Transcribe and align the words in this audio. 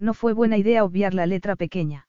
No 0.00 0.14
fue 0.14 0.32
buena 0.32 0.56
idea 0.56 0.82
obviar 0.82 1.12
la 1.12 1.26
letra 1.26 1.54
pequeña. 1.56 2.08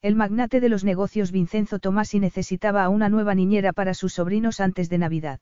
El 0.00 0.16
magnate 0.16 0.60
de 0.60 0.70
los 0.70 0.82
negocios 0.82 1.30
Vincenzo 1.30 1.78
Tomasi 1.78 2.18
necesitaba 2.18 2.82
a 2.82 2.88
una 2.88 3.10
nueva 3.10 3.34
niñera 3.34 3.72
para 3.74 3.92
sus 3.92 4.14
sobrinos 4.14 4.58
antes 4.60 4.88
de 4.88 4.98
Navidad. 4.98 5.38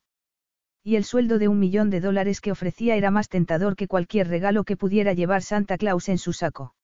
Y 0.83 0.97
el 0.97 1.05
sueldo 1.05 1.39
de 1.39 1.47
un 1.47 1.59
millón 1.59 1.89
de 1.89 2.01
dólares 2.01 2.41
que 2.41 2.51
ofrecía 2.51 2.95
era 2.97 3.09
más 3.09 3.29
tentador 3.29 3.75
que 3.75 3.87
cualquier 3.87 4.27
regalo 4.27 4.65
que 4.65 4.75
pudiera 4.75 5.13
llevar 5.13 5.43
Santa 5.43 5.77
Claus 5.77 6.09
en 6.09 6.17
su 6.17 6.33
saco. 6.33 6.75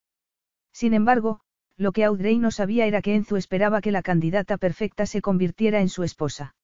Sin 0.71 0.93
embargo, 0.93 1.41
lo 1.75 1.91
que 1.91 2.05
Audrey 2.05 2.39
no 2.39 2.49
sabía 2.49 2.85
era 2.85 3.01
que 3.01 3.13
Enzo 3.13 3.35
esperaba 3.35 3.81
que 3.81 3.91
la 3.91 4.01
candidata 4.01 4.57
perfecta 4.57 5.05
se 5.05 5.21
convirtiera 5.21 5.81
en 5.81 5.89
su 5.89 6.03
esposa. 6.03 6.55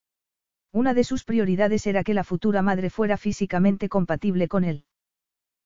Una 0.72 0.94
de 0.94 1.04
sus 1.04 1.26
prioridades 1.26 1.86
era 1.86 2.04
que 2.04 2.14
la 2.14 2.24
futura 2.24 2.62
madre 2.62 2.90
fuera 2.90 3.18
físicamente 3.18 3.90
compatible 3.90 4.48
con 4.48 4.64
él. 4.64 4.86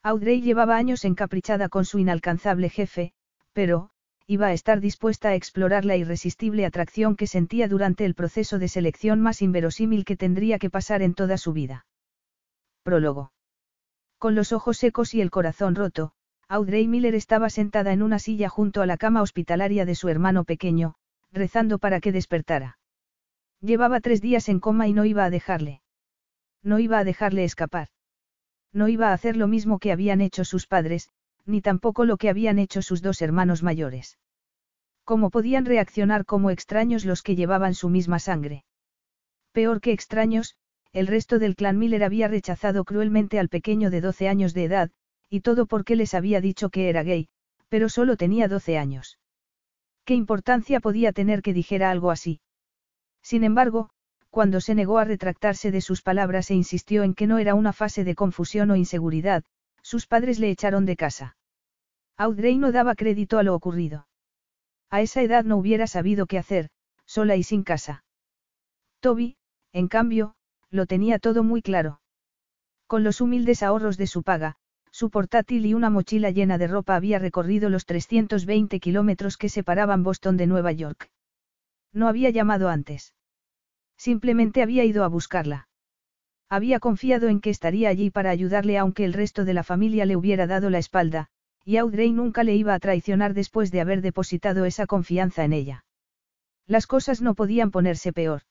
Audrey 0.07 0.41
llevaba 0.41 0.77
años 0.77 1.03
encaprichada 1.03 1.67
con 1.67 1.83
su 1.83 1.99
inalcanzable 1.99 2.69
jefe, 2.69 3.11
pero, 3.51 3.89
iba 4.25 4.47
a 4.47 4.53
estar 4.53 4.79
dispuesta 4.79 5.27
a 5.27 5.35
explorar 5.35 5.83
la 5.83 5.97
irresistible 5.97 6.65
atracción 6.65 7.17
que 7.17 7.27
sentía 7.27 7.67
durante 7.67 8.05
el 8.05 8.15
proceso 8.15 8.57
de 8.57 8.69
selección 8.69 9.19
más 9.19 9.41
inverosímil 9.41 10.05
que 10.05 10.15
tendría 10.15 10.59
que 10.59 10.69
pasar 10.69 11.01
en 11.01 11.13
toda 11.13 11.37
su 11.37 11.51
vida. 11.51 11.85
Prólogo. 12.83 13.33
Con 14.17 14.33
los 14.33 14.53
ojos 14.53 14.77
secos 14.77 15.13
y 15.13 15.19
el 15.19 15.29
corazón 15.29 15.75
roto, 15.75 16.13
Audrey 16.47 16.87
Miller 16.87 17.13
estaba 17.13 17.49
sentada 17.49 17.91
en 17.91 18.01
una 18.01 18.17
silla 18.17 18.47
junto 18.47 18.81
a 18.81 18.85
la 18.85 18.95
cama 18.95 19.21
hospitalaria 19.21 19.83
de 19.83 19.95
su 19.95 20.07
hermano 20.07 20.45
pequeño, 20.45 20.95
rezando 21.33 21.79
para 21.79 21.99
que 21.99 22.13
despertara. 22.13 22.79
Llevaba 23.59 23.99
tres 23.99 24.21
días 24.21 24.47
en 24.47 24.61
coma 24.61 24.87
y 24.87 24.93
no 24.93 25.03
iba 25.03 25.25
a 25.25 25.29
dejarle. 25.29 25.81
No 26.63 26.79
iba 26.79 26.97
a 26.97 27.03
dejarle 27.03 27.43
escapar. 27.43 27.89
No 28.73 28.87
iba 28.87 29.09
a 29.09 29.13
hacer 29.13 29.37
lo 29.37 29.47
mismo 29.47 29.79
que 29.79 29.91
habían 29.91 30.21
hecho 30.21 30.45
sus 30.45 30.67
padres, 30.67 31.09
ni 31.45 31.61
tampoco 31.61 32.05
lo 32.05 32.17
que 32.17 32.29
habían 32.29 32.59
hecho 32.59 32.81
sus 32.81 33.01
dos 33.01 33.21
hermanos 33.21 33.63
mayores. 33.63 34.17
¿Cómo 35.03 35.29
podían 35.29 35.65
reaccionar 35.65 36.25
como 36.25 36.49
extraños 36.49 37.05
los 37.05 37.23
que 37.23 37.35
llevaban 37.35 37.73
su 37.73 37.89
misma 37.89 38.19
sangre? 38.19 38.65
Peor 39.53 39.79
que 39.79 39.93
extraños, 39.93 40.55
el 40.91 41.07
resto 41.07 41.39
del 41.39 41.55
clan 41.55 41.77
Miller 41.77 42.03
había 42.03 42.27
rechazado 42.27 42.83
cruelmente 42.83 43.39
al 43.39 43.49
pequeño 43.49 43.89
de 43.89 44.01
12 44.01 44.27
años 44.27 44.53
de 44.53 44.65
edad, 44.65 44.91
y 45.29 45.41
todo 45.41 45.65
porque 45.65 45.95
les 45.95 46.13
había 46.13 46.41
dicho 46.41 46.69
que 46.69 46.89
era 46.89 47.03
gay, 47.03 47.29
pero 47.69 47.89
solo 47.89 48.17
tenía 48.17 48.47
12 48.47 48.77
años. 48.77 49.19
¿Qué 50.05 50.13
importancia 50.13 50.79
podía 50.79 51.11
tener 51.11 51.41
que 51.41 51.53
dijera 51.53 51.89
algo 51.91 52.11
así? 52.11 52.39
Sin 53.21 53.43
embargo, 53.43 53.89
cuando 54.37 54.61
se 54.61 54.75
negó 54.75 54.99
a 54.99 55.03
retractarse 55.03 55.71
de 55.71 55.81
sus 55.81 56.03
palabras 56.03 56.51
e 56.51 56.53
insistió 56.53 57.01
en 57.01 57.15
que 57.15 57.25
no 57.25 57.39
era 57.39 57.55
una 57.55 57.73
fase 57.73 58.03
de 58.03 58.13
confusión 58.13 58.69
o 58.69 58.75
inseguridad, 58.75 59.43
sus 59.81 60.05
padres 60.05 60.37
le 60.37 60.51
echaron 60.51 60.85
de 60.85 60.95
casa. 60.95 61.37
Audrey 62.17 62.59
no 62.59 62.71
daba 62.71 62.93
crédito 62.93 63.39
a 63.39 63.43
lo 63.43 63.55
ocurrido. 63.55 64.07
A 64.91 65.01
esa 65.01 65.23
edad 65.23 65.43
no 65.43 65.57
hubiera 65.57 65.87
sabido 65.87 66.27
qué 66.27 66.37
hacer, 66.37 66.69
sola 67.07 67.35
y 67.35 67.41
sin 67.41 67.63
casa. 67.63 68.03
Toby, 68.99 69.37
en 69.73 69.87
cambio, 69.87 70.35
lo 70.69 70.85
tenía 70.85 71.17
todo 71.17 71.41
muy 71.41 71.63
claro. 71.63 71.99
Con 72.85 73.03
los 73.03 73.21
humildes 73.21 73.63
ahorros 73.63 73.97
de 73.97 74.05
su 74.05 74.21
paga, 74.21 74.57
su 74.91 75.09
portátil 75.09 75.65
y 75.65 75.73
una 75.73 75.89
mochila 75.89 76.29
llena 76.29 76.59
de 76.59 76.67
ropa 76.67 76.95
había 76.95 77.17
recorrido 77.17 77.71
los 77.71 77.87
320 77.87 78.79
kilómetros 78.81 79.35
que 79.35 79.49
separaban 79.49 80.03
Boston 80.03 80.37
de 80.37 80.45
Nueva 80.45 80.73
York. 80.73 81.09
No 81.91 82.07
había 82.07 82.29
llamado 82.29 82.69
antes. 82.69 83.15
Simplemente 83.97 84.61
había 84.61 84.85
ido 84.85 85.03
a 85.03 85.07
buscarla. 85.07 85.67
Había 86.49 86.79
confiado 86.79 87.27
en 87.27 87.41
que 87.41 87.49
estaría 87.49 87.89
allí 87.89 88.09
para 88.09 88.29
ayudarle 88.29 88.77
aunque 88.77 89.03
el 89.03 89.13
resto 89.13 89.43
de 89.43 89.53
la 89.53 89.63
familia 89.63 90.05
le 90.05 90.15
hubiera 90.15 90.47
dado 90.47 90.69
la 90.69 90.77
espalda, 90.77 91.27
y 91.65 91.77
Audrey 91.77 92.13
nunca 92.13 92.43
le 92.43 92.55
iba 92.55 92.73
a 92.73 92.79
traicionar 92.79 93.33
después 93.33 93.71
de 93.71 93.81
haber 93.81 94.01
depositado 94.01 94.63
esa 94.63 94.87
confianza 94.87 95.43
en 95.43 95.51
ella. 95.51 95.85
Las 96.65 96.87
cosas 96.87 97.21
no 97.21 97.35
podían 97.35 97.71
ponerse 97.71 98.13
peor. 98.13 98.43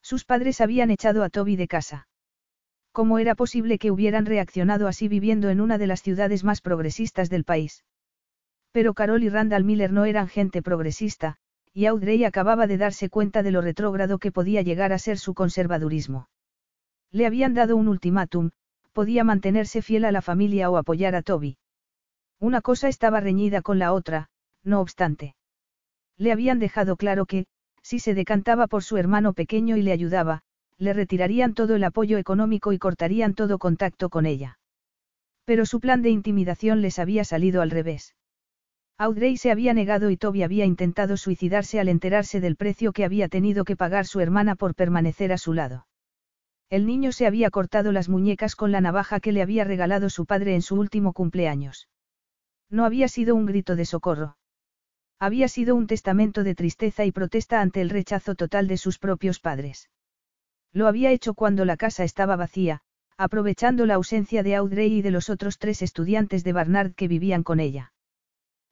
Sus 0.00 0.24
padres 0.24 0.60
habían 0.60 0.90
echado 0.90 1.22
a 1.22 1.28
Toby 1.28 1.54
de 1.54 1.68
casa. 1.68 2.08
¿Cómo 2.90 3.18
era 3.18 3.36
posible 3.36 3.78
que 3.78 3.90
hubieran 3.90 4.26
reaccionado 4.26 4.88
así 4.88 5.06
viviendo 5.06 5.48
en 5.50 5.60
una 5.60 5.78
de 5.78 5.86
las 5.86 6.02
ciudades 6.02 6.42
más 6.42 6.60
progresistas 6.60 7.30
del 7.30 7.44
país? 7.44 7.84
Pero 8.72 8.94
Carol 8.94 9.22
y 9.22 9.28
Randall 9.28 9.64
Miller 9.64 9.92
no 9.92 10.04
eran 10.04 10.28
gente 10.28 10.62
progresista, 10.62 11.38
y 11.74 11.86
Audrey 11.86 12.24
acababa 12.24 12.66
de 12.66 12.76
darse 12.76 13.08
cuenta 13.08 13.42
de 13.42 13.50
lo 13.50 13.60
retrógrado 13.60 14.18
que 14.18 14.32
podía 14.32 14.62
llegar 14.62 14.92
a 14.92 14.98
ser 14.98 15.18
su 15.18 15.34
conservadurismo. 15.34 16.28
Le 17.10 17.26
habían 17.26 17.54
dado 17.54 17.76
un 17.76 17.88
ultimátum, 17.88 18.50
podía 18.92 19.24
mantenerse 19.24 19.82
fiel 19.82 20.04
a 20.04 20.12
la 20.12 20.22
familia 20.22 20.70
o 20.70 20.76
apoyar 20.76 21.14
a 21.14 21.22
Toby. 21.22 21.56
Una 22.38 22.60
cosa 22.60 22.88
estaba 22.88 23.20
reñida 23.20 23.62
con 23.62 23.78
la 23.78 23.92
otra, 23.92 24.28
no 24.64 24.80
obstante. 24.80 25.34
Le 26.18 26.32
habían 26.32 26.58
dejado 26.58 26.96
claro 26.96 27.26
que, 27.26 27.46
si 27.82 27.98
se 27.98 28.14
decantaba 28.14 28.66
por 28.66 28.82
su 28.82 28.96
hermano 28.96 29.32
pequeño 29.32 29.76
y 29.76 29.82
le 29.82 29.92
ayudaba, 29.92 30.42
le 30.78 30.92
retirarían 30.92 31.54
todo 31.54 31.76
el 31.76 31.84
apoyo 31.84 32.18
económico 32.18 32.72
y 32.72 32.78
cortarían 32.78 33.34
todo 33.34 33.58
contacto 33.58 34.10
con 34.10 34.26
ella. 34.26 34.58
Pero 35.44 35.66
su 35.66 35.80
plan 35.80 36.02
de 36.02 36.10
intimidación 36.10 36.82
les 36.82 36.98
había 36.98 37.24
salido 37.24 37.62
al 37.62 37.70
revés. 37.70 38.14
Audrey 39.02 39.36
se 39.36 39.50
había 39.50 39.74
negado 39.74 40.10
y 40.10 40.16
Toby 40.16 40.44
había 40.44 40.64
intentado 40.64 41.16
suicidarse 41.16 41.80
al 41.80 41.88
enterarse 41.88 42.40
del 42.40 42.54
precio 42.54 42.92
que 42.92 43.04
había 43.04 43.26
tenido 43.26 43.64
que 43.64 43.74
pagar 43.74 44.06
su 44.06 44.20
hermana 44.20 44.54
por 44.54 44.76
permanecer 44.76 45.32
a 45.32 45.38
su 45.38 45.54
lado. 45.54 45.88
El 46.70 46.86
niño 46.86 47.10
se 47.10 47.26
había 47.26 47.50
cortado 47.50 47.90
las 47.90 48.08
muñecas 48.08 48.54
con 48.54 48.70
la 48.70 48.80
navaja 48.80 49.18
que 49.18 49.32
le 49.32 49.42
había 49.42 49.64
regalado 49.64 50.08
su 50.08 50.24
padre 50.24 50.54
en 50.54 50.62
su 50.62 50.76
último 50.76 51.14
cumpleaños. 51.14 51.88
No 52.70 52.84
había 52.84 53.08
sido 53.08 53.34
un 53.34 53.44
grito 53.44 53.74
de 53.74 53.86
socorro. 53.86 54.36
Había 55.18 55.48
sido 55.48 55.74
un 55.74 55.88
testamento 55.88 56.44
de 56.44 56.54
tristeza 56.54 57.04
y 57.04 57.10
protesta 57.10 57.60
ante 57.60 57.80
el 57.80 57.90
rechazo 57.90 58.36
total 58.36 58.68
de 58.68 58.76
sus 58.76 59.00
propios 59.00 59.40
padres. 59.40 59.90
Lo 60.72 60.86
había 60.86 61.10
hecho 61.10 61.34
cuando 61.34 61.64
la 61.64 61.76
casa 61.76 62.04
estaba 62.04 62.36
vacía, 62.36 62.82
aprovechando 63.16 63.84
la 63.84 63.94
ausencia 63.94 64.44
de 64.44 64.54
Audrey 64.54 64.92
y 64.92 65.02
de 65.02 65.10
los 65.10 65.28
otros 65.28 65.58
tres 65.58 65.82
estudiantes 65.82 66.44
de 66.44 66.52
Barnard 66.52 66.94
que 66.94 67.08
vivían 67.08 67.42
con 67.42 67.58
ella. 67.58 67.92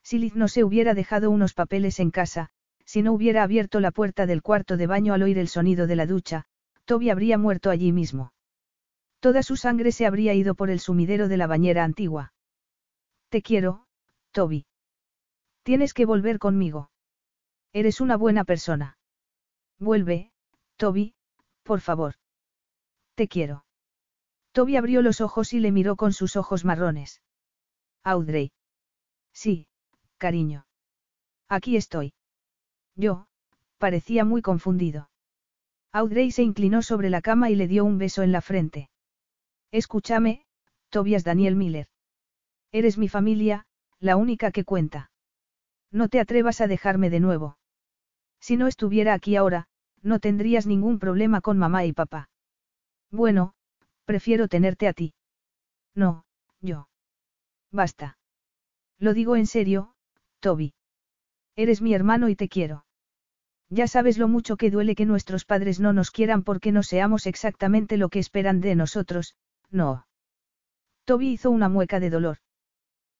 Si 0.03 0.17
Liz 0.19 0.35
no 0.35 0.47
se 0.47 0.63
hubiera 0.63 0.93
dejado 0.93 1.29
unos 1.29 1.53
papeles 1.53 1.99
en 1.99 2.11
casa, 2.11 2.49
si 2.85 3.01
no 3.01 3.13
hubiera 3.13 3.43
abierto 3.43 3.79
la 3.79 3.91
puerta 3.91 4.25
del 4.25 4.41
cuarto 4.41 4.77
de 4.77 4.87
baño 4.87 5.13
al 5.13 5.23
oír 5.23 5.37
el 5.37 5.47
sonido 5.47 5.87
de 5.87 5.95
la 5.95 6.05
ducha, 6.05 6.45
Toby 6.85 7.09
habría 7.09 7.37
muerto 7.37 7.69
allí 7.69 7.91
mismo. 7.91 8.33
Toda 9.19 9.43
su 9.43 9.55
sangre 9.55 9.91
se 9.91 10.05
habría 10.05 10.33
ido 10.33 10.55
por 10.55 10.69
el 10.69 10.79
sumidero 10.79 11.27
de 11.27 11.37
la 11.37 11.47
bañera 11.47 11.83
antigua. 11.83 12.33
Te 13.29 13.41
quiero, 13.41 13.85
Toby. 14.31 14.65
Tienes 15.63 15.93
que 15.93 16.05
volver 16.05 16.39
conmigo. 16.39 16.89
Eres 17.71 18.01
una 18.01 18.17
buena 18.17 18.43
persona. 18.43 18.97
Vuelve, 19.79 20.31
Toby, 20.75 21.13
por 21.63 21.79
favor. 21.79 22.15
Te 23.15 23.27
quiero. 23.27 23.63
Toby 24.51 24.75
abrió 24.75 25.01
los 25.01 25.21
ojos 25.21 25.53
y 25.53 25.59
le 25.59 25.71
miró 25.71 25.95
con 25.95 26.11
sus 26.11 26.35
ojos 26.35 26.65
marrones. 26.65 27.21
Audrey. 28.03 28.51
Sí, 29.31 29.67
cariño. 30.25 30.65
Aquí 31.49 31.75
estoy. 31.75 32.13
Yo, 32.95 33.25
parecía 33.79 34.23
muy 34.23 34.41
confundido. 34.41 35.09
Audrey 35.91 36.31
se 36.31 36.43
inclinó 36.43 36.83
sobre 36.83 37.09
la 37.09 37.21
cama 37.21 37.49
y 37.49 37.55
le 37.55 37.67
dio 37.67 37.83
un 37.83 37.97
beso 37.97 38.21
en 38.21 38.31
la 38.31 38.41
frente. 38.41 38.89
Escúchame, 39.71 40.45
Tobias 40.89 41.23
Daniel 41.23 41.55
Miller. 41.55 41.87
Eres 42.71 42.97
mi 42.97 43.09
familia, 43.09 43.65
la 43.99 44.15
única 44.15 44.51
que 44.51 44.63
cuenta. 44.63 45.11
No 45.91 46.07
te 46.07 46.19
atrevas 46.19 46.61
a 46.61 46.67
dejarme 46.67 47.09
de 47.09 47.19
nuevo. 47.19 47.57
Si 48.39 48.55
no 48.57 48.67
estuviera 48.67 49.13
aquí 49.13 49.35
ahora, 49.35 49.67
no 50.03 50.19
tendrías 50.19 50.67
ningún 50.67 50.99
problema 50.99 51.41
con 51.41 51.57
mamá 51.57 51.83
y 51.85 51.93
papá. 51.93 52.29
Bueno, 53.09 53.53
prefiero 54.05 54.47
tenerte 54.47 54.87
a 54.87 54.93
ti. 54.93 55.13
No, 55.95 56.25
yo. 56.61 56.87
Basta. 57.71 58.17
Lo 58.99 59.13
digo 59.13 59.35
en 59.35 59.47
serio, 59.47 59.95
Toby. 60.41 60.73
Eres 61.55 61.81
mi 61.81 61.93
hermano 61.93 62.27
y 62.27 62.35
te 62.35 62.49
quiero. 62.49 62.85
Ya 63.69 63.87
sabes 63.87 64.17
lo 64.17 64.27
mucho 64.27 64.57
que 64.57 64.69
duele 64.69 64.95
que 64.95 65.05
nuestros 65.05 65.45
padres 65.45 65.79
no 65.79 65.93
nos 65.93 66.11
quieran 66.11 66.43
porque 66.43 66.73
no 66.73 66.83
seamos 66.83 67.25
exactamente 67.25 67.95
lo 67.95 68.09
que 68.09 68.19
esperan 68.19 68.59
de 68.59 68.75
nosotros, 68.75 69.37
no. 69.69 70.07
Toby 71.05 71.29
hizo 71.29 71.51
una 71.51 71.69
mueca 71.69 71.99
de 71.99 72.09
dolor. 72.09 72.37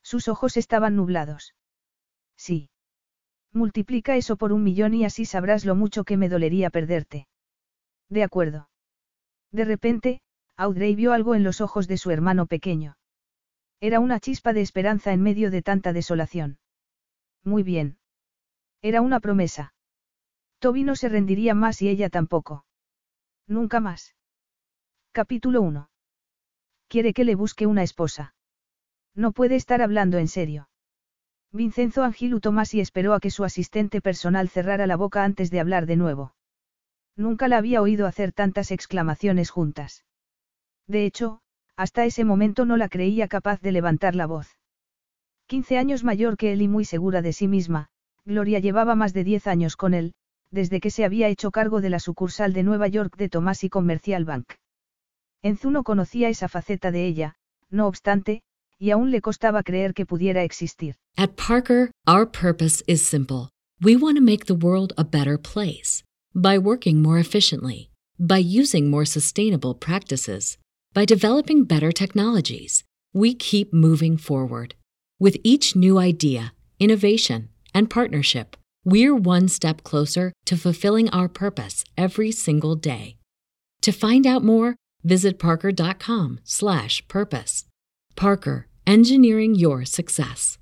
Sus 0.03 0.27
ojos 0.27 0.57
estaban 0.57 0.95
nublados. 0.95 1.55
Sí. 2.35 2.69
Multiplica 3.53 4.15
eso 4.17 4.35
por 4.35 4.51
un 4.51 4.63
millón 4.63 4.93
y 4.93 5.05
así 5.05 5.25
sabrás 5.25 5.63
lo 5.63 5.75
mucho 5.75 6.03
que 6.03 6.17
me 6.17 6.27
dolería 6.27 6.69
perderte. 6.69 7.27
De 8.09 8.23
acuerdo. 8.23 8.69
De 9.51 9.63
repente, 9.63 10.21
Audrey 10.57 10.95
vio 10.95 11.13
algo 11.13 11.35
en 11.35 11.43
los 11.43 11.61
ojos 11.61 11.87
de 11.87 11.97
su 11.97 12.11
hermano 12.11 12.45
pequeño. 12.45 12.97
Era 13.79 13.99
una 13.99 14.19
chispa 14.19 14.53
de 14.53 14.61
esperanza 14.61 15.13
en 15.13 15.21
medio 15.21 15.51
de 15.51 15.61
tanta 15.61 15.93
desolación. 15.93 16.59
Muy 17.43 17.63
bien. 17.63 17.97
Era 18.81 19.01
una 19.01 19.19
promesa. 19.19 19.73
Toby 20.59 20.83
no 20.83 20.95
se 20.95 21.09
rendiría 21.09 21.53
más 21.53 21.81
y 21.81 21.89
ella 21.89 22.09
tampoco. 22.09 22.65
Nunca 23.47 23.79
más. 23.79 24.15
Capítulo 25.11 25.61
1. 25.61 25.89
Quiere 26.87 27.13
que 27.13 27.25
le 27.25 27.35
busque 27.35 27.65
una 27.65 27.83
esposa. 27.83 28.35
No 29.15 29.31
puede 29.31 29.55
estar 29.55 29.81
hablando 29.81 30.17
en 30.17 30.27
serio. 30.27 30.69
Vincenzo 31.51 32.03
Angilu 32.03 32.39
Tomás 32.39 32.73
y 32.73 32.79
esperó 32.79 33.13
a 33.13 33.19
que 33.19 33.29
su 33.29 33.43
asistente 33.43 34.01
personal 34.01 34.47
cerrara 34.47 34.87
la 34.87 34.95
boca 34.95 35.23
antes 35.23 35.51
de 35.51 35.59
hablar 35.59 35.85
de 35.85 35.97
nuevo. 35.97 36.33
Nunca 37.17 37.47
la 37.47 37.57
había 37.57 37.81
oído 37.81 38.07
hacer 38.07 38.31
tantas 38.31 38.71
exclamaciones 38.71 39.49
juntas. 39.49 40.05
De 40.87 41.05
hecho, 41.05 41.41
hasta 41.75 42.05
ese 42.05 42.23
momento 42.23 42.65
no 42.65 42.77
la 42.77 42.87
creía 42.87 43.27
capaz 43.27 43.59
de 43.61 43.71
levantar 43.71 44.15
la 44.15 44.27
voz. 44.27 44.60
Quince 45.51 45.77
años 45.77 46.05
mayor 46.05 46.37
que 46.37 46.53
él 46.53 46.61
y 46.61 46.69
muy 46.69 46.85
segura 46.85 47.21
de 47.21 47.33
sí 47.33 47.49
misma, 47.49 47.89
Gloria 48.23 48.59
llevaba 48.59 48.95
más 48.95 49.11
de 49.11 49.25
diez 49.25 49.47
años 49.47 49.75
con 49.75 49.93
él, 49.93 50.13
desde 50.49 50.79
que 50.79 50.91
se 50.91 51.03
había 51.03 51.27
hecho 51.27 51.51
cargo 51.51 51.81
de 51.81 51.89
la 51.89 51.99
sucursal 51.99 52.53
de 52.53 52.63
Nueva 52.63 52.87
York 52.87 53.17
de 53.17 53.27
Tomás 53.27 53.65
y 53.65 53.69
Commercial 53.69 54.23
Bank. 54.23 54.53
Enzu 55.43 55.69
no 55.69 55.83
conocía 55.83 56.29
esa 56.29 56.47
faceta 56.47 56.89
de 56.91 57.05
ella, 57.05 57.35
no 57.69 57.87
obstante, 57.87 58.43
y 58.79 58.91
aún 58.91 59.11
le 59.11 59.19
costaba 59.19 59.61
creer 59.61 59.93
que 59.93 60.05
pudiera 60.05 60.43
existir. 60.43 60.95
At 61.17 61.31
Parker, 61.35 61.91
our 62.07 62.25
purpose 62.25 62.81
is 62.87 63.01
simple. 63.01 63.49
We 63.81 63.97
want 63.97 64.15
to 64.15 64.23
make 64.23 64.45
the 64.45 64.53
world 64.53 64.93
a 64.97 65.03
better 65.03 65.37
place 65.37 66.01
by 66.33 66.59
working 66.59 67.01
more 67.01 67.19
efficiently, 67.19 67.89
by 68.17 68.39
using 68.39 68.89
more 68.89 69.05
sustainable 69.05 69.75
practices, 69.77 70.57
by 70.93 71.03
developing 71.05 71.65
better 71.65 71.91
technologies. 71.91 72.85
We 73.13 73.35
keep 73.35 73.73
moving 73.73 74.15
forward. 74.15 74.75
With 75.21 75.37
each 75.43 75.75
new 75.75 75.99
idea, 75.99 76.53
innovation, 76.79 77.49
and 77.75 77.91
partnership, 77.91 78.57
we're 78.83 79.15
one 79.15 79.47
step 79.49 79.83
closer 79.83 80.33
to 80.45 80.57
fulfilling 80.57 81.11
our 81.11 81.29
purpose 81.29 81.83
every 81.95 82.31
single 82.31 82.75
day. 82.75 83.17
To 83.81 83.91
find 83.91 84.25
out 84.25 84.43
more, 84.43 84.77
visit 85.03 85.37
parker.com/purpose. 85.37 87.67
Parker 88.15 88.67
Engineering 88.87 89.53
Your 89.53 89.85
Success. 89.85 90.57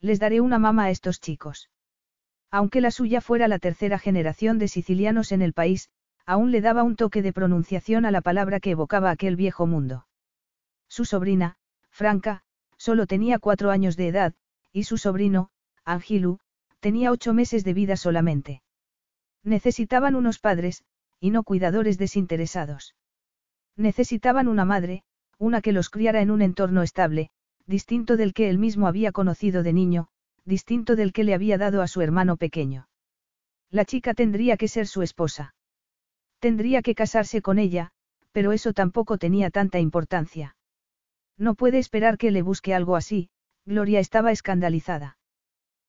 Les 0.00 0.20
daré 0.20 0.40
una 0.40 0.60
mama 0.60 0.84
a 0.84 0.90
estos 0.90 1.18
chicos. 1.18 1.68
Aunque 2.52 2.80
la 2.80 2.92
suya 2.92 3.20
fuera 3.20 3.48
la 3.48 3.58
tercera 3.58 3.98
generación 3.98 4.60
de 4.60 4.68
sicilianos 4.68 5.32
en 5.32 5.42
el 5.42 5.54
país, 5.54 5.88
aún 6.24 6.52
le 6.52 6.60
daba 6.60 6.84
un 6.84 6.94
toque 6.94 7.20
de 7.20 7.32
pronunciación 7.32 8.06
a 8.06 8.12
la 8.12 8.20
palabra 8.20 8.60
que 8.60 8.70
evocaba 8.70 9.10
aquel 9.10 9.34
viejo 9.34 9.66
mundo. 9.66 10.06
Su 10.86 11.04
sobrina, 11.04 11.56
Franca, 11.90 12.44
solo 12.84 13.06
tenía 13.06 13.38
cuatro 13.38 13.70
años 13.70 13.96
de 13.96 14.08
edad, 14.08 14.34
y 14.70 14.84
su 14.84 14.98
sobrino, 14.98 15.48
Angilu, 15.86 16.38
tenía 16.80 17.12
ocho 17.12 17.32
meses 17.32 17.64
de 17.64 17.72
vida 17.72 17.96
solamente. 17.96 18.62
Necesitaban 19.42 20.14
unos 20.14 20.38
padres, 20.38 20.84
y 21.18 21.30
no 21.30 21.44
cuidadores 21.44 21.96
desinteresados. 21.96 22.94
Necesitaban 23.74 24.48
una 24.48 24.66
madre, 24.66 25.02
una 25.38 25.62
que 25.62 25.72
los 25.72 25.88
criara 25.88 26.20
en 26.20 26.30
un 26.30 26.42
entorno 26.42 26.82
estable, 26.82 27.30
distinto 27.66 28.18
del 28.18 28.34
que 28.34 28.50
él 28.50 28.58
mismo 28.58 28.86
había 28.86 29.12
conocido 29.12 29.62
de 29.62 29.72
niño, 29.72 30.08
distinto 30.44 30.94
del 30.94 31.14
que 31.14 31.24
le 31.24 31.32
había 31.32 31.56
dado 31.56 31.80
a 31.80 31.88
su 31.88 32.02
hermano 32.02 32.36
pequeño. 32.36 32.86
La 33.70 33.86
chica 33.86 34.12
tendría 34.12 34.58
que 34.58 34.68
ser 34.68 34.86
su 34.86 35.00
esposa. 35.00 35.54
Tendría 36.38 36.82
que 36.82 36.94
casarse 36.94 37.40
con 37.40 37.58
ella, 37.58 37.92
pero 38.32 38.52
eso 38.52 38.74
tampoco 38.74 39.16
tenía 39.16 39.48
tanta 39.48 39.78
importancia. 39.78 40.54
No 41.38 41.54
puede 41.54 41.78
esperar 41.78 42.18
que 42.18 42.30
le 42.30 42.42
busque 42.42 42.74
algo 42.74 42.96
así, 42.96 43.30
Gloria 43.66 44.00
estaba 44.00 44.30
escandalizada. 44.30 45.18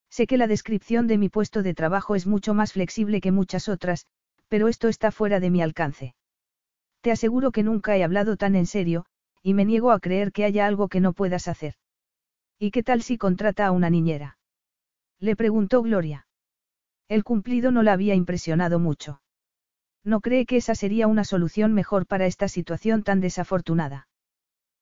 Sé 0.09 0.27
que 0.27 0.38
la 0.38 0.47
descripción 0.47 1.07
de 1.07 1.18
mi 1.18 1.30
puesto 1.30 1.62
de 1.62 1.74
trabajo 1.74 2.15
es 2.15 2.25
mucho 2.25 2.53
más 2.53 2.74
flexible 2.74 3.21
que 3.21 3.31
muchas 3.31 3.68
otras, 3.68 4.07
pero 4.47 4.68
esto 4.68 4.88
está 4.88 5.12
fuera 5.12 5.39
de 5.39 5.50
mi 5.50 5.62
alcance. 5.62 6.15
Te 7.01 7.12
aseguro 7.12 7.51
que 7.51 7.63
nunca 7.63 7.97
he 7.97 8.03
hablado 8.03 8.38
tan 8.38 8.56
en 8.56 8.65
serio, 8.65 9.06
y 9.44 9.53
me 9.53 9.65
niego 9.65 9.92
a 9.92 10.00
creer 10.00 10.31
que 10.31 10.45
haya 10.45 10.65
algo 10.65 10.88
que 10.88 11.01
no 11.01 11.13
puedas 11.13 11.48
hacer. 11.48 11.75
¿Y 12.57 12.71
qué 12.71 12.81
tal 12.81 13.03
si 13.03 13.18
contrata 13.18 13.68
a 13.68 13.71
una 13.71 13.89
niñera? 13.89 14.38
Le 15.19 15.36
preguntó 15.36 15.81
Gloria. 15.81 16.27
El 17.07 17.24
cumplido 17.24 17.71
no 17.71 17.83
la 17.83 17.94
había 17.94 18.15
impresionado 18.15 18.80
mucho. 18.80 19.21
No 20.03 20.21
cree 20.21 20.45
que 20.45 20.57
esa 20.57 20.75
sería 20.75 21.07
una 21.07 21.24
solución 21.24 21.74
mejor 21.74 22.07
para 22.07 22.25
esta 22.25 22.48
situación 22.48 23.03
tan 23.03 23.21
desafortunada. 23.21 24.07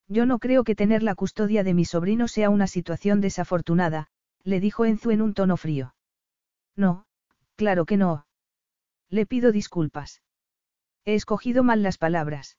Yo 0.08 0.26
no 0.26 0.40
creo 0.40 0.64
que 0.64 0.76
tener 0.76 1.04
la 1.04 1.16
custodia 1.16 1.64
de 1.64 1.74
mi 1.74 1.86
sobrino 1.86 2.28
sea 2.28 2.50
una 2.50 2.68
situación 2.68 3.22
desafortunada, 3.22 4.08
le 4.44 4.60
dijo 4.60 4.86
Enzu 4.86 5.12
en 5.12 5.22
un 5.22 5.34
tono 5.34 5.58
frío. 5.58 5.96
No, 6.76 7.06
claro 7.56 7.86
que 7.86 7.98
no. 7.98 8.26
Le 9.10 9.26
pido 9.26 9.52
disculpas. 9.52 10.22
He 11.06 11.16
escogido 11.16 11.64
mal 11.64 11.84
las 11.84 11.98
palabras. 11.98 12.58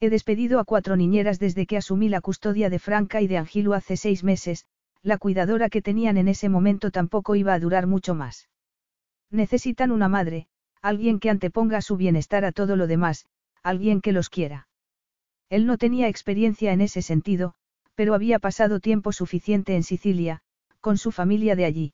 He 0.00 0.10
despedido 0.10 0.58
a 0.58 0.64
cuatro 0.64 0.96
niñeras 0.96 1.38
desde 1.38 1.66
que 1.66 1.76
asumí 1.76 2.08
la 2.08 2.20
custodia 2.20 2.68
de 2.70 2.78
Franca 2.78 3.20
y 3.20 3.28
de 3.28 3.38
Angilu 3.38 3.72
hace 3.72 3.96
seis 3.96 4.24
meses, 4.24 4.66
la 5.02 5.18
cuidadora 5.18 5.68
que 5.68 5.82
tenían 5.82 6.16
en 6.16 6.28
ese 6.28 6.48
momento 6.48 6.90
tampoco 6.90 7.34
iba 7.34 7.54
a 7.54 7.60
durar 7.60 7.86
mucho 7.86 8.14
más. 8.14 8.48
Necesitan 9.30 9.90
una 9.90 10.08
madre, 10.08 10.48
alguien 10.80 11.20
que 11.20 11.30
anteponga 11.30 11.80
su 11.80 11.96
bienestar 11.96 12.44
a 12.44 12.52
todo 12.52 12.76
lo 12.76 12.86
demás, 12.86 13.26
alguien 13.62 14.00
que 14.00 14.12
los 14.12 14.28
quiera. 14.28 14.68
Él 15.52 15.66
no 15.66 15.76
tenía 15.76 16.08
experiencia 16.08 16.72
en 16.72 16.80
ese 16.80 17.02
sentido, 17.02 17.52
pero 17.94 18.14
había 18.14 18.38
pasado 18.38 18.80
tiempo 18.80 19.12
suficiente 19.12 19.76
en 19.76 19.82
Sicilia, 19.82 20.40
con 20.80 20.96
su 20.96 21.12
familia 21.12 21.54
de 21.56 21.66
allí. 21.66 21.92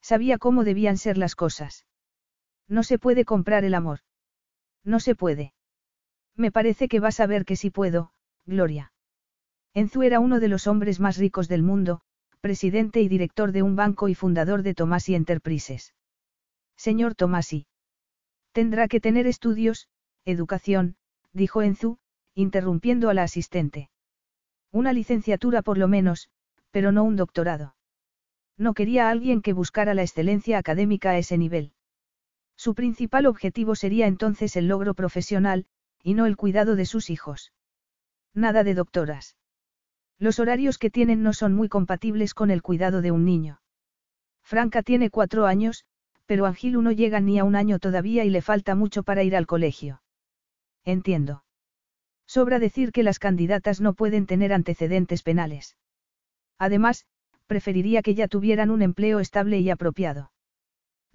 Sabía 0.00 0.38
cómo 0.38 0.62
debían 0.62 0.96
ser 0.96 1.18
las 1.18 1.34
cosas. 1.34 1.86
No 2.68 2.84
se 2.84 3.00
puede 3.00 3.24
comprar 3.24 3.64
el 3.64 3.74
amor. 3.74 3.98
No 4.84 5.00
se 5.00 5.16
puede. 5.16 5.54
Me 6.36 6.52
parece 6.52 6.86
que 6.86 7.00
vas 7.00 7.18
a 7.18 7.26
ver 7.26 7.44
que 7.44 7.56
sí 7.56 7.70
puedo, 7.70 8.12
Gloria. 8.46 8.92
Enzu 9.74 10.02
era 10.02 10.20
uno 10.20 10.38
de 10.38 10.46
los 10.46 10.68
hombres 10.68 11.00
más 11.00 11.16
ricos 11.16 11.48
del 11.48 11.64
mundo, 11.64 12.02
presidente 12.40 13.00
y 13.00 13.08
director 13.08 13.50
de 13.50 13.62
un 13.64 13.74
banco 13.74 14.08
y 14.08 14.14
fundador 14.14 14.62
de 14.62 14.74
Tomasi 14.74 15.16
Enterprises. 15.16 15.94
Señor 16.76 17.16
Tomasi. 17.16 17.66
Tendrá 18.52 18.86
que 18.86 19.00
tener 19.00 19.26
estudios, 19.26 19.88
educación, 20.24 20.94
dijo 21.32 21.62
Enzu, 21.62 21.98
interrumpiendo 22.38 23.10
a 23.10 23.14
la 23.14 23.24
asistente. 23.24 23.90
Una 24.70 24.92
licenciatura 24.92 25.60
por 25.60 25.76
lo 25.76 25.88
menos, 25.88 26.28
pero 26.70 26.92
no 26.92 27.02
un 27.02 27.16
doctorado. 27.16 27.74
No 28.56 28.74
quería 28.74 29.08
a 29.08 29.10
alguien 29.10 29.42
que 29.42 29.52
buscara 29.52 29.92
la 29.92 30.02
excelencia 30.02 30.56
académica 30.56 31.10
a 31.10 31.18
ese 31.18 31.36
nivel. 31.36 31.72
Su 32.56 32.76
principal 32.76 33.26
objetivo 33.26 33.74
sería 33.74 34.06
entonces 34.06 34.54
el 34.54 34.68
logro 34.68 34.94
profesional, 34.94 35.66
y 36.00 36.14
no 36.14 36.26
el 36.26 36.36
cuidado 36.36 36.76
de 36.76 36.86
sus 36.86 37.10
hijos. 37.10 37.52
Nada 38.34 38.62
de 38.62 38.74
doctoras. 38.74 39.36
Los 40.20 40.38
horarios 40.38 40.78
que 40.78 40.90
tienen 40.90 41.24
no 41.24 41.32
son 41.32 41.54
muy 41.54 41.68
compatibles 41.68 42.34
con 42.34 42.52
el 42.52 42.62
cuidado 42.62 43.02
de 43.02 43.10
un 43.10 43.24
niño. 43.24 43.60
Franca 44.44 44.84
tiene 44.84 45.10
cuatro 45.10 45.46
años, 45.46 45.86
pero 46.26 46.46
Angilu 46.46 46.82
no 46.82 46.92
llega 46.92 47.18
ni 47.18 47.40
a 47.40 47.44
un 47.44 47.56
año 47.56 47.80
todavía 47.80 48.24
y 48.24 48.30
le 48.30 48.42
falta 48.42 48.76
mucho 48.76 49.02
para 49.02 49.24
ir 49.24 49.34
al 49.34 49.48
colegio. 49.48 50.02
Entiendo. 50.84 51.42
Sobra 52.28 52.58
decir 52.58 52.92
que 52.92 53.02
las 53.02 53.18
candidatas 53.18 53.80
no 53.80 53.94
pueden 53.94 54.26
tener 54.26 54.52
antecedentes 54.52 55.22
penales. 55.22 55.76
Además, 56.58 57.06
preferiría 57.46 58.02
que 58.02 58.14
ya 58.14 58.28
tuvieran 58.28 58.70
un 58.70 58.82
empleo 58.82 59.18
estable 59.18 59.58
y 59.60 59.70
apropiado. 59.70 60.30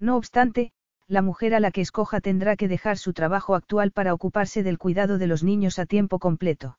No 0.00 0.16
obstante, 0.16 0.72
la 1.06 1.22
mujer 1.22 1.54
a 1.54 1.60
la 1.60 1.70
que 1.70 1.82
escoja 1.82 2.20
tendrá 2.20 2.56
que 2.56 2.66
dejar 2.66 2.98
su 2.98 3.12
trabajo 3.12 3.54
actual 3.54 3.92
para 3.92 4.12
ocuparse 4.12 4.64
del 4.64 4.76
cuidado 4.76 5.16
de 5.18 5.28
los 5.28 5.44
niños 5.44 5.78
a 5.78 5.86
tiempo 5.86 6.18
completo. 6.18 6.78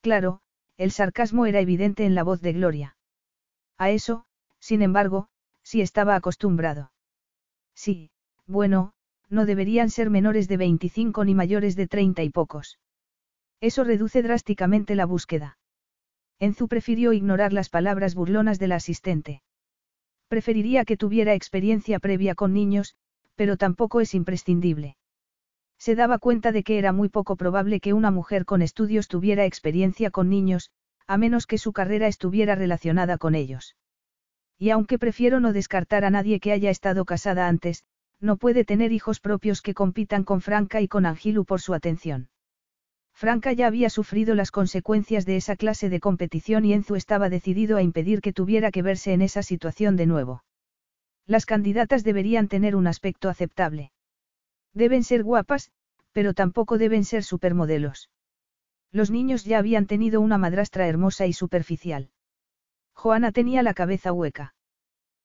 Claro, 0.00 0.42
el 0.76 0.92
sarcasmo 0.92 1.44
era 1.46 1.58
evidente 1.60 2.04
en 2.04 2.14
la 2.14 2.22
voz 2.22 2.40
de 2.40 2.52
Gloria. 2.52 2.96
A 3.78 3.90
eso, 3.90 4.26
sin 4.60 4.82
embargo, 4.82 5.28
sí 5.62 5.80
estaba 5.80 6.14
acostumbrado. 6.14 6.92
Sí, 7.74 8.10
bueno, 8.46 8.92
no 9.28 9.44
deberían 9.44 9.90
ser 9.90 10.08
menores 10.08 10.46
de 10.46 10.56
25 10.56 11.24
ni 11.24 11.34
mayores 11.34 11.74
de 11.74 11.88
30 11.88 12.22
y 12.22 12.30
pocos. 12.30 12.78
Eso 13.60 13.84
reduce 13.84 14.22
drásticamente 14.22 14.94
la 14.94 15.04
búsqueda. 15.04 15.58
Enzu 16.38 16.68
prefirió 16.68 17.12
ignorar 17.12 17.52
las 17.52 17.68
palabras 17.68 18.14
burlonas 18.14 18.58
del 18.58 18.72
asistente. 18.72 19.42
Preferiría 20.28 20.84
que 20.84 20.96
tuviera 20.96 21.34
experiencia 21.34 21.98
previa 21.98 22.34
con 22.34 22.54
niños, 22.54 22.94
pero 23.34 23.56
tampoco 23.56 24.00
es 24.00 24.14
imprescindible. 24.14 24.96
Se 25.78 25.94
daba 25.94 26.18
cuenta 26.18 26.52
de 26.52 26.62
que 26.62 26.78
era 26.78 26.92
muy 26.92 27.08
poco 27.08 27.36
probable 27.36 27.80
que 27.80 27.92
una 27.92 28.10
mujer 28.10 28.44
con 28.44 28.62
estudios 28.62 29.08
tuviera 29.08 29.44
experiencia 29.44 30.10
con 30.10 30.28
niños, 30.30 30.70
a 31.06 31.18
menos 31.18 31.46
que 31.46 31.58
su 31.58 31.72
carrera 31.72 32.06
estuviera 32.06 32.54
relacionada 32.54 33.18
con 33.18 33.34
ellos. 33.34 33.76
Y 34.58 34.70
aunque 34.70 34.98
prefiero 34.98 35.40
no 35.40 35.52
descartar 35.52 36.04
a 36.04 36.10
nadie 36.10 36.38
que 36.40 36.52
haya 36.52 36.70
estado 36.70 37.04
casada 37.04 37.48
antes, 37.48 37.84
no 38.20 38.36
puede 38.36 38.64
tener 38.64 38.92
hijos 38.92 39.20
propios 39.20 39.62
que 39.62 39.74
compitan 39.74 40.24
con 40.24 40.40
Franca 40.40 40.80
y 40.80 40.88
con 40.88 41.06
Angilu 41.06 41.44
por 41.44 41.60
su 41.60 41.74
atención. 41.74 42.28
Franca 43.20 43.52
ya 43.52 43.66
había 43.66 43.90
sufrido 43.90 44.34
las 44.34 44.50
consecuencias 44.50 45.26
de 45.26 45.36
esa 45.36 45.54
clase 45.54 45.90
de 45.90 46.00
competición 46.00 46.64
y 46.64 46.72
Enzu 46.72 46.94
estaba 46.94 47.28
decidido 47.28 47.76
a 47.76 47.82
impedir 47.82 48.22
que 48.22 48.32
tuviera 48.32 48.70
que 48.70 48.80
verse 48.80 49.12
en 49.12 49.20
esa 49.20 49.42
situación 49.42 49.94
de 49.96 50.06
nuevo. 50.06 50.42
Las 51.26 51.44
candidatas 51.44 52.02
deberían 52.02 52.48
tener 52.48 52.74
un 52.74 52.86
aspecto 52.86 53.28
aceptable. 53.28 53.92
Deben 54.72 55.04
ser 55.04 55.22
guapas, 55.22 55.70
pero 56.12 56.32
tampoco 56.32 56.78
deben 56.78 57.04
ser 57.04 57.22
supermodelos. 57.22 58.08
Los 58.90 59.10
niños 59.10 59.44
ya 59.44 59.58
habían 59.58 59.84
tenido 59.84 60.22
una 60.22 60.38
madrastra 60.38 60.88
hermosa 60.88 61.26
y 61.26 61.34
superficial. 61.34 62.08
Joana 62.94 63.32
tenía 63.32 63.62
la 63.62 63.74
cabeza 63.74 64.14
hueca. 64.14 64.54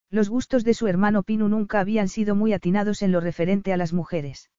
Los 0.10 0.28
gustos 0.28 0.66
de 0.66 0.74
su 0.74 0.88
hermano 0.88 1.24
Pinu 1.24 1.48
nunca 1.48 1.80
habían 1.80 2.10
sido 2.10 2.36
muy 2.36 2.52
atinados 2.52 3.02
en 3.04 3.14
lo 3.14 3.22
referente 3.22 3.72
a 3.72 3.78
las 3.78 3.94
mujeres. 3.94 4.50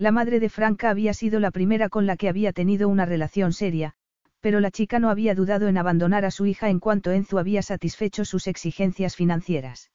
La 0.00 0.12
madre 0.12 0.40
de 0.40 0.48
Franca 0.48 0.88
había 0.88 1.12
sido 1.12 1.40
la 1.40 1.50
primera 1.50 1.90
con 1.90 2.06
la 2.06 2.16
que 2.16 2.30
había 2.30 2.54
tenido 2.54 2.88
una 2.88 3.04
relación 3.04 3.52
seria, 3.52 3.92
pero 4.40 4.58
la 4.58 4.70
chica 4.70 4.98
no 4.98 5.10
había 5.10 5.34
dudado 5.34 5.68
en 5.68 5.76
abandonar 5.76 6.24
a 6.24 6.30
su 6.30 6.46
hija 6.46 6.70
en 6.70 6.80
cuanto 6.80 7.12
Enzo 7.12 7.38
había 7.38 7.60
satisfecho 7.60 8.24
sus 8.24 8.46
exigencias 8.46 9.14
financieras. 9.14 9.90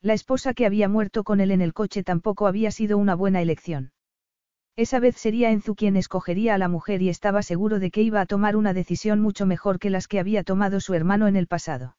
La 0.00 0.14
esposa 0.14 0.54
que 0.54 0.64
había 0.64 0.88
muerto 0.88 1.24
con 1.24 1.40
él 1.40 1.50
en 1.50 1.60
el 1.60 1.74
coche 1.74 2.02
tampoco 2.02 2.46
había 2.46 2.70
sido 2.70 2.96
una 2.96 3.14
buena 3.14 3.42
elección. 3.42 3.92
Esa 4.76 4.98
vez 4.98 5.18
sería 5.18 5.50
Enzu 5.50 5.74
quien 5.74 5.96
escogería 5.98 6.54
a 6.54 6.58
la 6.58 6.68
mujer 6.68 7.02
y 7.02 7.10
estaba 7.10 7.42
seguro 7.42 7.80
de 7.80 7.90
que 7.90 8.00
iba 8.00 8.22
a 8.22 8.26
tomar 8.26 8.56
una 8.56 8.72
decisión 8.72 9.20
mucho 9.20 9.44
mejor 9.44 9.78
que 9.78 9.90
las 9.90 10.08
que 10.08 10.20
había 10.20 10.42
tomado 10.42 10.80
su 10.80 10.94
hermano 10.94 11.28
en 11.28 11.36
el 11.36 11.48
pasado. 11.48 11.98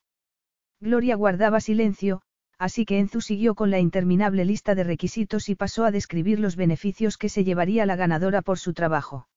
Gloria 0.81 1.15
guardaba 1.15 1.59
silencio, 1.59 2.24
así 2.59 2.85
que 2.85 2.99
Enzu 2.99 3.21
siguió 3.21 3.55
con 3.55 3.71
la 3.71 3.79
interminable 3.79 4.43
lista 4.43 4.75
de 4.75 4.83
requisitos 4.83 5.47
y 5.47 5.55
pasó 5.55 5.85
a 5.85 5.91
describir 5.91 6.39
los 6.39 6.57
beneficios 6.57 7.17
que 7.17 7.29
se 7.29 7.45
llevaría 7.45 7.85
la 7.85 7.95
ganadora 7.95 8.41
por 8.41 8.59
su 8.59 8.73
trabajo. 8.73 9.27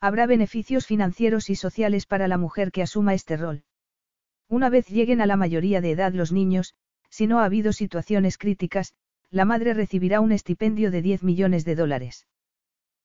Habrá 0.00 0.26
beneficios 0.26 0.84
financieros 0.84 1.48
y 1.48 1.54
sociales 1.54 2.06
para 2.06 2.26
la 2.26 2.38
mujer 2.38 2.72
que 2.72 2.82
asuma 2.82 3.14
este 3.14 3.36
rol. 3.36 3.62
Una 4.48 4.68
vez 4.68 4.88
lleguen 4.88 5.20
a 5.20 5.26
la 5.26 5.36
mayoría 5.36 5.80
de 5.80 5.92
edad 5.92 6.12
los 6.12 6.32
niños, 6.32 6.74
si 7.08 7.28
no 7.28 7.38
ha 7.38 7.44
habido 7.44 7.72
situaciones 7.72 8.36
críticas, 8.36 8.94
la 9.30 9.44
madre 9.44 9.72
recibirá 9.72 10.20
un 10.20 10.32
estipendio 10.32 10.90
de 10.90 11.02
10 11.02 11.22
millones 11.22 11.64
de 11.64 11.76
dólares. 11.76 12.26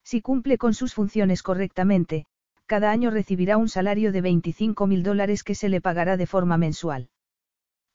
Si 0.03 0.21
cumple 0.21 0.57
con 0.57 0.73
sus 0.73 0.95
funciones 0.95 1.43
correctamente, 1.43 2.25
cada 2.65 2.89
año 2.89 3.11
recibirá 3.11 3.57
un 3.57 3.69
salario 3.69 4.11
de 4.11 4.21
25 4.21 4.87
mil 4.87 5.03
dólares 5.03 5.43
que 5.43 5.53
se 5.53 5.69
le 5.69 5.81
pagará 5.81 6.17
de 6.17 6.25
forma 6.25 6.57
mensual. 6.57 7.09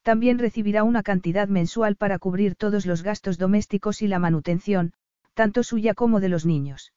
También 0.03 0.39
recibirá 0.39 0.83
una 0.85 1.03
cantidad 1.03 1.49
mensual 1.49 1.97
para 1.97 2.19
cubrir 2.19 2.57
todos 2.57 2.87
los 2.87 3.03
gastos 3.03 3.39
domésticos 3.39 4.03
y 4.03 4.09
la 4.09 4.19
manutención, 4.19 4.93
tanto 5.35 5.63
suya 5.63 5.95
como 5.95 6.21
de 6.21 6.29
los 6.29 6.47
niños. 6.47 6.93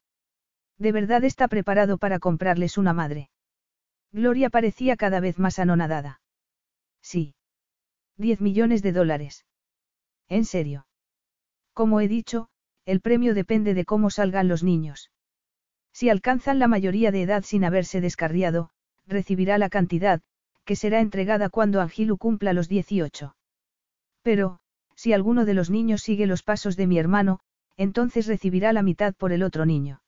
¿De 0.78 0.92
verdad 0.92 1.24
está 1.24 1.48
preparado 1.48 1.98
para 1.98 2.20
comprarles 2.20 2.78
una 2.78 2.94
madre? 2.94 3.30
Gloria 4.12 4.50
parecía 4.50 4.96
cada 4.96 5.20
vez 5.20 5.40
más 5.40 5.60
anonadada. 5.60 6.22
Sí. 7.02 7.36
Diez 8.18 8.42
millones 8.42 8.82
de 8.82 8.92
dólares. 8.92 9.46
¿En 10.30 10.46
serio? 10.46 10.88
Como 11.74 12.00
he 12.00 12.08
dicho, 12.08 12.48
el 12.86 13.02
premio 13.02 13.34
depende 13.34 13.74
de 13.74 13.86
cómo 13.86 14.10
salgan 14.10 14.48
los 14.48 14.64
niños. 14.64 15.12
Si 15.92 16.10
alcanzan 16.10 16.60
la 16.60 16.68
mayoría 16.68 17.12
de 17.12 17.24
edad 17.24 17.44
sin 17.44 17.64
haberse 17.64 18.02
descarriado, 18.02 18.70
recibirá 19.06 19.58
la 19.58 19.70
cantidad, 19.70 20.22
que 20.64 20.76
será 20.76 21.00
entregada 21.00 21.50
cuando 21.50 21.82
Angilu 21.82 22.18
cumpla 22.18 22.54
los 22.54 22.68
18. 22.68 23.36
Pero, 24.22 24.60
si 24.96 25.14
alguno 25.14 25.46
de 25.46 25.54
los 25.54 25.70
niños 25.70 26.02
sigue 26.02 26.28
los 26.28 26.44
pasos 26.44 26.76
de 26.78 26.88
mi 26.88 26.98
hermano, 26.98 27.40
entonces 27.78 28.28
recibirá 28.28 28.74
la 28.74 28.84
mitad 28.84 29.14
por 29.14 29.32
el 29.32 29.44
otro 29.44 29.66
niño. 29.66 30.02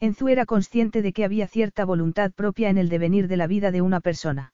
Enzu 0.00 0.28
era 0.28 0.46
consciente 0.46 1.02
de 1.02 1.12
que 1.12 1.24
había 1.24 1.48
cierta 1.48 1.84
voluntad 1.84 2.32
propia 2.32 2.70
en 2.70 2.78
el 2.78 2.88
devenir 2.88 3.28
de 3.28 3.36
la 3.36 3.46
vida 3.46 3.70
de 3.70 3.82
una 3.82 4.00
persona. 4.00 4.52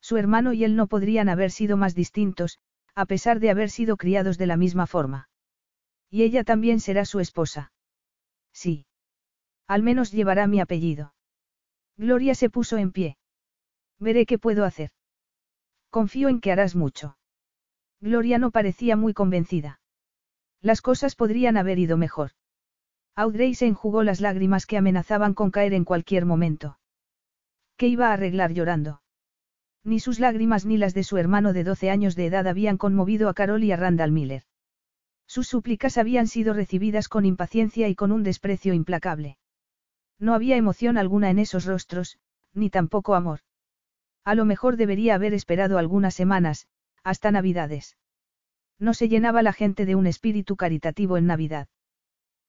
Su 0.00 0.16
hermano 0.16 0.52
y 0.52 0.64
él 0.64 0.76
no 0.76 0.86
podrían 0.86 1.28
haber 1.28 1.50
sido 1.50 1.76
más 1.76 1.94
distintos, 1.94 2.58
a 2.94 3.06
pesar 3.06 3.40
de 3.40 3.50
haber 3.50 3.70
sido 3.70 3.96
criados 3.96 4.38
de 4.38 4.46
la 4.46 4.56
misma 4.56 4.86
forma. 4.86 5.28
Y 6.10 6.22
ella 6.22 6.44
también 6.44 6.80
será 6.80 7.04
su 7.04 7.20
esposa. 7.20 7.72
Sí. 8.52 8.86
Al 9.66 9.82
menos 9.82 10.12
llevará 10.12 10.46
mi 10.46 10.60
apellido. 10.60 11.14
Gloria 11.96 12.34
se 12.34 12.50
puso 12.50 12.76
en 12.76 12.92
pie. 12.92 13.16
Veré 13.98 14.26
qué 14.26 14.38
puedo 14.38 14.64
hacer. 14.64 14.90
Confío 15.90 16.28
en 16.28 16.40
que 16.40 16.52
harás 16.52 16.74
mucho. 16.74 17.16
Gloria 18.00 18.38
no 18.38 18.50
parecía 18.50 18.96
muy 18.96 19.14
convencida. 19.14 19.80
Las 20.60 20.82
cosas 20.82 21.14
podrían 21.14 21.56
haber 21.56 21.78
ido 21.78 21.96
mejor. 21.96 22.32
Audrey 23.14 23.54
se 23.54 23.66
enjugó 23.66 24.02
las 24.02 24.20
lágrimas 24.20 24.66
que 24.66 24.76
amenazaban 24.76 25.34
con 25.34 25.50
caer 25.50 25.72
en 25.72 25.84
cualquier 25.84 26.26
momento. 26.26 26.78
¿Qué 27.76 27.86
iba 27.86 28.08
a 28.08 28.12
arreglar 28.14 28.52
llorando? 28.52 29.02
Ni 29.84 30.00
sus 30.00 30.18
lágrimas 30.18 30.64
ni 30.66 30.78
las 30.78 30.94
de 30.94 31.04
su 31.04 31.16
hermano 31.16 31.52
de 31.52 31.62
12 31.62 31.90
años 31.90 32.16
de 32.16 32.26
edad 32.26 32.48
habían 32.48 32.78
conmovido 32.78 33.28
a 33.28 33.34
Carol 33.34 33.62
y 33.62 33.72
a 33.72 33.76
Randall 33.76 34.12
Miller. 34.12 34.42
Sus 35.26 35.48
súplicas 35.48 35.98
habían 35.98 36.26
sido 36.26 36.54
recibidas 36.54 37.08
con 37.08 37.24
impaciencia 37.24 37.88
y 37.88 37.94
con 37.94 38.10
un 38.12 38.22
desprecio 38.22 38.74
implacable. 38.74 39.38
No 40.18 40.34
había 40.34 40.56
emoción 40.56 40.96
alguna 40.96 41.30
en 41.30 41.38
esos 41.38 41.66
rostros, 41.66 42.18
ni 42.52 42.70
tampoco 42.70 43.14
amor. 43.14 43.40
A 44.24 44.34
lo 44.34 44.44
mejor 44.46 44.76
debería 44.76 45.14
haber 45.14 45.34
esperado 45.34 45.76
algunas 45.78 46.14
semanas, 46.14 46.66
hasta 47.02 47.30
Navidades. 47.30 47.96
No 48.78 48.94
se 48.94 49.08
llenaba 49.08 49.42
la 49.42 49.52
gente 49.52 49.84
de 49.84 49.94
un 49.94 50.06
espíritu 50.06 50.56
caritativo 50.56 51.16
en 51.18 51.26
Navidad. 51.26 51.68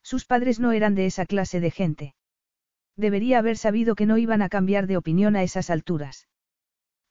Sus 0.01 0.25
padres 0.25 0.59
no 0.59 0.71
eran 0.71 0.95
de 0.95 1.05
esa 1.05 1.25
clase 1.25 1.59
de 1.59 1.71
gente. 1.71 2.15
Debería 2.95 3.39
haber 3.39 3.57
sabido 3.57 3.95
que 3.95 4.05
no 4.05 4.17
iban 4.17 4.41
a 4.41 4.49
cambiar 4.49 4.87
de 4.87 4.97
opinión 4.97 5.35
a 5.35 5.43
esas 5.43 5.69
alturas. 5.69 6.27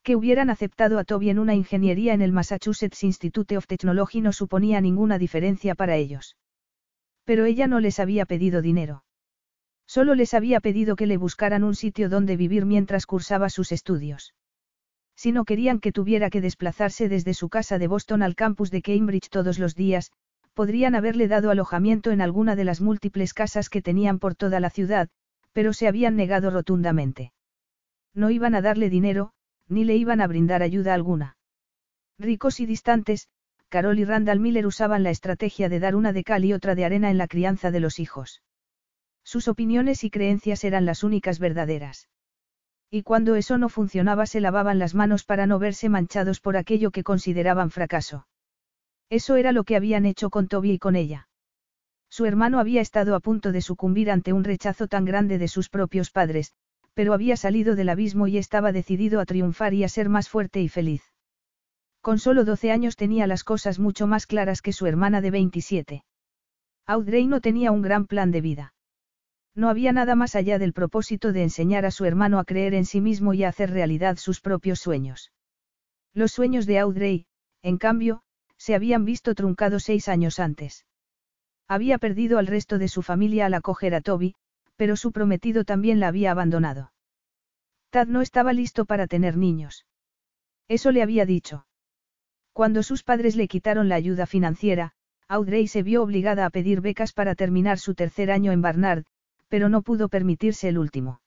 Que 0.02 0.16
hubieran 0.16 0.48
aceptado 0.48 0.98
a 0.98 1.04
Toby 1.04 1.30
en 1.30 1.38
una 1.38 1.54
ingeniería 1.54 2.14
en 2.14 2.22
el 2.22 2.32
Massachusetts 2.32 3.04
Institute 3.04 3.56
of 3.56 3.66
Technology 3.66 4.20
no 4.20 4.32
suponía 4.32 4.80
ninguna 4.80 5.18
diferencia 5.18 5.74
para 5.74 5.96
ellos. 5.96 6.36
Pero 7.24 7.44
ella 7.44 7.66
no 7.66 7.80
les 7.80 8.00
había 8.00 8.24
pedido 8.26 8.62
dinero. 8.62 9.04
Solo 9.86 10.14
les 10.14 10.32
había 10.32 10.60
pedido 10.60 10.96
que 10.96 11.06
le 11.06 11.18
buscaran 11.18 11.64
un 11.64 11.74
sitio 11.74 12.08
donde 12.08 12.36
vivir 12.36 12.64
mientras 12.64 13.06
cursaba 13.06 13.50
sus 13.50 13.72
estudios. 13.72 14.34
Si 15.16 15.32
no 15.32 15.44
querían 15.44 15.80
que 15.80 15.92
tuviera 15.92 16.30
que 16.30 16.40
desplazarse 16.40 17.08
desde 17.08 17.34
su 17.34 17.48
casa 17.48 17.78
de 17.78 17.86
Boston 17.86 18.22
al 18.22 18.34
campus 18.34 18.70
de 18.70 18.82
Cambridge 18.82 19.28
todos 19.28 19.58
los 19.58 19.74
días, 19.74 20.10
podrían 20.54 20.94
haberle 20.94 21.28
dado 21.28 21.50
alojamiento 21.50 22.10
en 22.10 22.20
alguna 22.20 22.56
de 22.56 22.64
las 22.64 22.80
múltiples 22.80 23.34
casas 23.34 23.68
que 23.68 23.82
tenían 23.82 24.18
por 24.18 24.34
toda 24.34 24.60
la 24.60 24.70
ciudad, 24.70 25.08
pero 25.52 25.72
se 25.72 25.88
habían 25.88 26.16
negado 26.16 26.50
rotundamente. 26.50 27.32
No 28.14 28.30
iban 28.30 28.54
a 28.54 28.62
darle 28.62 28.90
dinero, 28.90 29.32
ni 29.68 29.84
le 29.84 29.96
iban 29.96 30.20
a 30.20 30.26
brindar 30.26 30.62
ayuda 30.62 30.94
alguna. 30.94 31.36
Ricos 32.18 32.60
y 32.60 32.66
distantes, 32.66 33.28
Carol 33.68 33.98
y 33.98 34.04
Randall 34.04 34.38
Miller 34.38 34.66
usaban 34.66 35.02
la 35.02 35.10
estrategia 35.10 35.68
de 35.68 35.80
dar 35.80 35.96
una 35.96 36.12
de 36.12 36.22
cal 36.22 36.44
y 36.44 36.52
otra 36.52 36.74
de 36.76 36.84
arena 36.84 37.10
en 37.10 37.18
la 37.18 37.26
crianza 37.26 37.72
de 37.72 37.80
los 37.80 37.98
hijos. 37.98 38.42
Sus 39.24 39.48
opiniones 39.48 40.04
y 40.04 40.10
creencias 40.10 40.62
eran 40.64 40.84
las 40.84 41.02
únicas 41.02 41.38
verdaderas. 41.38 42.08
Y 42.90 43.02
cuando 43.02 43.34
eso 43.34 43.58
no 43.58 43.68
funcionaba 43.68 44.26
se 44.26 44.40
lavaban 44.40 44.78
las 44.78 44.94
manos 44.94 45.24
para 45.24 45.46
no 45.46 45.58
verse 45.58 45.88
manchados 45.88 46.40
por 46.40 46.56
aquello 46.56 46.90
que 46.90 47.02
consideraban 47.02 47.70
fracaso. 47.70 48.26
Eso 49.10 49.36
era 49.36 49.52
lo 49.52 49.64
que 49.64 49.76
habían 49.76 50.06
hecho 50.06 50.30
con 50.30 50.48
Toby 50.48 50.72
y 50.72 50.78
con 50.78 50.96
ella. 50.96 51.28
Su 52.08 52.26
hermano 52.26 52.60
había 52.60 52.80
estado 52.80 53.16
a 53.16 53.20
punto 53.20 53.50
de 53.50 53.60
sucumbir 53.60 54.10
ante 54.10 54.32
un 54.32 54.44
rechazo 54.44 54.86
tan 54.86 55.04
grande 55.04 55.38
de 55.38 55.48
sus 55.48 55.68
propios 55.68 56.10
padres, 56.10 56.52
pero 56.94 57.12
había 57.12 57.36
salido 57.36 57.74
del 57.74 57.88
abismo 57.88 58.28
y 58.28 58.38
estaba 58.38 58.70
decidido 58.70 59.20
a 59.20 59.26
triunfar 59.26 59.74
y 59.74 59.82
a 59.82 59.88
ser 59.88 60.08
más 60.08 60.28
fuerte 60.28 60.60
y 60.60 60.68
feliz. 60.68 61.02
Con 62.00 62.18
solo 62.18 62.44
12 62.44 62.70
años 62.70 62.96
tenía 62.96 63.26
las 63.26 63.44
cosas 63.44 63.78
mucho 63.78 64.06
más 64.06 64.26
claras 64.26 64.62
que 64.62 64.72
su 64.72 64.86
hermana 64.86 65.20
de 65.20 65.30
27. 65.30 66.04
Audrey 66.86 67.26
no 67.26 67.40
tenía 67.40 67.72
un 67.72 67.82
gran 67.82 68.06
plan 68.06 68.30
de 68.30 68.42
vida. 68.42 68.73
No 69.54 69.68
había 69.68 69.92
nada 69.92 70.14
más 70.14 70.34
allá 70.34 70.58
del 70.58 70.72
propósito 70.72 71.32
de 71.32 71.42
enseñar 71.42 71.86
a 71.86 71.90
su 71.90 72.04
hermano 72.04 72.38
a 72.38 72.44
creer 72.44 72.74
en 72.74 72.84
sí 72.84 73.00
mismo 73.00 73.34
y 73.34 73.44
a 73.44 73.48
hacer 73.48 73.70
realidad 73.70 74.16
sus 74.16 74.40
propios 74.40 74.80
sueños. 74.80 75.32
Los 76.12 76.32
sueños 76.32 76.66
de 76.66 76.78
Audrey, 76.80 77.26
en 77.62 77.78
cambio, 77.78 78.22
se 78.56 78.74
habían 78.74 79.04
visto 79.04 79.34
truncados 79.34 79.84
seis 79.84 80.08
años 80.08 80.38
antes. 80.38 80.86
Había 81.68 81.98
perdido 81.98 82.38
al 82.38 82.46
resto 82.46 82.78
de 82.78 82.88
su 82.88 83.02
familia 83.02 83.46
al 83.46 83.54
acoger 83.54 83.94
a 83.94 84.00
Toby, 84.00 84.34
pero 84.76 84.96
su 84.96 85.12
prometido 85.12 85.64
también 85.64 86.00
la 86.00 86.08
había 86.08 86.30
abandonado. 86.30 86.92
Tad 87.90 88.08
no 88.08 88.22
estaba 88.22 88.52
listo 88.52 88.84
para 88.84 89.06
tener 89.06 89.36
niños. 89.36 89.86
Eso 90.66 90.90
le 90.90 91.02
había 91.02 91.26
dicho. 91.26 91.66
Cuando 92.52 92.82
sus 92.82 93.02
padres 93.02 93.36
le 93.36 93.48
quitaron 93.48 93.88
la 93.88 93.94
ayuda 93.94 94.26
financiera, 94.26 94.92
Audrey 95.28 95.68
se 95.68 95.82
vio 95.82 96.02
obligada 96.02 96.44
a 96.44 96.50
pedir 96.50 96.80
becas 96.80 97.12
para 97.12 97.34
terminar 97.34 97.78
su 97.78 97.94
tercer 97.94 98.30
año 98.30 98.52
en 98.52 98.62
Barnard, 98.62 99.04
pero 99.54 99.68
no 99.68 99.82
pudo 99.82 100.08
permitirse 100.08 100.68
el 100.68 100.78
último. 100.78 101.20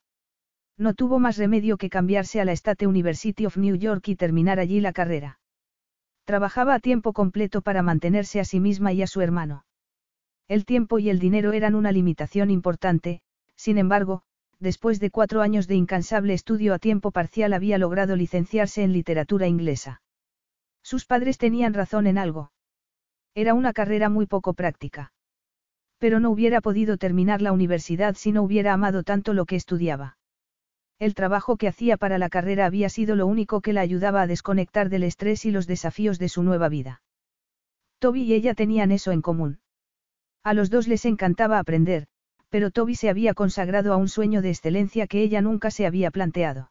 No 0.76 0.92
tuvo 0.92 1.18
más 1.18 1.38
remedio 1.38 1.78
que 1.78 1.88
cambiarse 1.88 2.42
a 2.42 2.44
la 2.44 2.52
State 2.52 2.86
University 2.86 3.46
of 3.46 3.56
New 3.56 3.74
York 3.76 4.06
y 4.06 4.16
terminar 4.16 4.60
allí 4.60 4.82
la 4.82 4.92
carrera. 4.92 5.40
Trabajaba 6.26 6.74
a 6.74 6.78
tiempo 6.78 7.14
completo 7.14 7.62
para 7.62 7.82
mantenerse 7.82 8.38
a 8.38 8.44
sí 8.44 8.60
misma 8.60 8.92
y 8.92 9.00
a 9.00 9.06
su 9.06 9.22
hermano. 9.22 9.64
El 10.46 10.66
tiempo 10.66 10.98
y 10.98 11.08
el 11.08 11.20
dinero 11.20 11.54
eran 11.54 11.74
una 11.74 11.90
limitación 11.90 12.50
importante, 12.50 13.22
sin 13.56 13.78
embargo, 13.78 14.20
después 14.60 15.00
de 15.00 15.10
cuatro 15.10 15.40
años 15.40 15.66
de 15.66 15.76
incansable 15.76 16.34
estudio 16.34 16.74
a 16.74 16.78
tiempo 16.78 17.12
parcial 17.12 17.54
había 17.54 17.78
logrado 17.78 18.14
licenciarse 18.14 18.82
en 18.82 18.92
literatura 18.92 19.46
inglesa. 19.46 20.02
Sus 20.82 21.06
padres 21.06 21.38
tenían 21.38 21.72
razón 21.72 22.06
en 22.06 22.18
algo. 22.18 22.52
Era 23.34 23.54
una 23.54 23.72
carrera 23.72 24.10
muy 24.10 24.26
poco 24.26 24.52
práctica. 24.52 25.14
Pero 25.98 26.20
no 26.20 26.30
hubiera 26.30 26.60
podido 26.60 26.96
terminar 26.96 27.42
la 27.42 27.52
universidad 27.52 28.14
si 28.14 28.32
no 28.32 28.42
hubiera 28.42 28.72
amado 28.72 29.02
tanto 29.02 29.34
lo 29.34 29.46
que 29.46 29.56
estudiaba. 29.56 30.16
El 30.98 31.14
trabajo 31.14 31.56
que 31.56 31.68
hacía 31.68 31.96
para 31.96 32.18
la 32.18 32.28
carrera 32.28 32.66
había 32.66 32.88
sido 32.88 33.14
lo 33.14 33.26
único 33.26 33.60
que 33.60 33.72
la 33.72 33.82
ayudaba 33.82 34.22
a 34.22 34.26
desconectar 34.26 34.88
del 34.88 35.04
estrés 35.04 35.44
y 35.44 35.50
los 35.50 35.66
desafíos 35.66 36.18
de 36.18 36.28
su 36.28 36.42
nueva 36.42 36.68
vida. 36.68 37.02
Toby 38.00 38.22
y 38.22 38.34
ella 38.34 38.54
tenían 38.54 38.90
eso 38.90 39.12
en 39.12 39.22
común. 39.22 39.60
A 40.42 40.54
los 40.54 40.70
dos 40.70 40.88
les 40.88 41.04
encantaba 41.04 41.58
aprender, 41.58 42.06
pero 42.48 42.70
Toby 42.70 42.94
se 42.94 43.10
había 43.10 43.34
consagrado 43.34 43.92
a 43.92 43.96
un 43.96 44.08
sueño 44.08 44.42
de 44.42 44.50
excelencia 44.50 45.06
que 45.06 45.22
ella 45.22 45.42
nunca 45.42 45.70
se 45.70 45.86
había 45.86 46.10
planteado. 46.10 46.70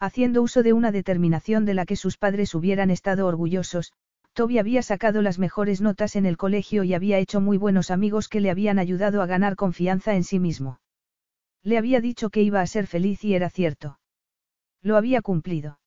Haciendo 0.00 0.42
uso 0.42 0.62
de 0.62 0.72
una 0.72 0.92
determinación 0.92 1.64
de 1.64 1.74
la 1.74 1.86
que 1.86 1.96
sus 1.96 2.18
padres 2.18 2.54
hubieran 2.54 2.90
estado 2.90 3.26
orgullosos, 3.26 3.92
Toby 4.34 4.58
había 4.58 4.82
sacado 4.82 5.22
las 5.22 5.38
mejores 5.38 5.80
notas 5.80 6.16
en 6.16 6.26
el 6.26 6.36
colegio 6.36 6.82
y 6.82 6.92
había 6.92 7.18
hecho 7.18 7.40
muy 7.40 7.56
buenos 7.56 7.92
amigos 7.92 8.28
que 8.28 8.40
le 8.40 8.50
habían 8.50 8.80
ayudado 8.80 9.22
a 9.22 9.26
ganar 9.26 9.54
confianza 9.54 10.16
en 10.16 10.24
sí 10.24 10.40
mismo. 10.40 10.80
Le 11.62 11.78
había 11.78 12.00
dicho 12.00 12.30
que 12.30 12.42
iba 12.42 12.60
a 12.60 12.66
ser 12.66 12.88
feliz 12.88 13.22
y 13.22 13.34
era 13.34 13.48
cierto. 13.48 14.00
Lo 14.82 14.96
había 14.96 15.22
cumplido. 15.22 15.78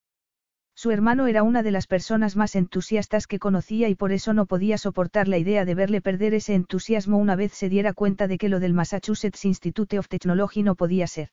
Su 0.75 0.91
hermano 0.91 1.27
era 1.27 1.43
una 1.43 1.61
de 1.61 1.71
las 1.71 1.87
personas 1.87 2.37
más 2.37 2.55
entusiastas 2.55 3.27
que 3.27 3.37
conocía 3.37 3.89
y 3.89 3.95
por 3.95 4.13
eso 4.13 4.33
no 4.33 4.45
podía 4.45 4.77
soportar 4.77 5.27
la 5.27 5.37
idea 5.37 5.65
de 5.65 5.75
verle 5.75 5.99
perder 6.01 6.33
ese 6.33 6.55
entusiasmo 6.55 7.17
una 7.17 7.35
vez 7.35 7.51
se 7.51 7.67
diera 7.67 7.91
cuenta 7.91 8.29
de 8.29 8.37
que 8.37 8.47
lo 8.47 8.61
del 8.61 8.73
Massachusetts 8.73 9.43
Institute 9.43 9.99
of 9.99 10.07
Technology 10.07 10.63
no 10.63 10.75
podía 10.75 11.07
ser. 11.07 11.31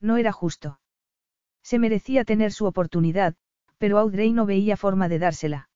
No 0.00 0.16
era 0.16 0.32
justo. 0.32 0.80
Se 1.62 1.78
merecía 1.78 2.24
tener 2.24 2.52
su 2.52 2.66
oportunidad, 2.66 3.34
pero 3.78 3.98
Audrey 3.98 4.32
no 4.32 4.46
veía 4.46 4.76
forma 4.76 5.08
de 5.08 5.18
dársela. 5.20 5.68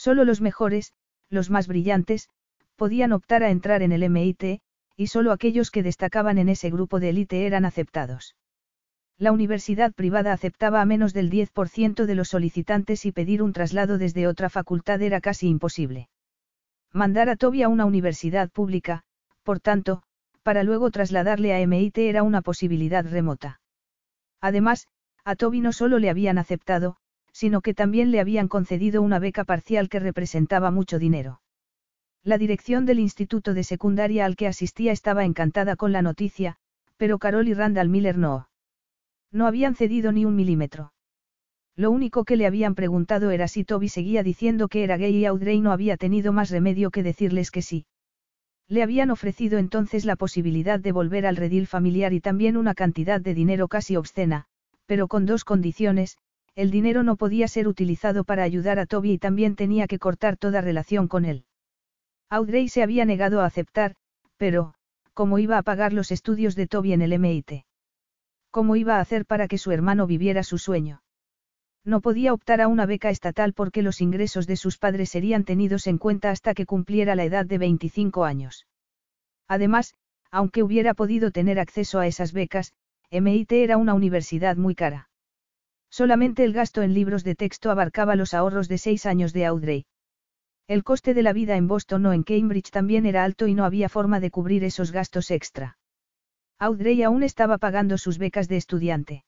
Solo 0.00 0.24
los 0.24 0.40
mejores, 0.40 0.94
los 1.28 1.50
más 1.50 1.68
brillantes, 1.68 2.30
podían 2.74 3.12
optar 3.12 3.42
a 3.42 3.50
entrar 3.50 3.82
en 3.82 3.92
el 3.92 4.02
MIT, 4.02 4.62
y 4.96 5.06
solo 5.08 5.30
aquellos 5.30 5.70
que 5.70 5.82
destacaban 5.82 6.38
en 6.38 6.48
ese 6.48 6.70
grupo 6.70 7.00
de 7.00 7.10
élite 7.10 7.44
eran 7.44 7.66
aceptados. 7.66 8.34
La 9.18 9.30
universidad 9.30 9.92
privada 9.92 10.32
aceptaba 10.32 10.80
a 10.80 10.86
menos 10.86 11.12
del 11.12 11.28
10% 11.30 12.06
de 12.06 12.14
los 12.14 12.28
solicitantes 12.28 13.04
y 13.04 13.12
pedir 13.12 13.42
un 13.42 13.52
traslado 13.52 13.98
desde 13.98 14.26
otra 14.26 14.48
facultad 14.48 15.02
era 15.02 15.20
casi 15.20 15.48
imposible. 15.48 16.08
Mandar 16.94 17.28
a 17.28 17.36
Toby 17.36 17.62
a 17.62 17.68
una 17.68 17.84
universidad 17.84 18.48
pública, 18.48 19.02
por 19.42 19.60
tanto, 19.60 20.02
para 20.42 20.62
luego 20.62 20.90
trasladarle 20.90 21.52
a 21.52 21.60
MIT 21.60 21.98
era 21.98 22.22
una 22.22 22.40
posibilidad 22.40 23.04
remota. 23.04 23.60
Además, 24.40 24.86
a 25.26 25.36
Toby 25.36 25.60
no 25.60 25.74
solo 25.74 25.98
le 25.98 26.08
habían 26.08 26.38
aceptado, 26.38 26.96
sino 27.40 27.62
que 27.62 27.72
también 27.72 28.10
le 28.10 28.20
habían 28.20 28.48
concedido 28.48 29.00
una 29.00 29.18
beca 29.18 29.44
parcial 29.44 29.88
que 29.88 29.98
representaba 29.98 30.70
mucho 30.70 30.98
dinero. 30.98 31.40
La 32.22 32.36
dirección 32.36 32.84
del 32.84 32.98
instituto 32.98 33.54
de 33.54 33.64
secundaria 33.64 34.26
al 34.26 34.36
que 34.36 34.46
asistía 34.46 34.92
estaba 34.92 35.24
encantada 35.24 35.74
con 35.74 35.90
la 35.90 36.02
noticia, 36.02 36.56
pero 36.98 37.18
Carol 37.18 37.48
y 37.48 37.54
Randall 37.54 37.88
Miller 37.88 38.18
no. 38.18 38.50
No 39.32 39.46
habían 39.46 39.74
cedido 39.74 40.12
ni 40.12 40.26
un 40.26 40.36
milímetro. 40.36 40.92
Lo 41.76 41.90
único 41.90 42.26
que 42.26 42.36
le 42.36 42.44
habían 42.44 42.74
preguntado 42.74 43.30
era 43.30 43.48
si 43.48 43.64
Toby 43.64 43.88
seguía 43.88 44.22
diciendo 44.22 44.68
que 44.68 44.84
era 44.84 44.98
gay 44.98 45.16
y 45.16 45.24
Audrey 45.24 45.62
no 45.62 45.72
había 45.72 45.96
tenido 45.96 46.34
más 46.34 46.50
remedio 46.50 46.90
que 46.90 47.02
decirles 47.02 47.50
que 47.50 47.62
sí. 47.62 47.86
Le 48.68 48.82
habían 48.82 49.10
ofrecido 49.10 49.56
entonces 49.56 50.04
la 50.04 50.16
posibilidad 50.16 50.78
de 50.78 50.92
volver 50.92 51.24
al 51.24 51.36
redil 51.36 51.66
familiar 51.66 52.12
y 52.12 52.20
también 52.20 52.58
una 52.58 52.74
cantidad 52.74 53.18
de 53.18 53.32
dinero 53.32 53.66
casi 53.66 53.96
obscena, 53.96 54.44
pero 54.84 55.08
con 55.08 55.24
dos 55.24 55.44
condiciones, 55.44 56.18
el 56.54 56.70
dinero 56.70 57.02
no 57.02 57.16
podía 57.16 57.48
ser 57.48 57.68
utilizado 57.68 58.24
para 58.24 58.42
ayudar 58.42 58.78
a 58.78 58.86
Toby 58.86 59.12
y 59.12 59.18
también 59.18 59.56
tenía 59.56 59.86
que 59.86 59.98
cortar 59.98 60.36
toda 60.36 60.60
relación 60.60 61.08
con 61.08 61.24
él. 61.24 61.44
Audrey 62.28 62.68
se 62.68 62.82
había 62.82 63.04
negado 63.04 63.40
a 63.40 63.46
aceptar, 63.46 63.96
pero, 64.36 64.74
¿cómo 65.14 65.38
iba 65.38 65.58
a 65.58 65.62
pagar 65.62 65.92
los 65.92 66.10
estudios 66.10 66.54
de 66.56 66.66
Toby 66.66 66.92
en 66.92 67.02
el 67.02 67.12
MIT? 67.12 67.64
¿Cómo 68.50 68.76
iba 68.76 68.96
a 68.96 69.00
hacer 69.00 69.26
para 69.26 69.48
que 69.48 69.58
su 69.58 69.70
hermano 69.70 70.06
viviera 70.06 70.42
su 70.42 70.58
sueño? 70.58 71.02
No 71.84 72.00
podía 72.00 72.32
optar 72.32 72.60
a 72.60 72.68
una 72.68 72.86
beca 72.86 73.10
estatal 73.10 73.52
porque 73.52 73.82
los 73.82 74.00
ingresos 74.00 74.46
de 74.46 74.56
sus 74.56 74.78
padres 74.78 75.10
serían 75.10 75.44
tenidos 75.44 75.86
en 75.86 75.98
cuenta 75.98 76.30
hasta 76.30 76.54
que 76.54 76.66
cumpliera 76.66 77.14
la 77.14 77.24
edad 77.24 77.46
de 77.46 77.58
25 77.58 78.24
años. 78.24 78.66
Además, 79.48 79.94
aunque 80.30 80.62
hubiera 80.62 80.94
podido 80.94 81.30
tener 81.30 81.58
acceso 81.58 81.98
a 81.98 82.06
esas 82.06 82.32
becas, 82.32 82.72
MIT 83.10 83.52
era 83.52 83.76
una 83.76 83.94
universidad 83.94 84.56
muy 84.56 84.74
cara. 84.74 85.09
Solamente 85.90 86.44
el 86.44 86.52
gasto 86.52 86.82
en 86.82 86.94
libros 86.94 87.24
de 87.24 87.34
texto 87.34 87.70
abarcaba 87.70 88.16
los 88.16 88.32
ahorros 88.32 88.68
de 88.68 88.78
seis 88.78 89.06
años 89.06 89.32
de 89.32 89.44
Audrey. 89.44 89.86
El 90.68 90.84
coste 90.84 91.14
de 91.14 91.24
la 91.24 91.32
vida 91.32 91.56
en 91.56 91.66
Boston 91.66 92.06
o 92.06 92.12
en 92.12 92.22
Cambridge 92.22 92.70
también 92.70 93.04
era 93.06 93.24
alto 93.24 93.48
y 93.48 93.54
no 93.54 93.64
había 93.64 93.88
forma 93.88 94.20
de 94.20 94.30
cubrir 94.30 94.62
esos 94.62 94.92
gastos 94.92 95.32
extra. 95.32 95.78
Audrey 96.60 97.02
aún 97.02 97.24
estaba 97.24 97.58
pagando 97.58 97.98
sus 97.98 98.18
becas 98.18 98.46
de 98.46 98.56
estudiante. 98.56 99.24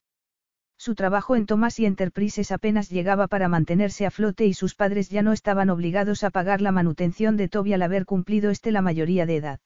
Su 0.76 0.94
trabajo 0.94 1.34
en 1.34 1.46
Thomas 1.46 1.78
y 1.80 1.86
Enterprises 1.86 2.52
apenas 2.52 2.90
llegaba 2.90 3.26
para 3.26 3.48
mantenerse 3.48 4.06
a 4.06 4.10
flote 4.10 4.46
y 4.46 4.54
sus 4.54 4.74
padres 4.74 5.10
ya 5.10 5.22
no 5.22 5.32
estaban 5.32 5.70
obligados 5.70 6.24
a 6.24 6.30
pagar 6.30 6.60
la 6.60 6.72
manutención 6.72 7.36
de 7.36 7.48
Toby 7.48 7.72
al 7.72 7.82
haber 7.82 8.04
cumplido 8.04 8.50
este 8.50 8.70
la 8.70 8.82
mayoría 8.82 9.26
de 9.26 9.36
edad. 9.36 9.60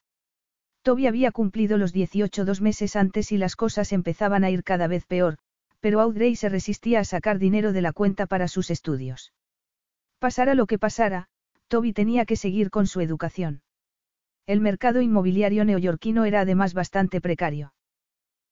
Toby 0.82 1.06
había 1.06 1.32
cumplido 1.32 1.78
los 1.78 1.92
18 1.92 2.44
dos 2.44 2.60
meses 2.60 2.96
antes 2.96 3.32
y 3.32 3.38
las 3.38 3.56
cosas 3.56 3.92
empezaban 3.92 4.44
a 4.44 4.50
ir 4.50 4.62
cada 4.62 4.86
vez 4.86 5.04
peor, 5.04 5.38
pero 5.80 6.00
Audrey 6.00 6.36
se 6.36 6.48
resistía 6.48 7.00
a 7.00 7.04
sacar 7.04 7.38
dinero 7.38 7.72
de 7.72 7.82
la 7.82 7.92
cuenta 7.92 8.26
para 8.26 8.48
sus 8.48 8.70
estudios. 8.70 9.32
Pasara 10.18 10.54
lo 10.54 10.66
que 10.66 10.78
pasara, 10.78 11.28
Toby 11.68 11.92
tenía 11.92 12.24
que 12.24 12.36
seguir 12.36 12.70
con 12.70 12.86
su 12.86 13.00
educación. 13.00 13.62
El 14.46 14.60
mercado 14.60 15.00
inmobiliario 15.00 15.64
neoyorquino 15.64 16.24
era 16.24 16.40
además 16.40 16.74
bastante 16.74 17.20
precario. 17.20 17.74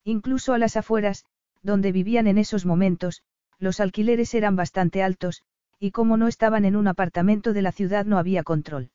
Incluso 0.04 0.52
a 0.52 0.58
las 0.58 0.76
afueras, 0.76 1.24
donde 1.62 1.92
vivían 1.92 2.26
en 2.26 2.38
esos 2.38 2.66
momentos, 2.66 3.22
los 3.58 3.80
alquileres 3.80 4.34
eran 4.34 4.56
bastante 4.56 5.02
altos, 5.02 5.42
y 5.78 5.92
como 5.92 6.16
no 6.16 6.28
estaban 6.28 6.64
en 6.64 6.76
un 6.76 6.88
apartamento 6.88 7.52
de 7.52 7.62
la 7.62 7.72
ciudad 7.72 8.04
no 8.04 8.18
había 8.18 8.42
control. 8.42 8.90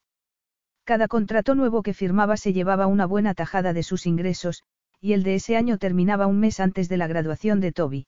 Cada 0.83 1.07
contrato 1.07 1.55
nuevo 1.55 1.83
que 1.83 1.93
firmaba 1.93 2.35
se 2.37 2.53
llevaba 2.53 2.87
una 2.87 3.05
buena 3.05 3.33
tajada 3.33 3.73
de 3.73 3.83
sus 3.83 4.05
ingresos, 4.05 4.63
y 5.01 5.13
el 5.13 5.23
de 5.23 5.35
ese 5.35 5.55
año 5.55 5.77
terminaba 5.77 6.27
un 6.27 6.39
mes 6.39 6.59
antes 6.59 6.89
de 6.89 6.97
la 6.97 7.07
graduación 7.07 7.59
de 7.59 7.71
Toby. 7.71 8.07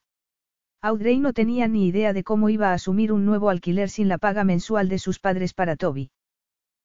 Audrey 0.84 1.20
no 1.20 1.32
tenía 1.32 1.68
ni 1.68 1.86
idea 1.86 2.12
de 2.12 2.24
cómo 2.24 2.48
iba 2.48 2.70
a 2.70 2.74
asumir 2.74 3.12
un 3.12 3.24
nuevo 3.24 3.50
alquiler 3.50 3.88
sin 3.88 4.08
la 4.08 4.18
paga 4.18 4.42
mensual 4.42 4.88
de 4.88 4.98
sus 4.98 5.20
padres 5.20 5.54
para 5.54 5.76
Toby. 5.76 6.10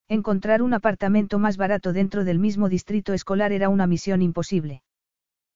Encontrar 0.07 0.61
un 0.61 0.75
apartamento 0.75 1.39
más 1.39 1.57
barato 1.57 1.93
dentro 1.93 2.23
del 2.23 2.37
mismo 2.37 2.69
distrito 2.69 3.13
escolar 3.13 3.51
era 3.51 3.69
una 3.69 3.87
misión 3.87 4.21
imposible. 4.21 4.83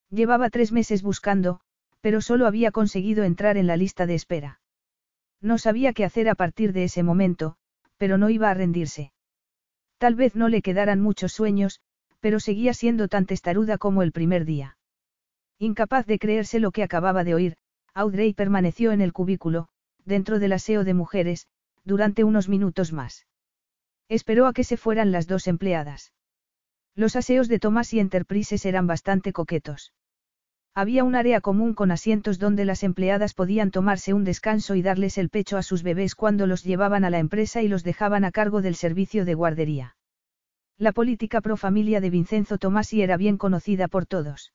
Llevaba 0.09 0.49
tres 0.49 0.71
meses 0.71 1.03
buscando, 1.03 1.59
pero 2.01 2.19
solo 2.19 2.47
había 2.47 2.71
conseguido 2.71 3.23
entrar 3.23 3.57
en 3.57 3.67
la 3.67 3.77
lista 3.77 4.07
de 4.07 4.15
espera. 4.15 4.59
No 5.39 5.59
sabía 5.59 5.93
qué 5.93 6.03
hacer 6.03 6.27
a 6.27 6.33
partir 6.33 6.73
de 6.73 6.85
ese 6.85 7.03
momento, 7.03 7.57
pero 7.97 8.17
no 8.17 8.31
iba 8.31 8.49
a 8.49 8.55
rendirse. 8.55 9.13
Tal 9.99 10.15
vez 10.15 10.35
no 10.35 10.49
le 10.49 10.63
quedaran 10.63 10.99
muchos 10.99 11.31
sueños, 11.31 11.79
pero 12.19 12.39
seguía 12.39 12.73
siendo 12.73 13.07
tan 13.07 13.27
testaruda 13.27 13.77
como 13.77 14.01
el 14.01 14.11
primer 14.11 14.45
día. 14.45 14.77
Incapaz 15.59 16.07
de 16.07 16.17
creerse 16.17 16.59
lo 16.59 16.71
que 16.71 16.81
acababa 16.81 17.23
de 17.23 17.35
oír, 17.35 17.57
Audrey 17.93 18.33
permaneció 18.33 18.91
en 18.91 19.01
el 19.01 19.11
cubículo, 19.11 19.67
dentro 20.05 20.39
del 20.39 20.53
aseo 20.53 20.83
de 20.83 20.93
mujeres, 20.93 21.47
durante 21.83 22.23
unos 22.23 22.47
minutos 22.47 22.93
más. 22.93 23.27
Esperó 24.07 24.47
a 24.47 24.53
que 24.53 24.63
se 24.63 24.77
fueran 24.77 25.11
las 25.11 25.27
dos 25.27 25.47
empleadas. 25.47 26.13
Los 26.95 27.15
aseos 27.15 27.47
de 27.47 27.59
Thomas 27.59 27.93
y 27.93 27.99
Enterprises 27.99 28.65
eran 28.65 28.87
bastante 28.87 29.33
coquetos. 29.33 29.93
Había 30.73 31.03
un 31.03 31.15
área 31.15 31.41
común 31.41 31.73
con 31.73 31.91
asientos 31.91 32.39
donde 32.39 32.63
las 32.63 32.83
empleadas 32.83 33.33
podían 33.33 33.71
tomarse 33.71 34.13
un 34.13 34.23
descanso 34.23 34.75
y 34.75 34.81
darles 34.81 35.17
el 35.17 35.29
pecho 35.29 35.57
a 35.57 35.63
sus 35.63 35.83
bebés 35.83 36.15
cuando 36.15 36.47
los 36.47 36.63
llevaban 36.63 37.03
a 37.03 37.09
la 37.09 37.19
empresa 37.19 37.61
y 37.61 37.67
los 37.67 37.83
dejaban 37.83 38.23
a 38.23 38.31
cargo 38.31 38.61
del 38.61 38.75
servicio 38.75 39.25
de 39.25 39.33
guardería. 39.33 39.97
La 40.77 40.93
política 40.93 41.41
pro 41.41 41.57
familia 41.57 41.99
de 41.99 42.09
Vincenzo 42.09 42.57
Tomasi 42.57 43.01
era 43.01 43.17
bien 43.17 43.37
conocida 43.37 43.89
por 43.89 44.05
todos. 44.05 44.53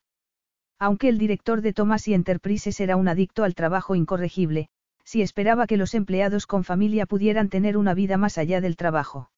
Aunque 0.79 1.09
el 1.09 1.19
director 1.19 1.63
de 1.63 1.73
Thomas 1.73 2.07
y 2.09 2.15
Enterprises 2.15 2.81
era 2.81 2.97
un 2.97 3.09
adicto 3.09 3.45
al 3.45 3.55
trabajo 3.55 3.95
incorregible, 3.95 4.69
si 5.05 5.23
esperaba 5.23 5.67
que 5.67 5.77
los 5.77 5.95
empleados 5.95 6.47
con 6.47 6.65
familia 6.65 7.07
pudieran 7.07 7.49
tener 7.49 7.77
una 7.77 7.95
vida 7.95 8.19
más 8.19 8.39
allá 8.39 8.61
del 8.61 8.77
trabajo. 8.77 9.31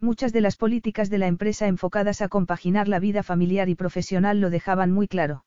Muchas 0.00 0.32
de 0.32 0.40
las 0.40 0.56
políticas 0.56 1.10
de 1.10 1.18
la 1.18 1.26
empresa 1.28 1.66
enfocadas 1.66 2.22
a 2.22 2.28
compaginar 2.28 2.88
la 2.88 2.98
vida 2.98 3.22
familiar 3.22 3.68
y 3.68 3.74
profesional 3.74 4.40
lo 4.40 4.50
dejaban 4.50 4.92
muy 4.92 5.08
claro. 5.08 5.44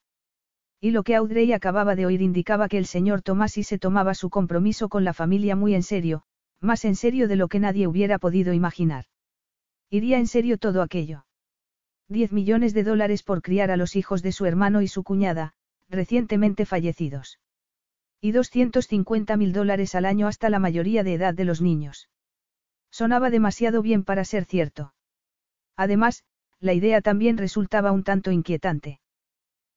Y 0.81 0.91
lo 0.91 1.03
que 1.03 1.15
Audrey 1.15 1.51
acababa 1.53 1.95
de 1.95 2.05
oír 2.05 2.21
indicaba 2.21 2.67
que 2.67 2.77
el 2.77 2.85
señor 2.85 3.21
Tomasi 3.21 3.63
se 3.63 3.79
tomaba 3.79 4.13
su 4.13 4.29
compromiso 4.29 4.89
con 4.89 5.03
la 5.03 5.13
familia 5.13 5.55
muy 5.55 5.75
en 5.75 5.83
serio, 5.83 6.23
más 6.59 6.85
en 6.85 6.95
serio 6.95 7.27
de 7.27 7.35
lo 7.35 7.47
que 7.47 7.59
nadie 7.59 7.87
hubiera 7.87 8.19
podido 8.19 8.53
imaginar. 8.53 9.05
Iría 9.89 10.17
en 10.17 10.27
serio 10.27 10.57
todo 10.57 10.81
aquello. 10.81 11.24
Diez 12.07 12.31
millones 12.31 12.73
de 12.73 12.83
dólares 12.83 13.23
por 13.23 13.41
criar 13.41 13.71
a 13.71 13.77
los 13.77 13.95
hijos 13.95 14.21
de 14.21 14.31
su 14.31 14.45
hermano 14.45 14.81
y 14.81 14.87
su 14.87 15.03
cuñada, 15.03 15.53
recientemente 15.89 16.65
fallecidos. 16.65 17.39
Y 18.21 18.31
250 18.31 19.37
mil 19.37 19.53
dólares 19.53 19.95
al 19.95 20.05
año 20.05 20.27
hasta 20.27 20.49
la 20.49 20.59
mayoría 20.59 21.03
de 21.03 21.15
edad 21.15 21.33
de 21.33 21.45
los 21.45 21.61
niños. 21.61 22.09
Sonaba 22.91 23.29
demasiado 23.29 23.81
bien 23.81 24.03
para 24.03 24.23
ser 24.23 24.45
cierto. 24.45 24.93
Además, 25.75 26.23
la 26.59 26.73
idea 26.73 27.01
también 27.01 27.37
resultaba 27.37 27.91
un 27.91 28.03
tanto 28.03 28.31
inquietante. 28.31 28.99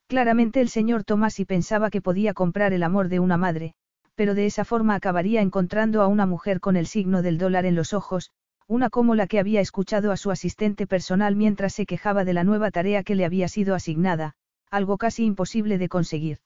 Claramente 0.07 0.61
el 0.61 0.69
señor 0.69 1.05
Tomasi 1.05 1.45
pensaba 1.45 1.91
que 1.91 2.01
podía 2.01 2.35
comprar 2.35 2.73
el 2.73 2.83
amor 2.83 3.09
de 3.09 3.21
una 3.21 3.37
madre, 3.37 3.75
pero 4.15 4.35
de 4.35 4.47
esa 4.47 4.65
forma 4.65 4.95
acabaría 4.95 5.41
encontrando 5.41 6.03
a 6.03 6.07
una 6.07 6.27
mujer 6.27 6.61
con 6.61 6.77
el 6.77 6.87
signo 6.87 7.23
del 7.23 7.39
dólar 7.39 7.67
en 7.67 7.75
los 7.75 7.93
ojos, 7.93 8.31
una 8.69 8.91
como 8.91 9.15
la 9.15 9.27
que 9.27 9.39
había 9.39 9.63
escuchado 9.63 10.13
a 10.13 10.19
su 10.19 10.31
asistente 10.31 10.87
personal 10.87 11.35
mientras 11.35 11.73
se 11.73 11.87
quejaba 11.87 12.27
de 12.27 12.35
la 12.35 12.45
nueva 12.45 12.71
tarea 12.71 13.03
que 13.03 13.15
le 13.15 13.25
había 13.25 13.49
sido 13.49 13.75
asignada, 13.75 14.35
algo 14.71 14.99
casi 14.99 15.25
imposible 15.25 15.79
de 15.79 15.89
conseguir. 15.89 16.39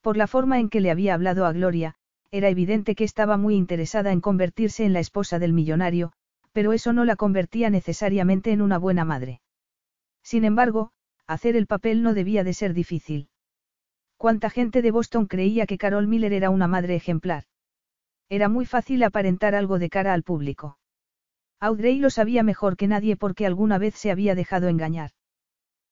Por 0.00 0.16
la 0.16 0.28
forma 0.28 0.60
en 0.60 0.68
que 0.68 0.80
le 0.80 0.92
había 0.92 1.14
hablado 1.14 1.44
a 1.44 1.52
Gloria, 1.52 1.96
era 2.30 2.48
evidente 2.48 2.94
que 2.94 3.02
estaba 3.02 3.36
muy 3.36 3.56
interesada 3.56 4.12
en 4.12 4.20
convertirse 4.20 4.84
en 4.84 4.92
la 4.92 5.00
esposa 5.00 5.40
del 5.40 5.52
millonario, 5.52 6.12
pero 6.52 6.72
eso 6.72 6.92
no 6.92 7.04
la 7.04 7.16
convertía 7.16 7.70
necesariamente 7.70 8.52
en 8.52 8.62
una 8.62 8.78
buena 8.78 9.04
madre. 9.04 9.40
Sin 10.22 10.44
embargo, 10.44 10.92
hacer 11.26 11.56
el 11.56 11.66
papel 11.66 12.04
no 12.04 12.14
debía 12.14 12.44
de 12.44 12.54
ser 12.54 12.72
difícil. 12.72 13.28
¿Cuánta 14.16 14.48
gente 14.48 14.80
de 14.80 14.92
Boston 14.92 15.26
creía 15.26 15.66
que 15.66 15.78
Carol 15.78 16.06
Miller 16.06 16.32
era 16.32 16.50
una 16.50 16.68
madre 16.68 16.94
ejemplar? 16.94 17.44
Era 18.28 18.48
muy 18.48 18.64
fácil 18.64 19.02
aparentar 19.02 19.56
algo 19.56 19.80
de 19.80 19.90
cara 19.90 20.14
al 20.14 20.22
público. 20.22 20.78
Audrey 21.62 22.00
lo 22.00 22.10
sabía 22.10 22.42
mejor 22.42 22.76
que 22.76 22.88
nadie 22.88 23.16
porque 23.16 23.46
alguna 23.46 23.78
vez 23.78 23.94
se 23.94 24.10
había 24.10 24.34
dejado 24.34 24.66
engañar. 24.66 25.12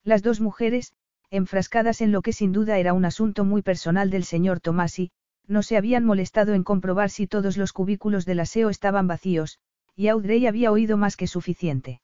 Las 0.02 0.20
dos 0.20 0.40
mujeres, 0.40 0.94
enfrascadas 1.30 2.00
en 2.00 2.10
lo 2.10 2.22
que 2.22 2.32
sin 2.32 2.50
duda 2.50 2.78
era 2.78 2.92
un 2.92 3.04
asunto 3.04 3.44
muy 3.44 3.62
personal 3.62 4.10
del 4.10 4.24
señor 4.24 4.58
Tomasi, 4.58 5.12
no 5.46 5.62
se 5.62 5.76
habían 5.76 6.04
molestado 6.04 6.54
en 6.54 6.64
comprobar 6.64 7.08
si 7.08 7.28
todos 7.28 7.56
los 7.56 7.72
cubículos 7.72 8.26
del 8.26 8.40
aseo 8.40 8.68
estaban 8.68 9.06
vacíos, 9.06 9.60
y 9.94 10.08
Audrey 10.08 10.44
había 10.48 10.72
oído 10.72 10.96
más 10.96 11.16
que 11.16 11.28
suficiente. 11.28 12.00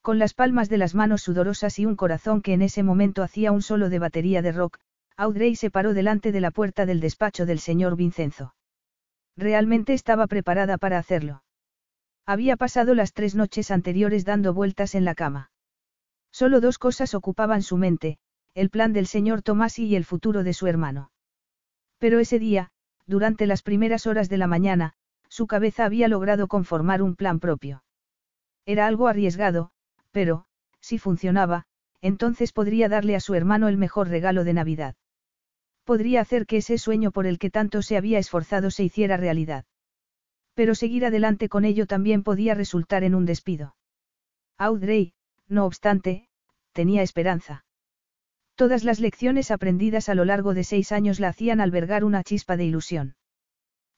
Con 0.00 0.18
las 0.18 0.32
palmas 0.32 0.70
de 0.70 0.78
las 0.78 0.94
manos 0.94 1.20
sudorosas 1.20 1.78
y 1.78 1.84
un 1.84 1.96
corazón 1.96 2.40
que 2.40 2.54
en 2.54 2.62
ese 2.62 2.82
momento 2.82 3.22
hacía 3.22 3.52
un 3.52 3.60
solo 3.60 3.90
de 3.90 3.98
batería 3.98 4.40
de 4.40 4.52
rock, 4.52 4.78
Audrey 5.18 5.54
se 5.54 5.70
paró 5.70 5.92
delante 5.92 6.32
de 6.32 6.40
la 6.40 6.50
puerta 6.50 6.86
del 6.86 7.00
despacho 7.00 7.44
del 7.44 7.58
señor 7.58 7.94
Vincenzo. 7.94 8.54
Realmente 9.36 9.92
estaba 9.92 10.26
preparada 10.26 10.78
para 10.78 10.96
hacerlo. 10.96 11.42
Había 12.30 12.56
pasado 12.56 12.94
las 12.94 13.12
tres 13.12 13.34
noches 13.34 13.72
anteriores 13.72 14.24
dando 14.24 14.54
vueltas 14.54 14.94
en 14.94 15.04
la 15.04 15.16
cama. 15.16 15.50
Solo 16.30 16.60
dos 16.60 16.78
cosas 16.78 17.12
ocupaban 17.16 17.60
su 17.60 17.76
mente, 17.76 18.18
el 18.54 18.70
plan 18.70 18.92
del 18.92 19.08
señor 19.08 19.42
Tomasi 19.42 19.86
y 19.86 19.96
el 19.96 20.04
futuro 20.04 20.44
de 20.44 20.54
su 20.54 20.68
hermano. 20.68 21.10
Pero 21.98 22.20
ese 22.20 22.38
día, 22.38 22.70
durante 23.04 23.48
las 23.48 23.62
primeras 23.64 24.06
horas 24.06 24.28
de 24.28 24.38
la 24.38 24.46
mañana, 24.46 24.92
su 25.28 25.48
cabeza 25.48 25.84
había 25.84 26.06
logrado 26.06 26.46
conformar 26.46 27.02
un 27.02 27.16
plan 27.16 27.40
propio. 27.40 27.82
Era 28.64 28.86
algo 28.86 29.08
arriesgado, 29.08 29.72
pero, 30.12 30.44
si 30.78 30.98
funcionaba, 30.98 31.66
entonces 32.00 32.52
podría 32.52 32.88
darle 32.88 33.16
a 33.16 33.20
su 33.20 33.34
hermano 33.34 33.66
el 33.66 33.76
mejor 33.76 34.06
regalo 34.06 34.44
de 34.44 34.54
Navidad. 34.54 34.94
Podría 35.82 36.20
hacer 36.20 36.46
que 36.46 36.58
ese 36.58 36.78
sueño 36.78 37.10
por 37.10 37.26
el 37.26 37.40
que 37.40 37.50
tanto 37.50 37.82
se 37.82 37.96
había 37.96 38.20
esforzado 38.20 38.70
se 38.70 38.84
hiciera 38.84 39.16
realidad. 39.16 39.64
Pero 40.60 40.74
seguir 40.74 41.06
adelante 41.06 41.48
con 41.48 41.64
ello 41.64 41.86
también 41.86 42.22
podía 42.22 42.52
resultar 42.52 43.02
en 43.02 43.14
un 43.14 43.24
despido. 43.24 43.76
Audrey, 44.58 45.14
no 45.48 45.64
obstante, 45.64 46.28
tenía 46.74 47.00
esperanza. 47.00 47.64
Todas 48.56 48.84
las 48.84 49.00
lecciones 49.00 49.50
aprendidas 49.50 50.10
a 50.10 50.14
lo 50.14 50.26
largo 50.26 50.52
de 50.52 50.64
seis 50.64 50.92
años 50.92 51.18
la 51.18 51.28
hacían 51.28 51.62
albergar 51.62 52.04
una 52.04 52.22
chispa 52.22 52.58
de 52.58 52.66
ilusión. 52.66 53.16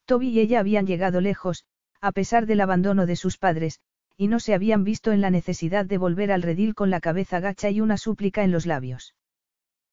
Toby 0.05 0.29
y 0.29 0.39
ella 0.39 0.61
habían 0.61 0.87
llegado 0.87 1.21
lejos, 1.21 1.65
a 2.01 2.13
pesar 2.13 2.47
del 2.47 2.61
abandono 2.61 3.07
de 3.07 3.17
sus 3.17 3.39
padres, 3.39 3.81
y 4.17 4.29
no 4.29 4.39
se 4.39 4.55
habían 4.55 4.85
visto 4.85 5.11
en 5.11 5.21
la 5.21 5.31
necesidad 5.31 5.85
de 5.85 5.99
volver 5.99 6.31
al 6.31 6.43
redil 6.43 6.77
con 6.77 6.91
la 6.91 7.01
cabeza 7.01 7.41
gacha 7.41 7.71
y 7.71 7.81
una 7.81 7.97
súplica 7.97 8.45
en 8.45 8.53
los 8.53 8.67
labios. 8.67 9.17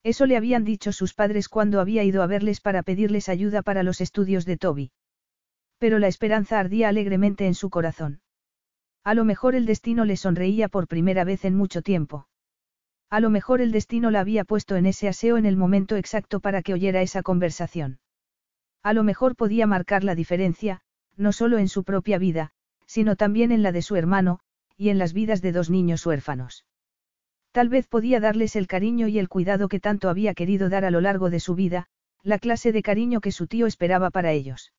Eso 0.03 0.27
le 0.27 0.37
habían 0.37 0.65
dicho 0.65 0.91
sus 0.91 1.15
padres 1.15 1.49
cuando 1.49 1.81
había 1.81 2.03
ido 2.03 2.21
a 2.21 2.27
verles 2.27 2.61
para 2.61 2.83
pedirles 2.83 3.27
ayuda 3.27 3.63
para 3.63 3.81
los 3.81 4.01
estudios 4.01 4.45
de 4.45 4.57
Toby. 4.57 4.91
Pero 5.79 5.97
la 5.97 6.07
esperanza 6.07 6.59
ardía 6.59 6.89
alegremente 6.89 7.47
en 7.47 7.55
su 7.55 7.69
corazón. 7.69 8.21
A 9.03 9.13
lo 9.13 9.25
mejor 9.25 9.55
el 9.55 9.65
destino 9.65 10.05
le 10.05 10.17
sonreía 10.17 10.67
por 10.67 10.87
primera 10.87 11.23
vez 11.23 11.45
en 11.45 11.55
mucho 11.55 11.81
tiempo. 11.81 12.27
A 13.09 13.19
lo 13.19 13.29
mejor 13.29 13.61
el 13.61 13.71
destino 13.71 14.11
la 14.11 14.19
había 14.19 14.43
puesto 14.43 14.75
en 14.75 14.85
ese 14.85 15.07
aseo 15.07 15.37
en 15.37 15.45
el 15.45 15.57
momento 15.57 15.95
exacto 15.95 16.41
para 16.41 16.61
que 16.61 16.73
oyera 16.73 17.01
esa 17.01 17.23
conversación. 17.23 17.99
A 18.83 18.93
lo 18.93 19.03
mejor 19.03 19.35
podía 19.35 19.65
marcar 19.65 20.03
la 20.03 20.15
diferencia, 20.15 20.81
no 21.17 21.31
solo 21.31 21.57
en 21.57 21.69
su 21.69 21.83
propia 21.83 22.17
vida, 22.17 22.51
sino 22.85 23.15
también 23.15 23.51
en 23.51 23.63
la 23.63 23.71
de 23.71 23.81
su 23.81 23.95
hermano, 23.95 24.39
y 24.77 24.89
en 24.89 24.97
las 24.97 25.13
vidas 25.13 25.41
de 25.41 25.51
dos 25.51 25.69
niños 25.69 26.05
huérfanos. 26.05 26.65
Tal 27.51 27.69
vez 27.69 27.87
podía 27.87 28.19
darles 28.19 28.55
el 28.55 28.67
cariño 28.67 29.07
y 29.07 29.17
el 29.17 29.27
cuidado 29.27 29.69
que 29.69 29.79
tanto 29.79 30.09
había 30.09 30.33
querido 30.33 30.69
dar 30.69 30.85
a 30.85 30.91
lo 30.91 31.01
largo 31.01 31.29
de 31.29 31.39
su 31.39 31.55
vida, 31.55 31.87
la 32.21 32.37
clase 32.37 32.71
de 32.71 32.83
cariño 32.83 33.21
que 33.21 33.31
su 33.31 33.47
tío 33.47 33.65
esperaba 33.65 34.11
para 34.11 34.31
ellos. 34.31 34.71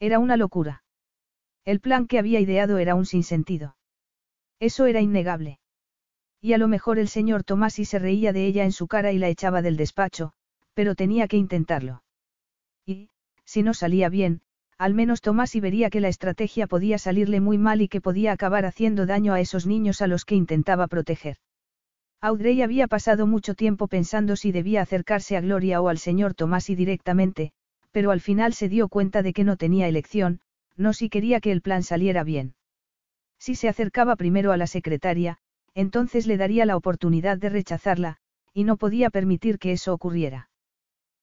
Era 0.00 0.18
una 0.18 0.36
locura. 0.36 0.82
El 1.64 1.80
plan 1.80 2.06
que 2.06 2.18
había 2.18 2.40
ideado 2.40 2.78
era 2.78 2.94
un 2.94 3.06
sinsentido. 3.06 3.76
Eso 4.60 4.86
era 4.86 5.00
innegable. 5.00 5.58
Y 6.40 6.52
a 6.52 6.58
lo 6.58 6.68
mejor 6.68 6.98
el 6.98 7.08
señor 7.08 7.42
Tomasi 7.42 7.84
se 7.84 7.98
reía 7.98 8.32
de 8.32 8.46
ella 8.46 8.64
en 8.64 8.72
su 8.72 8.86
cara 8.86 9.12
y 9.12 9.18
la 9.18 9.28
echaba 9.28 9.62
del 9.62 9.76
despacho, 9.76 10.32
pero 10.74 10.94
tenía 10.94 11.26
que 11.26 11.38
intentarlo. 11.38 12.02
Y, 12.84 13.08
si 13.44 13.62
no 13.62 13.72
salía 13.72 14.08
bien, 14.08 14.42
al 14.76 14.92
menos 14.92 15.20
Tomasi 15.22 15.60
vería 15.60 15.88
que 15.88 16.00
la 16.00 16.08
estrategia 16.08 16.66
podía 16.66 16.98
salirle 16.98 17.40
muy 17.40 17.58
mal 17.58 17.80
y 17.80 17.88
que 17.88 18.00
podía 18.00 18.32
acabar 18.32 18.66
haciendo 18.66 19.06
daño 19.06 19.32
a 19.32 19.40
esos 19.40 19.66
niños 19.66 20.02
a 20.02 20.06
los 20.06 20.24
que 20.24 20.34
intentaba 20.34 20.86
proteger. 20.88 21.38
Audrey 22.20 22.62
había 22.62 22.88
pasado 22.88 23.26
mucho 23.26 23.54
tiempo 23.54 23.86
pensando 23.86 24.36
si 24.36 24.50
debía 24.50 24.82
acercarse 24.82 25.36
a 25.36 25.40
Gloria 25.40 25.80
o 25.80 25.88
al 25.88 25.98
señor 25.98 26.34
Tomasi 26.34 26.74
directamente, 26.74 27.52
pero 27.94 28.10
al 28.10 28.20
final 28.20 28.54
se 28.54 28.68
dio 28.68 28.88
cuenta 28.88 29.22
de 29.22 29.32
que 29.32 29.44
no 29.44 29.56
tenía 29.56 29.86
elección, 29.86 30.40
no 30.76 30.92
si 30.92 31.08
quería 31.08 31.38
que 31.38 31.52
el 31.52 31.62
plan 31.62 31.84
saliera 31.84 32.24
bien. 32.24 32.56
Si 33.38 33.54
se 33.54 33.68
acercaba 33.68 34.16
primero 34.16 34.50
a 34.50 34.56
la 34.56 34.66
secretaria, 34.66 35.38
entonces 35.74 36.26
le 36.26 36.36
daría 36.36 36.66
la 36.66 36.76
oportunidad 36.76 37.38
de 37.38 37.50
rechazarla, 37.50 38.16
y 38.52 38.64
no 38.64 38.78
podía 38.78 39.10
permitir 39.10 39.60
que 39.60 39.70
eso 39.70 39.94
ocurriera. 39.94 40.50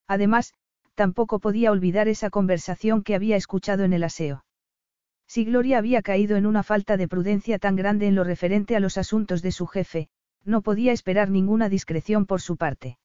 Además, 0.07 0.53
tampoco 0.95 1.39
podía 1.39 1.71
olvidar 1.71 2.07
esa 2.07 2.29
conversación 2.29 3.03
que 3.03 3.15
había 3.15 3.35
escuchado 3.35 3.83
en 3.83 3.91
el 3.91 4.05
aseo. 4.05 4.45
Si 5.27 5.43
Gloria 5.43 5.77
había 5.77 6.01
caído 6.01 6.37
en 6.37 6.45
una 6.45 6.63
falta 6.63 6.95
de 6.95 7.09
prudencia 7.09 7.59
tan 7.59 7.75
grande 7.75 8.07
en 8.07 8.15
lo 8.15 8.23
referente 8.23 8.77
a 8.77 8.79
los 8.79 8.97
asuntos 8.97 9.41
de 9.41 9.51
su 9.51 9.67
jefe, 9.67 10.07
no 10.45 10.61
podía 10.61 10.93
esperar 10.93 11.29
ninguna 11.29 11.67
discreción 11.67 12.25
por 12.25 12.39
su 12.39 12.55
parte. 12.55 12.97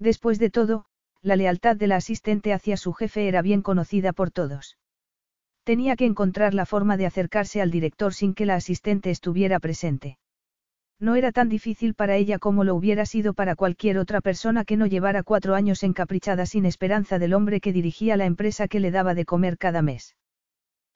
Después 0.00 0.40
de 0.40 0.50
todo, 0.50 0.86
la 1.22 1.36
lealtad 1.36 1.76
de 1.76 1.86
la 1.86 1.96
asistente 1.96 2.52
hacia 2.52 2.76
su 2.76 2.92
jefe 2.92 3.28
era 3.28 3.42
bien 3.42 3.62
conocida 3.62 4.12
por 4.12 4.30
todos. 4.30 4.78
Tenía 5.64 5.96
que 5.96 6.06
encontrar 6.06 6.54
la 6.54 6.66
forma 6.66 6.96
de 6.96 7.06
acercarse 7.06 7.60
al 7.60 7.70
director 7.70 8.14
sin 8.14 8.34
que 8.34 8.46
la 8.46 8.54
asistente 8.54 9.10
estuviera 9.10 9.60
presente. 9.60 10.18
No 10.98 11.16
era 11.16 11.32
tan 11.32 11.48
difícil 11.48 11.94
para 11.94 12.16
ella 12.16 12.38
como 12.38 12.64
lo 12.64 12.74
hubiera 12.74 13.06
sido 13.06 13.32
para 13.32 13.56
cualquier 13.56 13.98
otra 13.98 14.20
persona 14.20 14.64
que 14.64 14.76
no 14.76 14.86
llevara 14.86 15.22
cuatro 15.22 15.54
años 15.54 15.82
encaprichada 15.82 16.44
sin 16.44 16.66
esperanza 16.66 17.18
del 17.18 17.34
hombre 17.34 17.60
que 17.60 17.72
dirigía 17.72 18.16
la 18.16 18.26
empresa 18.26 18.68
que 18.68 18.80
le 18.80 18.90
daba 18.90 19.14
de 19.14 19.24
comer 19.24 19.56
cada 19.56 19.80
mes. 19.80 20.16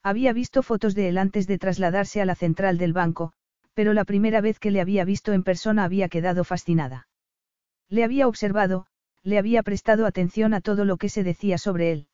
Había 0.03 0.33
visto 0.33 0.61
fotos 0.61 0.93
de 0.93 1.09
él 1.09 1.17
antes 1.17 1.47
de 1.47 1.57
trasladarse 1.57 2.21
a 2.21 2.25
la 2.25 2.35
central 2.35 2.77
del 2.77 2.93
banco, 2.93 3.33
pero 3.73 3.93
la 3.93 4.05
primera 4.05 4.41
vez 4.41 4.59
que 4.59 4.69
le 4.69 4.81
había 4.81 5.05
visto 5.05 5.33
en 5.33 5.43
persona 5.43 5.83
había 5.83 6.07
quedado 6.07 6.43
fascinada. 6.43 7.07
Le 7.89 8.03
había 8.03 8.27
observado, 8.27 8.85
le 9.25 9.39
había 9.39 9.63
prestado 9.63 10.05
atención 10.05 10.53
a 10.53 10.61
todo 10.61 10.85
lo 10.85 10.97
que 10.97 11.09
se 11.09 11.23
decía 11.23 11.57
sobre 11.57 11.91
él. 11.91 12.07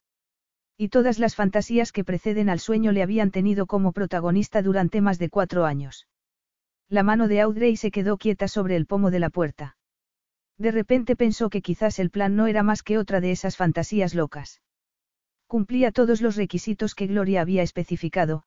Y 0.77 0.87
todas 0.87 1.19
las 1.19 1.35
fantasías 1.35 1.91
que 1.91 2.05
preceden 2.05 2.49
al 2.49 2.59
sueño 2.59 2.93
le 2.93 3.03
habían 3.03 3.31
tenido 3.31 3.67
como 3.67 3.91
protagonista 3.91 4.61
durante 4.61 5.01
más 5.01 5.19
de 5.19 5.29
cuatro 5.29 5.65
años. 5.65 6.07
La 6.87 7.03
mano 7.03 7.27
de 7.27 7.41
Audrey 7.41 7.75
se 7.75 7.91
quedó 7.91 8.17
quieta 8.17 8.47
sobre 8.47 8.77
el 8.77 8.85
pomo 8.85 9.11
de 9.11 9.19
la 9.19 9.29
puerta. 9.29 9.75
De 10.57 10.71
repente 10.71 11.17
pensó 11.17 11.49
que 11.49 11.61
quizás 11.61 11.99
el 11.99 12.11
plan 12.11 12.37
no 12.37 12.47
era 12.47 12.63
más 12.63 12.81
que 12.81 12.97
otra 12.97 13.19
de 13.19 13.31
esas 13.31 13.57
fantasías 13.57 14.15
locas. 14.15 14.61
Cumplía 15.47 15.91
todos 15.91 16.21
los 16.21 16.37
requisitos 16.37 16.95
que 16.95 17.07
Gloria 17.07 17.41
había 17.41 17.61
especificado, 17.61 18.43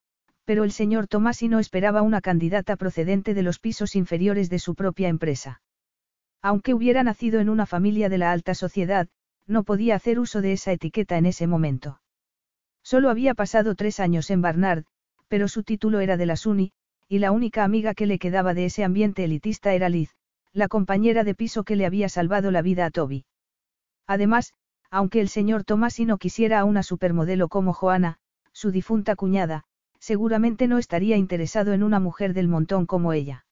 pero 0.47 0.65
el 0.65 0.73
señor 0.73 1.07
Tomasi 1.07 1.49
no 1.49 1.59
esperaba 1.59 2.01
una 2.01 2.23
candidata 2.23 2.77
procedente 2.77 3.35
de 3.35 3.43
los 3.43 3.59
pisos 3.59 3.95
inferiores 3.95 4.49
de 4.49 4.59
su 4.59 4.75
propia 4.75 5.09
empresa. 5.09 5.61
Aunque 6.45 6.75
hubiera 6.75 7.03
nacido 7.03 7.41
en 7.41 7.49
una 7.49 7.65
familia 7.65 8.11
de 8.11 8.19
la 8.19 8.31
alta 8.31 8.55
sociedad, 8.55 9.09
no 9.47 9.63
podía 9.63 9.95
hacer 9.95 10.19
uso 10.19 10.43
de 10.43 10.53
esa 10.53 10.73
etiqueta 10.73 11.17
en 11.17 11.25
ese 11.25 11.47
momento. 11.47 12.03
Solo 12.83 13.09
había 13.09 13.33
pasado 13.33 13.75
tres 13.75 13.99
años 13.99 14.31
en 14.31 14.43
Barnard, 14.43 14.85
pero 15.29 15.49
su 15.49 15.63
título 15.63 16.01
era 16.01 16.19
de 16.19 16.27
la 16.27 16.37
SUNY, 16.37 16.73
y 17.09 17.19
la 17.21 17.33
única 17.33 17.65
amiga 17.65 17.95
que 17.95 18.05
le 18.05 18.19
quedaba 18.19 18.53
de 18.53 18.67
ese 18.67 18.85
ambiente 18.85 19.25
elitista 19.25 19.73
era 19.73 19.89
Liz, 19.89 20.11
la 20.53 20.69
compañera 20.69 21.25
de 21.25 21.35
piso 21.35 21.65
que 21.65 21.77
le 21.77 21.87
había 21.87 22.11
salvado 22.11 22.51
la 22.51 22.61
vida 22.61 22.85
a 22.85 22.91
Toby. 22.91 23.25
Además, 24.07 24.53
aunque 24.91 25.23
el 25.23 25.31
señor 25.31 25.65
Tomasi 25.65 26.05
no 26.05 26.19
quisiera 26.19 26.61
a 26.61 26.65
una 26.65 26.83
supermodelo 26.83 27.49
como 27.49 27.73
Joana, 27.73 28.19
su 28.53 28.71
difunta 28.71 29.17
cuñada, 29.17 29.65
seguramente 29.99 30.69
no 30.69 30.77
estaría 30.77 31.17
interesado 31.17 31.73
en 31.73 31.83
una 31.83 32.01
mujer 32.01 32.35
del 32.35 32.49
montón 32.49 32.85
como 32.85 33.15
ella. 33.15 33.47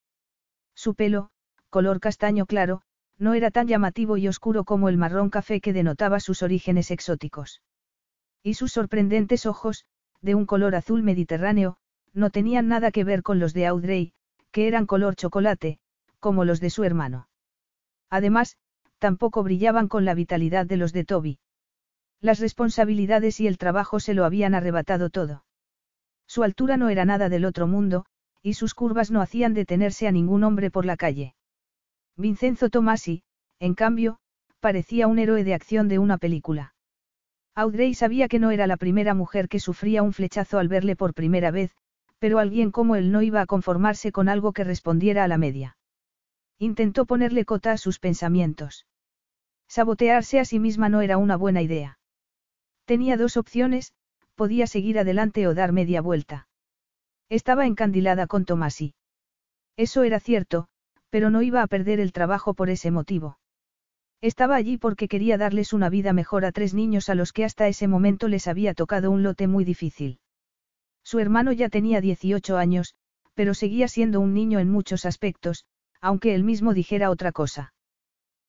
Su 0.74 0.94
pelo, 0.94 1.30
color 1.72 2.00
castaño 2.00 2.44
claro, 2.44 2.82
no 3.18 3.32
era 3.32 3.50
tan 3.50 3.66
llamativo 3.66 4.18
y 4.18 4.28
oscuro 4.28 4.64
como 4.64 4.90
el 4.90 4.98
marrón 4.98 5.30
café 5.30 5.62
que 5.62 5.72
denotaba 5.72 6.20
sus 6.20 6.42
orígenes 6.42 6.90
exóticos. 6.90 7.62
Y 8.42 8.54
sus 8.54 8.72
sorprendentes 8.72 9.46
ojos, 9.46 9.86
de 10.20 10.34
un 10.34 10.44
color 10.44 10.74
azul 10.74 11.02
mediterráneo, 11.02 11.78
no 12.12 12.28
tenían 12.28 12.68
nada 12.68 12.90
que 12.90 13.04
ver 13.04 13.22
con 13.22 13.38
los 13.38 13.54
de 13.54 13.66
Audrey, 13.66 14.12
que 14.50 14.68
eran 14.68 14.84
color 14.84 15.16
chocolate, 15.16 15.78
como 16.20 16.44
los 16.44 16.60
de 16.60 16.68
su 16.68 16.84
hermano. 16.84 17.26
Además, 18.10 18.58
tampoco 18.98 19.42
brillaban 19.42 19.88
con 19.88 20.04
la 20.04 20.14
vitalidad 20.14 20.66
de 20.66 20.76
los 20.76 20.92
de 20.92 21.06
Toby. 21.06 21.38
Las 22.20 22.38
responsabilidades 22.38 23.40
y 23.40 23.46
el 23.46 23.56
trabajo 23.56 23.98
se 23.98 24.12
lo 24.12 24.26
habían 24.26 24.54
arrebatado 24.54 25.08
todo. 25.08 25.44
Su 26.26 26.42
altura 26.42 26.76
no 26.76 26.90
era 26.90 27.06
nada 27.06 27.30
del 27.30 27.46
otro 27.46 27.66
mundo, 27.66 28.04
y 28.42 28.54
sus 28.54 28.74
curvas 28.74 29.10
no 29.10 29.22
hacían 29.22 29.54
detenerse 29.54 30.06
a 30.06 30.12
ningún 30.12 30.44
hombre 30.44 30.70
por 30.70 30.84
la 30.84 30.98
calle. 30.98 31.34
Vincenzo 32.22 32.70
Tomasi, 32.70 33.24
en 33.58 33.74
cambio, 33.74 34.20
parecía 34.60 35.08
un 35.08 35.18
héroe 35.18 35.42
de 35.42 35.54
acción 35.54 35.88
de 35.88 35.98
una 35.98 36.18
película. 36.18 36.72
Audrey 37.56 37.94
sabía 37.94 38.28
que 38.28 38.38
no 38.38 38.52
era 38.52 38.68
la 38.68 38.76
primera 38.76 39.12
mujer 39.12 39.48
que 39.48 39.58
sufría 39.58 40.04
un 40.04 40.12
flechazo 40.12 40.60
al 40.60 40.68
verle 40.68 40.94
por 40.94 41.14
primera 41.14 41.50
vez, 41.50 41.74
pero 42.20 42.38
alguien 42.38 42.70
como 42.70 42.94
él 42.94 43.10
no 43.10 43.22
iba 43.22 43.40
a 43.40 43.46
conformarse 43.46 44.12
con 44.12 44.28
algo 44.28 44.52
que 44.52 44.62
respondiera 44.62 45.24
a 45.24 45.28
la 45.28 45.36
media. 45.36 45.76
Intentó 46.60 47.06
ponerle 47.06 47.44
cota 47.44 47.72
a 47.72 47.76
sus 47.76 47.98
pensamientos. 47.98 48.86
Sabotearse 49.66 50.38
a 50.38 50.44
sí 50.44 50.60
misma 50.60 50.88
no 50.88 51.00
era 51.00 51.18
una 51.18 51.36
buena 51.36 51.60
idea. 51.60 51.98
Tenía 52.84 53.16
dos 53.16 53.36
opciones, 53.36 53.94
podía 54.36 54.68
seguir 54.68 54.96
adelante 55.00 55.48
o 55.48 55.54
dar 55.54 55.72
media 55.72 56.00
vuelta. 56.00 56.46
Estaba 57.28 57.66
encandilada 57.66 58.28
con 58.28 58.44
Tomasi. 58.44 58.94
Eso 59.76 60.04
era 60.04 60.20
cierto, 60.20 60.68
pero 61.12 61.28
no 61.28 61.42
iba 61.42 61.60
a 61.60 61.66
perder 61.66 62.00
el 62.00 62.10
trabajo 62.10 62.54
por 62.54 62.70
ese 62.70 62.90
motivo. 62.90 63.38
Estaba 64.22 64.56
allí 64.56 64.78
porque 64.78 65.08
quería 65.08 65.36
darles 65.36 65.74
una 65.74 65.90
vida 65.90 66.14
mejor 66.14 66.46
a 66.46 66.52
tres 66.52 66.72
niños 66.72 67.10
a 67.10 67.14
los 67.14 67.34
que 67.34 67.44
hasta 67.44 67.68
ese 67.68 67.86
momento 67.86 68.28
les 68.28 68.48
había 68.48 68.72
tocado 68.72 69.10
un 69.10 69.22
lote 69.22 69.46
muy 69.46 69.64
difícil. 69.64 70.20
Su 71.04 71.18
hermano 71.18 71.52
ya 71.52 71.68
tenía 71.68 72.00
18 72.00 72.56
años, 72.56 72.94
pero 73.34 73.52
seguía 73.52 73.88
siendo 73.88 74.20
un 74.20 74.32
niño 74.32 74.58
en 74.58 74.70
muchos 74.70 75.04
aspectos, 75.04 75.66
aunque 76.00 76.34
él 76.34 76.44
mismo 76.44 76.72
dijera 76.72 77.10
otra 77.10 77.30
cosa. 77.30 77.74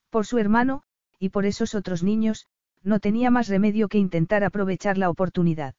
Por 0.10 0.26
su 0.26 0.38
hermano, 0.38 0.84
y 1.20 1.30
por 1.30 1.46
esos 1.46 1.76
otros 1.76 2.02
niños, 2.02 2.48
no 2.82 3.02
tenía 3.02 3.30
más 3.30 3.50
remedio 3.50 3.90
que 3.90 3.98
intentar 3.98 4.46
aprovechar 4.46 4.98
la 4.98 5.10
oportunidad. 5.10 5.76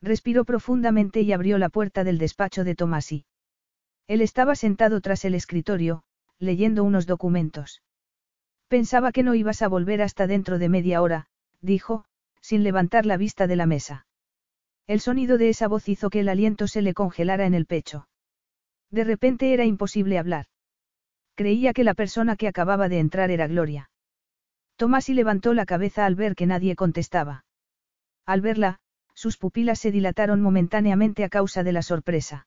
Respiró 0.00 0.44
profundamente 0.44 1.22
y 1.22 1.32
abrió 1.32 1.58
la 1.58 1.68
puerta 1.68 2.04
del 2.04 2.18
despacho 2.18 2.62
de 2.62 2.76
Tomasi. 2.76 3.24
Él 4.08 4.20
estaba 4.20 4.54
sentado 4.54 5.00
tras 5.00 5.24
el 5.24 5.34
escritorio, 5.34 6.04
leyendo 6.38 6.84
unos 6.84 7.06
documentos. 7.06 7.82
Pensaba 8.68 9.12
que 9.12 9.22
no 9.22 9.34
ibas 9.34 9.62
a 9.62 9.68
volver 9.68 10.02
hasta 10.02 10.26
dentro 10.26 10.58
de 10.58 10.68
media 10.68 11.02
hora, 11.02 11.26
dijo, 11.60 12.04
sin 12.40 12.62
levantar 12.62 13.06
la 13.06 13.16
vista 13.16 13.46
de 13.46 13.56
la 13.56 13.66
mesa. 13.66 14.06
El 14.86 15.00
sonido 15.00 15.38
de 15.38 15.48
esa 15.48 15.66
voz 15.66 15.88
hizo 15.88 16.10
que 16.10 16.20
el 16.20 16.28
aliento 16.28 16.68
se 16.68 16.82
le 16.82 16.94
congelara 16.94 17.46
en 17.46 17.54
el 17.54 17.66
pecho. 17.66 18.08
De 18.90 19.02
repente 19.02 19.52
era 19.52 19.64
imposible 19.64 20.18
hablar. 20.18 20.46
Creía 21.34 21.72
que 21.72 21.84
la 21.84 21.94
persona 21.94 22.36
que 22.36 22.48
acababa 22.48 22.88
de 22.88 23.00
entrar 23.00 23.30
era 23.30 23.48
Gloria. 23.48 23.90
Tomasi 24.76 25.14
levantó 25.14 25.54
la 25.54 25.66
cabeza 25.66 26.06
al 26.06 26.14
ver 26.14 26.36
que 26.36 26.46
nadie 26.46 26.76
contestaba. 26.76 27.44
Al 28.26 28.40
verla, 28.40 28.78
sus 29.14 29.38
pupilas 29.38 29.78
se 29.80 29.90
dilataron 29.90 30.40
momentáneamente 30.40 31.24
a 31.24 31.28
causa 31.28 31.64
de 31.64 31.72
la 31.72 31.82
sorpresa. 31.82 32.46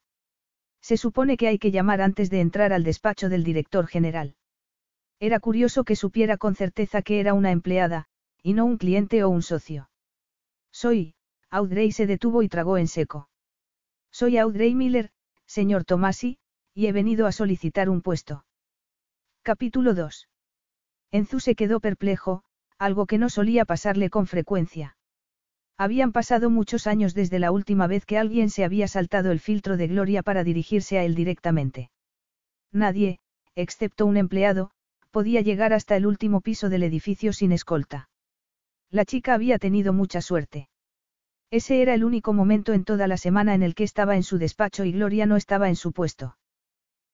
Se 0.81 0.97
supone 0.97 1.37
que 1.37 1.47
hay 1.47 1.59
que 1.59 1.71
llamar 1.71 2.01
antes 2.01 2.29
de 2.29 2.41
entrar 2.41 2.73
al 2.73 2.83
despacho 2.83 3.29
del 3.29 3.43
director 3.43 3.87
general. 3.87 4.35
Era 5.19 5.39
curioso 5.39 5.83
que 5.83 5.95
supiera 5.95 6.37
con 6.37 6.55
certeza 6.55 7.01
que 7.01 7.19
era 7.19 7.33
una 7.33 7.51
empleada, 7.51 8.05
y 8.41 8.53
no 8.53 8.65
un 8.65 8.77
cliente 8.77 9.23
o 9.23 9.29
un 9.29 9.41
socio. 9.41 9.89
Soy, 10.71 11.15
Audrey 11.49 11.91
se 11.91 12.07
detuvo 12.07 12.41
y 12.43 12.49
tragó 12.49 12.77
en 12.77 12.87
seco. 12.87 13.29
Soy 14.11 14.37
Audrey 14.37 14.75
Miller, 14.75 15.11
señor 15.45 15.83
Tomasi, 15.83 16.37
y 16.73 16.87
he 16.87 16.91
venido 16.91 17.27
a 17.27 17.31
solicitar 17.31 17.89
un 17.89 18.01
puesto. 18.01 18.45
Capítulo 19.41 19.93
2. 19.93 20.29
Enzu 21.11 21.39
se 21.39 21.55
quedó 21.55 21.79
perplejo, 21.79 22.43
algo 22.77 23.05
que 23.07 23.17
no 23.17 23.29
solía 23.29 23.65
pasarle 23.65 24.09
con 24.09 24.27
frecuencia. 24.27 24.95
Habían 25.79 26.11
pasado 26.11 26.49
muchos 26.49 26.87
años 26.87 27.13
desde 27.13 27.39
la 27.39 27.53
última 27.53 27.87
vez 27.87 28.05
que 28.05 28.17
alguien 28.17 28.49
se 28.49 28.65
había 28.65 28.89
saltado 28.89 29.31
el 29.31 29.39
filtro 29.39 29.77
de 29.77 29.87
Gloria 29.87 30.23
para 30.23 30.43
dirigirse 30.43 30.99
a 30.99 31.05
él 31.05 31.15
directamente. 31.15 31.89
Nadie, 32.73 33.19
excepto 33.55 34.05
un 34.05 34.17
empleado, 34.17 34.71
podía 35.09 35.39
llegar 35.39 35.71
hasta 35.71 35.95
el 35.95 36.05
último 36.05 36.41
piso 36.41 36.67
del 36.67 36.83
edificio 36.83 37.31
sin 37.31 37.53
escolta. 37.53 38.09
La 38.91 39.05
chica 39.05 39.33
había 39.33 39.57
tenido 39.57 39.93
mucha 39.93 40.21
suerte. 40.21 40.67
Ese 41.49 41.81
era 41.81 41.93
el 41.93 42.03
único 42.03 42.33
momento 42.33 42.73
en 42.73 42.83
toda 42.83 43.07
la 43.07 43.15
semana 43.15 43.55
en 43.55 43.63
el 43.63 43.73
que 43.73 43.85
estaba 43.85 44.17
en 44.17 44.23
su 44.23 44.37
despacho 44.37 44.83
y 44.83 44.91
Gloria 44.91 45.27
no 45.27 45.37
estaba 45.37 45.69
en 45.69 45.77
su 45.77 45.93
puesto. 45.93 46.35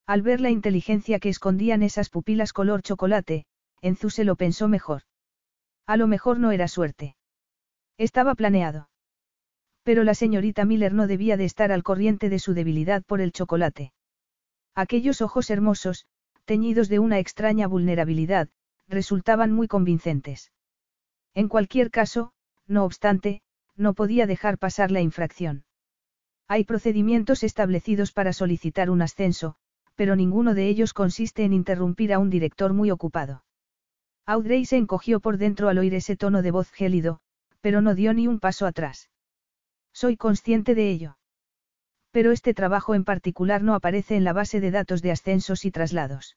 Al 0.06 0.22
ver 0.22 0.40
la 0.40 0.50
inteligencia 0.50 1.20
que 1.20 1.28
escondían 1.28 1.84
esas 1.84 2.10
pupilas 2.10 2.52
color 2.52 2.82
chocolate, 2.82 3.46
Enzu 3.80 4.10
se 4.10 4.24
lo 4.24 4.34
pensó 4.34 4.66
mejor. 4.66 5.02
A 5.86 5.96
lo 5.96 6.08
mejor 6.08 6.40
no 6.40 6.50
era 6.50 6.66
suerte. 6.66 7.14
Estaba 7.98 8.34
planeado. 8.34 8.90
Pero 9.82 10.04
la 10.04 10.14
señorita 10.14 10.64
Miller 10.64 10.92
no 10.92 11.06
debía 11.06 11.36
de 11.36 11.44
estar 11.44 11.72
al 11.72 11.82
corriente 11.82 12.28
de 12.28 12.38
su 12.38 12.52
debilidad 12.52 13.02
por 13.04 13.20
el 13.20 13.32
chocolate. 13.32 13.92
Aquellos 14.74 15.22
ojos 15.22 15.48
hermosos, 15.48 16.06
teñidos 16.44 16.88
de 16.88 16.98
una 16.98 17.18
extraña 17.18 17.66
vulnerabilidad, 17.66 18.48
resultaban 18.88 19.52
muy 19.52 19.66
convincentes. 19.66 20.52
En 21.34 21.48
cualquier 21.48 21.90
caso, 21.90 22.32
no 22.66 22.84
obstante, 22.84 23.40
no 23.76 23.94
podía 23.94 24.26
dejar 24.26 24.58
pasar 24.58 24.90
la 24.90 25.00
infracción. 25.00 25.64
Hay 26.48 26.64
procedimientos 26.64 27.42
establecidos 27.42 28.12
para 28.12 28.32
solicitar 28.32 28.90
un 28.90 29.02
ascenso, 29.02 29.56
pero 29.94 30.16
ninguno 30.16 30.54
de 30.54 30.68
ellos 30.68 30.92
consiste 30.92 31.44
en 31.44 31.52
interrumpir 31.52 32.12
a 32.12 32.18
un 32.18 32.28
director 32.28 32.72
muy 32.74 32.90
ocupado. 32.90 33.44
Audrey 34.26 34.66
se 34.66 34.76
encogió 34.76 35.20
por 35.20 35.38
dentro 35.38 35.68
al 35.68 35.78
oír 35.78 35.94
ese 35.94 36.16
tono 36.16 36.42
de 36.42 36.50
voz 36.50 36.70
gélido, 36.70 37.20
pero 37.66 37.82
no 37.82 37.96
dio 37.96 38.14
ni 38.14 38.28
un 38.28 38.38
paso 38.38 38.64
atrás. 38.64 39.10
Soy 39.92 40.16
consciente 40.16 40.76
de 40.76 40.88
ello. 40.88 41.18
Pero 42.12 42.30
este 42.30 42.54
trabajo 42.54 42.94
en 42.94 43.02
particular 43.02 43.60
no 43.64 43.74
aparece 43.74 44.14
en 44.14 44.22
la 44.22 44.32
base 44.32 44.60
de 44.60 44.70
datos 44.70 45.02
de 45.02 45.10
ascensos 45.10 45.64
y 45.64 45.72
traslados. 45.72 46.36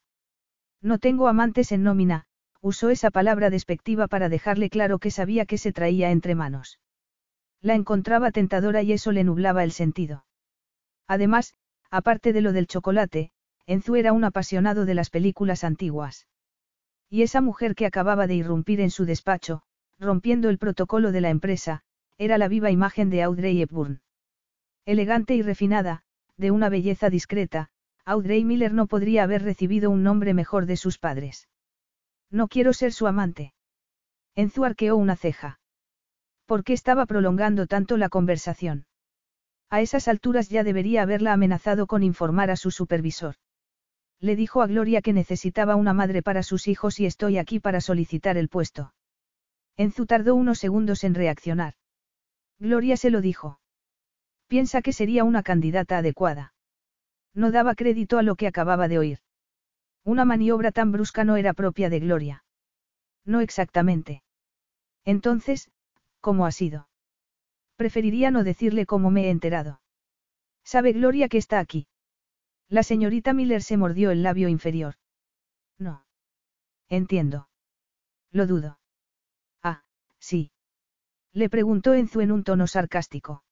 No 0.82 0.98
tengo 0.98 1.28
amantes 1.28 1.72
en 1.72 1.84
nómina, 1.84 2.26
usó 2.62 2.90
esa 2.90 3.12
palabra 3.12 3.52
despectiva 3.52 4.08
para 4.08 4.28
dejarle 4.28 4.72
claro 4.72 4.98
que 4.98 5.12
sabía 5.12 5.46
que 5.46 5.60
se 5.60 5.72
traía 5.72 6.10
entre 6.10 6.34
manos. 6.34 6.80
La 7.62 7.76
encontraba 7.76 8.32
tentadora 8.32 8.82
y 8.82 8.94
eso 8.94 9.12
le 9.12 9.24
nublaba 9.24 9.64
el 9.64 9.72
sentido. 9.72 10.26
Además, 11.08 11.54
aparte 11.92 12.34
de 12.34 12.42
lo 12.42 12.54
del 12.54 12.66
chocolate, 12.66 13.30
Enzu 13.68 13.98
era 13.98 14.14
un 14.14 14.24
apasionado 14.24 14.88
de 14.88 14.96
las 14.96 15.12
películas 15.12 15.64
antiguas. 15.64 16.26
Y 17.08 17.22
esa 17.22 17.40
mujer 17.40 17.76
que 17.76 17.86
acababa 17.86 18.26
de 18.26 18.34
irrumpir 18.34 18.82
en 18.82 18.90
su 18.90 19.06
despacho, 19.06 19.62
rompiendo 20.00 20.50
el 20.50 20.58
protocolo 20.58 21.12
de 21.12 21.22
la 21.22 21.30
empresa, 21.30 21.82
era 22.18 22.38
la 22.38 22.48
viva 22.48 22.72
imagen 22.72 23.10
de 23.10 23.24
Audrey 23.24 23.62
Hepburn. 23.62 24.02
Elegante 24.86 25.36
y 25.36 25.42
refinada, 25.42 26.04
de 26.38 26.52
una 26.52 26.70
belleza 26.70 27.10
discreta, 27.10 27.70
Audrey 28.06 28.44
Miller 28.44 28.74
no 28.74 28.88
podría 28.88 29.24
haber 29.24 29.44
recibido 29.44 29.92
un 29.92 30.04
nombre 30.04 30.34
mejor 30.34 30.66
de 30.66 30.78
sus 30.78 30.98
padres. 30.98 31.48
No 32.32 32.48
quiero 32.48 32.74
ser 32.74 32.94
su 32.94 33.08
amante. 33.08 33.54
Enzu 34.36 34.64
arqueó 34.64 34.96
una 34.96 35.16
ceja. 35.16 35.60
¿Por 36.46 36.64
qué 36.64 36.74
estaba 36.74 37.06
prolongando 37.06 37.68
tanto 37.68 37.98
la 37.98 38.10
conversación? 38.10 38.86
A 39.70 39.82
esas 39.82 40.08
alturas 40.08 40.50
ya 40.50 40.64
debería 40.64 41.04
haberla 41.04 41.34
amenazado 41.34 41.86
con 41.86 42.02
informar 42.02 42.50
a 42.50 42.56
su 42.56 42.72
supervisor. 42.72 43.36
Le 44.20 44.36
dijo 44.36 44.62
a 44.62 44.68
Gloria 44.68 45.02
que 45.02 45.14
necesitaba 45.14 45.76
una 45.76 45.94
madre 45.94 46.24
para 46.24 46.42
sus 46.42 46.68
hijos 46.68 47.00
y 47.00 47.06
estoy 47.06 47.38
aquí 47.38 47.60
para 47.60 47.82
solicitar 47.82 48.38
el 48.38 48.50
puesto. 48.50 48.94
Enzu 49.80 50.06
tardó 50.06 50.36
unos 50.36 50.60
segundos 50.60 51.06
en 51.06 51.16
reaccionar. 51.16 51.76
Gloria 52.60 52.98
se 52.98 53.10
lo 53.10 53.22
dijo. 53.22 53.62
Piensa 54.48 54.82
que 54.82 54.92
sería 54.92 55.24
una 55.24 55.42
candidata 55.42 56.00
adecuada. 56.00 56.54
No 57.34 57.50
daba 57.52 57.76
crédito 57.76 58.18
a 58.18 58.24
lo 58.24 58.36
que 58.36 58.48
acababa 58.48 58.90
de 58.90 59.00
oír. 59.00 59.20
Una 60.04 60.26
maniobra 60.26 60.74
tan 60.74 60.92
brusca 60.92 61.24
no 61.24 61.38
era 61.38 61.54
propia 61.54 61.90
de 61.90 62.02
Gloria. 62.02 62.44
No 63.24 63.40
exactamente. 63.40 64.22
Entonces, 65.06 65.72
¿cómo 66.20 66.46
ha 66.46 66.52
sido? 66.52 66.90
Preferiría 67.78 68.32
no 68.32 68.44
decirle 68.44 68.86
cómo 68.86 69.12
me 69.12 69.28
he 69.28 69.30
enterado. 69.30 69.80
¿Sabe 70.66 70.92
Gloria 70.92 71.30
que 71.30 71.38
está 71.38 71.60
aquí? 71.60 71.88
La 72.68 72.84
señorita 72.84 73.32
Miller 73.32 73.64
se 73.64 73.78
mordió 73.78 74.12
el 74.12 74.24
labio 74.24 74.50
inferior. 74.50 74.96
No. 75.78 76.04
Entiendo. 76.90 77.48
Lo 78.32 78.46
dudo. 78.46 78.79
Sí. 80.30 80.52
Le 81.34 81.50
preguntó 81.50 81.96
Enzu 81.96 82.22
en 82.22 82.32
un 82.32 82.44
tono 82.44 82.68
sarcástico. 82.68 83.44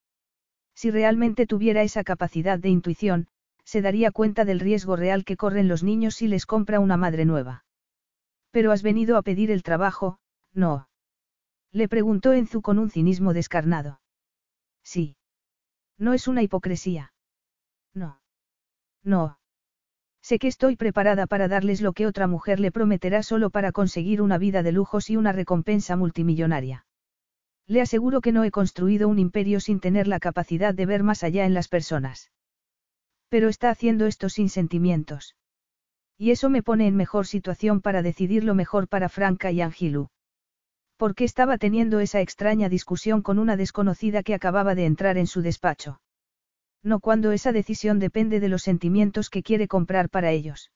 Si 0.76 0.92
realmente 0.92 1.44
tuviera 1.44 1.82
esa 1.82 2.04
capacidad 2.04 2.56
de 2.56 2.68
intuición, 2.68 3.26
se 3.64 3.82
daría 3.82 4.12
cuenta 4.12 4.44
del 4.44 4.60
riesgo 4.60 4.94
real 4.94 5.24
que 5.24 5.36
corren 5.36 5.66
los 5.66 5.82
niños 5.82 6.14
si 6.14 6.28
les 6.28 6.46
compra 6.46 6.78
una 6.78 6.96
madre 6.96 7.24
nueva. 7.24 7.64
Pero 8.52 8.70
has 8.70 8.84
venido 8.84 9.16
a 9.16 9.22
pedir 9.22 9.50
el 9.50 9.64
trabajo, 9.64 10.20
no. 10.54 10.88
Le 11.72 11.88
preguntó 11.88 12.32
Enzu 12.32 12.62
con 12.62 12.78
un 12.78 12.90
cinismo 12.90 13.34
descarnado. 13.34 14.00
Sí. 14.84 15.16
No 15.98 16.12
es 16.12 16.28
una 16.28 16.44
hipocresía. 16.44 17.12
No. 17.92 18.20
No. 19.02 19.37
Sé 20.22 20.38
que 20.38 20.48
estoy 20.48 20.76
preparada 20.76 21.26
para 21.26 21.48
darles 21.48 21.80
lo 21.80 21.92
que 21.92 22.06
otra 22.06 22.26
mujer 22.26 22.60
le 22.60 22.72
prometerá 22.72 23.22
solo 23.22 23.50
para 23.50 23.72
conseguir 23.72 24.20
una 24.20 24.38
vida 24.38 24.62
de 24.62 24.72
lujos 24.72 25.10
y 25.10 25.16
una 25.16 25.32
recompensa 25.32 25.96
multimillonaria. 25.96 26.86
Le 27.66 27.80
aseguro 27.80 28.20
que 28.20 28.32
no 28.32 28.44
he 28.44 28.50
construido 28.50 29.08
un 29.08 29.18
imperio 29.18 29.60
sin 29.60 29.80
tener 29.80 30.08
la 30.08 30.20
capacidad 30.20 30.74
de 30.74 30.86
ver 30.86 31.02
más 31.02 31.22
allá 31.22 31.44
en 31.44 31.54
las 31.54 31.68
personas. 31.68 32.30
Pero 33.28 33.48
está 33.48 33.70
haciendo 33.70 34.06
esto 34.06 34.28
sin 34.28 34.48
sentimientos. 34.48 35.36
Y 36.16 36.30
eso 36.30 36.50
me 36.50 36.62
pone 36.62 36.86
en 36.86 36.96
mejor 36.96 37.26
situación 37.26 37.80
para 37.80 38.02
decidir 38.02 38.42
lo 38.42 38.54
mejor 38.54 38.88
para 38.88 39.08
Franca 39.08 39.52
y 39.52 39.60
Angilu. 39.60 40.08
¿Por 40.96 41.14
qué 41.14 41.24
estaba 41.24 41.58
teniendo 41.58 42.00
esa 42.00 42.20
extraña 42.20 42.68
discusión 42.68 43.22
con 43.22 43.38
una 43.38 43.56
desconocida 43.56 44.24
que 44.24 44.34
acababa 44.34 44.74
de 44.74 44.86
entrar 44.86 45.16
en 45.16 45.28
su 45.28 45.42
despacho? 45.42 46.00
No 46.82 47.00
cuando 47.00 47.32
esa 47.32 47.52
decisión 47.52 47.98
depende 47.98 48.40
de 48.40 48.48
los 48.48 48.62
sentimientos 48.62 49.30
que 49.30 49.42
quiere 49.42 49.68
comprar 49.68 50.10
para 50.10 50.30
ellos. 50.30 50.70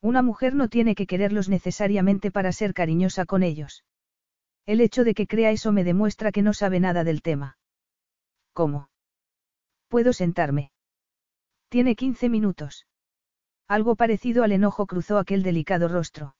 Una 0.00 0.22
mujer 0.22 0.54
no 0.54 0.68
tiene 0.68 0.94
que 0.94 1.06
quererlos 1.06 1.48
necesariamente 1.48 2.30
para 2.30 2.52
ser 2.52 2.74
cariñosa 2.74 3.26
con 3.26 3.42
ellos. 3.42 3.84
El 4.66 4.80
hecho 4.80 5.04
de 5.04 5.14
que 5.14 5.26
crea 5.26 5.50
eso 5.50 5.72
me 5.72 5.84
demuestra 5.84 6.32
que 6.32 6.42
no 6.42 6.52
sabe 6.52 6.80
nada 6.80 7.04
del 7.04 7.22
tema. 7.22 7.58
¿Cómo? 8.52 8.88
Puedo 9.88 10.12
sentarme. 10.12 10.70
Tiene 11.68 11.94
15 11.94 12.28
minutos. 12.28 12.86
Algo 13.68 13.96
parecido 13.96 14.44
al 14.44 14.52
enojo 14.52 14.86
cruzó 14.86 15.18
aquel 15.18 15.42
delicado 15.42 15.88
rostro. 15.88 16.36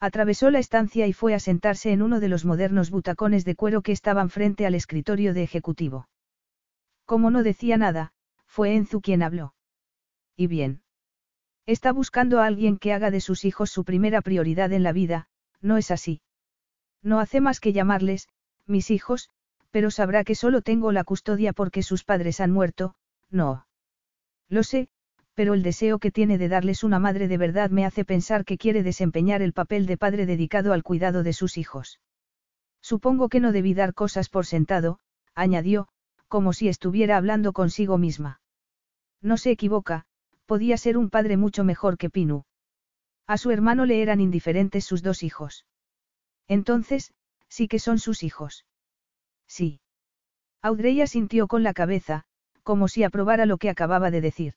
Atravesó 0.00 0.50
la 0.50 0.58
estancia 0.58 1.06
y 1.06 1.12
fue 1.12 1.34
a 1.34 1.40
sentarse 1.40 1.92
en 1.92 2.02
uno 2.02 2.20
de 2.20 2.28
los 2.28 2.44
modernos 2.44 2.90
butacones 2.90 3.44
de 3.44 3.56
cuero 3.56 3.82
que 3.82 3.92
estaban 3.92 4.30
frente 4.30 4.64
al 4.64 4.74
escritorio 4.74 5.34
de 5.34 5.42
ejecutivo. 5.42 6.08
Como 7.08 7.30
no 7.30 7.42
decía 7.42 7.78
nada, 7.78 8.12
fue 8.44 8.74
Enzu 8.74 9.00
quien 9.00 9.22
habló. 9.22 9.54
Y 10.36 10.46
bien. 10.46 10.82
Está 11.64 11.90
buscando 11.90 12.38
a 12.38 12.44
alguien 12.44 12.76
que 12.76 12.92
haga 12.92 13.10
de 13.10 13.22
sus 13.22 13.46
hijos 13.46 13.70
su 13.70 13.82
primera 13.82 14.20
prioridad 14.20 14.74
en 14.74 14.82
la 14.82 14.92
vida, 14.92 15.26
¿no 15.62 15.78
es 15.78 15.90
así? 15.90 16.20
No 17.02 17.18
hace 17.18 17.40
más 17.40 17.60
que 17.60 17.72
llamarles, 17.72 18.28
mis 18.66 18.90
hijos, 18.90 19.30
pero 19.70 19.90
sabrá 19.90 20.22
que 20.22 20.34
solo 20.34 20.60
tengo 20.60 20.92
la 20.92 21.02
custodia 21.02 21.54
porque 21.54 21.82
sus 21.82 22.04
padres 22.04 22.40
han 22.40 22.50
muerto, 22.50 22.94
no. 23.30 23.66
Lo 24.50 24.62
sé, 24.62 24.90
pero 25.32 25.54
el 25.54 25.62
deseo 25.62 25.98
que 26.00 26.10
tiene 26.10 26.36
de 26.36 26.50
darles 26.50 26.84
una 26.84 26.98
madre 26.98 27.26
de 27.26 27.38
verdad 27.38 27.70
me 27.70 27.86
hace 27.86 28.04
pensar 28.04 28.44
que 28.44 28.58
quiere 28.58 28.82
desempeñar 28.82 29.40
el 29.40 29.54
papel 29.54 29.86
de 29.86 29.96
padre 29.96 30.26
dedicado 30.26 30.74
al 30.74 30.82
cuidado 30.82 31.22
de 31.22 31.32
sus 31.32 31.56
hijos. 31.56 32.00
Supongo 32.82 33.30
que 33.30 33.40
no 33.40 33.52
debí 33.52 33.72
dar 33.72 33.94
cosas 33.94 34.28
por 34.28 34.44
sentado, 34.44 35.00
añadió, 35.34 35.88
como 36.28 36.52
si 36.52 36.68
estuviera 36.68 37.16
hablando 37.16 37.52
consigo 37.52 37.98
misma. 37.98 38.40
No 39.20 39.36
se 39.36 39.50
equivoca, 39.50 40.06
podía 40.46 40.76
ser 40.76 40.96
un 40.96 41.10
padre 41.10 41.36
mucho 41.36 41.64
mejor 41.64 41.98
que 41.98 42.10
Pinu. 42.10 42.44
A 43.26 43.36
su 43.36 43.50
hermano 43.50 43.84
le 43.84 44.00
eran 44.02 44.20
indiferentes 44.20 44.84
sus 44.84 45.02
dos 45.02 45.22
hijos. 45.22 45.66
Entonces, 46.46 47.12
sí 47.48 47.68
que 47.68 47.78
son 47.78 47.98
sus 47.98 48.22
hijos. 48.22 48.64
Sí. 49.46 49.80
Audrey 50.62 51.06
sintió 51.06 51.46
con 51.46 51.62
la 51.62 51.74
cabeza, 51.74 52.24
como 52.62 52.88
si 52.88 53.04
aprobara 53.04 53.46
lo 53.46 53.58
que 53.58 53.70
acababa 53.70 54.10
de 54.10 54.20
decir. 54.20 54.54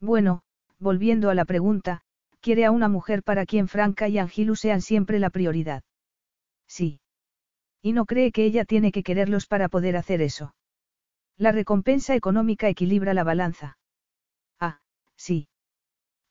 Bueno, 0.00 0.42
volviendo 0.78 1.30
a 1.30 1.34
la 1.34 1.44
pregunta, 1.44 2.02
quiere 2.40 2.64
a 2.64 2.70
una 2.70 2.88
mujer 2.88 3.22
para 3.22 3.46
quien 3.46 3.68
Franca 3.68 4.08
y 4.08 4.18
Angilu 4.18 4.56
sean 4.56 4.80
siempre 4.80 5.18
la 5.18 5.30
prioridad. 5.30 5.82
Sí. 6.66 7.00
Y 7.82 7.92
no 7.92 8.06
cree 8.06 8.32
que 8.32 8.44
ella 8.44 8.64
tiene 8.64 8.92
que 8.92 9.02
quererlos 9.02 9.46
para 9.46 9.68
poder 9.68 9.96
hacer 9.96 10.22
eso. 10.22 10.54
La 11.40 11.52
recompensa 11.52 12.14
económica 12.14 12.68
equilibra 12.68 13.14
la 13.14 13.24
balanza. 13.24 13.78
Ah, 14.60 14.80
sí. 15.16 15.48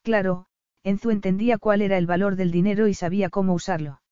Claro, 0.04 0.46
Enzu 0.84 1.10
entendía 1.10 1.58
cuál 1.58 1.82
era 1.82 1.98
el 1.98 2.06
valor 2.06 2.36
del 2.36 2.52
dinero 2.52 2.88
y 2.88 2.94
sabía 2.94 3.32
cómo 3.32 3.56
usarlo. 3.56 4.04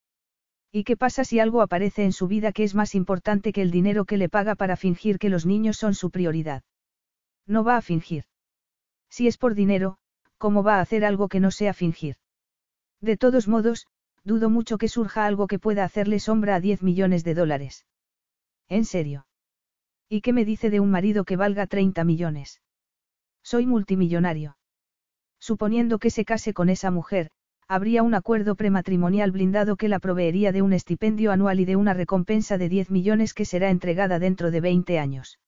¿Y 0.72 0.86
qué 0.86 0.98
pasa 0.98 1.24
si 1.24 1.40
algo 1.40 1.62
aparece 1.62 2.04
en 2.04 2.14
su 2.14 2.28
vida 2.28 2.52
que 2.52 2.64
es 2.64 2.74
más 2.74 2.96
importante 2.96 3.54
que 3.54 3.62
el 3.62 3.70
dinero 3.70 4.06
que 4.06 4.18
le 4.18 4.28
paga 4.28 4.56
para 4.56 4.76
fingir 4.76 5.20
que 5.20 5.30
los 5.30 5.46
niños 5.46 5.78
son 5.78 5.94
su 5.94 6.10
prioridad? 6.10 6.64
No 7.46 7.64
va 7.64 7.78
a 7.78 7.84
fingir. 7.84 8.24
Si 9.08 9.28
es 9.28 9.38
por 9.38 9.54
dinero, 9.54 10.00
¿cómo 10.40 10.64
va 10.64 10.78
a 10.78 10.82
hacer 10.82 11.06
algo 11.06 11.28
que 11.28 11.40
no 11.40 11.52
sea 11.52 11.76
fingir? 11.76 12.16
De 13.02 13.18
todos 13.18 13.48
modos, 13.48 13.86
dudo 14.24 14.50
mucho 14.50 14.80
que 14.80 14.88
surja 14.88 15.28
algo 15.28 15.46
que 15.46 15.60
pueda 15.60 15.84
hacerle 15.84 16.20
sombra 16.20 16.56
a 16.56 16.60
10 16.60 16.82
millones 16.82 17.24
de 17.24 17.36
dólares. 17.36 17.86
¿En 18.68 18.84
serio? 18.84 19.28
¿Y 20.10 20.22
qué 20.22 20.32
me 20.32 20.46
dice 20.46 20.70
de 20.70 20.80
un 20.80 20.90
marido 20.90 21.26
que 21.26 21.36
valga 21.36 21.68
30 21.68 22.04
millones? 22.06 22.62
Soy 23.44 23.66
multimillonario. 23.66 24.58
Suponiendo 25.40 26.00
que 26.00 26.10
se 26.10 26.24
case 26.24 26.54
con 26.54 26.70
esa 26.70 26.92
mujer, 26.92 27.30
habría 27.68 28.04
un 28.04 28.14
acuerdo 28.14 28.56
prematrimonial 28.56 29.32
blindado 29.32 29.76
que 29.76 29.90
la 29.90 30.00
proveería 30.00 30.54
de 30.54 30.62
un 30.62 30.72
estipendio 30.72 31.32
anual 31.32 31.60
y 31.60 31.66
de 31.66 31.76
una 31.76 31.94
recompensa 31.94 32.58
de 32.58 32.70
10 32.70 32.90
millones 32.90 33.34
que 33.34 33.44
será 33.44 33.70
entregada 33.70 34.20
dentro 34.20 34.52
de 34.52 34.62
20 34.62 34.98
años. 34.98 35.40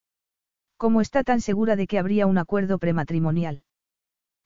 ¿Cómo 0.76 1.00
está 1.00 1.24
tan 1.24 1.40
segura 1.40 1.78
de 1.78 1.88
que 1.88 1.98
habría 1.98 2.28
un 2.28 2.38
acuerdo 2.38 2.78
prematrimonial? 2.78 3.64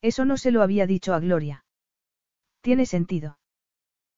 Eso 0.01 0.25
no 0.25 0.37
se 0.37 0.51
lo 0.51 0.61
había 0.61 0.85
dicho 0.85 1.13
a 1.15 1.19
Gloria. 1.19 1.65
Tiene 2.61 2.85
sentido. 2.85 3.39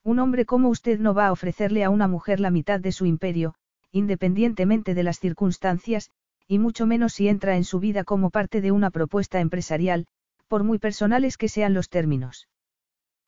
Un 0.04 0.20
hombre 0.20 0.46
como 0.46 0.70
usted 0.70 1.00
no 1.00 1.14
va 1.14 1.28
a 1.28 1.32
ofrecerle 1.32 1.84
a 1.84 1.90
una 1.90 2.08
mujer 2.08 2.40
la 2.40 2.52
mitad 2.52 2.80
de 2.80 2.92
su 2.92 3.06
imperio, 3.06 3.56
independientemente 3.96 4.94
de 4.94 5.04
las 5.04 5.22
circunstancias, 5.22 6.12
y 6.50 6.60
mucho 6.60 6.86
menos 6.86 7.14
si 7.14 7.30
entra 7.30 7.56
en 7.56 7.64
su 7.64 7.80
vida 7.80 8.04
como 8.04 8.30
parte 8.30 8.60
de 8.60 8.74
una 8.74 8.92
propuesta 8.92 9.40
empresarial, 9.40 10.06
por 10.50 10.66
muy 10.66 10.80
personales 10.80 11.38
que 11.38 11.48
sean 11.48 11.74
los 11.74 11.88
términos. 11.88 12.50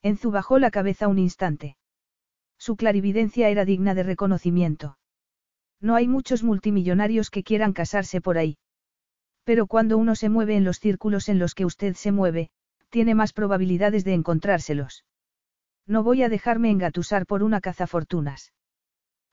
Enzu 0.02 0.30
bajó 0.30 0.60
la 0.60 0.70
cabeza 0.70 1.08
un 1.08 1.20
instante. 1.20 1.78
Su 2.58 2.76
clarividencia 2.76 3.48
era 3.48 3.64
digna 3.64 3.96
de 3.96 4.04
reconocimiento. 4.04 4.98
No 5.80 5.96
hay 5.96 6.10
muchos 6.10 6.44
multimillonarios 6.44 7.30
que 7.30 7.44
quieran 7.44 7.72
casarse 7.72 8.20
por 8.20 8.38
ahí. 8.38 8.58
Pero 9.46 9.68
cuando 9.68 9.98
uno 9.98 10.16
se 10.16 10.28
mueve 10.28 10.58
en 10.58 10.66
los 10.66 10.80
círculos 10.80 11.30
en 11.30 11.40
los 11.40 11.56
que 11.56 11.64
usted 11.64 11.96
se 11.96 12.12
mueve, 12.12 12.50
tiene 12.90 13.16
más 13.16 13.32
probabilidades 13.32 14.04
de 14.04 14.16
encontrárselos. 14.16 15.06
No 15.86 16.04
voy 16.04 16.24
a 16.24 16.30
dejarme 16.30 16.72
engatusar 16.72 17.26
por 17.26 17.42
una 17.42 17.62
cazafortunas. 17.62 18.52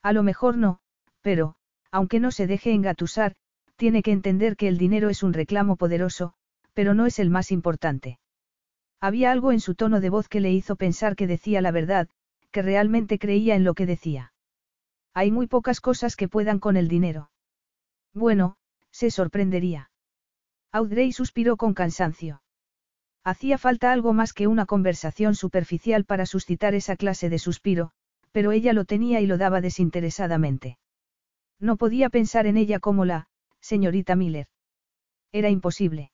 A 0.01 0.13
lo 0.13 0.23
mejor 0.23 0.57
no, 0.57 0.79
pero, 1.25 1.55
aunque 1.89 2.19
no 2.19 2.29
se 2.29 2.45
deje 2.45 2.71
engatusar, 2.71 3.33
tiene 3.77 4.03
que 4.03 4.11
entender 4.11 4.55
que 4.55 4.67
el 4.67 4.77
dinero 4.77 5.09
es 5.09 5.23
un 5.23 5.33
reclamo 5.33 5.75
poderoso, 5.75 6.33
pero 6.75 6.93
no 6.93 7.07
es 7.07 7.17
el 7.17 7.31
más 7.31 7.51
importante. 7.51 8.19
Había 9.01 9.31
algo 9.31 9.51
en 9.51 9.59
su 9.59 9.73
tono 9.73 10.01
de 10.01 10.11
voz 10.11 10.27
que 10.29 10.39
le 10.39 10.51
hizo 10.51 10.75
pensar 10.75 11.15
que 11.15 11.25
decía 11.25 11.61
la 11.61 11.71
verdad, 11.71 12.09
que 12.51 12.61
realmente 12.61 13.17
creía 13.17 13.55
en 13.55 13.63
lo 13.63 13.73
que 13.73 13.87
decía. 13.87 14.33
Hay 15.15 15.31
muy 15.31 15.47
pocas 15.47 15.81
cosas 15.81 16.15
que 16.15 16.27
puedan 16.27 16.59
con 16.59 16.77
el 16.77 16.87
dinero. 16.87 17.31
Bueno, 18.13 18.57
se 18.91 19.09
sorprendería. 19.09 19.89
Audrey 20.71 21.11
suspiró 21.11 21.57
con 21.57 21.73
cansancio. 21.73 22.43
Hacía 23.23 23.57
falta 23.57 23.91
algo 23.91 24.13
más 24.13 24.31
que 24.31 24.45
una 24.45 24.67
conversación 24.67 25.33
superficial 25.33 26.05
para 26.05 26.27
suscitar 26.27 26.75
esa 26.75 26.95
clase 26.95 27.31
de 27.31 27.39
suspiro, 27.39 27.93
pero 28.31 28.51
ella 28.51 28.73
lo 28.73 28.85
tenía 28.85 29.21
y 29.21 29.25
lo 29.25 29.39
daba 29.39 29.59
desinteresadamente. 29.59 30.77
No 31.59 31.77
podía 31.77 32.09
pensar 32.09 32.47
en 32.47 32.57
ella 32.57 32.79
como 32.79 33.05
la, 33.05 33.27
señorita 33.59 34.15
Miller. 34.15 34.47
Era 35.31 35.49
imposible. 35.49 36.11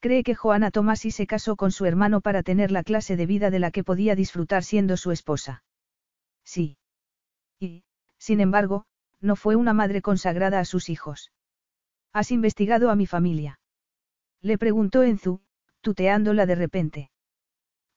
Cree 0.00 0.22
que 0.22 0.34
Joana 0.34 0.70
Tomasi 0.70 1.10
se 1.10 1.26
casó 1.26 1.56
con 1.56 1.72
su 1.72 1.84
hermano 1.84 2.20
para 2.20 2.42
tener 2.42 2.70
la 2.70 2.84
clase 2.84 3.16
de 3.16 3.26
vida 3.26 3.50
de 3.50 3.58
la 3.58 3.70
que 3.70 3.84
podía 3.84 4.14
disfrutar 4.14 4.62
siendo 4.62 4.96
su 4.96 5.10
esposa. 5.10 5.64
Sí. 6.44 6.78
Y, 7.58 7.84
sin 8.16 8.40
embargo, 8.40 8.84
no 9.20 9.34
fue 9.34 9.56
una 9.56 9.72
madre 9.72 10.02
consagrada 10.02 10.60
a 10.60 10.64
sus 10.64 10.88
hijos. 10.88 11.32
¿Has 12.12 12.30
investigado 12.30 12.90
a 12.90 12.96
mi 12.96 13.06
familia? 13.06 13.60
Le 14.40 14.56
preguntó 14.56 15.02
Enzu, 15.02 15.40
tuteándola 15.80 16.46
de 16.46 16.54
repente. 16.54 17.10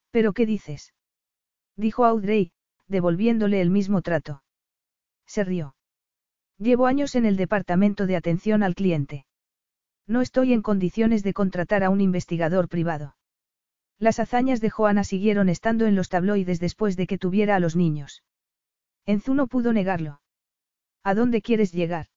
¿Pero 0.10 0.34
qué 0.34 0.46
dices? 0.46 0.94
Dijo 1.76 2.06
Audrey, 2.06 2.52
devolviéndole 2.88 3.62
el 3.62 3.70
mismo 3.70 4.02
trato. 4.02 4.44
Se 5.26 5.44
rió. 5.44 5.76
Llevo 6.62 6.86
años 6.86 7.16
en 7.16 7.26
el 7.26 7.38
departamento 7.38 8.06
de 8.06 8.16
atención 8.16 8.62
al 8.62 8.76
cliente. 8.76 9.26
No 10.06 10.22
estoy 10.22 10.54
en 10.54 10.62
condiciones 10.62 11.24
de 11.24 11.34
contratar 11.34 11.84
a 11.84 11.90
un 11.90 12.02
investigador 12.02 12.70
privado. 12.70 13.16
Las 13.98 14.20
hazañas 14.20 14.62
de 14.62 14.70
Joana 14.70 15.04
siguieron 15.04 15.50
estando 15.50 15.88
en 15.88 15.96
los 15.96 16.10
tabloides 16.10 16.60
después 16.60 16.96
de 16.98 17.08
que 17.08 17.18
tuviera 17.18 17.56
a 17.56 17.60
los 17.60 17.76
niños. 17.76 18.24
Enzu 19.08 19.34
no 19.34 19.48
pudo 19.48 19.74
negarlo. 19.74 20.22
¿A 21.04 21.16
dónde 21.16 21.42
quieres 21.42 21.72
llegar? 21.72 22.10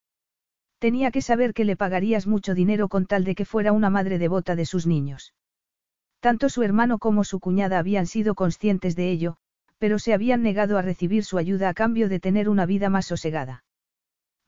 Tenía 0.79 1.11
que 1.11 1.23
saber 1.23 1.55
que 1.55 1.65
le 1.65 1.79
pagarías 1.79 2.27
mucho 2.27 2.55
dinero 2.55 2.89
con 2.89 3.07
tal 3.07 3.25
de 3.25 3.35
que 3.35 3.47
fuera 3.47 3.73
una 3.73 3.89
madre 3.89 4.19
devota 4.19 4.57
de 4.57 4.67
sus 4.67 4.87
niños. 4.87 5.33
Tanto 6.21 6.51
su 6.51 6.63
hermano 6.63 6.99
como 6.99 7.25
su 7.25 7.41
cuñada 7.41 7.79
habían 7.79 8.05
sido 8.05 8.35
conscientes 8.35 8.95
de 8.95 9.11
ello, 9.11 9.39
pero 9.79 9.99
se 9.99 10.13
habían 10.13 10.43
negado 10.43 10.77
a 10.77 10.83
recibir 10.83 11.25
su 11.25 11.39
ayuda 11.39 11.71
a 11.71 11.75
cambio 11.75 12.11
de 12.11 12.21
tener 12.21 12.51
una 12.51 12.67
vida 12.67 12.91
más 12.91 13.07
sosegada. 13.07 13.64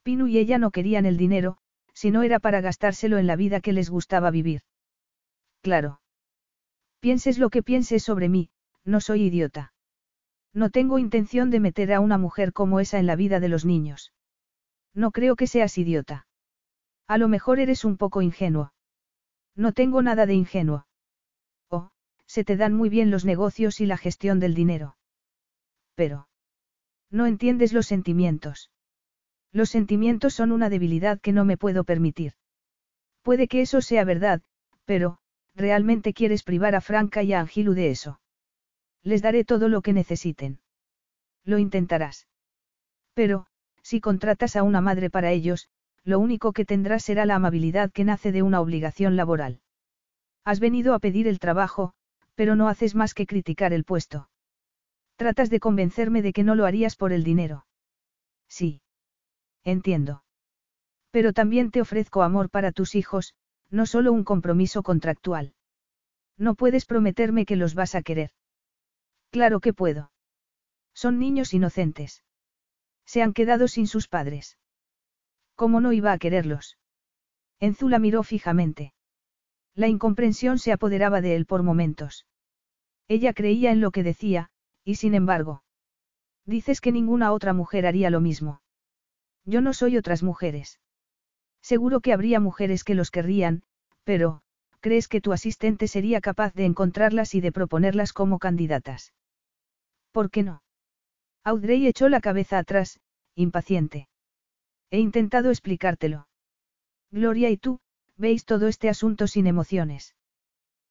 Pinu 0.07 0.27
y 0.27 0.37
ella 0.37 0.57
no 0.57 0.71
querían 0.71 1.05
el 1.05 1.17
dinero, 1.17 1.57
si 1.93 2.11
no 2.11 2.23
era 2.23 2.39
para 2.39 2.61
gastárselo 2.61 3.17
en 3.17 3.27
la 3.27 3.35
vida 3.35 3.59
que 3.59 3.73
les 3.73 3.89
gustaba 3.89 4.31
vivir. 4.31 4.61
Claro. 5.61 5.99
Pienses 7.01 7.37
lo 7.37 7.49
que 7.49 7.61
pienses 7.61 8.03
sobre 8.03 8.29
mí, 8.29 8.49
no 8.85 9.01
soy 9.01 9.23
idiota. 9.23 9.73
No 10.53 10.69
tengo 10.69 10.97
intención 10.97 11.49
de 11.49 11.59
meter 11.59 11.91
a 11.91 11.99
una 11.99 12.17
mujer 12.17 12.53
como 12.53 12.79
esa 12.79 12.99
en 12.99 13.05
la 13.05 13.17
vida 13.17 13.41
de 13.41 13.49
los 13.49 13.65
niños. 13.65 14.13
No 14.93 15.11
creo 15.11 15.35
que 15.35 15.45
seas 15.45 15.77
idiota. 15.77 16.25
A 17.05 17.17
lo 17.17 17.27
mejor 17.27 17.59
eres 17.59 17.83
un 17.83 17.97
poco 17.97 18.21
ingenuo. 18.21 18.71
No 19.57 19.73
tengo 19.73 20.01
nada 20.01 20.25
de 20.25 20.35
ingenuo. 20.35 20.87
Oh, 21.67 21.89
se 22.25 22.45
te 22.45 22.55
dan 22.55 22.73
muy 22.73 22.87
bien 22.87 23.11
los 23.11 23.25
negocios 23.25 23.81
y 23.81 23.85
la 23.85 23.97
gestión 23.97 24.39
del 24.39 24.53
dinero. 24.53 24.95
Pero. 25.95 26.29
No 27.11 27.25
entiendes 27.25 27.73
los 27.73 27.87
sentimientos. 27.87 28.71
Los 29.57 29.71
sentimientos 29.71 30.35
son 30.35 30.51
una 30.51 30.69
debilidad 30.69 31.19
que 31.19 31.31
no 31.31 31.43
me 31.43 31.57
puedo 31.57 31.83
permitir. 31.83 32.33
Puede 33.23 33.47
que 33.47 33.61
eso 33.61 33.81
sea 33.81 34.03
verdad, 34.03 34.43
pero, 34.85 35.17
¿realmente 35.55 36.13
quieres 36.13 36.43
privar 36.43 36.75
a 36.75 36.79
Franca 36.79 37.23
y 37.23 37.33
a 37.33 37.39
Angilu 37.39 37.73
de 37.73 37.89
eso? 37.89 38.19
Les 39.01 39.23
daré 39.23 39.43
todo 39.45 39.67
lo 39.67 39.81
que 39.81 39.93
necesiten. 39.93 40.59
Lo 41.43 41.57
intentarás. 41.57 42.27
Pero, 43.15 43.47
si 43.81 43.99
contratas 43.99 44.55
a 44.55 44.61
una 44.61 44.79
madre 44.79 45.09
para 45.09 45.31
ellos, 45.31 45.69
lo 46.03 46.19
único 46.19 46.53
que 46.53 46.63
tendrás 46.63 47.01
será 47.03 47.25
la 47.25 47.33
amabilidad 47.33 47.91
que 47.91 48.03
nace 48.03 48.31
de 48.31 48.43
una 48.43 48.61
obligación 48.61 49.15
laboral. 49.15 49.59
Has 50.45 50.59
venido 50.59 50.93
a 50.93 50.99
pedir 50.99 51.27
el 51.27 51.39
trabajo, 51.39 51.93
pero 52.35 52.55
no 52.55 52.67
haces 52.67 52.93
más 52.93 53.15
que 53.15 53.25
criticar 53.25 53.73
el 53.73 53.85
puesto. 53.85 54.29
Tratas 55.15 55.49
de 55.49 55.59
convencerme 55.59 56.21
de 56.21 56.31
que 56.31 56.43
no 56.43 56.53
lo 56.53 56.67
harías 56.67 56.95
por 56.95 57.11
el 57.11 57.23
dinero. 57.23 57.65
Sí. 58.47 58.81
Entiendo. 59.67 60.23
Pero 61.11 61.33
también 61.33 61.71
te 61.71 61.81
ofrezco 61.81 62.23
amor 62.23 62.49
para 62.49 62.71
tus 62.71 62.95
hijos, 62.95 63.33
no 63.69 63.85
solo 63.85 64.13
un 64.13 64.23
compromiso 64.23 64.81
contractual. 64.81 65.55
No 66.37 66.55
puedes 66.55 66.85
prometerme 66.85 67.45
que 67.45 67.57
los 67.57 67.75
vas 67.75 67.93
a 67.93 68.01
querer. 68.01 68.31
Claro 69.29 69.59
que 69.59 69.73
puedo. 69.73 70.09
Son 70.93 71.19
niños 71.19 71.53
inocentes. 71.53 72.23
Se 73.05 73.21
han 73.21 73.33
quedado 73.33 73.67
sin 73.67 73.87
sus 73.87 74.07
padres. 74.07 74.57
¿Cómo 75.55 75.81
no 75.81 75.91
iba 75.91 76.13
a 76.13 76.17
quererlos? 76.17 76.77
Enzu 77.59 77.89
la 77.89 77.99
miró 77.99 78.23
fijamente. 78.23 78.93
La 79.75 79.89
incomprensión 79.89 80.59
se 80.59 80.71
apoderaba 80.71 81.19
de 81.19 81.35
él 81.35 81.45
por 81.45 81.63
momentos. 81.63 82.25
Ella 83.09 83.33
creía 83.33 83.71
en 83.71 83.81
lo 83.81 83.91
que 83.91 84.03
decía, 84.03 84.49
y 84.85 84.95
sin 84.95 85.13
embargo. 85.13 85.61
Dices 86.45 86.79
que 86.79 86.93
ninguna 86.93 87.33
otra 87.33 87.51
mujer 87.51 87.85
haría 87.85 88.09
lo 88.09 88.21
mismo. 88.21 88.61
Yo 89.47 89.61
no 89.61 89.73
soy 89.73 89.95
otras 89.95 90.23
mujeres. 90.23 90.79
Seguro 91.61 92.01
que 92.01 92.11
habría 92.11 92.41
mujeres 92.41 92.83
que 92.83 92.95
los 92.95 93.11
querrían, 93.11 93.63
pero, 94.03 94.41
¿crees 94.81 95.07
que 95.07 95.21
tu 95.21 95.31
asistente 95.31 95.87
sería 95.87 96.19
capaz 96.19 96.53
de 96.53 96.65
encontrarlas 96.65 97.33
y 97.33 97.39
de 97.39 97.53
proponerlas 97.53 98.11
como 98.11 98.39
candidatas? 98.39 99.13
¿Por 100.11 100.29
qué 100.29 100.43
no? 100.43 100.63
Audrey 101.45 101.87
echó 101.87 102.09
la 102.09 102.19
cabeza 102.19 102.57
atrás, 102.57 102.99
impaciente. 103.35 104.09
He 104.91 104.99
intentado 104.99 105.49
explicártelo. 105.49 106.27
Gloria 107.09 107.49
y 107.49 107.55
tú, 107.55 107.79
veis 108.17 108.43
todo 108.43 108.67
este 108.67 108.89
asunto 108.89 109.27
sin 109.27 109.47
emociones. 109.47 110.13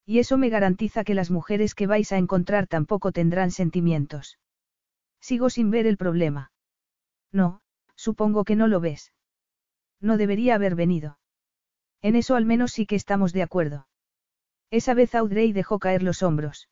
Y 0.06 0.18
eso 0.18 0.38
me 0.38 0.48
garantiza 0.48 1.04
que 1.04 1.14
las 1.14 1.30
mujeres 1.30 1.74
que 1.74 1.86
vais 1.86 2.10
a 2.12 2.16
encontrar 2.16 2.68
tampoco 2.68 3.12
tendrán 3.12 3.50
sentimientos. 3.50 4.38
Sigo 5.20 5.50
sin 5.50 5.70
ver 5.70 5.86
el 5.86 5.98
problema. 5.98 6.52
No, 7.32 7.60
supongo 8.08 8.44
que 8.44 8.54
no 8.54 8.68
lo 8.68 8.78
ves. 8.78 9.12
No 10.00 10.16
debería 10.16 10.54
haber 10.54 10.76
venido. 10.76 11.18
En 12.02 12.14
eso 12.14 12.36
al 12.36 12.44
menos 12.44 12.70
sí 12.70 12.86
que 12.86 12.94
estamos 12.94 13.32
de 13.32 13.42
acuerdo. 13.42 13.88
Esa 14.70 14.94
vez 14.94 15.16
Audrey 15.16 15.52
dejó 15.52 15.80
caer 15.80 16.04
los 16.04 16.22
hombros. 16.22 16.68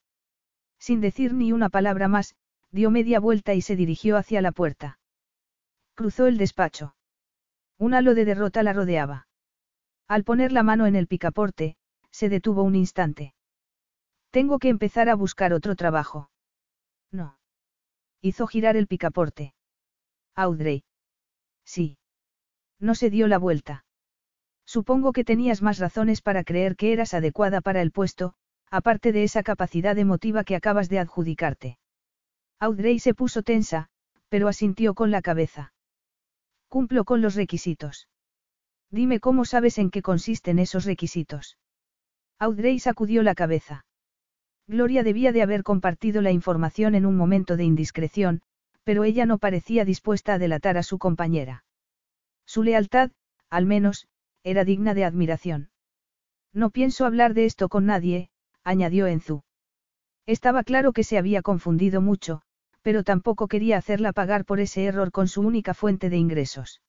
Sin 0.78 1.00
decir 1.00 1.34
ni 1.34 1.50
una 1.52 1.70
palabra 1.70 2.06
más, 2.06 2.36
dio 2.70 2.92
media 2.92 3.18
vuelta 3.18 3.52
y 3.52 3.62
se 3.62 3.74
dirigió 3.74 4.16
hacia 4.16 4.40
la 4.42 4.52
puerta. 4.52 5.00
Cruzó 5.96 6.28
el 6.28 6.38
despacho. 6.38 6.94
Un 7.78 7.94
halo 7.94 8.14
de 8.14 8.24
derrota 8.24 8.62
la 8.62 8.72
rodeaba. 8.72 9.26
Al 10.06 10.22
poner 10.22 10.52
la 10.52 10.62
mano 10.62 10.86
en 10.86 10.94
el 10.94 11.08
picaporte, 11.08 11.76
se 12.12 12.28
detuvo 12.28 12.62
un 12.62 12.76
instante. 12.76 13.34
Tengo 14.30 14.60
que 14.60 14.68
empezar 14.68 15.08
a 15.08 15.16
buscar 15.16 15.52
otro 15.52 15.74
trabajo. 15.74 16.30
No. 17.10 17.38
Hizo 18.20 18.46
girar 18.46 18.76
el 18.76 18.86
picaporte. 18.86 19.52
Audrey. 20.36 20.84
Sí. 21.64 21.98
No 22.78 22.94
se 22.94 23.10
dio 23.10 23.28
la 23.28 23.38
vuelta. 23.38 23.84
Supongo 24.66 25.12
que 25.12 25.24
tenías 25.24 25.62
más 25.62 25.78
razones 25.78 26.22
para 26.22 26.44
creer 26.44 26.76
que 26.76 26.92
eras 26.92 27.14
adecuada 27.14 27.60
para 27.60 27.82
el 27.82 27.92
puesto, 27.92 28.34
aparte 28.70 29.12
de 29.12 29.24
esa 29.24 29.42
capacidad 29.42 29.96
emotiva 29.98 30.44
que 30.44 30.56
acabas 30.56 30.88
de 30.88 30.98
adjudicarte. 30.98 31.78
Audrey 32.58 32.98
se 32.98 33.14
puso 33.14 33.42
tensa, 33.42 33.88
pero 34.28 34.48
asintió 34.48 34.94
con 34.94 35.10
la 35.10 35.22
cabeza. 35.22 35.72
Cumplo 36.68 37.04
con 37.04 37.20
los 37.20 37.34
requisitos. 37.34 38.08
Dime 38.90 39.20
cómo 39.20 39.44
sabes 39.44 39.78
en 39.78 39.90
qué 39.90 40.02
consisten 40.02 40.58
esos 40.58 40.84
requisitos. 40.84 41.58
Audrey 42.38 42.78
sacudió 42.78 43.22
la 43.22 43.34
cabeza. 43.34 43.84
Gloria 44.66 45.02
debía 45.02 45.30
de 45.32 45.42
haber 45.42 45.62
compartido 45.62 46.22
la 46.22 46.32
información 46.32 46.94
en 46.94 47.06
un 47.06 47.16
momento 47.16 47.56
de 47.56 47.64
indiscreción, 47.64 48.42
pero 48.84 49.04
ella 49.04 49.26
no 49.26 49.38
parecía 49.38 49.84
dispuesta 49.84 50.34
a 50.34 50.38
delatar 50.38 50.76
a 50.76 50.82
su 50.82 50.98
compañera. 50.98 51.64
Su 52.46 52.62
lealtad, 52.62 53.10
al 53.50 53.66
menos, 53.66 54.06
era 54.42 54.64
digna 54.64 54.94
de 54.94 55.04
admiración. 55.04 55.70
No 56.52 56.70
pienso 56.70 57.06
hablar 57.06 57.34
de 57.34 57.46
esto 57.46 57.68
con 57.68 57.86
nadie, 57.86 58.30
añadió 58.62 59.06
Enzu. 59.06 59.42
Estaba 60.26 60.62
claro 60.62 60.92
que 60.92 61.04
se 61.04 61.18
había 61.18 61.42
confundido 61.42 62.00
mucho, 62.00 62.42
pero 62.82 63.02
tampoco 63.02 63.48
quería 63.48 63.78
hacerla 63.78 64.12
pagar 64.12 64.44
por 64.44 64.60
ese 64.60 64.84
error 64.84 65.10
con 65.10 65.26
su 65.26 65.40
única 65.40 65.74
fuente 65.74 66.10
de 66.10 66.18
ingresos. 66.18 66.82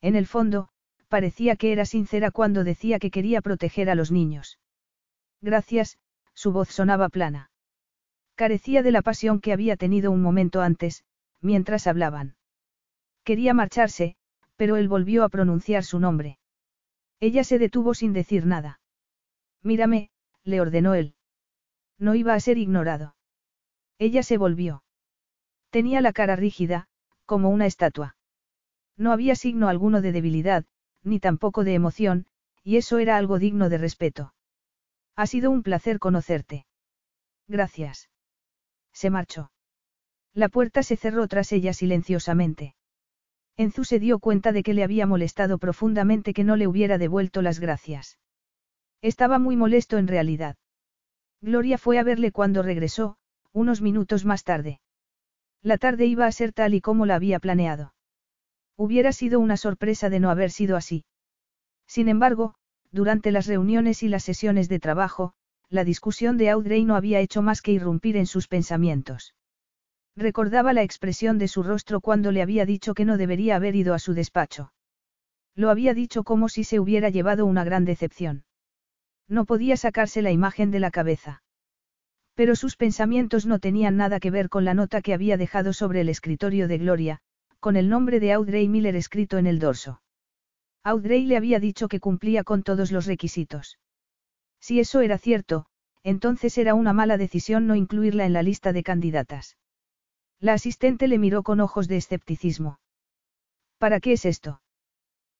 En 0.00 0.16
el 0.16 0.26
fondo, 0.26 0.68
parecía 1.08 1.56
que 1.56 1.72
era 1.72 1.84
sincera 1.84 2.30
cuando 2.30 2.64
decía 2.64 2.98
que 2.98 3.10
quería 3.10 3.40
proteger 3.40 3.88
a 3.88 3.94
los 3.94 4.10
niños. 4.10 4.58
Gracias, 5.40 5.98
su 6.34 6.52
voz 6.52 6.68
sonaba 6.68 7.08
plana. 7.08 7.50
Carecía 8.34 8.82
de 8.82 8.92
la 8.92 9.02
pasión 9.02 9.40
que 9.40 9.52
había 9.52 9.76
tenido 9.76 10.10
un 10.10 10.22
momento 10.22 10.62
antes, 10.62 11.04
mientras 11.42 11.86
hablaban. 11.86 12.36
Quería 13.24 13.52
marcharse, 13.52 14.16
pero 14.56 14.76
él 14.76 14.88
volvió 14.88 15.24
a 15.24 15.28
pronunciar 15.28 15.84
su 15.84 16.00
nombre. 16.00 16.38
Ella 17.20 17.44
se 17.44 17.58
detuvo 17.58 17.94
sin 17.94 18.12
decir 18.12 18.46
nada. 18.46 18.80
Mírame, 19.62 20.10
le 20.44 20.60
ordenó 20.60 20.94
él. 20.94 21.14
No 21.98 22.14
iba 22.14 22.34
a 22.34 22.40
ser 22.40 22.58
ignorado. 22.58 23.14
Ella 23.98 24.22
se 24.22 24.38
volvió. 24.38 24.82
Tenía 25.70 26.00
la 26.00 26.12
cara 26.12 26.36
rígida, 26.36 26.88
como 27.26 27.50
una 27.50 27.66
estatua. 27.66 28.16
No 28.96 29.12
había 29.12 29.36
signo 29.36 29.68
alguno 29.68 30.00
de 30.00 30.12
debilidad, 30.12 30.64
ni 31.02 31.20
tampoco 31.20 31.64
de 31.64 31.74
emoción, 31.74 32.26
y 32.64 32.76
eso 32.76 32.98
era 32.98 33.16
algo 33.16 33.38
digno 33.38 33.68
de 33.68 33.78
respeto. 33.78 34.34
Ha 35.16 35.26
sido 35.26 35.50
un 35.50 35.62
placer 35.62 35.98
conocerte. 35.98 36.66
Gracias. 37.48 38.10
Se 38.92 39.10
marchó. 39.10 39.50
La 40.34 40.48
puerta 40.48 40.82
se 40.82 40.96
cerró 40.96 41.28
tras 41.28 41.52
ella 41.52 41.74
silenciosamente. 41.74 42.74
Enzu 43.56 43.84
se 43.84 43.98
dio 43.98 44.18
cuenta 44.18 44.52
de 44.52 44.62
que 44.62 44.72
le 44.72 44.82
había 44.82 45.06
molestado 45.06 45.58
profundamente 45.58 46.32
que 46.32 46.44
no 46.44 46.56
le 46.56 46.66
hubiera 46.66 46.96
devuelto 46.96 47.42
las 47.42 47.60
gracias. 47.60 48.18
Estaba 49.02 49.38
muy 49.38 49.56
molesto 49.56 49.98
en 49.98 50.08
realidad. 50.08 50.56
Gloria 51.42 51.76
fue 51.76 51.98
a 51.98 52.02
verle 52.02 52.32
cuando 52.32 52.62
regresó, 52.62 53.16
unos 53.52 53.82
minutos 53.82 54.24
más 54.24 54.44
tarde. 54.44 54.80
La 55.60 55.76
tarde 55.76 56.06
iba 56.06 56.26
a 56.26 56.32
ser 56.32 56.52
tal 56.52 56.74
y 56.74 56.80
como 56.80 57.04
la 57.04 57.16
había 57.16 57.38
planeado. 57.38 57.94
Hubiera 58.76 59.12
sido 59.12 59.38
una 59.38 59.56
sorpresa 59.56 60.08
de 60.08 60.20
no 60.20 60.30
haber 60.30 60.50
sido 60.50 60.76
así. 60.76 61.04
Sin 61.86 62.08
embargo, 62.08 62.54
durante 62.90 63.32
las 63.32 63.46
reuniones 63.46 64.02
y 64.02 64.08
las 64.08 64.24
sesiones 64.24 64.68
de 64.68 64.80
trabajo, 64.80 65.34
la 65.68 65.84
discusión 65.84 66.38
de 66.38 66.48
Audrey 66.48 66.84
no 66.84 66.96
había 66.96 67.20
hecho 67.20 67.42
más 67.42 67.60
que 67.60 67.72
irrumpir 67.72 68.16
en 68.16 68.26
sus 68.26 68.48
pensamientos. 68.48 69.34
Recordaba 70.16 70.72
la 70.72 70.82
expresión 70.82 71.38
de 71.38 71.48
su 71.48 71.62
rostro 71.62 72.00
cuando 72.00 72.32
le 72.32 72.42
había 72.42 72.66
dicho 72.66 72.94
que 72.94 73.04
no 73.04 73.16
debería 73.16 73.56
haber 73.56 73.74
ido 73.76 73.94
a 73.94 73.98
su 73.98 74.12
despacho. 74.12 74.72
Lo 75.54 75.70
había 75.70 75.94
dicho 75.94 76.22
como 76.22 76.48
si 76.48 76.64
se 76.64 76.80
hubiera 76.80 77.08
llevado 77.10 77.46
una 77.46 77.64
gran 77.64 77.84
decepción. 77.84 78.44
No 79.28 79.44
podía 79.44 79.76
sacarse 79.76 80.20
la 80.20 80.30
imagen 80.30 80.70
de 80.70 80.80
la 80.80 80.90
cabeza. 80.90 81.42
Pero 82.34 82.56
sus 82.56 82.76
pensamientos 82.76 83.46
no 83.46 83.58
tenían 83.58 83.96
nada 83.96 84.20
que 84.20 84.30
ver 84.30 84.48
con 84.48 84.64
la 84.64 84.74
nota 84.74 85.02
que 85.02 85.14
había 85.14 85.36
dejado 85.36 85.72
sobre 85.72 86.00
el 86.00 86.08
escritorio 86.08 86.68
de 86.68 86.78
Gloria, 86.78 87.18
con 87.60 87.76
el 87.76 87.88
nombre 87.88 88.20
de 88.20 88.32
Audrey 88.32 88.68
Miller 88.68 88.96
escrito 88.96 89.38
en 89.38 89.46
el 89.46 89.58
dorso. 89.58 90.02
Audrey 90.82 91.24
le 91.26 91.36
había 91.36 91.60
dicho 91.60 91.88
que 91.88 92.00
cumplía 92.00 92.42
con 92.42 92.62
todos 92.62 92.90
los 92.90 93.06
requisitos. 93.06 93.78
Si 94.60 94.80
eso 94.80 95.00
era 95.00 95.18
cierto, 95.18 95.66
entonces 96.02 96.58
era 96.58 96.74
una 96.74 96.92
mala 96.92 97.16
decisión 97.18 97.66
no 97.66 97.76
incluirla 97.76 98.26
en 98.26 98.32
la 98.32 98.42
lista 98.42 98.72
de 98.72 98.82
candidatas. 98.82 99.56
La 100.42 100.54
asistente 100.54 101.06
le 101.06 101.20
miró 101.20 101.44
con 101.44 101.60
ojos 101.60 101.86
de 101.86 101.96
escepticismo. 101.96 102.80
¿Para 103.78 104.00
qué 104.00 104.14
es 104.14 104.24
esto? 104.24 104.60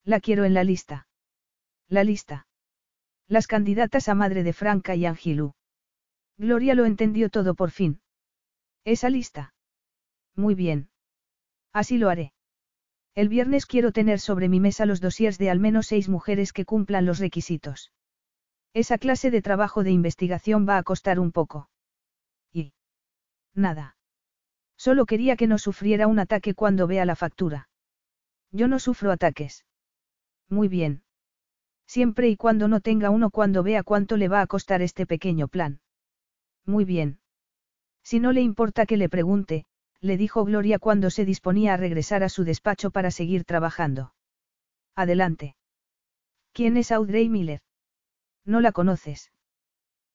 La 0.04 0.20
quiero 0.20 0.44
en 0.44 0.54
la 0.54 0.62
lista. 0.62 1.08
La 1.88 2.04
lista. 2.04 2.46
Las 3.26 3.48
candidatas 3.48 4.08
a 4.08 4.14
madre 4.14 4.44
de 4.44 4.52
Franca 4.52 4.94
y 4.94 5.04
Angilu. 5.04 5.54
Gloria 6.38 6.76
lo 6.76 6.84
entendió 6.84 7.30
todo 7.30 7.56
por 7.56 7.72
fin. 7.72 8.00
Esa 8.84 9.10
lista. 9.10 9.54
Muy 10.36 10.54
bien. 10.54 10.88
Así 11.72 11.98
lo 11.98 12.08
haré. 12.08 12.32
El 13.16 13.28
viernes 13.28 13.66
quiero 13.66 13.90
tener 13.90 14.20
sobre 14.20 14.48
mi 14.48 14.60
mesa 14.60 14.86
los 14.86 15.00
dosiers 15.00 15.36
de 15.36 15.50
al 15.50 15.58
menos 15.58 15.88
seis 15.88 16.08
mujeres 16.08 16.52
que 16.52 16.64
cumplan 16.64 17.06
los 17.06 17.18
requisitos. 17.18 17.92
Esa 18.72 18.98
clase 18.98 19.32
de 19.32 19.42
trabajo 19.42 19.82
de 19.82 19.90
investigación 19.90 20.64
va 20.68 20.78
a 20.78 20.84
costar 20.84 21.18
un 21.18 21.32
poco. 21.32 21.68
Y. 22.52 22.72
Nada. 23.52 23.96
Solo 24.84 25.06
quería 25.06 25.36
que 25.36 25.46
no 25.46 25.58
sufriera 25.58 26.08
un 26.08 26.18
ataque 26.18 26.54
cuando 26.54 26.88
vea 26.88 27.04
la 27.04 27.14
factura. 27.14 27.68
Yo 28.50 28.66
no 28.66 28.80
sufro 28.80 29.12
ataques. 29.12 29.64
Muy 30.48 30.66
bien. 30.66 31.04
Siempre 31.86 32.28
y 32.28 32.36
cuando 32.36 32.66
no 32.66 32.80
tenga 32.80 33.10
uno 33.10 33.30
cuando 33.30 33.62
vea 33.62 33.84
cuánto 33.84 34.16
le 34.16 34.26
va 34.26 34.40
a 34.40 34.48
costar 34.48 34.82
este 34.82 35.06
pequeño 35.06 35.46
plan. 35.46 35.80
Muy 36.66 36.84
bien. 36.84 37.20
Si 38.02 38.18
no 38.18 38.32
le 38.32 38.40
importa 38.40 38.84
que 38.84 38.96
le 38.96 39.08
pregunte, 39.08 39.66
le 40.00 40.16
dijo 40.16 40.44
Gloria 40.44 40.80
cuando 40.80 41.10
se 41.10 41.24
disponía 41.24 41.74
a 41.74 41.76
regresar 41.76 42.24
a 42.24 42.28
su 42.28 42.42
despacho 42.42 42.90
para 42.90 43.12
seguir 43.12 43.44
trabajando. 43.44 44.14
Adelante. 44.96 45.54
¿Quién 46.52 46.76
es 46.76 46.90
Audrey 46.90 47.28
Miller? 47.28 47.60
No 48.44 48.60
la 48.60 48.72
conoces. 48.72 49.30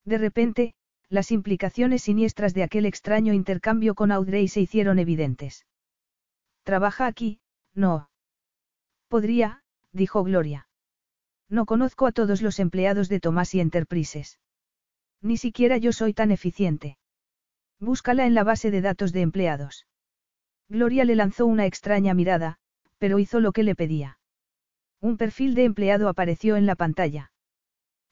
De 0.03 0.17
repente, 0.17 0.75
las 1.09 1.31
implicaciones 1.31 2.03
siniestras 2.03 2.53
de 2.53 2.63
aquel 2.63 2.85
extraño 2.85 3.33
intercambio 3.33 3.95
con 3.95 4.11
Audrey 4.11 4.47
se 4.47 4.61
hicieron 4.61 4.99
evidentes. 4.99 5.65
¿Trabaja 6.63 7.07
aquí? 7.07 7.39
No. 7.73 8.09
Podría, 9.07 9.63
dijo 9.93 10.23
Gloria. 10.23 10.67
No 11.49 11.65
conozco 11.65 12.07
a 12.07 12.11
todos 12.11 12.41
los 12.41 12.59
empleados 12.59 13.07
de 13.07 13.21
Tomás 13.21 13.55
y 13.55 13.61
Enterprises. 13.61 14.39
Ni 15.21 15.37
siquiera 15.37 15.77
yo 15.77 15.93
soy 15.93 16.13
tan 16.13 16.31
eficiente. 16.31 16.97
Búscala 17.79 18.25
en 18.25 18.33
la 18.33 18.43
base 18.43 18.69
de 18.69 18.81
datos 18.81 19.13
de 19.13 19.21
empleados. 19.21 19.87
Gloria 20.67 21.05
le 21.05 21.15
lanzó 21.15 21.45
una 21.45 21.65
extraña 21.65 22.13
mirada, 22.13 22.57
pero 22.97 23.19
hizo 23.19 23.39
lo 23.39 23.53
que 23.53 23.63
le 23.63 23.75
pedía. 23.75 24.19
Un 24.99 25.17
perfil 25.17 25.55
de 25.55 25.63
empleado 25.63 26.09
apareció 26.09 26.57
en 26.57 26.65
la 26.65 26.75
pantalla. 26.75 27.31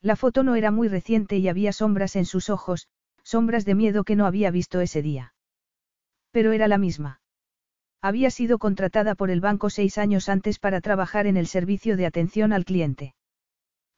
La 0.06 0.16
foto 0.16 0.44
no 0.44 0.54
era 0.54 0.70
muy 0.70 0.88
reciente 0.88 1.38
y 1.38 1.48
había 1.48 1.74
sombras 1.74 2.16
en 2.16 2.26
sus 2.26 2.52
ojos, 2.52 2.88
sombras 3.24 3.66
de 3.66 3.74
miedo 3.74 4.04
que 4.04 4.16
no 4.16 4.28
había 4.28 4.52
visto 4.52 4.80
ese 4.80 5.02
día. 5.02 5.34
Pero 6.30 6.52
era 6.52 6.68
la 6.68 6.78
misma. 6.78 7.22
Había 8.04 8.30
sido 8.30 8.60
contratada 8.60 9.16
por 9.16 9.32
el 9.32 9.42
banco 9.42 9.72
seis 9.72 9.98
años 9.98 10.30
antes 10.30 10.60
para 10.60 10.80
trabajar 10.80 11.26
en 11.26 11.38
el 11.38 11.48
servicio 11.48 11.98
de 11.98 12.06
atención 12.06 12.54
al 12.54 12.66
cliente. 12.66 13.16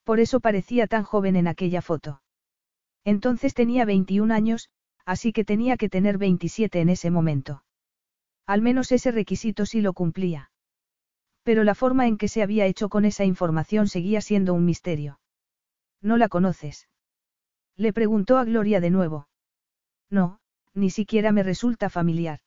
Por 0.05 0.21
eso 0.21 0.39
parecía 0.39 0.87
tan 0.87 1.03
joven 1.03 1.35
en 1.35 1.45
aquella 1.45 1.81
foto. 1.81 2.21
Entonces 3.03 3.53
tenía 3.53 3.83
21 3.83 4.33
años, 4.33 4.69
así 5.05 5.33
que 5.33 5.43
tenía 5.43 5.75
que 5.75 5.89
tener 5.89 6.17
27 6.17 6.79
en 6.79 6.87
ese 6.87 7.11
momento. 7.11 7.65
Al 8.45 8.61
menos 8.61 8.93
ese 8.93 9.11
requisito 9.11 9.65
sí 9.65 9.81
lo 9.81 9.91
cumplía. 9.91 10.51
Pero 11.43 11.65
la 11.65 11.75
forma 11.75 12.07
en 12.07 12.17
que 12.17 12.29
se 12.29 12.43
había 12.43 12.65
hecho 12.65 12.87
con 12.87 13.03
esa 13.03 13.25
información 13.25 13.89
seguía 13.89 14.21
siendo 14.21 14.53
un 14.53 14.63
misterio. 14.63 15.19
¿No 16.01 16.17
la 16.17 16.29
conoces? 16.29 16.87
Le 17.75 17.93
preguntó 17.93 18.37
a 18.37 18.43
Gloria 18.43 18.79
de 18.79 18.89
nuevo. 18.89 19.27
No, 20.09 20.39
ni 20.73 20.89
siquiera 20.89 21.31
me 21.31 21.43
resulta 21.43 21.89
familiar. 21.89 22.39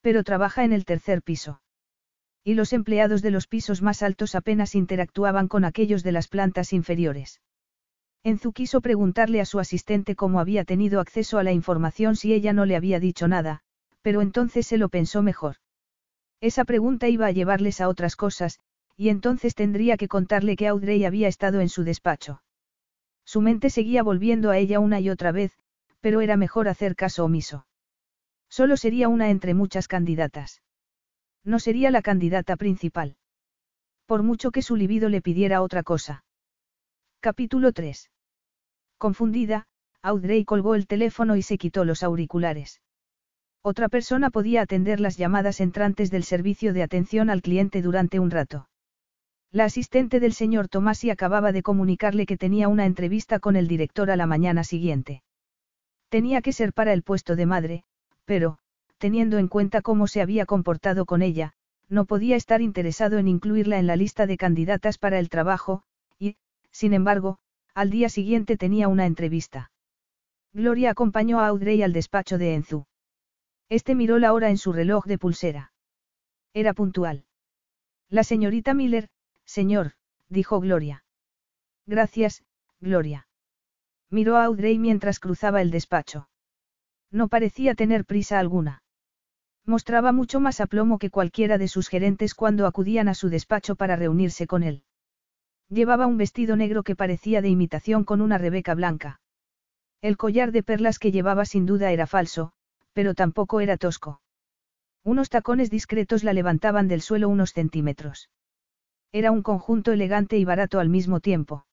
Pero 0.00 0.24
trabaja 0.24 0.64
en 0.64 0.72
el 0.72 0.84
tercer 0.84 1.22
piso. 1.22 1.60
Y 2.44 2.54
los 2.54 2.72
empleados 2.72 3.22
de 3.22 3.30
los 3.30 3.46
pisos 3.46 3.82
más 3.82 4.02
altos 4.02 4.34
apenas 4.34 4.74
interactuaban 4.74 5.48
con 5.48 5.64
aquellos 5.64 6.02
de 6.02 6.12
las 6.12 6.28
plantas 6.28 6.72
inferiores. 6.72 7.40
Enzu 8.24 8.52
quiso 8.52 8.80
preguntarle 8.80 9.40
a 9.40 9.44
su 9.44 9.58
asistente 9.58 10.16
cómo 10.16 10.40
había 10.40 10.64
tenido 10.64 11.00
acceso 11.00 11.38
a 11.38 11.42
la 11.42 11.52
información 11.52 12.16
si 12.16 12.32
ella 12.32 12.52
no 12.52 12.64
le 12.64 12.76
había 12.76 13.00
dicho 13.00 13.28
nada, 13.28 13.60
pero 14.02 14.22
entonces 14.22 14.66
se 14.66 14.78
lo 14.78 14.88
pensó 14.88 15.22
mejor. 15.22 15.56
Esa 16.40 16.64
pregunta 16.64 17.08
iba 17.08 17.26
a 17.26 17.32
llevarles 17.32 17.80
a 17.80 17.88
otras 17.88 18.16
cosas, 18.16 18.60
y 18.96 19.08
entonces 19.10 19.54
tendría 19.54 19.96
que 19.96 20.08
contarle 20.08 20.56
que 20.56 20.68
Audrey 20.68 21.04
había 21.04 21.28
estado 21.28 21.60
en 21.60 21.68
su 21.68 21.84
despacho. 21.84 22.40
Su 23.28 23.42
mente 23.42 23.68
seguía 23.68 24.02
volviendo 24.02 24.48
a 24.48 24.56
ella 24.56 24.80
una 24.80 25.00
y 25.00 25.10
otra 25.10 25.32
vez, 25.32 25.52
pero 26.00 26.22
era 26.22 26.38
mejor 26.38 26.66
hacer 26.66 26.96
caso 26.96 27.26
omiso. 27.26 27.66
Solo 28.48 28.78
sería 28.78 29.08
una 29.08 29.28
entre 29.28 29.52
muchas 29.52 29.86
candidatas. 29.86 30.62
No 31.44 31.58
sería 31.58 31.90
la 31.90 32.00
candidata 32.00 32.56
principal. 32.56 33.18
Por 34.06 34.22
mucho 34.22 34.50
que 34.50 34.62
su 34.62 34.76
libido 34.76 35.10
le 35.10 35.20
pidiera 35.20 35.60
otra 35.60 35.82
cosa. 35.82 36.24
Capítulo 37.20 37.74
3. 37.74 38.10
Confundida, 38.96 39.66
Audrey 40.00 40.46
colgó 40.46 40.74
el 40.74 40.86
teléfono 40.86 41.36
y 41.36 41.42
se 41.42 41.58
quitó 41.58 41.84
los 41.84 42.02
auriculares. 42.02 42.80
Otra 43.60 43.90
persona 43.90 44.30
podía 44.30 44.62
atender 44.62 45.00
las 45.00 45.18
llamadas 45.18 45.60
entrantes 45.60 46.10
del 46.10 46.24
servicio 46.24 46.72
de 46.72 46.82
atención 46.82 47.28
al 47.28 47.42
cliente 47.42 47.82
durante 47.82 48.20
un 48.20 48.30
rato. 48.30 48.70
La 49.50 49.64
asistente 49.64 50.20
del 50.20 50.34
señor 50.34 50.68
Tomasi 50.68 51.08
acababa 51.08 51.52
de 51.52 51.62
comunicarle 51.62 52.26
que 52.26 52.36
tenía 52.36 52.68
una 52.68 52.84
entrevista 52.84 53.40
con 53.40 53.56
el 53.56 53.66
director 53.66 54.10
a 54.10 54.16
la 54.16 54.26
mañana 54.26 54.62
siguiente. 54.62 55.22
Tenía 56.10 56.42
que 56.42 56.52
ser 56.52 56.74
para 56.74 56.92
el 56.92 57.02
puesto 57.02 57.34
de 57.34 57.46
madre, 57.46 57.84
pero, 58.26 58.58
teniendo 58.98 59.38
en 59.38 59.48
cuenta 59.48 59.80
cómo 59.80 60.06
se 60.06 60.20
había 60.20 60.44
comportado 60.44 61.06
con 61.06 61.22
ella, 61.22 61.54
no 61.88 62.04
podía 62.04 62.36
estar 62.36 62.60
interesado 62.60 63.16
en 63.16 63.28
incluirla 63.28 63.78
en 63.78 63.86
la 63.86 63.96
lista 63.96 64.26
de 64.26 64.36
candidatas 64.36 64.98
para 64.98 65.18
el 65.18 65.30
trabajo, 65.30 65.82
y, 66.18 66.36
sin 66.70 66.92
embargo, 66.92 67.38
al 67.74 67.88
día 67.90 68.10
siguiente 68.10 68.58
tenía 68.58 68.88
una 68.88 69.06
entrevista. 69.06 69.70
Gloria 70.52 70.90
acompañó 70.90 71.40
a 71.40 71.46
Audrey 71.46 71.82
al 71.82 71.94
despacho 71.94 72.36
de 72.36 72.54
Enzu. 72.54 72.86
Este 73.70 73.94
miró 73.94 74.18
la 74.18 74.32
hora 74.34 74.50
en 74.50 74.58
su 74.58 74.72
reloj 74.72 75.06
de 75.06 75.18
pulsera. 75.18 75.72
Era 76.52 76.74
puntual. 76.74 77.24
La 78.10 78.24
señorita 78.24 78.74
Miller, 78.74 79.08
Señor, 79.48 79.92
dijo 80.28 80.60
Gloria. 80.60 81.04
Gracias, 81.86 82.44
Gloria. 82.80 83.26
Miró 84.10 84.36
a 84.36 84.44
Audrey 84.44 84.78
mientras 84.78 85.20
cruzaba 85.20 85.62
el 85.62 85.70
despacho. 85.70 86.28
No 87.10 87.28
parecía 87.28 87.74
tener 87.74 88.04
prisa 88.04 88.38
alguna. 88.38 88.82
Mostraba 89.64 90.12
mucho 90.12 90.38
más 90.38 90.60
aplomo 90.60 90.98
que 90.98 91.08
cualquiera 91.08 91.56
de 91.56 91.66
sus 91.66 91.88
gerentes 91.88 92.34
cuando 92.34 92.66
acudían 92.66 93.08
a 93.08 93.14
su 93.14 93.30
despacho 93.30 93.74
para 93.74 93.96
reunirse 93.96 94.46
con 94.46 94.62
él. 94.62 94.82
Llevaba 95.70 96.06
un 96.06 96.18
vestido 96.18 96.54
negro 96.54 96.82
que 96.82 96.94
parecía 96.94 97.40
de 97.40 97.48
imitación 97.48 98.04
con 98.04 98.20
una 98.20 98.36
rebeca 98.36 98.74
blanca. 98.74 99.20
El 100.02 100.18
collar 100.18 100.52
de 100.52 100.62
perlas 100.62 100.98
que 100.98 101.10
llevaba 101.10 101.46
sin 101.46 101.64
duda 101.64 101.90
era 101.90 102.06
falso, 102.06 102.52
pero 102.92 103.14
tampoco 103.14 103.60
era 103.60 103.78
tosco. 103.78 104.20
Unos 105.04 105.30
tacones 105.30 105.70
discretos 105.70 106.22
la 106.22 106.34
levantaban 106.34 106.86
del 106.86 107.00
suelo 107.00 107.30
unos 107.30 107.52
centímetros. 107.52 108.28
Era 109.12 109.30
un 109.30 109.42
conjunto 109.42 109.92
elegante 109.92 110.36
y 110.38 110.44
barato 110.44 110.80
al 110.80 110.88
mismo 110.88 111.20
tiempo. 111.20 111.66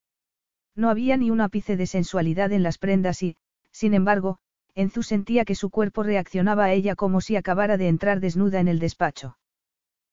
No 0.75 0.89
había 0.89 1.17
ni 1.17 1.31
un 1.31 1.41
ápice 1.41 1.77
de 1.77 1.87
sensualidad 1.87 2.51
en 2.51 2.63
las 2.63 2.77
prendas 2.77 3.23
y, 3.23 3.37
sin 3.71 3.93
embargo, 3.93 4.39
Enzu 4.73 5.03
sentía 5.03 5.45
que 5.45 5.55
su 5.55 5.69
cuerpo 5.69 6.03
reaccionaba 6.03 6.65
a 6.65 6.73
ella 6.73 6.95
como 6.95 7.21
si 7.21 7.35
acabara 7.35 7.77
de 7.77 7.87
entrar 7.87 8.19
desnuda 8.19 8.59
en 8.59 8.67
el 8.67 8.79
despacho. 8.79 9.37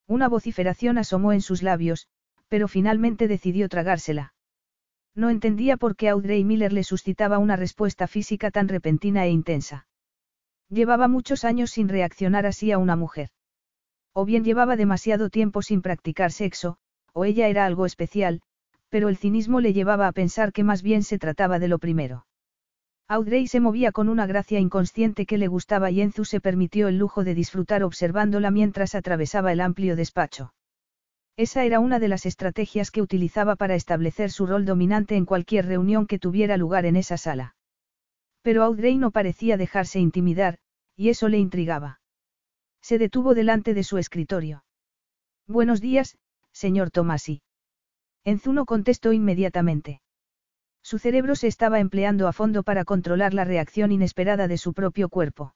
Una 0.07 0.29
vociferación 0.29 0.99
asomó 0.99 1.33
en 1.33 1.41
sus 1.41 1.63
labios, 1.63 2.09
pero 2.49 2.69
finalmente 2.69 3.29
decidió 3.29 3.69
tragársela. 3.69 4.35
No 5.15 5.31
entendía 5.31 5.77
por 5.77 5.97
qué 5.97 6.09
Audrey 6.09 6.45
Miller 6.45 6.73
le 6.73 6.85
suscitaba 6.85 7.39
una 7.39 7.57
respuesta 7.57 8.07
física 8.07 8.51
tan 8.51 8.69
repentina 8.69 9.25
e 9.27 9.31
intensa. 9.31 9.87
Llevaba 10.69 11.09
muchos 11.09 11.45
años 11.45 11.71
sin 11.71 11.89
reaccionar 11.89 12.47
así 12.47 12.73
a 12.73 12.79
una 12.79 12.97
mujer. 12.97 13.31
O 14.13 14.25
bien 14.25 14.45
llevaba 14.45 14.77
demasiado 14.77 15.29
tiempo 15.29 15.61
sin 15.63 15.83
practicar 15.83 16.33
sexo, 16.33 16.79
o 17.13 17.25
ella 17.25 17.49
era 17.49 17.67
algo 17.67 17.87
especial, 17.87 18.41
pero 18.89 19.09
el 19.09 19.17
cinismo 19.17 19.61
le 19.61 19.73
llevaba 19.73 20.07
a 20.07 20.13
pensar 20.13 20.53
que 20.53 20.65
más 20.65 20.83
bien 20.83 21.03
se 21.03 21.19
trataba 21.19 21.59
de 21.59 21.69
lo 21.69 21.79
primero. 21.79 22.27
Audrey 23.09 23.47
se 23.47 23.61
movía 23.61 23.93
con 23.93 24.09
una 24.09 24.27
gracia 24.27 24.59
inconsciente 24.59 25.27
que 25.27 25.39
le 25.39 25.49
gustaba 25.49 25.91
y 25.91 26.01
Enzu 26.01 26.25
se 26.25 26.41
permitió 26.41 26.89
el 26.89 26.99
lujo 26.99 27.25
de 27.25 27.35
disfrutar 27.35 27.83
observándola 27.83 28.51
mientras 28.51 28.95
atravesaba 28.95 29.53
el 29.53 29.61
amplio 29.61 29.97
despacho. 29.97 30.55
Esa 31.37 31.65
era 31.65 31.81
una 31.81 31.99
de 31.99 32.09
las 32.09 32.27
estrategias 32.27 32.91
que 32.91 33.03
utilizaba 33.03 33.57
para 33.57 33.75
establecer 33.75 34.31
su 34.31 34.47
rol 34.47 34.65
dominante 34.65 35.17
en 35.17 35.25
cualquier 35.25 35.67
reunión 35.67 36.07
que 36.07 36.19
tuviera 36.19 36.57
lugar 36.57 36.87
en 36.87 36.97
esa 36.97 37.17
sala. 37.17 37.55
Pero 38.43 38.63
Audrey 38.63 38.99
no 38.99 39.11
parecía 39.11 39.57
dejarse 39.57 39.99
intimidar, 39.99 40.59
y 40.97 41.09
eso 41.09 41.29
le 41.29 41.39
intrigaba. 41.39 42.01
Se 42.83 42.99
detuvo 42.99 43.35
delante 43.35 43.75
de 43.75 43.85
su 43.85 43.99
escritorio. 43.99 44.65
Buenos 45.47 45.81
días, 45.81 46.19
señor 46.53 46.91
Tomasi. 46.91 47.43
Enzuno 48.25 48.67
contestó 48.67 49.13
inmediatamente. 49.13 50.01
Su 50.83 50.99
cerebro 50.99 51.35
se 51.35 51.47
estaba 51.47 51.81
empleando 51.81 52.29
a 52.29 52.33
fondo 52.33 52.63
para 52.63 52.85
controlar 52.85 53.35
la 53.35 53.45
reacción 53.45 53.93
inesperada 53.93 54.49
de 54.49 54.59
su 54.59 54.75
propio 54.75 55.09
cuerpo. 55.09 55.55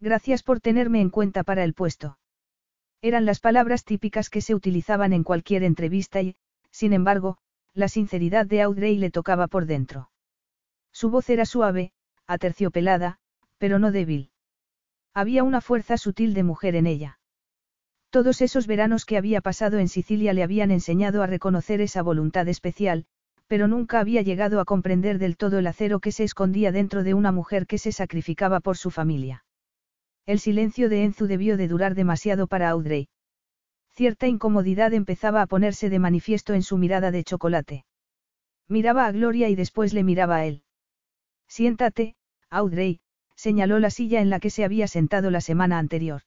Gracias 0.00 0.42
por 0.42 0.60
tenerme 0.60 1.00
en 1.00 1.10
cuenta 1.10 1.44
para 1.44 1.64
el 1.64 1.74
puesto. 1.74 2.18
Eran 3.00 3.24
las 3.24 3.40
palabras 3.40 3.84
típicas 3.84 4.30
que 4.30 4.40
se 4.40 4.54
utilizaban 4.54 5.12
en 5.12 5.24
cualquier 5.24 5.62
entrevista 5.62 6.22
y, 6.22 6.36
sin 6.70 6.92
embargo, 6.92 7.38
la 7.74 7.88
sinceridad 7.88 8.46
de 8.46 8.62
Audrey 8.62 8.96
le 8.96 9.10
tocaba 9.10 9.46
por 9.46 9.66
dentro. 9.66 10.10
Su 10.92 11.10
voz 11.10 11.28
era 11.28 11.44
suave, 11.44 11.92
aterciopelada, 12.26 13.18
pero 13.58 13.78
no 13.78 13.92
débil. 13.92 14.30
Había 15.12 15.42
una 15.42 15.60
fuerza 15.60 15.96
sutil 15.96 16.34
de 16.34 16.44
mujer 16.44 16.76
en 16.76 16.86
ella. 16.86 17.18
Todos 18.14 18.42
esos 18.42 18.68
veranos 18.68 19.06
que 19.06 19.16
había 19.16 19.40
pasado 19.40 19.80
en 19.80 19.88
Sicilia 19.88 20.32
le 20.34 20.44
habían 20.44 20.70
enseñado 20.70 21.20
a 21.24 21.26
reconocer 21.26 21.80
esa 21.80 22.00
voluntad 22.00 22.46
especial, 22.46 23.06
pero 23.48 23.66
nunca 23.66 23.98
había 23.98 24.22
llegado 24.22 24.60
a 24.60 24.64
comprender 24.64 25.18
del 25.18 25.36
todo 25.36 25.58
el 25.58 25.66
acero 25.66 25.98
que 25.98 26.12
se 26.12 26.22
escondía 26.22 26.70
dentro 26.70 27.02
de 27.02 27.12
una 27.12 27.32
mujer 27.32 27.66
que 27.66 27.76
se 27.76 27.90
sacrificaba 27.90 28.60
por 28.60 28.76
su 28.76 28.92
familia. 28.92 29.44
El 30.26 30.38
silencio 30.38 30.88
de 30.88 31.02
Enzu 31.02 31.26
debió 31.26 31.56
de 31.56 31.66
durar 31.66 31.96
demasiado 31.96 32.46
para 32.46 32.70
Audrey. 32.70 33.08
Cierta 33.96 34.28
incomodidad 34.28 34.94
empezaba 34.94 35.42
a 35.42 35.48
ponerse 35.48 35.90
de 35.90 35.98
manifiesto 35.98 36.54
en 36.54 36.62
su 36.62 36.78
mirada 36.78 37.10
de 37.10 37.24
chocolate. 37.24 37.84
Miraba 38.68 39.06
a 39.06 39.10
Gloria 39.10 39.48
y 39.48 39.56
después 39.56 39.92
le 39.92 40.04
miraba 40.04 40.36
a 40.36 40.46
él. 40.46 40.62
Siéntate, 41.48 42.14
Audrey, 42.48 43.00
señaló 43.34 43.80
la 43.80 43.90
silla 43.90 44.20
en 44.20 44.30
la 44.30 44.38
que 44.38 44.50
se 44.50 44.64
había 44.64 44.86
sentado 44.86 45.32
la 45.32 45.40
semana 45.40 45.80
anterior. 45.80 46.22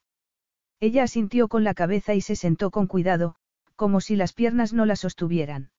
Ella 0.79 1.03
asintió 1.03 1.47
con 1.47 1.63
la 1.63 1.73
cabeza 1.73 2.13
y 2.13 2.21
se 2.21 2.35
sentó 2.35 2.69
con 2.71 2.87
cuidado, 2.87 3.35
como 3.75 4.01
si 4.01 4.15
las 4.15 4.33
piernas 4.33 4.73
no 4.73 4.85
la 4.85 4.95
sostuvieran. 4.95 5.71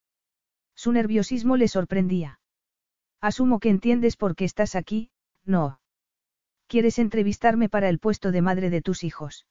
Su 0.74 0.92
nerviosismo 0.92 1.56
le 1.56 1.68
sorprendía. 1.68 2.40
Asumo 3.20 3.58
que 3.58 3.70
entiendes 3.70 4.16
por 4.16 4.36
qué 4.36 4.44
estás 4.44 4.74
aquí, 4.74 5.10
no. 5.44 5.80
¿Quieres 6.66 6.98
entrevistarme 6.98 7.68
para 7.68 7.88
el 7.88 7.98
puesto 7.98 8.30
de 8.30 8.42
madre 8.42 8.70
de 8.70 8.82
tus 8.82 9.02
hijos? 9.04 9.46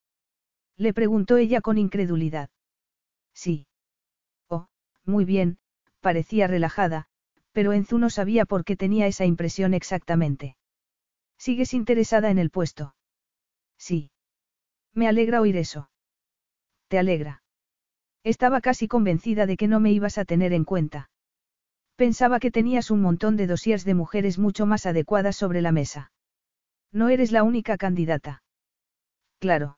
Le 0.77 0.93
preguntó 0.93 1.37
ella 1.37 1.61
con 1.61 1.77
incredulidad. 1.77 2.49
Sí. 3.33 3.67
Oh, 4.47 4.67
muy 5.05 5.25
bien, 5.25 5.57
parecía 6.01 6.47
relajada, 6.47 7.07
pero 7.51 7.73
Enzu 7.73 7.97
no 7.97 8.09
sabía 8.09 8.45
por 8.45 8.63
qué 8.63 8.75
tenía 8.75 9.07
esa 9.07 9.25
impresión 9.25 9.73
exactamente. 9.73 10.55
¿Sigues 11.37 11.73
interesada 11.73 12.29
en 12.29 12.37
el 12.37 12.51
puesto? 12.51 12.95
Sí. 13.77 14.11
Me 14.97 15.07
alegra 15.07 15.41
oír 15.41 15.55
eso. 15.57 15.91
¿Te 16.87 16.97
alegra? 16.97 17.43
Estaba 18.23 18.61
casi 18.61 18.87
convencida 18.87 19.45
de 19.45 19.55
que 19.55 19.67
no 19.67 19.79
me 19.79 19.91
ibas 19.91 20.17
a 20.17 20.25
tener 20.25 20.53
en 20.53 20.63
cuenta. 20.63 21.11
Pensaba 21.95 22.39
que 22.39 22.49
tenías 22.49 22.89
un 22.89 23.01
montón 23.01 23.37
de 23.37 23.45
dosiers 23.45 23.85
de 23.85 23.93
mujeres 23.93 24.39
mucho 24.39 24.65
más 24.65 24.87
adecuadas 24.87 25.35
sobre 25.35 25.61
la 25.61 25.71
mesa. 25.71 26.11
No 26.91 27.09
eres 27.09 27.31
la 27.31 27.43
única 27.43 27.77
candidata. 27.77 28.41
Claro. 29.37 29.77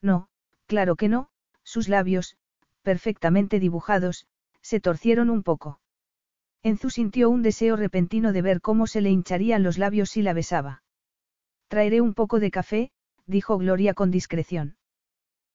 No, 0.00 0.28
claro 0.66 0.94
que 0.94 1.08
no, 1.08 1.30
sus 1.64 1.88
labios, 1.88 2.36
perfectamente 2.82 3.58
dibujados, 3.58 4.28
se 4.62 4.78
torcieron 4.78 5.30
un 5.30 5.42
poco. 5.42 5.80
Enzu 6.62 6.90
sintió 6.90 7.28
un 7.28 7.42
deseo 7.42 7.74
repentino 7.74 8.32
de 8.32 8.42
ver 8.42 8.60
cómo 8.60 8.86
se 8.86 9.00
le 9.00 9.10
hincharían 9.10 9.64
los 9.64 9.78
labios 9.78 10.10
si 10.10 10.22
la 10.22 10.32
besaba. 10.32 10.84
Traeré 11.66 12.00
un 12.00 12.14
poco 12.14 12.38
de 12.38 12.52
café, 12.52 12.92
dijo 13.28 13.58
Gloria 13.58 13.94
con 13.94 14.10
discreción. 14.10 14.76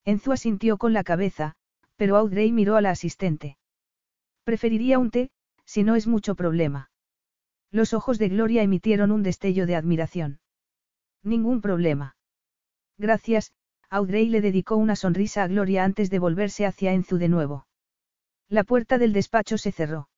Enzu 0.05 0.31
asintió 0.31 0.77
con 0.77 0.93
la 0.93 1.03
cabeza, 1.03 1.55
pero 1.97 2.15
Audrey 2.15 2.51
miró 2.51 2.75
a 2.77 2.81
la 2.81 2.91
asistente. 2.91 3.57
Preferiría 4.43 4.99
un 4.99 5.11
té, 5.11 5.31
si 5.65 5.83
no 5.83 5.95
es 5.95 6.07
mucho 6.07 6.35
problema. 6.35 6.91
Los 7.71 7.93
ojos 7.93 8.19
de 8.19 8.29
Gloria 8.29 8.61
emitieron 8.61 9.11
un 9.11 9.23
destello 9.23 9.65
de 9.65 9.75
admiración. 9.75 10.39
Ningún 11.23 11.61
problema. 11.61 12.15
Gracias, 12.97 13.51
Audrey 13.89 14.29
le 14.29 14.41
dedicó 14.41 14.75
una 14.75 14.95
sonrisa 14.95 15.43
a 15.43 15.47
Gloria 15.47 15.83
antes 15.83 16.09
de 16.09 16.19
volverse 16.19 16.65
hacia 16.65 16.93
Enzu 16.93 17.17
de 17.17 17.29
nuevo. 17.29 17.67
La 18.49 18.63
puerta 18.63 18.97
del 18.97 19.13
despacho 19.13 19.57
se 19.57 19.71
cerró. 19.71 20.09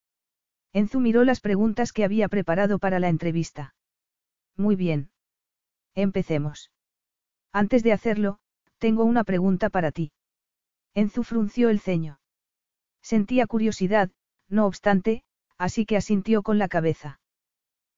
Enzu 0.73 0.99
miró 0.99 1.23
las 1.23 1.39
preguntas 1.39 1.93
que 1.93 2.03
había 2.03 2.27
preparado 2.27 2.79
para 2.79 2.99
la 2.99 3.07
entrevista. 3.07 3.75
Muy 4.57 4.75
bien. 4.75 5.09
Empecemos. 5.93 6.71
Antes 7.55 7.83
de 7.83 7.93
hacerlo, 7.93 8.39
tengo 8.79 9.05
una 9.05 9.23
pregunta 9.23 9.69
para 9.69 9.93
ti. 9.93 10.11
Enzu 10.93 11.23
frunció 11.23 11.69
el 11.69 11.79
ceño. 11.79 12.19
Sentía 13.01 13.47
curiosidad, 13.47 14.11
no 14.49 14.65
obstante, 14.65 15.23
así 15.57 15.85
que 15.85 15.95
asintió 15.95 16.43
con 16.43 16.57
la 16.57 16.67
cabeza. 16.67 17.21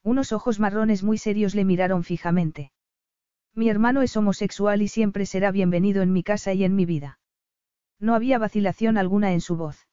Unos 0.04 0.32
ojos 0.32 0.60
marrones 0.60 1.02
muy 1.02 1.18
serios 1.18 1.56
le 1.56 1.66
miraron 1.66 2.04
fijamente. 2.04 2.72
Mi 3.56 3.68
hermano 3.68 4.04
es 4.04 4.16
homosexual 4.16 4.84
y 4.84 4.90
siempre 4.90 5.26
será 5.26 5.50
bienvenido 5.50 6.04
en 6.04 6.14
mi 6.14 6.22
casa 6.22 6.54
y 6.54 6.64
en 6.64 6.76
mi 6.76 6.86
vida. 6.86 7.18
No 8.00 8.14
había 8.14 8.38
vacilación 8.38 8.96
alguna 8.96 9.34
en 9.34 9.42
su 9.42 9.58
voz. 9.58 9.88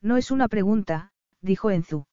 No 0.00 0.16
es 0.16 0.30
una 0.30 0.46
pregunta, 0.46 1.10
dijo 1.40 1.72
Enzu. 1.72 2.06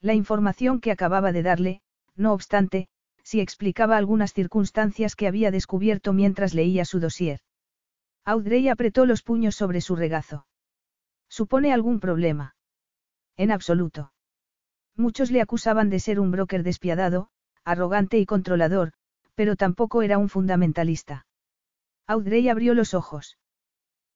La 0.00 0.14
información 0.14 0.78
que 0.78 0.92
acababa 0.92 1.32
de 1.32 1.42
darle, 1.42 1.82
no 2.14 2.34
obstante, 2.34 2.86
sí 3.28 3.42
explicaba 3.42 3.98
algunas 3.98 4.32
circunstancias 4.32 5.14
que 5.14 5.26
había 5.26 5.50
descubierto 5.50 6.14
mientras 6.14 6.54
leía 6.54 6.86
su 6.86 6.98
dossier. 6.98 7.40
Audrey 8.24 8.70
apretó 8.70 9.04
los 9.04 9.22
puños 9.22 9.54
sobre 9.54 9.82
su 9.82 9.96
regazo. 9.96 10.46
¿Supone 11.28 11.74
algún 11.74 12.00
problema? 12.00 12.56
En 13.36 13.50
absoluto. 13.50 14.14
Muchos 14.96 15.30
le 15.30 15.42
acusaban 15.42 15.90
de 15.90 16.00
ser 16.00 16.20
un 16.20 16.30
broker 16.30 16.62
despiadado, 16.62 17.28
arrogante 17.64 18.18
y 18.18 18.24
controlador, 18.24 18.94
pero 19.34 19.56
tampoco 19.56 20.00
era 20.00 20.16
un 20.16 20.30
fundamentalista. 20.30 21.26
Audrey 22.06 22.48
abrió 22.48 22.72
los 22.72 22.94
ojos. 22.94 23.36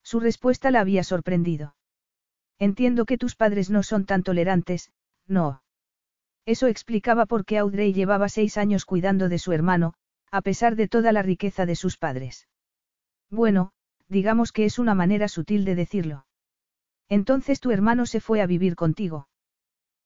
Su 0.02 0.20
respuesta 0.20 0.70
la 0.70 0.80
había 0.80 1.04
sorprendido. 1.04 1.76
Entiendo 2.58 3.04
que 3.04 3.18
tus 3.18 3.36
padres 3.36 3.68
no 3.68 3.82
son 3.82 4.06
tan 4.06 4.22
tolerantes, 4.22 4.90
no. 5.26 5.62
Eso 6.44 6.66
explicaba 6.66 7.26
por 7.26 7.44
qué 7.44 7.58
Audrey 7.58 7.92
llevaba 7.92 8.28
seis 8.28 8.56
años 8.56 8.84
cuidando 8.84 9.28
de 9.28 9.38
su 9.38 9.52
hermano, 9.52 9.94
a 10.30 10.42
pesar 10.42 10.76
de 10.76 10.88
toda 10.88 11.12
la 11.12 11.22
riqueza 11.22 11.66
de 11.66 11.76
sus 11.76 11.98
padres. 11.98 12.48
Bueno, 13.30 13.72
digamos 14.08 14.52
que 14.52 14.64
es 14.64 14.78
una 14.78 14.94
manera 14.94 15.28
sutil 15.28 15.64
de 15.64 15.74
decirlo. 15.74 16.26
Entonces 17.08 17.60
tu 17.60 17.70
hermano 17.70 18.06
se 18.06 18.20
fue 18.20 18.40
a 18.40 18.46
vivir 18.46 18.74
contigo. 18.74 19.28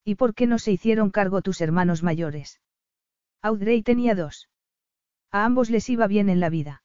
¿Y 0.04 0.16
por 0.16 0.34
qué 0.34 0.46
no 0.46 0.58
se 0.58 0.72
hicieron 0.72 1.10
cargo 1.10 1.42
tus 1.42 1.60
hermanos 1.60 2.02
mayores? 2.02 2.60
Audrey 3.42 3.82
tenía 3.82 4.14
dos. 4.14 4.48
A 5.30 5.44
ambos 5.44 5.70
les 5.70 5.88
iba 5.88 6.06
bien 6.06 6.28
en 6.28 6.40
la 6.40 6.50
vida. 6.50 6.82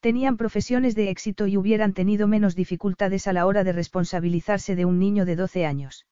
Tenían 0.00 0.36
profesiones 0.36 0.94
de 0.94 1.10
éxito 1.10 1.46
y 1.46 1.56
hubieran 1.56 1.92
tenido 1.92 2.28
menos 2.28 2.54
dificultades 2.54 3.26
a 3.26 3.32
la 3.32 3.46
hora 3.46 3.64
de 3.64 3.72
responsabilizarse 3.72 4.76
de 4.76 4.84
un 4.84 4.98
niño 4.98 5.24
de 5.24 5.36
12 5.36 5.66
años. 5.66 6.06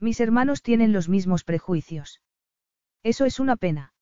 Mis 0.00 0.20
hermanos 0.20 0.62
tienen 0.62 0.92
los 0.92 1.08
mismos 1.08 1.44
prejuicios. 1.44 2.20
Eso 3.02 3.24
es 3.24 3.40
una 3.40 3.56
pena. 3.56 3.92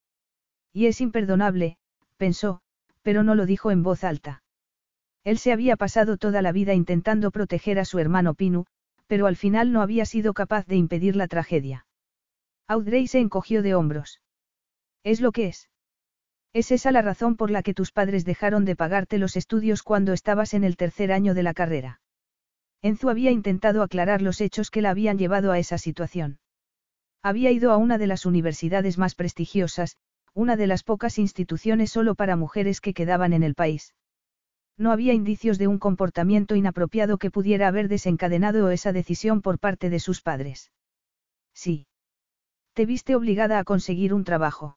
Y 0.73 0.87
es 0.87 1.01
imperdonable, 1.01 1.79
pensó, 2.17 2.61
pero 3.03 3.23
no 3.23 3.35
lo 3.35 3.47
dijo 3.47 3.71
en 3.71 3.83
voz 3.83 4.05
alta. 4.05 4.43
Él 5.25 5.39
se 5.39 5.53
había 5.53 5.77
pasado 5.77 6.19
toda 6.19 6.43
la 6.43 6.53
vida 6.53 6.75
intentando 6.75 7.31
proteger 7.31 7.79
a 7.79 7.85
su 7.85 7.99
hermano 7.99 8.35
Pinu, 8.35 8.67
pero 9.07 9.27
al 9.27 9.37
final 9.37 9.73
no 9.73 9.81
había 9.81 10.05
sido 10.05 10.35
capaz 10.35 10.67
de 10.67 10.77
impedir 10.77 11.17
la 11.17 11.29
tragedia. 11.29 11.87
Audrey 12.69 13.07
se 13.07 13.21
encogió 13.21 13.63
de 13.63 13.75
hombros. 13.75 14.21
Es 15.03 15.21
lo 15.21 15.33
que 15.33 15.47
es. 15.47 15.71
Es 16.53 16.73
esa 16.73 16.91
la 16.91 17.03
razón 17.03 17.37
por 17.37 17.51
la 17.51 17.63
que 17.63 17.75
tus 17.75 17.93
padres 17.93 18.25
dejaron 18.25 18.65
de 18.65 18.77
pagarte 18.77 19.19
los 19.19 19.37
estudios 19.37 19.83
cuando 19.83 20.13
estabas 20.13 20.55
en 20.55 20.65
el 20.65 20.77
tercer 20.77 21.13
año 21.13 21.35
de 21.35 21.43
la 21.43 21.55
carrera. 21.55 22.01
Enzu 22.83 23.09
había 23.09 23.31
intentado 23.31 23.83
aclarar 23.83 24.23
los 24.23 24.41
hechos 24.41 24.71
que 24.71 24.83
la 24.83 24.91
habían 24.91 25.19
llevado 25.19 25.53
a 25.53 25.59
esa 25.59 25.79
situación. 25.79 26.39
Había 27.23 27.51
ido 27.51 27.73
a 27.73 27.77
una 27.77 27.99
de 27.99 28.07
las 28.07 28.27
universidades 28.27 28.99
más 28.99 29.15
prestigiosas, 29.15 29.97
una 30.35 30.57
de 30.57 30.67
las 30.67 30.83
pocas 30.83 31.19
instituciones 31.19 31.91
solo 31.91 32.15
para 32.15 32.37
mujeres 32.37 32.81
que 32.81 32.95
quedaban 32.95 33.33
en 33.33 33.43
el 33.43 33.55
país. 33.55 33.95
No 34.79 34.93
había 34.93 35.15
indicios 35.15 35.59
de 35.59 35.67
un 35.67 35.79
comportamiento 35.79 36.55
inapropiado 36.55 37.17
que 37.17 37.31
pudiera 37.31 37.69
haber 37.69 37.89
desencadenado 37.89 38.71
esa 38.71 38.93
decisión 38.93 39.41
por 39.41 39.59
parte 39.59 39.89
de 39.89 39.99
sus 39.99 40.21
padres. 40.21 40.71
Sí. 41.55 41.87
Te 42.75 42.85
viste 42.85 43.17
obligada 43.17 43.59
a 43.59 43.65
conseguir 43.65 44.13
un 44.13 44.25
trabajo. 44.25 44.77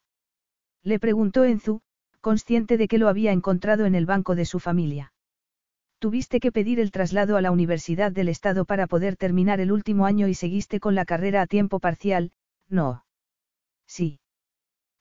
Le 0.82 1.00
preguntó 1.00 1.44
Enzu, 1.44 1.82
consciente 2.22 2.78
de 2.78 2.88
que 2.88 2.98
lo 2.98 3.10
había 3.10 3.34
encontrado 3.34 3.86
en 3.86 3.96
el 3.96 4.06
banco 4.06 4.36
de 4.36 4.46
su 4.46 4.60
familia. 4.60 5.12
Tuviste 6.00 6.40
que 6.40 6.54
pedir 6.54 6.80
el 6.80 6.92
traslado 6.92 7.36
a 7.36 7.42
la 7.42 7.52
Universidad 7.52 8.14
del 8.14 8.30
Estado 8.30 8.64
para 8.64 8.88
poder 8.88 9.18
terminar 9.18 9.60
el 9.60 9.72
último 9.74 10.06
año 10.06 10.30
y 10.30 10.34
seguiste 10.34 10.80
con 10.80 10.96
la 10.96 11.04
carrera 11.04 11.42
a 11.42 11.48
tiempo 11.48 11.82
parcial, 11.82 12.32
no. 12.70 13.04
Sí. 13.86 14.22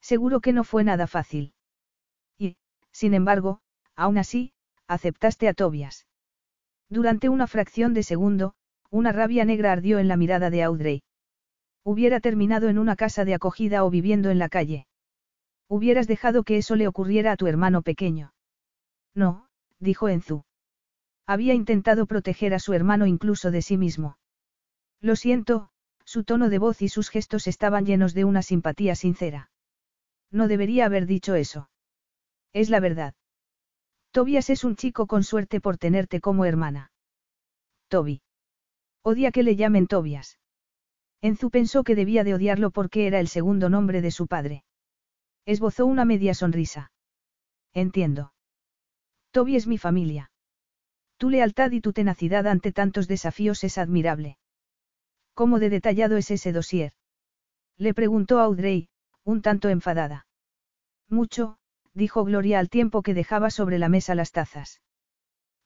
Seguro 0.01 0.41
que 0.41 0.53
no 0.53 0.65
fue 0.65 0.83
nada 0.83 1.07
fácil. 1.07 1.55
Y, 2.37 2.57
sin 2.91 3.15
embargo, 3.15 3.61
aún 3.95 4.19
así, 4.19 4.53
aceptaste 4.89 5.47
a 5.47 5.55
Tobias. 5.55 6.09
Durante 6.89 7.29
una 7.29 7.47
fracción 7.47 7.95
de 7.95 8.03
segundo, 8.03 8.55
una 8.91 9.13
rabia 9.13 9.45
negra 9.45 9.71
ardió 9.71 10.01
en 10.01 10.09
la 10.09 10.17
mirada 10.17 10.51
de 10.51 10.63
Audrey. 10.65 11.03
Hubiera 11.85 12.19
terminado 12.19 12.69
en 12.69 12.79
una 12.79 12.97
casa 12.97 13.25
de 13.25 13.35
acogida 13.35 13.85
o 13.85 13.91
viviendo 13.91 14.31
en 14.31 14.39
la 14.39 14.49
calle. 14.49 14.87
Hubieras 15.69 16.09
dejado 16.09 16.43
que 16.43 16.57
eso 16.57 16.75
le 16.75 16.89
ocurriera 16.89 17.33
a 17.33 17.37
tu 17.37 17.47
hermano 17.47 17.83
pequeño. 17.83 18.33
No, 19.15 19.47
dijo 19.79 20.09
Enzu. 20.09 20.48
Había 21.29 21.53
intentado 21.53 22.07
proteger 22.07 22.55
a 22.55 22.59
su 22.59 22.73
hermano 22.73 23.05
incluso 23.07 23.51
de 23.51 23.61
sí 23.61 23.77
mismo. 23.77 24.17
Lo 25.03 25.15
siento, 25.15 25.69
su 26.07 26.25
tono 26.25 26.49
de 26.49 26.59
voz 26.59 26.81
y 26.81 26.89
sus 26.89 27.11
gestos 27.11 27.47
estaban 27.47 27.85
llenos 27.85 28.15
de 28.15 28.25
una 28.25 28.41
simpatía 28.41 28.95
sincera. 28.97 29.51
No 30.31 30.49
debería 30.49 30.87
haber 30.87 31.05
dicho 31.05 31.35
eso. 31.35 31.69
Es 32.55 32.71
la 32.71 32.81
verdad. 32.81 33.15
Tobias 34.11 34.49
es 34.49 34.65
un 34.65 34.75
chico 34.75 35.07
con 35.07 35.23
suerte 35.23 35.61
por 35.61 35.77
tenerte 35.77 36.23
como 36.23 36.47
hermana. 36.47 36.93
Toby. 37.89 38.23
Odia 39.03 39.31
que 39.31 39.43
le 39.43 39.55
llamen 39.55 39.87
Tobias. 39.87 40.39
Enzu 41.21 41.51
pensó 41.51 41.85
que 41.85 41.95
debía 41.95 42.25
de 42.25 42.33
odiarlo 42.33 42.71
porque 42.71 43.07
era 43.07 43.21
el 43.21 43.29
segundo 43.29 43.69
nombre 43.69 44.01
de 44.01 44.13
su 44.13 44.29
padre. 44.29 44.65
Esbozó 45.45 45.85
una 45.85 46.07
media 46.07 46.33
sonrisa. 46.33 46.91
Entiendo. 47.75 48.33
Toby 49.31 49.57
es 49.57 49.67
mi 49.67 49.77
familia. 49.77 50.31
Tu 51.19 51.31
lealtad 51.31 51.73
y 51.73 51.81
tu 51.81 51.93
tenacidad 51.93 52.47
ante 52.47 52.73
tantos 52.73 53.09
desafíos 53.09 53.65
es 53.65 53.77
admirable. 53.77 54.39
¿Cómo 55.35 55.59
de 55.59 55.69
detallado 55.69 56.17
es 56.17 56.31
ese 56.31 56.53
dossier? 56.53 56.93
Le 57.77 57.93
preguntó 57.93 58.39
Audrey, 58.39 58.89
un 59.25 59.43
tanto 59.43 59.69
enfadada. 59.69 60.27
Mucho, 61.09 61.59
dijo 61.93 62.25
Gloria 62.25 62.61
al 62.61 62.71
tiempo 62.71 63.03
que 63.03 63.15
dejaba 63.15 63.51
sobre 63.51 63.79
la 63.79 63.89
mesa 63.89 64.15
las 64.15 64.31
tazas. 64.31 64.81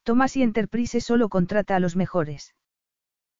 Thomas 0.03 0.35
y 0.35 0.41
Enterprise 0.41 0.99
solo 1.01 1.29
contrata 1.29 1.75
a 1.75 1.79
los 1.79 1.95
mejores. 1.95 2.55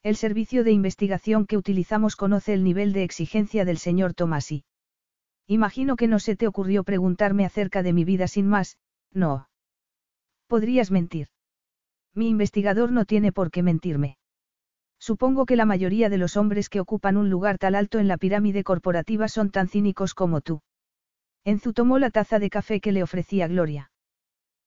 El 0.03 0.16
servicio 0.16 0.64
de 0.64 0.72
investigación 0.72 1.47
que 1.47 1.57
utilizamos 1.57 2.16
conoce 2.16 2.53
el 2.53 2.64
nivel 2.64 2.93
de 2.93 3.03
exigencia 3.03 3.66
del 3.66 3.80
señor 3.80 4.14
Tomasi. 4.14 4.66
Imagino 5.47 5.95
que 5.95 6.07
no 6.07 6.20
se 6.20 6.36
te 6.36 6.47
ocurrió 6.47 6.84
preguntarme 6.84 7.45
acerca 7.45 7.84
de 7.84 7.93
mi 7.93 8.05
vida 8.05 8.28
sin 8.28 8.47
más, 8.47 8.78
no. 9.11 9.49
Podrías 10.47 10.91
mentir. 10.91 11.33
Mi 12.16 12.30
investigador 12.30 12.91
no 12.91 13.05
tiene 13.05 13.32
por 13.32 13.49
qué 13.51 13.64
mentirme. 13.64 14.18
Supongo 14.99 15.45
que 15.45 15.55
la 15.55 15.66
mayoría 15.66 16.09
de 16.09 16.18
los 16.18 16.38
hombres 16.38 16.70
que 16.70 16.80
ocupan 16.80 17.18
un 17.18 17.30
lugar 17.30 17.57
tal 17.57 17.76
alto 17.76 17.99
en 17.99 18.07
la 18.07 18.18
pirámide 18.18 18.64
corporativa 18.64 19.28
son 19.28 19.49
tan 19.49 19.68
cínicos 19.68 20.14
como 20.14 20.41
tú. 20.41 20.61
Enzu 21.43 21.74
tomó 21.74 21.99
la 21.99 22.09
taza 22.09 22.39
de 22.39 22.49
café 22.49 22.80
que 22.80 22.91
le 22.91 23.03
ofrecía 23.03 23.47
Gloria. 23.47 23.91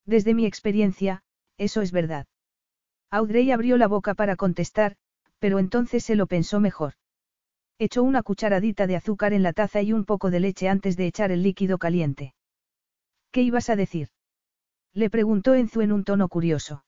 Desde 0.04 0.34
mi 0.34 0.44
experiencia, 0.44 1.22
eso 1.56 1.80
es 1.80 1.90
verdad. 1.90 2.26
Audrey 3.10 3.50
abrió 3.50 3.76
la 3.76 3.88
boca 3.88 4.14
para 4.14 4.36
contestar, 4.36 4.96
pero 5.38 5.58
entonces 5.58 6.04
se 6.04 6.16
lo 6.16 6.26
pensó 6.26 6.60
mejor. 6.60 6.94
Echó 7.78 8.02
una 8.02 8.22
cucharadita 8.22 8.86
de 8.86 8.96
azúcar 8.96 9.32
en 9.32 9.42
la 9.42 9.52
taza 9.52 9.82
y 9.82 9.92
un 9.92 10.04
poco 10.04 10.30
de 10.30 10.40
leche 10.40 10.68
antes 10.68 10.96
de 10.96 11.06
echar 11.06 11.30
el 11.30 11.42
líquido 11.42 11.78
caliente. 11.78 12.34
¿Qué 13.30 13.42
ibas 13.42 13.68
a 13.70 13.76
decir? 13.76 14.08
Le 14.92 15.10
preguntó 15.10 15.54
Enzu 15.54 15.82
en 15.82 15.92
un 15.92 16.04
tono 16.04 16.28
curioso. 16.28 16.85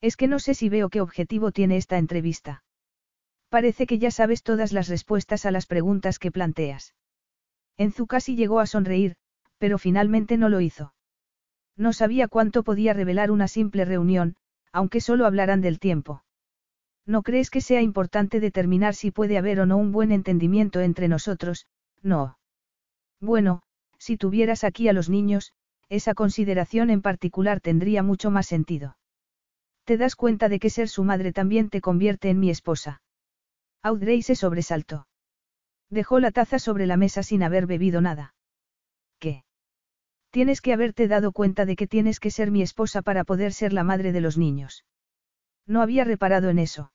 Es 0.00 0.16
que 0.16 0.28
no 0.28 0.38
sé 0.38 0.54
si 0.54 0.68
veo 0.68 0.88
qué 0.88 1.00
objetivo 1.00 1.52
tiene 1.52 1.76
esta 1.76 1.98
entrevista. 1.98 2.62
Parece 3.48 3.86
que 3.86 3.98
ya 3.98 4.10
sabes 4.10 4.42
todas 4.42 4.72
las 4.72 4.88
respuestas 4.88 5.44
a 5.44 5.50
las 5.50 5.66
preguntas 5.66 6.18
que 6.18 6.30
planteas. 6.30 6.94
Enzu 7.76 8.06
casi 8.06 8.36
llegó 8.36 8.60
a 8.60 8.66
sonreír, 8.66 9.16
pero 9.58 9.76
finalmente 9.78 10.36
no 10.36 10.48
lo 10.48 10.60
hizo. 10.60 10.94
No 11.76 11.92
sabía 11.92 12.28
cuánto 12.28 12.62
podía 12.62 12.92
revelar 12.92 13.30
una 13.30 13.48
simple 13.48 13.84
reunión, 13.84 14.36
aunque 14.72 15.00
solo 15.00 15.26
hablaran 15.26 15.60
del 15.60 15.78
tiempo. 15.78 16.24
¿No 17.06 17.22
crees 17.22 17.50
que 17.50 17.60
sea 17.60 17.82
importante 17.82 18.38
determinar 18.38 18.94
si 18.94 19.10
puede 19.10 19.36
haber 19.36 19.60
o 19.60 19.66
no 19.66 19.78
un 19.78 19.90
buen 19.90 20.12
entendimiento 20.12 20.80
entre 20.80 21.08
nosotros? 21.08 21.66
No. 22.02 22.38
Bueno, 23.20 23.62
si 23.98 24.16
tuvieras 24.16 24.64
aquí 24.64 24.88
a 24.88 24.92
los 24.92 25.08
niños, 25.08 25.52
esa 25.88 26.14
consideración 26.14 26.88
en 26.90 27.02
particular 27.02 27.60
tendría 27.60 28.02
mucho 28.02 28.30
más 28.30 28.46
sentido. 28.46 28.96
¿Te 29.90 29.96
das 29.96 30.14
cuenta 30.14 30.48
de 30.48 30.60
que 30.60 30.70
ser 30.70 30.88
su 30.88 31.02
madre 31.02 31.32
también 31.32 31.68
te 31.68 31.80
convierte 31.80 32.30
en 32.30 32.38
mi 32.38 32.48
esposa? 32.48 33.02
Audrey 33.82 34.22
se 34.22 34.36
sobresaltó. 34.36 35.08
Dejó 35.88 36.20
la 36.20 36.30
taza 36.30 36.60
sobre 36.60 36.86
la 36.86 36.96
mesa 36.96 37.24
sin 37.24 37.42
haber 37.42 37.66
bebido 37.66 38.00
nada. 38.00 38.32
¿Qué? 39.18 39.42
Tienes 40.30 40.60
que 40.60 40.72
haberte 40.72 41.08
dado 41.08 41.32
cuenta 41.32 41.64
de 41.64 41.74
que 41.74 41.88
tienes 41.88 42.20
que 42.20 42.30
ser 42.30 42.52
mi 42.52 42.62
esposa 42.62 43.02
para 43.02 43.24
poder 43.24 43.52
ser 43.52 43.72
la 43.72 43.82
madre 43.82 44.12
de 44.12 44.20
los 44.20 44.38
niños. 44.38 44.84
No 45.66 45.82
había 45.82 46.04
reparado 46.04 46.50
en 46.50 46.60
eso. 46.60 46.92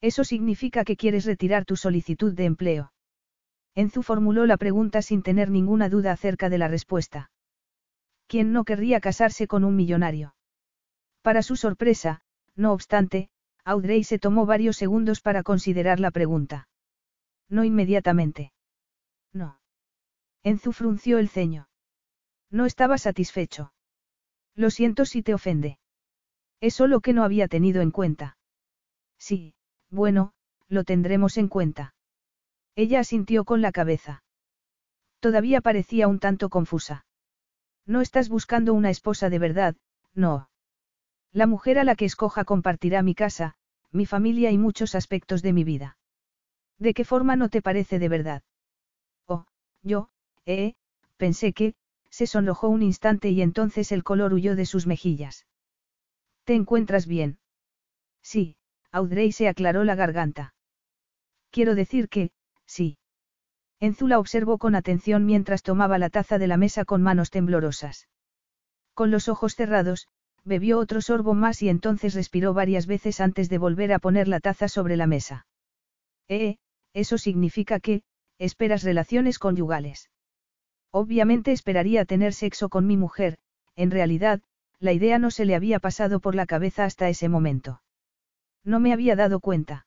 Eso 0.00 0.24
significa 0.24 0.84
que 0.84 0.96
quieres 0.96 1.26
retirar 1.26 1.66
tu 1.66 1.76
solicitud 1.76 2.32
de 2.32 2.46
empleo. 2.46 2.92
Enzu 3.74 4.02
formuló 4.02 4.46
la 4.46 4.56
pregunta 4.56 5.02
sin 5.02 5.22
tener 5.22 5.50
ninguna 5.50 5.90
duda 5.90 6.12
acerca 6.12 6.48
de 6.48 6.56
la 6.56 6.68
respuesta. 6.68 7.30
¿Quién 8.26 8.54
no 8.54 8.64
querría 8.64 9.00
casarse 9.00 9.46
con 9.46 9.64
un 9.64 9.76
millonario? 9.76 10.35
Para 11.26 11.42
su 11.42 11.56
sorpresa, 11.56 12.20
no 12.54 12.72
obstante, 12.72 13.30
Audrey 13.64 14.04
se 14.04 14.20
tomó 14.20 14.46
varios 14.46 14.76
segundos 14.76 15.20
para 15.20 15.42
considerar 15.42 15.98
la 15.98 16.12
pregunta. 16.12 16.68
No 17.48 17.64
inmediatamente. 17.64 18.52
No. 19.32 19.58
Enzu 20.44 20.70
frunció 20.70 21.18
el 21.18 21.28
ceño. 21.28 21.68
No 22.48 22.64
estaba 22.64 22.96
satisfecho. 22.96 23.72
Lo 24.54 24.70
siento 24.70 25.04
si 25.04 25.24
te 25.24 25.34
ofende. 25.34 25.80
Es 26.60 26.74
solo 26.74 27.00
que 27.00 27.12
no 27.12 27.24
había 27.24 27.48
tenido 27.48 27.82
en 27.82 27.90
cuenta. 27.90 28.38
Sí, 29.18 29.56
bueno, 29.90 30.32
lo 30.68 30.84
tendremos 30.84 31.38
en 31.38 31.48
cuenta. 31.48 31.96
Ella 32.76 33.00
asintió 33.00 33.44
con 33.44 33.62
la 33.62 33.72
cabeza. 33.72 34.22
Todavía 35.18 35.60
parecía 35.60 36.06
un 36.06 36.20
tanto 36.20 36.50
confusa. 36.50 37.04
No 37.84 38.00
estás 38.00 38.28
buscando 38.28 38.74
una 38.74 38.90
esposa 38.90 39.28
de 39.28 39.40
verdad, 39.40 39.74
no. 40.14 40.50
La 41.32 41.46
mujer 41.46 41.78
a 41.78 41.84
la 41.84 41.96
que 41.96 42.04
escoja 42.04 42.44
compartirá 42.44 43.02
mi 43.02 43.14
casa, 43.14 43.56
mi 43.92 44.06
familia 44.06 44.50
y 44.50 44.58
muchos 44.58 44.94
aspectos 44.94 45.42
de 45.42 45.52
mi 45.52 45.64
vida. 45.64 45.98
¿De 46.78 46.94
qué 46.94 47.04
forma 47.04 47.36
no 47.36 47.48
te 47.48 47.62
parece 47.62 47.98
de 47.98 48.08
verdad? 48.08 48.42
Oh, 49.26 49.46
yo, 49.82 50.10
eh, 50.44 50.74
pensé 51.16 51.52
que, 51.52 51.74
se 52.10 52.26
sonrojó 52.26 52.68
un 52.68 52.82
instante 52.82 53.30
y 53.30 53.42
entonces 53.42 53.92
el 53.92 54.04
color 54.04 54.32
huyó 54.32 54.56
de 54.56 54.66
sus 54.66 54.86
mejillas. 54.86 55.46
¿Te 56.44 56.54
encuentras 56.54 57.06
bien? 57.06 57.38
Sí, 58.22 58.56
Audrey 58.90 59.32
se 59.32 59.48
aclaró 59.48 59.84
la 59.84 59.94
garganta. 59.94 60.54
Quiero 61.50 61.74
decir 61.74 62.08
que, 62.08 62.30
sí. 62.64 62.98
Enzula 63.80 64.18
observó 64.18 64.58
con 64.58 64.74
atención 64.74 65.26
mientras 65.26 65.62
tomaba 65.62 65.98
la 65.98 66.08
taza 66.08 66.38
de 66.38 66.46
la 66.46 66.56
mesa 66.56 66.84
con 66.84 67.02
manos 67.02 67.30
temblorosas. 67.30 68.08
Con 68.94 69.10
los 69.10 69.28
ojos 69.28 69.54
cerrados, 69.54 70.08
bebió 70.46 70.78
otro 70.78 71.00
sorbo 71.00 71.34
más 71.34 71.60
y 71.60 71.68
entonces 71.68 72.14
respiró 72.14 72.54
varias 72.54 72.86
veces 72.86 73.20
antes 73.20 73.50
de 73.50 73.58
volver 73.58 73.92
a 73.92 73.98
poner 73.98 74.28
la 74.28 74.40
taza 74.40 74.68
sobre 74.68 74.96
la 74.96 75.06
mesa. 75.06 75.46
Eh, 76.28 76.56
eso 76.94 77.18
significa 77.18 77.80
que, 77.80 78.02
esperas 78.38 78.84
relaciones 78.84 79.38
conyugales. 79.38 80.08
Obviamente 80.92 81.52
esperaría 81.52 82.04
tener 82.04 82.32
sexo 82.32 82.68
con 82.68 82.86
mi 82.86 82.96
mujer, 82.96 83.38
en 83.74 83.90
realidad, 83.90 84.40
la 84.78 84.92
idea 84.92 85.18
no 85.18 85.30
se 85.30 85.44
le 85.44 85.56
había 85.56 85.80
pasado 85.80 86.20
por 86.20 86.34
la 86.34 86.46
cabeza 86.46 86.84
hasta 86.84 87.08
ese 87.08 87.28
momento. 87.28 87.82
No 88.64 88.78
me 88.78 88.92
había 88.92 89.16
dado 89.16 89.40
cuenta. 89.40 89.86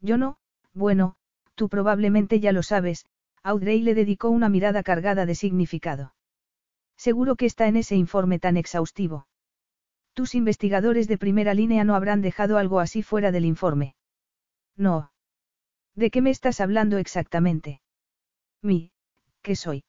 Yo 0.00 0.18
no, 0.18 0.38
bueno, 0.74 1.14
tú 1.54 1.68
probablemente 1.68 2.40
ya 2.40 2.52
lo 2.52 2.62
sabes, 2.62 3.06
Audrey 3.42 3.80
le 3.82 3.94
dedicó 3.94 4.28
una 4.28 4.48
mirada 4.48 4.82
cargada 4.82 5.24
de 5.24 5.34
significado. 5.34 6.14
Seguro 6.96 7.36
que 7.36 7.46
está 7.46 7.68
en 7.68 7.76
ese 7.76 7.94
informe 7.94 8.38
tan 8.40 8.56
exhaustivo. 8.56 9.28
Tus 10.18 10.34
investigadores 10.34 11.06
de 11.06 11.16
primera 11.16 11.54
línea 11.54 11.84
no 11.84 11.94
habrán 11.94 12.22
dejado 12.22 12.58
algo 12.58 12.80
así 12.80 13.04
fuera 13.04 13.30
del 13.30 13.44
informe. 13.44 13.94
No. 14.76 15.12
¿De 15.94 16.10
qué 16.10 16.22
me 16.22 16.30
estás 16.30 16.60
hablando 16.60 16.98
exactamente? 16.98 17.82
Mi, 18.60 18.90
¿qué 19.42 19.54
soy? 19.54 19.84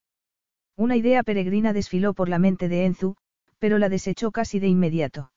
Una 0.76 0.96
idea 0.96 1.24
peregrina 1.24 1.74
desfiló 1.74 2.14
por 2.14 2.30
la 2.30 2.38
mente 2.38 2.70
de 2.70 2.86
Enzu, 2.86 3.16
pero 3.58 3.80
la 3.80 3.90
desechó 3.90 4.30
casi 4.30 4.60
de 4.60 4.68
inmediato. 4.68 5.32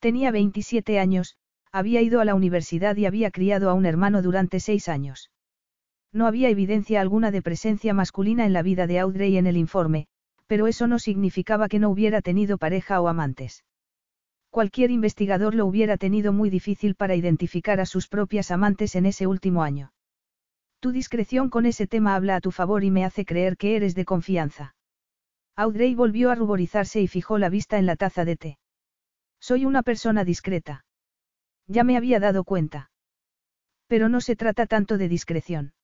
Tenía 0.00 0.32
27 0.32 0.98
años, 0.98 1.36
había 1.70 2.02
ido 2.02 2.20
a 2.20 2.24
la 2.24 2.34
universidad 2.34 2.96
y 2.96 3.06
había 3.06 3.30
criado 3.30 3.70
a 3.70 3.74
un 3.74 3.86
hermano 3.86 4.22
durante 4.22 4.58
seis 4.58 4.88
años. 4.88 5.30
No 6.12 6.26
había 6.26 6.48
evidencia 6.48 7.00
alguna 7.00 7.30
de 7.30 7.42
presencia 7.42 7.94
masculina 7.94 8.44
en 8.44 8.54
la 8.54 8.62
vida 8.62 8.88
de 8.88 8.98
Audrey 8.98 9.36
en 9.36 9.46
el 9.46 9.56
informe, 9.56 10.08
pero 10.48 10.66
eso 10.66 10.88
no 10.88 10.98
significaba 10.98 11.68
que 11.68 11.78
no 11.78 11.90
hubiera 11.90 12.22
tenido 12.22 12.58
pareja 12.58 13.00
o 13.00 13.06
amantes. 13.06 13.62
Cualquier 14.50 14.90
investigador 14.90 15.54
lo 15.54 15.64
hubiera 15.64 15.96
tenido 15.96 16.32
muy 16.32 16.50
difícil 16.50 16.96
para 16.96 17.14
identificar 17.14 17.80
a 17.80 17.86
sus 17.86 18.08
propias 18.08 18.50
amantes 18.50 18.96
en 18.96 19.06
ese 19.06 19.28
último 19.28 19.62
año. 19.62 19.92
Tu 20.80 20.90
discreción 20.90 21.50
con 21.50 21.66
ese 21.66 21.86
tema 21.86 22.16
habla 22.16 22.36
a 22.36 22.40
tu 22.40 22.50
favor 22.50 22.82
y 22.82 22.90
me 22.90 23.04
hace 23.04 23.24
creer 23.24 23.56
que 23.56 23.76
eres 23.76 23.94
de 23.94 24.04
confianza. 24.04 24.74
Audrey 25.54 25.94
volvió 25.94 26.30
a 26.30 26.34
ruborizarse 26.34 27.00
y 27.00 27.06
fijó 27.06 27.38
la 27.38 27.48
vista 27.48 27.78
en 27.78 27.86
la 27.86 27.94
taza 27.94 28.24
de 28.24 28.36
té. 28.36 28.58
Soy 29.40 29.66
una 29.66 29.82
persona 29.82 30.24
discreta. 30.24 30.84
Ya 31.66 31.84
me 31.84 31.96
había 31.96 32.18
dado 32.18 32.42
cuenta. 32.42 32.90
Pero 33.86 34.08
no 34.08 34.20
se 34.20 34.34
trata 34.36 34.66
tanto 34.66 34.98
de 34.98 35.08
discreción. 35.08 35.74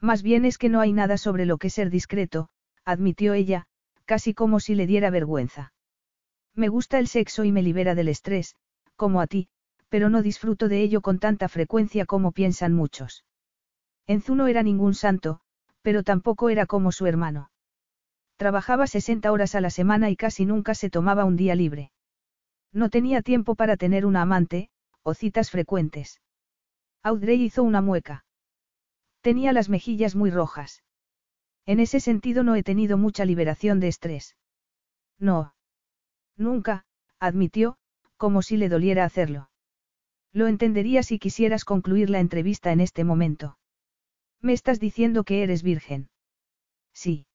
Más 0.00 0.22
bien 0.22 0.44
es 0.44 0.56
que 0.56 0.68
no 0.68 0.80
hay 0.80 0.92
nada 0.92 1.18
sobre 1.18 1.44
lo 1.44 1.58
que 1.58 1.68
ser 1.68 1.90
discreto, 1.90 2.48
admitió 2.84 3.34
ella, 3.34 3.66
casi 4.04 4.34
como 4.34 4.60
si 4.60 4.74
le 4.74 4.86
diera 4.86 5.10
vergüenza. 5.10 5.72
Me 6.54 6.68
gusta 6.68 6.98
el 6.98 7.08
sexo 7.08 7.44
y 7.44 7.52
me 7.52 7.62
libera 7.62 7.94
del 7.94 8.08
estrés, 8.08 8.56
como 8.96 9.20
a 9.20 9.26
ti, 9.26 9.48
pero 9.88 10.08
no 10.08 10.22
disfruto 10.22 10.68
de 10.68 10.82
ello 10.82 11.00
con 11.00 11.18
tanta 11.18 11.48
frecuencia 11.48 12.06
como 12.06 12.32
piensan 12.32 12.72
muchos. 12.72 13.24
Enzu 14.06 14.34
no 14.34 14.46
era 14.46 14.62
ningún 14.62 14.94
santo, 14.94 15.40
pero 15.82 16.02
tampoco 16.02 16.50
era 16.50 16.66
como 16.66 16.92
su 16.92 17.06
hermano. 17.06 17.50
Trabajaba 18.36 18.86
60 18.86 19.30
horas 19.30 19.54
a 19.54 19.60
la 19.60 19.70
semana 19.70 20.10
y 20.10 20.16
casi 20.16 20.46
nunca 20.46 20.74
se 20.74 20.90
tomaba 20.90 21.24
un 21.24 21.36
día 21.36 21.54
libre. 21.54 21.92
No 22.72 22.90
tenía 22.90 23.22
tiempo 23.22 23.54
para 23.54 23.76
tener 23.76 24.06
una 24.06 24.22
amante, 24.22 24.70
o 25.02 25.14
citas 25.14 25.50
frecuentes. 25.50 26.20
Audrey 27.02 27.42
hizo 27.42 27.62
una 27.62 27.80
mueca. 27.80 28.24
Tenía 29.20 29.52
las 29.52 29.68
mejillas 29.68 30.16
muy 30.16 30.30
rojas. 30.30 30.82
En 31.66 31.80
ese 31.80 32.00
sentido 32.00 32.42
no 32.42 32.56
he 32.56 32.62
tenido 32.62 32.96
mucha 32.98 33.24
liberación 33.24 33.78
de 33.78 33.88
estrés. 33.88 34.36
No. 35.18 35.54
Nunca, 36.36 36.84
admitió, 37.18 37.76
como 38.16 38.42
si 38.42 38.56
le 38.56 38.68
doliera 38.68 39.04
hacerlo. 39.04 39.50
Lo 40.32 40.46
entendería 40.46 41.02
si 41.02 41.18
quisieras 41.18 41.64
concluir 41.64 42.08
la 42.08 42.20
entrevista 42.20 42.72
en 42.72 42.80
este 42.80 43.04
momento. 43.04 43.58
Me 44.40 44.52
estás 44.52 44.80
diciendo 44.80 45.24
que 45.24 45.42
eres 45.42 45.62
virgen. 45.62 46.08
Sí. 46.92 47.26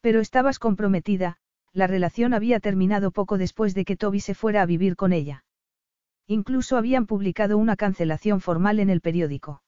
Pero 0.00 0.20
estabas 0.20 0.58
comprometida, 0.58 1.38
la 1.72 1.86
relación 1.86 2.34
había 2.34 2.60
terminado 2.60 3.10
poco 3.10 3.38
después 3.38 3.74
de 3.74 3.84
que 3.84 3.96
Toby 3.96 4.20
se 4.20 4.34
fuera 4.34 4.62
a 4.62 4.66
vivir 4.66 4.96
con 4.96 5.12
ella. 5.12 5.44
Incluso 6.26 6.76
habían 6.76 7.06
publicado 7.06 7.58
una 7.58 7.76
cancelación 7.76 8.40
formal 8.40 8.80
en 8.80 8.90
el 8.90 9.00
periódico. 9.00 9.62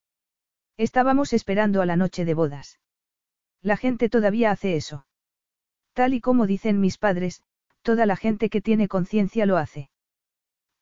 Estábamos 0.76 1.32
esperando 1.32 1.82
a 1.82 1.86
la 1.86 1.96
noche 1.96 2.24
de 2.24 2.34
bodas. 2.34 2.78
La 3.60 3.76
gente 3.76 4.08
todavía 4.08 4.50
hace 4.50 4.76
eso. 4.76 5.06
Tal 5.92 6.14
y 6.14 6.20
como 6.20 6.46
dicen 6.46 6.80
mis 6.80 6.98
padres, 6.98 7.42
toda 7.82 8.06
la 8.06 8.16
gente 8.16 8.48
que 8.48 8.60
tiene 8.60 8.88
conciencia 8.88 9.46
lo 9.46 9.56
hace. 9.56 9.90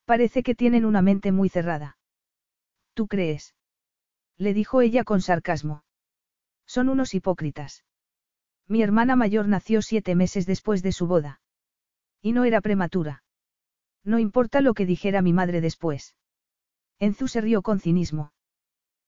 Parece 0.05 0.43
que 0.43 0.55
tienen 0.55 0.85
una 0.85 1.03
mente 1.03 1.33
muy 1.33 1.49
cerrada. 1.49 1.99
¿Tú 2.95 3.07
crees? 3.07 3.55
Le 4.37 4.55
dijo 4.55 4.81
ella 4.81 5.05
con 5.05 5.21
sarcasmo. 5.21 5.85
Son 6.67 6.89
unos 6.89 7.15
hipócritas. 7.15 7.85
Mi 8.67 8.83
hermana 8.83 9.17
mayor 9.17 9.49
nació 9.49 9.83
siete 9.83 10.15
meses 10.15 10.47
después 10.47 10.83
de 10.83 10.93
su 10.93 11.07
boda. 11.07 11.41
Y 12.23 12.33
no 12.33 12.45
era 12.45 12.61
prematura. 12.61 13.25
No 14.05 14.19
importa 14.19 14.61
lo 14.61 14.75
que 14.75 14.87
dijera 14.87 15.23
mi 15.23 15.33
madre 15.33 15.61
después. 15.61 16.15
Enzu 16.99 17.29
se 17.29 17.41
rió 17.41 17.63
con 17.63 17.81
cinismo. 17.81 18.33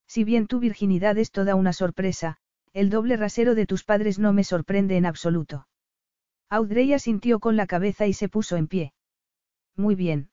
Si 0.07 0.24
bien 0.24 0.47
tu 0.47 0.59
virginidad 0.59 1.16
es 1.18 1.30
toda 1.30 1.55
una 1.55 1.72
sorpresa, 1.72 2.38
el 2.72 2.90
doble 2.90 3.16
rasero 3.16 3.55
de 3.55 3.66
tus 3.66 3.84
padres 3.84 4.18
no 4.18 4.32
me 4.32 4.45
sorprende 4.45 4.97
en 4.97 5.07
absoluto. 5.07 5.66
Audrey 6.53 6.92
asintió 6.92 7.40
con 7.40 7.57
la 7.57 7.66
cabeza 7.66 8.07
y 8.07 8.12
se 8.12 8.28
puso 8.28 8.59
en 8.59 8.68
pie. 8.68 8.92
Muy 9.74 9.94
bien. 9.94 10.28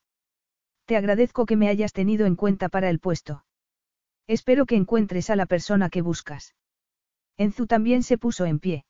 Te 0.84 0.98
agradezco 0.98 1.46
que 1.46 1.56
me 1.56 1.70
hayas 1.70 1.94
tenido 1.94 2.26
en 2.26 2.36
cuenta 2.36 2.68
para 2.68 2.90
el 2.90 3.00
puesto. 3.00 3.46
Espero 4.28 4.66
que 4.66 4.76
encuentres 4.76 5.30
a 5.30 5.38
la 5.38 5.46
persona 5.46 5.90
que 5.90 6.02
buscas. 6.02 6.56
Enzu 7.38 7.68
también 7.68 8.04
se 8.04 8.18
puso 8.18 8.44
en 8.46 8.60
pie. 8.60 8.86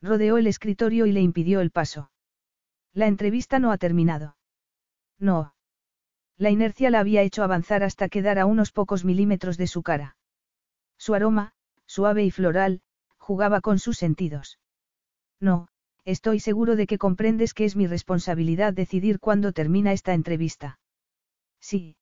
Rodeó 0.00 0.38
el 0.38 0.46
escritorio 0.46 1.06
y 1.06 1.12
le 1.12 1.22
impidió 1.22 1.60
el 1.60 1.72
paso. 1.72 2.12
La 2.92 3.08
entrevista 3.08 3.58
no 3.58 3.72
ha 3.72 3.78
terminado. 3.78 4.36
No. 5.18 5.56
La 6.36 6.50
inercia 6.50 6.88
la 6.90 7.00
había 7.00 7.22
hecho 7.22 7.42
avanzar 7.42 7.82
hasta 7.82 8.08
quedar 8.08 8.38
a 8.38 8.46
unos 8.46 8.70
pocos 8.70 9.04
milímetros 9.04 9.56
de 9.56 9.66
su 9.66 9.82
cara. 9.82 10.16
Su 10.98 11.14
aroma, 11.14 11.52
suave 11.84 12.22
y 12.22 12.30
floral, 12.30 12.80
jugaba 13.18 13.60
con 13.60 13.80
sus 13.80 13.98
sentidos. 13.98 14.60
No, 15.40 15.68
estoy 16.04 16.40
seguro 16.40 16.76
de 16.76 16.86
que 16.86 16.98
comprendes 16.98 17.54
que 17.54 17.64
es 17.64 17.76
mi 17.76 17.86
responsabilidad 17.86 18.72
decidir 18.72 19.20
cuándo 19.20 19.52
termina 19.52 19.92
esta 19.92 20.14
entrevista. 20.14 20.78
Sí, 21.60 21.96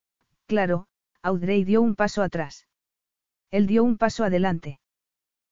claro, 0.45 0.87
Audrey 1.21 1.63
dio 1.63 1.81
un 1.81 1.95
paso 1.95 2.21
atrás. 2.21 2.67
Él 3.49 3.67
dio 3.67 3.83
un 3.83 3.97
paso 3.97 4.23
adelante. 4.23 4.79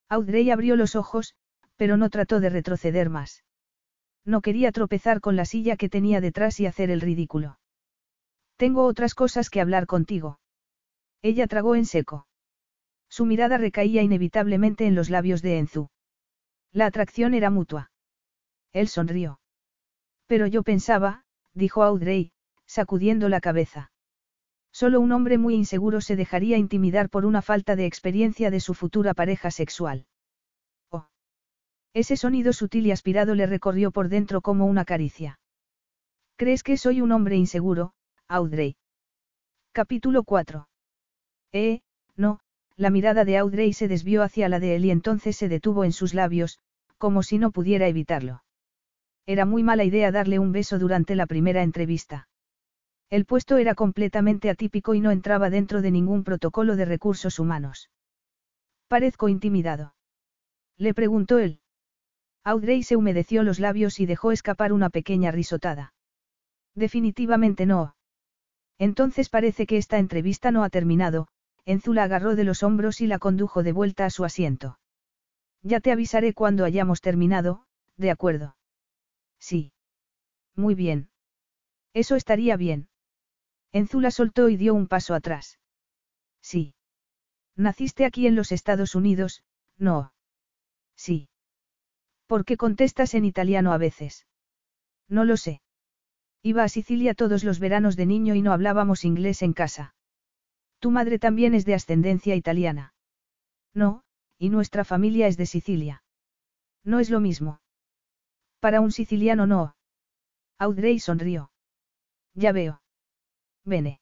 Audrey 0.09 0.49
abrió 0.51 0.75
los 0.75 0.95
ojos, 0.95 1.35
pero 1.77 1.97
no 1.97 2.09
trató 2.09 2.39
de 2.39 2.49
retroceder 2.49 3.09
más. 3.09 3.43
No 4.25 4.41
quería 4.41 4.71
tropezar 4.71 5.21
con 5.21 5.35
la 5.35 5.45
silla 5.45 5.77
que 5.77 5.89
tenía 5.89 6.21
detrás 6.21 6.59
y 6.59 6.65
hacer 6.65 6.91
el 6.91 7.01
ridículo. 7.01 7.59
Tengo 8.57 8.85
otras 8.85 9.15
cosas 9.15 9.49
que 9.49 9.61
hablar 9.61 9.87
contigo. 9.87 10.39
Ella 11.21 11.47
tragó 11.47 11.75
en 11.75 11.85
seco. 11.85 12.27
Su 13.09 13.25
mirada 13.25 13.57
recaía 13.57 14.03
inevitablemente 14.03 14.85
en 14.85 14.95
los 14.95 15.09
labios 15.09 15.41
de 15.41 15.57
Enzu. 15.57 15.89
La 16.71 16.85
atracción 16.85 17.33
era 17.33 17.49
mutua. 17.49 17.91
Él 18.73 18.87
sonrió. 18.87 19.39
Pero 20.27 20.47
yo 20.47 20.63
pensaba, 20.63 21.23
dijo 21.53 21.83
Audrey, 21.83 22.31
sacudiendo 22.65 23.27
la 23.29 23.41
cabeza. 23.41 23.91
Solo 24.71 25.01
un 25.01 25.11
hombre 25.11 25.37
muy 25.37 25.55
inseguro 25.55 25.99
se 25.99 26.15
dejaría 26.15 26.57
intimidar 26.57 27.09
por 27.09 27.25
una 27.25 27.41
falta 27.41 27.75
de 27.75 27.85
experiencia 27.85 28.49
de 28.49 28.61
su 28.61 28.73
futura 28.73 29.13
pareja 29.13 29.51
sexual. 29.51 30.05
Oh. 30.89 31.07
Ese 31.93 32.15
sonido 32.15 32.53
sutil 32.53 32.87
y 32.87 32.91
aspirado 32.91 33.35
le 33.35 33.45
recorrió 33.45 33.91
por 33.91 34.07
dentro 34.07 34.41
como 34.41 34.65
una 34.65 34.85
caricia. 34.85 35.39
¿Crees 36.37 36.63
que 36.63 36.77
soy 36.77 37.01
un 37.01 37.11
hombre 37.11 37.35
inseguro, 37.35 37.93
Audrey? 38.29 38.77
Capítulo 39.73 40.23
4. 40.23 40.69
Eh, 41.51 41.81
no, 42.15 42.39
la 42.77 42.89
mirada 42.89 43.25
de 43.25 43.37
Audrey 43.37 43.73
se 43.73 43.89
desvió 43.89 44.23
hacia 44.23 44.47
la 44.47 44.59
de 44.59 44.75
él 44.75 44.85
y 44.85 44.91
entonces 44.91 45.35
se 45.35 45.49
detuvo 45.49 45.83
en 45.83 45.91
sus 45.91 46.13
labios, 46.13 46.59
como 46.97 47.23
si 47.23 47.37
no 47.37 47.51
pudiera 47.51 47.87
evitarlo. 47.87 48.43
Era 49.31 49.45
muy 49.45 49.63
mala 49.63 49.85
idea 49.85 50.11
darle 50.11 50.39
un 50.39 50.51
beso 50.51 50.77
durante 50.77 51.15
la 51.15 51.25
primera 51.25 51.63
entrevista. 51.63 52.27
El 53.09 53.23
puesto 53.23 53.55
era 53.55 53.75
completamente 53.75 54.49
atípico 54.49 54.93
y 54.93 54.99
no 54.99 55.09
entraba 55.09 55.49
dentro 55.49 55.81
de 55.81 55.89
ningún 55.89 56.25
protocolo 56.25 56.75
de 56.75 56.83
recursos 56.83 57.39
humanos. 57.39 57.89
Parezco 58.89 59.29
intimidado. 59.29 59.95
Le 60.77 60.93
preguntó 60.93 61.39
él. 61.39 61.61
Audrey 62.43 62.83
se 62.83 62.97
humedeció 62.97 63.43
los 63.43 63.61
labios 63.61 64.01
y 64.01 64.05
dejó 64.05 64.33
escapar 64.33 64.73
una 64.73 64.89
pequeña 64.89 65.31
risotada. 65.31 65.93
Definitivamente 66.75 67.65
no. 67.65 67.95
Entonces 68.79 69.29
parece 69.29 69.65
que 69.65 69.77
esta 69.77 69.97
entrevista 69.97 70.51
no 70.51 70.65
ha 70.65 70.69
terminado, 70.69 71.29
Enzu 71.63 71.93
la 71.93 72.03
agarró 72.03 72.35
de 72.35 72.43
los 72.43 72.63
hombros 72.63 72.99
y 72.99 73.07
la 73.07 73.17
condujo 73.17 73.63
de 73.63 73.71
vuelta 73.71 74.03
a 74.03 74.09
su 74.09 74.25
asiento. 74.25 74.77
Ya 75.63 75.79
te 75.79 75.93
avisaré 75.93 76.33
cuando 76.33 76.65
hayamos 76.65 76.99
terminado, 76.99 77.63
de 77.95 78.11
acuerdo. 78.11 78.57
Sí. 79.41 79.73
Muy 80.55 80.75
bien. 80.75 81.09
Eso 81.93 82.15
estaría 82.15 82.55
bien. 82.55 82.87
Enzu 83.73 83.99
la 83.99 84.11
soltó 84.11 84.47
y 84.47 84.55
dio 84.55 84.73
un 84.73 84.87
paso 84.87 85.13
atrás. 85.13 85.59
Sí. 86.41 86.75
Naciste 87.55 88.05
aquí 88.05 88.27
en 88.27 88.35
los 88.35 88.51
Estados 88.51 88.95
Unidos, 88.95 89.43
no. 89.77 90.13
Sí. 90.95 91.27
¿Por 92.27 92.45
qué 92.45 92.55
contestas 92.55 93.13
en 93.13 93.25
italiano 93.25 93.73
a 93.73 93.77
veces? 93.77 94.25
No 95.09 95.25
lo 95.25 95.35
sé. 95.35 95.61
Iba 96.43 96.63
a 96.63 96.69
Sicilia 96.69 97.13
todos 97.13 97.43
los 97.43 97.59
veranos 97.59 97.95
de 97.95 98.05
niño 98.05 98.35
y 98.35 98.41
no 98.41 98.53
hablábamos 98.53 99.03
inglés 99.03 99.41
en 99.41 99.53
casa. 99.53 99.95
Tu 100.79 100.91
madre 100.91 101.19
también 101.19 101.53
es 101.53 101.65
de 101.65 101.75
ascendencia 101.75 102.35
italiana. 102.35 102.93
No, 103.73 104.03
y 104.37 104.49
nuestra 104.49 104.85
familia 104.85 105.27
es 105.27 105.37
de 105.37 105.45
Sicilia. 105.45 106.03
No 106.83 106.99
es 106.99 107.09
lo 107.09 107.19
mismo. 107.19 107.59
Para 108.61 108.79
un 108.79 108.91
siciliano 108.91 109.47
no. 109.47 109.75
Audrey 110.59 110.99
sonrió. 110.99 111.51
Ya 112.35 112.51
veo. 112.51 112.83
Bene. 113.65 113.99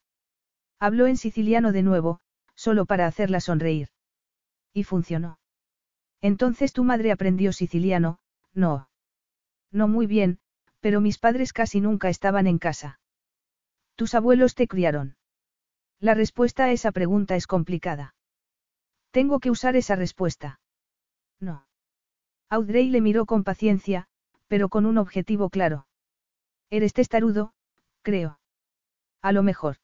Habló 0.79 1.07
en 1.07 1.15
siciliano 1.15 1.71
de 1.71 1.81
nuevo, 1.81 2.19
solo 2.55 2.85
para 2.85 3.07
hacerla 3.07 3.39
sonreír. 3.39 3.87
Y 4.73 4.83
funcionó. 4.83 5.39
Entonces 6.19 6.73
tu 6.73 6.83
madre 6.83 7.13
aprendió 7.13 7.53
siciliano, 7.53 8.19
no. 8.53 8.89
No 9.71 9.87
muy 9.87 10.07
bien, 10.07 10.39
pero 10.81 10.99
mis 10.99 11.19
padres 11.19 11.53
casi 11.53 11.79
nunca 11.79 12.09
estaban 12.09 12.45
en 12.45 12.59
casa. 12.59 12.99
¿Tus 13.95 14.13
abuelos 14.13 14.55
te 14.55 14.67
criaron? 14.67 15.15
La 16.01 16.15
respuesta 16.15 16.65
a 16.65 16.71
esa 16.71 16.91
pregunta 16.91 17.37
es 17.37 17.47
complicada. 17.47 18.13
Tengo 19.11 19.39
que 19.39 19.51
usar 19.51 19.77
esa 19.77 19.95
respuesta. 19.95 20.59
No. 21.39 21.65
Audrey 22.49 22.89
le 22.89 22.99
miró 22.99 23.25
con 23.25 23.45
paciencia, 23.45 24.08
pero 24.49 24.67
con 24.67 24.85
un 24.85 24.97
objetivo 24.97 25.49
claro. 25.49 25.87
Eres 26.69 26.93
testarudo, 26.93 27.53
creo. 28.01 28.39
A 29.21 29.31
lo 29.31 29.43
mejor. 29.43 29.77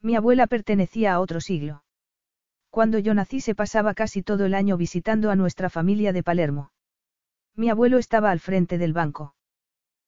Mi 0.00 0.14
abuela 0.14 0.46
pertenecía 0.46 1.14
a 1.14 1.20
otro 1.20 1.40
siglo. 1.40 1.82
Cuando 2.70 2.98
yo 2.98 3.14
nací 3.14 3.40
se 3.40 3.54
pasaba 3.54 3.94
casi 3.94 4.22
todo 4.22 4.44
el 4.44 4.54
año 4.54 4.76
visitando 4.76 5.30
a 5.30 5.36
nuestra 5.36 5.70
familia 5.70 6.12
de 6.12 6.22
Palermo. 6.22 6.70
Mi 7.56 7.70
abuelo 7.70 7.98
estaba 7.98 8.30
al 8.30 8.40
frente 8.40 8.78
del 8.78 8.92
banco. 8.92 9.34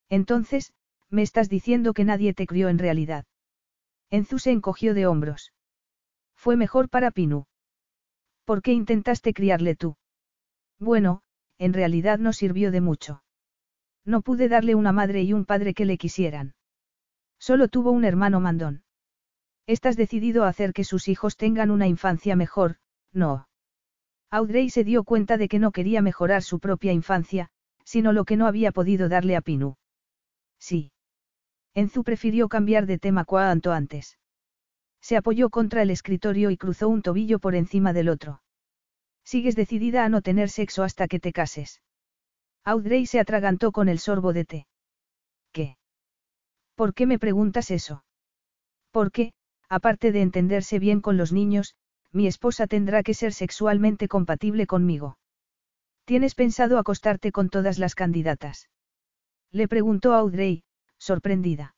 Entonces, 0.09 0.73
me 1.09 1.23
estás 1.23 1.49
diciendo 1.49 1.95
que 1.95 2.05
nadie 2.05 2.35
te 2.35 2.47
crió 2.47 2.69
en 2.69 2.79
realidad. 2.79 3.25
Enzu 4.11 4.39
se 4.39 4.53
encogió 4.53 4.93
de 4.95 5.07
hombros. 5.07 5.53
Fue 6.37 6.57
mejor 6.57 6.91
para 6.91 7.11
Pinu. 7.11 7.47
¿Por 8.45 8.61
qué 8.63 8.73
intentaste 8.73 9.33
criarle 9.33 9.75
tú? 9.75 9.97
Bueno, 10.79 11.23
en 11.59 11.73
realidad 11.73 12.19
no 12.19 12.33
sirvió 12.33 12.71
de 12.71 12.81
mucho. 12.81 13.23
No 14.05 14.23
pude 14.23 14.49
darle 14.49 14.75
una 14.75 14.93
madre 14.93 15.23
y 15.23 15.33
un 15.33 15.45
padre 15.45 15.75
que 15.75 15.85
le 15.85 15.99
quisieran. 15.99 16.55
Solo 17.39 17.69
tuvo 17.69 17.91
un 17.91 18.05
hermano 18.05 18.41
mandón. 18.41 18.83
Estás 19.67 19.97
decidido 19.97 20.45
a 20.45 20.49
hacer 20.49 20.73
que 20.73 20.85
sus 20.85 21.09
hijos 21.09 21.37
tengan 21.37 21.71
una 21.71 21.87
infancia 21.87 22.37
mejor, 22.37 22.77
no. 23.13 23.49
Audrey 24.31 24.71
se 24.71 24.85
dio 24.85 25.05
cuenta 25.05 25.37
de 25.37 25.49
que 25.49 25.59
no 25.59 25.73
quería 25.73 26.03
mejorar 26.03 26.43
su 26.43 26.61
propia 26.61 26.93
infancia, 26.93 27.51
sino 27.85 28.13
lo 28.13 28.25
que 28.25 28.37
no 28.37 28.47
había 28.47 28.73
podido 28.73 29.09
darle 29.09 29.37
a 29.37 29.41
Pinu. 29.41 29.77
Sí. 30.59 30.93
Enzu 31.75 32.05
prefirió 32.05 32.49
cambiar 32.49 32.87
de 32.87 32.99
tema 32.99 33.25
cuanto 33.25 33.73
antes. 33.73 34.19
Se 35.01 35.17
apoyó 35.17 35.51
contra 35.51 35.83
el 35.83 35.91
escritorio 35.91 36.51
y 36.51 36.57
cruzó 36.57 36.89
un 36.89 37.03
tobillo 37.03 37.39
por 37.39 37.55
encima 37.55 37.93
del 37.93 38.09
otro. 38.09 38.43
Sigues 39.25 39.57
decidida 39.57 40.05
a 40.05 40.09
no 40.09 40.23
tener 40.23 40.49
sexo 40.49 40.83
hasta 40.83 41.09
que 41.09 41.21
te 41.21 41.33
cases. 41.33 41.81
Audrey 42.65 43.07
se 43.07 43.21
atragantó 43.21 43.73
con 43.73 43.89
el 43.89 43.99
sorbo 43.99 44.33
de 44.33 44.45
té. 44.45 44.67
¿Qué? 45.53 45.77
¿Por 46.75 46.95
qué 46.95 47.07
me 47.07 47.19
preguntas 47.19 47.71
eso? 47.71 48.05
Porque, 48.91 49.33
aparte 49.69 50.13
de 50.13 50.23
entenderse 50.23 50.79
bien 50.79 51.01
con 51.01 51.17
los 51.17 51.33
niños, 51.33 51.75
mi 52.13 52.27
esposa 52.27 52.67
tendrá 52.67 53.03
que 53.03 53.15
ser 53.15 53.33
sexualmente 53.33 54.09
compatible 54.09 54.67
conmigo. 54.67 55.19
¿Tienes 56.05 56.35
pensado 56.35 56.79
acostarte 56.79 57.33
con 57.33 57.51
todas 57.51 57.79
las 57.79 57.95
candidatas? 57.95 58.69
Le 59.53 59.69
preguntó 59.69 60.15
Audrey, 60.15 60.65
sorprendida. 60.99 61.75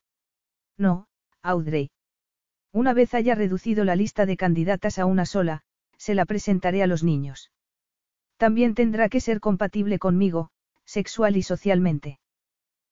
No, 0.79 1.07
Audrey. 1.43 1.91
Una 2.73 2.95
vez 2.95 3.13
haya 3.13 3.35
reducido 3.35 3.85
la 3.85 3.97
lista 3.97 4.25
de 4.25 4.37
candidatas 4.37 4.99
a 4.99 5.05
una 5.05 5.27
sola, 5.27 5.63
se 5.99 6.15
la 6.15 6.25
presentaré 6.25 6.83
a 6.83 6.87
los 6.87 7.03
niños. 7.03 7.51
También 8.39 8.75
tendrá 8.75 9.09
que 9.09 9.21
ser 9.21 9.41
compatible 9.41 9.99
conmigo, 9.99 10.52
sexual 10.85 11.37
y 11.37 11.43
socialmente. 11.43 12.19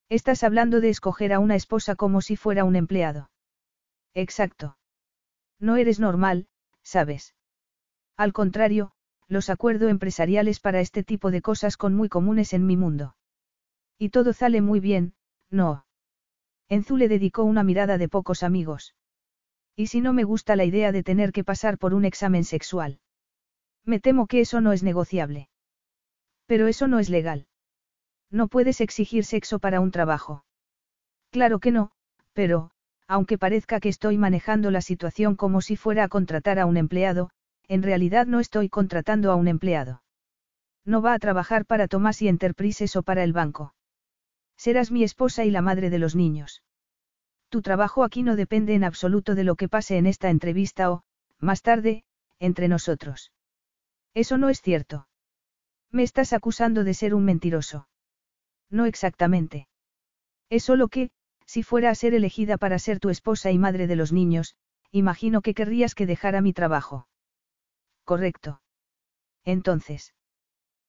Estás 0.09 0.43
hablando 0.43 0.81
de 0.81 0.89
escoger 0.89 1.33
a 1.33 1.39
una 1.39 1.55
esposa 1.55 1.95
como 1.95 2.21
si 2.21 2.37
fuera 2.37 2.65
un 2.65 2.77
empleado. 2.77 3.31
Exacto. 4.15 4.77
No 5.59 5.77
eres 5.77 6.01
normal, 6.01 6.49
¿sabes? 6.83 7.35
Al 8.17 8.33
contrario, 8.33 8.93
los 9.29 9.51
acuerdos 9.51 9.91
empresariales 9.91 10.59
para 10.59 10.81
este 10.81 11.05
tipo 11.05 11.31
de 11.31 11.43
cosas 11.43 11.77
son 11.81 11.95
muy 11.95 12.09
comunes 12.09 12.53
en 12.53 12.67
mi 12.67 12.77
mundo. 12.77 13.15
Y 13.99 14.09
todo 14.09 14.33
sale 14.33 14.61
muy 14.61 14.81
bien, 14.81 15.15
no. 15.51 15.87
Enzu 16.69 16.97
le 16.97 17.09
dedicó 17.09 17.45
una 17.45 17.63
mirada 17.63 17.99
de 17.99 18.09
pocos 18.09 18.43
amigos. 18.43 18.95
¿Y 19.77 19.87
si 19.87 20.01
no 20.01 20.13
me 20.13 20.25
gusta 20.25 20.57
la 20.57 20.65
idea 20.65 20.93
de 20.93 21.03
tener 21.03 21.33
que 21.33 21.45
pasar 21.45 21.79
por 21.79 21.95
un 21.95 22.05
examen 22.05 22.45
sexual? 22.45 23.01
Me 23.85 24.01
temo 24.01 24.27
que 24.27 24.41
eso 24.41 24.61
no 24.61 24.73
es 24.73 24.83
negociable. 24.83 25.49
Pero 26.47 26.67
eso 26.67 26.89
no 26.89 26.99
es 26.99 27.09
legal. 27.09 27.47
No 28.31 28.49
puedes 28.49 28.81
exigir 28.81 29.25
sexo 29.25 29.59
para 29.59 29.81
un 29.81 29.91
trabajo. 29.91 30.45
Claro 31.31 31.59
que 31.59 31.73
no, 31.73 31.91
pero, 32.33 32.71
aunque 33.07 33.39
parezca 33.39 33.81
que 33.81 33.89
estoy 33.89 34.19
manejando 34.19 34.71
la 34.71 34.81
situación 34.81 35.35
como 35.35 35.61
si 35.61 35.77
fuera 35.77 36.05
a 36.05 36.09
contratar 36.09 36.59
a 36.59 36.67
un 36.67 36.77
empleado, 36.77 37.31
en 37.67 37.83
realidad 37.83 38.27
no 38.27 38.41
estoy 38.41 38.69
contratando 38.69 39.33
a 39.33 39.35
un 39.35 39.49
empleado. 39.49 40.03
No 40.85 41.03
va 41.03 41.15
a 41.15 41.19
trabajar 41.19 41.67
para 41.67 41.89
Thomas 41.89 42.23
y 42.23 42.29
Enterprises 42.29 42.97
o 42.97 43.03
para 43.03 43.25
el 43.25 43.33
banco. 43.33 43.75
Serás 44.57 44.91
mi 44.91 45.03
esposa 45.03 45.45
y 45.45 45.51
la 45.51 45.63
madre 45.63 45.91
de 45.91 45.99
los 45.99 46.15
niños. 46.15 46.63
Tu 47.49 47.63
trabajo 47.63 48.05
aquí 48.05 48.23
no 48.23 48.37
depende 48.37 48.75
en 48.75 48.85
absoluto 48.85 49.35
de 49.35 49.45
lo 49.45 49.57
que 49.57 49.69
pase 49.69 49.99
en 49.99 50.07
esta 50.07 50.31
entrevista 50.31 50.91
o, 50.91 51.03
más 51.39 51.63
tarde, 51.63 52.05
entre 52.39 52.69
nosotros. 52.69 53.33
Eso 54.15 54.39
no 54.39 54.49
es 54.49 54.63
cierto. 54.63 55.09
Me 55.91 56.05
estás 56.05 56.33
acusando 56.33 56.85
de 56.85 56.95
ser 56.95 57.15
un 57.15 57.25
mentiroso. 57.25 57.89
No 58.71 58.87
exactamente. 58.87 59.69
Es 60.49 60.65
solo 60.65 60.89
que, 60.89 61.11
si 61.47 61.63
fuera 61.63 61.91
a 61.91 61.95
ser 61.95 62.15
elegida 62.15 62.57
para 62.57 62.79
ser 62.79 63.01
tu 63.01 63.11
esposa 63.11 63.51
y 63.51 63.59
madre 63.59 63.87
de 63.87 63.97
los 63.97 64.13
niños, 64.13 64.55
imagino 64.93 65.43
que 65.43 65.55
querrías 65.55 65.95
que 65.95 66.07
dejara 66.07 66.41
mi 66.41 66.53
trabajo. 66.53 67.09
Correcto. 68.05 68.61
Entonces. 69.45 70.15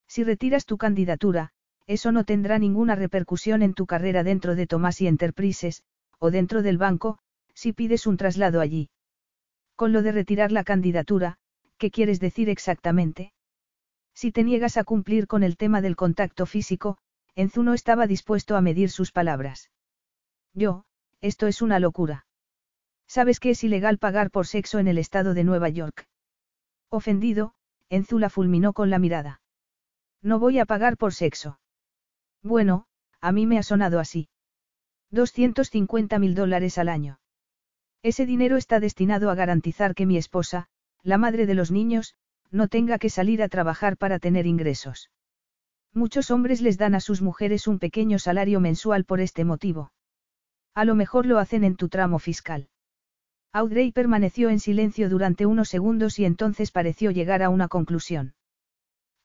Si 0.08 0.24
retiras 0.24 0.66
tu 0.66 0.78
candidatura, 0.78 1.52
eso 1.88 2.12
no 2.12 2.24
tendrá 2.24 2.60
ninguna 2.60 2.96
repercusión 2.96 3.62
en 3.62 3.74
tu 3.74 3.86
carrera 3.86 4.24
dentro 4.24 4.56
de 4.56 4.68
Tomás 4.68 5.02
y 5.02 5.08
Enterprises, 5.08 5.84
o 6.20 6.32
dentro 6.32 6.62
del 6.62 6.78
banco, 6.78 7.18
si 7.54 7.74
pides 7.74 8.06
un 8.08 8.18
traslado 8.18 8.62
allí. 8.62 8.90
Con 9.76 9.94
lo 9.94 10.02
de 10.02 10.12
retirar 10.12 10.52
la 10.52 10.64
candidatura, 10.64 11.38
¿qué 11.78 11.90
quieres 11.90 12.20
decir 12.20 12.50
exactamente? 12.50 13.34
Si 14.14 14.32
te 14.32 14.44
niegas 14.44 14.78
a 14.78 14.84
cumplir 14.84 15.28
con 15.28 15.44
el 15.44 15.58
tema 15.58 15.82
del 15.82 15.96
contacto 15.96 16.46
físico, 16.46 16.98
Enzu 17.36 17.64
no 17.64 17.74
estaba 17.74 18.08
dispuesto 18.08 18.56
a 18.56 18.62
medir 18.62 18.90
sus 18.90 19.12
palabras. 19.12 19.72
Yo, 20.54 20.86
esto 21.22 21.48
es 21.48 21.62
una 21.62 21.80
locura. 21.80 22.26
¿Sabes 23.08 23.40
que 23.40 23.52
es 23.52 23.64
ilegal 23.64 23.98
pagar 23.98 24.32
por 24.32 24.48
sexo 24.48 24.80
en 24.80 24.88
el 24.88 24.98
estado 24.98 25.34
de 25.34 25.44
Nueva 25.44 25.70
York? 25.70 26.08
Ofendido, 26.90 27.54
Enzu 27.90 28.20
la 28.20 28.30
fulminó 28.30 28.74
con 28.74 28.90
la 28.90 29.00
mirada. 29.00 29.42
No 30.22 30.40
voy 30.40 30.60
a 30.60 30.66
pagar 30.66 30.98
por 30.98 31.14
sexo. 31.14 31.60
Bueno, 32.42 32.86
a 33.20 33.32
mí 33.32 33.46
me 33.46 33.58
ha 33.58 33.64
sonado 33.64 34.00
así. 34.00 34.30
250 35.12 36.20
mil 36.20 36.36
dólares 36.36 36.78
al 36.78 36.90
año. 36.90 37.20
Ese 38.02 38.26
dinero 38.26 38.58
está 38.58 38.80
destinado 38.80 39.30
a 39.30 39.36
garantizar 39.36 39.94
que 39.94 40.06
mi 40.06 40.18
esposa, 40.18 40.68
la 41.04 41.18
madre 41.18 41.46
de 41.46 41.54
los 41.54 41.72
niños, 41.72 42.16
no 42.50 42.68
tenga 42.68 42.98
que 42.98 43.10
salir 43.10 43.44
a 43.44 43.50
trabajar 43.50 43.98
para 43.98 44.20
tener 44.20 44.46
ingresos. 44.48 45.10
Muchos 45.94 46.32
hombres 46.32 46.62
les 46.62 46.78
dan 46.78 46.96
a 46.96 47.02
sus 47.02 47.22
mujeres 47.22 47.68
un 47.68 47.78
pequeño 47.78 48.18
salario 48.18 48.60
mensual 48.60 49.04
por 49.04 49.20
este 49.20 49.44
motivo. 49.44 49.92
A 50.74 50.86
lo 50.86 50.96
mejor 50.96 51.26
lo 51.26 51.38
hacen 51.38 51.66
en 51.66 51.76
tu 51.76 51.90
tramo 51.90 52.18
fiscal. 52.18 52.70
Audrey 53.52 53.92
permaneció 53.92 54.50
en 54.50 54.62
silencio 54.62 55.10
durante 55.10 55.46
unos 55.46 55.68
segundos 55.68 56.18
y 56.20 56.26
entonces 56.26 56.72
pareció 56.72 57.12
llegar 57.12 57.44
a 57.44 57.50
una 57.50 57.68
conclusión. 57.68 58.36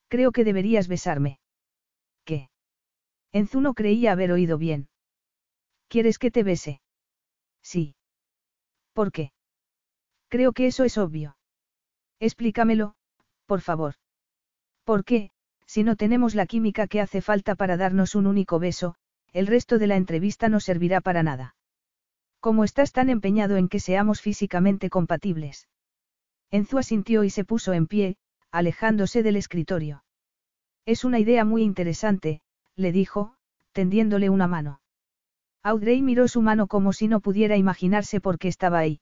Creo 0.09 0.33
que 0.33 0.43
deberías 0.43 0.89
besarme. 0.89 1.39
¿Qué? 2.25 2.51
Enzu 3.33 3.61
no 3.61 3.75
creía 3.75 4.11
haber 4.11 4.33
oído 4.33 4.59
bien. 4.59 4.89
¿Quieres 5.89 6.19
que 6.19 6.33
te 6.33 6.43
bese? 6.43 6.81
Sí. 7.62 7.95
¿Por 8.93 9.12
qué? 9.12 9.31
Creo 10.29 10.53
que 10.53 10.67
eso 10.67 10.83
es 10.83 10.99
obvio. 10.99 11.37
Explícamelo, 12.19 12.97
por 13.47 13.61
favor. 13.61 13.95
¿Por 14.85 15.05
qué, 15.05 15.31
si 15.67 15.83
no 15.83 15.97
tenemos 15.97 16.35
la 16.35 16.47
química 16.47 16.87
que 16.87 17.01
hace 17.01 17.21
falta 17.21 17.55
para 17.55 17.77
darnos 17.77 18.14
un 18.14 18.27
único 18.27 18.59
beso, 18.59 18.95
el 19.33 19.47
resto 19.47 19.79
de 19.79 19.87
la 19.87 19.97
entrevista 19.97 20.49
no 20.49 20.61
servirá 20.61 21.01
para 21.01 21.23
nada. 21.23 21.57
¿Cómo 22.41 22.64
estás 22.64 22.93
tan 22.93 23.11
empeñado 23.11 23.57
en 23.57 23.69
que 23.69 23.81
seamos 23.81 24.21
físicamente 24.21 24.89
compatibles? 24.89 25.69
Enzu 26.51 26.79
asintió 26.79 27.25
y 27.25 27.31
se 27.31 27.45
puso 27.45 27.73
en 27.73 27.87
pie, 27.87 28.17
alejándose 28.51 29.23
del 29.23 29.37
escritorio. 29.37 30.05
Es 30.87 31.05
una 31.05 31.19
idea 31.19 31.45
muy 31.45 31.62
interesante, 31.62 32.41
le 32.77 32.93
dijo, 32.93 33.35
tendiéndole 33.73 34.31
una 34.31 34.47
mano. 34.47 34.81
Audrey 35.62 36.01
miró 36.01 36.29
su 36.29 36.43
mano 36.43 36.69
como 36.69 36.93
si 36.93 37.09
no 37.09 37.21
pudiera 37.21 37.57
imaginarse 37.57 38.21
por 38.21 38.39
qué 38.39 38.47
estaba 38.47 38.79
ahí. 38.79 39.01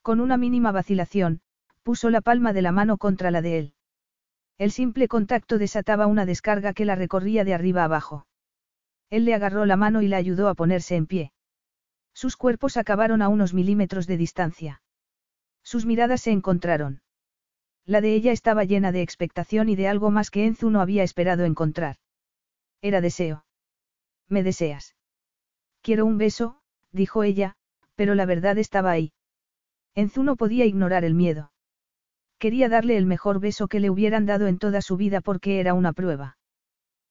Con 0.00 0.20
una 0.20 0.36
mínima 0.36 0.70
vacilación, 0.70 1.40
puso 1.82 2.08
la 2.08 2.20
palma 2.20 2.52
de 2.52 2.62
la 2.62 2.70
mano 2.70 2.98
contra 2.98 3.32
la 3.32 3.42
de 3.42 3.58
él. 3.58 3.74
El 4.58 4.70
simple 4.70 5.08
contacto 5.08 5.58
desataba 5.58 6.06
una 6.06 6.26
descarga 6.26 6.72
que 6.72 6.84
la 6.84 6.94
recorría 6.94 7.44
de 7.44 7.54
arriba 7.54 7.84
abajo. 7.84 8.26
Él 9.10 9.24
le 9.24 9.34
agarró 9.34 9.66
la 9.66 9.76
mano 9.76 10.02
y 10.02 10.08
la 10.08 10.16
ayudó 10.16 10.48
a 10.48 10.54
ponerse 10.54 10.96
en 10.96 11.06
pie. 11.06 11.32
Sus 12.14 12.36
cuerpos 12.36 12.76
acabaron 12.76 13.22
a 13.22 13.28
unos 13.28 13.54
milímetros 13.54 14.06
de 14.06 14.16
distancia. 14.16 14.82
Sus 15.62 15.86
miradas 15.86 16.22
se 16.22 16.30
encontraron. 16.30 17.02
La 17.84 18.00
de 18.00 18.14
ella 18.14 18.32
estaba 18.32 18.64
llena 18.64 18.92
de 18.92 19.02
expectación 19.02 19.68
y 19.68 19.76
de 19.76 19.88
algo 19.88 20.10
más 20.10 20.30
que 20.30 20.46
Enzu 20.46 20.70
no 20.70 20.80
había 20.80 21.02
esperado 21.02 21.44
encontrar. 21.44 21.96
Era 22.80 23.00
deseo. 23.00 23.44
¿Me 24.28 24.42
deseas? 24.42 24.96
Quiero 25.82 26.06
un 26.06 26.18
beso, 26.18 26.60
dijo 26.92 27.22
ella, 27.22 27.56
pero 27.94 28.14
la 28.14 28.26
verdad 28.26 28.58
estaba 28.58 28.90
ahí. 28.90 29.12
Enzu 29.94 30.22
no 30.22 30.36
podía 30.36 30.64
ignorar 30.64 31.04
el 31.04 31.14
miedo. 31.14 31.51
Quería 32.42 32.68
darle 32.68 32.96
el 32.96 33.06
mejor 33.06 33.38
beso 33.38 33.68
que 33.68 33.78
le 33.78 33.88
hubieran 33.88 34.26
dado 34.26 34.48
en 34.48 34.58
toda 34.58 34.82
su 34.82 34.96
vida 34.96 35.20
porque 35.20 35.60
era 35.60 35.74
una 35.74 35.92
prueba. 35.92 36.38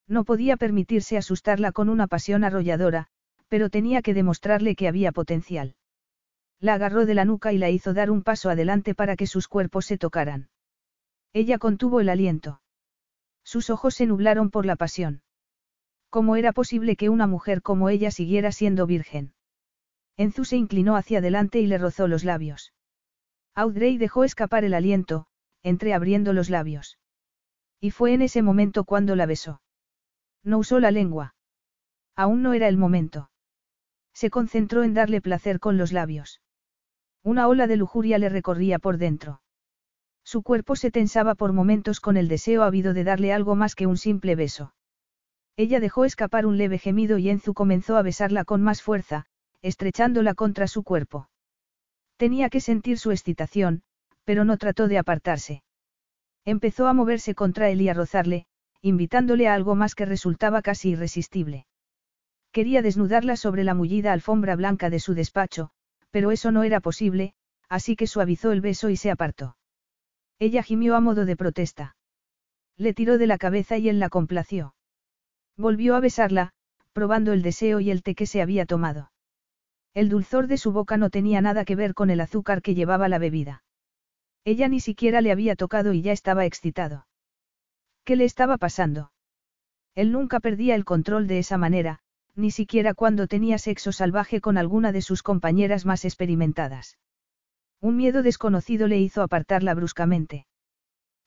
No 0.06 0.26
podía 0.26 0.58
permitirse 0.58 1.16
asustarla 1.16 1.72
con 1.72 1.88
una 1.88 2.08
pasión 2.08 2.44
arrolladora, 2.44 3.08
pero 3.48 3.70
tenía 3.70 4.02
que 4.02 4.14
demostrarle 4.14 4.76
que 4.76 4.90
había 4.90 5.14
potencial. 5.14 5.78
La 6.60 6.74
agarró 6.74 7.06
de 7.06 7.14
la 7.14 7.24
nuca 7.24 7.54
y 7.54 7.58
la 7.58 7.70
hizo 7.70 7.94
dar 7.94 8.12
un 8.12 8.24
paso 8.24 8.50
adelante 8.50 8.94
para 8.94 9.16
que 9.16 9.26
sus 9.26 9.48
cuerpos 9.48 9.86
se 9.86 9.98
tocaran. 9.98 10.50
Ella 11.32 11.60
contuvo 11.60 12.02
el 12.02 12.10
aliento. 12.10 12.62
Sus 13.46 13.70
ojos 13.70 13.96
se 13.96 14.08
nublaron 14.08 14.50
por 14.50 14.66
la 14.66 14.76
pasión. 14.76 15.22
¿Cómo 16.10 16.36
era 16.36 16.52
posible 16.52 16.98
que 16.98 17.08
una 17.08 17.26
mujer 17.26 17.62
como 17.62 17.88
ella 17.88 18.12
siguiera 18.12 18.52
siendo 18.52 18.86
virgen? 18.86 19.34
Enzu 20.18 20.44
se 20.44 20.58
inclinó 20.58 20.98
hacia 20.98 21.20
adelante 21.20 21.62
y 21.62 21.68
le 21.68 21.78
rozó 21.78 22.10
los 22.10 22.26
labios. 22.26 22.74
Audrey 23.56 23.98
dejó 23.98 24.24
escapar 24.24 24.64
el 24.64 24.74
aliento, 24.74 25.26
entreabriendo 25.64 26.34
los 26.34 26.50
labios. 26.50 26.98
Y 27.80 27.92
fue 27.92 28.14
en 28.14 28.22
ese 28.22 28.42
momento 28.42 28.84
cuando 28.84 29.16
la 29.16 29.26
besó. 29.26 29.62
No 30.44 30.58
usó 30.60 30.80
la 30.80 30.92
lengua. 30.92 31.36
Aún 32.16 32.42
no 32.42 32.54
era 32.54 32.68
el 32.68 32.78
momento. 32.78 33.30
Se 34.14 34.30
concentró 34.30 34.84
en 34.84 34.94
darle 34.94 35.22
placer 35.22 35.60
con 35.60 35.78
los 35.78 35.92
labios. 35.92 36.42
Una 37.24 37.48
ola 37.48 37.68
de 37.68 37.78
lujuria 37.78 38.18
le 38.18 38.30
recorría 38.30 38.80
por 38.80 38.98
dentro. 38.98 39.42
Su 40.24 40.44
cuerpo 40.44 40.76
se 40.76 40.92
tensaba 40.92 41.36
por 41.36 41.54
momentos 41.54 42.00
con 42.00 42.18
el 42.18 42.28
deseo 42.28 42.64
ávido 42.64 42.94
de 42.94 43.04
darle 43.04 43.34
algo 43.34 43.56
más 43.56 43.76
que 43.76 43.88
un 43.88 43.98
simple 43.98 44.36
beso. 44.36 44.74
Ella 45.58 45.80
dejó 45.80 46.06
escapar 46.06 46.46
un 46.46 46.58
leve 46.58 46.78
gemido 46.78 47.18
y 47.18 47.30
Enzu 47.30 47.54
comenzó 47.54 47.98
a 47.98 48.02
besarla 48.02 48.46
con 48.46 48.62
más 48.62 48.82
fuerza, 48.82 49.26
estrechándola 49.62 50.36
contra 50.36 50.68
su 50.68 50.84
cuerpo. 50.84 51.31
Tenía 52.22 52.52
que 52.52 52.62
sentir 52.62 53.00
su 53.00 53.10
excitación, 53.10 53.82
pero 54.26 54.46
no 54.46 54.58
trató 54.58 54.88
de 54.88 55.00
apartarse. 55.00 55.64
Empezó 56.46 56.86
a 56.86 56.94
moverse 56.94 57.34
contra 57.34 57.72
él 57.72 57.82
y 57.82 57.90
a 57.90 57.96
rozarle, 57.96 58.46
invitándole 58.80 59.48
a 59.48 59.56
algo 59.56 59.74
más 59.74 59.96
que 59.96 60.06
resultaba 60.06 60.62
casi 60.62 60.90
irresistible. 60.92 61.66
Quería 62.52 62.84
desnudarla 62.84 63.38
sobre 63.38 63.64
la 63.64 63.74
mullida 63.74 64.14
alfombra 64.14 64.56
blanca 64.56 64.92
de 64.92 65.00
su 65.00 65.16
despacho, 65.16 65.72
pero 66.12 66.30
eso 66.30 66.52
no 66.52 66.62
era 66.62 66.80
posible, 66.80 67.34
así 67.70 67.96
que 67.96 68.06
suavizó 68.06 68.52
el 68.52 68.62
beso 68.62 68.92
y 68.92 68.98
se 68.98 69.10
apartó. 69.10 69.58
Ella 70.38 70.62
gimió 70.62 70.96
a 70.96 71.00
modo 71.00 71.26
de 71.26 71.36
protesta. 71.36 71.96
Le 72.78 72.94
tiró 72.94 73.18
de 73.18 73.26
la 73.26 73.40
cabeza 73.40 73.80
y 73.80 73.90
él 73.90 74.00
la 74.00 74.10
complació. 74.10 74.76
Volvió 75.58 75.96
a 75.96 76.00
besarla, 76.00 76.52
probando 76.94 77.34
el 77.34 77.42
deseo 77.42 77.80
y 77.80 77.90
el 77.90 78.04
té 78.04 78.14
que 78.14 78.28
se 78.28 78.44
había 78.44 78.68
tomado. 78.68 79.10
El 79.94 80.10
dulzor 80.10 80.48
de 80.48 80.58
su 80.58 80.72
boca 80.72 80.98
no 80.98 81.10
tenía 81.10 81.42
nada 81.42 81.66
que 81.66 81.76
ver 81.76 81.94
con 81.94 82.10
el 82.10 82.22
azúcar 82.22 82.62
que 82.62 82.76
llevaba 82.76 83.10
la 83.10 83.20
bebida. 83.20 83.64
Ella 84.46 84.68
ni 84.68 84.80
siquiera 84.80 85.22
le 85.22 85.32
había 85.32 85.56
tocado 85.56 85.94
y 85.94 86.02
ya 86.02 86.14
estaba 86.14 86.46
excitado. 86.46 87.08
¿Qué 88.04 88.16
le 88.16 88.26
estaba 88.26 88.58
pasando? 88.58 89.12
Él 89.94 90.12
nunca 90.12 90.40
perdía 90.40 90.76
el 90.76 90.86
control 90.86 91.28
de 91.28 91.40
esa 91.40 91.58
manera, 91.58 92.00
ni 92.36 92.52
siquiera 92.52 92.94
cuando 92.94 93.28
tenía 93.28 93.58
sexo 93.58 93.92
salvaje 93.92 94.40
con 94.40 94.58
alguna 94.58 94.92
de 94.92 95.02
sus 95.02 95.22
compañeras 95.22 95.86
más 95.86 96.06
experimentadas. 96.06 96.98
Un 97.82 97.98
miedo 97.98 98.24
desconocido 98.24 98.88
le 98.88 99.00
hizo 99.00 99.22
apartarla 99.22 99.74
bruscamente. 99.74 100.48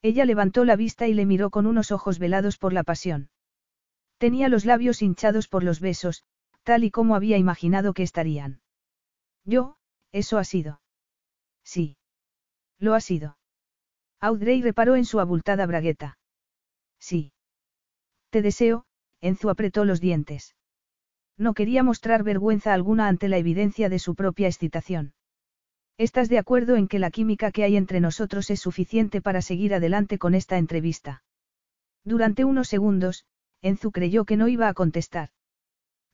Ella 0.01 0.25
levantó 0.25 0.65
la 0.65 0.75
vista 0.75 1.07
y 1.07 1.13
le 1.13 1.25
miró 1.25 1.49
con 1.51 1.65
unos 1.67 1.91
ojos 1.91 2.17
velados 2.17 2.57
por 2.57 2.73
la 2.73 2.83
pasión. 2.83 3.29
Tenía 4.17 4.49
los 4.49 4.65
labios 4.65 5.01
hinchados 5.01 5.47
por 5.47 5.63
los 5.63 5.79
besos, 5.79 6.23
tal 6.65 6.83
y 6.83 6.91
como 6.91 7.15
había 7.15 7.37
imaginado 7.37 7.93
que 7.93 8.03
estarían. 8.03 8.59
Yo, 9.45 9.77
eso 10.11 10.39
ha 10.39 10.43
sido. 10.43 10.81
Sí. 11.63 11.97
Lo 12.79 12.95
ha 12.95 12.99
sido. 12.99 13.37
Audrey 14.19 14.61
reparó 14.61 14.95
en 14.95 15.05
su 15.05 15.19
abultada 15.19 15.65
bragueta. 15.67 16.17
Sí. 16.99 17.31
Te 18.31 18.41
deseo, 18.41 18.85
Enzu 19.21 19.49
apretó 19.49 19.85
los 19.85 20.01
dientes. 20.01 20.55
No 21.37 21.53
quería 21.53 21.83
mostrar 21.83 22.23
vergüenza 22.23 22.73
alguna 22.73 23.07
ante 23.07 23.29
la 23.29 23.37
evidencia 23.37 23.87
de 23.87 23.99
su 23.99 24.15
propia 24.15 24.47
excitación. 24.47 25.13
¿Estás 25.97 26.29
de 26.29 26.39
acuerdo 26.39 26.75
en 26.75 26.87
que 26.87 26.99
la 26.99 27.11
química 27.11 27.51
que 27.51 27.63
hay 27.63 27.77
entre 27.77 27.99
nosotros 27.99 28.49
es 28.49 28.59
suficiente 28.59 29.21
para 29.21 29.41
seguir 29.41 29.73
adelante 29.73 30.17
con 30.17 30.33
esta 30.33 30.57
entrevista? 30.57 31.23
Durante 32.03 32.43
unos 32.43 32.67
segundos, 32.67 33.25
Enzu 33.61 33.91
creyó 33.91 34.25
que 34.25 34.37
no 34.37 34.47
iba 34.47 34.67
a 34.67 34.73
contestar. 34.73 35.29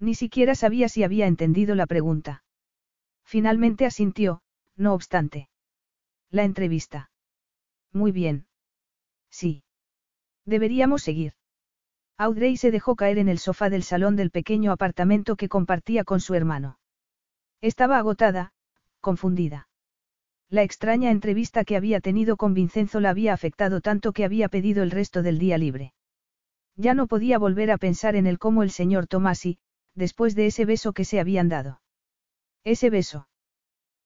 Ni 0.02 0.16
siquiera 0.16 0.56
sabía 0.56 0.90
si 0.90 1.04
había 1.04 1.28
entendido 1.28 1.76
la 1.76 1.86
pregunta. 1.86 2.44
Finalmente 3.24 3.86
asintió, 3.86 4.42
no 4.76 4.96
obstante. 4.96 5.48
La 6.32 6.44
entrevista. 6.44 7.12
Muy 7.94 8.12
bien. 8.12 8.48
Sí. 9.30 9.64
Deberíamos 10.44 11.04
seguir. 11.04 11.34
Audrey 12.18 12.58
se 12.58 12.72
dejó 12.72 12.96
caer 12.96 13.20
en 13.20 13.30
el 13.30 13.38
sofá 13.38 13.70
del 13.70 13.84
salón 13.84 14.16
del 14.16 14.32
pequeño 14.32 14.72
apartamento 14.72 15.36
que 15.36 15.50
compartía 15.50 16.04
con 16.04 16.20
su 16.20 16.34
hermano. 16.34 16.80
Estaba 17.62 18.00
agotada, 18.00 18.54
confundida. 19.02 19.70
La 20.50 20.64
extraña 20.64 21.12
entrevista 21.12 21.64
que 21.64 21.78
había 21.78 22.02
tenido 22.02 22.38
con 22.38 22.56
Vincenzo 22.56 23.00
la 23.00 23.12
había 23.12 23.34
afectado 23.34 23.82
tanto 23.82 24.14
que 24.14 24.26
había 24.26 24.50
pedido 24.50 24.82
el 24.82 24.90
resto 24.90 25.22
del 25.22 25.38
día 25.38 25.60
libre. 25.60 25.94
Ya 26.76 26.96
no 26.96 27.06
podía 27.06 27.38
volver 27.38 27.70
a 27.70 27.78
pensar 27.78 28.16
en 28.16 28.26
él 28.26 28.40
como 28.40 28.64
el 28.64 28.72
señor 28.72 29.06
Tomasi, 29.06 29.60
después 29.96 30.36
de 30.36 30.48
ese 30.48 30.66
beso 30.66 30.94
que 30.94 31.06
se 31.06 31.20
habían 31.20 31.50
dado. 31.50 31.82
Ese 32.64 32.90
beso. 32.90 33.28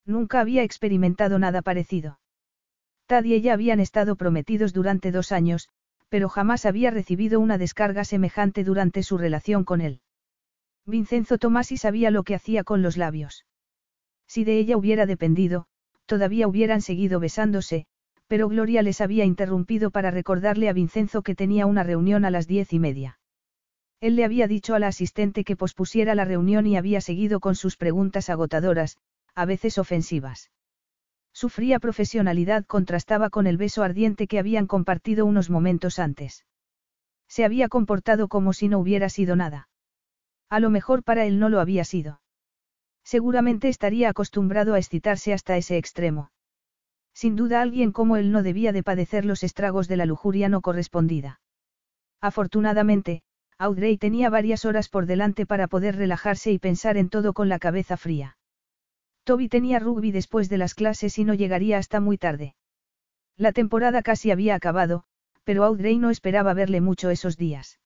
Nunca 0.04 0.40
había 0.40 0.62
experimentado 0.62 1.38
nada 1.38 1.62
parecido. 1.62 2.20
Tad 3.06 3.24
y 3.24 3.34
ella 3.34 3.52
habían 3.52 3.80
estado 3.80 4.16
prometidos 4.16 4.72
durante 4.72 5.12
dos 5.12 5.32
años, 5.32 5.68
pero 6.08 6.28
jamás 6.28 6.66
había 6.66 6.90
recibido 6.90 7.40
una 7.40 7.58
descarga 7.58 8.04
semejante 8.04 8.64
durante 8.64 9.02
su 9.02 9.18
relación 9.18 9.64
con 9.64 9.80
él. 9.80 10.00
Vincenzo 10.86 11.38
Tomasi 11.38 11.76
sabía 11.76 12.10
lo 12.10 12.22
que 12.22 12.34
hacía 12.34 12.62
con 12.62 12.82
los 12.82 12.96
labios. 12.96 13.44
Si 14.28 14.44
de 14.44 14.58
ella 14.58 14.76
hubiera 14.76 15.06
dependido, 15.06 15.66
todavía 16.06 16.46
hubieran 16.46 16.80
seguido 16.80 17.20
besándose, 17.20 17.86
pero 18.28 18.48
Gloria 18.48 18.82
les 18.82 19.00
había 19.00 19.24
interrumpido 19.24 19.90
para 19.90 20.10
recordarle 20.10 20.68
a 20.68 20.72
Vincenzo 20.72 21.22
que 21.22 21.34
tenía 21.34 21.66
una 21.66 21.82
reunión 21.82 22.24
a 22.24 22.30
las 22.30 22.46
diez 22.46 22.72
y 22.72 22.78
media. 22.78 23.18
Él 24.00 24.16
le 24.16 24.24
había 24.24 24.46
dicho 24.46 24.74
a 24.74 24.78
la 24.78 24.88
asistente 24.88 25.44
que 25.44 25.56
pospusiera 25.56 26.14
la 26.14 26.24
reunión 26.24 26.66
y 26.66 26.76
había 26.76 27.00
seguido 27.00 27.40
con 27.40 27.54
sus 27.54 27.76
preguntas 27.76 28.28
agotadoras, 28.28 28.98
a 29.34 29.44
veces 29.46 29.78
ofensivas. 29.78 30.50
Su 31.32 31.48
fría 31.48 31.78
profesionalidad 31.78 32.64
contrastaba 32.64 33.30
con 33.30 33.46
el 33.46 33.56
beso 33.56 33.82
ardiente 33.82 34.26
que 34.26 34.38
habían 34.38 34.66
compartido 34.66 35.26
unos 35.26 35.50
momentos 35.50 35.98
antes. 35.98 36.46
Se 37.28 37.44
había 37.44 37.68
comportado 37.68 38.28
como 38.28 38.52
si 38.52 38.68
no 38.68 38.78
hubiera 38.78 39.08
sido 39.08 39.36
nada. 39.36 39.68
A 40.48 40.60
lo 40.60 40.70
mejor 40.70 41.02
para 41.02 41.26
él 41.26 41.38
no 41.38 41.48
lo 41.48 41.60
había 41.60 41.84
sido. 41.84 42.20
Seguramente 43.02 43.68
estaría 43.68 44.08
acostumbrado 44.08 44.74
a 44.74 44.78
excitarse 44.78 45.32
hasta 45.32 45.56
ese 45.56 45.76
extremo. 45.76 46.30
Sin 47.12 47.36
duda 47.36 47.62
alguien 47.62 47.92
como 47.92 48.16
él 48.16 48.30
no 48.32 48.42
debía 48.42 48.72
de 48.72 48.82
padecer 48.82 49.24
los 49.24 49.42
estragos 49.42 49.88
de 49.88 49.96
la 49.96 50.06
lujuria 50.06 50.48
no 50.48 50.60
correspondida. 50.60 51.40
Afortunadamente, 52.20 53.22
Audrey 53.58 53.96
tenía 53.96 54.28
varias 54.28 54.66
horas 54.66 54.88
por 54.88 55.06
delante 55.06 55.46
para 55.46 55.66
poder 55.66 55.96
relajarse 55.96 56.52
y 56.52 56.58
pensar 56.58 56.98
en 56.98 57.08
todo 57.08 57.32
con 57.32 57.48
la 57.48 57.58
cabeza 57.58 57.96
fría. 57.96 58.36
Toby 59.24 59.48
tenía 59.48 59.78
rugby 59.78 60.12
después 60.12 60.48
de 60.48 60.58
las 60.58 60.74
clases 60.74 61.18
y 61.18 61.24
no 61.24 61.32
llegaría 61.32 61.78
hasta 61.78 61.98
muy 62.00 62.18
tarde. 62.18 62.54
La 63.36 63.52
temporada 63.52 64.02
casi 64.02 64.30
había 64.30 64.54
acabado, 64.54 65.04
pero 65.44 65.64
Audrey 65.64 65.98
no 65.98 66.10
esperaba 66.10 66.54
verle 66.54 66.80
mucho 66.80 67.08
esos 67.08 67.36
días. 67.36 67.80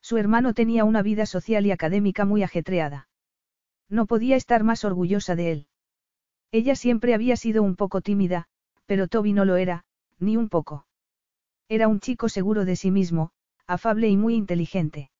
Su 0.00 0.16
hermano 0.16 0.54
tenía 0.54 0.84
una 0.84 1.02
vida 1.02 1.26
social 1.26 1.66
y 1.66 1.72
académica 1.72 2.24
muy 2.24 2.42
ajetreada. 2.42 3.08
No 3.88 4.06
podía 4.06 4.36
estar 4.36 4.64
más 4.64 4.84
orgullosa 4.84 5.36
de 5.36 5.52
él. 5.52 5.66
Ella 6.52 6.74
siempre 6.74 7.12
había 7.12 7.36
sido 7.36 7.62
un 7.62 7.76
poco 7.76 8.00
tímida, 8.00 8.48
pero 8.86 9.08
Toby 9.08 9.32
no 9.32 9.44
lo 9.44 9.56
era, 9.56 9.84
ni 10.18 10.36
un 10.36 10.48
poco. 10.48 10.86
Era 11.68 11.88
un 11.88 12.00
chico 12.00 12.28
seguro 12.28 12.64
de 12.64 12.76
sí 12.76 12.90
mismo, 12.90 13.32
afable 13.66 14.08
y 14.08 14.16
muy 14.16 14.34
inteligente. 14.34 15.10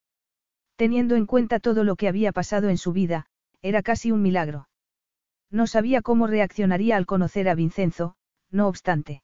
Teniendo 0.77 1.16
en 1.16 1.27
cuenta 1.27 1.60
todo 1.60 1.85
lo 1.85 1.97
que 1.97 2.09
había 2.09 2.32
pasado 2.32 2.68
en 2.68 2.78
su 2.78 2.93
vida, 2.93 3.27
era 3.62 3.82
casi 3.82 4.12
un 4.12 4.23
milagro. 4.23 4.68
No 5.51 5.66
sabía 5.66 6.02
cómo 6.02 6.27
reaccionaría 6.27 6.97
al 6.97 7.06
conocer 7.06 7.48
a 7.48 7.55
Vincenzo, 7.55 8.16
no 8.51 8.68
obstante. 8.68 9.23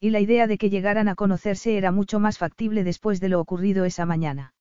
Y 0.00 0.10
la 0.10 0.20
idea 0.20 0.46
de 0.46 0.58
que 0.58 0.70
llegaran 0.70 1.08
a 1.08 1.14
conocerse 1.14 1.76
era 1.76 1.92
mucho 1.92 2.18
más 2.18 2.38
factible 2.38 2.84
después 2.84 3.20
de 3.20 3.28
lo 3.28 3.40
ocurrido 3.40 3.84
esa 3.84 4.06
mañana. 4.06 4.54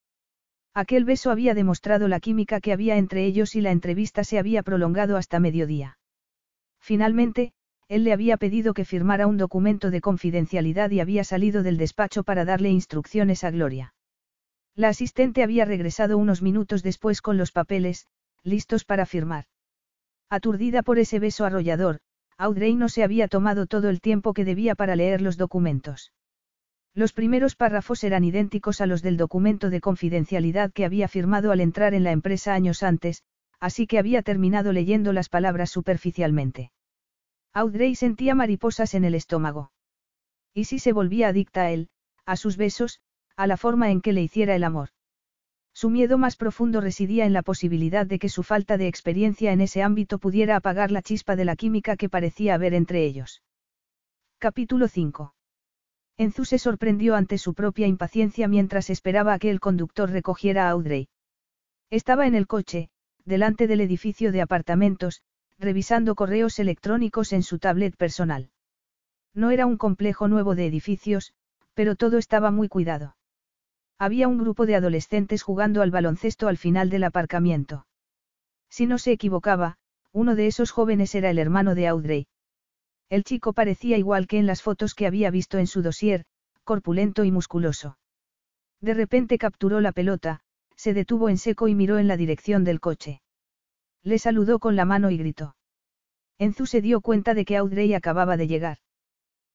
Aquel 0.73 1.03
beso 1.03 1.31
había 1.31 1.53
demostrado 1.53 2.07
la 2.07 2.19
química 2.19 2.61
que 2.61 2.71
había 2.71 2.97
entre 2.97 3.25
ellos 3.25 3.55
y 3.55 3.61
la 3.61 3.71
entrevista 3.71 4.23
se 4.23 4.37
había 4.39 4.63
prolongado 4.63 5.17
hasta 5.17 5.39
mediodía. 5.39 5.97
Finalmente, 6.79 7.53
él 7.91 8.05
le 8.05 8.13
había 8.13 8.37
pedido 8.37 8.73
que 8.73 8.85
firmara 8.85 9.27
un 9.27 9.35
documento 9.35 9.91
de 9.91 9.99
confidencialidad 9.99 10.91
y 10.91 11.01
había 11.01 11.25
salido 11.25 11.61
del 11.61 11.75
despacho 11.75 12.23
para 12.23 12.45
darle 12.45 12.69
instrucciones 12.69 13.43
a 13.43 13.51
Gloria. 13.51 13.93
La 14.75 14.87
asistente 14.87 15.43
había 15.43 15.65
regresado 15.65 16.17
unos 16.17 16.41
minutos 16.41 16.83
después 16.83 17.21
con 17.21 17.35
los 17.35 17.51
papeles, 17.51 18.07
listos 18.43 18.85
para 18.85 19.05
firmar. 19.05 19.43
Aturdida 20.29 20.83
por 20.83 20.99
ese 20.99 21.19
beso 21.19 21.43
arrollador, 21.43 21.99
Audrey 22.37 22.75
no 22.75 22.87
se 22.87 23.03
había 23.03 23.27
tomado 23.27 23.65
todo 23.65 23.89
el 23.89 23.99
tiempo 23.99 24.33
que 24.33 24.45
debía 24.45 24.73
para 24.73 24.95
leer 24.95 25.21
los 25.21 25.35
documentos. 25.35 26.13
Los 26.93 27.11
primeros 27.11 27.57
párrafos 27.57 28.05
eran 28.05 28.23
idénticos 28.23 28.79
a 28.79 28.85
los 28.85 29.01
del 29.01 29.17
documento 29.17 29.69
de 29.69 29.81
confidencialidad 29.81 30.71
que 30.71 30.85
había 30.85 31.09
firmado 31.09 31.51
al 31.51 31.59
entrar 31.59 31.93
en 31.93 32.05
la 32.05 32.13
empresa 32.13 32.53
años 32.53 32.83
antes, 32.83 33.23
así 33.59 33.85
que 33.85 33.99
había 33.99 34.21
terminado 34.21 34.71
leyendo 34.71 35.11
las 35.11 35.27
palabras 35.27 35.69
superficialmente. 35.69 36.71
Audrey 37.53 37.95
sentía 37.95 38.33
mariposas 38.33 38.93
en 38.93 39.03
el 39.03 39.13
estómago. 39.13 39.71
¿Y 40.53 40.65
si 40.65 40.79
se 40.79 40.93
volvía 40.93 41.27
adicta 41.27 41.63
a 41.63 41.71
él, 41.71 41.89
a 42.25 42.37
sus 42.37 42.55
besos, 42.55 43.01
a 43.35 43.45
la 43.45 43.57
forma 43.57 43.91
en 43.91 44.01
que 44.01 44.13
le 44.13 44.21
hiciera 44.21 44.55
el 44.55 44.63
amor? 44.63 44.89
Su 45.73 45.89
miedo 45.89 46.17
más 46.17 46.35
profundo 46.35 46.79
residía 46.79 47.25
en 47.25 47.33
la 47.33 47.43
posibilidad 47.43 48.05
de 48.05 48.19
que 48.19 48.29
su 48.29 48.43
falta 48.43 48.77
de 48.77 48.87
experiencia 48.87 49.51
en 49.51 49.61
ese 49.61 49.83
ámbito 49.83 50.19
pudiera 50.19 50.55
apagar 50.55 50.91
la 50.91 51.01
chispa 51.01 51.35
de 51.35 51.45
la 51.45 51.55
química 51.55 51.97
que 51.97 52.09
parecía 52.09 52.55
haber 52.55 52.73
entre 52.73 53.05
ellos. 53.05 53.41
Capítulo 54.37 54.87
5. 54.87 55.33
Enzu 56.17 56.45
se 56.45 56.57
sorprendió 56.57 57.15
ante 57.15 57.37
su 57.37 57.53
propia 57.53 57.87
impaciencia 57.87 58.47
mientras 58.47 58.89
esperaba 58.89 59.33
a 59.33 59.39
que 59.39 59.49
el 59.49 59.59
conductor 59.59 60.09
recogiera 60.09 60.67
a 60.67 60.71
Audrey. 60.71 61.09
Estaba 61.89 62.27
en 62.27 62.35
el 62.35 62.47
coche, 62.47 62.89
delante 63.25 63.67
del 63.67 63.81
edificio 63.81 64.31
de 64.31 64.41
apartamentos, 64.41 65.21
revisando 65.61 66.15
correos 66.15 66.57
electrónicos 66.57 67.33
en 67.33 67.43
su 67.43 67.59
tablet 67.59 67.95
personal. 67.95 68.49
No 69.33 69.51
era 69.51 69.67
un 69.67 69.77
complejo 69.77 70.27
nuevo 70.27 70.55
de 70.55 70.65
edificios, 70.65 71.33
pero 71.75 71.95
todo 71.95 72.17
estaba 72.17 72.49
muy 72.49 72.67
cuidado. 72.67 73.15
Había 73.99 74.27
un 74.27 74.39
grupo 74.39 74.65
de 74.65 74.75
adolescentes 74.75 75.43
jugando 75.43 75.83
al 75.83 75.91
baloncesto 75.91 76.47
al 76.47 76.57
final 76.57 76.89
del 76.89 77.03
aparcamiento. 77.03 77.85
Si 78.69 78.87
no 78.87 78.97
se 78.97 79.11
equivocaba, 79.11 79.77
uno 80.11 80.35
de 80.35 80.47
esos 80.47 80.71
jóvenes 80.71 81.13
era 81.13 81.29
el 81.29 81.37
hermano 81.37 81.75
de 81.75 81.87
Audrey. 81.87 82.27
El 83.09 83.23
chico 83.23 83.53
parecía 83.53 83.97
igual 83.97 84.25
que 84.25 84.39
en 84.39 84.47
las 84.47 84.63
fotos 84.63 84.95
que 84.95 85.05
había 85.05 85.29
visto 85.29 85.59
en 85.59 85.67
su 85.67 85.83
dossier, 85.83 86.25
corpulento 86.63 87.23
y 87.23 87.31
musculoso. 87.31 87.99
De 88.81 88.95
repente 88.95 89.37
capturó 89.37 89.79
la 89.79 89.91
pelota, 89.91 90.41
se 90.75 90.95
detuvo 90.95 91.29
en 91.29 91.37
seco 91.37 91.67
y 91.67 91.75
miró 91.75 91.99
en 91.99 92.07
la 92.07 92.17
dirección 92.17 92.63
del 92.63 92.79
coche. 92.79 93.21
Le 94.03 94.17
saludó 94.19 94.59
con 94.59 94.75
la 94.75 94.85
mano 94.85 95.11
y 95.11 95.17
gritó. 95.17 95.55
Enzu 96.37 96.65
se 96.65 96.81
dio 96.81 97.01
cuenta 97.01 97.33
de 97.33 97.45
que 97.45 97.57
Audrey 97.57 97.93
acababa 97.93 98.35
de 98.35 98.47
llegar. 98.47 98.77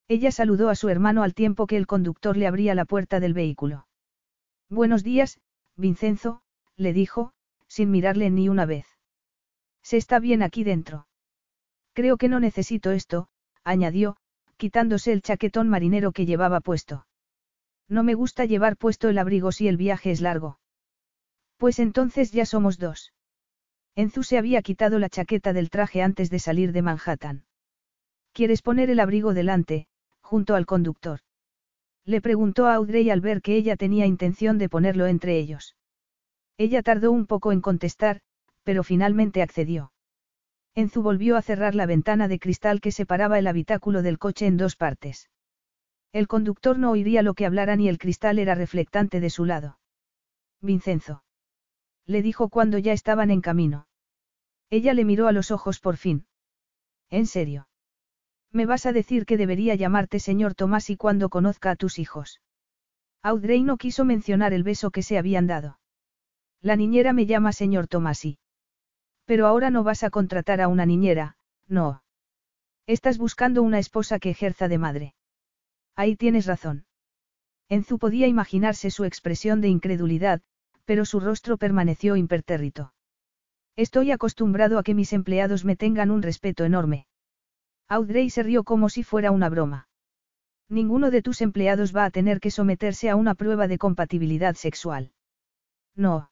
Ella 0.08 0.30
saludó 0.30 0.68
a 0.68 0.76
su 0.76 0.88
hermano 0.88 1.24
al 1.24 1.34
tiempo 1.34 1.66
que 1.66 1.76
el 1.76 1.86
conductor 1.88 2.36
le 2.36 2.46
abría 2.46 2.74
la 2.76 2.84
puerta 2.84 3.18
del 3.18 3.34
vehículo. 3.34 3.88
Buenos 4.68 5.02
días, 5.02 5.40
Vincenzo, 5.74 6.42
le 6.76 6.92
dijo, 6.92 7.32
sin 7.66 7.90
mirarle 7.90 8.30
ni 8.30 8.48
una 8.48 8.66
vez. 8.66 8.86
Se 9.82 9.96
está 9.96 10.20
bien 10.20 10.42
aquí 10.42 10.62
dentro. 10.62 11.08
Creo 11.92 12.16
que 12.16 12.28
no 12.28 12.38
necesito 12.38 12.92
esto, 12.92 13.28
añadió, 13.64 14.16
quitándose 14.56 15.12
el 15.12 15.22
chaquetón 15.22 15.68
marinero 15.68 16.12
que 16.12 16.26
llevaba 16.26 16.60
puesto. 16.60 17.06
No 17.88 18.02
me 18.02 18.14
gusta 18.14 18.44
llevar 18.44 18.76
puesto 18.76 19.08
el 19.08 19.18
abrigo 19.18 19.50
si 19.50 19.66
el 19.66 19.76
viaje 19.76 20.10
es 20.10 20.20
largo. 20.20 20.58
Pues 21.56 21.78
entonces 21.78 22.32
ya 22.32 22.46
somos 22.46 22.78
dos. 22.78 23.12
Enzu 23.96 24.22
se 24.22 24.36
había 24.36 24.60
quitado 24.60 24.98
la 24.98 25.08
chaqueta 25.08 25.54
del 25.54 25.70
traje 25.70 26.02
antes 26.02 26.28
de 26.28 26.38
salir 26.38 26.72
de 26.72 26.82
Manhattan. 26.82 27.46
¿Quieres 28.34 28.60
poner 28.60 28.90
el 28.90 29.00
abrigo 29.00 29.32
delante, 29.32 29.86
junto 30.20 30.54
al 30.54 30.66
conductor? 30.66 31.20
Le 32.04 32.20
preguntó 32.20 32.66
a 32.66 32.74
Audrey 32.74 33.08
al 33.08 33.22
ver 33.22 33.40
que 33.40 33.56
ella 33.56 33.74
tenía 33.74 34.04
intención 34.04 34.58
de 34.58 34.68
ponerlo 34.68 35.06
entre 35.06 35.38
ellos. 35.38 35.76
Ella 36.58 36.82
tardó 36.82 37.10
un 37.10 37.26
poco 37.26 37.52
en 37.52 37.62
contestar, 37.62 38.20
pero 38.64 38.84
finalmente 38.84 39.40
accedió. 39.40 39.92
Enzu 40.74 41.00
volvió 41.00 41.38
a 41.38 41.42
cerrar 41.42 41.74
la 41.74 41.86
ventana 41.86 42.28
de 42.28 42.38
cristal 42.38 42.82
que 42.82 42.92
separaba 42.92 43.38
el 43.38 43.46
habitáculo 43.46 44.02
del 44.02 44.18
coche 44.18 44.46
en 44.46 44.58
dos 44.58 44.76
partes. 44.76 45.30
El 46.12 46.28
conductor 46.28 46.78
no 46.78 46.90
oiría 46.90 47.22
lo 47.22 47.32
que 47.32 47.46
hablaran 47.46 47.80
y 47.80 47.88
el 47.88 47.96
cristal 47.96 48.38
era 48.38 48.54
reflectante 48.54 49.20
de 49.20 49.30
su 49.30 49.46
lado. 49.46 49.78
Vincenzo. 50.60 51.22
Le 52.04 52.22
dijo 52.22 52.50
cuando 52.50 52.78
ya 52.78 52.92
estaban 52.92 53.30
en 53.30 53.40
camino. 53.40 53.85
Ella 54.70 54.94
le 54.94 55.04
miró 55.04 55.28
a 55.28 55.32
los 55.32 55.50
ojos 55.50 55.80
por 55.80 55.96
fin. 55.96 56.26
¿En 57.10 57.26
serio? 57.26 57.68
Me 58.50 58.66
vas 58.66 58.86
a 58.86 58.92
decir 58.92 59.26
que 59.26 59.36
debería 59.36 59.74
llamarte 59.74 60.18
señor 60.18 60.54
Tomás 60.54 60.90
y 60.90 60.96
cuando 60.96 61.28
conozca 61.28 61.70
a 61.70 61.76
tus 61.76 61.98
hijos. 61.98 62.40
Audrey 63.22 63.62
no 63.62 63.76
quiso 63.76 64.04
mencionar 64.04 64.52
el 64.52 64.62
beso 64.62 64.90
que 64.90 65.02
se 65.02 65.18
habían 65.18 65.46
dado. 65.46 65.78
La 66.60 66.76
niñera 66.76 67.12
me 67.12 67.26
llama 67.26 67.52
señor 67.52 67.86
Tomasi. 67.86 68.38
Pero 69.24 69.46
ahora 69.46 69.70
no 69.70 69.84
vas 69.84 70.02
a 70.02 70.10
contratar 70.10 70.60
a 70.60 70.68
una 70.68 70.86
niñera, 70.86 71.36
no. 71.66 72.02
Estás 72.86 73.18
buscando 73.18 73.62
una 73.62 73.78
esposa 73.78 74.18
que 74.18 74.30
ejerza 74.30 74.68
de 74.68 74.78
madre. 74.78 75.14
Ahí 75.96 76.16
tienes 76.16 76.46
razón. 76.46 76.86
Enzu 77.68 77.98
podía 77.98 78.28
imaginarse 78.28 78.90
su 78.90 79.04
expresión 79.04 79.60
de 79.60 79.68
incredulidad, 79.68 80.40
pero 80.84 81.04
su 81.04 81.18
rostro 81.18 81.56
permaneció 81.56 82.14
impertérrito. 82.16 82.94
Estoy 83.76 84.10
acostumbrado 84.10 84.78
a 84.78 84.82
que 84.82 84.94
mis 84.94 85.12
empleados 85.12 85.64
me 85.66 85.76
tengan 85.76 86.10
un 86.10 86.22
respeto 86.22 86.64
enorme. 86.64 87.06
Audrey 87.88 88.30
se 88.30 88.42
rió 88.42 88.64
como 88.64 88.88
si 88.88 89.02
fuera 89.02 89.30
una 89.30 89.50
broma. 89.50 89.88
Ninguno 90.68 91.10
de 91.10 91.22
tus 91.22 91.42
empleados 91.42 91.94
va 91.94 92.06
a 92.06 92.10
tener 92.10 92.40
que 92.40 92.50
someterse 92.50 93.10
a 93.10 93.16
una 93.16 93.34
prueba 93.34 93.68
de 93.68 93.78
compatibilidad 93.78 94.54
sexual. 94.54 95.12
No. 95.94 96.30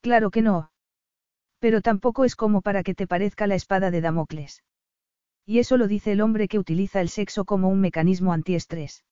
Claro 0.00 0.30
que 0.30 0.42
no. 0.42 0.72
Pero 1.60 1.82
tampoco 1.82 2.24
es 2.24 2.34
como 2.34 2.62
para 2.62 2.82
que 2.82 2.94
te 2.94 3.06
parezca 3.06 3.46
la 3.46 3.54
espada 3.54 3.90
de 3.90 4.00
Damocles. 4.00 4.64
Y 5.44 5.58
eso 5.58 5.76
lo 5.76 5.86
dice 5.86 6.12
el 6.12 6.20
hombre 6.20 6.48
que 6.48 6.58
utiliza 6.58 7.00
el 7.00 7.08
sexo 7.08 7.44
como 7.44 7.68
un 7.68 7.80
mecanismo 7.80 8.32
antiestrés. 8.32 9.04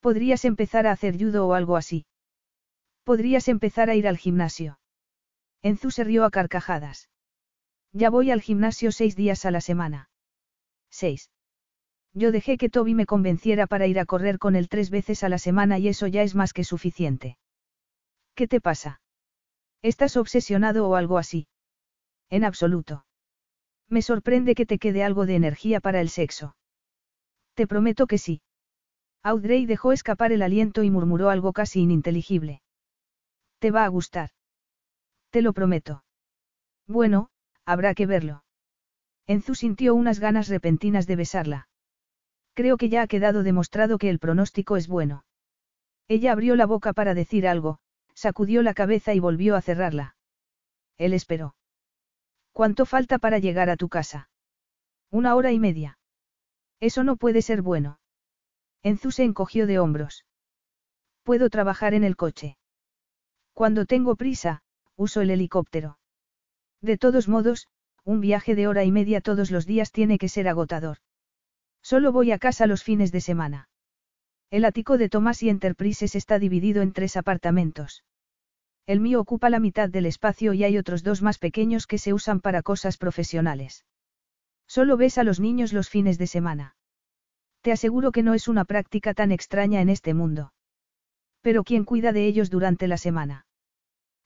Podrías 0.00 0.44
empezar 0.44 0.86
a 0.86 0.92
hacer 0.92 1.18
judo 1.18 1.46
o 1.46 1.54
algo 1.54 1.76
así. 1.76 2.06
Podrías 3.04 3.48
empezar 3.48 3.90
a 3.90 3.94
ir 3.94 4.08
al 4.08 4.18
gimnasio. 4.18 4.78
Enzu 5.68 5.90
se 5.90 6.04
rió 6.04 6.24
a 6.24 6.30
carcajadas. 6.30 7.10
Ya 7.92 8.08
voy 8.08 8.30
al 8.30 8.40
gimnasio 8.40 8.92
seis 8.92 9.16
días 9.16 9.44
a 9.44 9.50
la 9.50 9.60
semana. 9.60 10.10
6. 10.90 11.32
Yo 12.14 12.30
dejé 12.30 12.56
que 12.56 12.70
Toby 12.70 12.94
me 12.94 13.04
convenciera 13.04 13.66
para 13.66 13.88
ir 13.88 13.98
a 13.98 14.06
correr 14.06 14.38
con 14.38 14.54
él 14.54 14.68
tres 14.68 14.90
veces 14.90 15.24
a 15.24 15.28
la 15.28 15.38
semana 15.38 15.80
y 15.80 15.88
eso 15.88 16.06
ya 16.06 16.22
es 16.22 16.36
más 16.36 16.52
que 16.52 16.62
suficiente. 16.62 17.36
¿Qué 18.36 18.46
te 18.46 18.60
pasa? 18.60 19.00
¿Estás 19.82 20.16
obsesionado 20.16 20.88
o 20.88 20.94
algo 20.94 21.18
así? 21.18 21.48
En 22.30 22.44
absoluto. 22.44 23.04
Me 23.88 24.02
sorprende 24.02 24.54
que 24.54 24.66
te 24.66 24.78
quede 24.78 25.02
algo 25.02 25.26
de 25.26 25.34
energía 25.34 25.80
para 25.80 26.00
el 26.00 26.10
sexo. 26.10 26.54
Te 27.54 27.66
prometo 27.66 28.06
que 28.06 28.18
sí. 28.18 28.40
Audrey 29.24 29.66
dejó 29.66 29.90
escapar 29.90 30.30
el 30.30 30.42
aliento 30.42 30.84
y 30.84 30.90
murmuró 30.92 31.28
algo 31.28 31.52
casi 31.52 31.80
ininteligible. 31.80 32.62
Te 33.58 33.72
va 33.72 33.84
a 33.84 33.88
gustar. 33.88 34.30
Te 35.36 35.42
lo 35.42 35.52
prometo. 35.52 36.02
Bueno, 36.86 37.28
habrá 37.66 37.94
que 37.94 38.06
verlo. 38.06 38.42
Enzu 39.26 39.54
sintió 39.54 39.94
unas 39.94 40.18
ganas 40.18 40.48
repentinas 40.48 41.06
de 41.06 41.14
besarla. 41.14 41.68
Creo 42.54 42.78
que 42.78 42.88
ya 42.88 43.02
ha 43.02 43.06
quedado 43.06 43.42
demostrado 43.42 43.98
que 43.98 44.08
el 44.08 44.18
pronóstico 44.18 44.78
es 44.78 44.88
bueno. 44.88 45.26
Ella 46.08 46.32
abrió 46.32 46.56
la 46.56 46.64
boca 46.64 46.94
para 46.94 47.12
decir 47.12 47.46
algo, 47.46 47.80
sacudió 48.14 48.62
la 48.62 48.72
cabeza 48.72 49.12
y 49.12 49.20
volvió 49.20 49.56
a 49.56 49.60
cerrarla. 49.60 50.16
Él 50.96 51.12
esperó. 51.12 51.54
¿Cuánto 52.52 52.86
falta 52.86 53.18
para 53.18 53.38
llegar 53.38 53.68
a 53.68 53.76
tu 53.76 53.90
casa? 53.90 54.30
Una 55.10 55.34
hora 55.34 55.52
y 55.52 55.58
media. 55.58 55.98
Eso 56.80 57.04
no 57.04 57.16
puede 57.16 57.42
ser 57.42 57.60
bueno. 57.60 58.00
Enzu 58.82 59.10
se 59.10 59.24
encogió 59.24 59.66
de 59.66 59.80
hombros. 59.80 60.24
Puedo 61.24 61.50
trabajar 61.50 61.92
en 61.92 62.04
el 62.04 62.16
coche. 62.16 62.56
Cuando 63.52 63.84
tengo 63.84 64.16
prisa, 64.16 64.62
uso 64.96 65.20
el 65.20 65.30
helicóptero. 65.30 65.98
De 66.80 66.98
todos 66.98 67.28
modos, 67.28 67.68
un 68.04 68.20
viaje 68.20 68.54
de 68.54 68.66
hora 68.66 68.84
y 68.84 68.92
media 68.92 69.20
todos 69.20 69.50
los 69.50 69.66
días 69.66 69.92
tiene 69.92 70.18
que 70.18 70.28
ser 70.28 70.48
agotador. 70.48 70.98
Solo 71.82 72.12
voy 72.12 72.32
a 72.32 72.38
casa 72.38 72.66
los 72.66 72.82
fines 72.82 73.12
de 73.12 73.20
semana. 73.20 73.68
El 74.50 74.64
ático 74.64 74.98
de 74.98 75.08
Tomás 75.08 75.42
y 75.42 75.48
Enterprises 75.48 76.14
está 76.14 76.38
dividido 76.38 76.82
en 76.82 76.92
tres 76.92 77.16
apartamentos. 77.16 78.04
El 78.86 79.00
mío 79.00 79.20
ocupa 79.20 79.50
la 79.50 79.58
mitad 79.58 79.88
del 79.88 80.06
espacio 80.06 80.52
y 80.54 80.62
hay 80.62 80.78
otros 80.78 81.02
dos 81.02 81.20
más 81.20 81.38
pequeños 81.38 81.86
que 81.86 81.98
se 81.98 82.12
usan 82.12 82.40
para 82.40 82.62
cosas 82.62 82.96
profesionales. 82.96 83.84
Solo 84.68 84.96
ves 84.96 85.18
a 85.18 85.24
los 85.24 85.40
niños 85.40 85.72
los 85.72 85.88
fines 85.88 86.18
de 86.18 86.28
semana. 86.28 86.76
Te 87.62 87.72
aseguro 87.72 88.12
que 88.12 88.22
no 88.22 88.34
es 88.34 88.46
una 88.46 88.64
práctica 88.64 89.14
tan 89.14 89.32
extraña 89.32 89.80
en 89.80 89.88
este 89.88 90.14
mundo. 90.14 90.52
Pero 91.40 91.64
¿quién 91.64 91.84
cuida 91.84 92.12
de 92.12 92.26
ellos 92.26 92.50
durante 92.50 92.86
la 92.86 92.96
semana? 92.96 93.45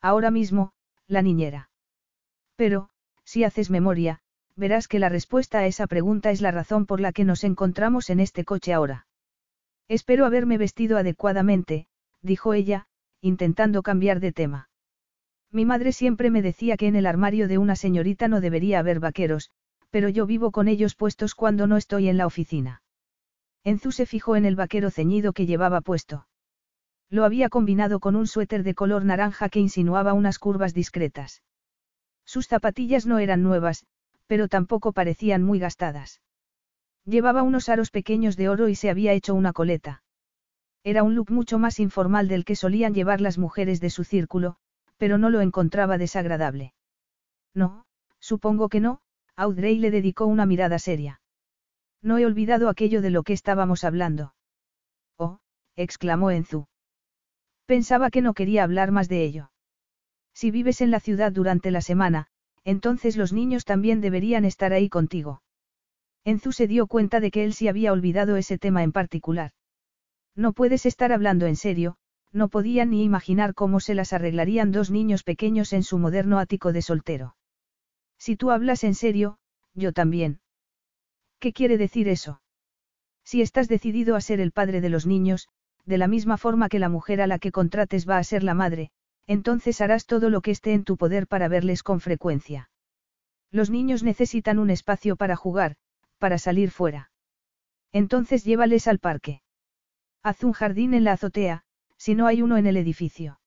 Ahora 0.01 0.31
mismo, 0.31 0.73
la 1.07 1.23
niñera. 1.23 1.71
Pero, 2.57 2.89
si 3.25 3.45
haces 3.45 3.71
memoria, 3.71 4.21
verás 4.57 4.89
que 4.89 4.99
la 4.99 5.09
respuesta 5.09 5.59
a 5.59 5.67
esa 5.67 5.87
pregunta 5.87 6.31
es 6.31 6.41
la 6.41 6.51
razón 6.51 6.87
por 6.87 7.01
la 7.01 7.13
que 7.13 7.25
nos 7.25 7.45
encontramos 7.45 8.11
en 8.11 8.21
este 8.21 8.45
coche 8.45 8.73
ahora. 8.73 9.07
Espero 9.89 10.27
haberme 10.27 10.59
vestido 10.59 10.99
adecuadamente, 10.99 11.87
dijo 12.23 12.55
ella, 12.55 12.87
intentando 13.21 13.83
cambiar 13.83 14.21
de 14.21 14.33
tema. 14.33 14.69
Mi 15.51 15.65
madre 15.65 15.93
siempre 15.93 16.31
me 16.31 16.43
decía 16.43 16.77
que 16.77 16.87
en 16.87 16.97
el 16.97 17.07
armario 17.07 17.49
de 17.49 17.59
una 17.59 17.75
señorita 17.75 18.29
no 18.29 18.41
debería 18.41 18.79
haber 18.79 19.01
vaqueros, 19.01 19.51
pero 19.91 20.09
yo 20.09 20.27
vivo 20.27 20.53
con 20.53 20.69
ellos 20.69 20.95
puestos 20.95 21.35
cuando 21.35 21.67
no 21.67 21.77
estoy 21.77 22.09
en 22.09 22.17
la 22.17 22.27
oficina. 22.27 22.83
Enzu 23.65 23.91
se 23.93 24.07
fijó 24.07 24.37
en 24.37 24.45
el 24.45 24.57
vaquero 24.57 24.91
ceñido 24.91 25.33
que 25.33 25.47
llevaba 25.47 25.81
puesto. 25.81 26.27
Lo 27.11 27.25
había 27.25 27.49
combinado 27.49 27.99
con 27.99 28.15
un 28.15 28.29
suéter 28.29 28.63
de 28.63 28.75
color 28.75 29.05
naranja 29.05 29.49
que 29.49 29.59
insinuaba 29.59 30.13
unas 30.13 30.39
curvas 30.39 30.73
discretas. 30.75 31.43
Sus 32.25 32.47
zapatillas 32.47 33.07
no 33.07 33.19
eran 33.19 33.43
nuevas, 33.43 33.85
pero 34.29 34.47
tampoco 34.47 34.93
parecían 34.93 35.43
muy 35.43 35.59
gastadas. 35.59 36.21
Llevaba 37.05 37.43
unos 37.43 37.69
aros 37.69 37.91
pequeños 37.91 38.37
de 38.37 38.49
oro 38.49 38.69
y 38.69 38.77
se 38.77 38.91
había 38.91 39.13
hecho 39.13 39.35
una 39.35 39.53
coleta. 39.53 40.05
Era 40.85 41.03
un 41.03 41.17
look 41.17 41.33
mucho 41.33 41.59
más 41.59 41.81
informal 41.81 42.29
del 42.29 42.45
que 42.45 42.55
solían 42.55 42.95
llevar 42.95 43.21
las 43.21 43.39
mujeres 43.39 43.81
de 43.81 43.91
su 43.91 44.05
círculo, 44.05 44.57
pero 44.97 45.19
no 45.19 45.31
lo 45.31 45.41
encontraba 45.41 45.99
desagradable. 45.99 46.75
No, 47.55 47.87
supongo 48.21 48.69
que 48.69 48.81
no, 48.81 49.01
Audrey 49.35 49.79
le 49.79 49.91
dedicó 49.91 50.27
una 50.27 50.47
mirada 50.47 50.79
seria. 50.79 51.21
No 52.03 52.19
he 52.19 52.25
olvidado 52.25 52.69
aquello 52.69 53.03
de 53.03 53.11
lo 53.11 53.25
que 53.25 53.33
estábamos 53.33 53.83
hablando. 53.83 54.35
Oh, 55.17 55.41
exclamó 55.75 56.31
Enzu. 56.31 56.67
Pensaba 57.71 58.11
que 58.11 58.21
no 58.21 58.35
quería 58.35 58.65
hablar 58.65 58.91
más 58.91 59.09
de 59.09 59.23
ello. 59.23 59.53
Si 60.35 60.51
vives 60.51 60.81
en 60.81 60.91
la 60.91 60.99
ciudad 60.99 61.31
durante 61.31 61.71
la 61.71 61.81
semana, 61.81 62.27
entonces 62.65 63.17
los 63.17 63.33
niños 63.33 63.65
también 63.65 64.01
deberían 64.01 64.45
estar 64.45 64.73
ahí 64.73 64.89
contigo. 64.89 65.45
Enzu 66.25 66.51
se 66.51 66.67
dio 66.67 66.89
cuenta 66.89 67.21
de 67.21 67.31
que 67.31 67.45
él 67.45 67.53
sí 67.53 67.69
había 67.69 67.93
olvidado 67.93 68.35
ese 68.35 68.59
tema 68.59 68.83
en 68.83 68.91
particular. 68.91 69.53
No 70.35 70.53
puedes 70.53 70.85
estar 70.85 71.13
hablando 71.13 71.47
en 71.47 71.55
serio, 71.55 71.97
no 72.33 72.49
podía 72.49 72.85
ni 72.87 73.05
imaginar 73.05 73.55
cómo 73.55 73.79
se 73.79 73.95
las 73.95 74.13
arreglarían 74.13 74.73
dos 74.73 74.91
niños 74.91 75.23
pequeños 75.23 75.73
en 75.73 75.85
su 75.85 75.97
moderno 75.97 76.41
ático 76.41 76.73
de 76.73 76.83
soltero. 76.83 77.37
Si 78.19 78.35
tú 78.35 78.51
hablas 78.51 78.83
en 78.83 78.97
serio, 78.97 79.39
yo 79.75 79.93
también. 79.93 80.41
¿Qué 81.39 81.53
quiere 81.53 81.79
decir 81.79 82.09
eso? 82.09 82.43
Si 83.23 83.43
estás 83.43 83.69
decidido 83.69 84.17
a 84.17 84.21
ser 84.21 84.41
el 84.41 84.51
padre 84.51 84.81
de 84.81 84.89
los 84.89 85.07
niños, 85.07 85.49
de 85.91 85.99
la 85.99 86.09
misma 86.09 86.39
forma 86.39 86.71
que 86.71 86.79
la 86.79 86.89
mujer 86.89 87.21
a 87.21 87.27
la 87.27 87.39
que 87.39 87.53
contrates 87.53 88.09
va 88.09 88.17
a 88.17 88.25
ser 88.25 88.43
la 88.43 88.55
madre, 88.55 88.91
entonces 89.27 89.81
harás 89.81 90.07
todo 90.07 90.31
lo 90.31 90.41
que 90.41 90.53
esté 90.53 90.73
en 90.73 90.85
tu 90.85 90.97
poder 90.97 91.27
para 91.27 91.49
verles 91.49 91.83
con 91.83 92.01
frecuencia. 92.01 92.71
Los 93.51 93.69
niños 93.69 94.03
necesitan 94.03 94.59
un 94.59 94.71
espacio 94.71 95.17
para 95.17 95.37
jugar, 95.37 95.77
para 96.19 96.39
salir 96.39 96.71
fuera. 96.71 97.11
Entonces 97.93 98.45
llévales 98.45 98.87
al 98.87 99.01
parque. 99.01 99.43
Haz 100.23 100.45
un 100.45 100.53
jardín 100.53 100.95
en 100.95 101.05
la 101.05 101.13
azotea, 101.13 101.65
si 101.97 102.15
no 102.15 102.27
hay 102.27 102.41
uno 102.41 102.57
en 102.57 102.67
el 102.67 102.77
edificio. 102.77 103.41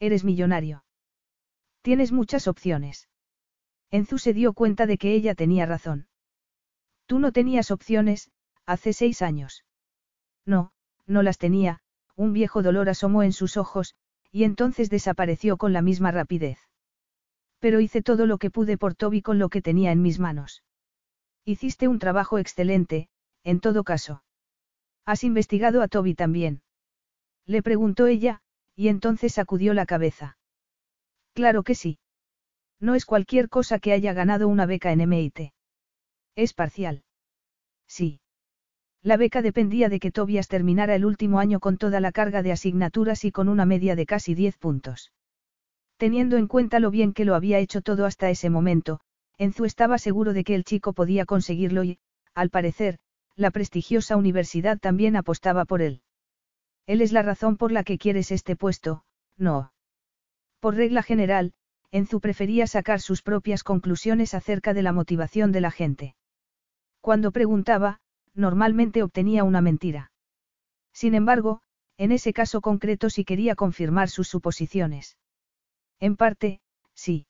Eres 0.00 0.24
millonario. 0.24 0.84
Tienes 1.82 2.12
muchas 2.12 2.48
opciones. 2.48 3.08
Enzu 3.90 4.18
se 4.18 4.32
dio 4.32 4.52
cuenta 4.54 4.86
de 4.86 4.96
que 4.96 5.12
ella 5.12 5.34
tenía 5.34 5.66
razón. 5.66 6.08
Tú 7.06 7.18
no 7.18 7.32
tenías 7.32 7.70
opciones, 7.70 8.30
hace 8.64 8.92
seis 8.92 9.22
años. 9.22 9.64
No, 10.46 10.72
no 11.08 11.22
las 11.22 11.38
tenía, 11.38 11.80
un 12.14 12.32
viejo 12.32 12.62
dolor 12.62 12.88
asomó 12.88 13.22
en 13.22 13.32
sus 13.32 13.56
ojos, 13.56 13.94
y 14.30 14.44
entonces 14.44 14.90
desapareció 14.90 15.56
con 15.56 15.72
la 15.72 15.82
misma 15.82 16.10
rapidez. 16.10 16.58
Pero 17.58 17.80
hice 17.80 18.02
todo 18.02 18.26
lo 18.26 18.38
que 18.38 18.50
pude 18.50 18.78
por 18.78 18.94
Toby 18.94 19.22
con 19.22 19.38
lo 19.38 19.48
que 19.48 19.62
tenía 19.62 19.90
en 19.90 20.02
mis 20.02 20.18
manos. 20.18 20.62
Hiciste 21.44 21.88
un 21.88 21.98
trabajo 21.98 22.38
excelente, 22.38 23.08
en 23.42 23.60
todo 23.60 23.82
caso. 23.84 24.22
¿Has 25.04 25.24
investigado 25.24 25.82
a 25.82 25.88
Toby 25.88 26.14
también? 26.14 26.62
Le 27.46 27.62
preguntó 27.62 28.06
ella, 28.06 28.42
y 28.76 28.88
entonces 28.88 29.32
sacudió 29.32 29.74
la 29.74 29.86
cabeza. 29.86 30.36
Claro 31.32 31.62
que 31.62 31.74
sí. 31.74 31.98
No 32.80 32.94
es 32.94 33.06
cualquier 33.06 33.48
cosa 33.48 33.78
que 33.78 33.92
haya 33.92 34.12
ganado 34.12 34.48
una 34.48 34.66
beca 34.66 34.92
en 34.92 35.00
MIT. 35.00 35.52
Es 36.36 36.52
parcial. 36.52 37.02
Sí. 37.86 38.20
La 39.02 39.16
beca 39.16 39.42
dependía 39.42 39.88
de 39.88 40.00
que 40.00 40.10
Tobias 40.10 40.48
terminara 40.48 40.94
el 40.94 41.04
último 41.04 41.38
año 41.38 41.60
con 41.60 41.78
toda 41.78 42.00
la 42.00 42.12
carga 42.12 42.42
de 42.42 42.52
asignaturas 42.52 43.24
y 43.24 43.30
con 43.30 43.48
una 43.48 43.64
media 43.64 43.94
de 43.94 44.06
casi 44.06 44.34
10 44.34 44.56
puntos. 44.58 45.12
Teniendo 45.96 46.36
en 46.36 46.46
cuenta 46.46 46.80
lo 46.80 46.90
bien 46.90 47.12
que 47.12 47.24
lo 47.24 47.34
había 47.34 47.58
hecho 47.58 47.80
todo 47.80 48.06
hasta 48.06 48.30
ese 48.30 48.50
momento, 48.50 49.00
Enzu 49.36 49.64
estaba 49.64 49.98
seguro 49.98 50.32
de 50.32 50.44
que 50.44 50.54
el 50.54 50.64
chico 50.64 50.92
podía 50.92 51.26
conseguirlo 51.26 51.84
y, 51.84 51.98
al 52.34 52.50
parecer, 52.50 52.98
la 53.36 53.52
prestigiosa 53.52 54.16
universidad 54.16 54.78
también 54.78 55.14
apostaba 55.14 55.64
por 55.64 55.80
él. 55.80 56.02
Él 56.86 57.02
es 57.02 57.12
la 57.12 57.22
razón 57.22 57.56
por 57.56 57.70
la 57.70 57.84
que 57.84 57.98
quieres 57.98 58.32
este 58.32 58.56
puesto, 58.56 59.04
no. 59.36 59.72
Por 60.60 60.74
regla 60.74 61.02
general, 61.02 61.52
Enzu 61.92 62.20
prefería 62.20 62.66
sacar 62.66 63.00
sus 63.00 63.22
propias 63.22 63.62
conclusiones 63.62 64.34
acerca 64.34 64.74
de 64.74 64.82
la 64.82 64.92
motivación 64.92 65.52
de 65.52 65.60
la 65.60 65.70
gente. 65.70 66.16
Cuando 67.00 67.30
preguntaba, 67.30 68.00
normalmente 68.38 69.02
obtenía 69.02 69.44
una 69.44 69.60
mentira. 69.60 70.12
Sin 70.92 71.14
embargo, 71.14 71.60
en 71.98 72.12
ese 72.12 72.32
caso 72.32 72.60
concreto 72.60 73.10
sí 73.10 73.24
quería 73.24 73.56
confirmar 73.56 74.08
sus 74.08 74.28
suposiciones. 74.28 75.18
En 75.98 76.16
parte, 76.16 76.60
sí. 76.94 77.26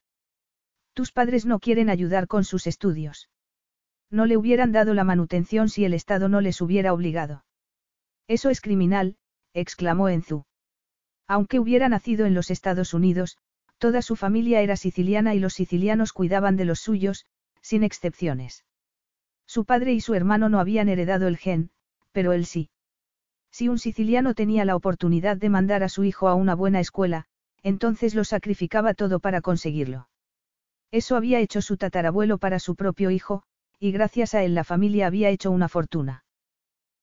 Tus 0.93 1.11
padres 1.11 1.47
no 1.47 1.59
quieren 1.59 1.89
ayudar 1.89 2.29
con 2.29 2.45
sus 2.45 2.67
estudios. 2.67 3.31
No 4.11 4.27
le 4.27 4.37
hubieran 4.37 4.71
dado 4.73 4.93
la 4.93 5.05
manutención 5.05 5.71
si 5.71 5.85
el 5.85 5.95
Estado 5.95 6.29
no 6.29 6.43
les 6.43 6.61
hubiera 6.61 6.93
obligado. 6.93 7.45
Eso 8.27 8.51
es 8.51 8.61
criminal, 8.61 9.17
exclamó 9.55 10.11
Enzu. 10.11 10.45
Aunque 11.27 11.59
hubiera 11.59 11.89
nacido 11.89 12.27
en 12.27 12.35
los 12.35 12.51
Estados 12.51 12.93
Unidos, 12.93 13.39
toda 13.79 14.03
su 14.03 14.17
familia 14.17 14.61
era 14.61 14.77
siciliana 14.77 15.35
y 15.35 15.39
los 15.39 15.55
sicilianos 15.55 16.13
cuidaban 16.13 16.57
de 16.57 16.67
los 16.67 16.81
suyos, 16.81 17.25
sin 17.63 17.85
excepciones. 17.85 18.65
Su 19.49 19.65
padre 19.65 19.95
y 19.95 20.01
su 20.03 20.13
hermano 20.15 20.51
no 20.51 20.61
habían 20.61 20.91
heredado 20.91 21.27
el 21.27 21.39
gen, 21.39 21.71
pero 22.13 22.33
él 22.33 22.45
sí. 22.45 22.69
Si 23.51 23.71
un 23.71 23.79
siciliano 23.79 24.35
tenía 24.35 24.67
la 24.67 24.77
oportunidad 24.77 25.39
de 25.39 25.49
mandar 25.49 25.83
a 25.83 25.89
su 25.89 26.05
hijo 26.05 26.29
a 26.29 26.35
una 26.35 26.55
buena 26.55 26.81
escuela, 26.81 27.25
entonces 27.63 28.15
lo 28.15 28.25
sacrificaba 28.25 28.93
todo 28.93 29.21
para 29.21 29.41
conseguirlo. 29.41 30.11
Eso 30.91 31.17
había 31.17 31.41
hecho 31.41 31.63
su 31.63 31.79
tatarabuelo 31.79 32.37
para 32.37 32.59
su 32.59 32.77
propio 32.77 33.11
hijo, 33.11 33.43
y 33.81 33.91
gracias 33.91 34.35
a 34.35 34.45
él 34.45 34.55
la 34.55 34.65
familia 34.65 35.07
había 35.07 35.31
hecho 35.31 35.51
una 35.51 35.69
fortuna. 35.69 36.25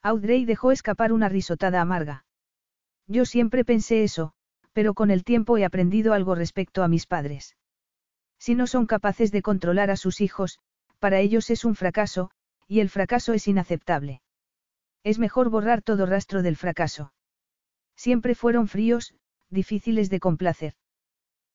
Audrey 0.03 0.45
dejó 0.45 0.71
escapar 0.71 1.13
una 1.13 1.29
risotada 1.29 1.81
amarga. 1.81 2.25
Yo 3.07 3.25
siempre 3.25 3.65
pensé 3.65 4.03
eso, 4.03 4.33
pero 4.71 4.93
con 4.93 5.09
el 5.09 5.23
tiempo 5.23 5.57
he 5.57 5.65
aprendido 5.65 6.13
algo 6.13 6.35
respecto 6.35 6.83
a 6.83 6.87
mis 6.87 7.07
padres. 7.07 7.55
Si 8.37 8.53
no 8.53 8.67
son 8.67 8.85
capaces 8.85 9.31
de 9.31 9.41
controlar 9.41 9.89
a 9.89 9.97
sus 9.97 10.21
hijos, 10.21 10.59
para 10.99 11.19
ellos 11.19 11.49
es 11.49 11.65
un 11.65 11.75
fracaso, 11.75 12.31
y 12.67 12.79
el 12.79 12.89
fracaso 12.89 13.33
es 13.33 13.47
inaceptable. 13.47 14.21
Es 15.03 15.19
mejor 15.19 15.49
borrar 15.49 15.81
todo 15.81 16.05
rastro 16.05 16.41
del 16.41 16.55
fracaso. 16.55 17.13
Siempre 17.95 18.35
fueron 18.35 18.67
fríos, 18.67 19.13
difíciles 19.49 20.09
de 20.09 20.19
complacer. 20.19 20.73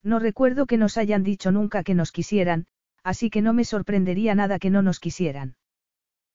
No 0.02 0.18
recuerdo 0.18 0.66
que 0.66 0.78
nos 0.78 0.96
hayan 0.96 1.22
dicho 1.22 1.50
nunca 1.50 1.82
que 1.82 1.94
nos 1.94 2.12
quisieran, 2.12 2.66
así 3.02 3.28
que 3.28 3.42
no 3.42 3.52
me 3.52 3.64
sorprendería 3.64 4.34
nada 4.34 4.58
que 4.58 4.70
no 4.70 4.82
nos 4.82 5.00
quisieran. 5.00 5.56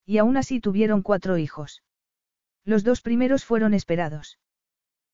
Y 0.06 0.18
aún 0.18 0.38
así 0.38 0.60
tuvieron 0.60 1.02
cuatro 1.02 1.38
hijos. 1.38 1.84
Los 2.64 2.84
dos 2.84 3.02
primeros 3.02 3.46
fueron 3.46 3.74
esperados. 3.74 4.40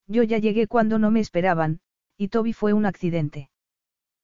Yo 0.07 0.23
ya 0.23 0.37
llegué 0.37 0.67
cuando 0.67 0.99
no 0.99 1.11
me 1.11 1.19
esperaban, 1.19 1.79
y 2.17 2.27
Toby 2.29 2.53
fue 2.53 2.73
un 2.73 2.85
accidente. 2.85 3.49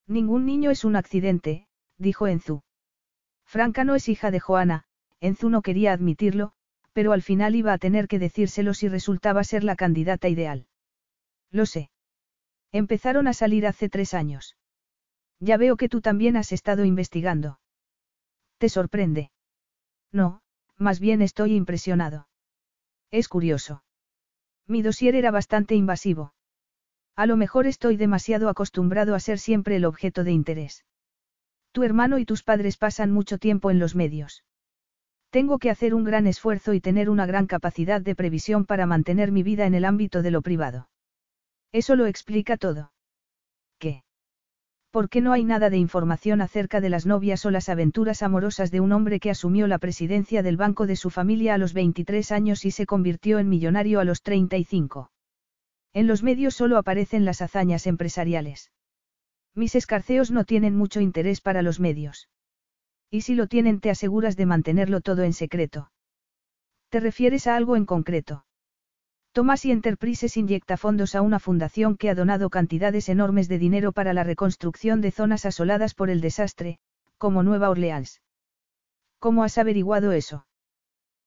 Ningún 0.07 0.45
niño 0.45 0.71
es 0.71 0.83
un 0.83 0.95
accidente, 0.95 1.67
dijo 1.97 2.27
Enzu. 2.27 2.63
Franca 3.45 3.83
no 3.83 3.95
es 3.95 4.09
hija 4.09 4.31
de 4.31 4.39
Joana, 4.39 4.86
Enzu 5.19 5.49
no 5.49 5.61
quería 5.61 5.93
admitirlo, 5.93 6.51
pero 6.93 7.11
al 7.11 7.21
final 7.21 7.55
iba 7.55 7.73
a 7.73 7.77
tener 7.77 8.07
que 8.07 8.19
decírselo 8.19 8.73
si 8.73 8.87
resultaba 8.87 9.43
ser 9.43 9.63
la 9.63 9.75
candidata 9.75 10.29
ideal. 10.29 10.67
Lo 11.51 11.65
sé. 11.65 11.91
Empezaron 12.71 13.27
a 13.27 13.33
salir 13.33 13.65
hace 13.65 13.89
tres 13.89 14.13
años. 14.13 14.57
Ya 15.39 15.57
veo 15.57 15.77
que 15.77 15.89
tú 15.89 16.01
también 16.01 16.37
has 16.37 16.51
estado 16.51 16.85
investigando. 16.85 17.59
¿Te 18.57 18.69
sorprende? 18.69 19.31
No, 20.11 20.41
más 20.77 20.99
bien 20.99 21.21
estoy 21.21 21.55
impresionado. 21.55 22.27
Es 23.11 23.27
curioso. 23.27 23.83
Mi 24.65 24.81
dossier 24.81 25.15
era 25.15 25.31
bastante 25.31 25.75
invasivo. 25.75 26.33
A 27.15 27.25
lo 27.25 27.37
mejor 27.37 27.67
estoy 27.67 27.97
demasiado 27.97 28.49
acostumbrado 28.49 29.15
a 29.15 29.19
ser 29.19 29.39
siempre 29.39 29.75
el 29.75 29.85
objeto 29.85 30.23
de 30.23 30.31
interés. 30.31 30.85
Tu 31.71 31.83
hermano 31.83 32.17
y 32.17 32.25
tus 32.25 32.43
padres 32.43 32.77
pasan 32.77 33.11
mucho 33.11 33.37
tiempo 33.37 33.71
en 33.71 33.79
los 33.79 33.95
medios. 33.95 34.43
Tengo 35.29 35.59
que 35.59 35.69
hacer 35.69 35.93
un 35.93 36.03
gran 36.03 36.25
esfuerzo 36.25 36.73
y 36.73 36.79
tener 36.79 37.09
una 37.09 37.25
gran 37.25 37.47
capacidad 37.47 38.01
de 38.01 38.15
previsión 38.15 38.65
para 38.65 38.85
mantener 38.85 39.31
mi 39.31 39.43
vida 39.43 39.65
en 39.65 39.73
el 39.73 39.85
ámbito 39.85 40.21
de 40.21 40.31
lo 40.31 40.41
privado. 40.41 40.89
Eso 41.71 41.95
lo 41.95 42.05
explica 42.05 42.57
todo. 42.57 42.91
¿Qué? 43.77 44.03
¿Por 44.89 45.09
qué 45.09 45.21
no 45.21 45.33
hay 45.33 45.43
nada 45.43 45.69
de 45.69 45.77
información 45.77 46.41
acerca 46.41 46.79
de 46.79 46.89
las 46.89 47.05
novias 47.05 47.45
o 47.45 47.51
las 47.51 47.67
aventuras 47.67 48.23
amorosas 48.23 48.71
de 48.71 48.79
un 48.79 48.93
hombre 48.93 49.19
que 49.19 49.29
asumió 49.29 49.67
la 49.67 49.79
presidencia 49.79 50.41
del 50.43 50.57
banco 50.57 50.87
de 50.87 50.95
su 50.95 51.09
familia 51.09 51.55
a 51.55 51.57
los 51.57 51.73
23 51.73 52.31
años 52.31 52.65
y 52.65 52.71
se 52.71 52.85
convirtió 52.85 53.37
en 53.37 53.49
millonario 53.49 53.99
a 53.99 54.05
los 54.05 54.23
35? 54.23 55.11
En 55.93 56.07
los 56.07 56.23
medios 56.23 56.55
solo 56.55 56.77
aparecen 56.77 57.25
las 57.25 57.41
hazañas 57.41 57.85
empresariales. 57.85 58.71
Mis 59.53 59.75
escarceos 59.75 60.31
no 60.31 60.45
tienen 60.45 60.75
mucho 60.75 61.01
interés 61.01 61.41
para 61.41 61.61
los 61.61 61.79
medios. 61.79 62.29
Y 63.09 63.21
si 63.21 63.35
lo 63.35 63.47
tienen 63.47 63.79
te 63.79 63.89
aseguras 63.89 64.35
de 64.35 64.45
mantenerlo 64.45 65.01
todo 65.01 65.23
en 65.23 65.33
secreto. 65.33 65.91
¿Te 66.89 66.99
refieres 66.99 67.47
a 67.47 67.55
algo 67.55 67.75
en 67.75 67.85
concreto? 67.85 68.45
Thomas 69.31 69.65
y 69.65 69.71
Enterprises 69.71 70.35
inyecta 70.35 70.77
fondos 70.77 71.13
a 71.13 71.21
una 71.21 71.39
fundación 71.39 71.95
que 71.95 72.09
ha 72.09 72.15
donado 72.15 72.49
cantidades 72.49 73.07
enormes 73.07 73.47
de 73.47 73.59
dinero 73.59 73.91
para 73.91 74.13
la 74.13 74.23
reconstrucción 74.23 74.99
de 74.99 75.11
zonas 75.11 75.45
asoladas 75.45 75.93
por 75.93 76.09
el 76.09 76.21
desastre, 76.21 76.79
como 77.17 77.43
Nueva 77.43 77.69
Orleans. 77.69 78.21
¿Cómo 79.19 79.43
has 79.43 79.57
averiguado 79.57 80.11
eso? 80.11 80.47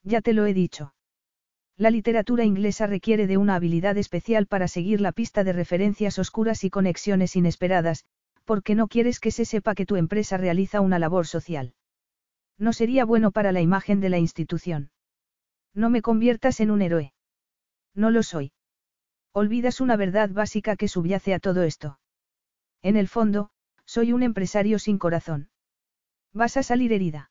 Ya 0.02 0.20
te 0.23 0.32
lo 0.32 0.47
he 0.47 0.55
dicho. 0.55 0.94
La 1.77 1.90
literatura 1.90 2.44
inglesa 2.44 2.86
requiere 2.86 3.27
de 3.27 3.36
una 3.36 3.55
habilidad 3.55 3.97
especial 3.97 4.47
para 4.47 4.69
seguir 4.69 5.01
la 5.01 5.12
pista 5.12 5.44
de 5.44 5.52
referencias 5.52 6.19
oscuras 6.19 6.65
y 6.65 6.70
conexiones 6.70 7.36
inesperadas, 7.36 8.05
porque 8.51 8.75
no 8.75 8.89
quieres 8.89 9.21
que 9.21 9.31
se 9.31 9.45
sepa 9.45 9.77
que 9.77 9.87
tu 9.87 9.95
empresa 9.95 10.37
realiza 10.37 10.81
una 10.81 10.99
labor 10.99 11.29
social. 11.29 11.73
No 12.59 12.73
sería 12.73 13.05
bueno 13.05 13.31
para 13.31 13.53
la 13.53 13.61
imagen 13.61 14.01
de 14.01 14.09
la 14.09 14.19
institución. 14.19 14.91
No 15.73 15.89
me 15.89 16.03
conviertas 16.03 16.59
en 16.59 16.73
un 16.73 16.83
héroe. 16.83 17.13
No 17.95 18.11
lo 18.11 18.25
soy. 18.25 18.51
Olvidas 19.33 19.81
una 19.81 19.95
verdad 19.95 20.31
básica 20.31 20.75
que 20.75 20.89
subyace 20.89 21.33
a 21.33 21.39
todo 21.39 21.63
esto. 21.63 22.01
En 22.83 22.97
el 22.97 23.07
fondo, 23.07 23.51
soy 23.85 24.13
un 24.13 24.25
empresario 24.25 24.81
sin 24.81 24.99
corazón. 24.99 25.49
Vas 26.33 26.57
a 26.57 26.65
salir 26.65 26.93
herida. 26.93 27.31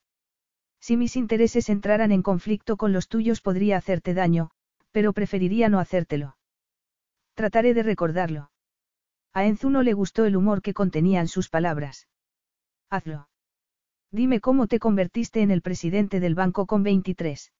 Si 0.80 0.96
mis 0.96 1.18
intereses 1.18 1.68
entraran 1.68 2.14
en 2.14 2.22
conflicto 2.22 2.78
con 2.78 2.94
los 2.94 3.10
tuyos 3.10 3.42
podría 3.42 3.76
hacerte 3.76 4.14
daño, 4.14 4.52
pero 4.92 5.12
preferiría 5.12 5.68
no 5.68 5.82
hacértelo. 5.82 6.38
Trataré 7.34 7.74
de 7.74 7.84
recordarlo. 7.84 8.52
A 9.34 9.46
Enzu 9.46 9.70
no 9.70 9.84
le 9.84 9.94
gustó 9.94 10.26
el 10.26 10.36
humor 10.36 10.62
que 10.62 10.74
contenían 10.74 11.28
sus 11.28 11.50
palabras. 11.50 12.08
Hazlo. 12.90 13.30
Dime 14.12 14.40
cómo 14.40 14.68
te 14.68 14.80
convertiste 14.80 15.42
en 15.42 15.52
el 15.52 15.62
presidente 15.62 16.20
del 16.20 16.34
banco 16.34 16.66
con 16.66 16.82
23. 16.82 17.54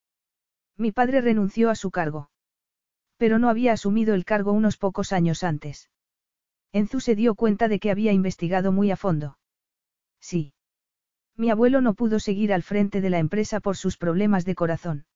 Mi 0.76 0.90
padre 0.90 1.20
renunció 1.20 1.70
a 1.70 1.76
su 1.76 1.90
cargo. 1.90 2.30
Pero 3.16 3.38
no 3.38 3.48
había 3.48 3.72
asumido 3.72 4.14
el 4.14 4.24
cargo 4.24 4.52
unos 4.52 4.76
pocos 4.76 5.12
años 5.12 5.44
antes. 5.44 5.90
Enzu 6.72 7.00
se 7.00 7.14
dio 7.14 7.34
cuenta 7.34 7.68
de 7.68 7.78
que 7.78 7.90
había 7.90 8.12
investigado 8.12 8.72
muy 8.72 8.90
a 8.90 8.96
fondo. 8.96 9.38
Sí. 10.20 10.54
Mi 11.36 11.50
abuelo 11.50 11.80
no 11.80 11.94
pudo 11.94 12.18
seguir 12.18 12.52
al 12.52 12.62
frente 12.62 13.00
de 13.00 13.10
la 13.10 13.18
empresa 13.18 13.60
por 13.60 13.76
sus 13.76 13.96
problemas 13.96 14.44
de 14.44 14.54
corazón. 14.54 15.06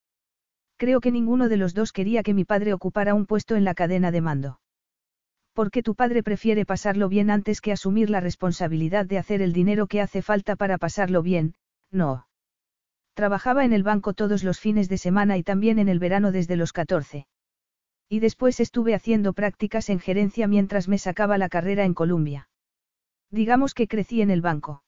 Creo 0.77 1.01
que 1.01 1.13
ninguno 1.13 1.49
de 1.49 1.57
los 1.57 1.75
dos 1.75 1.93
quería 1.93 2.23
que 2.23 2.35
mi 2.35 2.45
padre 2.45 2.73
ocupara 2.73 3.15
un 3.15 3.27
puesto 3.27 3.57
en 3.57 3.65
la 3.65 3.75
cadena 3.75 4.11
de 4.11 4.21
mando. 4.21 4.61
¿Por 5.55 5.71
qué 5.71 5.85
tu 5.85 5.95
padre 5.95 6.25
prefiere 6.25 6.67
pasarlo 6.67 7.09
bien 7.09 7.31
antes 7.31 7.61
que 7.61 7.71
asumir 7.71 8.11
la 8.11 8.19
responsabilidad 8.19 9.07
de 9.07 9.19
hacer 9.19 9.41
el 9.41 9.53
dinero 9.53 9.87
que 9.87 10.01
hace 10.01 10.21
falta 10.21 10.57
para 10.57 10.79
pasarlo 10.79 11.23
bien? 11.23 11.55
No. 11.93 12.27
Trabajaba 13.15 13.65
en 13.65 13.73
el 13.73 13.85
banco 13.85 14.15
todos 14.15 14.43
los 14.43 14.59
fines 14.59 14.89
de 14.89 14.99
semana 14.99 15.39
y 15.39 15.45
también 15.45 15.79
en 15.79 15.89
el 15.89 16.01
verano 16.01 16.33
desde 16.33 16.57
los 16.57 16.73
14. 16.73 17.29
Y 18.09 18.19
después 18.19 18.59
estuve 18.59 18.97
haciendo 18.97 19.33
prácticas 19.33 19.91
en 19.91 20.01
gerencia 20.01 20.49
mientras 20.49 20.89
me 20.89 20.99
sacaba 20.99 21.39
la 21.39 21.49
carrera 21.49 21.85
en 21.85 21.95
Columbia. 21.95 22.49
Digamos 23.31 23.75
que 23.75 23.87
crecí 23.87 24.23
en 24.23 24.31
el 24.31 24.43
banco. 24.43 24.83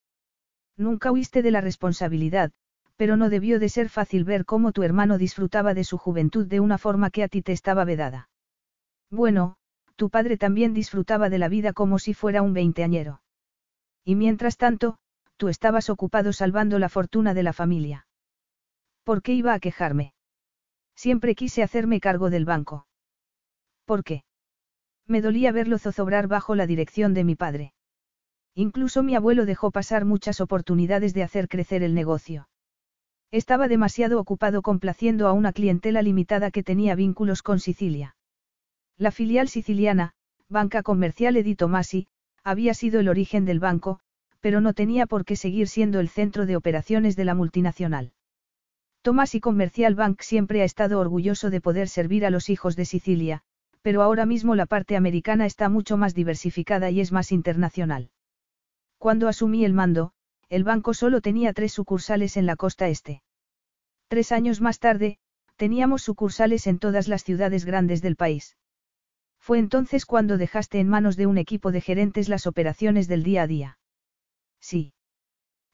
Nunca 0.76 1.12
huiste 1.12 1.42
de 1.42 1.52
la 1.52 1.60
responsabilidad, 1.60 2.50
pero 2.96 3.16
no 3.16 3.30
debió 3.30 3.60
de 3.60 3.68
ser 3.68 3.88
fácil 3.88 4.24
ver 4.24 4.44
cómo 4.44 4.72
tu 4.72 4.82
hermano 4.82 5.16
disfrutaba 5.16 5.74
de 5.74 5.84
su 5.84 5.96
juventud 5.96 6.44
de 6.46 6.58
una 6.58 6.76
forma 6.76 7.10
que 7.10 7.22
a 7.22 7.28
ti 7.28 7.40
te 7.40 7.52
estaba 7.52 7.84
vedada. 7.84 8.28
Bueno, 9.10 9.58
tu 9.96 10.10
padre 10.10 10.36
también 10.36 10.74
disfrutaba 10.74 11.30
de 11.30 11.38
la 11.38 11.48
vida 11.48 11.72
como 11.72 11.98
si 11.98 12.14
fuera 12.14 12.42
un 12.42 12.52
veinteañero. 12.52 13.22
Y 14.04 14.14
mientras 14.14 14.56
tanto, 14.56 14.98
tú 15.36 15.48
estabas 15.48 15.90
ocupado 15.90 16.32
salvando 16.32 16.78
la 16.78 16.88
fortuna 16.88 17.34
de 17.34 17.42
la 17.42 17.52
familia. 17.52 18.06
¿Por 19.04 19.22
qué 19.22 19.32
iba 19.32 19.52
a 19.54 19.60
quejarme? 19.60 20.12
Siempre 20.94 21.34
quise 21.34 21.62
hacerme 21.62 22.00
cargo 22.00 22.30
del 22.30 22.44
banco. 22.44 22.86
¿Por 23.84 24.04
qué? 24.04 24.24
Me 25.06 25.20
dolía 25.20 25.52
verlo 25.52 25.78
zozobrar 25.78 26.26
bajo 26.26 26.54
la 26.54 26.66
dirección 26.66 27.14
de 27.14 27.24
mi 27.24 27.36
padre. 27.36 27.72
Incluso 28.54 29.02
mi 29.02 29.14
abuelo 29.14 29.44
dejó 29.46 29.70
pasar 29.70 30.04
muchas 30.04 30.40
oportunidades 30.40 31.14
de 31.14 31.22
hacer 31.22 31.48
crecer 31.48 31.82
el 31.82 31.94
negocio. 31.94 32.48
Estaba 33.30 33.68
demasiado 33.68 34.18
ocupado 34.20 34.62
complaciendo 34.62 35.28
a 35.28 35.32
una 35.32 35.52
clientela 35.52 36.00
limitada 36.00 36.50
que 36.50 36.62
tenía 36.62 36.94
vínculos 36.94 37.42
con 37.42 37.60
Sicilia. 37.60 38.16
La 38.98 39.10
filial 39.10 39.48
siciliana, 39.48 40.12
Banca 40.48 40.82
Comercial 40.82 41.36
Edi 41.36 41.54
Tomasi, 41.54 42.06
había 42.42 42.72
sido 42.72 42.98
el 43.00 43.08
origen 43.08 43.44
del 43.44 43.60
banco, 43.60 44.00
pero 44.40 44.62
no 44.62 44.72
tenía 44.72 45.06
por 45.06 45.26
qué 45.26 45.36
seguir 45.36 45.68
siendo 45.68 46.00
el 46.00 46.08
centro 46.08 46.46
de 46.46 46.56
operaciones 46.56 47.14
de 47.14 47.26
la 47.26 47.34
multinacional. 47.34 48.12
Tomasi 49.02 49.38
Commercial 49.38 49.94
Bank 49.94 50.22
siempre 50.22 50.62
ha 50.62 50.64
estado 50.64 50.98
orgulloso 50.98 51.50
de 51.50 51.60
poder 51.60 51.88
servir 51.88 52.24
a 52.24 52.30
los 52.30 52.48
hijos 52.48 52.74
de 52.74 52.86
Sicilia, 52.86 53.42
pero 53.82 54.02
ahora 54.02 54.24
mismo 54.24 54.54
la 54.54 54.64
parte 54.64 54.96
americana 54.96 55.44
está 55.44 55.68
mucho 55.68 55.98
más 55.98 56.14
diversificada 56.14 56.90
y 56.90 57.00
es 57.00 57.12
más 57.12 57.32
internacional. 57.32 58.10
Cuando 58.96 59.28
asumí 59.28 59.64
el 59.66 59.74
mando, 59.74 60.12
el 60.48 60.64
banco 60.64 60.94
solo 60.94 61.20
tenía 61.20 61.52
tres 61.52 61.72
sucursales 61.72 62.38
en 62.38 62.46
la 62.46 62.56
costa 62.56 62.88
este. 62.88 63.22
Tres 64.08 64.32
años 64.32 64.62
más 64.62 64.78
tarde, 64.78 65.18
teníamos 65.56 66.02
sucursales 66.02 66.66
en 66.66 66.78
todas 66.78 67.08
las 67.08 67.24
ciudades 67.24 67.66
grandes 67.66 68.00
del 68.00 68.16
país. 68.16 68.56
Fue 69.46 69.60
entonces 69.60 70.06
cuando 70.06 70.38
dejaste 70.38 70.80
en 70.80 70.88
manos 70.88 71.16
de 71.16 71.28
un 71.28 71.38
equipo 71.38 71.70
de 71.70 71.80
gerentes 71.80 72.28
las 72.28 72.48
operaciones 72.48 73.06
del 73.06 73.22
día 73.22 73.42
a 73.42 73.46
día. 73.46 73.78
Sí. 74.60 74.92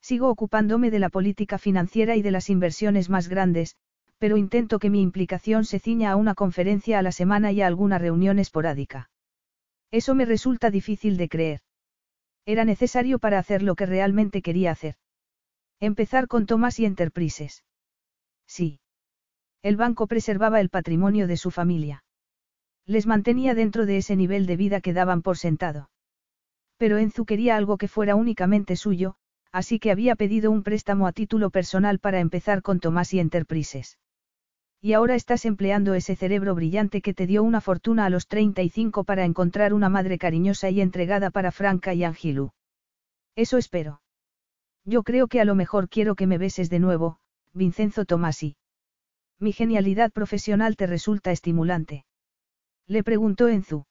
Sigo 0.03 0.28
ocupándome 0.28 0.90
de 0.90 0.99
la 0.99 1.09
política 1.09 1.57
financiera 1.57 2.15
y 2.15 2.20
de 2.20 2.32
las 2.32 2.51
inversiones 2.51 3.09
más 3.09 3.28
grandes, 3.28 3.77
pero 4.19 4.36
intento 4.36 4.78
que 4.78 4.90
mi 4.90 5.01
implicación 5.01 5.65
se 5.65 5.78
ciña 5.78 6.12
a 6.12 6.16
una 6.16 6.35
conferencia 6.35 6.99
a 6.99 7.03
la 7.03 7.12
semana 7.12 7.51
y 7.51 7.62
a 7.62 7.66
alguna 7.66 7.97
reunión 7.97 8.39
esporádica. 8.39 9.09
Eso 9.90 10.15
me 10.15 10.27
resulta 10.27 10.70
difícil 10.70 11.16
de 11.16 11.31
creer. 11.31 11.61
Era 12.44 12.66
necesario 12.66 13.19
para 13.19 13.39
hacer 13.39 13.62
lo 13.62 13.74
que 13.74 13.86
realmente 13.86 14.43
quería 14.43 14.70
hacer. 14.70 14.97
Empezar 15.81 16.28
con 16.28 16.44
Thomas 16.44 16.78
y 16.78 16.85
Enterprises. 16.85 17.65
Sí. 18.47 18.81
El 19.62 19.78
banco 19.78 20.07
preservaba 20.07 20.61
el 20.61 20.69
patrimonio 20.69 21.27
de 21.27 21.39
su 21.39 21.51
familia. 21.51 22.05
Les 22.87 23.07
mantenía 23.07 23.55
dentro 23.55 23.87
de 23.87 23.97
ese 23.99 24.17
nivel 24.17 24.47
de 24.47 24.57
vida 24.57 24.81
que 24.81 24.93
daban 24.93 25.23
por 25.23 25.39
sentado. 25.39 25.91
Pero 26.77 26.99
Enzu 26.99 27.25
quería 27.25 27.57
algo 27.57 27.79
que 27.79 27.89
fuera 27.89 28.17
únicamente 28.17 28.77
suyo, 28.77 29.15
así 29.53 29.79
que 29.79 29.91
había 29.91 30.17
pedido 30.17 30.51
un 30.51 30.63
préstamo 30.63 31.07
a 31.07 31.13
título 31.13 31.51
personal 31.51 31.99
para 31.99 32.21
empezar 32.21 32.63
con 32.63 32.81
Thomas 32.81 33.15
y 33.15 33.21
Enterprises. 33.21 33.99
Y 34.81 34.95
ahora 34.95 35.15
estás 35.15 35.45
empleando 35.45 35.95
ese 35.95 36.17
cerebro 36.17 36.57
brillante 36.57 37.03
que 37.03 37.15
te 37.15 37.29
dio 37.29 37.45
una 37.45 37.61
fortuna 37.61 38.05
a 38.05 38.11
los 38.11 38.27
35 38.27 39.05
para 39.05 39.25
encontrar 39.25 39.75
una 39.75 39.89
madre 39.89 40.19
cariñosa 40.19 40.71
y 40.71 40.81
entregada 40.81 41.31
para 41.31 41.53
Franca 41.53 41.95
y 41.95 42.03
Angilu. 42.03 42.51
Eso 43.37 43.59
espero. 43.59 44.03
Yo 44.85 45.05
creo 45.05 45.29
que 45.29 45.41
a 45.41 45.45
lo 45.45 45.55
mejor 45.55 45.89
quiero 45.89 46.17
que 46.17 46.27
me 46.27 46.37
beses 46.37 46.69
de 46.69 46.81
nuevo, 46.81 47.19
Vincenzo 47.53 48.05
Tomasi. 48.05 48.57
Mi 49.39 49.53
genialidad 49.53 50.11
profesional 50.11 50.77
te 50.77 50.89
resulta 50.89 51.31
estimulante. 51.31 52.05
Le 52.93 53.02
preguntó 53.02 53.48
Enzu. 53.48 53.86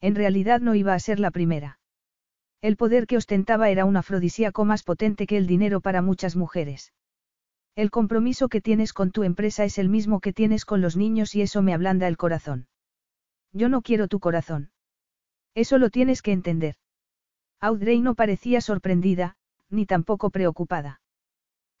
En 0.00 0.14
realidad 0.14 0.62
no 0.62 0.74
iba 0.74 0.94
a 0.94 0.98
ser 0.98 1.20
la 1.20 1.30
primera. 1.30 1.78
El 2.62 2.78
poder 2.78 3.06
que 3.06 3.18
ostentaba 3.18 3.68
era 3.68 3.84
un 3.84 3.98
afrodisíaco 3.98 4.64
más 4.64 4.82
potente 4.82 5.26
que 5.26 5.36
el 5.36 5.46
dinero 5.46 5.82
para 5.82 6.00
muchas 6.00 6.34
mujeres. 6.34 6.94
El 7.76 7.90
compromiso 7.90 8.48
que 8.48 8.62
tienes 8.62 8.94
con 8.94 9.10
tu 9.10 9.24
empresa 9.24 9.66
es 9.66 9.76
el 9.76 9.90
mismo 9.90 10.20
que 10.20 10.32
tienes 10.32 10.64
con 10.64 10.80
los 10.80 10.96
niños 10.96 11.34
y 11.34 11.42
eso 11.42 11.60
me 11.60 11.74
ablanda 11.74 12.08
el 12.08 12.16
corazón. 12.16 12.66
Yo 13.52 13.68
no 13.68 13.82
quiero 13.82 14.08
tu 14.08 14.20
corazón. 14.20 14.70
Eso 15.54 15.76
lo 15.76 15.90
tienes 15.90 16.22
que 16.22 16.32
entender. 16.32 16.76
Audrey 17.60 18.00
no 18.00 18.14
parecía 18.14 18.62
sorprendida, 18.62 19.36
ni 19.68 19.84
tampoco 19.84 20.30
preocupada. 20.30 21.02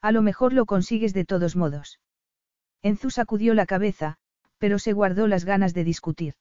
A 0.02 0.12
lo 0.12 0.20
mejor 0.20 0.52
lo 0.52 0.66
consigues 0.66 1.14
de 1.14 1.24
todos 1.24 1.56
modos. 1.56 2.00
Enzu 2.82 3.08
sacudió 3.08 3.54
la 3.54 3.64
cabeza, 3.64 4.18
pero 4.58 4.78
se 4.78 4.92
guardó 4.92 5.26
las 5.26 5.44
ganas 5.44 5.74
de 5.74 5.84
discutir. 5.84 6.34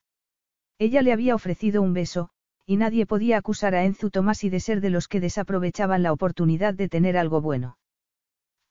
Ella 0.80 1.02
le 1.02 1.14
había 1.14 1.36
ofrecido 1.36 1.82
un 1.82 1.94
beso, 1.94 2.30
y 2.66 2.78
nadie 2.78 3.06
podía 3.06 3.38
acusar 3.38 3.76
a 3.76 3.84
Enzu 3.84 4.10
Tomasi 4.10 4.50
de 4.50 4.60
ser 4.60 4.82
de 4.82 4.90
los 4.90 5.08
que 5.08 5.20
desaprovechaban 5.20 6.04
la 6.04 6.14
oportunidad 6.14 6.74
de 6.74 6.90
tener 6.90 7.18
algo 7.18 7.42
bueno. 7.42 7.78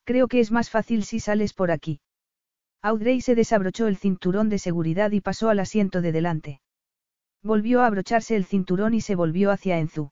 Creo 0.05 0.29
que 0.29 0.41
es 0.41 0.51
más 0.51 0.71
fácil 0.71 1.05
si 1.05 1.21
sales 1.21 1.53
por 1.53 1.71
aquí. 1.71 2.01
Audrey 2.81 3.21
se 3.21 3.35
desabrochó 3.35 3.87
el 3.87 3.97
cinturón 3.97 4.49
de 4.49 4.59
seguridad 4.59 5.13
y 5.13 5.21
pasó 5.21 5.51
al 5.51 5.61
asiento 5.61 6.01
de 6.01 6.11
delante. 6.11 6.61
Volvió 7.43 7.83
a 7.83 7.87
abrocharse 7.87 8.35
el 8.35 8.45
cinturón 8.45 8.95
y 8.95 9.01
se 9.01 9.15
volvió 9.15 9.51
hacia 9.51 9.79
Enzu. 9.79 10.11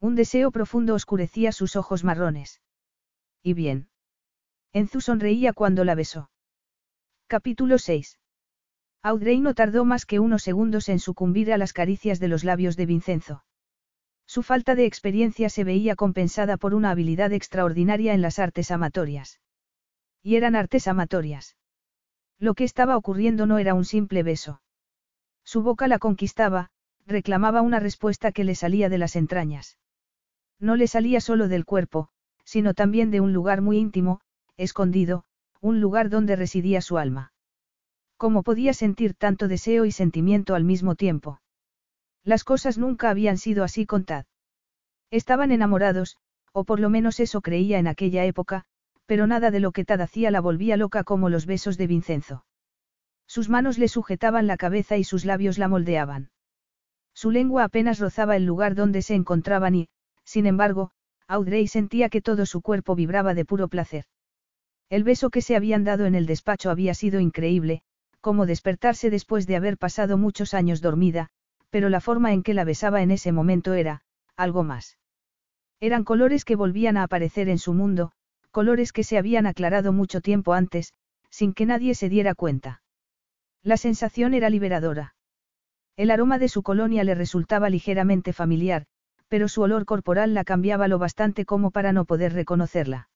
Un 0.00 0.14
deseo 0.14 0.50
profundo 0.50 0.94
oscurecía 0.94 1.52
sus 1.52 1.76
ojos 1.76 2.04
marrones. 2.04 2.60
¿Y 3.42 3.54
bien? 3.54 3.88
Enzu 4.72 5.00
sonreía 5.00 5.52
cuando 5.52 5.84
la 5.84 5.94
besó. 5.94 6.30
Capítulo 7.26 7.78
6. 7.78 8.18
Audrey 9.02 9.40
no 9.40 9.54
tardó 9.54 9.84
más 9.84 10.06
que 10.06 10.18
unos 10.18 10.42
segundos 10.42 10.88
en 10.88 10.98
sucumbir 10.98 11.52
a 11.52 11.58
las 11.58 11.72
caricias 11.72 12.18
de 12.18 12.28
los 12.28 12.44
labios 12.44 12.76
de 12.76 12.86
Vincenzo. 12.86 13.44
Su 14.26 14.42
falta 14.42 14.74
de 14.74 14.84
experiencia 14.84 15.48
se 15.48 15.64
veía 15.64 15.96
compensada 15.96 16.56
por 16.56 16.74
una 16.74 16.90
habilidad 16.90 17.32
extraordinaria 17.32 18.12
en 18.12 18.22
las 18.22 18.38
artes 18.38 18.70
amatorias. 18.70 19.40
Y 20.22 20.36
eran 20.36 20.56
artes 20.56 20.88
amatorias. 20.88 21.56
Lo 22.38 22.54
que 22.54 22.64
estaba 22.64 22.96
ocurriendo 22.96 23.46
no 23.46 23.58
era 23.58 23.74
un 23.74 23.84
simple 23.84 24.22
beso. 24.22 24.60
Su 25.44 25.62
boca 25.62 25.88
la 25.88 25.98
conquistaba, 25.98 26.70
reclamaba 27.06 27.62
una 27.62 27.80
respuesta 27.80 28.32
que 28.32 28.44
le 28.44 28.54
salía 28.54 28.88
de 28.88 28.98
las 28.98 29.16
entrañas. 29.16 29.78
No 30.60 30.76
le 30.76 30.88
salía 30.88 31.20
solo 31.20 31.48
del 31.48 31.64
cuerpo, 31.64 32.10
sino 32.44 32.74
también 32.74 33.10
de 33.10 33.20
un 33.20 33.32
lugar 33.32 33.62
muy 33.62 33.78
íntimo, 33.78 34.20
escondido, 34.56 35.24
un 35.60 35.80
lugar 35.80 36.10
donde 36.10 36.36
residía 36.36 36.80
su 36.80 36.98
alma. 36.98 37.32
¿Cómo 38.18 38.42
podía 38.42 38.74
sentir 38.74 39.14
tanto 39.14 39.46
deseo 39.46 39.84
y 39.84 39.92
sentimiento 39.92 40.56
al 40.56 40.64
mismo 40.64 40.96
tiempo? 40.96 41.40
Las 42.24 42.42
cosas 42.42 42.76
nunca 42.76 43.10
habían 43.10 43.38
sido 43.38 43.62
así 43.62 43.86
con 43.86 44.04
Tad. 44.04 44.26
Estaban 45.12 45.52
enamorados, 45.52 46.16
o 46.52 46.64
por 46.64 46.80
lo 46.80 46.90
menos 46.90 47.20
eso 47.20 47.40
creía 47.40 47.78
en 47.78 47.86
aquella 47.86 48.24
época, 48.24 48.64
pero 49.06 49.28
nada 49.28 49.52
de 49.52 49.60
lo 49.60 49.70
que 49.70 49.84
Tad 49.84 50.00
hacía 50.00 50.32
la 50.32 50.40
volvía 50.40 50.76
loca 50.76 51.04
como 51.04 51.28
los 51.28 51.46
besos 51.46 51.78
de 51.78 51.86
Vincenzo. 51.86 52.44
Sus 53.28 53.48
manos 53.48 53.78
le 53.78 53.86
sujetaban 53.86 54.48
la 54.48 54.56
cabeza 54.56 54.96
y 54.96 55.04
sus 55.04 55.24
labios 55.24 55.56
la 55.56 55.68
moldeaban. 55.68 56.30
Su 57.14 57.30
lengua 57.30 57.62
apenas 57.62 58.00
rozaba 58.00 58.34
el 58.34 58.44
lugar 58.44 58.74
donde 58.74 59.02
se 59.02 59.14
encontraban 59.14 59.76
y, 59.76 59.88
sin 60.24 60.46
embargo, 60.46 60.90
Audrey 61.28 61.68
sentía 61.68 62.08
que 62.08 62.20
todo 62.20 62.46
su 62.46 62.62
cuerpo 62.62 62.96
vibraba 62.96 63.34
de 63.34 63.44
puro 63.44 63.68
placer. 63.68 64.06
El 64.90 65.04
beso 65.04 65.30
que 65.30 65.40
se 65.40 65.54
habían 65.54 65.84
dado 65.84 66.04
en 66.06 66.16
el 66.16 66.26
despacho 66.26 66.70
había 66.70 66.94
sido 66.94 67.20
increíble, 67.20 67.82
como 68.20 68.46
despertarse 68.46 69.10
después 69.10 69.46
de 69.46 69.56
haber 69.56 69.78
pasado 69.78 70.18
muchos 70.18 70.54
años 70.54 70.80
dormida, 70.80 71.28
pero 71.70 71.88
la 71.88 72.00
forma 72.00 72.32
en 72.32 72.42
que 72.42 72.54
la 72.54 72.64
besaba 72.64 73.02
en 73.02 73.10
ese 73.10 73.32
momento 73.32 73.74
era, 73.74 74.02
algo 74.36 74.62
más. 74.64 74.98
Eran 75.80 76.04
colores 76.04 76.44
que 76.44 76.56
volvían 76.56 76.96
a 76.96 77.04
aparecer 77.04 77.48
en 77.48 77.58
su 77.58 77.72
mundo, 77.72 78.12
colores 78.50 78.92
que 78.92 79.04
se 79.04 79.18
habían 79.18 79.46
aclarado 79.46 79.92
mucho 79.92 80.20
tiempo 80.20 80.52
antes, 80.52 80.92
sin 81.30 81.52
que 81.52 81.66
nadie 81.66 81.94
se 81.94 82.08
diera 82.08 82.34
cuenta. 82.34 82.82
La 83.62 83.76
sensación 83.76 84.34
era 84.34 84.50
liberadora. 84.50 85.14
El 85.96 86.10
aroma 86.10 86.38
de 86.38 86.48
su 86.48 86.62
colonia 86.62 87.04
le 87.04 87.14
resultaba 87.14 87.70
ligeramente 87.70 88.32
familiar, 88.32 88.86
pero 89.28 89.48
su 89.48 89.62
olor 89.62 89.84
corporal 89.84 90.32
la 90.32 90.44
cambiaba 90.44 90.88
lo 90.88 90.98
bastante 90.98 91.44
como 91.44 91.70
para 91.70 91.92
no 91.92 92.04
poder 92.04 92.32
reconocerla. 92.32 93.08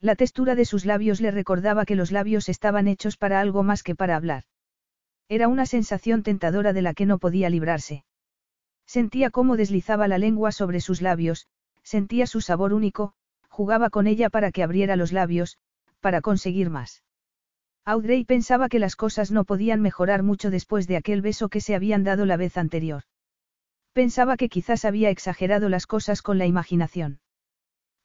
La 0.00 0.14
textura 0.14 0.54
de 0.54 0.64
sus 0.64 0.84
labios 0.84 1.20
le 1.20 1.32
recordaba 1.32 1.84
que 1.84 1.96
los 1.96 2.12
labios 2.12 2.48
estaban 2.48 2.86
hechos 2.86 3.16
para 3.16 3.40
algo 3.40 3.64
más 3.64 3.82
que 3.82 3.96
para 3.96 4.14
hablar. 4.14 4.44
Era 5.28 5.48
una 5.48 5.66
sensación 5.66 6.22
tentadora 6.22 6.72
de 6.72 6.82
la 6.82 6.94
que 6.94 7.04
no 7.04 7.18
podía 7.18 7.50
librarse. 7.50 8.04
Sentía 8.86 9.30
cómo 9.30 9.56
deslizaba 9.56 10.06
la 10.08 10.18
lengua 10.18 10.52
sobre 10.52 10.80
sus 10.80 11.02
labios, 11.02 11.48
sentía 11.82 12.26
su 12.26 12.40
sabor 12.40 12.72
único, 12.72 13.12
jugaba 13.48 13.90
con 13.90 14.06
ella 14.06 14.30
para 14.30 14.52
que 14.52 14.62
abriera 14.62 14.94
los 14.94 15.12
labios, 15.12 15.58
para 16.00 16.20
conseguir 16.20 16.70
más. 16.70 17.02
Audrey 17.84 18.24
pensaba 18.24 18.68
que 18.68 18.78
las 18.78 18.96
cosas 18.96 19.30
no 19.32 19.44
podían 19.44 19.80
mejorar 19.80 20.22
mucho 20.22 20.50
después 20.50 20.86
de 20.86 20.96
aquel 20.96 21.22
beso 21.22 21.48
que 21.48 21.60
se 21.60 21.74
habían 21.74 22.04
dado 22.04 22.24
la 22.24 22.36
vez 22.36 22.56
anterior. 22.56 23.02
Pensaba 23.92 24.36
que 24.36 24.48
quizás 24.48 24.84
había 24.84 25.10
exagerado 25.10 25.68
las 25.68 25.86
cosas 25.86 26.22
con 26.22 26.38
la 26.38 26.46
imaginación. 26.46 27.18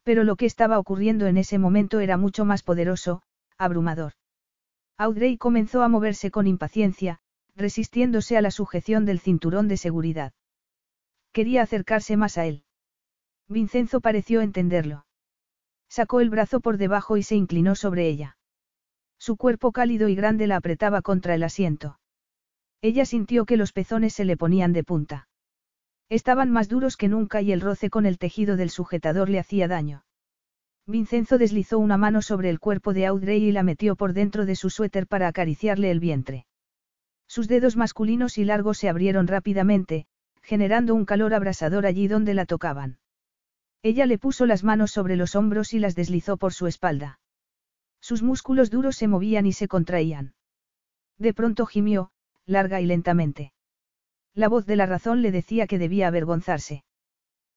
Pero 0.03 0.23
lo 0.23 0.35
que 0.35 0.45
estaba 0.45 0.79
ocurriendo 0.79 1.27
en 1.27 1.37
ese 1.37 1.57
momento 1.57 1.99
era 1.99 2.17
mucho 2.17 2.45
más 2.45 2.61
poderoso, 2.61 3.21
abrumador. 3.57 4.13
Audrey 4.97 5.37
comenzó 5.37 5.81
a 5.81 5.87
moverse 5.87 6.29
con 6.29 6.45
impaciencia, 6.45 7.19
resistiéndose 7.55 8.37
a 8.37 8.41
la 8.41 8.51
sujeción 8.51 9.05
del 9.05 9.19
cinturón 9.19 9.67
de 9.67 9.77
seguridad. 9.77 10.33
Quería 11.31 11.63
acercarse 11.63 12.17
más 12.17 12.37
a 12.37 12.45
él. 12.45 12.63
Vincenzo 13.47 14.01
pareció 14.01 14.41
entenderlo. 14.41 15.05
Sacó 15.89 16.21
el 16.21 16.29
brazo 16.29 16.59
por 16.59 16.77
debajo 16.77 17.17
y 17.17 17.23
se 17.23 17.35
inclinó 17.35 17.75
sobre 17.75 18.07
ella. 18.07 18.37
Su 19.17 19.37
cuerpo 19.37 19.71
cálido 19.71 20.09
y 20.09 20.15
grande 20.15 20.47
la 20.47 20.57
apretaba 20.57 21.01
contra 21.01 21.35
el 21.35 21.43
asiento. 21.43 21.99
Ella 22.81 23.05
sintió 23.05 23.45
que 23.45 23.57
los 23.57 23.71
pezones 23.71 24.13
se 24.13 24.25
le 24.25 24.35
ponían 24.35 24.73
de 24.73 24.83
punta. 24.83 25.27
Estaban 26.13 26.51
más 26.51 26.69
duros 26.69 26.95
que 26.95 27.07
nunca 27.07 27.41
y 27.41 27.51
el 27.51 27.59
roce 27.59 27.89
con 27.89 28.05
el 28.05 28.19
tejido 28.19 28.55
del 28.55 28.69
sujetador 28.69 29.29
le 29.29 29.39
hacía 29.39 29.67
daño. 29.67 30.05
Vincenzo 30.85 31.39
deslizó 31.39 31.79
una 31.79 31.97
mano 31.97 32.21
sobre 32.21 32.51
el 32.51 32.59
cuerpo 32.59 32.93
de 32.93 33.07
Audrey 33.07 33.43
y 33.43 33.51
la 33.51 33.63
metió 33.63 33.95
por 33.95 34.13
dentro 34.13 34.45
de 34.45 34.55
su 34.55 34.69
suéter 34.69 35.07
para 35.07 35.27
acariciarle 35.27 35.89
el 35.89 35.99
vientre. 35.99 36.45
Sus 37.25 37.47
dedos 37.47 37.77
masculinos 37.77 38.37
y 38.37 38.45
largos 38.45 38.77
se 38.77 38.89
abrieron 38.89 39.25
rápidamente, 39.25 40.05
generando 40.43 40.93
un 40.93 41.05
calor 41.05 41.33
abrasador 41.33 41.87
allí 41.87 42.07
donde 42.07 42.35
la 42.35 42.45
tocaban. 42.45 42.99
Ella 43.81 44.05
le 44.05 44.19
puso 44.19 44.45
las 44.45 44.63
manos 44.63 44.91
sobre 44.91 45.15
los 45.15 45.35
hombros 45.35 45.73
y 45.73 45.79
las 45.79 45.95
deslizó 45.95 46.37
por 46.37 46.53
su 46.53 46.67
espalda. 46.67 47.17
Sus 48.01 48.21
músculos 48.21 48.69
duros 48.69 48.97
se 48.97 49.07
movían 49.07 49.47
y 49.47 49.53
se 49.53 49.67
contraían. 49.67 50.35
De 51.17 51.33
pronto 51.33 51.65
gimió, 51.65 52.11
larga 52.45 52.81
y 52.81 52.85
lentamente. 52.85 53.51
La 54.35 54.49
voz 54.49 54.65
de 54.65 54.75
la 54.75 54.85
razón 54.85 55.21
le 55.21 55.31
decía 55.31 55.67
que 55.67 55.77
debía 55.77 56.07
avergonzarse. 56.07 56.83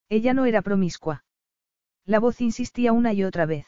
Ella 0.09 0.35
no 0.35 0.45
era 0.45 0.63
promiscua. 0.63 1.25
La 2.05 2.21
voz 2.21 2.41
insistía 2.41 2.93
una 2.93 3.13
y 3.13 3.25
otra 3.25 3.47
vez. 3.47 3.67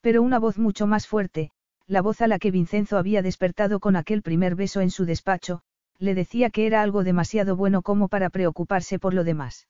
Pero 0.00 0.22
una 0.22 0.38
voz 0.38 0.58
mucho 0.58 0.86
más 0.86 1.06
fuerte, 1.06 1.50
la 1.86 2.02
voz 2.02 2.20
a 2.20 2.26
la 2.26 2.38
que 2.38 2.50
Vincenzo 2.50 2.98
había 2.98 3.22
despertado 3.22 3.80
con 3.80 3.96
aquel 3.96 4.22
primer 4.22 4.54
beso 4.54 4.80
en 4.80 4.90
su 4.90 5.04
despacho, 5.04 5.62
le 5.98 6.14
decía 6.14 6.50
que 6.50 6.66
era 6.66 6.82
algo 6.82 7.04
demasiado 7.04 7.56
bueno 7.56 7.82
como 7.82 8.08
para 8.08 8.30
preocuparse 8.30 8.98
por 8.98 9.14
lo 9.14 9.22
demás. 9.22 9.68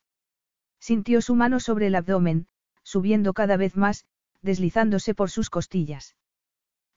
Sintió 0.78 1.20
su 1.20 1.34
mano 1.34 1.60
sobre 1.60 1.88
el 1.88 1.94
abdomen, 1.94 2.46
subiendo 2.82 3.34
cada 3.34 3.56
vez 3.56 3.76
más, 3.76 4.06
deslizándose 4.40 5.14
por 5.14 5.30
sus 5.30 5.50
costillas. 5.50 6.16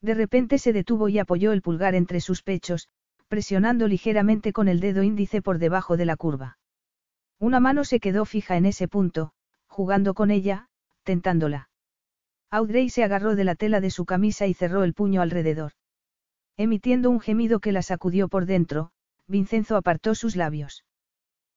De 0.02 0.14
repente 0.14 0.58
se 0.58 0.74
detuvo 0.74 1.10
y 1.10 1.20
apoyó 1.20 1.52
el 1.52 1.62
pulgar 1.62 1.96
entre 1.96 2.22
sus 2.22 2.44
pechos, 2.44 2.90
presionando 3.28 3.88
ligeramente 3.88 4.54
con 4.54 4.68
el 4.68 4.80
dedo 4.80 5.04
índice 5.04 5.42
por 5.42 5.60
debajo 5.60 5.98
de 5.98 6.06
la 6.06 6.16
curva. 6.16 6.58
Una 7.40 7.60
mano 7.60 7.84
se 7.84 8.00
quedó 8.00 8.26
fija 8.26 8.58
en 8.58 8.66
ese 8.66 8.88
punto, 8.88 9.34
jugando 9.68 10.14
con 10.14 10.32
ella, 10.32 10.70
tentándola. 11.04 11.70
Audrey 12.50 12.90
se 12.90 13.04
agarró 13.04 13.36
de 13.36 13.44
la 13.44 13.56
tela 13.56 13.82
de 13.82 13.90
su 13.90 14.06
camisa 14.06 14.46
y 14.48 14.54
cerró 14.54 14.84
el 14.84 14.94
puño 14.94 15.22
alrededor. 15.22 15.74
Emitiendo 16.56 17.10
un 17.10 17.20
gemido 17.20 17.60
que 17.60 17.72
la 17.72 17.82
sacudió 17.82 18.28
por 18.28 18.46
dentro, 18.46 18.92
Vincenzo 19.28 19.76
apartó 19.76 20.14
sus 20.14 20.36
labios. 20.36 20.86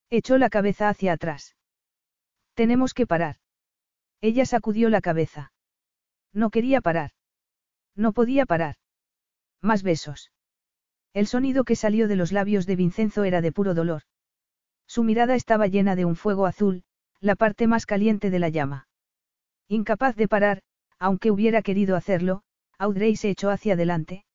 Echó 0.09 0.39
la 0.39 0.49
cabeza 0.49 0.89
hacia 0.89 1.13
atrás. 1.13 1.57
Tenemos 2.55 2.95
que 2.95 3.07
parar. 3.07 3.37
Ella 4.23 4.47
sacudió 4.47 4.89
la 4.89 5.03
cabeza. 5.03 5.53
No 6.33 6.51
quería 6.51 6.81
parar. 6.81 7.11
No 7.95 8.13
podía 8.13 8.47
parar. 8.47 8.77
Más 9.61 9.83
besos. 9.83 10.31
El 11.17 11.27
sonido 11.27 11.65
que 11.65 11.77
salió 11.77 12.09
de 12.09 12.17
los 12.17 12.31
labios 12.31 12.67
de 12.67 12.77
Vincenzo 12.77 13.25
era 13.25 13.41
de 13.41 13.51
puro 13.51 13.73
dolor. 13.73 14.03
Su 14.87 15.03
mirada 15.03 15.35
estaba 15.35 15.67
llena 15.67 15.97
de 15.97 16.05
un 16.05 16.15
fuego 16.15 16.45
azul, 16.45 16.85
la 17.21 17.37
parte 17.37 17.67
más 17.67 17.87
caliente 17.87 18.29
de 18.29 18.39
la 18.39 18.51
llama. 18.51 18.87
Incapaz 19.67 20.15
de 20.15 20.29
parar, 20.29 20.61
aunque 20.99 21.31
hubiera 21.31 21.63
querido 21.63 21.97
hacerlo, 21.97 22.43
Audrey 22.77 23.17
se 23.17 23.31
echó 23.31 23.49
hacia 23.49 23.73
adelante. 23.73 24.27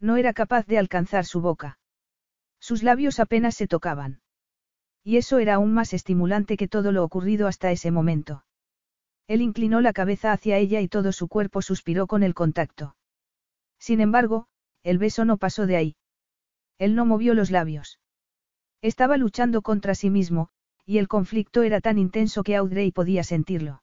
No 0.00 0.16
era 0.16 0.32
capaz 0.32 0.66
de 0.66 0.78
alcanzar 0.78 1.26
su 1.26 1.42
boca. 1.42 1.78
Sus 2.58 2.82
labios 2.82 3.20
apenas 3.20 3.54
se 3.54 3.68
tocaban. 3.68 4.20
Y 5.04 5.16
eso 5.16 5.38
era 5.38 5.54
aún 5.54 5.72
más 5.72 5.92
estimulante 5.94 6.56
que 6.56 6.66
todo 6.66 6.90
lo 6.90 7.04
ocurrido 7.04 7.46
hasta 7.46 7.70
ese 7.70 7.92
momento. 7.92 8.44
Él 9.28 9.42
inclinó 9.42 9.80
la 9.80 9.92
cabeza 9.92 10.32
hacia 10.32 10.56
ella 10.56 10.80
y 10.80 10.88
todo 10.88 11.12
su 11.12 11.28
cuerpo 11.28 11.62
suspiró 11.62 12.08
con 12.08 12.24
el 12.24 12.34
contacto. 12.34 12.96
Sin 13.78 14.00
embargo, 14.00 14.48
el 14.82 14.98
beso 14.98 15.24
no 15.24 15.36
pasó 15.36 15.68
de 15.68 15.76
ahí. 15.76 15.96
Él 16.80 16.94
no 16.94 17.04
movió 17.04 17.34
los 17.34 17.50
labios. 17.50 18.00
Estaba 18.80 19.18
luchando 19.18 19.60
contra 19.60 19.94
sí 19.94 20.08
mismo, 20.08 20.48
y 20.86 20.96
el 20.96 21.08
conflicto 21.08 21.62
era 21.62 21.82
tan 21.82 21.98
intenso 21.98 22.42
que 22.42 22.56
Audrey 22.56 22.90
podía 22.90 23.22
sentirlo. 23.22 23.82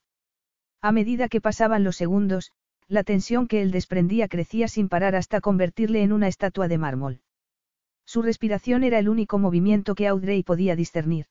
A 0.82 0.92
medida 0.92 1.30
que 1.30 1.40
pasaban 1.40 1.84
los 1.84 1.96
segundos, 1.96 2.54
la 2.88 3.04
tensión 3.04 3.48
que 3.48 3.62
él 3.62 3.70
desprendía 3.70 4.28
crecía 4.28 4.68
sin 4.68 4.90
parar 4.90 5.16
hasta 5.16 5.42
convertirle 5.42 6.02
en 6.02 6.12
una 6.12 6.28
estatua 6.28 6.68
de 6.68 6.80
mármol. 6.80 7.22
Su 8.04 8.24
respiración 8.24 8.84
era 8.84 8.98
el 8.98 9.10
único 9.10 9.38
movimiento 9.38 9.94
que 9.94 10.08
Audrey 10.08 10.42
podía 10.42 10.76
discernir. 10.76 11.28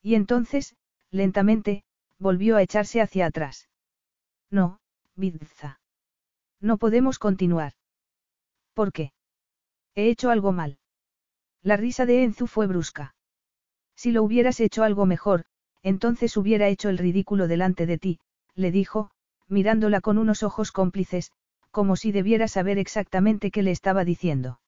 Y 0.00 0.14
entonces, 0.14 0.74
lentamente, 1.10 1.84
volvió 2.18 2.56
a 2.56 2.62
echarse 2.62 3.02
hacia 3.02 3.26
atrás. 3.26 3.68
No, 4.50 4.80
Vidza. 5.16 5.80
No 6.62 6.78
podemos 6.78 7.18
continuar. 7.18 7.74
¿Por 8.72 8.90
qué? 8.90 9.12
He 9.98 10.10
hecho 10.10 10.30
algo 10.30 10.52
mal. 10.52 10.78
La 11.60 11.76
risa 11.76 12.06
de 12.06 12.22
Enzu 12.22 12.46
fue 12.46 12.68
brusca. 12.68 13.16
Si 13.96 14.12
lo 14.12 14.22
hubieras 14.22 14.60
hecho 14.60 14.84
algo 14.84 15.06
mejor, 15.06 15.44
entonces 15.82 16.36
hubiera 16.36 16.68
hecho 16.68 16.88
el 16.88 16.98
ridículo 16.98 17.48
delante 17.48 17.84
de 17.84 17.98
ti, 17.98 18.20
le 18.54 18.70
dijo, 18.70 19.10
mirándola 19.48 20.00
con 20.00 20.16
unos 20.16 20.44
ojos 20.44 20.70
cómplices, 20.70 21.32
como 21.72 21.96
si 21.96 22.12
debiera 22.12 22.46
saber 22.46 22.78
exactamente 22.78 23.50
qué 23.50 23.64
le 23.64 23.72
estaba 23.72 24.04
diciendo. 24.04 24.60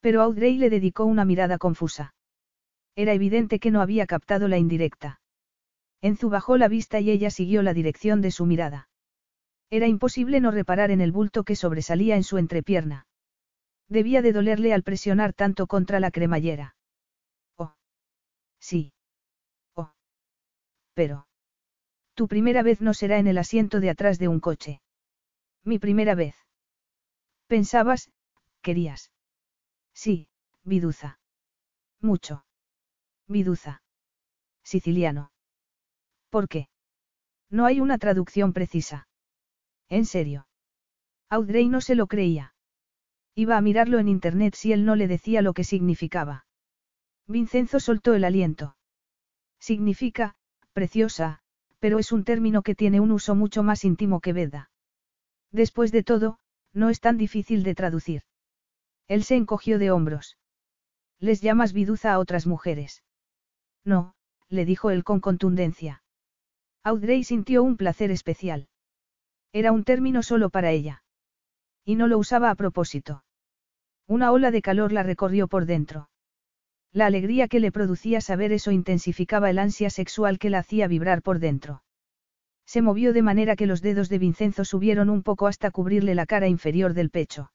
Pero 0.00 0.20
Audrey 0.20 0.56
le 0.56 0.68
dedicó 0.68 1.04
una 1.04 1.24
mirada 1.24 1.56
confusa. 1.56 2.16
Era 2.96 3.12
evidente 3.12 3.60
que 3.60 3.70
no 3.70 3.80
había 3.80 4.04
captado 4.06 4.48
la 4.48 4.58
indirecta. 4.58 5.20
Enzu 6.00 6.28
bajó 6.28 6.56
la 6.56 6.66
vista 6.66 6.98
y 6.98 7.12
ella 7.12 7.30
siguió 7.30 7.62
la 7.62 7.72
dirección 7.72 8.20
de 8.20 8.32
su 8.32 8.46
mirada. 8.46 8.88
Era 9.70 9.86
imposible 9.86 10.40
no 10.40 10.50
reparar 10.50 10.90
en 10.90 11.00
el 11.00 11.12
bulto 11.12 11.44
que 11.44 11.54
sobresalía 11.54 12.16
en 12.16 12.24
su 12.24 12.36
entrepierna. 12.36 13.06
Debía 13.90 14.22
de 14.22 14.32
dolerle 14.32 14.72
al 14.72 14.84
presionar 14.84 15.32
tanto 15.32 15.66
contra 15.66 15.98
la 15.98 16.12
cremallera. 16.12 16.76
Oh. 17.56 17.74
Sí. 18.60 18.92
Oh. 19.74 19.92
Pero. 20.94 21.26
Tu 22.14 22.28
primera 22.28 22.62
vez 22.62 22.80
no 22.80 22.94
será 22.94 23.18
en 23.18 23.26
el 23.26 23.36
asiento 23.36 23.80
de 23.80 23.90
atrás 23.90 24.20
de 24.20 24.28
un 24.28 24.38
coche. 24.38 24.80
Mi 25.64 25.80
primera 25.80 26.14
vez. 26.14 26.36
Pensabas, 27.48 28.12
querías. 28.62 29.10
Sí, 29.92 30.28
viduza. 30.62 31.18
Mucho. 32.00 32.44
Viduza. 33.26 33.82
Siciliano. 34.62 35.32
¿Por 36.28 36.48
qué? 36.48 36.68
No 37.48 37.66
hay 37.66 37.80
una 37.80 37.98
traducción 37.98 38.52
precisa. 38.52 39.08
En 39.88 40.06
serio. 40.06 40.46
Audrey 41.28 41.68
no 41.68 41.80
se 41.80 41.96
lo 41.96 42.06
creía. 42.06 42.54
Iba 43.34 43.56
a 43.56 43.60
mirarlo 43.60 43.98
en 43.98 44.08
internet 44.08 44.54
si 44.54 44.72
él 44.72 44.84
no 44.84 44.96
le 44.96 45.08
decía 45.08 45.42
lo 45.42 45.52
que 45.52 45.64
significaba. 45.64 46.46
Vincenzo 47.26 47.80
soltó 47.80 48.14
el 48.14 48.24
aliento. 48.24 48.76
Significa, 49.60 50.34
preciosa, 50.72 51.40
pero 51.78 51.98
es 51.98 52.12
un 52.12 52.24
término 52.24 52.62
que 52.62 52.74
tiene 52.74 53.00
un 53.00 53.12
uso 53.12 53.34
mucho 53.34 53.62
más 53.62 53.84
íntimo 53.84 54.20
que 54.20 54.32
Veda. 54.32 54.70
Después 55.52 55.92
de 55.92 56.02
todo, 56.02 56.38
no 56.72 56.90
es 56.90 57.00
tan 57.00 57.16
difícil 57.16 57.62
de 57.62 57.74
traducir. 57.74 58.22
Él 59.08 59.24
se 59.24 59.36
encogió 59.36 59.78
de 59.78 59.90
hombros. 59.90 60.38
¿Les 61.18 61.40
llamas 61.40 61.72
viduza 61.72 62.12
a 62.12 62.18
otras 62.18 62.46
mujeres? 62.46 63.02
No, 63.84 64.14
le 64.48 64.64
dijo 64.64 64.90
él 64.90 65.04
con 65.04 65.20
contundencia. 65.20 66.02
Audrey 66.82 67.24
sintió 67.24 67.62
un 67.62 67.76
placer 67.76 68.10
especial. 68.10 68.68
Era 69.52 69.72
un 69.72 69.84
término 69.84 70.22
solo 70.22 70.50
para 70.50 70.70
ella. 70.70 71.02
Y 71.90 71.96
no 71.96 72.06
lo 72.06 72.18
usaba 72.18 72.50
a 72.50 72.54
propósito. 72.54 73.24
Una 74.06 74.30
ola 74.30 74.52
de 74.52 74.62
calor 74.62 74.92
la 74.92 75.02
recorrió 75.02 75.48
por 75.48 75.66
dentro. 75.66 76.08
La 76.92 77.06
alegría 77.06 77.48
que 77.48 77.58
le 77.58 77.72
producía 77.72 78.20
saber 78.20 78.52
eso 78.52 78.70
intensificaba 78.70 79.50
el 79.50 79.58
ansia 79.58 79.90
sexual 79.90 80.38
que 80.38 80.50
la 80.50 80.60
hacía 80.60 80.86
vibrar 80.86 81.20
por 81.20 81.40
dentro. 81.40 81.82
Se 82.64 82.80
movió 82.80 83.12
de 83.12 83.22
manera 83.22 83.56
que 83.56 83.66
los 83.66 83.82
dedos 83.82 84.08
de 84.08 84.20
Vincenzo 84.20 84.64
subieron 84.64 85.10
un 85.10 85.24
poco 85.24 85.48
hasta 85.48 85.72
cubrirle 85.72 86.14
la 86.14 86.26
cara 86.26 86.46
inferior 86.46 86.94
del 86.94 87.10
pecho. 87.10 87.50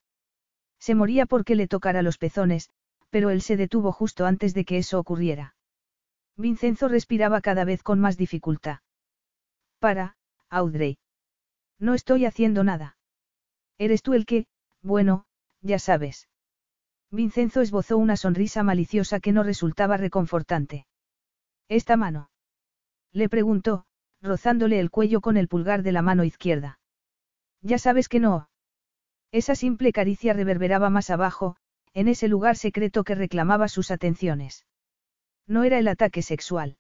Se 0.82 0.96
moría 0.96 1.26
porque 1.26 1.56
le 1.56 1.70
tocara 1.70 2.02
los 2.02 2.18
pezones, 2.18 2.70
pero 3.10 3.30
él 3.30 3.42
se 3.42 3.56
detuvo 3.56 3.94
justo 3.94 4.26
antes 4.26 4.54
de 4.54 4.66
que 4.66 4.80
eso 4.80 5.00
ocurriera. 5.00 5.56
Vincenzo 6.36 6.90
respiraba 6.90 7.40
cada 7.40 7.64
vez 7.64 7.84
con 7.84 8.02
más 8.02 8.18
dificultad. 8.18 8.80
Para, 9.80 10.18
Audrey. 10.50 10.98
No 11.80 11.94
estoy 11.94 12.26
haciendo 12.26 12.66
nada. 12.66 12.98
Eres 13.78 14.02
tú 14.02 14.14
el 14.14 14.26
que, 14.26 14.48
bueno, 14.82 15.26
ya 15.62 15.80
sabes. 15.80 16.28
Vincenzo 17.12 17.62
esbozó 17.62 17.98
una 17.98 18.18
sonrisa 18.18 18.64
maliciosa 18.64 19.20
que 19.20 19.32
no 19.32 19.44
resultaba 19.44 19.98
reconfortante. 19.98 20.86
¿Esta 21.68 21.98
mano? 21.98 22.30
Le 23.12 23.30
preguntó, 23.30 23.86
rozándole 24.22 24.80
el 24.80 24.92
cuello 24.92 25.22
con 25.22 25.38
el 25.38 25.48
pulgar 25.48 25.84
de 25.84 25.92
la 25.92 26.02
mano 26.02 26.24
izquierda. 26.24 26.80
Ya 27.62 27.78
sabes 27.78 28.10
que 28.10 28.20
no. 28.20 28.50
Esa 29.32 29.56
simple 29.56 29.92
caricia 29.92 30.34
reverberaba 30.34 30.90
más 30.90 31.10
abajo, 31.10 31.56
en 31.94 32.08
ese 32.08 32.28
lugar 32.28 32.58
secreto 32.58 33.04
que 33.04 33.16
reclamaba 33.16 33.68
sus 33.68 33.92
atenciones. 33.92 34.66
No 35.48 35.64
era 35.64 35.80
el 35.80 35.88
ataque 35.88 36.22
sexual. 36.22 36.78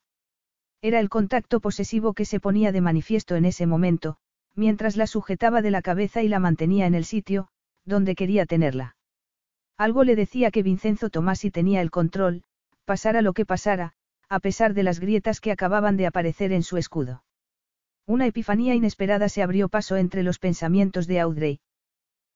Era 0.82 1.00
el 1.00 1.10
contacto 1.10 1.60
posesivo 1.60 2.14
que 2.14 2.26
se 2.26 2.40
ponía 2.40 2.72
de 2.72 2.82
manifiesto 2.82 3.36
en 3.36 3.46
ese 3.46 3.66
momento, 3.66 4.18
mientras 4.56 4.96
la 4.96 5.08
sujetaba 5.08 5.62
de 5.62 5.72
la 5.72 5.82
cabeza 5.82 6.24
y 6.24 6.28
la 6.28 6.40
mantenía 6.40 6.86
en 6.86 6.96
el 6.96 7.06
sitio, 7.06 7.48
donde 7.86 8.16
quería 8.16 8.46
tenerla. 8.46 8.96
Algo 9.78 10.04
le 10.04 10.16
decía 10.16 10.52
que 10.52 10.64
Vincenzo 10.64 11.10
Tomasi 11.10 11.52
tenía 11.52 11.82
el 11.82 11.92
control, 11.92 12.44
pasara 12.86 13.22
lo 13.22 13.34
que 13.34 13.46
pasara, 13.46 13.94
a 14.30 14.40
pesar 14.40 14.74
de 14.74 14.84
las 14.84 15.00
grietas 15.00 15.42
que 15.42 15.52
acababan 15.52 15.98
de 15.98 16.08
aparecer 16.08 16.52
en 16.54 16.64
su 16.64 16.78
escudo. 16.78 17.24
Una 18.08 18.28
epifanía 18.28 18.76
inesperada 18.76 19.30
se 19.30 19.44
abrió 19.44 19.68
paso 19.68 19.98
entre 19.98 20.24
los 20.24 20.40
pensamientos 20.40 21.08
de 21.08 21.20
Audrey. 21.20 21.60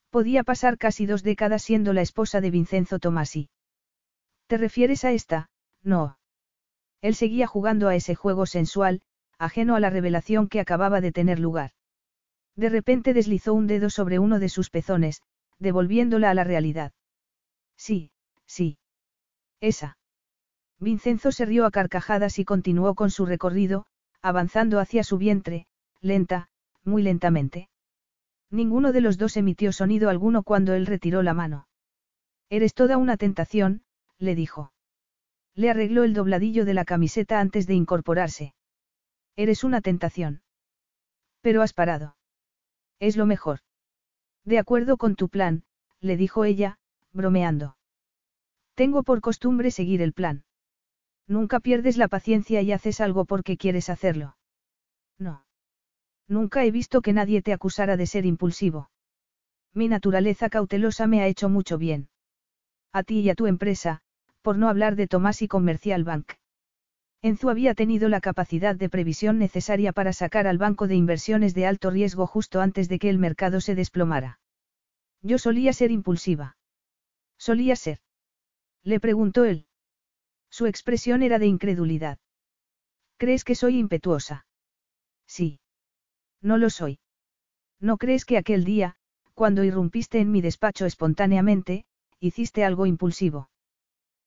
Podía 0.09 0.43
pasar 0.43 0.77
casi 0.77 1.05
dos 1.05 1.23
décadas 1.23 1.61
siendo 1.61 1.93
la 1.93 2.01
esposa 2.01 2.41
de 2.41 2.51
Vincenzo 2.51 2.99
Tomasi. 2.99 3.49
¿Te 4.47 4.57
refieres 4.57 5.05
a 5.05 5.11
esta? 5.11 5.49
No. 5.83 6.17
Él 7.01 7.15
seguía 7.15 7.47
jugando 7.47 7.87
a 7.87 7.95
ese 7.95 8.15
juego 8.15 8.45
sensual, 8.47 9.01
ajeno 9.37 9.75
a 9.75 9.79
la 9.79 9.91
revelación 9.91 10.49
que 10.49 10.59
acababa 10.59 10.99
de 10.99 11.11
tener 11.11 11.39
lugar. 11.39 11.71
De 12.55 12.69
repente 12.69 13.13
deslizó 13.13 13.53
un 13.53 13.67
dedo 13.67 13.89
sobre 13.89 14.19
uno 14.19 14.39
de 14.39 14.49
sus 14.49 14.69
pezones, 14.69 15.21
devolviéndola 15.59 16.29
a 16.29 16.33
la 16.33 16.43
realidad. 16.43 16.91
Sí, 17.77 18.11
sí. 18.45 18.77
Esa. 19.61 19.97
Vincenzo 20.79 21.31
se 21.31 21.45
rió 21.45 21.65
a 21.65 21.71
carcajadas 21.71 22.39
y 22.39 22.45
continuó 22.45 22.95
con 22.95 23.11
su 23.11 23.25
recorrido, 23.25 23.85
avanzando 24.21 24.79
hacia 24.79 25.03
su 25.03 25.17
vientre, 25.17 25.67
lenta, 26.01 26.49
muy 26.83 27.03
lentamente. 27.03 27.69
Ninguno 28.49 28.91
de 28.91 29.01
los 29.01 29.17
dos 29.17 29.37
emitió 29.37 29.71
sonido 29.71 30.09
alguno 30.09 30.43
cuando 30.43 30.73
él 30.73 30.85
retiró 30.85 31.21
la 31.21 31.33
mano. 31.33 31.67
Eres 32.49 32.73
toda 32.73 32.97
una 32.97 33.15
tentación, 33.17 33.83
le 34.17 34.35
dijo. 34.35 34.73
Le 35.53 35.69
arregló 35.69 36.03
el 36.03 36.13
dobladillo 36.13 36.65
de 36.65 36.73
la 36.73 36.85
camiseta 36.85 37.39
antes 37.39 37.67
de 37.67 37.75
incorporarse. 37.75 38.53
Eres 39.35 39.63
una 39.63 39.81
tentación. 39.81 40.41
Pero 41.41 41.61
has 41.61 41.73
parado. 41.73 42.15
Es 42.99 43.17
lo 43.17 43.25
mejor. 43.25 43.59
De 44.45 44.59
acuerdo 44.59 44.97
con 44.97 45.15
tu 45.15 45.29
plan, 45.29 45.63
le 46.01 46.17
dijo 46.17 46.45
ella, 46.45 46.79
bromeando. 47.13 47.77
Tengo 48.75 49.03
por 49.03 49.21
costumbre 49.21 49.71
seguir 49.71 50.01
el 50.01 50.13
plan. 50.13 50.43
Nunca 51.27 51.59
pierdes 51.59 51.97
la 51.97 52.07
paciencia 52.07 52.61
y 52.61 52.71
haces 52.71 53.01
algo 53.01 53.25
porque 53.25 53.57
quieres 53.57 53.89
hacerlo. 53.89 54.37
No. 55.17 55.45
Nunca 56.27 56.63
he 56.63 56.71
visto 56.71 57.01
que 57.01 57.13
nadie 57.13 57.41
te 57.41 57.53
acusara 57.53 57.97
de 57.97 58.07
ser 58.07 58.25
impulsivo. 58.25 58.89
Mi 59.73 59.87
naturaleza 59.87 60.49
cautelosa 60.49 61.07
me 61.07 61.21
ha 61.21 61.27
hecho 61.27 61.49
mucho 61.49 61.77
bien. 61.77 62.09
A 62.91 63.03
ti 63.03 63.19
y 63.19 63.29
a 63.29 63.35
tu 63.35 63.45
empresa, 63.45 64.01
por 64.41 64.57
no 64.57 64.69
hablar 64.69 64.95
de 64.95 65.07
Tomás 65.07 65.41
y 65.41 65.47
Commercial 65.47 66.03
Bank. 66.03 66.33
Enzu 67.21 67.49
había 67.49 67.75
tenido 67.75 68.07
la 68.07 68.21
capacidad 68.21 68.75
de 68.75 68.89
previsión 68.89 69.39
necesaria 69.39 69.91
para 69.91 70.13
sacar 70.13 70.47
al 70.47 70.57
banco 70.57 70.87
de 70.87 70.95
inversiones 70.95 71.53
de 71.53 71.65
alto 71.65 71.89
riesgo 71.89 72.25
justo 72.25 72.61
antes 72.61 72.87
de 72.87 72.97
que 72.97 73.09
el 73.09 73.19
mercado 73.19 73.59
se 73.59 73.75
desplomara. 73.75 74.39
Yo 75.21 75.37
solía 75.37 75.73
ser 75.73 75.91
impulsiva. 75.91 76.57
Solía 77.37 77.75
ser. 77.75 77.99
Le 78.83 78.99
preguntó 79.01 79.43
él. 79.43 79.65
Su 80.49 80.65
expresión 80.65 81.21
era 81.21 81.39
de 81.39 81.47
incredulidad. 81.47 82.19
¿Crees 83.17 83.43
que 83.43 83.55
soy 83.55 83.77
impetuosa? 83.77 84.45
Sí. 85.27 85.59
No 86.41 86.57
lo 86.57 86.69
soy. 86.69 86.99
¿No 87.81 87.97
crees 87.97 88.23
que 88.23 88.37
aquel 88.37 88.63
día, 88.63 88.95
cuando 89.33 89.63
irrumpiste 89.65 90.19
en 90.19 90.31
mi 90.31 90.41
despacho 90.41 90.85
espontáneamente, 90.85 91.85
hiciste 92.19 92.63
algo 92.63 92.85
impulsivo? 92.85 93.49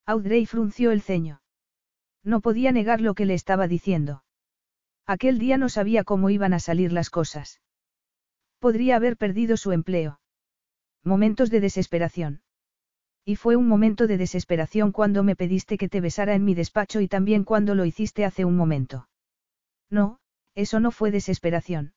Audrey 0.05 0.45
frunció 0.45 0.91
el 0.91 1.01
ceño. 1.01 1.42
No 2.23 2.41
podía 2.41 2.71
negar 2.71 3.01
lo 3.01 3.15
que 3.15 3.25
le 3.25 3.33
estaba 3.33 3.67
diciendo. 3.67 4.23
Aquel 5.05 5.39
día 5.39 5.57
no 5.57 5.69
sabía 5.69 6.03
cómo 6.03 6.29
iban 6.29 6.53
a 6.53 6.59
salir 6.59 6.93
las 6.93 7.09
cosas. 7.09 7.61
Podría 8.59 8.95
haber 8.95 9.17
perdido 9.17 9.57
su 9.57 9.73
empleo. 9.73 10.21
Momentos 11.03 11.49
de 11.49 11.59
desesperación. 11.59 12.41
Y 13.25 13.35
fue 13.35 13.57
un 13.57 13.67
momento 13.67 14.07
de 14.07 14.17
desesperación 14.17 14.91
cuando 14.91 15.23
me 15.23 15.35
pediste 15.35 15.77
que 15.77 15.89
te 15.89 16.01
besara 16.01 16.33
en 16.35 16.45
mi 16.45 16.55
despacho 16.55 17.01
y 17.01 17.07
también 17.07 17.43
cuando 17.43 17.75
lo 17.75 17.85
hiciste 17.85 18.23
hace 18.23 18.45
un 18.45 18.55
momento. 18.55 19.09
No, 19.89 20.19
eso 20.55 20.79
no 20.79 20.91
fue 20.91 21.11
desesperación. 21.11 21.93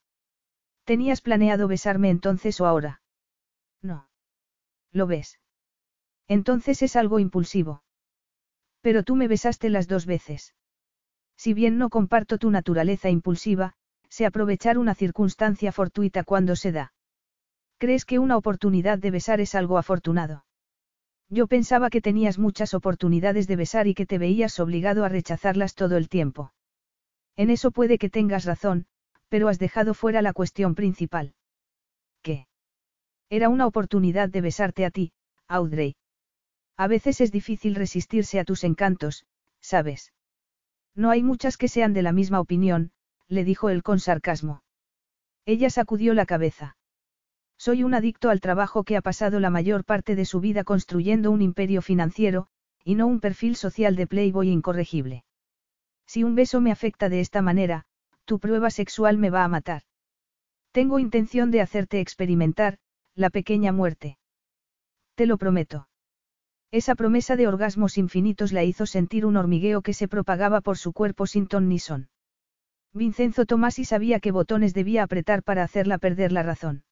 ¿Tenías 0.84 1.20
planeado 1.20 1.68
besarme 1.68 2.10
entonces 2.10 2.60
o 2.60 2.66
ahora? 2.66 3.00
No. 3.82 4.08
¿Lo 4.92 5.06
ves? 5.06 5.40
Entonces 6.28 6.82
es 6.82 6.96
algo 6.96 7.18
impulsivo. 7.18 7.82
Pero 8.86 9.02
tú 9.02 9.16
me 9.16 9.26
besaste 9.26 9.68
las 9.68 9.88
dos 9.88 10.06
veces. 10.06 10.54
Si 11.36 11.54
bien 11.54 11.76
no 11.76 11.90
comparto 11.90 12.38
tu 12.38 12.52
naturaleza 12.52 13.10
impulsiva, 13.10 13.72
sé 14.08 14.26
aprovechar 14.26 14.78
una 14.78 14.94
circunstancia 14.94 15.72
fortuita 15.72 16.22
cuando 16.22 16.54
se 16.54 16.70
da. 16.70 16.92
¿Crees 17.78 18.04
que 18.04 18.20
una 18.20 18.36
oportunidad 18.36 19.00
de 19.00 19.10
besar 19.10 19.40
es 19.40 19.56
algo 19.56 19.76
afortunado? 19.76 20.44
Yo 21.28 21.48
pensaba 21.48 21.90
que 21.90 22.00
tenías 22.00 22.38
muchas 22.38 22.74
oportunidades 22.74 23.48
de 23.48 23.56
besar 23.56 23.88
y 23.88 23.94
que 23.94 24.06
te 24.06 24.18
veías 24.18 24.60
obligado 24.60 25.04
a 25.04 25.08
rechazarlas 25.08 25.74
todo 25.74 25.96
el 25.96 26.08
tiempo. 26.08 26.52
En 27.34 27.50
eso 27.50 27.72
puede 27.72 27.98
que 27.98 28.08
tengas 28.08 28.44
razón, 28.44 28.86
pero 29.28 29.48
has 29.48 29.58
dejado 29.58 29.94
fuera 29.94 30.22
la 30.22 30.32
cuestión 30.32 30.76
principal. 30.76 31.34
¿Qué? 32.22 32.46
Era 33.30 33.48
una 33.48 33.66
oportunidad 33.66 34.28
de 34.28 34.42
besarte 34.42 34.84
a 34.84 34.92
ti, 34.92 35.10
Audrey. 35.48 35.96
A 36.76 36.88
veces 36.88 37.20
es 37.20 37.32
difícil 37.32 37.74
resistirse 37.74 38.38
a 38.38 38.44
tus 38.44 38.64
encantos, 38.64 39.24
¿sabes? 39.60 40.12
No 40.94 41.10
hay 41.10 41.22
muchas 41.22 41.56
que 41.56 41.68
sean 41.68 41.92
de 41.92 42.02
la 42.02 42.12
misma 42.12 42.40
opinión, 42.40 42.90
le 43.28 43.44
dijo 43.44 43.70
él 43.70 43.82
con 43.82 43.98
sarcasmo. 43.98 44.62
Ella 45.46 45.70
sacudió 45.70 46.14
la 46.14 46.26
cabeza. 46.26 46.76
Soy 47.56 47.82
un 47.82 47.94
adicto 47.94 48.28
al 48.28 48.40
trabajo 48.40 48.84
que 48.84 48.96
ha 48.96 49.00
pasado 49.00 49.40
la 49.40 49.50
mayor 49.50 49.84
parte 49.84 50.14
de 50.14 50.24
su 50.24 50.40
vida 50.40 50.64
construyendo 50.64 51.30
un 51.30 51.40
imperio 51.40 51.80
financiero, 51.80 52.48
y 52.84 52.94
no 52.94 53.06
un 53.06 53.20
perfil 53.20 53.56
social 53.56 53.96
de 53.96 54.06
playboy 54.06 54.50
incorregible. 54.50 55.24
Si 56.06 56.24
un 56.24 56.34
beso 56.34 56.60
me 56.60 56.72
afecta 56.72 57.08
de 57.08 57.20
esta 57.20 57.42
manera, 57.42 57.86
tu 58.24 58.38
prueba 58.38 58.70
sexual 58.70 59.18
me 59.18 59.30
va 59.30 59.44
a 59.44 59.48
matar. 59.48 59.82
Tengo 60.72 60.98
intención 60.98 61.50
de 61.50 61.62
hacerte 61.62 62.00
experimentar, 62.00 62.78
la 63.14 63.30
pequeña 63.30 63.72
muerte. 63.72 64.18
Te 65.14 65.26
lo 65.26 65.38
prometo. 65.38 65.88
Esa 66.70 66.94
promesa 66.94 67.36
de 67.36 67.46
orgasmos 67.46 67.96
infinitos 67.96 68.52
la 68.52 68.64
hizo 68.64 68.86
sentir 68.86 69.24
un 69.24 69.36
hormigueo 69.36 69.82
que 69.82 69.94
se 69.94 70.08
propagaba 70.08 70.60
por 70.60 70.78
su 70.78 70.92
cuerpo 70.92 71.26
sin 71.26 71.46
ton 71.46 71.68
ni 71.68 71.78
son. 71.78 72.08
Vincenzo 72.92 73.46
Tomasi 73.46 73.84
sabía 73.84 74.20
qué 74.20 74.32
botones 74.32 74.74
debía 74.74 75.02
apretar 75.02 75.42
para 75.42 75.62
hacerla 75.62 75.98
perder 75.98 76.32
la 76.32 76.42
razón. 76.42 76.84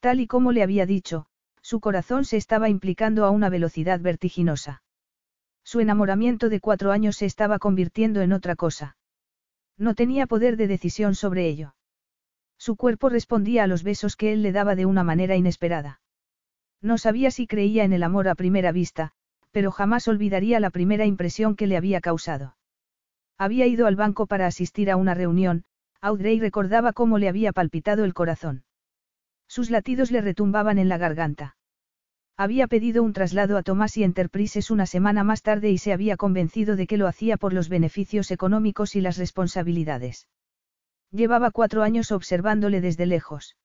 Tal 0.00 0.20
y 0.20 0.26
como 0.26 0.52
le 0.52 0.62
había 0.62 0.86
dicho, 0.86 1.26
su 1.62 1.80
corazón 1.80 2.24
se 2.26 2.36
estaba 2.36 2.68
implicando 2.68 3.24
a 3.24 3.30
una 3.30 3.48
velocidad 3.48 4.00
vertiginosa. 4.00 4.82
Su 5.64 5.80
enamoramiento 5.80 6.50
de 6.50 6.60
cuatro 6.60 6.92
años 6.92 7.16
se 7.16 7.24
estaba 7.24 7.58
convirtiendo 7.58 8.20
en 8.20 8.34
otra 8.34 8.54
cosa. 8.54 8.98
No 9.78 9.94
tenía 9.94 10.26
poder 10.26 10.58
de 10.58 10.68
decisión 10.68 11.14
sobre 11.14 11.48
ello. 11.48 11.74
Su 12.58 12.76
cuerpo 12.76 13.08
respondía 13.08 13.64
a 13.64 13.66
los 13.66 13.82
besos 13.82 14.14
que 14.16 14.32
él 14.32 14.42
le 14.42 14.52
daba 14.52 14.76
de 14.76 14.86
una 14.86 15.04
manera 15.04 15.36
inesperada. 15.36 16.00
No 16.84 16.98
sabía 16.98 17.30
si 17.30 17.46
creía 17.46 17.84
en 17.84 17.94
el 17.94 18.02
amor 18.02 18.28
a 18.28 18.34
primera 18.34 18.70
vista, 18.70 19.12
pero 19.52 19.72
jamás 19.72 20.06
olvidaría 20.06 20.60
la 20.60 20.68
primera 20.68 21.06
impresión 21.06 21.56
que 21.56 21.66
le 21.66 21.78
había 21.78 22.02
causado. 22.02 22.58
Había 23.38 23.66
ido 23.66 23.86
al 23.86 23.96
banco 23.96 24.26
para 24.26 24.46
asistir 24.46 24.90
a 24.90 24.96
una 24.96 25.14
reunión, 25.14 25.64
Audrey 26.02 26.38
recordaba 26.38 26.92
cómo 26.92 27.16
le 27.16 27.30
había 27.30 27.52
palpitado 27.52 28.04
el 28.04 28.12
corazón. 28.12 28.64
Sus 29.48 29.70
latidos 29.70 30.10
le 30.10 30.20
retumbaban 30.20 30.76
en 30.76 30.90
la 30.90 30.98
garganta. 30.98 31.56
Había 32.36 32.66
pedido 32.66 33.02
un 33.02 33.14
traslado 33.14 33.56
a 33.56 33.62
Tomás 33.62 33.96
y 33.96 34.04
Enterprises 34.04 34.70
una 34.70 34.84
semana 34.84 35.24
más 35.24 35.40
tarde 35.40 35.70
y 35.70 35.78
se 35.78 35.94
había 35.94 36.18
convencido 36.18 36.76
de 36.76 36.86
que 36.86 36.98
lo 36.98 37.06
hacía 37.06 37.38
por 37.38 37.54
los 37.54 37.70
beneficios 37.70 38.30
económicos 38.30 38.94
y 38.94 39.00
las 39.00 39.16
responsabilidades. 39.16 40.28
Llevaba 41.10 41.50
cuatro 41.50 41.82
años 41.82 42.12
observándole 42.12 42.82
desde 42.82 43.06
lejos. 43.06 43.56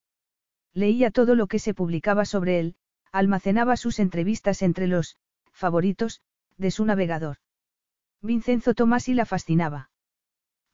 Leía 0.73 1.11
todo 1.11 1.35
lo 1.35 1.47
que 1.47 1.59
se 1.59 1.73
publicaba 1.73 2.23
sobre 2.23 2.59
él, 2.59 2.75
almacenaba 3.11 3.77
sus 3.77 3.99
entrevistas 3.99 4.61
entre 4.61 4.87
los 4.87 5.17
favoritos 5.51 6.21
de 6.57 6.71
su 6.71 6.85
navegador. 6.85 7.37
Vincenzo 8.21 8.73
Tomasi 8.73 9.13
la 9.13 9.25
fascinaba. 9.25 9.89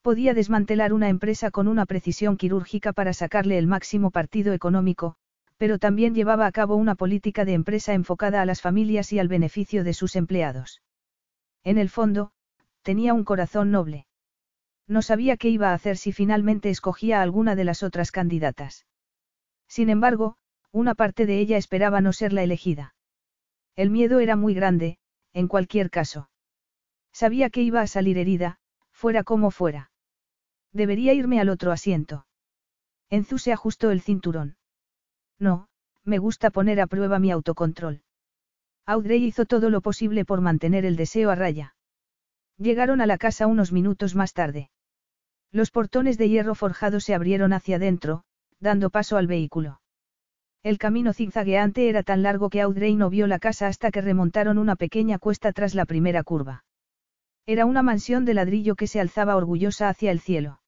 Podía 0.01 0.33
desmantelar 0.33 0.93
una 0.93 1.09
empresa 1.09 1.51
con 1.51 1.67
una 1.67 1.85
precisión 1.85 2.37
quirúrgica 2.37 2.93
para 2.93 3.13
sacarle 3.13 3.57
el 3.57 3.67
máximo 3.67 4.11
partido 4.11 4.53
económico, 4.53 5.15
pero 5.57 5.79
también 5.79 6.13
llevaba 6.13 6.45
a 6.45 6.51
cabo 6.51 6.75
una 6.75 6.95
política 6.95 7.45
de 7.45 7.53
empresa 7.53 7.93
enfocada 7.93 8.41
a 8.41 8.45
las 8.45 8.61
familias 8.61 9.13
y 9.13 9.19
al 9.19 9.27
beneficio 9.27 9.83
de 9.83 9.93
sus 9.93 10.15
empleados. 10.15 10.81
En 11.63 11.77
el 11.77 11.89
fondo, 11.89 12.31
tenía 12.83 13.13
un 13.13 13.23
corazón 13.23 13.71
noble. 13.71 14.05
No 14.87 15.01
sabía 15.01 15.37
qué 15.37 15.49
iba 15.49 15.71
a 15.71 15.73
hacer 15.73 15.97
si 15.97 16.11
finalmente 16.11 16.69
escogía 16.69 17.19
a 17.19 17.23
alguna 17.23 17.55
de 17.55 17.63
las 17.63 17.81
otras 17.81 18.11
candidatas. 18.11 18.85
Sin 19.67 19.89
embargo, 19.89 20.37
una 20.75 20.93
parte 20.93 21.25
de 21.25 21.39
ella 21.39 21.55
esperaba 21.55 22.01
no 22.01 22.11
ser 22.11 22.33
la 22.33 22.43
elegida. 22.43 22.95
El 23.77 23.89
miedo 23.89 24.19
era 24.19 24.35
muy 24.35 24.53
grande, 24.53 24.97
en 25.31 25.47
cualquier 25.47 25.89
caso. 25.89 26.29
Sabía 27.13 27.49
que 27.49 27.61
iba 27.61 27.79
a 27.79 27.87
salir 27.87 28.17
herida, 28.17 28.59
fuera 28.91 29.23
como 29.23 29.51
fuera. 29.51 29.91
Debería 30.73 31.13
irme 31.13 31.39
al 31.39 31.47
otro 31.47 31.71
asiento. 31.71 32.27
Enzu 33.09 33.37
se 33.37 33.53
ajustó 33.53 33.89
el 33.89 34.01
cinturón. 34.01 34.57
No, 35.39 35.69
me 36.03 36.17
gusta 36.17 36.49
poner 36.49 36.81
a 36.81 36.87
prueba 36.87 37.19
mi 37.19 37.31
autocontrol. 37.31 38.03
Audrey 38.85 39.23
hizo 39.23 39.45
todo 39.45 39.69
lo 39.69 39.79
posible 39.79 40.25
por 40.25 40.41
mantener 40.41 40.83
el 40.83 40.97
deseo 40.97 41.31
a 41.31 41.35
raya. 41.35 41.77
Llegaron 42.57 42.99
a 42.99 43.05
la 43.05 43.17
casa 43.17 43.47
unos 43.47 43.71
minutos 43.71 44.13
más 44.13 44.33
tarde. 44.33 44.71
Los 45.53 45.71
portones 45.71 46.17
de 46.17 46.27
hierro 46.27 46.53
forjado 46.53 46.99
se 46.99 47.15
abrieron 47.15 47.53
hacia 47.53 47.77
adentro, 47.77 48.25
dando 48.59 48.89
paso 48.89 49.15
al 49.15 49.27
vehículo. 49.27 49.79
El 50.65 50.79
camino 50.79 51.13
zigzagueante 51.13 51.89
era 51.89 52.01
tan 52.01 52.23
largo 52.23 52.49
que 52.49 52.59
Audrey 52.59 52.95
no 52.95 53.11
vio 53.11 53.27
la 53.27 53.37
casa 53.37 53.67
hasta 53.67 53.91
que 53.91 54.01
remontaron 54.01 54.57
una 54.57 54.75
pequeña 54.75 55.19
cuesta 55.19 55.53
tras 55.53 55.75
la 55.75 55.85
primera 55.85 56.23
curva. 56.23 56.65
Era 57.45 57.67
una 57.67 57.83
mansión 57.83 58.25
de 58.25 58.33
ladrillo 58.33 58.73
que 58.73 58.87
se 58.87 58.99
alzaba 58.99 59.35
orgullosa 59.35 59.89
hacia 59.89 60.09
el 60.09 60.19
cielo. 60.19 60.59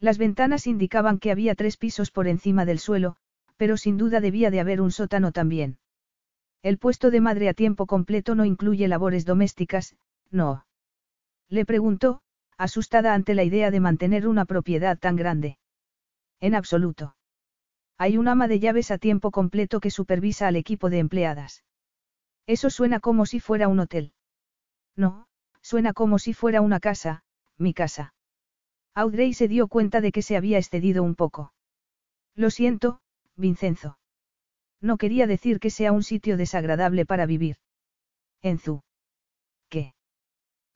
Las 0.00 0.18
ventanas 0.18 0.66
indicaban 0.66 1.20
que 1.20 1.30
había 1.30 1.54
tres 1.54 1.76
pisos 1.76 2.10
por 2.10 2.26
encima 2.26 2.64
del 2.64 2.80
suelo, 2.80 3.14
pero 3.56 3.76
sin 3.76 3.96
duda 3.96 4.18
debía 4.18 4.50
de 4.50 4.58
haber 4.58 4.80
un 4.80 4.90
sótano 4.90 5.30
también. 5.30 5.78
El 6.64 6.78
puesto 6.78 7.12
de 7.12 7.20
madre 7.20 7.48
a 7.48 7.54
tiempo 7.54 7.86
completo 7.86 8.34
no 8.34 8.44
incluye 8.44 8.88
labores 8.88 9.24
domésticas, 9.24 9.94
no. 10.32 10.66
Le 11.48 11.64
preguntó, 11.64 12.22
asustada 12.58 13.14
ante 13.14 13.36
la 13.36 13.44
idea 13.44 13.70
de 13.70 13.78
mantener 13.78 14.26
una 14.26 14.46
propiedad 14.46 14.98
tan 14.98 15.14
grande. 15.14 15.58
En 16.40 16.56
absoluto. 16.56 17.14
Hay 17.98 18.18
un 18.18 18.28
ama 18.28 18.48
de 18.48 18.58
llaves 18.58 18.90
a 18.90 18.98
tiempo 18.98 19.30
completo 19.30 19.80
que 19.80 19.90
supervisa 19.90 20.48
al 20.48 20.56
equipo 20.56 20.90
de 20.90 20.98
empleadas. 20.98 21.64
Eso 22.46 22.70
suena 22.70 23.00
como 23.00 23.26
si 23.26 23.40
fuera 23.40 23.68
un 23.68 23.80
hotel. 23.80 24.12
No, 24.96 25.26
suena 25.60 25.92
como 25.92 26.18
si 26.18 26.34
fuera 26.34 26.60
una 26.60 26.80
casa, 26.80 27.22
mi 27.56 27.72
casa. 27.74 28.14
Audrey 28.94 29.32
se 29.32 29.48
dio 29.48 29.68
cuenta 29.68 30.00
de 30.00 30.12
que 30.12 30.22
se 30.22 30.36
había 30.36 30.58
excedido 30.58 31.02
un 31.02 31.14
poco. 31.14 31.52
Lo 32.34 32.50
siento, 32.50 33.00
Vincenzo. 33.36 33.98
No 34.80 34.96
quería 34.96 35.26
decir 35.26 35.60
que 35.60 35.70
sea 35.70 35.92
un 35.92 36.02
sitio 36.02 36.36
desagradable 36.36 37.06
para 37.06 37.24
vivir. 37.24 37.56
Enzu. 38.42 38.82
¿Qué? 39.68 39.94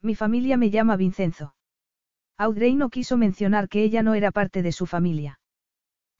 Mi 0.00 0.14
familia 0.14 0.56
me 0.56 0.70
llama 0.70 0.96
Vincenzo. 0.96 1.54
Audrey 2.38 2.74
no 2.74 2.90
quiso 2.90 3.16
mencionar 3.16 3.68
que 3.68 3.82
ella 3.82 4.02
no 4.02 4.14
era 4.14 4.30
parte 4.30 4.62
de 4.62 4.72
su 4.72 4.86
familia. 4.86 5.40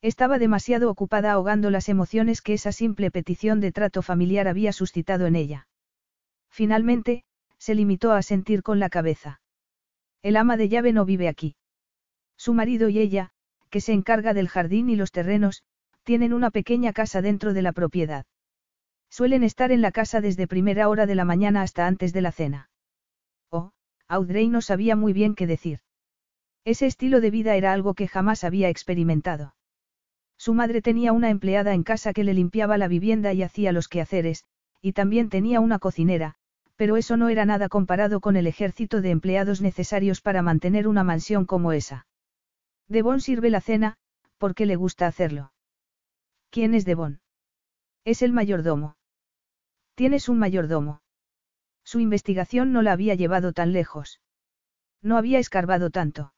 Estaba 0.02 0.38
demasiado 0.38 0.90
ocupada 0.90 1.32
ahogando 1.32 1.70
las 1.70 1.88
emociones 1.88 2.42
que 2.42 2.54
esa 2.54 2.72
simple 2.72 3.10
petición 3.10 3.60
de 3.60 3.72
trato 3.72 4.02
familiar 4.02 4.46
había 4.46 4.72
suscitado 4.72 5.26
en 5.26 5.36
ella. 5.36 5.68
Finalmente, 6.48 7.24
se 7.58 7.74
limitó 7.74 8.12
a 8.12 8.22
sentir 8.22 8.62
con 8.62 8.78
la 8.78 8.88
cabeza. 8.88 9.40
El 10.22 10.36
ama 10.36 10.56
de 10.56 10.68
llave 10.68 10.92
no 10.92 11.04
vive 11.04 11.28
aquí. 11.28 11.56
Su 12.36 12.52
marido 12.52 12.88
y 12.88 12.98
ella, 12.98 13.30
que 13.70 13.80
se 13.80 13.92
encarga 13.92 14.34
del 14.34 14.48
jardín 14.48 14.90
y 14.90 14.96
los 14.96 15.10
terrenos, 15.10 15.64
tienen 16.04 16.32
una 16.32 16.50
pequeña 16.50 16.92
casa 16.92 17.22
dentro 17.22 17.52
de 17.52 17.62
la 17.62 17.72
propiedad. 17.72 18.26
Suelen 19.10 19.42
estar 19.42 19.72
en 19.72 19.82
la 19.82 19.92
casa 19.92 20.20
desde 20.20 20.46
primera 20.46 20.88
hora 20.88 21.06
de 21.06 21.14
la 21.14 21.24
mañana 21.24 21.62
hasta 21.62 21.86
antes 21.86 22.12
de 22.12 22.20
la 22.20 22.32
cena. 22.32 22.70
Oh, 23.50 23.72
Audrey 24.06 24.48
no 24.48 24.60
sabía 24.60 24.94
muy 24.94 25.12
bien 25.12 25.34
qué 25.34 25.46
decir. 25.46 25.80
Ese 26.64 26.86
estilo 26.86 27.20
de 27.20 27.30
vida 27.30 27.56
era 27.56 27.72
algo 27.72 27.94
que 27.94 28.08
jamás 28.08 28.44
había 28.44 28.68
experimentado. 28.68 29.55
Su 30.46 30.54
madre 30.54 30.80
tenía 30.80 31.12
una 31.12 31.30
empleada 31.30 31.74
en 31.74 31.82
casa 31.82 32.12
que 32.12 32.22
le 32.22 32.32
limpiaba 32.32 32.78
la 32.78 32.86
vivienda 32.86 33.32
y 33.32 33.42
hacía 33.42 33.72
los 33.72 33.88
quehaceres, 33.88 34.44
y 34.80 34.92
también 34.92 35.28
tenía 35.28 35.58
una 35.58 35.80
cocinera, 35.80 36.36
pero 36.76 36.96
eso 36.96 37.16
no 37.16 37.28
era 37.30 37.44
nada 37.44 37.68
comparado 37.68 38.20
con 38.20 38.36
el 38.36 38.46
ejército 38.46 39.00
de 39.00 39.10
empleados 39.10 39.60
necesarios 39.60 40.20
para 40.20 40.42
mantener 40.42 40.86
una 40.86 41.02
mansión 41.02 41.46
como 41.46 41.72
esa. 41.72 42.06
Devon 42.86 43.20
sirve 43.20 43.50
la 43.50 43.60
cena, 43.60 43.96
porque 44.38 44.66
le 44.66 44.76
gusta 44.76 45.08
hacerlo. 45.08 45.52
¿Quién 46.50 46.74
es 46.74 46.84
Devon? 46.84 47.20
Es 48.04 48.22
el 48.22 48.32
mayordomo. 48.32 48.96
Tienes 49.96 50.28
un 50.28 50.38
mayordomo. 50.38 51.00
Su 51.82 51.98
investigación 51.98 52.72
no 52.72 52.82
la 52.82 52.92
había 52.92 53.16
llevado 53.16 53.52
tan 53.52 53.72
lejos. 53.72 54.20
No 55.02 55.16
había 55.16 55.40
escarbado 55.40 55.90
tanto. 55.90 56.34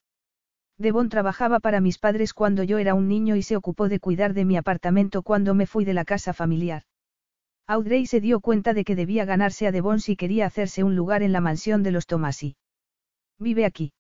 Devon 0.78 1.08
trabajaba 1.08 1.58
para 1.58 1.80
mis 1.80 1.98
padres 1.98 2.32
cuando 2.32 2.62
yo 2.62 2.78
era 2.78 2.94
un 2.94 3.08
niño 3.08 3.34
y 3.34 3.42
se 3.42 3.56
ocupó 3.56 3.88
de 3.88 3.98
cuidar 3.98 4.32
de 4.32 4.44
mi 4.44 4.56
apartamento 4.56 5.22
cuando 5.22 5.52
me 5.54 5.66
fui 5.66 5.84
de 5.84 5.92
la 5.92 6.04
casa 6.04 6.32
familiar. 6.32 6.84
Audrey 7.66 8.06
se 8.06 8.20
dio 8.20 8.40
cuenta 8.40 8.72
de 8.74 8.84
que 8.84 8.94
debía 8.94 9.24
ganarse 9.24 9.66
a 9.66 9.72
Devon 9.72 10.00
si 10.00 10.16
quería 10.16 10.46
hacerse 10.46 10.84
un 10.84 10.94
lugar 10.94 11.22
en 11.22 11.32
la 11.32 11.40
mansión 11.40 11.82
de 11.82 11.90
los 11.90 12.06
Tomasi. 12.06 12.56
Vive 13.38 13.64
aquí. 13.64 13.92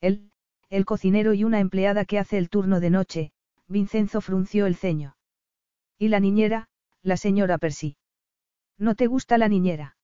Él, 0.00 0.30
el 0.68 0.84
cocinero 0.84 1.32
y 1.32 1.42
una 1.42 1.58
empleada 1.58 2.04
que 2.04 2.18
hace 2.18 2.36
el 2.36 2.50
turno 2.50 2.80
de 2.80 2.90
noche, 2.90 3.32
Vincenzo 3.66 4.20
frunció 4.20 4.66
el 4.66 4.76
ceño. 4.76 5.16
Y 5.98 6.08
la 6.08 6.20
niñera, 6.20 6.68
la 7.02 7.16
señora 7.16 7.58
Percy. 7.58 7.96
¿No 8.76 8.94
te 8.94 9.06
gusta 9.06 9.38
la 9.38 9.48
niñera? 9.48 9.96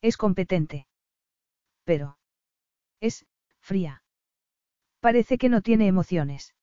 Es 0.00 0.16
competente. 0.16 0.86
Pero. 1.84 2.18
Es, 3.00 3.26
fría. 3.60 4.02
Parece 5.08 5.38
que 5.38 5.48
no 5.48 5.62
tiene 5.62 5.86
emociones. 5.86 6.54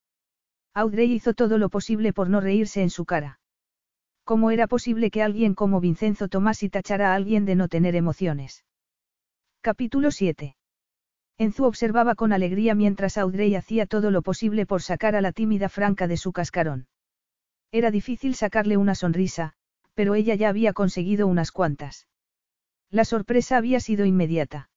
Audrey 0.72 1.12
hizo 1.12 1.34
todo 1.34 1.58
lo 1.58 1.68
posible 1.68 2.12
por 2.12 2.30
no 2.30 2.40
reírse 2.40 2.80
en 2.80 2.90
su 2.90 3.04
cara. 3.04 3.40
¿Cómo 4.22 4.52
era 4.52 4.68
posible 4.68 5.10
que 5.10 5.24
alguien 5.24 5.52
como 5.52 5.80
Vincenzo 5.80 6.28
Tomasi 6.28 6.68
tachara 6.68 7.10
a 7.10 7.16
alguien 7.16 7.44
de 7.44 7.56
no 7.56 7.66
tener 7.66 7.96
emociones? 7.96 8.64
Capítulo 9.62 10.12
7. 10.12 10.54
Enzu 11.38 11.64
observaba 11.64 12.14
con 12.14 12.32
alegría 12.32 12.76
mientras 12.76 13.18
Audrey 13.18 13.56
hacía 13.56 13.84
todo 13.84 14.12
lo 14.12 14.22
posible 14.22 14.64
por 14.64 14.80
sacar 14.80 15.16
a 15.16 15.20
la 15.20 15.32
tímida 15.32 15.68
Franca 15.68 16.06
de 16.06 16.16
su 16.16 16.30
cascarón. 16.30 16.86
Era 17.72 17.90
difícil 17.90 18.36
sacarle 18.36 18.76
una 18.76 18.94
sonrisa, 18.94 19.54
pero 19.94 20.14
ella 20.14 20.36
ya 20.36 20.50
había 20.50 20.72
conseguido 20.72 21.26
unas 21.26 21.50
cuantas. 21.50 22.06
La 22.90 23.04
sorpresa 23.04 23.56
había 23.56 23.80
sido 23.80 24.04
inmediata. 24.04 24.70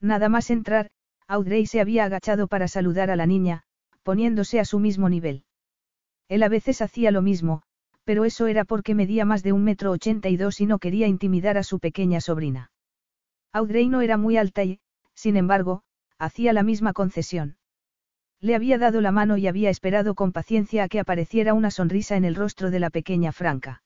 Nada 0.00 0.30
más 0.30 0.48
entrar, 0.48 0.88
Audrey 1.28 1.66
se 1.66 1.80
había 1.80 2.04
agachado 2.04 2.46
para 2.46 2.68
saludar 2.68 3.10
a 3.10 3.16
la 3.16 3.26
niña, 3.26 3.62
poniéndose 4.02 4.60
a 4.60 4.64
su 4.64 4.78
mismo 4.78 5.08
nivel. 5.08 5.44
Él 6.28 6.42
a 6.42 6.48
veces 6.48 6.82
hacía 6.82 7.10
lo 7.10 7.22
mismo, 7.22 7.62
pero 8.04 8.24
eso 8.24 8.46
era 8.46 8.64
porque 8.64 8.94
medía 8.94 9.24
más 9.24 9.42
de 9.42 9.52
un 9.52 9.64
metro 9.64 9.90
ochenta 9.90 10.28
y 10.28 10.36
dos 10.36 10.60
y 10.60 10.66
no 10.66 10.78
quería 10.78 11.08
intimidar 11.08 11.58
a 11.58 11.64
su 11.64 11.80
pequeña 11.80 12.20
sobrina. 12.20 12.70
Audrey 13.52 13.88
no 13.88 14.00
era 14.00 14.16
muy 14.16 14.36
alta 14.36 14.62
y, 14.62 14.78
sin 15.14 15.36
embargo, 15.36 15.82
hacía 16.18 16.52
la 16.52 16.62
misma 16.62 16.92
concesión. 16.92 17.56
Le 18.40 18.54
había 18.54 18.78
dado 18.78 19.00
la 19.00 19.10
mano 19.10 19.36
y 19.36 19.48
había 19.48 19.70
esperado 19.70 20.14
con 20.14 20.30
paciencia 20.30 20.84
a 20.84 20.88
que 20.88 21.00
apareciera 21.00 21.54
una 21.54 21.70
sonrisa 21.72 22.16
en 22.16 22.24
el 22.24 22.36
rostro 22.36 22.70
de 22.70 22.80
la 22.80 22.90
pequeña 22.90 23.32
Franca. 23.32 23.82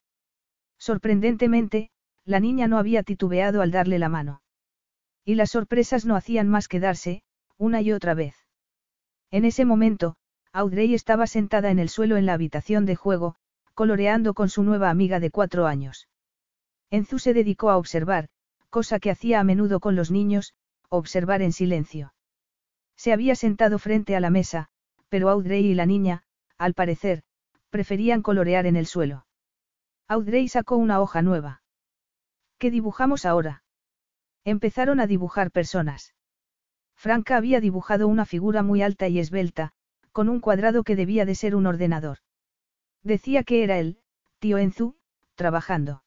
Sorprendentemente, 0.77 1.89
la 2.25 2.39
niña 2.39 2.67
no 2.67 2.77
había 2.77 3.01
titubeado 3.01 3.61
al 3.61 3.71
darle 3.71 3.97
la 3.97 4.09
mano. 4.09 4.41
Y 5.25 5.35
las 5.35 5.51
sorpresas 5.51 6.05
no 6.05 6.15
hacían 6.15 6.47
más 6.49 6.67
que 6.67 6.79
darse, 6.79 7.23
una 7.61 7.79
y 7.81 7.91
otra 7.91 8.15
vez. 8.15 8.35
En 9.29 9.45
ese 9.45 9.65
momento, 9.65 10.15
Audrey 10.51 10.95
estaba 10.95 11.27
sentada 11.27 11.69
en 11.69 11.77
el 11.77 11.89
suelo 11.89 12.17
en 12.17 12.25
la 12.25 12.33
habitación 12.33 12.87
de 12.87 12.95
juego, 12.95 13.35
coloreando 13.75 14.33
con 14.33 14.49
su 14.49 14.63
nueva 14.63 14.89
amiga 14.89 15.19
de 15.19 15.29
cuatro 15.29 15.67
años. 15.67 16.09
Enzu 16.89 17.19
se 17.19 17.35
dedicó 17.35 17.69
a 17.69 17.77
observar, 17.77 18.29
cosa 18.71 18.99
que 18.99 19.11
hacía 19.11 19.39
a 19.39 19.43
menudo 19.43 19.79
con 19.79 19.95
los 19.95 20.09
niños, 20.09 20.55
observar 20.89 21.43
en 21.43 21.53
silencio. 21.53 22.15
Se 22.95 23.13
había 23.13 23.35
sentado 23.35 23.77
frente 23.77 24.15
a 24.15 24.19
la 24.19 24.31
mesa, 24.31 24.69
pero 25.07 25.29
Audrey 25.29 25.63
y 25.67 25.75
la 25.75 25.85
niña, 25.85 26.23
al 26.57 26.73
parecer, 26.73 27.21
preferían 27.69 28.23
colorear 28.23 28.65
en 28.65 28.75
el 28.75 28.87
suelo. 28.87 29.27
Audrey 30.07 30.47
sacó 30.47 30.77
una 30.77 30.99
hoja 30.99 31.21
nueva. 31.21 31.61
¿Qué 32.57 32.71
dibujamos 32.71 33.25
ahora? 33.25 33.63
Empezaron 34.45 34.99
a 34.99 35.05
dibujar 35.05 35.51
personas. 35.51 36.15
Franca 37.01 37.35
había 37.35 37.59
dibujado 37.59 38.07
una 38.07 38.27
figura 38.27 38.61
muy 38.61 38.83
alta 38.83 39.07
y 39.07 39.17
esbelta, 39.17 39.71
con 40.11 40.29
un 40.29 40.39
cuadrado 40.39 40.83
que 40.83 40.95
debía 40.95 41.25
de 41.25 41.33
ser 41.33 41.55
un 41.55 41.65
ordenador. 41.65 42.19
Decía 43.01 43.43
que 43.43 43.63
era 43.63 43.79
él, 43.79 43.97
tío 44.37 44.59
Enzu, 44.59 44.93
trabajando. 45.33 46.03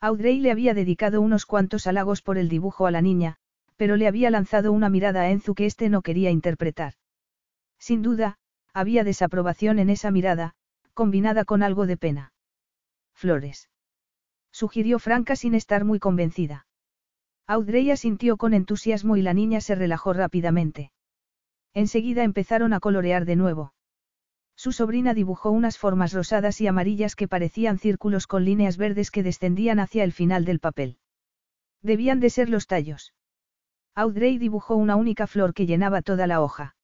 Audrey 0.00 0.40
le 0.40 0.52
había 0.52 0.72
dedicado 0.72 1.20
unos 1.20 1.44
cuantos 1.44 1.86
halagos 1.86 2.22
por 2.22 2.38
el 2.38 2.48
dibujo 2.48 2.86
a 2.86 2.90
la 2.90 3.02
niña, 3.02 3.36
pero 3.76 3.96
le 3.96 4.08
había 4.08 4.30
lanzado 4.30 4.72
una 4.72 4.88
mirada 4.88 5.20
a 5.20 5.30
Enzu 5.30 5.54
que 5.54 5.66
éste 5.66 5.90
no 5.90 6.00
quería 6.00 6.30
interpretar. 6.30 6.94
Sin 7.78 8.00
duda, 8.00 8.38
había 8.72 9.04
desaprobación 9.04 9.78
en 9.78 9.90
esa 9.90 10.10
mirada, 10.10 10.54
combinada 10.94 11.44
con 11.44 11.62
algo 11.62 11.86
de 11.86 11.98
pena. 11.98 12.32
Flores. 13.12 13.68
Sugirió 14.50 14.98
Franca 14.98 15.36
sin 15.36 15.54
estar 15.54 15.84
muy 15.84 15.98
convencida. 15.98 16.65
Audrey 17.48 17.90
asintió 17.92 18.36
con 18.36 18.54
entusiasmo 18.54 19.16
y 19.16 19.22
la 19.22 19.32
niña 19.32 19.60
se 19.60 19.76
relajó 19.76 20.12
rápidamente. 20.12 20.90
Enseguida 21.74 22.24
empezaron 22.24 22.72
a 22.72 22.80
colorear 22.80 23.24
de 23.24 23.36
nuevo. 23.36 23.72
Su 24.56 24.72
sobrina 24.72 25.14
dibujó 25.14 25.50
unas 25.50 25.78
formas 25.78 26.12
rosadas 26.12 26.60
y 26.60 26.66
amarillas 26.66 27.14
que 27.14 27.28
parecían 27.28 27.78
círculos 27.78 28.26
con 28.26 28.44
líneas 28.44 28.78
verdes 28.78 29.10
que 29.10 29.22
descendían 29.22 29.78
hacia 29.78 30.02
el 30.02 30.12
final 30.12 30.44
del 30.44 30.58
papel. 30.58 30.98
Debían 31.82 32.18
de 32.18 32.30
ser 32.30 32.48
los 32.48 32.66
tallos. 32.66 33.14
Audrey 33.94 34.38
dibujó 34.38 34.74
una 34.74 34.96
única 34.96 35.26
flor 35.26 35.54
que 35.54 35.66
llenaba 35.66 36.02
toda 36.02 36.26
la 36.26 36.40
hoja. 36.40 36.74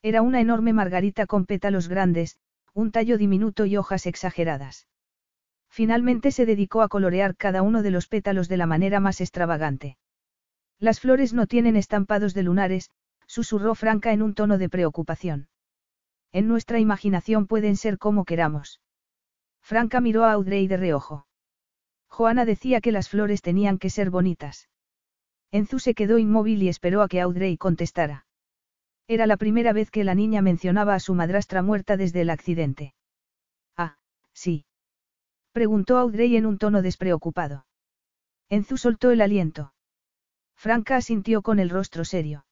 Era 0.00 0.22
una 0.22 0.40
enorme 0.40 0.72
margarita 0.72 1.26
con 1.26 1.44
pétalos 1.44 1.88
grandes, 1.88 2.38
un 2.72 2.92
tallo 2.92 3.18
diminuto 3.18 3.66
y 3.66 3.76
hojas 3.76 4.06
exageradas. 4.06 4.86
Finalmente 5.72 6.32
se 6.32 6.44
dedicó 6.44 6.82
a 6.82 6.88
colorear 6.88 7.34
cada 7.34 7.62
uno 7.62 7.82
de 7.82 7.90
los 7.90 8.06
pétalos 8.06 8.46
de 8.50 8.58
la 8.58 8.66
manera 8.66 9.00
más 9.00 9.22
extravagante. 9.22 9.96
Las 10.78 11.00
flores 11.00 11.32
no 11.32 11.46
tienen 11.46 11.76
estampados 11.76 12.34
de 12.34 12.42
lunares, 12.42 12.90
susurró 13.26 13.74
Franca 13.74 14.12
en 14.12 14.20
un 14.20 14.34
tono 14.34 14.58
de 14.58 14.68
preocupación. 14.68 15.48
En 16.30 16.46
nuestra 16.46 16.78
imaginación 16.78 17.46
pueden 17.46 17.76
ser 17.76 17.96
como 17.96 18.26
queramos. 18.26 18.82
Franca 19.62 20.02
miró 20.02 20.24
a 20.24 20.32
Audrey 20.32 20.66
de 20.68 20.76
reojo. 20.76 21.26
Joana 22.06 22.44
decía 22.44 22.82
que 22.82 22.92
las 22.92 23.08
flores 23.08 23.40
tenían 23.40 23.78
que 23.78 23.88
ser 23.88 24.10
bonitas. 24.10 24.68
Enzu 25.52 25.78
se 25.78 25.94
quedó 25.94 26.18
inmóvil 26.18 26.62
y 26.62 26.68
esperó 26.68 27.00
a 27.00 27.08
que 27.08 27.22
Audrey 27.22 27.56
contestara. 27.56 28.26
Era 29.08 29.26
la 29.26 29.38
primera 29.38 29.72
vez 29.72 29.90
que 29.90 30.04
la 30.04 30.14
niña 30.14 30.42
mencionaba 30.42 30.94
a 30.94 31.00
su 31.00 31.14
madrastra 31.14 31.62
muerta 31.62 31.96
desde 31.96 32.20
el 32.20 32.28
accidente. 32.28 32.92
Ah, 33.74 33.96
sí. 34.34 34.66
Preguntó 35.52 35.98
Audrey 35.98 36.36
en 36.36 36.46
un 36.46 36.58
tono 36.58 36.80
despreocupado. 36.80 37.66
Enzu 38.48 38.76
soltó 38.76 39.10
el 39.10 39.20
aliento. 39.20 39.74
Franca 40.54 40.96
asintió 40.96 41.42
con 41.42 41.58
el 41.58 41.70
rostro 41.70 42.04
serio. 42.04 42.46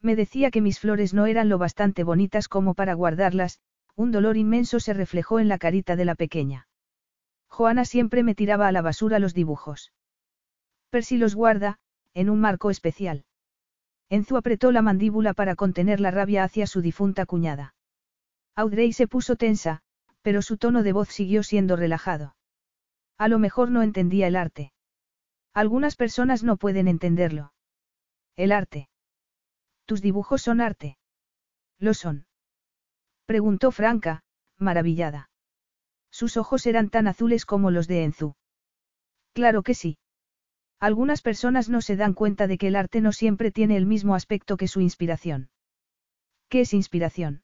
Me 0.00 0.16
decía 0.16 0.50
que 0.50 0.60
mis 0.60 0.80
flores 0.80 1.14
no 1.14 1.26
eran 1.26 1.48
lo 1.48 1.58
bastante 1.58 2.02
bonitas 2.02 2.48
como 2.48 2.74
para 2.74 2.94
guardarlas, 2.94 3.60
un 3.96 4.10
dolor 4.10 4.36
inmenso 4.36 4.80
se 4.80 4.94
reflejó 4.94 5.38
en 5.38 5.48
la 5.48 5.58
carita 5.58 5.96
de 5.96 6.04
la 6.04 6.14
pequeña. 6.14 6.66
Joana 7.48 7.84
siempre 7.84 8.22
me 8.22 8.34
tiraba 8.34 8.68
a 8.68 8.72
la 8.72 8.82
basura 8.82 9.18
los 9.18 9.34
dibujos. 9.34 9.92
Percy 10.90 11.16
los 11.16 11.34
guarda, 11.34 11.78
en 12.12 12.30
un 12.30 12.40
marco 12.40 12.70
especial. 12.70 13.24
Enzu 14.08 14.36
apretó 14.36 14.72
la 14.72 14.82
mandíbula 14.82 15.34
para 15.34 15.56
contener 15.56 16.00
la 16.00 16.10
rabia 16.10 16.44
hacia 16.44 16.66
su 16.66 16.80
difunta 16.80 17.26
cuñada. 17.26 17.74
Audrey 18.54 18.92
se 18.92 19.08
puso 19.08 19.36
tensa, 19.36 19.82
pero 20.24 20.40
su 20.40 20.56
tono 20.56 20.82
de 20.82 20.94
voz 20.94 21.10
siguió 21.10 21.42
siendo 21.42 21.76
relajado. 21.76 22.34
A 23.18 23.28
lo 23.28 23.38
mejor 23.38 23.70
no 23.70 23.82
entendía 23.82 24.26
el 24.26 24.36
arte. 24.36 24.72
Algunas 25.52 25.96
personas 25.96 26.42
no 26.42 26.56
pueden 26.56 26.88
entenderlo. 26.88 27.52
El 28.34 28.50
arte. 28.50 28.88
¿Tus 29.84 30.00
dibujos 30.00 30.40
son 30.40 30.62
arte? 30.62 30.96
Lo 31.78 31.92
son. 31.92 32.26
Preguntó 33.26 33.70
Franca, 33.70 34.24
maravillada. 34.56 35.28
Sus 36.10 36.38
ojos 36.38 36.64
eran 36.64 36.88
tan 36.88 37.06
azules 37.06 37.44
como 37.44 37.70
los 37.70 37.86
de 37.86 38.04
Enzu. 38.04 38.34
Claro 39.34 39.62
que 39.62 39.74
sí. 39.74 39.98
Algunas 40.80 41.20
personas 41.20 41.68
no 41.68 41.82
se 41.82 41.96
dan 41.96 42.14
cuenta 42.14 42.46
de 42.46 42.56
que 42.56 42.68
el 42.68 42.76
arte 42.76 43.02
no 43.02 43.12
siempre 43.12 43.50
tiene 43.50 43.76
el 43.76 43.84
mismo 43.84 44.14
aspecto 44.14 44.56
que 44.56 44.68
su 44.68 44.80
inspiración. 44.80 45.50
¿Qué 46.48 46.62
es 46.62 46.72
inspiración? 46.72 47.43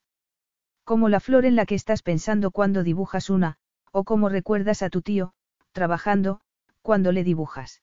Como 0.90 1.08
la 1.08 1.20
flor 1.20 1.44
en 1.44 1.54
la 1.54 1.66
que 1.66 1.76
estás 1.76 2.02
pensando 2.02 2.50
cuando 2.50 2.82
dibujas 2.82 3.30
una, 3.30 3.58
o 3.92 4.02
como 4.02 4.28
recuerdas 4.28 4.82
a 4.82 4.90
tu 4.90 5.02
tío, 5.02 5.34
trabajando, 5.70 6.40
cuando 6.82 7.12
le 7.12 7.22
dibujas. 7.22 7.80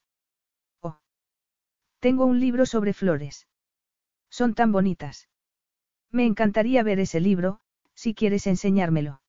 Oh. 0.82 1.00
Tengo 2.02 2.26
un 2.26 2.42
libro 2.42 2.66
sobre 2.66 2.92
flores. 2.92 3.48
Son 4.30 4.54
tan 4.56 4.74
bonitas. 4.74 5.30
Me 6.12 6.26
encantaría 6.26 6.84
ver 6.84 7.00
ese 7.00 7.22
libro, 7.22 7.62
si 7.96 8.14
quieres 8.14 8.46
enseñármelo. 8.46 9.22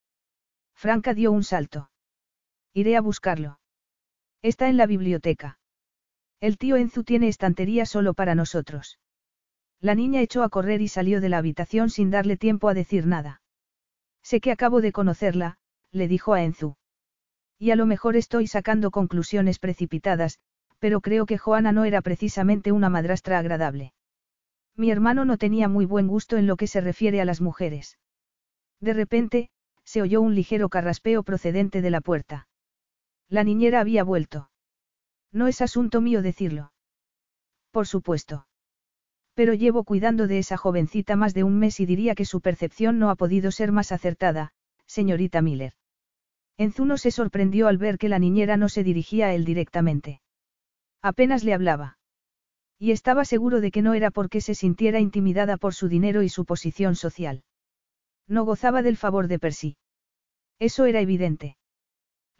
Franca 0.74 1.14
dio 1.14 1.30
un 1.30 1.44
salto. 1.44 1.88
Iré 2.72 2.96
a 2.96 3.00
buscarlo. 3.00 3.60
Está 4.42 4.68
en 4.68 4.76
la 4.76 4.86
biblioteca. 4.86 5.60
El 6.40 6.58
tío 6.58 6.74
Enzu 6.74 7.04
tiene 7.04 7.28
estantería 7.28 7.86
solo 7.86 8.12
para 8.14 8.34
nosotros. 8.34 8.98
La 9.78 9.94
niña 9.94 10.20
echó 10.20 10.42
a 10.42 10.48
correr 10.48 10.80
y 10.80 10.88
salió 10.88 11.20
de 11.20 11.28
la 11.28 11.38
habitación 11.38 11.90
sin 11.90 12.10
darle 12.10 12.36
tiempo 12.36 12.68
a 12.68 12.74
decir 12.74 13.06
nada. 13.06 13.40
Sé 14.28 14.42
que 14.42 14.52
acabo 14.52 14.82
de 14.82 14.92
conocerla, 14.92 15.56
le 15.90 16.06
dijo 16.06 16.34
a 16.34 16.42
Enzu. 16.42 16.76
Y 17.58 17.70
a 17.70 17.76
lo 17.76 17.86
mejor 17.86 18.14
estoy 18.14 18.46
sacando 18.46 18.90
conclusiones 18.90 19.58
precipitadas, 19.58 20.38
pero 20.78 21.00
creo 21.00 21.24
que 21.24 21.38
Joana 21.38 21.72
no 21.72 21.86
era 21.86 22.02
precisamente 22.02 22.70
una 22.70 22.90
madrastra 22.90 23.38
agradable. 23.38 23.94
Mi 24.76 24.90
hermano 24.90 25.24
no 25.24 25.38
tenía 25.38 25.66
muy 25.66 25.86
buen 25.86 26.08
gusto 26.08 26.36
en 26.36 26.46
lo 26.46 26.56
que 26.56 26.66
se 26.66 26.82
refiere 26.82 27.22
a 27.22 27.24
las 27.24 27.40
mujeres. 27.40 27.98
De 28.80 28.92
repente, 28.92 29.48
se 29.84 30.02
oyó 30.02 30.20
un 30.20 30.34
ligero 30.34 30.68
carraspeo 30.68 31.22
procedente 31.22 31.80
de 31.80 31.88
la 31.88 32.02
puerta. 32.02 32.48
La 33.30 33.44
niñera 33.44 33.80
había 33.80 34.04
vuelto. 34.04 34.50
No 35.32 35.46
es 35.46 35.62
asunto 35.62 36.02
mío 36.02 36.20
decirlo. 36.20 36.70
Por 37.70 37.86
supuesto. 37.86 38.46
Pero 39.38 39.54
llevo 39.54 39.84
cuidando 39.84 40.26
de 40.26 40.40
esa 40.40 40.56
jovencita 40.56 41.14
más 41.14 41.32
de 41.32 41.44
un 41.44 41.60
mes 41.60 41.78
y 41.78 41.86
diría 41.86 42.16
que 42.16 42.24
su 42.24 42.40
percepción 42.40 42.98
no 42.98 43.08
ha 43.08 43.14
podido 43.14 43.52
ser 43.52 43.70
más 43.70 43.92
acertada, 43.92 44.50
señorita 44.84 45.42
Miller. 45.42 45.74
Enzuno 46.56 46.98
se 46.98 47.12
sorprendió 47.12 47.68
al 47.68 47.78
ver 47.78 47.98
que 47.98 48.08
la 48.08 48.18
niñera 48.18 48.56
no 48.56 48.68
se 48.68 48.82
dirigía 48.82 49.28
a 49.28 49.34
él 49.34 49.44
directamente. 49.44 50.20
Apenas 51.02 51.44
le 51.44 51.54
hablaba. 51.54 51.98
Y 52.80 52.90
estaba 52.90 53.24
seguro 53.24 53.60
de 53.60 53.70
que 53.70 53.80
no 53.80 53.94
era 53.94 54.10
porque 54.10 54.40
se 54.40 54.56
sintiera 54.56 54.98
intimidada 54.98 55.56
por 55.56 55.72
su 55.72 55.86
dinero 55.86 56.24
y 56.24 56.28
su 56.28 56.44
posición 56.44 56.96
social. 56.96 57.44
No 58.26 58.44
gozaba 58.44 58.82
del 58.82 58.96
favor 58.96 59.28
de 59.28 59.38
Percy. 59.38 59.76
Eso 60.58 60.84
era 60.84 61.00
evidente. 61.00 61.57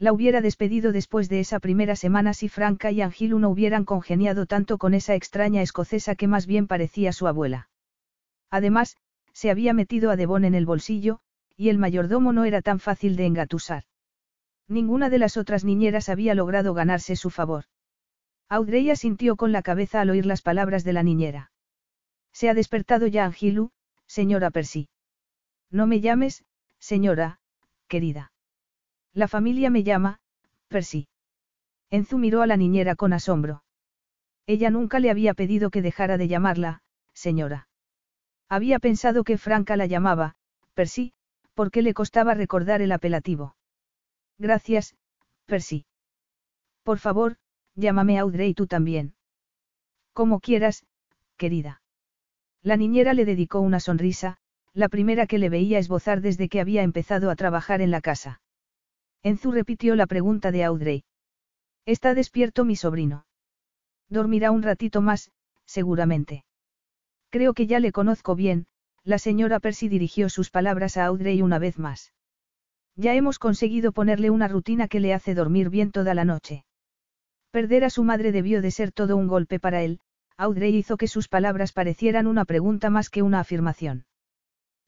La 0.01 0.13
hubiera 0.13 0.41
despedido 0.41 0.93
después 0.93 1.29
de 1.29 1.41
esa 1.41 1.59
primera 1.59 1.97
semana 1.97 2.33
si 2.33 2.49
Franca 2.49 2.93
y 2.93 3.03
Angilu 3.03 3.41
no 3.41 3.51
hubieran 3.51 3.85
congeniado 3.85 4.47
tanto 4.47 4.79
con 4.79 4.95
esa 4.95 5.17
extraña 5.17 5.61
escocesa 5.61 6.15
que 6.15 6.29
más 6.29 6.47
bien 6.47 6.69
parecía 6.69 7.13
su 7.13 7.27
abuela. 7.27 7.69
Además, 8.49 8.97
se 9.33 9.51
había 9.51 9.75
metido 9.75 10.11
a 10.11 10.17
Devon 10.17 10.45
en 10.45 10.55
el 10.55 10.67
bolsillo, 10.67 11.21
y 11.57 11.69
el 11.69 11.79
mayordomo 11.79 12.33
no 12.33 12.45
era 12.45 12.63
tan 12.63 12.79
fácil 12.79 13.17
de 13.17 13.27
engatusar. 13.27 13.85
Ninguna 14.69 15.11
de 15.11 15.19
las 15.19 15.37
otras 15.37 15.65
niñeras 15.65 16.09
había 16.09 16.35
logrado 16.35 16.75
ganarse 16.75 17.17
su 17.17 17.31
favor. 17.31 17.65
Audrey 18.49 18.91
asintió 18.91 19.37
con 19.37 19.51
la 19.51 19.63
cabeza 19.63 20.01
al 20.01 20.11
oír 20.11 20.27
las 20.27 20.43
palabras 20.43 20.85
de 20.85 20.93
la 20.93 21.03
niñera. 21.03 21.51
Se 22.33 22.49
ha 22.49 22.55
despertado 22.55 23.09
ya 23.09 23.25
Angilu, 23.25 23.73
señora 24.07 24.51
Percy. 24.51 24.89
No 25.71 25.87
me 25.87 26.01
llames, 26.01 26.45
señora, 26.79 27.41
querida. 27.89 28.33
La 29.15 29.29
familia 29.29 29.71
me 29.71 29.83
llama, 29.83 30.21
Percy. 30.69 31.09
Enzu 31.91 32.19
miró 32.19 32.43
a 32.43 32.47
la 32.47 32.57
niñera 32.57 32.95
con 32.95 33.13
asombro. 33.13 33.63
Ella 34.47 34.71
nunca 34.71 34.99
le 35.01 35.11
había 35.11 35.35
pedido 35.35 35.71
que 35.71 35.83
dejara 35.83 36.19
de 36.19 36.29
llamarla, 36.29 36.83
señora. 37.13 37.69
Había 38.49 38.79
pensado 38.79 39.25
que 39.25 39.39
Franca 39.39 39.77
la 39.77 39.87
llamaba, 39.87 40.37
Percy, 40.75 41.13
porque 41.55 41.83
le 41.83 41.95
costaba 41.95 42.35
recordar 42.35 42.83
el 42.83 42.93
apelativo. 42.93 43.57
Gracias, 44.39 44.95
Percy. 45.47 45.85
Por 46.83 46.99
favor, 46.99 47.37
llámame 47.75 48.19
Audrey 48.19 48.55
tú 48.55 48.67
también. 48.67 49.15
Como 50.13 50.41
quieras, 50.41 50.87
querida. 51.37 51.83
La 52.63 52.77
niñera 52.77 53.15
le 53.15 53.25
dedicó 53.25 53.61
una 53.61 53.81
sonrisa, 53.81 54.39
la 54.73 54.89
primera 54.89 55.27
que 55.27 55.39
le 55.39 55.49
veía 55.49 55.79
esbozar 55.79 56.21
desde 56.21 56.49
que 56.49 56.61
había 56.61 56.83
empezado 56.83 57.31
a 57.31 57.37
trabajar 57.37 57.81
en 57.81 57.91
la 57.91 58.01
casa. 58.01 58.41
Enzu 59.29 59.51
repitió 59.51 59.95
la 59.95 60.07
pregunta 60.07 60.51
de 60.53 60.65
Audrey. 60.65 61.05
¿Está 61.85 62.15
despierto 62.15 62.65
mi 62.65 62.77
sobrino? 62.77 63.27
Dormirá 64.09 64.51
un 64.51 64.63
ratito 64.63 65.03
más, 65.03 65.31
seguramente. 65.67 66.47
Creo 67.29 67.53
que 67.53 67.67
ya 67.67 67.79
le 67.79 67.93
conozco 67.93 68.35
bien, 68.35 68.67
la 69.05 69.19
señora 69.19 69.61
Percy 69.61 69.91
dirigió 69.91 70.31
sus 70.31 70.49
palabras 70.51 70.97
a 70.97 71.05
Audrey 71.05 71.43
una 71.43 71.59
vez 71.59 71.79
más. 71.79 72.15
Ya 72.97 73.15
hemos 73.15 73.39
conseguido 73.39 73.93
ponerle 73.93 74.31
una 74.31 74.49
rutina 74.49 74.89
que 74.89 74.99
le 74.99 75.13
hace 75.13 75.35
dormir 75.35 75.69
bien 75.69 75.93
toda 75.93 76.15
la 76.15 76.25
noche. 76.25 76.65
Perder 77.51 77.85
a 77.85 77.91
su 77.91 78.05
madre 78.05 78.33
debió 78.33 78.63
de 78.63 78.71
ser 78.71 78.93
todo 78.93 79.15
un 79.19 79.27
golpe 79.27 79.61
para 79.61 79.83
él, 79.83 80.01
Audrey 80.39 80.75
hizo 80.75 80.97
que 80.97 81.07
sus 81.07 81.29
palabras 81.29 81.73
parecieran 81.75 82.27
una 82.27 82.47
pregunta 82.47 82.89
más 82.89 83.11
que 83.11 83.21
una 83.21 83.41
afirmación. 83.41 84.07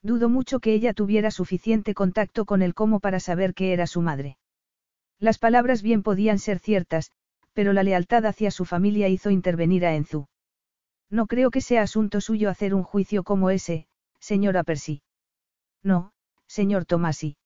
Dudo 0.03 0.29
mucho 0.29 0.59
que 0.59 0.73
ella 0.73 0.93
tuviera 0.93 1.29
suficiente 1.29 1.93
contacto 1.93 2.45
con 2.45 2.61
él 2.61 2.73
como 2.73 2.99
para 2.99 3.19
saber 3.19 3.53
que 3.53 3.73
era 3.73 3.85
su 3.85 4.01
madre. 4.01 4.37
Las 5.19 5.37
palabras 5.37 5.83
bien 5.83 6.01
podían 6.01 6.39
ser 6.39 6.57
ciertas, 6.57 7.11
pero 7.53 7.73
la 7.73 7.83
lealtad 7.83 8.25
hacia 8.25 8.49
su 8.49 8.65
familia 8.65 9.09
hizo 9.09 9.29
intervenir 9.29 9.85
a 9.85 9.95
Enzu. 9.95 10.27
No 11.09 11.27
creo 11.27 11.51
que 11.51 11.61
sea 11.61 11.83
asunto 11.83 12.21
suyo 12.21 12.49
hacer 12.49 12.73
un 12.73 12.83
juicio 12.83 13.23
como 13.23 13.49
ese, 13.49 13.85
señora 14.19 14.63
Percy. 14.63 15.01
No, 15.83 16.13
señor 16.47 16.85
Tomasi. 16.85 17.37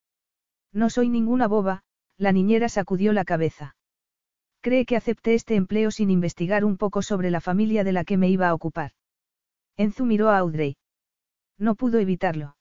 No 0.71 0.89
soy 0.89 1.09
ninguna 1.09 1.47
boba, 1.47 1.83
la 2.17 2.31
niñera 2.31 2.69
sacudió 2.69 3.11
la 3.11 3.25
cabeza. 3.25 3.75
Cree 4.61 4.85
que 4.85 4.95
acepté 4.95 5.33
este 5.33 5.55
empleo 5.55 5.91
sin 5.91 6.09
investigar 6.09 6.63
un 6.63 6.77
poco 6.77 7.01
sobre 7.01 7.31
la 7.31 7.41
familia 7.41 7.83
de 7.83 7.91
la 7.91 8.03
que 8.03 8.17
me 8.17 8.29
iba 8.29 8.47
a 8.47 8.53
ocupar. 8.53 8.91
Enzu 9.77 10.05
miró 10.05 10.29
a 10.29 10.37
Audrey. 10.37 10.77
No 11.57 11.75
pudo 11.75 11.99
evitarlo. 11.99 12.55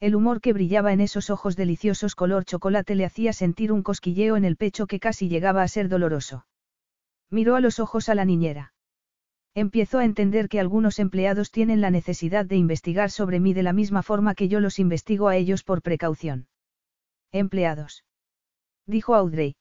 El 0.00 0.14
humor 0.14 0.40
que 0.40 0.52
brillaba 0.52 0.92
en 0.92 1.00
esos 1.00 1.30
ojos 1.30 1.56
deliciosos 1.56 2.14
color 2.14 2.44
chocolate 2.44 2.94
le 2.94 3.04
hacía 3.04 3.32
sentir 3.32 3.72
un 3.72 3.82
cosquilleo 3.82 4.36
en 4.36 4.44
el 4.44 4.56
pecho 4.56 4.86
que 4.86 5.00
casi 5.00 5.28
llegaba 5.28 5.62
a 5.62 5.68
ser 5.68 5.88
doloroso. 5.88 6.46
Miró 7.30 7.56
a 7.56 7.60
los 7.60 7.80
ojos 7.80 8.08
a 8.08 8.14
la 8.14 8.24
niñera. 8.24 8.74
Empiezo 9.54 9.98
a 9.98 10.04
entender 10.04 10.50
que 10.50 10.60
algunos 10.60 10.98
empleados 10.98 11.50
tienen 11.50 11.80
la 11.80 11.90
necesidad 11.90 12.44
de 12.44 12.56
investigar 12.56 13.10
sobre 13.10 13.40
mí 13.40 13.54
de 13.54 13.62
la 13.62 13.72
misma 13.72 14.02
forma 14.02 14.34
que 14.34 14.48
yo 14.48 14.60
los 14.60 14.78
investigo 14.78 15.28
a 15.28 15.36
ellos 15.36 15.64
por 15.64 15.80
precaución. 15.80 16.48
Empleados. 17.32 18.04
Dijo 18.86 19.14
Audrey. 19.14 19.56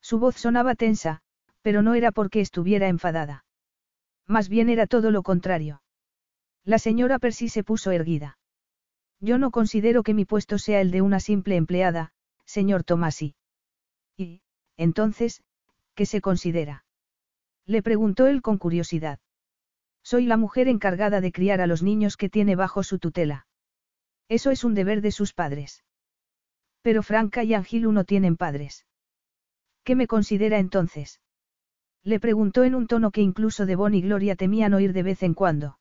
Su 0.00 0.18
voz 0.18 0.36
sonaba 0.36 0.74
tensa, 0.74 1.20
pero 1.60 1.82
no 1.82 1.94
era 1.94 2.12
porque 2.12 2.40
estuviera 2.40 2.88
enfadada. 2.88 3.44
Más 4.26 4.48
bien 4.48 4.70
era 4.70 4.86
todo 4.86 5.10
lo 5.10 5.22
contrario. 5.22 5.82
La 6.64 6.78
señora 6.78 7.18
Percy 7.18 7.48
se 7.48 7.64
puso 7.64 7.90
erguida. 7.90 8.38
Yo 9.20 9.38
no 9.38 9.50
considero 9.50 10.02
que 10.02 10.14
mi 10.14 10.24
puesto 10.24 10.58
sea 10.58 10.80
el 10.80 10.90
de 10.90 11.02
una 11.02 11.20
simple 11.20 11.56
empleada, 11.56 12.12
señor 12.44 12.84
Tomasi. 12.84 13.34
Y, 14.16 14.42
entonces, 14.76 15.42
¿qué 15.94 16.06
se 16.06 16.20
considera? 16.20 16.84
Le 17.66 17.82
preguntó 17.82 18.26
él 18.26 18.42
con 18.42 18.58
curiosidad. 18.58 19.18
Soy 20.02 20.26
la 20.26 20.36
mujer 20.36 20.68
encargada 20.68 21.20
de 21.20 21.32
criar 21.32 21.60
a 21.60 21.66
los 21.66 21.82
niños 21.82 22.16
que 22.16 22.30
tiene 22.30 22.56
bajo 22.56 22.82
su 22.82 22.98
tutela. 22.98 23.46
Eso 24.28 24.50
es 24.50 24.64
un 24.64 24.74
deber 24.74 25.02
de 25.02 25.12
sus 25.12 25.34
padres. 25.34 25.84
Pero 26.82 27.02
Franca 27.02 27.44
y 27.44 27.52
Angilu 27.52 27.92
no 27.92 28.04
tienen 28.04 28.36
padres. 28.36 28.86
¿Qué 29.84 29.94
me 29.96 30.06
considera 30.06 30.58
entonces? 30.58 31.20
Le 32.02 32.20
preguntó 32.20 32.64
en 32.64 32.74
un 32.74 32.86
tono 32.86 33.10
que 33.10 33.20
incluso 33.20 33.66
Devon 33.66 33.94
y 33.94 34.02
Gloria 34.02 34.36
temían 34.36 34.72
oír 34.72 34.92
de 34.92 35.02
vez 35.02 35.22
en 35.22 35.34
cuando. 35.34 35.79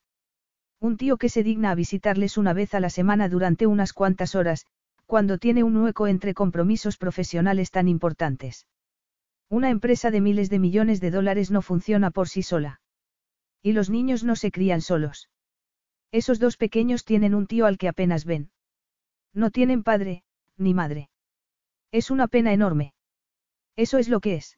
Un 0.81 0.95
tío 0.95 1.17
que 1.17 1.29
se 1.29 1.43
digna 1.43 1.71
a 1.71 1.75
visitarles 1.75 2.37
una 2.37 2.53
vez 2.53 2.73
a 2.73 2.79
la 2.79 2.89
semana 2.89 3.27
durante 3.27 3.67
unas 3.67 3.91
cuantas 3.91 4.33
horas, 4.33 4.65
cuando 5.05 5.37
tiene 5.37 5.63
un 5.63 5.75
hueco 5.75 6.07
entre 6.07 6.33
compromisos 6.33 6.97
profesionales 6.97 7.71
tan 7.71 7.87
importantes. 7.87 8.65
Una 9.49 9.71
empresa 9.71 10.11
de 10.11 10.21
miles 10.21 10.49
de 10.49 10.59
millones 10.59 11.01
de 11.01 11.11
dólares 11.11 11.51
no 11.51 11.61
funciona 11.61 12.11
por 12.11 12.29
sí 12.29 12.43
sola. 12.43 12.79
Y 13.61 13.73
los 13.73 13.89
niños 13.89 14.23
no 14.23 14.35
se 14.35 14.51
crían 14.51 14.81
solos. 14.81 15.29
Esos 16.11 16.39
dos 16.39 16.55
pequeños 16.55 17.03
tienen 17.03 17.35
un 17.35 17.47
tío 17.47 17.65
al 17.65 17.77
que 17.77 17.87
apenas 17.87 18.23
ven. 18.23 18.51
No 19.33 19.51
tienen 19.51 19.83
padre, 19.83 20.23
ni 20.57 20.73
madre. 20.73 21.09
Es 21.91 22.09
una 22.09 22.27
pena 22.27 22.53
enorme. 22.53 22.93
Eso 23.75 23.97
es 23.97 24.07
lo 24.07 24.21
que 24.21 24.35
es. 24.35 24.57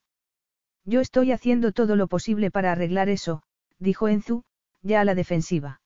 Yo 0.86 1.00
estoy 1.00 1.32
haciendo 1.32 1.72
todo 1.72 1.96
lo 1.96 2.08
posible 2.08 2.52
para 2.52 2.72
arreglar 2.72 3.10
eso, 3.10 3.44
dijo 3.80 4.08
Enzu, 4.08 4.44
ya 4.82 5.02
a 5.02 5.06
la 5.06 5.16
defensiva. 5.16 5.81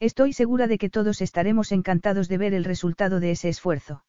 Estoy 0.00 0.32
segura 0.32 0.68
de 0.68 0.78
que 0.78 0.90
todos 0.90 1.20
estaremos 1.20 1.72
encantados 1.72 2.28
de 2.28 2.38
ver 2.38 2.54
el 2.54 2.64
resultado 2.64 3.18
de 3.18 3.32
ese 3.32 3.48
esfuerzo. 3.48 4.04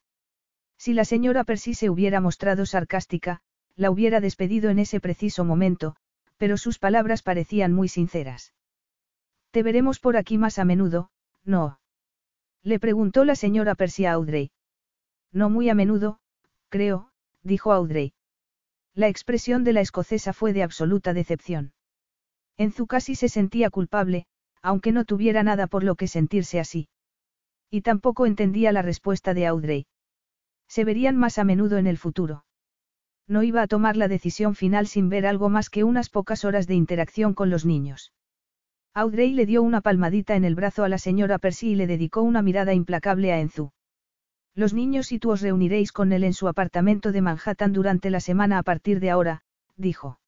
Si 0.78 0.94
la 0.94 1.04
señora 1.04 1.44
Percy 1.44 1.74
se 1.74 1.90
hubiera 1.90 2.22
mostrado 2.22 2.66
sarcástica, 2.66 3.42
la 3.76 3.90
hubiera 3.90 4.22
despedido 4.22 4.70
en 4.70 4.80
ese 4.80 5.00
preciso 5.00 5.44
momento, 5.46 5.96
pero 6.38 6.58
sus 6.58 6.80
palabras 6.80 7.24
parecían 7.24 7.74
muy 7.74 7.88
sinceras. 7.88 8.54
Te 9.52 9.64
veremos 9.64 10.00
por 10.00 10.16
aquí 10.16 10.38
más 10.38 10.60
a 10.60 10.66
menudo, 10.66 11.10
¿no? 11.44 11.80
Le 12.62 12.80
preguntó 12.80 13.26
la 13.26 13.36
señora 13.36 13.74
Percy 13.74 14.06
a 14.06 14.14
Audrey. 14.14 14.52
No 15.32 15.50
muy 15.50 15.70
a 15.70 15.76
menudo, 15.76 16.20
creo, 16.70 17.12
dijo 17.42 17.74
Audrey. 17.74 18.14
La 18.94 19.08
expresión 19.08 19.64
de 19.64 19.74
la 19.74 19.82
escocesa 19.82 20.34
fue 20.34 20.54
de 20.54 20.64
absoluta 20.64 21.14
decepción. 21.14 21.74
Enzu 22.58 22.86
casi 22.86 23.16
se 23.16 23.30
sentía 23.30 23.70
culpable, 23.70 24.28
aunque 24.62 24.92
no 24.92 25.06
tuviera 25.06 25.44
nada 25.44 25.68
por 25.68 25.84
lo 25.84 25.96
que 25.96 26.08
sentirse 26.08 26.60
así. 26.60 26.90
Y 27.70 27.82
tampoco 27.82 28.26
entendía 28.26 28.72
la 28.72 28.82
respuesta 28.82 29.34
de 29.34 29.46
Audrey. 29.48 29.88
Se 30.68 30.84
verían 30.84 31.16
más 31.18 31.38
a 31.38 31.44
menudo 31.44 31.78
en 31.78 31.88
el 31.88 31.98
futuro 31.98 32.44
no 33.30 33.44
iba 33.44 33.62
a 33.62 33.68
tomar 33.68 33.96
la 33.96 34.08
decisión 34.08 34.56
final 34.56 34.88
sin 34.88 35.08
ver 35.08 35.28
algo 35.28 35.50
más 35.50 35.70
que 35.70 35.84
unas 35.84 36.10
pocas 36.10 36.44
horas 36.44 36.66
de 36.66 36.74
interacción 36.74 37.36
con 37.36 37.52
los 37.52 37.64
niños. 37.64 38.12
Audrey 38.96 39.34
le 39.34 39.46
dio 39.46 39.62
una 39.62 39.82
palmadita 39.82 40.36
en 40.36 40.44
el 40.44 40.56
brazo 40.56 40.84
a 40.84 40.90
la 40.90 40.98
señora 40.98 41.38
Percy 41.38 41.70
y 41.70 41.76
le 41.76 41.86
dedicó 41.86 42.24
una 42.24 42.42
mirada 42.42 42.74
implacable 42.74 43.32
a 43.32 43.40
Enzu. 43.40 43.72
Los 44.56 44.74
niños 44.74 45.12
y 45.12 45.20
tú 45.20 45.30
os 45.30 45.42
reuniréis 45.42 45.92
con 45.92 46.12
él 46.12 46.24
en 46.24 46.34
su 46.34 46.48
apartamento 46.48 47.12
de 47.12 47.22
Manhattan 47.22 47.72
durante 47.72 48.10
la 48.10 48.20
semana 48.20 48.58
a 48.58 48.64
partir 48.64 49.00
de 49.00 49.12
ahora, 49.12 49.44
dijo. 49.78 50.20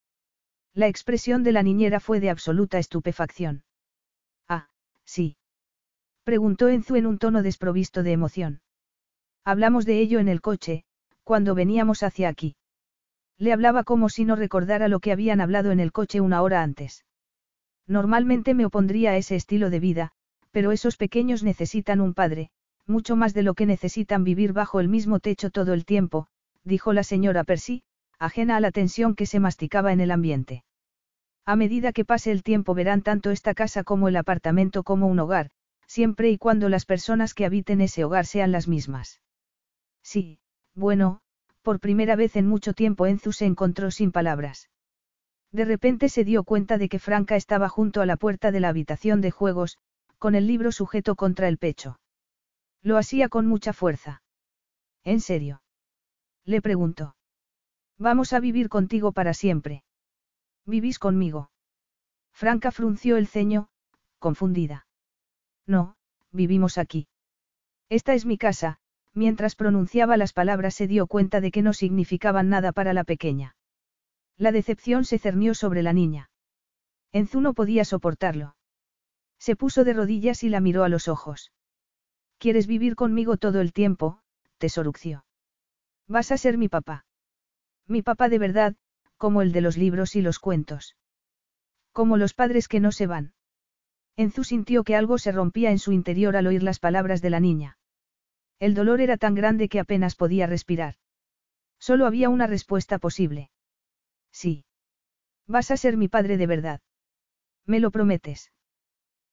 La 0.75 0.87
expresión 0.87 1.41
de 1.41 1.53
la 1.53 1.63
niñera 1.63 1.99
fue 1.99 2.19
de 2.19 2.29
absoluta 2.29 2.77
estupefacción. 2.77 3.63
Sí. 5.11 5.35
Preguntó 6.23 6.69
Enzu 6.69 6.95
en 6.95 7.05
un 7.05 7.17
tono 7.17 7.43
desprovisto 7.43 8.01
de 8.01 8.13
emoción. 8.13 8.61
Hablamos 9.43 9.85
de 9.85 9.99
ello 9.99 10.19
en 10.19 10.29
el 10.29 10.39
coche, 10.39 10.85
cuando 11.25 11.53
veníamos 11.53 12.01
hacia 12.01 12.29
aquí. 12.29 12.55
Le 13.37 13.51
hablaba 13.51 13.83
como 13.83 14.07
si 14.07 14.23
no 14.23 14.37
recordara 14.37 14.87
lo 14.87 15.01
que 15.01 15.11
habían 15.11 15.41
hablado 15.41 15.71
en 15.71 15.81
el 15.81 15.91
coche 15.91 16.21
una 16.21 16.41
hora 16.41 16.63
antes. 16.63 17.03
Normalmente 17.87 18.53
me 18.53 18.65
opondría 18.65 19.11
a 19.11 19.17
ese 19.17 19.35
estilo 19.35 19.69
de 19.69 19.81
vida, 19.81 20.11
pero 20.51 20.71
esos 20.71 20.95
pequeños 20.95 21.43
necesitan 21.43 21.99
un 21.99 22.13
padre, 22.13 22.49
mucho 22.87 23.17
más 23.17 23.33
de 23.33 23.43
lo 23.43 23.53
que 23.53 23.65
necesitan 23.65 24.23
vivir 24.23 24.53
bajo 24.53 24.79
el 24.79 24.87
mismo 24.87 25.19
techo 25.19 25.49
todo 25.49 25.73
el 25.73 25.83
tiempo, 25.83 26.27
dijo 26.63 26.93
la 26.93 27.03
señora 27.03 27.43
Percy, 27.43 27.83
ajena 28.17 28.55
a 28.55 28.61
la 28.61 28.71
tensión 28.71 29.15
que 29.15 29.25
se 29.25 29.41
masticaba 29.41 29.91
en 29.91 29.99
el 29.99 30.11
ambiente. 30.11 30.63
A 31.45 31.55
medida 31.55 31.91
que 31.91 32.05
pase 32.05 32.31
el 32.31 32.43
tiempo 32.43 32.73
verán 32.73 33.01
tanto 33.01 33.31
esta 33.31 33.53
casa 33.53 33.83
como 33.83 34.07
el 34.07 34.15
apartamento 34.15 34.83
como 34.83 35.07
un 35.07 35.19
hogar, 35.19 35.49
siempre 35.87 36.29
y 36.29 36.37
cuando 36.37 36.69
las 36.69 36.85
personas 36.85 37.33
que 37.33 37.45
habiten 37.45 37.81
ese 37.81 38.03
hogar 38.03 38.25
sean 38.25 38.51
las 38.51 38.67
mismas. 38.67 39.21
Sí, 40.03 40.39
bueno, 40.75 41.21
Por 41.61 41.79
primera 41.79 42.15
vez 42.15 42.35
en 42.35 42.47
mucho 42.47 42.73
tiempo 42.73 43.05
Enzu 43.05 43.33
se 43.33 43.45
encontró 43.45 43.91
sin 43.91 44.11
palabras. 44.11 44.69
De 45.51 45.65
repente 45.65 46.09
se 46.09 46.23
dio 46.23 46.43
cuenta 46.43 46.77
de 46.77 46.89
que 46.89 46.97
Franca 46.97 47.35
estaba 47.35 47.69
junto 47.69 48.01
a 48.01 48.05
la 48.05 48.17
puerta 48.17 48.51
de 48.51 48.59
la 48.59 48.69
habitación 48.69 49.21
de 49.21 49.31
juegos, 49.31 49.77
con 50.17 50.33
el 50.33 50.47
libro 50.47 50.71
sujeto 50.71 51.15
contra 51.15 51.47
el 51.47 51.57
pecho. 51.57 51.99
Lo 52.81 52.97
hacía 52.97 53.29
con 53.29 53.45
mucha 53.45 53.73
fuerza. 53.73 54.23
¿En 55.03 55.19
serio? 55.19 55.61
Le 56.45 56.61
preguntó. 56.61 57.15
Vamos 57.97 58.33
a 58.33 58.39
vivir 58.39 58.69
contigo 58.69 59.11
para 59.11 59.33
siempre. 59.33 59.83
¿Vivís 60.65 60.99
conmigo? 60.99 61.51
Franca 62.31 62.71
frunció 62.71 63.17
el 63.17 63.27
ceño, 63.27 63.69
confundida. 64.19 64.87
No, 65.65 65.95
vivimos 66.31 66.77
aquí. 66.77 67.07
Esta 67.89 68.13
es 68.13 68.25
mi 68.25 68.37
casa, 68.37 68.79
mientras 69.13 69.55
pronunciaba 69.55 70.17
las 70.17 70.33
palabras 70.33 70.75
se 70.75 70.87
dio 70.87 71.07
cuenta 71.07 71.41
de 71.41 71.51
que 71.51 71.61
no 71.61 71.73
significaban 71.73 72.49
nada 72.49 72.71
para 72.71 72.93
la 72.93 73.03
pequeña. 73.03 73.55
La 74.37 74.51
decepción 74.51 75.03
se 75.05 75.19
cernió 75.19 75.53
sobre 75.53 75.83
la 75.83 75.93
niña. 75.93 76.29
Enzu 77.11 77.41
no 77.41 77.53
podía 77.53 77.83
soportarlo. 77.83 78.55
Se 79.37 79.55
puso 79.55 79.83
de 79.83 79.93
rodillas 79.93 80.43
y 80.43 80.49
la 80.49 80.61
miró 80.61 80.83
a 80.83 80.89
los 80.89 81.07
ojos. 81.07 81.51
¿Quieres 82.37 82.67
vivir 82.67 82.95
conmigo 82.95 83.37
todo 83.37 83.59
el 83.59 83.73
tiempo? 83.73 84.21
tesorucció. 84.57 85.25
Vas 86.07 86.31
a 86.31 86.37
ser 86.37 86.57
mi 86.57 86.69
papá. 86.69 87.05
Mi 87.87 88.01
papá 88.01 88.29
de 88.29 88.39
verdad, 88.39 88.75
como 89.21 89.43
el 89.43 89.51
de 89.51 89.61
los 89.61 89.77
libros 89.77 90.15
y 90.15 90.23
los 90.23 90.39
cuentos. 90.39 90.95
Como 91.91 92.17
los 92.17 92.33
padres 92.33 92.67
que 92.67 92.79
no 92.79 92.91
se 92.91 93.05
van. 93.05 93.35
Enzu 94.17 94.43
sintió 94.43 94.83
que 94.83 94.95
algo 94.95 95.19
se 95.19 95.31
rompía 95.31 95.69
en 95.69 95.77
su 95.77 95.91
interior 95.91 96.35
al 96.35 96.47
oír 96.47 96.63
las 96.63 96.79
palabras 96.79 97.21
de 97.21 97.29
la 97.29 97.39
niña. 97.39 97.77
El 98.57 98.73
dolor 98.73 98.99
era 98.99 99.17
tan 99.17 99.35
grande 99.35 99.69
que 99.69 99.79
apenas 99.79 100.15
podía 100.15 100.47
respirar. 100.47 100.95
Solo 101.77 102.07
había 102.07 102.29
una 102.29 102.47
respuesta 102.47 102.97
posible. 102.97 103.51
Sí. 104.31 104.65
Vas 105.45 105.69
a 105.69 105.77
ser 105.77 105.97
mi 105.97 106.07
padre 106.07 106.37
de 106.37 106.47
verdad. 106.47 106.81
¿Me 107.67 107.79
lo 107.79 107.91
prometes? 107.91 108.51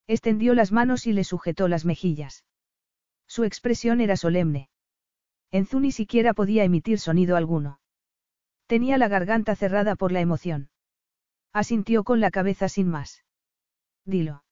Extendió 0.07 0.53
las 0.53 0.71
manos 0.71 1.07
y 1.07 1.15
le 1.15 1.25
sujetó 1.25 1.67
las 1.67 1.87
mejillas. 1.87 2.45
Su 3.27 3.45
expresión 3.45 4.03
era 4.03 4.19
solemne. 4.19 4.69
Enzu 5.51 5.81
ni 5.81 5.93
siquiera 5.93 6.35
podía 6.35 6.65
emitir 6.65 6.99
sonido 6.99 7.39
alguno. 7.39 7.81
Tenía 8.69 8.99
la 8.99 9.09
garganta 9.09 9.57
cerrada 9.57 9.97
por 9.97 10.13
la 10.13 10.21
emoción. 10.21 10.69
Asintió 11.55 12.05
con 12.05 12.21
la 12.21 12.31
cabeza 12.31 12.69
sin 12.69 12.87
más. 12.87 13.25
Dilo. 14.05 14.45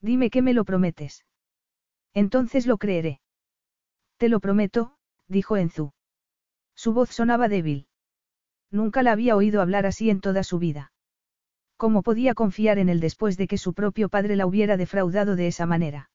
Dime 0.00 0.30
que 0.30 0.42
me 0.42 0.54
lo 0.54 0.64
prometes. 0.64 1.26
Entonces 2.14 2.68
lo 2.68 2.78
creeré. 2.78 3.20
Te 4.16 4.28
lo 4.28 4.38
prometo, 4.38 4.96
dijo 5.26 5.56
Enzu. 5.56 5.92
Su 6.76 6.92
voz 6.92 7.10
sonaba 7.10 7.48
débil. 7.48 7.88
Nunca 8.70 9.02
la 9.02 9.10
había 9.10 9.34
oído 9.34 9.60
hablar 9.60 9.86
así 9.86 10.08
en 10.08 10.20
toda 10.20 10.44
su 10.44 10.60
vida. 10.60 10.92
¿Cómo 11.76 12.04
podía 12.04 12.34
confiar 12.34 12.78
en 12.78 12.88
él 12.88 13.00
después 13.00 13.36
de 13.36 13.48
que 13.48 13.58
su 13.58 13.74
propio 13.74 14.08
padre 14.08 14.36
la 14.36 14.46
hubiera 14.46 14.76
defraudado 14.76 15.34
de 15.34 15.48
esa 15.48 15.66
manera? 15.66 16.10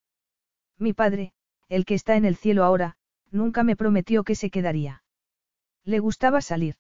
Mi 0.78 0.94
padre, 0.94 1.34
el 1.68 1.84
que 1.84 1.96
está 1.96 2.16
en 2.16 2.24
el 2.24 2.38
cielo 2.38 2.64
ahora, 2.64 2.96
nunca 3.32 3.64
me 3.64 3.76
prometió 3.76 4.24
que 4.24 4.36
se 4.36 4.50
quedaría. 4.50 5.04
Le 5.84 6.00
gustaba 6.00 6.40
salir. 6.40 6.78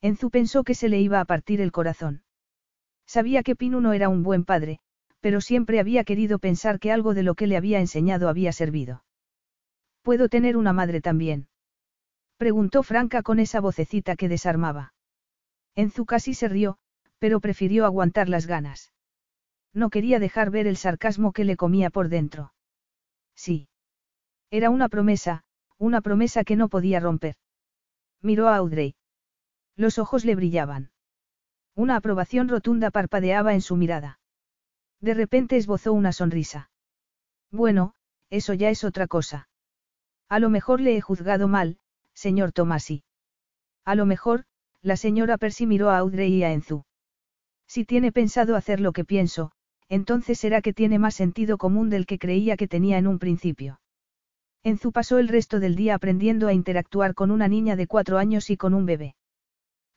Enzu 0.00 0.30
pensó 0.30 0.64
que 0.64 0.74
se 0.74 0.88
le 0.88 1.00
iba 1.00 1.20
a 1.20 1.24
partir 1.24 1.60
el 1.60 1.72
corazón. 1.72 2.22
Sabía 3.06 3.42
que 3.42 3.56
Pinu 3.56 3.80
no 3.80 3.92
era 3.92 4.08
un 4.08 4.22
buen 4.22 4.44
padre, 4.44 4.80
pero 5.20 5.40
siempre 5.40 5.80
había 5.80 6.04
querido 6.04 6.38
pensar 6.38 6.78
que 6.78 6.92
algo 6.92 7.14
de 7.14 7.22
lo 7.22 7.34
que 7.34 7.46
le 7.46 7.56
había 7.56 7.80
enseñado 7.80 8.28
había 8.28 8.52
servido. 8.52 9.04
¿Puedo 10.02 10.28
tener 10.28 10.56
una 10.56 10.72
madre 10.72 11.00
también? 11.00 11.48
Preguntó 12.36 12.82
Franca 12.82 13.22
con 13.22 13.40
esa 13.40 13.60
vocecita 13.60 14.14
que 14.14 14.28
desarmaba. 14.28 14.94
Enzu 15.74 16.06
casi 16.06 16.34
se 16.34 16.48
rió, 16.48 16.78
pero 17.18 17.40
prefirió 17.40 17.84
aguantar 17.84 18.28
las 18.28 18.46
ganas. 18.46 18.92
No 19.74 19.90
quería 19.90 20.18
dejar 20.18 20.50
ver 20.50 20.66
el 20.66 20.76
sarcasmo 20.76 21.32
que 21.32 21.44
le 21.44 21.56
comía 21.56 21.90
por 21.90 22.08
dentro. 22.08 22.52
Sí. 23.34 23.68
Era 24.50 24.70
una 24.70 24.88
promesa, 24.88 25.44
una 25.76 26.00
promesa 26.00 26.44
que 26.44 26.56
no 26.56 26.68
podía 26.68 27.00
romper. 27.00 27.36
Miró 28.22 28.48
a 28.48 28.56
Audrey. 28.56 28.94
Los 29.78 30.00
ojos 30.00 30.24
le 30.24 30.34
brillaban. 30.34 30.90
Una 31.76 31.94
aprobación 31.94 32.48
rotunda 32.48 32.90
parpadeaba 32.90 33.54
en 33.54 33.60
su 33.60 33.76
mirada. 33.76 34.18
De 35.00 35.14
repente 35.14 35.56
esbozó 35.56 35.92
una 35.92 36.10
sonrisa. 36.10 36.72
Bueno, 37.52 37.94
eso 38.28 38.54
ya 38.54 38.70
es 38.70 38.82
otra 38.82 39.06
cosa. 39.06 39.48
A 40.28 40.40
lo 40.40 40.50
mejor 40.50 40.80
le 40.80 40.96
he 40.96 41.00
juzgado 41.00 41.46
mal, 41.46 41.78
señor 42.12 42.50
Tomasi. 42.50 43.04
A 43.84 43.94
lo 43.94 44.04
mejor, 44.04 44.46
la 44.82 44.96
señora 44.96 45.38
Percy 45.38 45.64
miró 45.64 45.90
a 45.90 45.98
Audrey 45.98 46.34
y 46.34 46.42
a 46.42 46.52
Enzu. 46.52 46.82
Si 47.68 47.84
tiene 47.84 48.10
pensado 48.10 48.56
hacer 48.56 48.80
lo 48.80 48.92
que 48.92 49.04
pienso, 49.04 49.52
entonces 49.88 50.40
será 50.40 50.60
que 50.60 50.72
tiene 50.72 50.98
más 50.98 51.14
sentido 51.14 51.56
común 51.56 51.88
del 51.88 52.04
que 52.04 52.18
creía 52.18 52.56
que 52.56 52.66
tenía 52.66 52.98
en 52.98 53.06
un 53.06 53.20
principio. 53.20 53.80
Enzu 54.64 54.90
pasó 54.90 55.18
el 55.18 55.28
resto 55.28 55.60
del 55.60 55.76
día 55.76 55.94
aprendiendo 55.94 56.48
a 56.48 56.52
interactuar 56.52 57.14
con 57.14 57.30
una 57.30 57.46
niña 57.46 57.76
de 57.76 57.86
cuatro 57.86 58.18
años 58.18 58.50
y 58.50 58.56
con 58.56 58.74
un 58.74 58.84
bebé. 58.84 59.14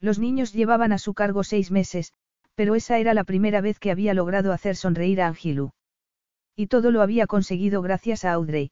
Los 0.01 0.17
niños 0.17 0.51
llevaban 0.51 0.91
a 0.91 0.97
su 0.97 1.13
cargo 1.13 1.43
seis 1.43 1.69
meses, 1.69 2.11
pero 2.55 2.75
esa 2.75 2.97
era 2.97 3.13
la 3.13 3.23
primera 3.23 3.61
vez 3.61 3.79
que 3.79 3.91
había 3.91 4.15
logrado 4.15 4.51
hacer 4.51 4.75
sonreír 4.75 5.21
a 5.21 5.27
Angilu. 5.27 5.71
Y 6.55 6.67
todo 6.67 6.91
lo 6.91 7.01
había 7.01 7.27
conseguido 7.27 7.81
gracias 7.81 8.25
a 8.25 8.33
Audrey. 8.33 8.71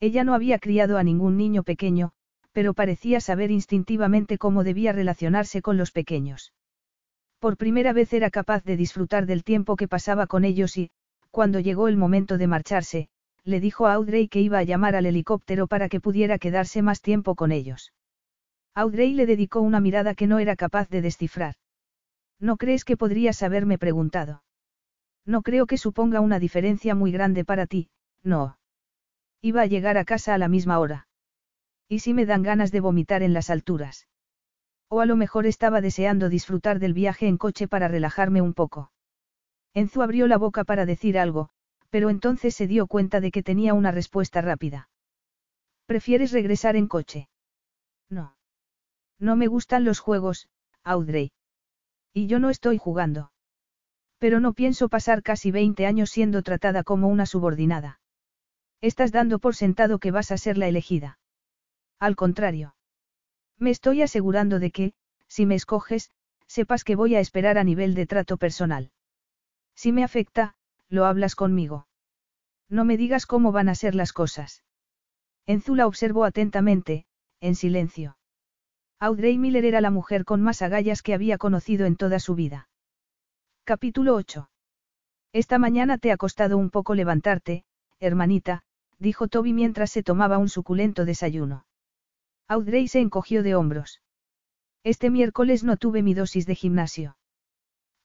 Ella 0.00 0.24
no 0.24 0.34
había 0.34 0.58
criado 0.58 0.96
a 0.96 1.04
ningún 1.04 1.36
niño 1.36 1.62
pequeño, 1.64 2.12
pero 2.52 2.72
parecía 2.72 3.20
saber 3.20 3.50
instintivamente 3.50 4.38
cómo 4.38 4.64
debía 4.64 4.92
relacionarse 4.92 5.60
con 5.60 5.76
los 5.76 5.92
pequeños. 5.92 6.52
Por 7.38 7.56
primera 7.56 7.92
vez 7.92 8.12
era 8.12 8.30
capaz 8.30 8.64
de 8.64 8.76
disfrutar 8.76 9.26
del 9.26 9.44
tiempo 9.44 9.76
que 9.76 9.86
pasaba 9.86 10.26
con 10.26 10.44
ellos 10.44 10.76
y, 10.76 10.90
cuando 11.30 11.60
llegó 11.60 11.88
el 11.88 11.96
momento 11.96 12.38
de 12.38 12.46
marcharse, 12.46 13.08
le 13.44 13.60
dijo 13.60 13.86
a 13.86 13.92
Audrey 13.92 14.28
que 14.28 14.40
iba 14.40 14.58
a 14.58 14.64
llamar 14.64 14.96
al 14.96 15.06
helicóptero 15.06 15.66
para 15.66 15.88
que 15.88 16.00
pudiera 16.00 16.38
quedarse 16.38 16.82
más 16.82 17.00
tiempo 17.00 17.34
con 17.34 17.52
ellos. 17.52 17.92
Audrey 18.78 19.12
le 19.12 19.26
dedicó 19.26 19.60
una 19.60 19.80
mirada 19.80 20.14
que 20.14 20.28
no 20.28 20.38
era 20.38 20.54
capaz 20.54 20.88
de 20.88 21.02
descifrar. 21.02 21.56
¿No 22.38 22.56
crees 22.56 22.84
que 22.84 22.96
podrías 22.96 23.42
haberme 23.42 23.76
preguntado? 23.76 24.44
No 25.26 25.42
creo 25.42 25.66
que 25.66 25.78
suponga 25.78 26.20
una 26.20 26.38
diferencia 26.38 26.94
muy 26.94 27.10
grande 27.10 27.44
para 27.44 27.66
ti, 27.66 27.90
no. 28.22 28.56
Iba 29.42 29.62
a 29.62 29.66
llegar 29.66 29.98
a 29.98 30.04
casa 30.04 30.32
a 30.32 30.38
la 30.38 30.46
misma 30.46 30.78
hora. 30.78 31.08
¿Y 31.88 31.98
si 31.98 32.14
me 32.14 32.24
dan 32.24 32.44
ganas 32.44 32.70
de 32.70 32.78
vomitar 32.78 33.24
en 33.24 33.32
las 33.32 33.50
alturas? 33.50 34.06
O 34.88 35.00
a 35.00 35.06
lo 35.06 35.16
mejor 35.16 35.46
estaba 35.46 35.80
deseando 35.80 36.28
disfrutar 36.28 36.78
del 36.78 36.94
viaje 36.94 37.26
en 37.26 37.36
coche 37.36 37.66
para 37.66 37.88
relajarme 37.88 38.42
un 38.42 38.54
poco. 38.54 38.92
Enzu 39.74 40.02
abrió 40.02 40.28
la 40.28 40.38
boca 40.38 40.62
para 40.62 40.86
decir 40.86 41.18
algo, 41.18 41.48
pero 41.90 42.10
entonces 42.10 42.54
se 42.54 42.68
dio 42.68 42.86
cuenta 42.86 43.20
de 43.20 43.32
que 43.32 43.42
tenía 43.42 43.74
una 43.74 43.90
respuesta 43.90 44.40
rápida. 44.40 44.88
¿Prefieres 45.86 46.30
regresar 46.30 46.76
en 46.76 46.86
coche? 46.86 47.28
No. 48.08 48.37
No 49.18 49.36
me 49.36 49.46
gustan 49.46 49.84
los 49.84 49.98
juegos, 50.00 50.48
Audrey. 50.84 51.32
Y 52.12 52.26
yo 52.26 52.38
no 52.38 52.50
estoy 52.50 52.78
jugando. 52.78 53.32
Pero 54.18 54.40
no 54.40 54.52
pienso 54.52 54.88
pasar 54.88 55.22
casi 55.22 55.50
20 55.50 55.86
años 55.86 56.10
siendo 56.10 56.42
tratada 56.42 56.82
como 56.82 57.08
una 57.08 57.26
subordinada. 57.26 58.00
Estás 58.80 59.12
dando 59.12 59.38
por 59.38 59.54
sentado 59.54 59.98
que 59.98 60.10
vas 60.10 60.30
a 60.30 60.38
ser 60.38 60.58
la 60.58 60.68
elegida. 60.68 61.18
Al 61.98 62.16
contrario. 62.16 62.76
Me 63.58 63.70
estoy 63.70 64.02
asegurando 64.02 64.58
de 64.60 64.70
que, 64.70 64.92
si 65.26 65.46
me 65.46 65.56
escoges, 65.56 66.10
sepas 66.46 66.84
que 66.84 66.96
voy 66.96 67.14
a 67.14 67.20
esperar 67.20 67.58
a 67.58 67.64
nivel 67.64 67.94
de 67.94 68.06
trato 68.06 68.36
personal. 68.36 68.92
Si 69.74 69.92
me 69.92 70.04
afecta, 70.04 70.54
lo 70.88 71.06
hablas 71.06 71.34
conmigo. 71.34 71.86
No 72.68 72.84
me 72.84 72.96
digas 72.96 73.26
cómo 73.26 73.52
van 73.52 73.68
a 73.68 73.74
ser 73.74 73.94
las 73.94 74.12
cosas. 74.12 74.62
Enzula 75.46 75.86
observó 75.86 76.24
atentamente, 76.24 77.06
en 77.40 77.54
silencio. 77.54 78.17
Audrey 79.00 79.38
Miller 79.38 79.64
era 79.64 79.80
la 79.80 79.92
mujer 79.92 80.24
con 80.24 80.42
más 80.42 80.60
agallas 80.60 81.02
que 81.02 81.14
había 81.14 81.38
conocido 81.38 81.86
en 81.86 81.94
toda 81.94 82.18
su 82.18 82.34
vida. 82.34 82.68
Capítulo 83.62 84.16
8. 84.16 84.50
Esta 85.32 85.60
mañana 85.60 85.98
te 85.98 86.10
ha 86.10 86.16
costado 86.16 86.58
un 86.58 86.70
poco 86.70 86.96
levantarte, 86.96 87.64
hermanita, 88.00 88.64
dijo 88.98 89.28
Toby 89.28 89.52
mientras 89.52 89.92
se 89.92 90.02
tomaba 90.02 90.38
un 90.38 90.48
suculento 90.48 91.04
desayuno. 91.04 91.64
Audrey 92.48 92.88
se 92.88 92.98
encogió 92.98 93.44
de 93.44 93.54
hombros. 93.54 94.02
Este 94.82 95.10
miércoles 95.10 95.62
no 95.62 95.76
tuve 95.76 96.02
mi 96.02 96.14
dosis 96.14 96.44
de 96.46 96.56
gimnasio. 96.56 97.16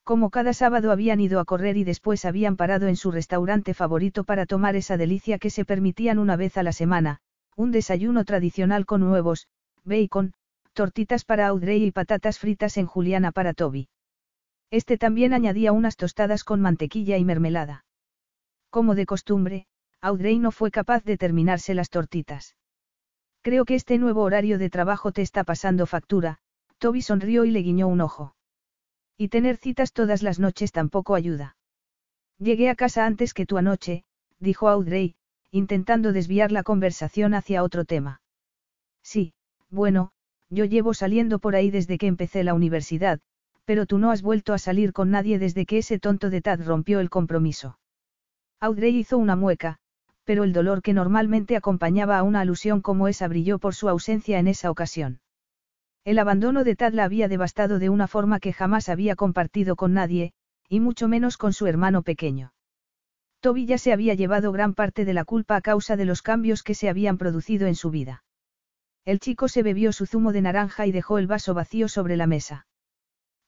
Como 0.03 0.29
cada 0.29 0.53
sábado 0.53 0.91
habían 0.91 1.19
ido 1.19 1.39
a 1.39 1.45
correr 1.45 1.75
y 1.75 1.85
después 1.85 2.23
habían 2.23 2.55
parado 2.55 2.87
en 2.87 2.97
su 2.97 3.09
restaurante 3.09 3.73
favorito 3.73 4.25
para 4.25 4.45
tomar 4.45 4.75
esa 4.75 4.97
delicia 4.97 5.39
que 5.39 5.49
se 5.49 5.65
permitían 5.65 6.19
una 6.19 6.35
vez 6.35 6.55
a 6.55 6.61
la 6.61 6.71
semana, 6.71 7.19
un 7.55 7.71
desayuno 7.71 8.25
tradicional 8.25 8.85
con 8.85 9.01
huevos, 9.01 9.47
bacon, 9.85 10.35
tortitas 10.73 11.25
para 11.25 11.47
Audrey 11.47 11.83
y 11.83 11.91
patatas 11.91 12.39
fritas 12.39 12.77
en 12.77 12.87
juliana 12.87 13.31
para 13.31 13.53
Toby. 13.53 13.89
Este 14.71 14.97
también 14.97 15.33
añadía 15.33 15.71
unas 15.71 15.95
tostadas 15.95 16.43
con 16.43 16.59
mantequilla 16.59 17.17
y 17.17 17.25
mermelada. 17.25 17.85
Como 18.69 18.95
de 18.95 19.05
costumbre, 19.05 19.67
Audrey 20.01 20.39
no 20.39 20.51
fue 20.51 20.71
capaz 20.71 21.03
de 21.03 21.17
terminarse 21.17 21.73
las 21.73 21.89
tortitas. 21.89 22.55
Creo 23.41 23.65
que 23.65 23.75
este 23.75 23.97
nuevo 23.97 24.23
horario 24.23 24.57
de 24.57 24.69
trabajo 24.69 25.11
te 25.11 25.21
está 25.21 25.43
pasando 25.43 25.85
factura, 25.85 26.39
Toby 26.79 27.01
sonrió 27.01 27.45
y 27.45 27.51
le 27.51 27.59
guiñó 27.59 27.87
un 27.87 28.01
ojo. 28.01 28.35
Y 29.17 29.27
tener 29.27 29.57
citas 29.57 29.93
todas 29.93 30.23
las 30.23 30.39
noches 30.39 30.71
tampoco 30.71 31.13
ayuda. 31.13 31.55
Llegué 32.39 32.69
a 32.69 32.75
casa 32.75 33.05
antes 33.05 33.33
que 33.33 33.45
tú 33.45 33.57
anoche, 33.57 34.05
dijo 34.39 34.69
Audrey, 34.69 35.15
intentando 35.51 36.13
desviar 36.13 36.51
la 36.51 36.63
conversación 36.63 37.35
hacia 37.35 37.63
otro 37.63 37.85
tema. 37.85 38.21
Sí, 39.03 39.33
bueno, 39.69 40.12
yo 40.53 40.65
llevo 40.65 40.93
saliendo 40.93 41.39
por 41.39 41.55
ahí 41.55 41.71
desde 41.71 41.97
que 41.97 42.07
empecé 42.07 42.43
la 42.43 42.53
universidad, 42.53 43.19
pero 43.65 43.85
tú 43.85 43.97
no 43.97 44.11
has 44.11 44.21
vuelto 44.21 44.53
a 44.53 44.57
salir 44.57 44.93
con 44.93 45.09
nadie 45.09 45.39
desde 45.39 45.65
que 45.65 45.79
ese 45.79 45.99
tonto 45.99 46.29
de 46.29 46.41
Tad 46.41 46.61
rompió 46.63 46.99
el 46.99 47.09
compromiso. 47.09 47.79
Audrey 48.59 48.95
hizo 48.97 49.17
una 49.17 49.35
mueca, 49.35 49.79
pero 50.23 50.43
el 50.43 50.53
dolor 50.53 50.81
que 50.81 50.93
normalmente 50.93 51.55
acompañaba 51.55 52.17
a 52.17 52.23
una 52.23 52.41
alusión 52.41 52.81
como 52.81 53.07
esa 53.07 53.27
brilló 53.27 53.59
por 53.59 53.75
su 53.75 53.89
ausencia 53.89 54.39
en 54.39 54.47
esa 54.47 54.71
ocasión. 54.71 55.19
El 56.05 56.19
abandono 56.19 56.63
de 56.63 56.75
Tad 56.75 56.93
la 56.93 57.05
había 57.05 57.27
devastado 57.27 57.79
de 57.79 57.89
una 57.89 58.07
forma 58.07 58.39
que 58.39 58.53
jamás 58.53 58.89
había 58.89 59.15
compartido 59.15 59.75
con 59.75 59.93
nadie, 59.93 60.33
y 60.69 60.79
mucho 60.79 61.07
menos 61.07 61.37
con 61.37 61.53
su 61.53 61.67
hermano 61.67 62.03
pequeño. 62.03 62.53
Toby 63.39 63.65
ya 63.65 63.77
se 63.77 63.91
había 63.91 64.13
llevado 64.13 64.51
gran 64.51 64.73
parte 64.73 65.05
de 65.05 65.13
la 65.13 65.25
culpa 65.25 65.57
a 65.57 65.61
causa 65.61 65.97
de 65.97 66.05
los 66.05 66.21
cambios 66.21 66.63
que 66.63 66.75
se 66.75 66.89
habían 66.89 67.17
producido 67.17 67.67
en 67.67 67.75
su 67.75 67.89
vida. 67.89 68.22
El 69.05 69.19
chico 69.19 69.47
se 69.47 69.63
bebió 69.63 69.91
su 69.91 70.05
zumo 70.05 70.31
de 70.31 70.41
naranja 70.41 70.85
y 70.87 70.91
dejó 70.91 71.17
el 71.17 71.27
vaso 71.27 71.53
vacío 71.53 71.87
sobre 71.89 72.15
la 72.15 72.27
mesa. 72.27 72.67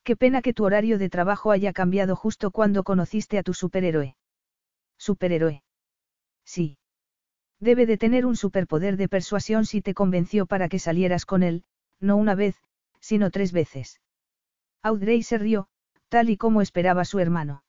Qué 0.03 0.15
pena 0.15 0.41
que 0.41 0.53
tu 0.53 0.65
horario 0.65 0.98
de 0.98 1.10
trabajo 1.10 1.52
haya 1.52 1.73
cambiado 1.73 2.15
justo 2.15 2.52
cuando 2.52 2.84
conociste 2.84 3.38
a 3.38 3.44
tu 3.44 3.53
superhéroe. 3.53 4.15
Superhéroe. 4.98 5.64
Sí. 6.44 6.77
Debe 7.60 7.86
de 7.86 7.98
tener 7.98 8.26
un 8.26 8.36
superpoder 8.36 8.98
de 8.98 9.07
persuasión 9.07 9.65
si 9.65 9.82
te 9.82 9.94
convenció 9.94 10.45
para 10.45 10.68
que 10.68 10.77
salieras 10.77 11.26
con 11.26 11.41
él, 11.41 11.64
no 11.99 12.18
una 12.18 12.36
vez, 12.36 12.56
sino 12.99 13.32
tres 13.32 13.52
veces. 13.52 14.02
Audrey 14.84 15.23
se 15.23 15.38
rió, 15.38 15.68
tal 16.10 16.30
y 16.30 16.38
como 16.38 16.61
esperaba 16.61 17.06
su 17.06 17.19
hermano. 17.19 17.64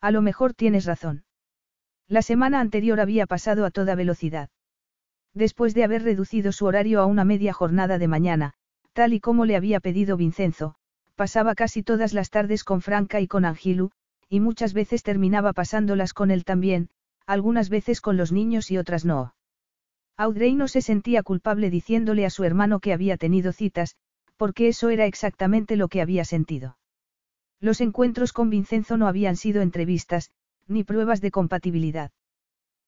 A 0.00 0.10
lo 0.12 0.22
mejor 0.22 0.54
tienes 0.54 0.86
razón. 0.86 1.24
La 2.08 2.22
semana 2.22 2.60
anterior 2.60 3.00
había 3.00 3.26
pasado 3.26 3.66
a 3.66 3.70
toda 3.70 3.94
velocidad. 3.94 4.48
Después 5.34 5.74
de 5.74 5.84
haber 5.84 6.02
reducido 6.02 6.52
su 6.52 6.66
horario 6.66 7.00
a 7.00 7.06
una 7.06 7.24
media 7.24 7.52
jornada 7.52 7.98
de 7.98 8.08
mañana, 8.08 8.54
tal 8.92 9.12
y 9.12 9.20
como 9.20 9.44
le 9.44 9.56
había 9.56 9.80
pedido 9.80 10.16
Vincenzo, 10.16 10.74
pasaba 11.14 11.54
casi 11.54 11.82
todas 11.82 12.12
las 12.12 12.30
tardes 12.30 12.64
con 12.64 12.80
Franca 12.80 13.20
y 13.20 13.28
con 13.28 13.44
Angilu, 13.44 13.90
y 14.28 14.40
muchas 14.40 14.72
veces 14.72 15.02
terminaba 15.02 15.52
pasándolas 15.52 16.14
con 16.14 16.30
él 16.30 16.44
también, 16.44 16.88
algunas 17.26 17.68
veces 17.68 18.00
con 18.00 18.16
los 18.16 18.32
niños 18.32 18.70
y 18.70 18.78
otras 18.78 19.04
no. 19.04 19.34
Audrey 20.16 20.54
no 20.54 20.68
se 20.68 20.82
sentía 20.82 21.22
culpable 21.22 21.70
diciéndole 21.70 22.26
a 22.26 22.30
su 22.30 22.44
hermano 22.44 22.80
que 22.80 22.92
había 22.92 23.16
tenido 23.16 23.52
citas, 23.52 23.96
porque 24.36 24.68
eso 24.68 24.88
era 24.88 25.06
exactamente 25.06 25.76
lo 25.76 25.88
que 25.88 26.00
había 26.00 26.24
sentido. 26.24 26.76
Los 27.60 27.80
encuentros 27.80 28.32
con 28.32 28.50
Vincenzo 28.50 28.96
no 28.96 29.06
habían 29.06 29.36
sido 29.36 29.62
entrevistas, 29.62 30.30
ni 30.66 30.82
pruebas 30.84 31.20
de 31.20 31.30
compatibilidad. 31.30 32.10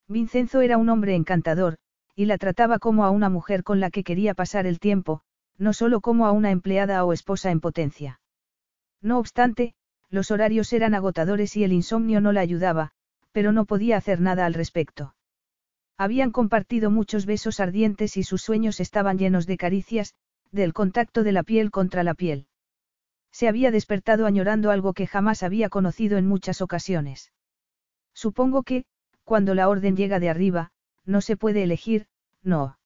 Vincenzo 0.09 0.61
era 0.61 0.79
un 0.79 0.89
hombre 0.89 1.15
encantador, 1.15 1.77
y 2.15 2.27
la 2.27 2.39
trataba 2.39 2.79
como 2.79 3.05
a 3.05 3.11
una 3.11 3.29
mujer 3.29 3.63
con 3.63 3.81
la 3.81 3.91
que 3.91 4.05
quería 4.05 4.35
pasar 4.35 4.67
el 4.67 4.79
tiempo, 4.79 5.23
no 5.59 5.73
solo 5.73 6.01
como 6.01 6.27
a 6.27 6.33
una 6.33 6.51
empleada 6.51 7.05
o 7.05 7.13
esposa 7.13 7.51
en 7.51 7.61
potencia. 7.61 8.21
No 9.01 9.19
obstante, 9.19 9.75
los 10.11 10.31
horarios 10.31 10.73
eran 10.73 10.95
agotadores 10.95 11.57
y 11.57 11.65
el 11.65 11.73
insomnio 11.73 12.21
no 12.21 12.33
la 12.33 12.41
ayudaba, 12.41 12.91
pero 13.33 13.53
no 13.53 13.65
podía 13.65 13.97
hacer 13.97 14.21
nada 14.21 14.45
al 14.45 14.55
respecto. 14.55 15.15
Habían 15.97 16.33
compartido 16.33 16.91
muchos 16.91 17.27
besos 17.27 17.61
ardientes 17.61 18.17
y 18.17 18.23
sus 18.23 18.43
sueños 18.43 18.81
estaban 18.81 19.19
llenos 19.19 19.47
de 19.47 19.57
caricias, 19.57 20.15
del 20.51 20.73
contacto 20.73 21.23
de 21.23 21.33
la 21.33 21.43
piel 21.43 21.71
contra 21.71 22.03
la 22.03 22.15
piel. 22.15 22.47
Se 23.31 23.49
había 23.49 23.71
despertado 23.71 24.27
añorando 24.27 24.71
algo 24.71 24.93
que 24.93 25.07
jamás 25.07 25.43
había 25.43 25.71
conocido 25.71 26.19
en 26.19 26.27
muchas 26.27 26.61
ocasiones. 26.61 27.33
Supongo 28.13 28.63
que, 28.63 28.85
cuando 29.25 29.55
la 29.55 29.69
orden 29.69 29.97
llega 29.97 30.19
de 30.19 30.29
arriba, 30.29 30.72
no 31.05 31.21
se 31.21 31.37
puede 31.37 31.63
elegir, 31.63 32.07
no. 32.43 32.79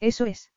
Eso 0.00 0.26
es. 0.26 0.52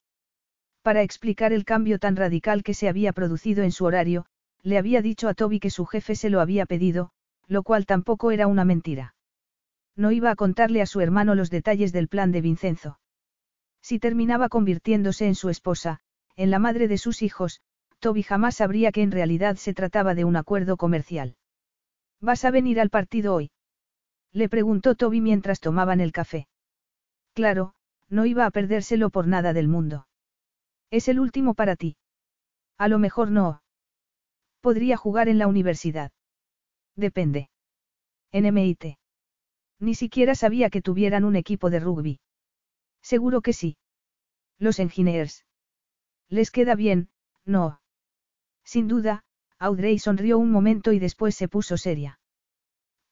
Para 0.81 1.01
explicar 1.01 1.53
el 1.53 1.65
cambio 1.65 1.99
tan 1.99 2.15
radical 2.15 2.63
que 2.63 2.73
se 2.73 2.89
había 2.89 3.13
producido 3.13 3.63
en 3.63 3.71
su 3.71 3.85
horario, 3.85 4.25
le 4.63 4.77
había 4.77 5.01
dicho 5.01 5.27
a 5.27 5.33
Toby 5.33 5.59
que 5.59 5.69
su 5.69 5.85
jefe 5.85 6.15
se 6.15 6.29
lo 6.29 6.41
había 6.41 6.65
pedido, 6.65 7.11
lo 7.47 7.63
cual 7.63 7.85
tampoco 7.85 8.31
era 8.31 8.47
una 8.47 8.65
mentira. 8.65 9.15
No 9.95 10.11
iba 10.11 10.31
a 10.31 10.35
contarle 10.35 10.81
a 10.81 10.85
su 10.85 11.01
hermano 11.01 11.35
los 11.35 11.49
detalles 11.49 11.93
del 11.93 12.07
plan 12.07 12.31
de 12.31 12.41
Vincenzo. 12.41 12.99
Si 13.81 13.99
terminaba 13.99 14.49
convirtiéndose 14.49 15.27
en 15.27 15.35
su 15.35 15.49
esposa, 15.49 15.99
en 16.35 16.49
la 16.49 16.59
madre 16.59 16.87
de 16.87 16.97
sus 16.97 17.21
hijos, 17.21 17.61
Toby 17.99 18.23
jamás 18.23 18.55
sabría 18.55 18.91
que 18.91 19.01
en 19.01 19.11
realidad 19.11 19.57
se 19.57 19.73
trataba 19.73 20.15
de 20.15 20.25
un 20.25 20.35
acuerdo 20.35 20.77
comercial. 20.77 21.35
¿Vas 22.19 22.45
a 22.45 22.51
venir 22.51 22.79
al 22.79 22.89
partido 22.89 23.35
hoy? 23.35 23.51
Le 24.31 24.49
preguntó 24.49 24.95
Toby 24.95 25.21
mientras 25.21 25.59
tomaban 25.59 25.99
el 25.99 26.11
café. 26.11 26.47
Claro, 27.33 27.73
no 28.09 28.25
iba 28.25 28.45
a 28.45 28.51
perdérselo 28.51 29.09
por 29.09 29.27
nada 29.27 29.53
del 29.53 29.67
mundo. 29.67 30.07
Es 30.91 31.07
el 31.07 31.19
último 31.19 31.55
para 31.55 31.75
ti. 31.75 31.97
A 32.77 32.87
lo 32.87 32.99
mejor 32.99 33.31
no. 33.31 33.63
Podría 34.61 34.97
jugar 34.97 35.29
en 35.29 35.39
la 35.39 35.47
universidad. 35.47 36.11
Depende. 36.95 37.49
En 38.31 38.45
MIT. 38.45 38.97
Ni 39.79 39.95
siquiera 39.95 40.35
sabía 40.35 40.69
que 40.69 40.81
tuvieran 40.81 41.23
un 41.23 41.35
equipo 41.35 41.69
de 41.69 41.79
rugby. 41.79 42.19
Seguro 43.01 43.41
que 43.41 43.53
sí. 43.53 43.77
Los 44.59 44.79
engineers. 44.79 45.45
Les 46.29 46.51
queda 46.51 46.75
bien, 46.75 47.09
no. 47.45 47.81
Sin 48.63 48.87
duda, 48.87 49.23
Audrey 49.59 49.99
sonrió 49.99 50.37
un 50.37 50.51
momento 50.51 50.93
y 50.93 50.99
después 50.99 51.35
se 51.35 51.47
puso 51.47 51.77
seria. 51.77 52.19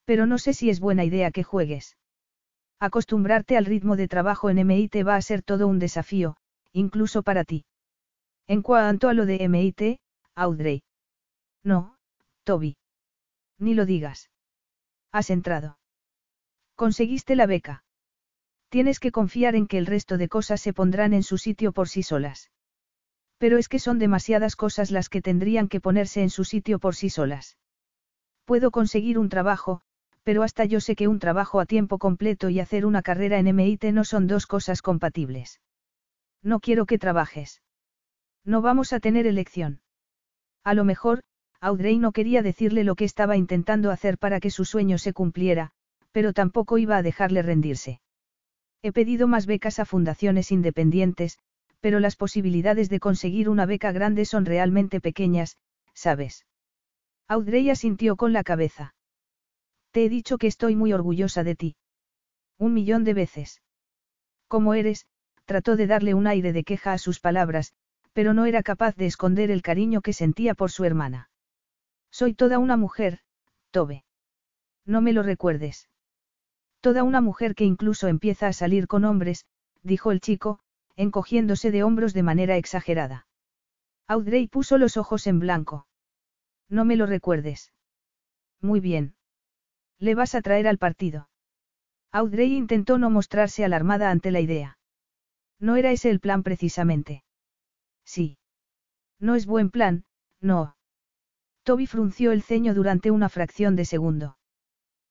Pero 0.06 0.26
no 0.26 0.38
sé 0.38 0.54
si 0.54 0.70
es 0.70 0.80
buena 0.80 1.04
idea 1.04 1.32
que 1.32 1.44
juegues. 1.44 1.98
Acostumbrarte 2.82 3.58
al 3.58 3.66
ritmo 3.66 3.96
de 3.96 4.08
trabajo 4.08 4.50
en 4.50 4.58
MIT 4.58 5.06
va 5.08 5.16
a 5.16 5.22
ser 5.22 5.44
todo 5.44 5.68
un 5.68 5.78
desafío, 5.78 6.38
incluso 6.74 7.22
para 7.22 7.44
ti. 7.44 7.64
En 8.48 8.64
cuanto 8.64 9.08
a 9.08 9.14
lo 9.14 9.28
de 9.28 9.44
MIT, 9.48 10.00
Audrey. 10.34 10.82
No, 11.64 11.96
Toby. 12.44 12.78
Ni 13.60 13.76
lo 13.76 13.86
digas. 13.86 14.32
Has 15.12 15.30
entrado. 15.30 15.78
Conseguiste 16.74 17.36
la 17.36 17.46
beca. 17.46 17.84
Tienes 18.70 19.00
que 19.00 19.12
confiar 19.12 19.54
en 19.54 19.68
que 19.68 19.78
el 19.78 19.86
resto 19.86 20.18
de 20.18 20.28
cosas 20.28 20.60
se 20.60 20.74
pondrán 20.74 21.14
en 21.14 21.22
su 21.22 21.38
sitio 21.38 21.74
por 21.74 21.88
sí 21.88 22.02
solas. 22.02 22.50
Pero 23.38 23.60
es 23.60 23.70
que 23.70 23.78
son 23.78 24.00
demasiadas 24.00 24.56
cosas 24.56 24.90
las 24.90 25.08
que 25.08 25.22
tendrían 25.22 25.68
que 25.68 25.82
ponerse 25.82 26.24
en 26.24 26.32
su 26.32 26.46
sitio 26.46 26.80
por 26.80 26.96
sí 26.96 27.12
solas. 27.12 27.58
Puedo 28.46 28.72
conseguir 28.72 29.20
un 29.20 29.30
trabajo, 29.30 29.84
pero 30.24 30.44
hasta 30.44 30.66
yo 30.66 30.80
sé 30.80 30.96
que 30.96 31.08
un 31.08 31.20
trabajo 31.20 31.60
a 31.60 31.66
tiempo 31.66 31.98
completo 31.98 32.50
y 32.50 32.60
hacer 32.60 32.86
una 32.86 33.02
carrera 33.02 33.40
en 33.40 33.48
MIT 33.48 33.86
no 33.92 34.04
son 34.04 34.28
dos 34.28 34.46
cosas 34.46 34.82
compatibles. 34.82 35.62
No 36.44 36.60
quiero 36.60 36.86
que 36.86 36.98
trabajes. 36.98 37.62
No 38.46 38.62
vamos 38.62 38.94
a 38.94 39.00
tener 39.00 39.28
elección. 39.28 39.82
A 40.64 40.74
lo 40.74 40.84
mejor, 40.84 41.22
Audrey 41.60 42.00
no 42.00 42.12
quería 42.12 42.42
decirle 42.42 42.84
lo 42.84 42.96
que 42.96 43.06
estaba 43.06 43.38
intentando 43.38 43.92
hacer 43.92 44.18
para 44.18 44.40
que 44.40 44.50
su 44.50 44.66
sueño 44.66 44.98
se 44.98 45.14
cumpliera, 45.14 45.72
pero 46.12 46.34
tampoco 46.34 46.78
iba 46.78 46.98
a 46.98 47.04
dejarle 47.04 47.42
rendirse. 47.42 48.02
He 48.82 48.92
pedido 48.92 49.28
más 49.28 49.46
becas 49.46 49.80
a 49.80 49.86
fundaciones 49.86 50.52
independientes, 50.52 51.38
pero 51.80 52.00
las 52.00 52.16
posibilidades 52.16 52.90
de 52.90 53.00
conseguir 53.00 53.50
una 53.50 53.66
beca 53.66 53.92
grande 53.92 54.26
son 54.26 54.46
realmente 54.46 55.00
pequeñas, 55.02 55.58
¿sabes? 55.94 56.46
Audrey 57.28 57.70
asintió 57.70 58.16
con 58.16 58.34
la 58.34 58.44
cabeza. 58.44 58.94
Te 59.92 60.06
he 60.06 60.10
dicho 60.10 60.38
que 60.38 60.48
estoy 60.48 60.76
muy 60.76 60.94
orgullosa 60.94 61.44
de 61.44 61.56
ti. 61.56 61.76
Un 62.58 62.74
millón 62.74 63.04
de 63.04 63.14
veces. 63.14 63.62
Como 64.48 64.74
eres, 64.74 65.06
trató 65.46 65.76
de 65.76 65.88
darle 65.88 66.14
un 66.14 66.28
aire 66.28 66.54
de 66.54 66.64
queja 66.64 66.94
a 66.94 66.98
sus 66.98 67.20
palabras, 67.20 67.74
pero 68.14 68.34
no 68.34 68.46
era 68.46 68.64
capaz 68.64 68.96
de 68.96 69.06
esconder 69.06 69.52
el 69.52 69.62
cariño 69.62 70.02
que 70.02 70.14
sentía 70.14 70.54
por 70.54 70.72
su 70.72 70.86
hermana. 70.86 71.30
Soy 72.10 72.34
toda 72.34 72.60
una 72.60 72.78
mujer, 72.78 73.20
Tobe. 73.72 74.04
No 74.86 75.02
me 75.02 75.14
lo 75.14 75.24
recuerdes. 75.24 75.90
Toda 76.82 77.04
una 77.04 77.22
mujer 77.22 77.56
que 77.56 77.64
incluso 77.64 78.08
empieza 78.08 78.48
a 78.48 78.54
salir 78.54 78.88
con 78.88 79.06
hombres, 79.06 79.46
dijo 79.84 80.12
el 80.12 80.20
chico, 80.20 80.60
encogiéndose 80.96 81.72
de 81.72 81.84
hombros 81.84 82.14
de 82.14 82.24
manera 82.24 82.58
exagerada. 82.58 83.28
Audrey 84.08 84.48
puso 84.48 84.78
los 84.78 84.98
ojos 84.98 85.28
en 85.28 85.40
blanco. 85.40 85.88
No 86.70 86.86
me 86.86 86.96
lo 86.96 87.06
recuerdes. 87.06 87.72
Muy 88.62 88.80
bien. 88.80 89.16
Le 90.02 90.16
vas 90.16 90.34
a 90.34 90.42
traer 90.42 90.68
al 90.68 90.80
partido. 90.80 91.30
Audrey 92.12 92.56
intentó 92.56 92.98
no 92.98 93.10
mostrarse 93.10 93.64
alarmada 93.64 94.10
ante 94.10 94.32
la 94.32 94.42
idea. 94.42 94.80
No 95.60 95.76
era 95.76 95.92
ese 95.92 96.10
el 96.10 96.20
plan 96.20 96.42
precisamente. 96.42 97.24
Sí. 98.04 98.40
No 99.20 99.36
es 99.36 99.46
buen 99.46 99.70
plan, 99.70 100.04
no. 100.42 100.76
Toby 101.64 101.86
frunció 101.86 102.32
el 102.32 102.42
ceño 102.42 102.74
durante 102.74 103.12
una 103.12 103.30
fracción 103.30 103.76
de 103.76 103.86
segundo. 103.86 104.38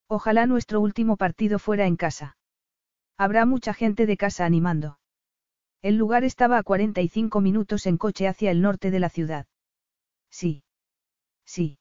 Ojalá 0.08 0.46
nuestro 0.46 0.80
último 0.80 1.16
partido 1.16 1.60
fuera 1.60 1.86
en 1.86 1.94
casa. 1.94 2.36
Habrá 3.16 3.46
mucha 3.46 3.72
gente 3.72 4.06
de 4.06 4.16
casa 4.16 4.44
animando. 4.44 4.98
El 5.82 5.96
lugar 5.96 6.24
estaba 6.24 6.58
a 6.58 6.64
45 6.64 7.40
minutos 7.40 7.86
en 7.86 7.96
coche 7.96 8.26
hacia 8.26 8.50
el 8.50 8.60
norte 8.60 8.90
de 8.90 8.98
la 8.98 9.08
ciudad. 9.08 9.46
Sí. 10.30 10.64
Sí. 11.44 11.79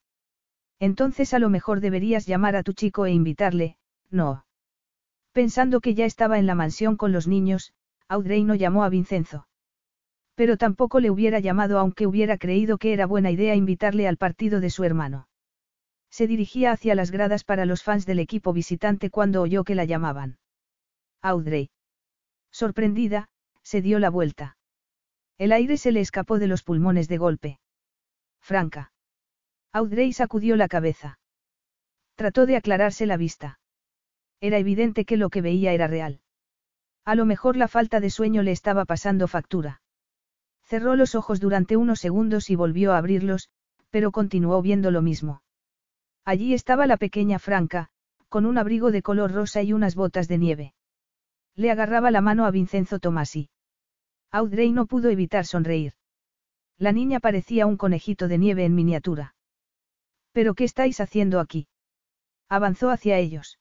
Entonces 0.80 1.34
a 1.34 1.40
lo 1.40 1.50
mejor 1.50 1.82
deberías 1.82 2.26
llamar 2.26 2.56
a 2.56 2.64
tu 2.64 2.74
chico 2.74 3.06
e 3.06 3.12
invitarle, 3.12 3.78
no. 4.10 4.46
Pensando 5.34 5.82
que 5.82 5.94
ya 5.94 6.06
estaba 6.06 6.40
en 6.40 6.46
la 6.46 6.56
mansión 6.56 6.96
con 6.96 7.12
los 7.12 7.28
niños, 7.28 7.74
Audrey 8.08 8.44
no 8.44 8.56
llamó 8.56 8.84
a 8.84 8.90
Vincenzo. 8.90 9.48
Pero 10.36 10.58
tampoco 10.58 11.00
le 11.00 11.12
hubiera 11.12 11.40
llamado 11.40 11.80
aunque 11.80 12.08
hubiera 12.08 12.38
creído 12.38 12.78
que 12.78 12.94
era 12.94 13.06
buena 13.06 13.30
idea 13.30 13.56
invitarle 13.56 14.08
al 14.08 14.18
partido 14.18 14.62
de 14.62 14.70
su 14.70 14.84
hermano. 14.86 15.28
Se 16.10 16.28
dirigía 16.28 16.72
hacia 16.72 16.96
las 16.96 17.12
gradas 17.12 17.44
para 17.44 17.66
los 17.66 17.84
fans 17.84 18.06
del 18.06 18.20
equipo 18.20 18.54
visitante 18.54 19.10
cuando 19.10 19.42
oyó 19.42 19.64
que 19.64 19.76
la 19.76 19.86
llamaban. 19.86 20.40
Audrey. 21.22 21.70
Sorprendida, 22.52 23.30
se 23.62 23.82
dio 23.82 24.00
la 24.00 24.10
vuelta. 24.10 24.58
El 25.38 25.52
aire 25.52 25.78
se 25.78 25.92
le 25.92 26.00
escapó 26.00 26.40
de 26.40 26.48
los 26.48 26.64
pulmones 26.64 27.08
de 27.08 27.18
golpe. 27.18 27.60
Franca. 28.42 28.92
Audrey 29.72 30.14
sacudió 30.14 30.56
la 30.56 30.68
cabeza. 30.68 31.20
Trató 32.16 32.46
de 32.46 32.56
aclararse 32.56 33.06
la 33.06 33.18
vista. 33.18 33.60
Era 34.42 34.58
evidente 34.58 35.06
que 35.06 35.18
lo 35.18 35.30
que 35.30 35.42
veía 35.42 35.74
era 35.74 35.88
real. 35.88 36.22
A 37.06 37.16
lo 37.16 37.26
mejor 37.26 37.56
la 37.56 37.68
falta 37.68 38.00
de 38.00 38.10
sueño 38.10 38.42
le 38.42 38.52
estaba 38.52 38.86
pasando 38.86 39.28
factura. 39.28 39.82
Cerró 40.64 40.96
los 40.96 41.16
ojos 41.16 41.40
durante 41.40 41.78
unos 41.78 42.00
segundos 42.00 42.50
y 42.50 42.56
volvió 42.56 42.94
a 42.94 42.98
abrirlos, 42.98 43.50
pero 43.90 44.12
continuó 44.12 44.62
viendo 44.62 44.92
lo 44.92 45.02
mismo. 45.02 45.42
Allí 46.26 46.54
estaba 46.54 46.88
la 46.88 46.98
pequeña 46.98 47.40
Franca, 47.40 47.90
con 48.28 48.46
un 48.46 48.58
abrigo 48.58 48.92
de 48.92 49.02
color 49.02 49.32
rosa 49.32 49.64
y 49.64 49.74
unas 49.74 49.96
botas 49.96 50.28
de 50.28 50.38
nieve. 50.38 50.74
Le 51.56 51.72
agarraba 51.72 52.12
la 52.12 52.22
mano 52.22 52.46
a 52.46 52.52
Vincenzo 52.52 53.00
Tomasi. 53.00 53.50
Audrey 54.32 54.72
no 54.72 54.86
pudo 54.86 55.10
evitar 55.10 55.46
sonreír. 55.46 55.94
La 56.78 56.92
niña 56.92 57.20
parecía 57.20 57.66
un 57.66 57.78
conejito 57.78 58.28
de 58.28 58.38
nieve 58.38 58.66
en 58.66 58.76
miniatura. 58.76 59.36
¿Pero 60.32 60.54
qué 60.54 60.64
estáis 60.64 61.00
haciendo 61.00 61.40
aquí? 61.40 61.68
Avanzó 62.48 62.90
hacia 62.90 63.18
ellos. 63.18 63.60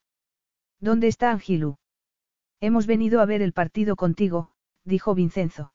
¿Dónde 0.81 1.09
está 1.09 1.31
Angilu? 1.31 1.77
Hemos 2.61 2.86
venido 2.86 3.20
a 3.20 3.27
ver 3.27 3.43
el 3.43 3.53
partido 3.53 3.97
contigo, 3.97 4.51
dijo 4.85 5.15
Vincenzo. 5.15 5.73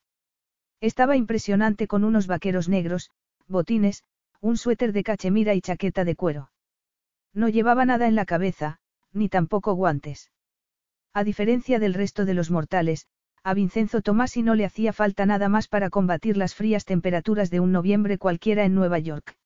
Estaba 0.81 1.15
impresionante 1.15 1.87
con 1.87 2.03
unos 2.03 2.27
vaqueros 2.27 2.67
negros, 2.67 3.09
botines, 3.47 4.03
un 4.41 4.57
suéter 4.57 4.91
de 4.91 5.03
cachemira 5.03 5.53
y 5.53 5.61
chaqueta 5.61 6.03
de 6.03 6.15
cuero. 6.15 6.51
No 7.33 7.47
llevaba 7.49 7.85
nada 7.85 8.07
en 8.07 8.15
la 8.15 8.25
cabeza, 8.25 8.79
ni 9.13 9.29
tampoco 9.29 9.73
guantes. 9.73 10.31
A 11.13 11.23
diferencia 11.23 11.79
del 11.79 11.93
resto 11.93 12.25
de 12.25 12.33
los 12.33 12.51
mortales, 12.51 13.07
a 13.43 13.53
Vincenzo 13.53 14.01
Tomasi 14.01 14.41
no 14.41 14.55
le 14.55 14.65
hacía 14.65 14.93
falta 14.93 15.25
nada 15.25 15.47
más 15.49 15.67
para 15.67 15.89
combatir 15.89 16.37
las 16.37 16.55
frías 16.55 16.85
temperaturas 16.85 17.49
de 17.49 17.59
un 17.59 17.71
noviembre 17.71 18.17
cualquiera 18.17 18.65
en 18.65 18.73
Nueva 18.75 18.99
York. 18.99 19.37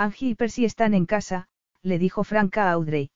Angie 0.00 0.30
y 0.30 0.34
Percy 0.34 0.64
están 0.64 0.94
en 0.94 1.04
casa, 1.04 1.46
le 1.82 1.98
dijo 1.98 2.24
Franca 2.24 2.70
a 2.70 2.72
Audrey. 2.72 3.10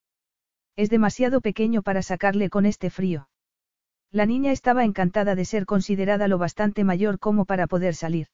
Es 0.76 0.90
demasiado 0.90 1.40
pequeño 1.40 1.80
para 1.80 2.02
sacarle 2.02 2.50
con 2.50 2.66
este 2.66 2.90
frío. 2.90 3.26
La 4.10 4.26
niña 4.26 4.52
estaba 4.52 4.84
encantada 4.84 5.34
de 5.34 5.46
ser 5.46 5.64
considerada 5.64 6.28
lo 6.28 6.36
bastante 6.36 6.84
mayor 6.84 7.18
como 7.18 7.46
para 7.46 7.66
poder 7.68 7.94
salir. 7.94 8.26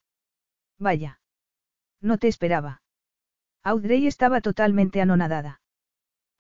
Vaya. 0.81 1.21
No 2.01 2.19
te 2.19 2.27
esperaba. 2.27 2.83
Audrey 3.63 4.09
estaba 4.09 4.41
totalmente 4.41 5.01
anonadada. 5.01 5.61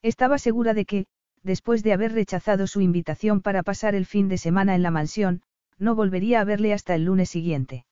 Estaba 0.03 0.39
segura 0.39 0.74
de 0.74 0.87
que, 0.87 1.07
después 1.45 1.85
de 1.85 1.93
haber 1.93 2.12
rechazado 2.12 2.66
su 2.66 2.81
invitación 2.81 3.41
para 3.41 3.62
pasar 3.62 3.95
el 3.95 4.05
fin 4.05 4.28
de 4.28 4.39
semana 4.39 4.74
en 4.74 4.82
la 4.82 4.91
mansión, 4.91 5.43
no 5.78 5.95
volvería 5.95 6.41
a 6.41 6.45
verle 6.45 6.73
hasta 6.73 6.97
el 6.97 7.05
lunes 7.05 7.31
siguiente. 7.31 7.87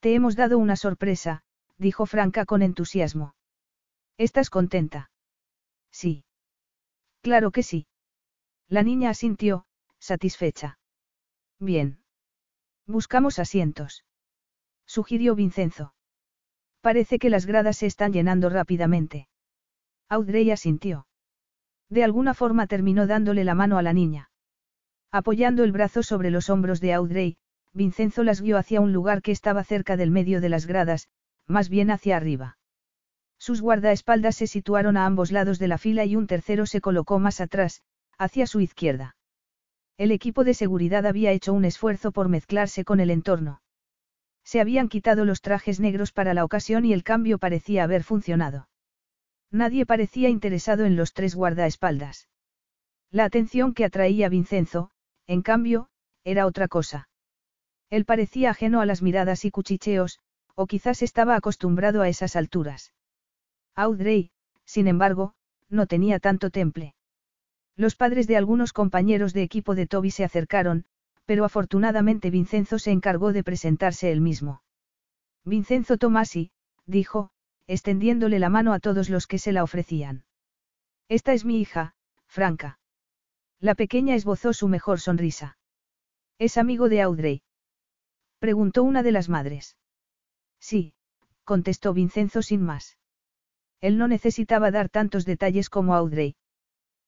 Te 0.00 0.12
hemos 0.16 0.34
dado 0.34 0.58
una 0.58 0.74
sorpresa, 0.74 1.44
dijo 1.78 2.06
Franca 2.06 2.44
con 2.44 2.62
entusiasmo. 2.62 3.34
¿Estás 4.18 4.50
contenta? 4.50 5.10
Sí. 5.90 6.24
Claro 7.22 7.50
que 7.50 7.62
sí. 7.62 7.86
La 8.68 8.82
niña 8.82 9.10
asintió, 9.10 9.64
satisfecha. 9.98 10.78
Bien. 11.58 12.00
Buscamos 12.86 13.38
asientos. 13.38 14.04
Sugirió 14.86 15.34
Vincenzo. 15.34 15.94
Parece 16.80 17.18
que 17.18 17.30
las 17.30 17.46
gradas 17.46 17.78
se 17.78 17.86
están 17.86 18.12
llenando 18.12 18.48
rápidamente. 18.48 19.28
Audrey 20.08 20.50
asintió. 20.50 21.06
De 21.90 22.04
alguna 22.04 22.34
forma 22.34 22.66
terminó 22.66 23.06
dándole 23.06 23.44
la 23.44 23.54
mano 23.54 23.78
a 23.78 23.82
la 23.82 23.92
niña. 23.92 24.30
Apoyando 25.10 25.64
el 25.64 25.72
brazo 25.72 26.02
sobre 26.02 26.30
los 26.30 26.50
hombros 26.50 26.80
de 26.80 26.92
Audrey, 26.92 27.36
Vincenzo 27.72 28.24
las 28.24 28.40
guió 28.40 28.58
hacia 28.58 28.80
un 28.80 28.92
lugar 28.92 29.22
que 29.22 29.32
estaba 29.32 29.64
cerca 29.64 29.96
del 29.96 30.10
medio 30.10 30.40
de 30.40 30.48
las 30.48 30.66
gradas, 30.66 31.08
más 31.48 31.68
bien 31.68 31.90
hacia 31.90 32.16
arriba. 32.16 32.58
Sus 33.38 33.60
guardaespaldas 33.60 34.36
se 34.36 34.46
situaron 34.46 34.96
a 34.96 35.06
ambos 35.06 35.32
lados 35.32 35.58
de 35.58 35.68
la 35.68 35.78
fila 35.78 36.04
y 36.04 36.14
un 36.14 36.26
tercero 36.26 36.66
se 36.66 36.80
colocó 36.80 37.18
más 37.18 37.40
atrás, 37.40 37.82
hacia 38.18 38.46
su 38.46 38.60
izquierda. 38.60 39.16
El 39.96 40.12
equipo 40.12 40.44
de 40.44 40.54
seguridad 40.54 41.06
había 41.06 41.32
hecho 41.32 41.52
un 41.52 41.64
esfuerzo 41.64 42.12
por 42.12 42.28
mezclarse 42.28 42.84
con 42.84 43.00
el 43.00 43.10
entorno. 43.10 43.62
Se 44.44 44.60
habían 44.60 44.88
quitado 44.88 45.24
los 45.24 45.40
trajes 45.40 45.80
negros 45.80 46.12
para 46.12 46.34
la 46.34 46.44
ocasión 46.44 46.84
y 46.84 46.92
el 46.92 47.02
cambio 47.02 47.38
parecía 47.38 47.84
haber 47.84 48.04
funcionado. 48.04 48.68
Nadie 49.50 49.86
parecía 49.86 50.28
interesado 50.28 50.84
en 50.84 50.96
los 50.96 51.12
tres 51.12 51.34
guardaespaldas. 51.34 52.28
La 53.10 53.24
atención 53.24 53.72
que 53.72 53.84
atraía 53.84 54.28
Vincenzo, 54.28 54.90
en 55.26 55.42
cambio, 55.42 55.88
era 56.24 56.46
otra 56.46 56.68
cosa. 56.68 57.08
Él 57.90 58.04
parecía 58.04 58.50
ajeno 58.50 58.80
a 58.80 58.86
las 58.86 59.02
miradas 59.02 59.44
y 59.44 59.50
cuchicheos, 59.50 60.20
o 60.58 60.66
quizás 60.66 61.02
estaba 61.02 61.36
acostumbrado 61.36 62.02
a 62.02 62.08
esas 62.08 62.34
alturas. 62.34 62.92
Audrey, 63.76 64.32
sin 64.64 64.88
embargo, 64.88 65.34
no 65.68 65.86
tenía 65.86 66.18
tanto 66.18 66.50
temple. 66.50 66.96
Los 67.76 67.94
padres 67.94 68.26
de 68.26 68.36
algunos 68.36 68.72
compañeros 68.72 69.32
de 69.32 69.44
equipo 69.44 69.76
de 69.76 69.86
Toby 69.86 70.10
se 70.10 70.24
acercaron, 70.24 70.84
pero 71.26 71.44
afortunadamente 71.44 72.30
Vincenzo 72.30 72.80
se 72.80 72.90
encargó 72.90 73.32
de 73.32 73.44
presentarse 73.44 74.10
él 74.10 74.20
mismo. 74.20 74.64
Vincenzo 75.44 75.96
Tomasi, 75.96 76.50
dijo, 76.86 77.30
extendiéndole 77.68 78.40
la 78.40 78.48
mano 78.48 78.72
a 78.72 78.80
todos 78.80 79.10
los 79.10 79.28
que 79.28 79.38
se 79.38 79.52
la 79.52 79.62
ofrecían. 79.62 80.24
Esta 81.08 81.34
es 81.34 81.44
mi 81.44 81.60
hija, 81.60 81.94
Franca. 82.26 82.80
La 83.60 83.76
pequeña 83.76 84.16
esbozó 84.16 84.52
su 84.52 84.66
mejor 84.66 84.98
sonrisa. 84.98 85.56
¿Es 86.40 86.58
amigo 86.58 86.88
de 86.88 87.00
Audrey? 87.00 87.42
Preguntó 88.40 88.82
una 88.82 89.04
de 89.04 89.12
las 89.12 89.28
madres. 89.28 89.77
Sí, 90.60 90.94
contestó 91.44 91.94
Vincenzo 91.94 92.42
sin 92.42 92.62
más. 92.62 92.98
Él 93.80 93.96
no 93.96 94.08
necesitaba 94.08 94.70
dar 94.70 94.88
tantos 94.88 95.24
detalles 95.24 95.70
como 95.70 95.94
Audrey. 95.94 96.36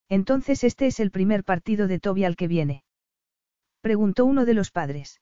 Entonces 0.08 0.64
este 0.64 0.86
es 0.86 1.00
el 1.00 1.10
primer 1.10 1.44
partido 1.44 1.88
de 1.88 2.00
Toby 2.00 2.24
al 2.24 2.36
que 2.36 2.48
viene. 2.48 2.84
Preguntó 3.80 4.24
uno 4.24 4.44
de 4.44 4.54
los 4.54 4.70
padres. 4.70 5.20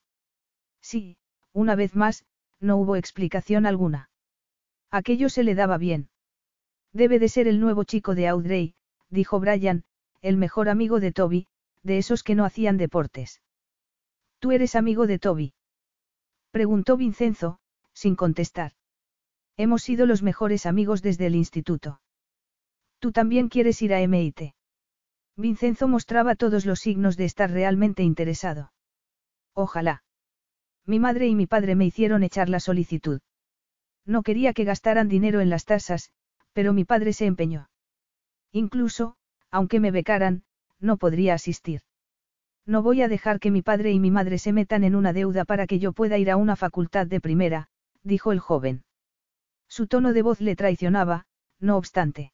Sí, 0.80 1.18
una 1.52 1.74
vez 1.74 1.94
más, 1.94 2.24
no 2.60 2.76
hubo 2.76 2.96
explicación 2.96 3.66
alguna. 3.66 4.10
Aquello 4.90 5.28
se 5.28 5.44
le 5.44 5.54
daba 5.54 5.78
bien. 5.78 6.08
Debe 6.92 7.18
de 7.18 7.28
ser 7.28 7.48
el 7.48 7.60
nuevo 7.60 7.84
chico 7.84 8.14
de 8.14 8.28
Audrey, 8.28 8.74
dijo 9.10 9.40
Brian, 9.40 9.84
el 10.22 10.36
mejor 10.36 10.68
amigo 10.68 11.00
de 11.00 11.12
Toby, 11.12 11.46
de 11.82 11.98
esos 11.98 12.22
que 12.22 12.34
no 12.34 12.44
hacían 12.44 12.76
deportes. 12.76 13.42
¿Tú 14.38 14.52
eres 14.52 14.74
amigo 14.74 15.06
de 15.06 15.18
Toby? 15.18 15.54
Preguntó 16.50 16.96
Vincenzo, 16.96 17.60
sin 17.98 18.14
contestar. 18.14 18.72
Hemos 19.56 19.82
sido 19.82 20.06
los 20.06 20.22
mejores 20.22 20.66
amigos 20.66 21.02
desde 21.02 21.26
el 21.26 21.34
instituto. 21.34 22.00
¿Tú 23.00 23.10
también 23.10 23.48
quieres 23.48 23.82
ir 23.82 23.92
a 23.92 24.00
MIT? 24.00 24.54
Vincenzo 25.36 25.88
mostraba 25.88 26.36
todos 26.36 26.64
los 26.64 26.78
signos 26.78 27.16
de 27.16 27.24
estar 27.24 27.50
realmente 27.50 28.04
interesado. 28.04 28.72
Ojalá. 29.52 30.04
Mi 30.86 31.00
madre 31.00 31.26
y 31.26 31.34
mi 31.34 31.48
padre 31.48 31.74
me 31.74 31.86
hicieron 31.86 32.22
echar 32.22 32.48
la 32.48 32.60
solicitud. 32.60 33.20
No 34.06 34.22
quería 34.22 34.52
que 34.52 34.62
gastaran 34.62 35.08
dinero 35.08 35.40
en 35.40 35.50
las 35.50 35.64
tasas, 35.64 36.12
pero 36.52 36.72
mi 36.72 36.84
padre 36.84 37.12
se 37.12 37.26
empeñó. 37.26 37.68
Incluso, 38.52 39.16
aunque 39.50 39.80
me 39.80 39.90
becaran, 39.90 40.44
no 40.78 40.98
podría 40.98 41.34
asistir. 41.34 41.80
No 42.64 42.82
voy 42.82 43.02
a 43.02 43.08
dejar 43.08 43.40
que 43.40 43.50
mi 43.50 43.62
padre 43.62 43.90
y 43.90 43.98
mi 43.98 44.12
madre 44.12 44.38
se 44.38 44.52
metan 44.52 44.84
en 44.84 44.94
una 44.94 45.12
deuda 45.12 45.44
para 45.44 45.66
que 45.66 45.80
yo 45.80 45.92
pueda 45.92 46.16
ir 46.16 46.30
a 46.30 46.36
una 46.36 46.54
facultad 46.54 47.08
de 47.08 47.20
primera, 47.20 47.68
dijo 48.02 48.32
el 48.32 48.40
joven. 48.40 48.84
Su 49.68 49.86
tono 49.86 50.12
de 50.12 50.22
voz 50.22 50.40
le 50.40 50.56
traicionaba, 50.56 51.26
no 51.60 51.76
obstante. 51.76 52.32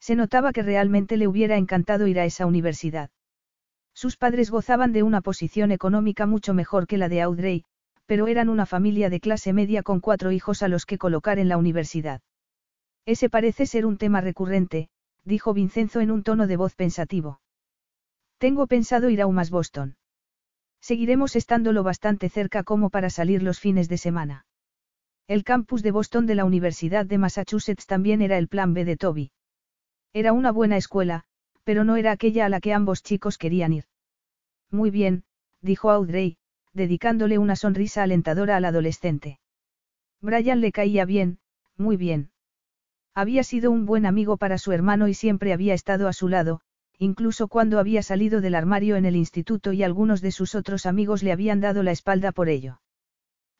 Se 0.00 0.14
notaba 0.14 0.52
que 0.52 0.62
realmente 0.62 1.16
le 1.16 1.26
hubiera 1.26 1.56
encantado 1.56 2.06
ir 2.06 2.20
a 2.20 2.24
esa 2.24 2.46
universidad. 2.46 3.10
Sus 3.94 4.16
padres 4.16 4.50
gozaban 4.50 4.92
de 4.92 5.02
una 5.02 5.20
posición 5.20 5.72
económica 5.72 6.26
mucho 6.26 6.52
mejor 6.52 6.86
que 6.86 6.98
la 6.98 7.08
de 7.08 7.22
Audrey, 7.22 7.64
pero 8.06 8.26
eran 8.26 8.48
una 8.48 8.66
familia 8.66 9.08
de 9.08 9.20
clase 9.20 9.52
media 9.52 9.82
con 9.82 10.00
cuatro 10.00 10.30
hijos 10.32 10.62
a 10.62 10.68
los 10.68 10.84
que 10.84 10.98
colocar 10.98 11.38
en 11.38 11.48
la 11.48 11.56
universidad. 11.56 12.20
Ese 13.06 13.30
parece 13.30 13.66
ser 13.66 13.86
un 13.86 13.96
tema 13.96 14.20
recurrente, 14.20 14.88
dijo 15.24 15.54
Vincenzo 15.54 16.00
en 16.00 16.10
un 16.10 16.22
tono 16.22 16.46
de 16.46 16.56
voz 16.56 16.74
pensativo. 16.74 17.40
Tengo 18.38 18.66
pensado 18.66 19.10
ir 19.10 19.22
a 19.22 19.26
UMass 19.26 19.50
Boston. 19.50 19.96
Seguiremos 20.80 21.34
estando 21.36 21.72
lo 21.72 21.82
bastante 21.82 22.28
cerca 22.28 22.62
como 22.62 22.90
para 22.90 23.08
salir 23.08 23.42
los 23.42 23.58
fines 23.58 23.88
de 23.88 23.96
semana. 23.96 24.44
El 25.26 25.42
campus 25.42 25.82
de 25.82 25.90
Boston 25.90 26.26
de 26.26 26.34
la 26.34 26.44
Universidad 26.44 27.06
de 27.06 27.16
Massachusetts 27.16 27.86
también 27.86 28.20
era 28.20 28.36
el 28.36 28.46
plan 28.46 28.74
B 28.74 28.84
de 28.84 28.98
Toby. 28.98 29.32
Era 30.12 30.34
una 30.34 30.52
buena 30.52 30.76
escuela, 30.76 31.24
pero 31.64 31.82
no 31.82 31.96
era 31.96 32.12
aquella 32.12 32.44
a 32.44 32.50
la 32.50 32.60
que 32.60 32.74
ambos 32.74 33.02
chicos 33.02 33.38
querían 33.38 33.72
ir. 33.72 33.84
Muy 34.70 34.90
bien, 34.90 35.24
dijo 35.62 35.90
Audrey, 35.90 36.36
dedicándole 36.74 37.38
una 37.38 37.56
sonrisa 37.56 38.02
alentadora 38.02 38.56
al 38.56 38.66
adolescente. 38.66 39.38
Brian 40.20 40.60
le 40.60 40.72
caía 40.72 41.06
bien, 41.06 41.38
muy 41.78 41.96
bien. 41.96 42.30
Había 43.14 43.44
sido 43.44 43.70
un 43.70 43.86
buen 43.86 44.04
amigo 44.04 44.36
para 44.36 44.58
su 44.58 44.72
hermano 44.72 45.08
y 45.08 45.14
siempre 45.14 45.54
había 45.54 45.72
estado 45.72 46.06
a 46.06 46.12
su 46.12 46.28
lado, 46.28 46.60
incluso 46.98 47.48
cuando 47.48 47.78
había 47.78 48.02
salido 48.02 48.42
del 48.42 48.54
armario 48.54 48.96
en 48.96 49.06
el 49.06 49.16
instituto 49.16 49.72
y 49.72 49.84
algunos 49.84 50.20
de 50.20 50.32
sus 50.32 50.54
otros 50.54 50.84
amigos 50.84 51.22
le 51.22 51.32
habían 51.32 51.60
dado 51.60 51.82
la 51.82 51.92
espalda 51.92 52.30
por 52.30 52.50
ello. 52.50 52.82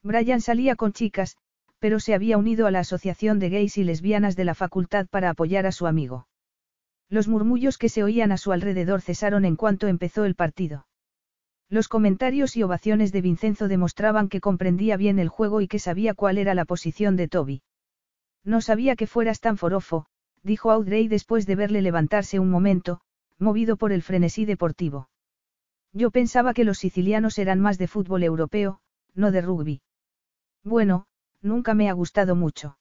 Brian 0.03 0.43
salía 0.43 0.77
con 0.77 0.93
chicas, 0.93 1.39
pero 1.85 2.01
se 2.01 2.15
había 2.15 2.39
unido 2.39 2.67
a 2.67 2.71
la 2.71 2.79
Asociación 2.79 3.39
de 3.39 3.51
Gays 3.51 3.77
y 3.77 3.85
Lesbianas 3.85 4.37
de 4.37 4.47
la 4.47 4.55
facultad 4.55 5.07
para 5.07 5.29
apoyar 5.29 5.67
a 5.67 5.71
su 5.71 5.87
amigo. 5.87 6.27
Los 7.11 7.29
murmullos 7.29 7.77
que 7.77 7.91
se 7.91 8.03
oían 8.03 8.33
a 8.33 8.39
su 8.39 8.53
alrededor 8.53 9.03
cesaron 9.03 9.45
en 9.45 9.55
cuanto 9.55 9.87
empezó 9.87 10.25
el 10.25 10.35
partido. 10.35 10.87
Los 11.69 11.89
comentarios 11.89 12.57
y 12.57 12.63
ovaciones 12.63 13.13
de 13.13 13.21
Vincenzo 13.21 13.69
demostraban 13.69 14.31
que 14.31 14.41
comprendía 14.41 14.97
bien 14.97 15.19
el 15.19 15.29
juego 15.29 15.61
y 15.61 15.69
que 15.69 15.79
sabía 15.79 16.15
cuál 16.15 16.39
era 16.39 16.55
la 16.55 16.65
posición 16.65 17.17
de 17.17 17.29
Toby. 17.29 17.63
No 18.45 18.63
sabía 18.63 18.97
que 18.97 19.07
fueras 19.07 19.41
tan 19.41 19.59
forofo, 19.59 20.07
dijo 20.43 20.71
Audrey 20.71 21.07
después 21.07 21.45
de 21.45 21.55
verle 21.55 21.83
levantarse 21.83 22.39
un 22.39 22.49
momento, 22.49 23.03
movido 23.39 23.77
por 23.77 23.93
el 23.93 24.01
frenesí 24.01 24.47
deportivo. 24.47 25.11
Yo 25.93 26.11
pensaba 26.11 26.55
que 26.55 26.65
los 26.65 26.79
sicilianos 26.79 27.39
eran 27.39 27.61
más 27.61 27.77
de 27.77 27.89
fútbol 27.89 28.23
europeo, 28.23 28.81
no 29.15 29.31
de 29.31 29.43
rugby. 29.43 29.83
Bueno, 30.63 31.05
nunca 31.45 31.75
me 31.75 31.89
ha 31.89 31.93
gustado 31.93 32.35
mucho. 32.35 32.79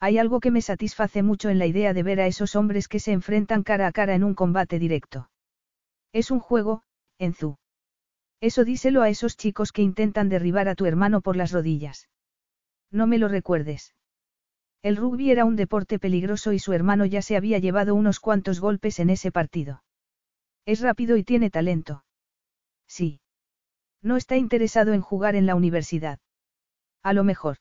Hay 0.00 0.18
algo 0.18 0.40
que 0.40 0.50
me 0.50 0.60
satisface 0.60 1.22
mucho 1.22 1.48
en 1.50 1.58
la 1.58 1.66
idea 1.66 1.94
de 1.94 2.02
ver 2.02 2.20
a 2.20 2.26
esos 2.26 2.56
hombres 2.56 2.88
que 2.88 3.00
se 3.00 3.12
enfrentan 3.12 3.62
cara 3.62 3.86
a 3.86 3.92
cara 3.92 4.14
en 4.14 4.24
un 4.24 4.34
combate 4.34 4.78
directo. 4.78 5.30
Es 6.12 6.30
un 6.30 6.40
juego, 6.40 6.82
Enzu. 7.18 7.56
Eso 8.40 8.64
díselo 8.64 9.02
a 9.02 9.08
esos 9.08 9.36
chicos 9.36 9.72
que 9.72 9.82
intentan 9.82 10.28
derribar 10.28 10.68
a 10.68 10.74
tu 10.74 10.86
hermano 10.86 11.20
por 11.20 11.36
las 11.36 11.52
rodillas. 11.52 12.08
No 12.90 13.06
me 13.06 13.18
lo 13.18 13.28
recuerdes. 13.28 13.94
El 14.82 14.96
rugby 14.96 15.30
era 15.30 15.46
un 15.46 15.56
deporte 15.56 15.98
peligroso 15.98 16.52
y 16.52 16.58
su 16.58 16.74
hermano 16.74 17.06
ya 17.06 17.22
se 17.22 17.36
había 17.36 17.58
llevado 17.58 17.94
unos 17.94 18.20
cuantos 18.20 18.60
golpes 18.60 18.98
en 18.98 19.08
ese 19.08 19.32
partido. 19.32 19.82
Es 20.66 20.80
rápido 20.80 21.16
y 21.16 21.24
tiene 21.24 21.50
talento. 21.50 22.04
Sí. 22.86 23.20
No 24.02 24.16
está 24.16 24.36
interesado 24.36 24.92
en 24.92 25.00
jugar 25.00 25.36
en 25.36 25.46
la 25.46 25.54
universidad. 25.54 26.18
A 27.02 27.14
lo 27.14 27.24
mejor. 27.24 27.56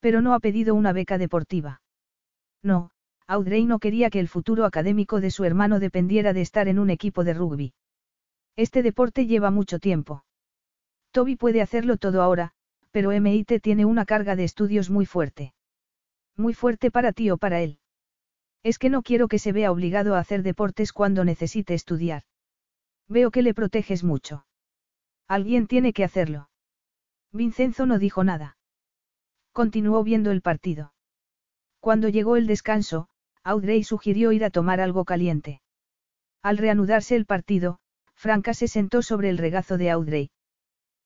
Pero 0.00 0.20
no 0.20 0.34
ha 0.34 0.40
pedido 0.40 0.74
una 0.74 0.92
beca 0.92 1.18
deportiva. 1.18 1.80
No, 2.62 2.90
Audrey 3.26 3.64
no 3.64 3.78
quería 3.78 4.10
que 4.10 4.20
el 4.20 4.28
futuro 4.28 4.64
académico 4.64 5.20
de 5.20 5.30
su 5.30 5.44
hermano 5.44 5.80
dependiera 5.80 6.32
de 6.32 6.42
estar 6.42 6.68
en 6.68 6.78
un 6.78 6.90
equipo 6.90 7.24
de 7.24 7.34
rugby. 7.34 7.74
Este 8.56 8.82
deporte 8.82 9.26
lleva 9.26 9.50
mucho 9.50 9.78
tiempo. 9.78 10.24
Toby 11.10 11.36
puede 11.36 11.60
hacerlo 11.60 11.96
todo 11.96 12.22
ahora, 12.22 12.52
pero 12.90 13.12
MIT 13.12 13.60
tiene 13.60 13.84
una 13.84 14.04
carga 14.04 14.36
de 14.36 14.44
estudios 14.44 14.90
muy 14.90 15.06
fuerte. 15.06 15.54
Muy 16.36 16.54
fuerte 16.54 16.90
para 16.90 17.12
ti 17.12 17.30
o 17.30 17.36
para 17.36 17.60
él. 17.60 17.78
Es 18.62 18.78
que 18.78 18.90
no 18.90 19.02
quiero 19.02 19.28
que 19.28 19.38
se 19.38 19.52
vea 19.52 19.70
obligado 19.70 20.14
a 20.14 20.18
hacer 20.18 20.42
deportes 20.42 20.92
cuando 20.92 21.24
necesite 21.24 21.74
estudiar. 21.74 22.22
Veo 23.08 23.30
que 23.30 23.42
le 23.42 23.54
proteges 23.54 24.04
mucho. 24.04 24.46
Alguien 25.28 25.66
tiene 25.66 25.92
que 25.92 26.04
hacerlo. 26.04 26.48
Vincenzo 27.32 27.86
no 27.86 27.98
dijo 27.98 28.24
nada. 28.24 28.55
Continuó 29.56 30.04
viendo 30.04 30.32
el 30.32 30.42
partido. 30.42 30.92
Cuando 31.80 32.10
llegó 32.10 32.36
el 32.36 32.46
descanso, 32.46 33.08
Audrey 33.42 33.84
sugirió 33.84 34.32
ir 34.32 34.44
a 34.44 34.50
tomar 34.50 34.82
algo 34.82 35.06
caliente. 35.06 35.62
Al 36.42 36.58
reanudarse 36.58 37.16
el 37.16 37.24
partido, 37.24 37.78
Franca 38.14 38.52
se 38.52 38.68
sentó 38.68 39.00
sobre 39.00 39.30
el 39.30 39.38
regazo 39.38 39.78
de 39.78 39.90
Audrey. 39.90 40.30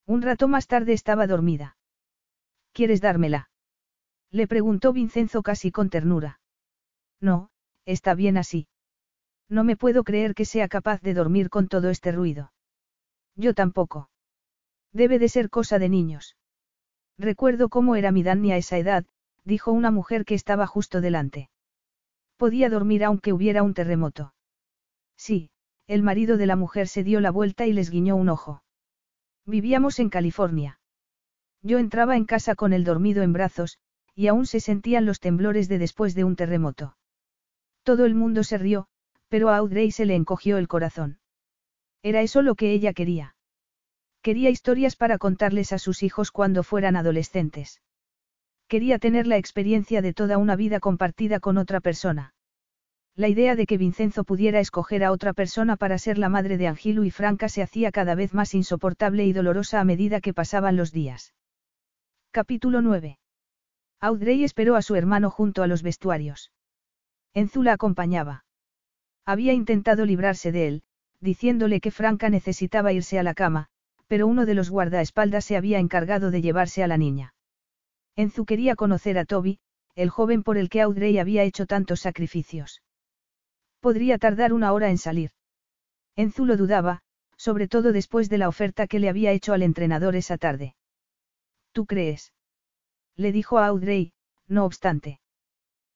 Un 0.05 0.23
rato 0.23 0.49
más 0.49 0.67
tarde 0.67 0.95
estaba 0.95 1.29
dormida. 1.29 1.77
¿Quieres 2.73 3.01
dármela? 3.01 3.51
Le 4.33 4.49
preguntó 4.49 4.93
Vincenzo 4.93 5.45
casi 5.45 5.71
con 5.71 5.89
ternura. 5.89 6.41
No, 7.21 7.51
está 7.85 8.15
bien 8.15 8.37
así. 8.37 8.67
No 9.49 9.63
me 9.63 9.77
puedo 9.77 10.03
creer 10.03 10.35
que 10.35 10.45
sea 10.45 10.67
capaz 10.67 11.01
de 11.03 11.15
dormir 11.15 11.51
con 11.51 11.69
todo 11.69 11.89
este 11.89 12.11
ruido. 12.11 12.53
Yo 13.37 13.55
tampoco. 13.55 14.11
Debe 14.93 15.21
de 15.21 15.29
ser 15.29 15.51
cosa 15.51 15.79
de 15.79 15.89
niños. 15.89 16.35
Recuerdo 17.21 17.69
cómo 17.69 17.97
era 17.97 18.13
mi 18.13 18.23
Danny 18.23 18.51
a 18.53 18.57
esa 18.57 18.79
edad, 18.79 19.05
dijo 19.45 19.73
una 19.73 19.91
mujer 19.91 20.25
que 20.25 20.35
estaba 20.35 20.67
justo 20.67 21.03
delante. 21.03 21.51
Podía 22.39 22.71
dormir 22.71 23.05
aunque 23.05 23.35
hubiera 23.35 23.63
un 23.63 23.75
terremoto. 23.75 24.33
Sí, 25.19 25.51
el 25.87 26.03
marido 26.03 26.39
de 26.39 26.47
la 26.47 26.57
mujer 26.57 26.89
se 26.89 27.05
dio 27.05 27.21
la 27.21 27.31
vuelta 27.31 27.67
y 27.67 27.75
les 27.75 27.91
guiñó 27.91 28.17
un 28.17 28.31
ojo. 28.31 28.63
Vivíamos 29.45 29.99
en 29.99 30.09
California. 30.09 30.81
Yo 31.61 31.79
entraba 31.79 32.17
en 32.17 32.25
casa 32.25 32.55
con 32.55 32.73
el 32.73 32.85
dormido 32.85 33.23
en 33.23 33.35
brazos, 33.35 33.79
y 34.15 34.29
aún 34.29 34.47
se 34.47 34.61
sentían 34.61 35.05
los 35.05 35.21
temblores 35.21 35.69
de 35.69 35.77
después 35.77 36.15
de 36.15 36.25
un 36.25 36.37
terremoto. 36.37 36.97
Todo 37.83 38.07
el 38.07 38.15
mundo 38.15 38.45
se 38.45 38.57
rió, 38.57 38.87
pero 39.29 39.51
a 39.51 39.59
Audrey 39.59 39.91
se 39.91 40.07
le 40.07 40.15
encogió 40.15 40.57
el 40.57 40.69
corazón. 40.69 41.19
Era 42.03 42.23
eso 42.23 42.41
lo 42.41 42.55
que 42.55 42.73
ella 42.73 42.95
quería. 42.95 43.35
Quería 44.23 44.51
historias 44.51 44.97
para 44.97 45.17
contarles 45.17 45.73
a 45.73 45.79
sus 45.79 46.03
hijos 46.03 46.31
cuando 46.31 46.63
fueran 46.63 46.97
adolescentes. 46.97 47.81
Quería 48.69 48.99
tener 48.99 49.27
la 49.27 49.39
experiencia 49.39 50.03
de 50.03 50.13
toda 50.13 50.37
una 50.37 50.57
vida 50.57 50.79
compartida 50.79 51.41
con 51.41 51.57
otra 51.57 51.81
persona. 51.81 52.35
La 53.17 53.29
idea 53.29 53.57
de 53.57 53.67
que 53.67 53.79
Vincenzo 53.79 54.25
pudiera 54.25 54.61
escoger 54.61 55.05
a 55.05 55.11
otra 55.11 55.33
persona 55.33 55.77
para 55.77 55.99
ser 55.99 56.19
la 56.19 56.29
madre 56.29 56.59
de 56.59 56.69
Angilu 56.69 57.05
y 57.05 57.11
Franca 57.11 57.49
se 57.49 57.63
hacía 57.63 57.91
cada 57.93 58.15
vez 58.15 58.35
más 58.35 58.55
insoportable 58.55 59.25
y 59.25 59.33
dolorosa 59.33 59.81
a 59.81 59.85
medida 59.85 60.21
que 60.21 60.35
pasaban 60.35 60.77
los 60.77 60.93
días. 60.93 61.35
Capítulo 62.31 62.83
9. 62.83 63.19
Audrey 64.01 64.45
esperó 64.45 64.77
a 64.77 64.83
su 64.83 64.95
hermano 64.97 65.31
junto 65.31 65.63
a 65.63 65.67
los 65.67 65.83
vestuarios. 65.83 66.53
Enzu 67.35 67.63
la 67.63 67.73
acompañaba. 67.73 68.45
Había 69.25 69.53
intentado 69.53 70.05
librarse 70.05 70.53
de 70.53 70.69
él, 70.69 70.83
diciéndole 71.21 71.81
que 71.81 71.91
Franca 71.91 72.29
necesitaba 72.31 72.93
irse 72.93 73.19
a 73.19 73.23
la 73.23 73.35
cama, 73.35 73.69
pero 74.11 74.27
uno 74.27 74.45
de 74.45 74.55
los 74.55 74.71
guardaespaldas 74.71 75.45
se 75.45 75.57
había 75.57 75.79
encargado 75.79 76.33
de 76.33 76.43
llevarse 76.43 76.83
a 76.83 76.89
la 76.89 76.99
niña. 76.99 77.33
Enzu 78.17 78.45
quería 78.45 78.75
conocer 78.75 79.17
a 79.19 79.25
Toby, 79.25 79.61
el 79.95 80.11
joven 80.11 80.43
por 80.43 80.59
el 80.59 80.69
que 80.69 80.81
Audrey 80.81 81.17
había 81.21 81.45
hecho 81.45 81.65
tantos 81.65 82.01
sacrificios. 82.01 82.83
Podría 83.79 84.19
tardar 84.19 84.53
una 84.53 84.73
hora 84.73 84.91
en 84.91 84.99
salir. 84.99 85.31
Enzu 86.17 86.45
lo 86.45 86.57
dudaba, 86.57 87.03
sobre 87.37 87.69
todo 87.69 87.93
después 87.93 88.29
de 88.29 88.39
la 88.39 88.49
oferta 88.49 88.89
que 88.89 88.99
le 88.99 89.09
había 89.09 89.31
hecho 89.31 89.53
al 89.53 89.63
entrenador 89.63 90.17
esa 90.17 90.39
tarde. 90.39 90.75
¿Tú 91.71 91.87
crees? 91.87 92.33
le 93.15 93.31
dijo 93.31 93.59
a 93.59 93.69
Audrey, 93.69 94.13
no 94.49 94.65
obstante. 94.65 95.21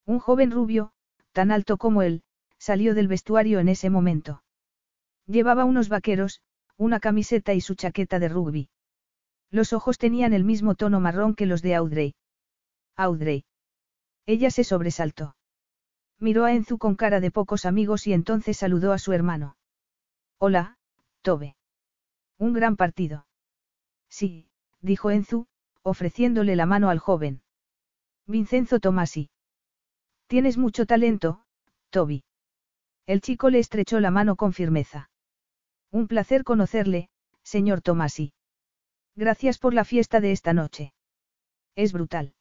Un 0.07 0.21
joven 0.21 0.53
rubio, 0.53 0.93
tan 1.33 1.51
alto 1.51 1.79
como 1.79 2.03
él, 2.03 2.23
salió 2.59 2.95
del 2.95 3.09
vestuario 3.09 3.59
en 3.59 3.69
ese 3.69 3.91
momento. 3.91 4.45
Llevaba 5.27 5.65
unos 5.65 5.89
vaqueros, 5.89 6.43
una 6.77 7.01
camiseta 7.01 7.55
y 7.55 7.61
su 7.61 7.75
chaqueta 7.75 8.19
de 8.19 8.29
rugby. 8.29 8.69
Los 9.51 9.73
ojos 9.73 9.99
tenían 9.99 10.33
el 10.33 10.45
mismo 10.45 10.75
tono 10.75 11.01
marrón 11.01 11.35
que 11.35 11.47
los 11.47 11.63
de 11.63 11.75
Audrey. 11.75 12.15
Audrey. 12.97 13.45
Ella 14.27 14.51
se 14.51 14.65
sobresaltó. 14.65 15.37
Miró 16.19 16.45
a 16.45 16.53
Enzu 16.53 16.79
con 16.79 16.97
cara 16.97 17.21
de 17.21 17.31
pocos 17.31 17.65
amigos 17.65 18.07
y 18.07 18.13
entonces 18.13 18.57
saludó 18.57 18.93
a 18.93 18.99
su 18.99 19.13
hermano. 19.13 19.57
Hola, 20.39 20.79
Tobe. 21.23 21.57
Un 22.39 22.53
gran 22.53 22.77
partido. 22.77 23.27
Sí, 24.09 24.49
dijo 24.81 25.11
Enzu, 25.11 25.47
ofreciéndole 25.83 26.57
la 26.57 26.67
mano 26.67 26.89
al 26.91 26.99
joven. 26.99 27.43
Vincenzo 28.27 28.81
Tomasi. 28.81 29.31
Tienes 30.27 30.57
mucho 30.57 30.87
talento, 30.87 31.45
Toby. 31.91 32.25
El 33.07 33.21
chico 33.21 33.51
le 33.51 33.59
estrechó 33.59 34.01
la 34.01 34.11
mano 34.11 34.37
con 34.37 34.53
firmeza. 34.53 35.11
Un 35.95 36.09
placer 36.09 36.43
conocerle, 36.43 37.09
señor 37.45 37.81
Tomasi. 37.81 38.33
Gracias 39.15 39.59
por 39.59 39.75
la 39.75 39.85
fiesta 39.85 40.21
de 40.21 40.33
esta 40.33 40.53
noche. 40.53 40.93
Es 41.77 41.93
brutal. 41.93 42.35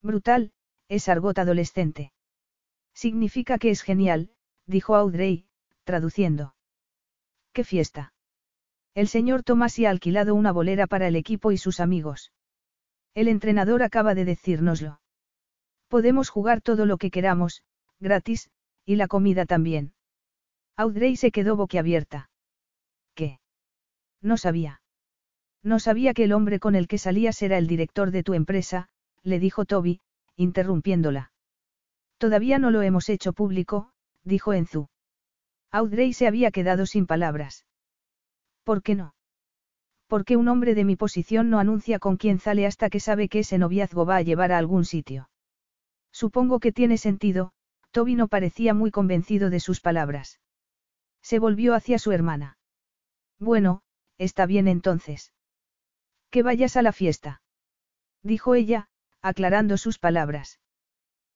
Brutal, 0.00 0.52
es 0.86 1.08
argot 1.08 1.36
adolescente. 1.40 2.12
Significa 2.94 3.58
que 3.58 3.70
es 3.70 3.82
genial, 3.82 4.30
dijo 4.64 4.94
Audrey, 4.94 5.48
traduciendo. 5.82 6.54
¿Qué 7.52 7.64
fiesta? 7.64 8.12
El 8.94 9.08
señor 9.08 9.42
Tomasi 9.42 9.84
ha 9.84 9.90
alquilado 9.90 10.36
una 10.36 10.52
bolera 10.52 10.86
para 10.86 11.08
el 11.08 11.16
equipo 11.16 11.50
y 11.50 11.58
sus 11.58 11.80
amigos. 11.80 12.32
El 13.12 13.26
entrenador 13.26 13.82
acaba 13.82 14.14
de 14.14 14.24
decírnoslo. 14.24 15.00
Podemos 15.88 16.28
jugar 16.28 16.60
todo 16.60 16.86
lo 16.86 16.96
que 16.96 17.10
queramos, 17.10 17.64
gratis, 17.98 18.50
y 18.84 18.94
la 18.94 19.08
comida 19.08 19.46
también. 19.46 19.94
Audrey 20.76 21.16
se 21.16 21.32
quedó 21.32 21.56
boquiabierta. 21.56 22.30
No 24.20 24.36
sabía. 24.36 24.80
No 25.62 25.78
sabía 25.78 26.14
que 26.14 26.24
el 26.24 26.32
hombre 26.32 26.60
con 26.60 26.74
el 26.74 26.88
que 26.88 26.98
salías 26.98 27.40
era 27.42 27.58
el 27.58 27.66
director 27.66 28.10
de 28.10 28.22
tu 28.22 28.34
empresa, 28.34 28.88
le 29.22 29.38
dijo 29.38 29.64
Toby, 29.64 30.00
interrumpiéndola. 30.36 31.32
Todavía 32.18 32.58
no 32.58 32.70
lo 32.70 32.82
hemos 32.82 33.08
hecho 33.08 33.32
público, 33.32 33.92
dijo 34.24 34.52
Enzu. 34.52 34.88
Audrey 35.70 36.12
se 36.12 36.26
había 36.26 36.50
quedado 36.50 36.86
sin 36.86 37.06
palabras. 37.06 37.66
¿Por 38.64 38.82
qué 38.82 38.94
no? 38.94 39.14
Porque 40.06 40.36
un 40.36 40.48
hombre 40.48 40.74
de 40.74 40.84
mi 40.84 40.96
posición 40.96 41.50
no 41.50 41.58
anuncia 41.58 41.98
con 41.98 42.16
quién 42.16 42.38
sale 42.38 42.66
hasta 42.66 42.88
que 42.88 43.00
sabe 43.00 43.28
que 43.28 43.40
ese 43.40 43.58
noviazgo 43.58 44.06
va 44.06 44.16
a 44.16 44.22
llevar 44.22 44.52
a 44.52 44.58
algún 44.58 44.84
sitio. 44.84 45.28
Supongo 46.12 46.60
que 46.60 46.72
tiene 46.72 46.96
sentido, 46.96 47.52
Toby 47.90 48.14
no 48.14 48.28
parecía 48.28 48.74
muy 48.74 48.90
convencido 48.90 49.50
de 49.50 49.60
sus 49.60 49.80
palabras. 49.80 50.40
Se 51.22 51.38
volvió 51.38 51.74
hacia 51.74 51.98
su 51.98 52.12
hermana. 52.12 52.56
Bueno, 53.38 53.82
está 54.18 54.46
bien 54.46 54.68
entonces. 54.68 55.32
Que 56.30 56.42
vayas 56.42 56.76
a 56.76 56.82
la 56.82 56.92
fiesta. 56.92 57.42
Dijo 58.22 58.54
ella, 58.54 58.88
aclarando 59.22 59.76
sus 59.76 59.98
palabras. 59.98 60.60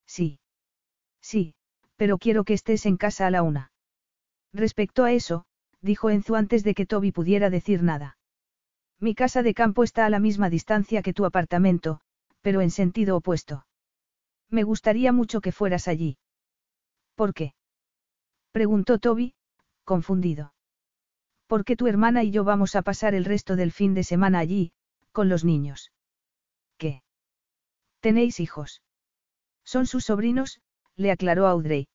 Sí. 0.06 0.40
Sí, 1.20 1.54
pero 1.96 2.18
quiero 2.18 2.44
que 2.44 2.54
estés 2.54 2.84
en 2.86 2.96
casa 2.96 3.26
a 3.26 3.30
la 3.30 3.42
una. 3.42 3.72
Respecto 4.52 5.04
a 5.04 5.12
eso, 5.12 5.46
dijo 5.80 6.10
Enzu 6.10 6.34
antes 6.34 6.64
de 6.64 6.74
que 6.74 6.86
Toby 6.86 7.12
pudiera 7.12 7.48
decir 7.48 7.82
nada. 7.82 8.18
Mi 8.98 9.14
casa 9.14 9.42
de 9.42 9.54
campo 9.54 9.82
está 9.82 10.06
a 10.06 10.10
la 10.10 10.20
misma 10.20 10.50
distancia 10.50 11.02
que 11.02 11.14
tu 11.14 11.24
apartamento, 11.24 12.00
pero 12.40 12.60
en 12.60 12.70
sentido 12.70 13.16
opuesto. 13.16 13.66
Me 14.48 14.64
gustaría 14.64 15.12
mucho 15.12 15.40
que 15.40 15.52
fueras 15.52 15.88
allí. 15.88 16.18
¿Por 17.14 17.34
qué? 17.34 17.54
Preguntó 18.52 18.98
Toby, 18.98 19.34
confundido. 19.84 20.52
Porque 21.52 21.76
tu 21.76 21.86
hermana 21.86 22.24
y 22.24 22.30
yo 22.30 22.44
vamos 22.44 22.76
a 22.76 22.80
pasar 22.80 23.14
el 23.14 23.26
resto 23.26 23.56
del 23.56 23.72
fin 23.72 23.92
de 23.92 24.04
semana 24.04 24.38
allí, 24.38 24.72
con 25.12 25.28
los 25.28 25.44
niños. 25.44 25.92
¿Qué? 26.78 27.02
¿Tenéis 28.00 28.40
hijos? 28.40 28.80
Son 29.62 29.84
sus 29.84 30.06
sobrinos, 30.06 30.62
le 30.96 31.10
aclaró 31.10 31.46
Audrey. 31.46 31.88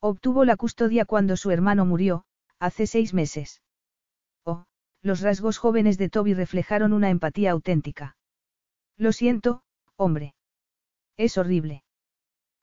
Obtuvo 0.00 0.44
la 0.44 0.56
custodia 0.56 1.06
cuando 1.06 1.38
su 1.38 1.50
hermano 1.50 1.86
murió, 1.86 2.26
hace 2.58 2.86
seis 2.86 3.14
meses. 3.14 3.62
Oh, 4.44 4.66
los 5.00 5.22
rasgos 5.22 5.56
jóvenes 5.56 5.96
de 5.96 6.10
Toby 6.10 6.34
reflejaron 6.34 6.92
una 6.92 7.08
empatía 7.08 7.52
auténtica. 7.52 8.18
Lo 8.98 9.12
siento, 9.12 9.62
hombre. 9.96 10.34
Es 11.16 11.38
horrible. 11.38 11.84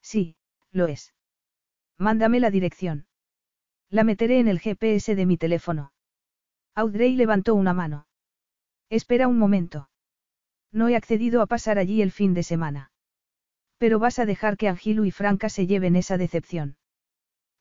Sí, 0.04 0.36
lo 0.70 0.86
es. 0.86 1.16
Mándame 1.98 2.40
la 2.40 2.52
dirección. 2.52 3.08
La 3.90 4.04
meteré 4.04 4.40
en 4.40 4.48
el 4.48 4.60
GPS 4.60 5.16
de 5.16 5.26
mi 5.26 5.38
teléfono. 5.38 5.92
Audrey 6.76 7.16
levantó 7.16 7.56
una 7.56 7.74
mano. 7.74 8.08
Espera 8.90 9.28
un 9.28 9.38
momento. 9.38 9.90
No 10.72 10.88
he 10.88 10.96
accedido 10.96 11.42
a 11.42 11.48
pasar 11.48 11.78
allí 11.78 12.02
el 12.02 12.12
fin 12.12 12.34
de 12.34 12.44
semana. 12.44 12.92
Pero 13.78 14.00
vas 14.00 14.20
a 14.20 14.26
dejar 14.26 14.58
que 14.58 14.70
Angilu 14.70 15.06
y 15.06 15.12
Franca 15.12 15.50
se 15.50 15.68
lleven 15.68 15.96
esa 15.96 16.18
decepción. 16.18 16.78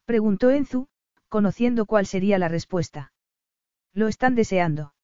Preguntó 0.05 0.51
Enzu, 0.51 0.89
conociendo 1.29 1.87
cuál 1.87 2.07
sería 2.07 2.39
la 2.39 2.49
respuesta. 2.49 3.13
Lo 3.93 4.07
están 4.07 4.35
deseando. 4.35 4.95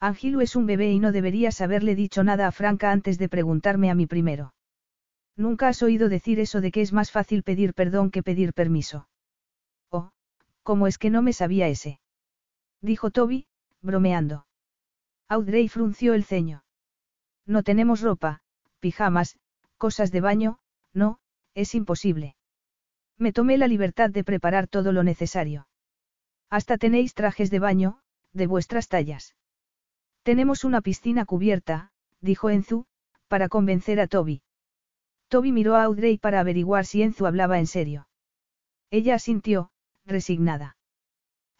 Angilu 0.00 0.40
es 0.40 0.54
un 0.54 0.66
bebé 0.66 0.92
y 0.92 1.00
no 1.00 1.12
deberías 1.12 1.60
haberle 1.60 1.94
dicho 1.94 2.22
nada 2.22 2.46
a 2.46 2.52
Franca 2.52 2.92
antes 2.92 3.18
de 3.18 3.28
preguntarme 3.28 3.90
a 3.90 3.94
mí 3.94 4.06
primero. 4.06 4.54
Nunca 5.36 5.68
has 5.68 5.82
oído 5.82 6.08
decir 6.08 6.38
eso 6.38 6.60
de 6.60 6.70
que 6.70 6.82
es 6.82 6.92
más 6.92 7.10
fácil 7.10 7.42
pedir 7.42 7.74
perdón 7.74 8.10
que 8.10 8.22
pedir 8.22 8.52
permiso. 8.52 9.08
Oh, 9.90 10.12
¿cómo 10.62 10.86
es 10.86 10.98
que 10.98 11.10
no 11.10 11.22
me 11.22 11.32
sabía 11.32 11.68
ese? 11.68 12.00
Dijo 12.84 13.10
Toby, 13.10 13.46
bromeando. 13.80 14.44
Audrey 15.26 15.70
frunció 15.70 16.12
el 16.12 16.22
ceño. 16.22 16.64
No 17.46 17.62
tenemos 17.62 18.02
ropa, 18.02 18.42
pijamas, 18.78 19.38
cosas 19.78 20.12
de 20.12 20.20
baño, 20.20 20.58
no, 20.92 21.18
es 21.54 21.74
imposible. 21.74 22.36
Me 23.16 23.32
tomé 23.32 23.56
la 23.56 23.68
libertad 23.68 24.10
de 24.10 24.22
preparar 24.22 24.68
todo 24.68 24.92
lo 24.92 25.02
necesario. 25.02 25.66
Hasta 26.50 26.76
tenéis 26.76 27.14
trajes 27.14 27.50
de 27.50 27.58
baño, 27.58 28.00
de 28.34 28.46
vuestras 28.46 28.88
tallas. 28.88 29.34
Tenemos 30.22 30.62
una 30.62 30.82
piscina 30.82 31.24
cubierta, 31.24 31.90
dijo 32.20 32.50
Enzu, 32.50 32.84
para 33.28 33.48
convencer 33.48 33.98
a 33.98 34.08
Toby. 34.08 34.42
Toby 35.28 35.52
miró 35.52 35.76
a 35.76 35.84
Audrey 35.84 36.18
para 36.18 36.38
averiguar 36.38 36.84
si 36.84 37.00
Enzu 37.00 37.24
hablaba 37.24 37.58
en 37.58 37.66
serio. 37.66 38.08
Ella 38.90 39.14
asintió, 39.14 39.70
resignada. 40.04 40.76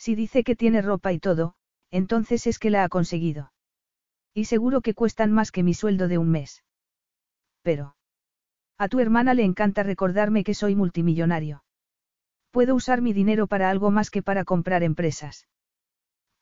Si 0.04 0.14
dice 0.14 0.44
que 0.44 0.54
tiene 0.54 0.82
ropa 0.82 1.14
y 1.14 1.18
todo, 1.18 1.54
entonces 1.90 2.46
es 2.46 2.58
que 2.58 2.68
la 2.68 2.84
ha 2.84 2.90
conseguido. 2.90 3.54
Y 4.34 4.44
seguro 4.44 4.82
que 4.82 4.92
cuestan 4.92 5.32
más 5.32 5.50
que 5.50 5.62
mi 5.62 5.72
sueldo 5.72 6.08
de 6.08 6.18
un 6.18 6.30
mes. 6.30 6.62
Pero. 7.62 7.96
A 8.76 8.88
tu 8.88 9.00
hermana 9.00 9.32
le 9.32 9.44
encanta 9.44 9.82
recordarme 9.82 10.44
que 10.44 10.52
soy 10.52 10.76
multimillonario. 10.76 11.64
Puedo 12.50 12.74
usar 12.74 13.00
mi 13.00 13.14
dinero 13.14 13.46
para 13.46 13.70
algo 13.70 13.90
más 13.90 14.10
que 14.10 14.22
para 14.22 14.44
comprar 14.44 14.82
empresas. 14.82 15.48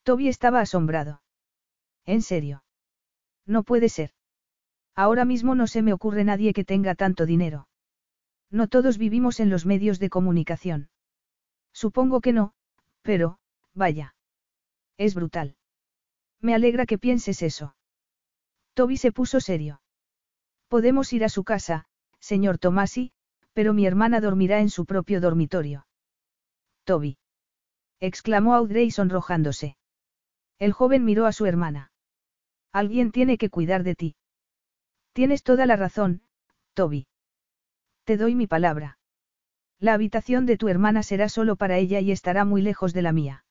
Toby 0.02 0.26
estaba 0.26 0.58
asombrado. 0.58 1.22
¿En 2.04 2.22
serio? 2.22 2.64
No 3.46 3.62
puede 3.62 3.88
ser. 3.88 4.10
Ahora 4.96 5.24
mismo 5.24 5.54
no 5.54 5.68
se 5.68 5.82
me 5.82 5.92
ocurre 5.92 6.24
nadie 6.24 6.52
que 6.52 6.64
tenga 6.64 6.96
tanto 6.96 7.26
dinero. 7.26 7.68
No 8.50 8.66
todos 8.66 8.98
vivimos 8.98 9.38
en 9.38 9.50
los 9.50 9.66
medios 9.66 10.00
de 10.00 10.10
comunicación. 10.10 10.90
Supongo 11.72 12.20
que 12.20 12.32
no, 12.32 12.54
pero, 13.02 13.38
vaya. 13.74 14.14
Es 14.96 15.14
brutal. 15.14 15.56
Me 16.40 16.54
alegra 16.54 16.86
que 16.86 16.98
pienses 16.98 17.42
eso. 17.42 17.76
Toby 18.74 18.96
se 18.96 19.12
puso 19.12 19.40
serio. 19.40 19.80
Podemos 20.68 21.12
ir 21.12 21.24
a 21.24 21.28
su 21.28 21.44
casa, 21.44 21.86
señor 22.18 22.58
Tomasi, 22.58 23.12
pero 23.52 23.74
mi 23.74 23.86
hermana 23.86 24.20
dormirá 24.20 24.60
en 24.60 24.70
su 24.70 24.86
propio 24.86 25.20
dormitorio. 25.20 25.86
Toby. 26.84 27.18
exclamó 28.00 28.54
Audrey 28.54 28.90
sonrojándose. 28.90 29.76
El 30.58 30.72
joven 30.72 31.04
miró 31.04 31.26
a 31.26 31.32
su 31.32 31.46
hermana. 31.46 31.92
Alguien 32.72 33.12
tiene 33.12 33.36
que 33.38 33.50
cuidar 33.50 33.82
de 33.82 33.94
ti. 33.94 34.16
Tienes 35.12 35.42
toda 35.42 35.66
la 35.66 35.76
razón, 35.76 36.22
Toby. 36.74 37.06
Te 38.04 38.16
doy 38.16 38.34
mi 38.34 38.46
palabra. 38.46 38.98
La 39.78 39.94
habitación 39.94 40.46
de 40.46 40.56
tu 40.56 40.68
hermana 40.68 41.02
será 41.02 41.28
solo 41.28 41.56
para 41.56 41.76
ella 41.76 42.00
y 42.00 42.12
estará 42.12 42.44
muy 42.44 42.62
lejos 42.62 42.94
de 42.94 43.02
la 43.02 43.12
mía. 43.12 43.44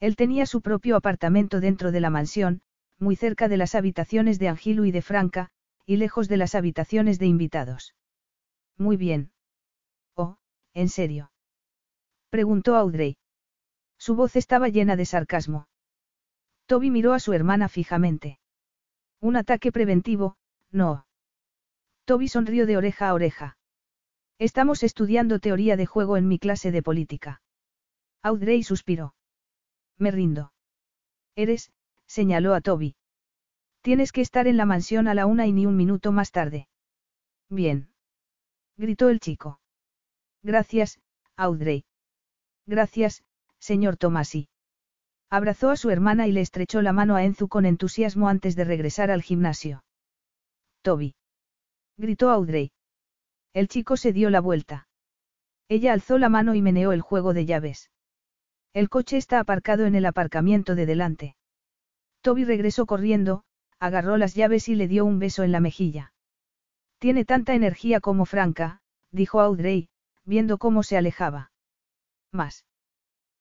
Él 0.00 0.16
tenía 0.16 0.46
su 0.46 0.60
propio 0.60 0.96
apartamento 0.96 1.60
dentro 1.60 1.90
de 1.92 2.00
la 2.00 2.10
mansión, 2.10 2.60
muy 2.98 3.16
cerca 3.16 3.48
de 3.48 3.56
las 3.56 3.74
habitaciones 3.74 4.38
de 4.38 4.48
Angilu 4.48 4.84
y 4.84 4.92
de 4.92 5.02
Franca, 5.02 5.50
y 5.84 5.96
lejos 5.96 6.28
de 6.28 6.36
las 6.36 6.54
habitaciones 6.54 7.18
de 7.18 7.26
invitados. 7.26 7.94
Muy 8.76 8.96
bien. 8.96 9.32
Oh, 10.14 10.36
¿en 10.74 10.88
serio? 10.88 11.30
Preguntó 12.30 12.76
Audrey. 12.76 13.16
Su 13.98 14.14
voz 14.14 14.36
estaba 14.36 14.68
llena 14.68 14.96
de 14.96 15.06
sarcasmo. 15.06 15.68
Toby 16.66 16.90
miró 16.90 17.14
a 17.14 17.20
su 17.20 17.32
hermana 17.32 17.68
fijamente. 17.68 18.38
Un 19.20 19.36
ataque 19.36 19.72
preventivo, 19.72 20.36
no. 20.70 21.06
Toby 22.04 22.28
sonrió 22.28 22.66
de 22.66 22.76
oreja 22.76 23.08
a 23.08 23.14
oreja. 23.14 23.56
Estamos 24.38 24.82
estudiando 24.82 25.38
teoría 25.38 25.76
de 25.76 25.86
juego 25.86 26.16
en 26.16 26.28
mi 26.28 26.38
clase 26.38 26.70
de 26.70 26.82
política. 26.82 27.40
Audrey 28.22 28.62
suspiró. 28.62 29.15
Me 29.98 30.10
rindo. 30.10 30.52
Eres, 31.34 31.70
señaló 32.06 32.54
a 32.54 32.60
Toby. 32.60 32.96
Tienes 33.82 34.12
que 34.12 34.20
estar 34.20 34.46
en 34.46 34.56
la 34.56 34.66
mansión 34.66 35.08
a 35.08 35.14
la 35.14 35.26
una 35.26 35.46
y 35.46 35.52
ni 35.52 35.66
un 35.66 35.76
minuto 35.76 36.12
más 36.12 36.32
tarde. 36.32 36.68
Bien. 37.48 37.88
Gritó 38.76 39.08
el 39.08 39.20
chico. 39.20 39.60
Gracias, 40.42 41.00
Audrey. 41.36 41.84
Gracias, 42.66 43.24
señor 43.58 43.96
Tomasi. 43.96 44.48
Abrazó 45.30 45.70
a 45.70 45.76
su 45.76 45.90
hermana 45.90 46.26
y 46.26 46.32
le 46.32 46.40
estrechó 46.40 46.82
la 46.82 46.92
mano 46.92 47.16
a 47.16 47.24
Enzu 47.24 47.48
con 47.48 47.66
entusiasmo 47.66 48.28
antes 48.28 48.54
de 48.56 48.64
regresar 48.64 49.10
al 49.10 49.22
gimnasio. 49.22 49.84
Toby. 50.82 51.14
Gritó 51.96 52.30
Audrey. 52.30 52.72
El 53.52 53.68
chico 53.68 53.96
se 53.96 54.12
dio 54.12 54.30
la 54.30 54.40
vuelta. 54.40 54.88
Ella 55.68 55.92
alzó 55.92 56.18
la 56.18 56.28
mano 56.28 56.54
y 56.54 56.62
meneó 56.62 56.92
el 56.92 57.00
juego 57.00 57.32
de 57.32 57.46
llaves. 57.46 57.90
El 58.76 58.90
coche 58.90 59.16
está 59.16 59.40
aparcado 59.40 59.86
en 59.86 59.94
el 59.94 60.04
aparcamiento 60.04 60.74
de 60.74 60.84
delante. 60.84 61.34
Toby 62.20 62.44
regresó 62.44 62.84
corriendo, 62.84 63.42
agarró 63.80 64.18
las 64.18 64.34
llaves 64.34 64.68
y 64.68 64.74
le 64.74 64.86
dio 64.86 65.06
un 65.06 65.18
beso 65.18 65.44
en 65.44 65.52
la 65.52 65.60
mejilla. 65.60 66.12
Tiene 66.98 67.24
tanta 67.24 67.54
energía 67.54 68.00
como 68.00 68.26
Franca, 68.26 68.82
dijo 69.10 69.40
Audrey, 69.40 69.88
viendo 70.26 70.58
cómo 70.58 70.82
se 70.82 70.98
alejaba. 70.98 71.52
Más. 72.32 72.66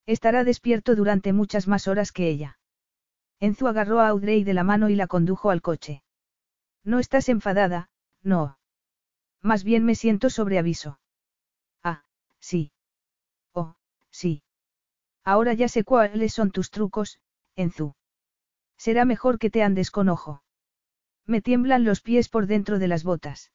Estará 0.06 0.46
despierto 0.46 0.96
durante 0.96 1.34
muchas 1.34 1.68
más 1.68 1.90
horas 1.90 2.14
que 2.14 2.30
ella. 2.30 2.58
Enzu 3.42 3.68
agarró 3.68 4.00
a 4.00 4.08
Audrey 4.08 4.46
de 4.46 4.54
la 4.54 4.64
mano 4.64 4.88
y 4.88 4.96
la 4.96 5.08
condujo 5.08 5.50
al 5.50 5.62
coche. 5.62 6.02
No 6.86 6.98
estás 7.00 7.28
enfadada, 7.28 7.90
no. 8.24 8.58
Más 9.42 9.66
bien 9.66 9.84
me 9.84 9.96
siento 9.96 10.30
sobre 10.30 10.60
aviso. 10.60 10.98
Ah, 11.84 12.06
sí. 12.40 12.72
Oh, 13.52 13.76
sí. 14.12 14.42
Ahora 15.26 15.54
ya 15.54 15.68
sé 15.68 15.84
cuáles 15.84 16.34
son 16.34 16.52
tus 16.52 16.70
trucos, 16.70 17.20
Enzu. 17.56 17.96
Será 18.78 19.06
mejor 19.06 19.40
que 19.40 19.50
te 19.50 19.64
andes 19.64 19.90
con 19.90 20.08
ojo. 20.08 20.44
Me 21.26 21.42
tiemblan 21.42 21.84
los 21.84 22.02
pies 22.02 22.30
por 22.30 22.46
dentro 22.46 22.78
de 22.78 22.88
las 22.88 23.04
botas. 23.04 23.52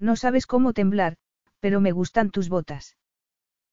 No 0.00 0.16
sabes 0.16 0.46
cómo 0.46 0.72
temblar, 0.72 1.16
pero 1.60 1.80
me 1.80 1.92
gustan 1.92 2.30
tus 2.30 2.48
botas. 2.48 2.96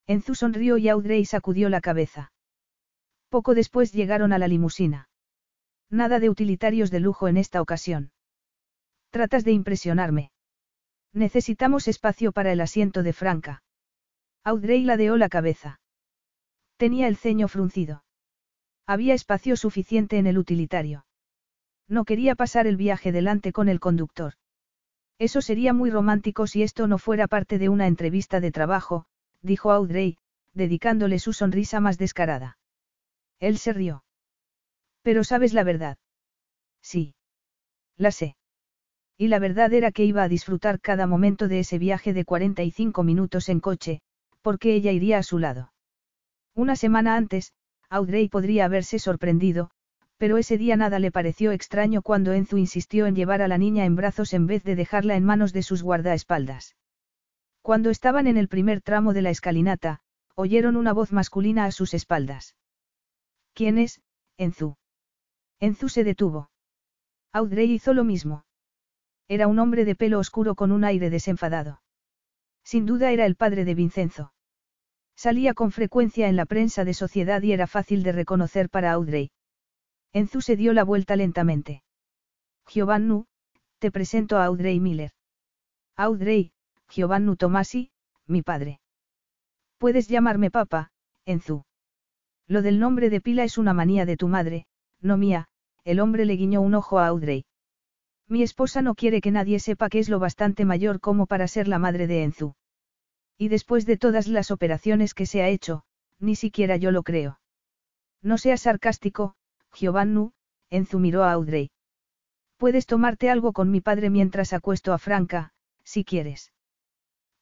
Enzu 0.06 0.36
sonrió 0.36 0.78
y 0.78 0.90
Audrey 0.90 1.26
sacudió 1.26 1.70
la 1.70 1.82
cabeza. 1.82 2.32
Poco 3.30 3.56
después 3.56 3.92
llegaron 3.92 4.32
a 4.32 4.38
la 4.38 4.48
limusina. 4.48 5.10
Nada 5.90 6.20
de 6.20 6.30
utilitarios 6.30 6.92
de 6.92 7.00
lujo 7.00 7.28
en 7.28 7.38
esta 7.38 7.62
ocasión. 7.62 8.12
Tratas 9.10 9.44
de 9.44 9.54
impresionarme. 9.54 10.32
Necesitamos 11.14 11.88
espacio 11.88 12.32
para 12.32 12.52
el 12.52 12.62
asiento 12.62 13.02
de 13.02 13.14
Franca. 13.14 13.64
Audrey 14.44 14.84
ladeó 14.84 15.18
la 15.18 15.30
cabeza. 15.30 15.80
Tenía 16.78 17.08
el 17.08 17.18
ceño 17.18 17.48
fruncido. 17.48 18.04
Había 18.86 19.14
espacio 19.14 19.58
suficiente 19.58 20.18
en 20.18 20.28
el 20.28 20.38
utilitario. 20.38 21.06
No 21.88 22.06
quería 22.06 22.36
pasar 22.36 22.68
el 22.68 22.78
viaje 22.78 23.12
delante 23.12 23.52
con 23.52 23.68
el 23.68 23.80
conductor. 23.80 24.34
Eso 25.20 25.42
sería 25.42 25.74
muy 25.74 25.90
romántico 25.90 26.46
si 26.46 26.62
esto 26.62 26.88
no 26.88 27.00
fuera 27.00 27.28
parte 27.28 27.58
de 27.58 27.70
una 27.70 27.88
entrevista 27.88 28.40
de 28.40 28.52
trabajo, 28.52 29.06
dijo 29.42 29.72
Audrey, 29.72 30.18
dedicándole 30.54 31.18
su 31.20 31.34
sonrisa 31.34 31.80
más 31.80 31.98
descarada. 31.98 32.60
Él 33.40 33.58
se 33.58 33.74
rió. 33.74 34.04
Pero 35.02 35.24
sabes 35.24 35.54
la 35.54 35.64
verdad. 35.64 35.98
Sí. 36.82 37.16
La 37.98 38.12
sé. 38.12 38.36
Y 39.18 39.30
la 39.30 39.40
verdad 39.40 39.74
era 39.74 39.92
que 39.92 40.06
iba 40.06 40.22
a 40.22 40.30
disfrutar 40.30 40.80
cada 40.80 41.08
momento 41.08 41.48
de 41.48 41.60
ese 41.60 41.80
viaje 41.80 42.14
de 42.14 42.26
45 42.26 43.04
minutos 43.04 43.50
en 43.50 43.60
coche, 43.60 44.02
porque 44.42 44.76
ella 44.76 44.92
iría 44.92 45.18
a 45.18 45.24
su 45.24 45.40
lado. 45.40 45.72
Una 46.58 46.76
semana 46.76 47.16
antes, 47.16 47.54
Audrey 47.88 48.30
podría 48.30 48.66
haberse 48.66 48.98
sorprendido, 48.98 49.70
pero 50.18 50.40
ese 50.40 50.58
día 50.58 50.76
nada 50.76 50.98
le 50.98 51.12
pareció 51.12 51.52
extraño 51.52 52.02
cuando 52.02 52.34
Enzu 52.34 52.58
insistió 52.58 53.06
en 53.06 53.16
llevar 53.16 53.44
a 53.44 53.48
la 53.48 53.60
niña 53.60 53.86
en 53.86 53.96
brazos 53.96 54.34
en 54.34 54.48
vez 54.48 54.64
de 54.64 54.76
dejarla 54.76 55.16
en 55.16 55.24
manos 55.24 55.54
de 55.54 55.62
sus 55.62 55.84
guardaespaldas. 55.84 56.76
Cuando 57.62 57.92
estaban 57.92 58.26
en 58.26 58.38
el 58.38 58.48
primer 58.48 58.82
tramo 58.82 59.14
de 59.14 59.22
la 59.22 59.30
escalinata, 59.30 60.00
oyeron 60.34 60.78
una 60.78 60.94
voz 60.94 61.12
masculina 61.12 61.66
a 61.66 61.72
sus 61.72 61.94
espaldas. 61.94 62.56
¿Quién 63.54 63.78
es, 63.78 64.02
Enzu? 64.38 64.78
Enzu 65.60 65.90
se 65.90 66.04
detuvo. 66.04 66.50
Audrey 67.34 67.72
hizo 67.72 67.94
lo 67.94 68.04
mismo. 68.04 68.46
Era 69.28 69.46
un 69.46 69.60
hombre 69.60 69.86
de 69.86 69.94
pelo 69.94 70.18
oscuro 70.18 70.56
con 70.56 70.72
un 70.72 70.86
aire 70.86 71.12
desenfadado. 71.12 71.84
Sin 72.64 72.88
duda 72.88 73.12
era 73.12 73.28
el 73.28 73.36
padre 73.36 73.64
de 73.64 73.76
Vincenzo. 73.76 74.34
Salía 75.18 75.56
con 75.56 75.72
frecuencia 75.72 76.30
en 76.30 76.36
la 76.36 76.46
prensa 76.46 76.86
de 76.86 76.94
sociedad 76.94 77.42
y 77.42 77.52
era 77.52 77.66
fácil 77.66 78.04
de 78.04 78.12
reconocer 78.12 78.70
para 78.70 78.92
Audrey. 78.92 79.32
Enzu 80.14 80.42
se 80.42 80.56
dio 80.56 80.74
la 80.74 80.84
vuelta 80.84 81.16
lentamente. 81.16 81.82
Giovannu, 82.68 83.26
te 83.80 83.92
presento 83.92 84.38
a 84.38 84.46
Audrey 84.46 84.80
Miller. 84.80 85.12
Audrey, 85.96 86.52
Giovannu 86.88 87.36
Tomasi, 87.36 87.90
mi 88.28 88.44
padre. 88.44 88.80
Puedes 89.80 90.08
llamarme 90.08 90.52
papá, 90.52 90.92
Enzu. 91.26 91.64
Lo 92.48 92.62
del 92.62 92.80
nombre 92.80 93.10
de 93.10 93.20
pila 93.20 93.44
es 93.44 93.58
una 93.58 93.74
manía 93.74 94.06
de 94.06 94.18
tu 94.18 94.28
madre, 94.28 94.68
no 95.02 95.18
mía, 95.18 95.48
el 95.84 96.00
hombre 96.00 96.26
le 96.26 96.36
guiñó 96.36 96.62
un 96.62 96.76
ojo 96.76 97.00
a 97.00 97.08
Audrey. 97.08 97.46
Mi 98.28 98.44
esposa 98.44 98.84
no 98.84 98.94
quiere 98.94 99.22
que 99.22 99.32
nadie 99.32 99.60
sepa 99.60 99.90
que 99.90 99.98
es 99.98 100.10
lo 100.10 100.20
bastante 100.20 100.64
mayor 100.64 101.00
como 101.00 101.26
para 101.26 101.48
ser 101.48 101.68
la 101.68 101.80
madre 101.80 102.06
de 102.06 102.24
Enzu. 102.24 102.57
Y 103.38 103.50
después 103.50 103.86
de 103.86 103.98
todas 103.98 104.28
las 104.28 104.52
operaciones 104.52 105.14
que 105.14 105.26
se 105.26 105.42
ha 105.42 105.50
hecho, 105.50 105.84
ni 106.20 106.36
siquiera 106.36 106.78
yo 106.78 106.92
lo 106.92 107.04
creo. 107.04 107.40
No 108.22 108.38
seas 108.38 108.62
sarcástico, 108.62 109.36
Giovannu, 109.74 110.34
Enzu 110.70 111.00
miró 111.00 111.24
a 111.24 111.32
Audrey. 111.32 111.72
Puedes 112.58 112.88
tomarte 112.88 113.30
algo 113.30 113.54
con 113.54 113.70
mi 113.70 113.82
padre 113.82 114.10
mientras 114.10 114.54
acuesto 114.54 114.92
a 114.92 114.98
Franca, 114.98 115.54
si 115.84 116.04
quieres. 116.04 116.52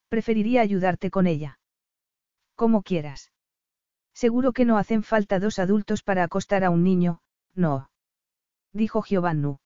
Preferiría 0.09 0.61
ayudarte 0.61 1.09
con 1.09 1.25
ella. 1.25 1.59
Como 2.55 2.83
quieras. 2.83 3.31
Seguro 4.13 4.53
que 4.53 4.65
no 4.65 4.77
hacen 4.77 5.03
falta 5.03 5.39
dos 5.39 5.59
adultos 5.59 6.03
para 6.03 6.23
acostar 6.23 6.63
a 6.63 6.69
un 6.69 6.83
niño, 6.83 7.21
no. 7.53 7.89
Dijo 8.73 9.01
Giovannu. 9.01 9.59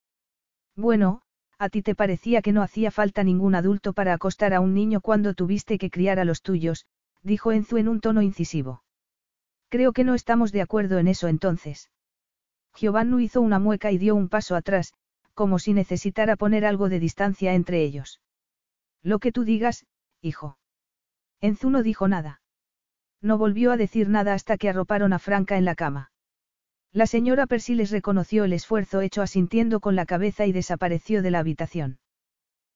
Bueno, 0.75 1.21
a 1.59 1.69
ti 1.69 1.81
te 1.81 1.93
parecía 1.93 2.41
que 2.41 2.53
no 2.53 2.63
hacía 2.63 2.89
falta 2.89 3.23
ningún 3.23 3.53
adulto 3.53 3.91
para 3.91 4.13
acostar 4.13 4.53
a 4.53 4.61
un 4.61 4.73
niño 4.73 5.01
cuando 5.01 5.33
tuviste 5.33 5.77
que 5.77 5.89
criar 5.89 6.17
a 6.17 6.23
los 6.25 6.41
tuyos, 6.41 6.85
dijo 7.21 7.51
Enzu 7.51 7.77
en 7.77 7.89
un 7.89 7.99
tono 7.99 8.21
incisivo. 8.21 8.83
Creo 9.67 9.91
que 9.91 10.05
no 10.05 10.15
estamos 10.15 10.53
de 10.53 10.61
acuerdo 10.61 10.99
en 10.99 11.09
eso 11.09 11.27
entonces. 11.27 11.91
Giovanni 12.75 13.25
hizo 13.25 13.41
una 13.41 13.59
mueca 13.59 13.91
y 13.91 13.97
dio 13.97 14.15
un 14.15 14.29
paso 14.29 14.55
atrás, 14.55 14.93
como 15.33 15.59
si 15.59 15.73
necesitara 15.73 16.37
poner 16.37 16.65
algo 16.65 16.87
de 16.87 16.99
distancia 16.99 17.53
entre 17.53 17.83
ellos. 17.83 18.21
Lo 19.03 19.19
que 19.19 19.33
tú 19.33 19.43
digas, 19.43 19.85
hijo. 20.21 20.57
Enzu 21.41 21.69
no 21.69 21.83
dijo 21.83 22.07
nada. 22.07 22.41
No 23.21 23.37
volvió 23.37 23.73
a 23.73 23.77
decir 23.77 24.07
nada 24.07 24.33
hasta 24.33 24.57
que 24.57 24.69
arroparon 24.69 25.11
a 25.11 25.19
Franca 25.19 25.57
en 25.57 25.65
la 25.65 25.75
cama. 25.75 26.11
La 26.91 27.05
señora 27.05 27.45
Percy 27.45 27.75
les 27.75 27.91
reconoció 27.91 28.45
el 28.45 28.53
esfuerzo 28.53 29.01
hecho 29.01 29.21
asintiendo 29.21 29.79
con 29.79 29.95
la 29.95 30.07
cabeza 30.07 30.47
y 30.47 30.51
desapareció 30.51 31.21
de 31.21 31.29
la 31.29 31.39
habitación. 31.39 31.99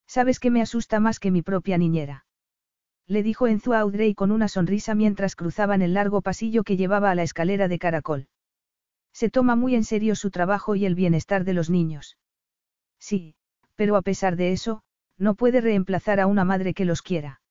Sabes 0.06 0.40
que 0.40 0.52
me 0.52 0.62
asusta 0.62 1.00
más 1.00 1.20
que 1.20 1.32
mi 1.32 1.42
propia 1.42 1.80
niñera. 1.80 2.26
Le 3.08 3.24
dijo 3.24 3.48
Enzu 3.48 3.74
a 3.74 3.80
Audrey 3.80 4.14
con 4.14 4.32
una 4.32 4.48
sonrisa 4.48 4.94
mientras 4.94 5.36
cruzaban 5.36 5.82
el 5.82 5.96
largo 5.96 6.22
pasillo 6.22 6.64
que 6.64 6.78
llevaba 6.78 7.10
a 7.10 7.16
la 7.16 7.24
escalera 7.24 7.68
de 7.68 7.80
caracol. 7.80 8.28
Se 9.14 9.30
toma 9.30 9.56
muy 9.56 9.74
en 9.74 9.84
serio 9.84 10.16
su 10.16 10.30
trabajo 10.30 10.76
y 10.76 10.86
el 10.86 10.94
bienestar 10.94 11.44
de 11.44 11.54
los 11.54 11.72
niños. 11.72 12.18
Sí, 13.00 13.36
pero 13.76 13.96
a 13.96 14.04
pesar 14.04 14.36
de 14.36 14.52
eso, 14.52 14.84
no 15.18 15.34
puede 15.34 15.60
reemplazar 15.60 16.20
a 16.20 16.28
una 16.28 16.46
madre 16.46 16.76
que 16.76 16.86
los 16.86 17.02
quiera. 17.02 17.42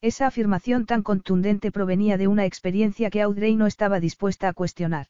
Esa 0.00 0.26
afirmación 0.26 0.86
tan 0.86 1.02
contundente 1.02 1.70
provenía 1.70 2.16
de 2.16 2.28
una 2.28 2.46
experiencia 2.46 3.10
que 3.10 3.20
Audrey 3.20 3.56
no 3.56 3.66
estaba 3.66 4.00
dispuesta 4.00 4.48
a 4.48 4.52
cuestionar. 4.52 5.06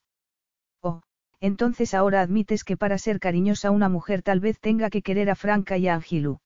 Entonces 1.43 1.93
ahora 1.93 2.21
admites 2.21 2.63
que 2.63 2.77
para 2.77 2.99
ser 2.99 3.19
cariñosa 3.19 3.73
una 3.73 3.89
mujer 3.89 4.23
tal 4.23 4.39
vez 4.39 4.61
tenga 4.61 4.91
que 4.91 5.03
querer 5.03 5.29
a 5.29 5.35
Franca 5.35 5.77
y 5.77 5.89
a 5.89 5.95
Angilu. 5.95 6.39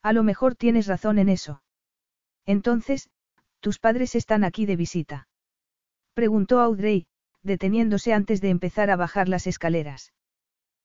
A 0.00 0.12
lo 0.12 0.22
mejor 0.22 0.54
tienes 0.54 0.86
razón 0.86 1.18
en 1.18 1.28
eso. 1.28 1.64
Entonces, 2.46 3.10
tus 3.58 3.80
padres 3.80 4.14
están 4.14 4.44
aquí 4.44 4.64
de 4.64 4.76
visita. 4.76 5.26
Preguntó 6.14 6.60
Audrey, 6.60 7.06
deteniéndose 7.42 8.12
antes 8.12 8.40
de 8.40 8.50
empezar 8.50 8.90
a 8.90 8.96
bajar 8.96 9.28
las 9.28 9.48
escaleras. 9.48 10.12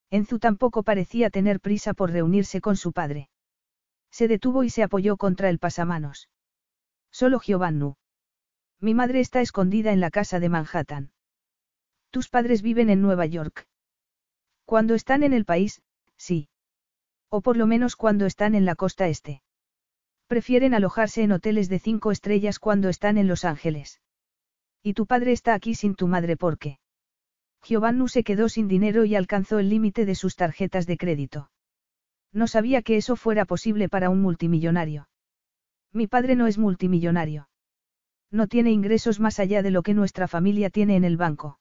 Enzu 0.09 0.39
tampoco 0.39 0.81
parecía 0.81 1.29
tener 1.29 1.59
prisa 1.59 1.93
por 1.93 2.09
reunirse 2.09 2.59
con 2.59 2.75
su 2.75 2.91
padre. 2.91 3.29
Se 4.09 4.27
detuvo 4.27 4.63
y 4.63 4.71
se 4.71 4.81
apoyó 4.81 5.15
contra 5.15 5.49
el 5.51 5.59
pasamanos. 5.59 6.27
Solo 7.11 7.39
Giovannu. 7.39 7.97
Mi 8.79 8.95
madre 8.95 9.19
está 9.19 9.41
escondida 9.41 9.91
en 9.91 9.99
la 9.99 10.09
casa 10.09 10.39
de 10.39 10.49
Manhattan. 10.49 11.11
Tus 12.09 12.29
padres 12.29 12.61
viven 12.61 12.89
en 12.89 13.01
Nueva 13.01 13.25
York. 13.25 13.67
Cuando 14.65 14.95
están 14.95 15.23
en 15.23 15.33
el 15.33 15.45
país, 15.45 15.81
sí. 16.17 16.49
O 17.29 17.41
por 17.41 17.57
lo 17.57 17.67
menos 17.67 17.95
cuando 17.95 18.25
están 18.25 18.55
en 18.55 18.65
la 18.65 18.75
costa 18.75 19.07
este. 19.07 19.41
Prefieren 20.27 20.73
alojarse 20.73 21.23
en 21.23 21.31
hoteles 21.31 21.69
de 21.69 21.79
cinco 21.79 22.11
estrellas 22.11 22.59
cuando 22.59 22.89
están 22.89 23.17
en 23.17 23.27
Los 23.27 23.45
Ángeles. 23.45 24.01
Y 24.83 24.93
tu 24.93 25.05
padre 25.05 25.31
está 25.31 25.53
aquí 25.53 25.75
sin 25.75 25.95
tu 25.95 26.07
madre 26.07 26.37
¿por 26.37 26.57
qué? 26.57 26.79
Giovannu 27.63 28.07
se 28.07 28.23
quedó 28.23 28.49
sin 28.49 28.67
dinero 28.67 29.05
y 29.05 29.15
alcanzó 29.15 29.59
el 29.59 29.69
límite 29.69 30.05
de 30.05 30.15
sus 30.15 30.35
tarjetas 30.35 30.85
de 30.85 30.97
crédito. 30.97 31.51
No 32.33 32.47
sabía 32.47 32.81
que 32.81 32.97
eso 32.97 33.15
fuera 33.15 33.45
posible 33.45 33.89
para 33.89 34.09
un 34.09 34.21
multimillonario. 34.21 35.09
Mi 35.91 36.07
padre 36.07 36.35
no 36.35 36.47
es 36.47 36.57
multimillonario. 36.57 37.49
No 38.31 38.47
tiene 38.47 38.71
ingresos 38.71 39.19
más 39.19 39.39
allá 39.39 39.61
de 39.63 39.71
lo 39.71 39.81
que 39.81 39.93
nuestra 39.93 40.27
familia 40.27 40.69
tiene 40.69 40.95
en 40.95 41.05
el 41.05 41.17
banco. 41.17 41.59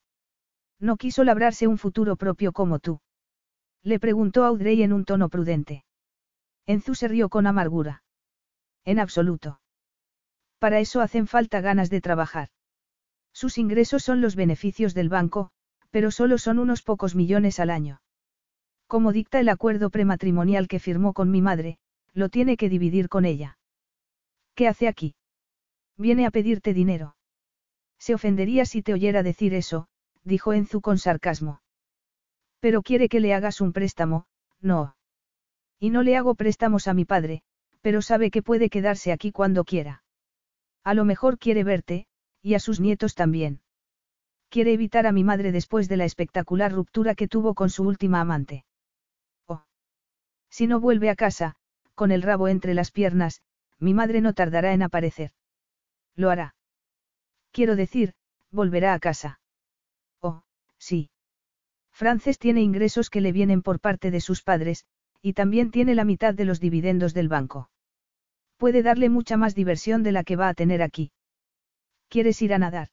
No 0.79 0.97
quiso 0.97 1.25
labrarse 1.25 1.67
un 1.67 1.79
futuro 1.79 2.17
propio 2.17 2.53
como 2.53 2.79
tú. 2.79 3.01
Le 3.83 3.99
preguntó 3.99 4.45
Audrey 4.45 4.83
en 4.83 4.93
un 4.93 5.05
tono 5.05 5.29
prudente. 5.29 5.85
Enzu 6.67 6.95
se 6.95 7.09
rió 7.09 7.29
con 7.29 7.47
amargura. 7.47 8.03
En 8.85 8.99
absoluto. 8.99 9.61
Para 10.59 10.81
eso 10.81 11.01
hacen 11.01 11.27
falta 11.27 11.61
ganas 11.61 11.91
de 11.91 12.01
trabajar. 12.01 12.49
Sus 13.33 13.59
ingresos 13.59 14.03
son 14.03 14.21
los 14.21 14.37
beneficios 14.37 14.95
del 14.95 15.09
banco, 15.09 15.51
pero 15.91 16.11
solo 16.11 16.39
son 16.39 16.59
unos 16.59 16.83
pocos 16.83 17.15
millones 17.15 17.61
al 17.61 17.71
año. 17.71 18.01
Como 18.87 19.13
dicta 19.13 19.41
el 19.41 19.49
acuerdo 19.49 19.91
prematrimonial 19.91 20.69
que 20.69 20.81
firmó 20.81 21.13
con 21.13 21.31
mi 21.31 21.43
madre, 21.43 21.79
lo 22.13 22.29
tiene 22.29 22.57
que 22.57 22.69
dividir 22.69 23.09
con 23.09 23.25
ella. 23.25 23.59
¿Qué 24.55 24.69
hace 24.69 24.89
aquí? 24.89 25.15
Viene 25.97 26.27
a 26.27 26.31
pedirte 26.31 26.73
dinero. 26.73 27.17
Se 27.99 28.15
ofendería 28.15 28.65
si 28.65 28.83
te 28.83 28.93
oyera 28.93 29.23
decir 29.23 29.55
eso, 29.55 29.89
dijo 30.27 30.53
Enzu 30.53 30.81
con 30.81 30.99
sarcasmo. 30.99 31.63
Pero 32.61 32.83
quiere 32.83 33.09
que 33.09 33.21
le 33.21 33.33
hagas 33.33 33.61
un 33.61 33.73
préstamo, 33.73 34.27
no. 34.61 34.97
Y 35.79 35.91
no 35.91 36.03
le 36.03 36.17
hago 36.17 36.35
préstamos 36.35 36.89
a 36.89 36.95
mi 36.95 37.05
padre, 37.05 37.43
pero 37.81 38.03
sabe 38.03 38.31
que 38.31 38.43
puede 38.43 38.69
quedarse 38.69 39.13
aquí 39.13 39.31
cuando 39.31 39.65
quiera. 39.65 40.03
A 40.83 40.95
lo 40.95 41.05
mejor 41.05 41.39
quiere 41.39 41.65
verte, 41.65 42.07
y 42.43 42.55
a 42.55 42.59
sus 42.59 42.81
nietos 42.81 43.15
también. 43.15 43.61
Quiere 44.49 44.73
evitar 44.73 45.07
a 45.07 45.13
mi 45.13 45.23
madre 45.23 45.53
después 45.53 45.89
de 45.89 45.97
la 45.97 46.05
espectacular 46.05 46.73
ruptura 46.73 47.15
que 47.15 47.29
tuvo 47.29 47.55
con 47.55 47.71
su 47.71 47.85
última 47.85 48.21
amante. 48.21 48.65
Oh. 49.47 49.65
Si 50.51 50.67
no 50.67 50.81
vuelve 50.81 51.11
a 51.11 51.17
casa, 51.17 51.57
con 51.95 52.11
el 52.11 52.23
rabo 52.23 52.49
entre 52.49 52.75
las 52.75 52.91
piernas, 52.91 53.43
mi 53.79 53.95
madre 53.95 54.21
no 54.21 54.33
tardará 54.33 54.73
en 54.73 54.83
aparecer. 54.83 55.33
Lo 56.15 56.31
hará. 56.31 56.55
Quiero 57.53 57.77
decir, 57.77 58.15
volverá 58.51 58.95
a 58.95 58.99
casa. 58.99 59.41
Sí. 60.79 61.11
Frances 61.93 62.39
tiene 62.39 62.63
ingresos 62.63 63.09
que 63.11 63.21
le 63.21 63.33
vienen 63.33 63.63
por 63.63 63.81
parte 63.81 64.11
de 64.11 64.21
sus 64.21 64.43
padres, 64.43 64.85
y 65.23 65.33
también 65.33 65.71
tiene 65.71 65.95
la 65.95 66.05
mitad 66.05 66.35
de 66.35 66.45
los 66.45 66.61
dividendos 66.61 67.15
del 67.15 67.29
banco. 67.29 67.71
Puede 68.59 68.83
darle 68.83 69.09
mucha 69.09 69.37
más 69.37 69.55
diversión 69.55 70.03
de 70.03 70.13
la 70.13 70.25
que 70.25 70.37
va 70.37 70.49
a 70.49 70.55
tener 70.55 70.83
aquí. 70.83 71.13
¿Quieres 72.09 72.41
ir 72.43 72.55
a 72.55 72.59
nadar? 72.59 72.89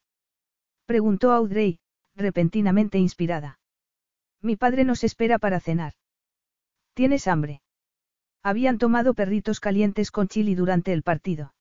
Preguntó 0.85 1.31
Audrey, 1.31 1.79
repentinamente 2.15 2.97
inspirada. 2.97 3.59
Mi 4.41 4.55
padre 4.55 4.83
nos 4.83 5.03
espera 5.03 5.37
para 5.37 5.59
cenar. 5.59 5.93
¿Tienes 6.93 7.27
hambre? 7.27 7.61
Habían 8.41 8.77
tomado 8.77 9.13
perritos 9.13 9.59
calientes 9.59 10.11
con 10.11 10.27
chili 10.27 10.55
durante 10.55 10.91
el 10.93 11.03
partido. 11.03 11.53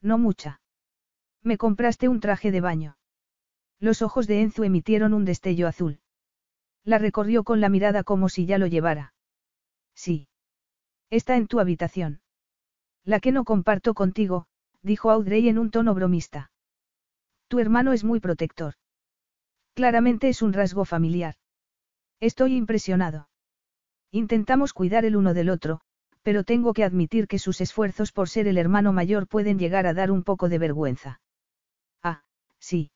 No 0.00 0.18
mucha. 0.18 0.60
Me 1.42 1.58
compraste 1.58 2.08
un 2.08 2.20
traje 2.20 2.50
de 2.50 2.60
baño. 2.60 2.97
Los 3.80 4.02
ojos 4.02 4.26
de 4.26 4.42
Enzo 4.42 4.64
emitieron 4.64 5.14
un 5.14 5.24
destello 5.24 5.68
azul. 5.68 6.00
La 6.84 6.98
recorrió 6.98 7.44
con 7.44 7.60
la 7.60 7.68
mirada 7.68 8.02
como 8.02 8.28
si 8.28 8.46
ya 8.46 8.58
lo 8.58 8.66
llevara. 8.66 9.14
Sí. 9.94 10.28
Está 11.10 11.36
en 11.36 11.46
tu 11.46 11.60
habitación. 11.60 12.20
La 13.04 13.20
que 13.20 13.32
no 13.32 13.44
comparto 13.44 13.94
contigo, 13.94 14.46
dijo 14.82 15.10
Audrey 15.10 15.48
en 15.48 15.58
un 15.58 15.70
tono 15.70 15.94
bromista. 15.94 16.50
Tu 17.48 17.58
hermano 17.58 17.92
es 17.92 18.04
muy 18.04 18.20
protector. 18.20 18.74
Claramente 19.74 20.28
es 20.28 20.42
un 20.42 20.52
rasgo 20.52 20.84
familiar. 20.84 21.36
Estoy 22.20 22.56
impresionado. 22.56 23.28
Intentamos 24.10 24.72
cuidar 24.72 25.04
el 25.04 25.16
uno 25.16 25.34
del 25.34 25.50
otro, 25.50 25.80
pero 26.22 26.44
tengo 26.44 26.74
que 26.74 26.84
admitir 26.84 27.28
que 27.28 27.38
sus 27.38 27.60
esfuerzos 27.60 28.12
por 28.12 28.28
ser 28.28 28.48
el 28.48 28.58
hermano 28.58 28.92
mayor 28.92 29.28
pueden 29.28 29.58
llegar 29.58 29.86
a 29.86 29.94
dar 29.94 30.10
un 30.10 30.24
poco 30.24 30.48
de 30.48 30.58
vergüenza. 30.58 31.20
Ah, 32.02 32.22
sí. 32.58 32.90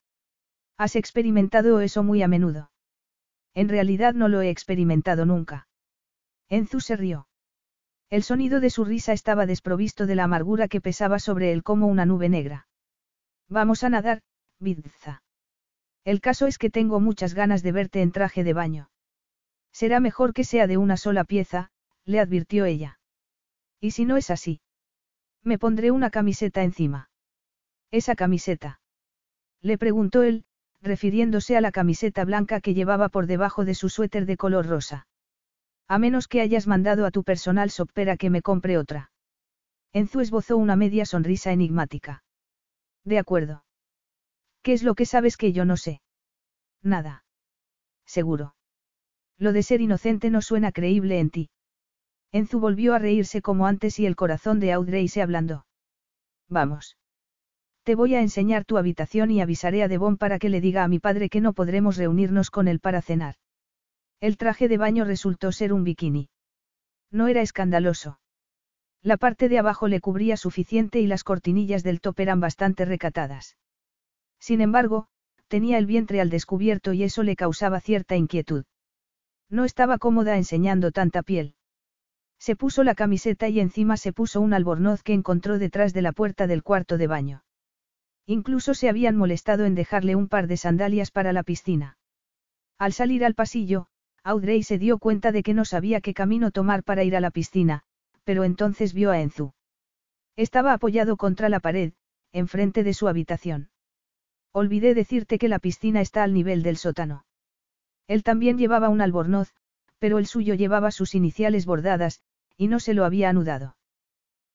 Has 0.83 0.97
experimentado 0.97 1.79
eso 1.79 2.03
muy 2.03 2.23
a 2.23 2.27
menudo. 2.27 2.69
En 3.53 3.69
realidad 3.69 4.15
no 4.15 4.27
lo 4.27 4.41
he 4.41 4.49
experimentado 4.49 5.25
nunca. 5.25 5.69
Enzu 6.49 6.81
se 6.81 6.97
rió. 6.97 7.29
El 8.09 8.21
sonido 8.21 8.59
de 8.59 8.69
su 8.69 8.83
risa 8.83 9.13
estaba 9.13 9.45
desprovisto 9.45 10.05
de 10.05 10.15
la 10.15 10.25
amargura 10.25 10.67
que 10.67 10.81
pesaba 10.81 11.19
sobre 11.19 11.53
él 11.53 11.63
como 11.63 11.87
una 11.87 12.05
nube 12.05 12.27
negra. 12.27 12.67
Vamos 13.47 13.85
a 13.85 13.89
nadar, 13.89 14.23
Vidza. 14.59 15.23
El 16.03 16.19
caso 16.19 16.47
es 16.47 16.57
que 16.57 16.69
tengo 16.69 16.99
muchas 16.99 17.33
ganas 17.33 17.63
de 17.63 17.71
verte 17.71 18.01
en 18.01 18.11
traje 18.11 18.43
de 18.43 18.51
baño. 18.51 18.89
Será 19.71 20.01
mejor 20.01 20.33
que 20.33 20.43
sea 20.43 20.67
de 20.67 20.75
una 20.75 20.97
sola 20.97 21.23
pieza, 21.23 21.71
le 22.03 22.19
advirtió 22.19 22.65
ella. 22.65 22.99
¿Y 23.79 23.91
si 23.91 24.03
no 24.03 24.17
es 24.17 24.29
así? 24.29 24.59
Me 25.43 25.57
pondré 25.57 25.91
una 25.91 26.09
camiseta 26.09 26.61
encima. 26.61 27.09
¿Esa 27.89 28.15
camiseta? 28.15 28.81
Le 29.61 29.77
preguntó 29.77 30.23
él, 30.23 30.43
refiriéndose 30.83 31.55
a 31.55 31.61
la 31.61 31.71
camiseta 31.71 32.25
blanca 32.25 32.59
que 32.59 32.73
llevaba 32.73 33.09
por 33.09 33.25
debajo 33.25 33.65
de 33.65 33.73
su 33.73 33.89
suéter 33.89 34.25
de 34.25 34.37
color 34.37 34.67
rosa. 34.67 35.07
A 35.87 35.97
menos 35.97 36.27
que 36.27 36.41
hayas 36.41 36.67
mandado 36.67 37.05
a 37.05 37.11
tu 37.11 37.23
personal 37.23 37.69
sopera 37.71 38.17
que 38.17 38.29
me 38.29 38.41
compre 38.41 38.77
otra. 38.77 39.11
Enzu 39.93 40.19
esbozó 40.19 40.57
una 40.57 40.75
media 40.75 41.05
sonrisa 41.05 41.51
enigmática. 41.51 42.23
De 43.05 43.17
acuerdo. 43.17 43.63
¿Qué 44.61 44.73
es 44.73 44.83
lo 44.83 44.95
que 44.95 45.05
sabes 45.05 45.37
que 45.37 45.53
yo 45.53 45.65
no 45.65 45.77
sé? 45.77 46.01
Nada. 46.81 47.23
Seguro. 48.05 48.55
Lo 49.37 49.53
de 49.53 49.63
ser 49.63 49.81
inocente 49.81 50.29
no 50.29 50.41
suena 50.41 50.71
creíble 50.71 51.19
en 51.19 51.29
ti. 51.29 51.49
Enzu 52.31 52.59
volvió 52.59 52.93
a 52.93 52.99
reírse 52.99 53.41
como 53.41 53.67
antes 53.67 53.99
y 53.99 54.05
el 54.05 54.15
corazón 54.15 54.59
de 54.59 54.73
Audrey 54.73 55.07
se 55.07 55.21
ablandó. 55.21 55.65
Vamos. 56.49 56.97
Te 57.83 57.95
voy 57.95 58.15
a 58.15 58.21
enseñar 58.21 58.63
tu 58.63 58.77
habitación 58.77 59.29
y 59.29 59.41
avisaré 59.41 59.83
a 59.83 59.89
Devon 59.89 60.17
para 60.17 60.39
que 60.39 60.47
le 60.47 60.61
diga 60.61 60.83
a 60.85 60.87
mi 60.87 60.99
padre 60.99 61.29
que 61.29 61.41
no 61.41 61.51
podremos 61.51 61.97
reunirnos 61.97 62.49
con 62.49 62.69
él 62.69 62.79
para 62.79 63.01
cenar. 63.01 63.35
El 64.21 64.37
traje 64.37 64.69
de 64.69 64.77
baño 64.77 65.03
resultó 65.03 65.51
ser 65.51 65.73
un 65.73 65.83
bikini. 65.83 66.29
No 67.11 67.27
era 67.27 67.41
escandaloso. 67.41 68.19
La 69.01 69.17
parte 69.17 69.49
de 69.49 69.59
abajo 69.59 69.89
le 69.89 69.99
cubría 69.99 70.37
suficiente 70.37 71.01
y 71.01 71.07
las 71.07 71.25
cortinillas 71.25 71.83
del 71.83 71.99
top 71.99 72.21
eran 72.21 72.39
bastante 72.39 72.85
recatadas. 72.85 73.57
Sin 74.39 74.61
embargo, 74.61 75.07
tenía 75.49 75.77
el 75.77 75.85
vientre 75.85 76.21
al 76.21 76.29
descubierto 76.29 76.93
y 76.93 77.03
eso 77.03 77.21
le 77.21 77.35
causaba 77.35 77.81
cierta 77.81 78.15
inquietud. 78.15 78.63
No 79.49 79.65
estaba 79.65 79.97
cómoda 79.97 80.37
enseñando 80.37 80.93
tanta 80.93 81.21
piel. 81.21 81.55
Se 82.39 82.55
puso 82.55 82.85
la 82.85 82.95
camiseta 82.95 83.49
y 83.49 83.59
encima 83.59 83.97
se 83.97 84.13
puso 84.13 84.39
un 84.39 84.53
albornoz 84.53 85.03
que 85.03 85.13
encontró 85.13 85.59
detrás 85.59 85.93
de 85.93 86.01
la 86.01 86.13
puerta 86.13 86.47
del 86.47 86.63
cuarto 86.63 86.97
de 86.97 87.07
baño. 87.07 87.43
Incluso 88.25 88.73
se 88.73 88.89
habían 88.89 89.17
molestado 89.17 89.65
en 89.65 89.75
dejarle 89.75 90.15
un 90.15 90.27
par 90.27 90.47
de 90.47 90.57
sandalias 90.57 91.11
para 91.11 91.33
la 91.33 91.43
piscina. 91.43 91.97
Al 92.77 92.93
salir 92.93 93.25
al 93.25 93.35
pasillo, 93.35 93.87
Audrey 94.23 94.63
se 94.63 94.77
dio 94.77 94.97
cuenta 94.97 95.31
de 95.31 95.43
que 95.43 95.53
no 95.53 95.65
sabía 95.65 95.99
qué 95.99 96.13
camino 96.13 96.51
tomar 96.51 96.83
para 96.83 97.03
ir 97.03 97.15
a 97.15 97.19
la 97.19 97.31
piscina, 97.31 97.83
pero 98.23 98.45
entonces 98.45 98.93
vio 98.93 99.11
a 99.11 99.19
Enzu. 99.19 99.53
Estaba 100.37 100.73
apoyado 100.73 101.17
contra 101.17 101.49
la 101.49 101.59
pared, 101.59 101.93
enfrente 102.31 102.83
de 102.83 102.93
su 102.93 103.07
habitación. 103.07 103.69
Olvidé 104.53 104.93
decirte 104.93 105.37
que 105.37 105.49
la 105.49 105.59
piscina 105.59 105.99
está 105.99 106.23
al 106.23 106.33
nivel 106.33 106.63
del 106.63 106.77
sótano. 106.77 107.25
Él 108.07 108.23
también 108.23 108.57
llevaba 108.57 108.89
un 108.89 109.01
albornoz, 109.01 109.53
pero 109.99 110.17
el 110.17 110.25
suyo 110.25 110.53
llevaba 110.53 110.91
sus 110.91 111.15
iniciales 111.15 111.65
bordadas, 111.65 112.21
y 112.57 112.67
no 112.67 112.79
se 112.79 112.93
lo 112.93 113.05
había 113.05 113.29
anudado. 113.29 113.75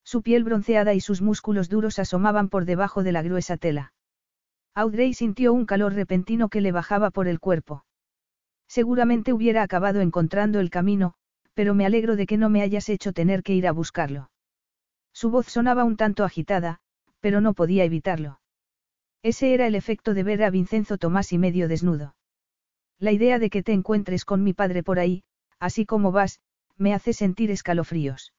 Su 0.08 0.22
piel 0.22 0.42
bronceada 0.42 0.94
y 0.94 1.00
sus 1.00 1.20
músculos 1.20 1.68
duros 1.68 1.98
asomaban 1.98 2.48
por 2.48 2.64
debajo 2.64 3.02
de 3.02 3.12
la 3.12 3.20
gruesa 3.20 3.58
tela. 3.58 3.92
Audrey 4.74 5.12
sintió 5.12 5.52
un 5.52 5.66
calor 5.66 5.92
repentino 5.92 6.48
que 6.48 6.62
le 6.62 6.72
bajaba 6.72 7.10
por 7.10 7.28
el 7.28 7.40
cuerpo. 7.40 7.84
Seguramente 8.66 9.34
hubiera 9.34 9.62
acabado 9.62 10.00
encontrando 10.00 10.60
el 10.60 10.70
camino, 10.70 11.12
pero 11.52 11.74
me 11.74 11.84
alegro 11.84 12.16
de 12.16 12.24
que 12.24 12.38
no 12.38 12.48
me 12.48 12.62
hayas 12.62 12.88
hecho 12.88 13.12
tener 13.12 13.42
que 13.42 13.52
ir 13.52 13.66
a 13.66 13.72
buscarlo. 13.72 14.30
Su 15.12 15.28
voz 15.28 15.48
sonaba 15.48 15.84
un 15.84 15.98
tanto 15.98 16.24
agitada, 16.24 16.80
pero 17.20 17.42
no 17.42 17.52
podía 17.52 17.84
evitarlo. 17.84 18.40
Ese 19.22 19.52
era 19.52 19.66
el 19.66 19.74
efecto 19.74 20.14
de 20.14 20.22
ver 20.22 20.42
a 20.42 20.48
Vincenzo 20.48 20.96
Tomás 20.96 21.34
y 21.34 21.38
medio 21.38 21.68
desnudo. 21.68 22.16
La 22.98 23.12
idea 23.12 23.38
de 23.38 23.50
que 23.50 23.62
te 23.62 23.74
encuentres 23.74 24.24
con 24.24 24.42
mi 24.42 24.54
padre 24.54 24.82
por 24.82 25.00
ahí, 25.00 25.22
así 25.58 25.84
como 25.84 26.12
vas, 26.12 26.40
me 26.78 26.94
hace 26.94 27.12
sentir 27.12 27.50
escalofríos. 27.50 28.32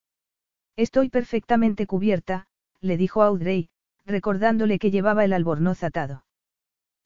Estoy 0.79 1.09
perfectamente 1.09 1.87
cubierta, 1.87 2.47
le 2.79 2.95
dijo 2.95 3.21
Audrey, 3.21 3.67
recordándole 4.05 4.79
que 4.79 4.91
llevaba 4.91 5.25
el 5.25 5.33
albornoz 5.33 5.83
atado. 5.83 6.23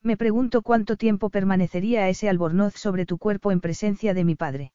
Me 0.04 0.16
pregunto 0.16 0.62
cuánto 0.62 0.96
tiempo 0.96 1.32
permanecería 1.32 2.08
ese 2.08 2.30
albornoz 2.30 2.76
sobre 2.76 3.08
tu 3.08 3.18
cuerpo 3.18 3.52
en 3.52 3.62
presencia 3.62 4.14
de 4.14 4.26
mi 4.26 4.36
padre. 4.36 4.74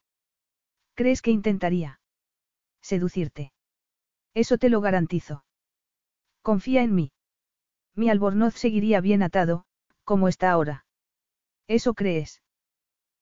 ¿Crees 0.97 1.23
que 1.23 1.31
intentaría? 1.31 2.01
Seducirte. 2.83 3.53
Eso 4.35 4.59
te 4.59 4.69
lo 4.69 4.81
garantizo. 4.81 5.45
Confía 6.43 6.83
en 6.83 6.97
mí. 6.97 7.13
Mi 7.95 8.11
albornoz 8.11 8.55
seguiría 8.55 9.01
bien 9.01 9.23
atado, 9.23 9.65
como 10.03 10.27
está 10.27 10.51
ahora. 10.51 10.87
¿Eso 11.69 11.95
crees? 11.95 12.43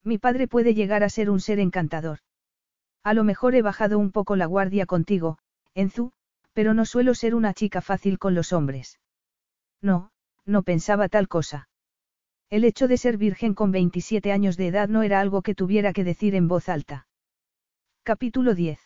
Mi 0.02 0.16
padre 0.16 0.48
puede 0.48 0.72
llegar 0.72 1.02
a 1.04 1.10
ser 1.10 1.28
un 1.28 1.40
ser 1.40 1.58
encantador. 1.60 2.20
A 3.02 3.12
lo 3.12 3.24
mejor 3.24 3.54
he 3.54 3.60
bajado 3.60 3.98
un 3.98 4.10
poco 4.10 4.36
la 4.36 4.46
guardia 4.46 4.86
contigo, 4.86 5.38
Enzu, 5.76 6.12
pero 6.54 6.72
no 6.72 6.86
suelo 6.86 7.14
ser 7.14 7.34
una 7.34 7.52
chica 7.52 7.82
fácil 7.82 8.18
con 8.18 8.34
los 8.34 8.54
hombres. 8.54 8.98
No, 9.82 10.10
no 10.46 10.62
pensaba 10.62 11.08
tal 11.10 11.28
cosa. 11.28 11.68
El 12.48 12.64
hecho 12.64 12.88
de 12.88 12.96
ser 12.96 13.18
virgen 13.18 13.52
con 13.54 13.72
27 13.72 14.32
años 14.32 14.56
de 14.56 14.68
edad 14.68 14.88
no 14.88 15.02
era 15.02 15.20
algo 15.20 15.42
que 15.42 15.54
tuviera 15.54 15.92
que 15.92 16.02
decir 16.02 16.34
en 16.34 16.48
voz 16.48 16.70
alta. 16.70 17.06
Capítulo 18.04 18.54
10. 18.54 18.80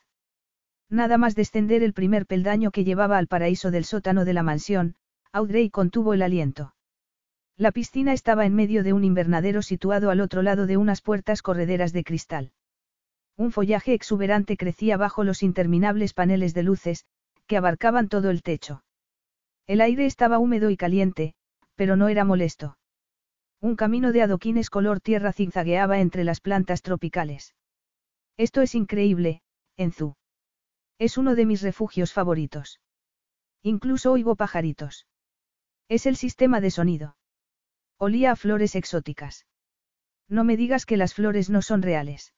Nada 0.89 1.17
más 1.17 1.36
descender 1.36 1.85
el 1.85 1.93
primer 1.93 2.27
peldaño 2.27 2.73
que 2.73 2.83
llevaba 2.83 3.19
al 3.19 3.28
paraíso 3.28 3.70
del 3.70 3.85
sótano 3.85 4.25
de 4.25 4.33
la 4.33 4.43
mansión, 4.43 4.97
Audrey 5.31 5.70
contuvo 5.70 6.12
el 6.12 6.23
aliento. 6.23 6.75
La 7.57 7.70
piscina 7.70 8.15
estaba 8.15 8.47
en 8.47 8.55
medio 8.57 8.83
de 8.83 8.94
un 8.94 9.05
invernadero 9.05 9.62
situado 9.62 10.10
al 10.10 10.20
otro 10.20 10.43
lado 10.43 10.67
de 10.67 10.77
unas 10.77 11.02
puertas 11.02 11.43
correderas 11.43 11.93
de 11.93 12.02
cristal. 12.02 12.51
Un 13.36 13.52
follaje 13.52 13.94
exuberante 13.94 14.57
crecía 14.57 14.97
bajo 14.97 15.25
los 15.25 15.42
interminables 15.42 16.12
paneles 16.15 16.55
de 16.55 16.62
luces, 16.62 17.07
que 17.47 17.57
abarcaban 17.57 18.09
todo 18.09 18.31
el 18.31 18.42
techo. 18.42 18.84
El 19.67 19.81
aire 19.81 20.07
estaba 20.07 20.39
húmedo 20.39 20.70
y 20.70 20.76
caliente, 20.76 21.34
pero 21.75 21.97
no 21.97 22.09
era 22.09 22.25
molesto. 22.25 22.76
Un 23.60 23.76
camino 23.76 24.12
de 24.12 24.23
adoquines 24.23 24.70
color 24.70 25.00
tierra 25.00 25.33
zigzagueaba 25.33 26.00
entre 26.00 26.25
las 26.25 26.41
plantas 26.41 26.83
tropicales. 26.83 27.55
Esto 28.36 28.62
es 28.62 28.75
increíble, 28.75 29.42
Enzu. 29.76 30.15
Es 30.99 31.18
uno 31.18 31.34
de 31.34 31.47
mis 31.47 31.62
refugios 31.62 32.12
favoritos. 32.12 32.81
Incluso 33.62 34.12
oigo 34.12 34.36
pajaritos. 34.36 35.07
Es 35.89 36.07
el 36.07 36.17
sistema 36.17 36.60
de 36.60 36.70
sonido. 36.70 37.17
Olía 37.99 38.33
a 38.33 38.36
flores 38.36 38.75
exóticas. 38.76 39.47
No 40.28 40.44
me 40.44 40.57
digas 40.57 40.86
que 40.86 40.97
las 40.97 41.15
flores 41.15 41.50
no 41.50 41.60
son 41.60 41.83
reales. 41.83 42.33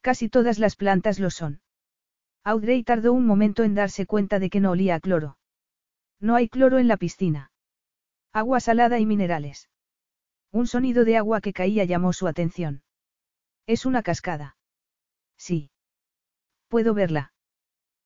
Casi 0.00 0.28
todas 0.28 0.58
las 0.58 0.76
plantas 0.76 1.18
lo 1.18 1.30
son. 1.30 1.60
Audrey 2.42 2.82
tardó 2.82 3.12
un 3.12 3.26
momento 3.26 3.64
en 3.64 3.74
darse 3.74 4.06
cuenta 4.06 4.38
de 4.38 4.48
que 4.48 4.60
no 4.60 4.70
olía 4.70 4.94
a 4.94 5.00
cloro. 5.00 5.36
No 6.20 6.36
hay 6.36 6.48
cloro 6.48 6.78
en 6.78 6.88
la 6.88 6.96
piscina. 6.96 7.52
Agua 8.32 8.60
salada 8.60 8.98
y 8.98 9.06
minerales. 9.06 9.68
Un 10.52 10.66
sonido 10.66 11.04
de 11.04 11.16
agua 11.16 11.40
que 11.40 11.52
caía 11.52 11.84
llamó 11.84 12.12
su 12.12 12.26
atención. 12.26 12.82
Es 13.66 13.86
una 13.86 14.02
cascada. 14.02 14.56
Sí. 15.36 15.70
Puedo 16.68 16.94
verla. 16.94 17.32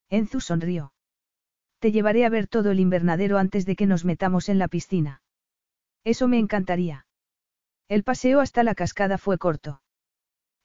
Enzu 0.09 0.39
sonrió. 0.39 0.93
Te 1.79 1.91
llevaré 1.91 2.25
a 2.25 2.29
ver 2.29 2.47
todo 2.47 2.71
el 2.71 2.79
invernadero 2.79 3.37
antes 3.37 3.65
de 3.65 3.75
que 3.75 3.85
nos 3.85 4.05
metamos 4.05 4.49
en 4.49 4.59
la 4.59 4.67
piscina. 4.67 5.21
Eso 6.03 6.27
me 6.27 6.39
encantaría. 6.39 7.07
El 7.87 8.03
paseo 8.03 8.41
hasta 8.41 8.63
la 8.63 8.75
cascada 8.75 9.17
fue 9.17 9.37
corto. 9.37 9.81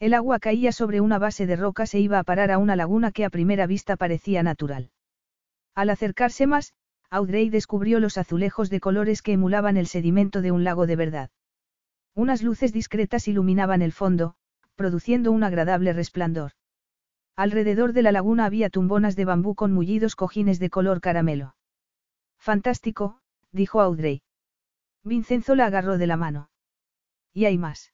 El 0.01 0.15
agua 0.15 0.39
caía 0.39 0.73
sobre 0.73 1.03
una 1.03 1.19
base 1.19 1.47
de 1.47 1.57
rocas 1.57 1.95
e 1.95 2.01
iba 2.01 2.19
a 2.19 2.25
parar 2.25 2.51
a 2.51 2.57
una 2.57 2.75
laguna 2.75 3.12
que 3.12 3.27
a 3.27 3.31
primera 3.31 3.67
vista 3.67 3.97
parecía 3.97 4.43
natural. 4.43 4.91
Al 5.75 5.91
acercarse 5.91 6.47
más, 6.47 6.73
Audrey 7.11 7.51
descubrió 7.51 8.01
los 8.01 8.17
azulejos 8.17 8.70
de 8.70 8.81
colores 8.81 9.20
que 9.20 9.33
emulaban 9.33 9.77
el 9.77 9.87
sedimento 9.87 10.41
de 10.41 10.53
un 10.53 10.65
lago 10.65 10.87
de 10.87 10.97
verdad. 10.97 11.31
Unas 12.15 12.43
luces 12.43 12.73
discretas 12.73 13.29
iluminaban 13.29 13.83
el 13.83 13.93
fondo, 13.93 14.37
produciendo 14.75 15.33
un 15.33 15.45
agradable 15.45 15.93
resplandor. 15.93 16.53
Alrededor 17.37 17.93
de 17.93 18.01
la 18.01 18.12
laguna 18.12 18.47
había 18.47 18.70
tumbonas 18.70 19.17
de 19.17 19.27
bambú 19.27 19.55
con 19.55 19.70
mullidos 19.70 20.17
cojines 20.17 20.59
de 20.59 20.70
color 20.70 21.03
caramelo. 21.03 21.57
Fantástico, 22.39 23.20
dijo 23.53 23.83
Audrey. 23.83 24.23
Vincenzo 25.05 25.55
la 25.55 25.67
agarró 25.67 25.99
de 25.99 26.07
la 26.07 26.17
mano. 26.17 26.49
Y 27.35 27.45
hay 27.45 27.59
más. 27.59 27.93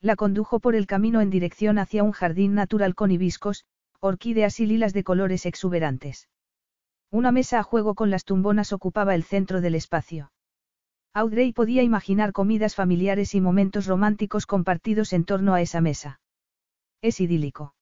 La 0.00 0.16
condujo 0.16 0.60
por 0.60 0.74
el 0.74 0.86
camino 0.86 1.20
en 1.20 1.30
dirección 1.30 1.78
hacia 1.78 2.02
un 2.02 2.12
jardín 2.12 2.54
natural 2.54 2.94
con 2.94 3.10
hibiscos, 3.10 3.64
orquídeas 4.00 4.60
y 4.60 4.66
lilas 4.66 4.92
de 4.92 5.04
colores 5.04 5.46
exuberantes. 5.46 6.28
Una 7.10 7.32
mesa 7.32 7.58
a 7.58 7.62
juego 7.62 7.94
con 7.94 8.10
las 8.10 8.24
tumbonas 8.24 8.72
ocupaba 8.72 9.14
el 9.14 9.24
centro 9.24 9.60
del 9.60 9.74
espacio. 9.74 10.32
Audrey 11.14 11.52
podía 11.52 11.82
imaginar 11.82 12.32
comidas 12.32 12.74
familiares 12.74 13.34
y 13.34 13.40
momentos 13.40 13.86
románticos 13.86 14.44
compartidos 14.44 15.14
en 15.14 15.24
torno 15.24 15.54
a 15.54 15.62
esa 15.62 15.80
mesa. 15.80 16.20
Es 17.00 17.20
idílico. 17.20 17.74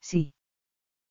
Sí. 0.00 0.34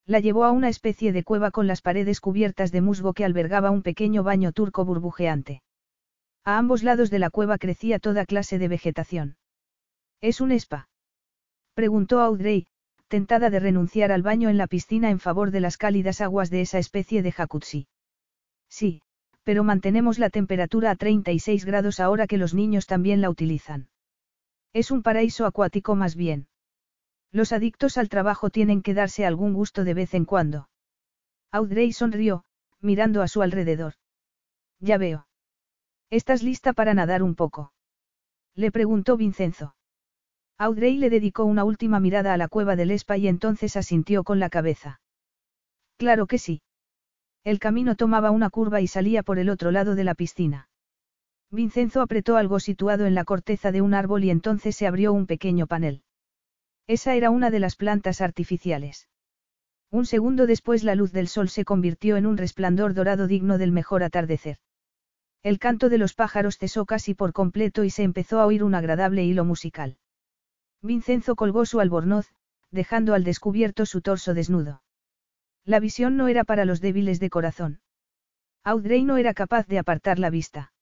La 0.06 0.20
llevó 0.20 0.44
a 0.44 0.52
una 0.52 0.68
especie 0.68 1.12
de 1.12 1.24
cueva 1.24 1.50
con 1.50 1.66
las 1.66 1.82
paredes 1.82 2.20
cubiertas 2.20 2.70
de 2.70 2.80
musgo 2.80 3.14
que 3.14 3.24
albergaba 3.24 3.70
un 3.70 3.82
pequeño 3.82 4.22
baño 4.22 4.52
turco 4.52 4.84
burbujeante. 4.84 5.62
A 6.44 6.58
ambos 6.58 6.82
lados 6.82 7.10
de 7.10 7.18
la 7.18 7.30
cueva 7.30 7.58
crecía 7.58 7.98
toda 7.98 8.26
clase 8.26 8.58
de 8.58 8.68
vegetación. 8.68 9.36
¿Es 10.20 10.40
un 10.40 10.52
spa? 10.52 10.88
Preguntó 11.74 12.20
Audrey, 12.20 12.66
tentada 13.08 13.50
de 13.50 13.58
renunciar 13.58 14.12
al 14.12 14.22
baño 14.22 14.48
en 14.50 14.58
la 14.58 14.66
piscina 14.66 15.10
en 15.10 15.18
favor 15.18 15.50
de 15.50 15.60
las 15.60 15.76
cálidas 15.76 16.20
aguas 16.20 16.50
de 16.50 16.60
esa 16.60 16.78
especie 16.78 17.22
de 17.22 17.32
jacuzzi. 17.32 17.88
Sí, 18.68 19.02
pero 19.42 19.64
mantenemos 19.64 20.18
la 20.18 20.30
temperatura 20.30 20.90
a 20.90 20.96
36 20.96 21.64
grados 21.64 22.00
ahora 22.00 22.26
que 22.26 22.36
los 22.36 22.54
niños 22.54 22.86
también 22.86 23.20
la 23.20 23.30
utilizan. 23.30 23.88
Es 24.72 24.90
un 24.90 25.02
paraíso 25.02 25.46
acuático 25.46 25.96
más 25.96 26.14
bien. 26.14 26.48
Los 27.32 27.52
adictos 27.52 27.96
al 27.96 28.08
trabajo 28.08 28.50
tienen 28.50 28.82
que 28.82 28.94
darse 28.94 29.24
algún 29.24 29.54
gusto 29.54 29.84
de 29.84 29.94
vez 29.94 30.14
en 30.14 30.24
cuando. 30.24 30.68
Audrey 31.50 31.92
sonrió, 31.92 32.44
mirando 32.80 33.22
a 33.22 33.28
su 33.28 33.42
alrededor. 33.42 33.94
Ya 34.78 34.98
veo. 34.98 35.26
¿Estás 36.10 36.42
lista 36.42 36.72
para 36.72 36.94
nadar 36.94 37.22
un 37.22 37.34
poco? 37.34 37.72
Le 38.54 38.70
preguntó 38.70 39.16
Vincenzo. 39.16 39.74
Audrey 40.62 40.98
le 40.98 41.08
dedicó 41.08 41.46
una 41.46 41.64
última 41.64 42.00
mirada 42.00 42.34
a 42.34 42.36
la 42.36 42.46
cueva 42.46 42.76
del 42.76 42.90
Espa 42.90 43.16
y 43.16 43.28
entonces 43.28 43.78
asintió 43.78 44.24
con 44.24 44.38
la 44.40 44.50
cabeza. 44.50 45.00
Claro 45.96 46.26
que 46.26 46.36
sí. 46.36 46.60
El 47.44 47.58
camino 47.58 47.96
tomaba 47.96 48.30
una 48.30 48.50
curva 48.50 48.82
y 48.82 48.86
salía 48.86 49.22
por 49.22 49.38
el 49.38 49.48
otro 49.48 49.70
lado 49.70 49.94
de 49.94 50.04
la 50.04 50.14
piscina. 50.14 50.68
Vincenzo 51.50 52.02
apretó 52.02 52.36
algo 52.36 52.60
situado 52.60 53.06
en 53.06 53.14
la 53.14 53.24
corteza 53.24 53.72
de 53.72 53.80
un 53.80 53.94
árbol 53.94 54.22
y 54.22 54.28
entonces 54.28 54.76
se 54.76 54.86
abrió 54.86 55.14
un 55.14 55.26
pequeño 55.26 55.66
panel. 55.66 56.02
Esa 56.86 57.14
era 57.14 57.30
una 57.30 57.50
de 57.50 57.60
las 57.60 57.76
plantas 57.76 58.20
artificiales. 58.20 59.08
Un 59.90 60.04
segundo 60.04 60.46
después 60.46 60.84
la 60.84 60.94
luz 60.94 61.10
del 61.10 61.28
sol 61.28 61.48
se 61.48 61.64
convirtió 61.64 62.18
en 62.18 62.26
un 62.26 62.36
resplandor 62.36 62.92
dorado 62.92 63.26
digno 63.28 63.56
del 63.56 63.72
mejor 63.72 64.02
atardecer. 64.02 64.58
El 65.42 65.58
canto 65.58 65.88
de 65.88 65.96
los 65.96 66.12
pájaros 66.12 66.58
cesó 66.58 66.84
casi 66.84 67.14
por 67.14 67.32
completo 67.32 67.82
y 67.82 67.88
se 67.88 68.02
empezó 68.02 68.40
a 68.40 68.46
oír 68.46 68.62
un 68.62 68.74
agradable 68.74 69.24
hilo 69.24 69.46
musical. 69.46 69.96
Vincenzo 70.82 71.36
colgó 71.36 71.66
su 71.66 71.80
albornoz, 71.80 72.32
dejando 72.70 73.14
al 73.14 73.24
descubierto 73.24 73.86
su 73.86 74.00
torso 74.00 74.34
desnudo. 74.34 74.82
La 75.64 75.80
visión 75.80 76.16
no 76.16 76.28
era 76.28 76.44
para 76.44 76.64
los 76.64 76.80
débiles 76.80 77.20
de 77.20 77.30
corazón. 77.30 77.80
Audrey 78.64 79.04
no 79.04 79.16
era 79.16 79.34
capaz 79.34 79.66
de 79.66 79.78
apartar 79.78 80.18
la 80.18 80.30
vista. 80.30 80.72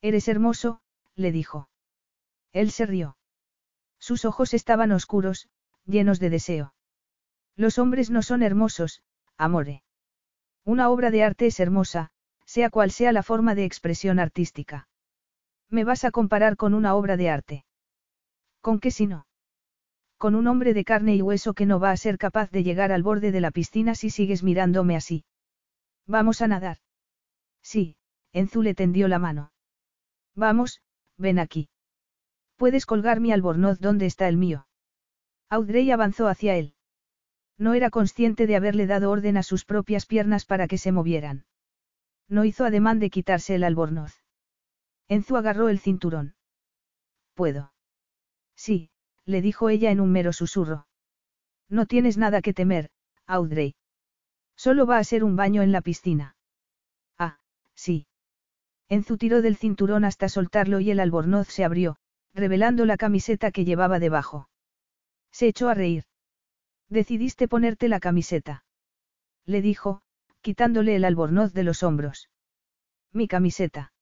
Eres 0.00 0.28
hermoso, 0.28 0.80
le 1.14 1.32
dijo. 1.32 1.68
Él 2.52 2.70
se 2.70 2.86
rió. 2.86 3.16
Sus 3.98 4.24
ojos 4.24 4.54
estaban 4.54 4.92
oscuros, 4.92 5.48
llenos 5.84 6.20
de 6.20 6.30
deseo. 6.30 6.74
Los 7.56 7.78
hombres 7.78 8.10
no 8.10 8.22
son 8.22 8.42
hermosos, 8.42 9.02
amore. 9.36 9.82
Una 10.64 10.90
obra 10.90 11.10
de 11.10 11.24
arte 11.24 11.46
es 11.46 11.60
hermosa, 11.60 12.10
sea 12.44 12.70
cual 12.70 12.90
sea 12.90 13.12
la 13.12 13.22
forma 13.22 13.54
de 13.54 13.64
expresión 13.64 14.18
artística. 14.18 14.88
¿Me 15.68 15.84
vas 15.84 16.04
a 16.04 16.10
comparar 16.10 16.56
con 16.56 16.72
una 16.72 16.94
obra 16.94 17.16
de 17.16 17.30
arte? 17.30 17.64
¿Con 18.60 18.80
qué 18.80 18.90
si 18.90 19.06
no? 19.06 19.26
Con 20.16 20.34
un 20.34 20.46
hombre 20.48 20.74
de 20.74 20.84
carne 20.84 21.14
y 21.14 21.22
hueso 21.22 21.54
que 21.54 21.66
no 21.66 21.78
va 21.78 21.90
a 21.92 21.96
ser 21.96 22.18
capaz 22.18 22.50
de 22.50 22.64
llegar 22.64 22.90
al 22.90 23.02
borde 23.02 23.30
de 23.30 23.40
la 23.40 23.50
piscina 23.50 23.94
si 23.94 24.10
sigues 24.10 24.42
mirándome 24.42 24.96
así. 24.96 25.24
Vamos 26.06 26.42
a 26.42 26.48
nadar. 26.48 26.78
Sí, 27.62 27.96
Enzu 28.32 28.62
le 28.62 28.74
tendió 28.74 29.08
la 29.08 29.18
mano. 29.18 29.52
Vamos, 30.34 30.80
ven 31.16 31.38
aquí. 31.38 31.68
Puedes 32.56 32.86
colgar 32.86 33.20
mi 33.20 33.32
albornoz 33.32 33.78
donde 33.78 34.06
está 34.06 34.28
el 34.28 34.36
mío. 34.36 34.66
Audrey 35.48 35.90
avanzó 35.90 36.26
hacia 36.26 36.56
él. 36.56 36.74
No 37.56 37.74
era 37.74 37.90
consciente 37.90 38.46
de 38.46 38.56
haberle 38.56 38.86
dado 38.86 39.10
orden 39.10 39.36
a 39.36 39.42
sus 39.42 39.64
propias 39.64 40.06
piernas 40.06 40.44
para 40.44 40.66
que 40.66 40.78
se 40.78 40.92
movieran. 40.92 41.46
No 42.28 42.44
hizo 42.44 42.64
ademán 42.64 42.98
de 42.98 43.10
quitarse 43.10 43.54
el 43.54 43.64
albornoz. 43.64 44.14
Enzu 45.08 45.36
agarró 45.36 45.68
el 45.68 45.78
cinturón. 45.78 46.34
Puedo. 47.34 47.72
Sí, 48.58 48.90
le 49.24 49.40
dijo 49.40 49.68
ella 49.68 49.92
en 49.92 50.00
un 50.00 50.10
mero 50.10 50.32
susurro. 50.32 50.88
No 51.68 51.86
tienes 51.86 52.18
nada 52.18 52.42
que 52.42 52.52
temer, 52.52 52.90
Audrey. 53.24 53.76
Solo 54.56 54.84
va 54.84 54.98
a 54.98 55.04
ser 55.04 55.22
un 55.22 55.36
baño 55.36 55.62
en 55.62 55.70
la 55.70 55.80
piscina. 55.80 56.36
Ah, 57.16 57.38
sí. 57.74 58.08
Enzu 58.88 59.16
tiró 59.16 59.42
del 59.42 59.56
cinturón 59.56 60.04
hasta 60.04 60.28
soltarlo 60.28 60.80
y 60.80 60.90
el 60.90 60.98
albornoz 60.98 61.46
se 61.46 61.64
abrió, 61.64 61.98
revelando 62.34 62.84
la 62.84 62.96
camiseta 62.96 63.52
que 63.52 63.64
llevaba 63.64 64.00
debajo. 64.00 64.48
Se 65.30 65.46
echó 65.46 65.68
a 65.68 65.74
reír. 65.74 66.04
Decidiste 66.88 67.46
ponerte 67.46 67.88
la 67.88 68.00
camiseta. 68.00 68.64
Le 69.44 69.62
dijo, 69.62 70.02
quitándole 70.40 70.96
el 70.96 71.04
albornoz 71.04 71.52
de 71.52 71.62
los 71.62 71.84
hombros. 71.84 72.28
Mi 73.12 73.28
camiseta. 73.28 73.92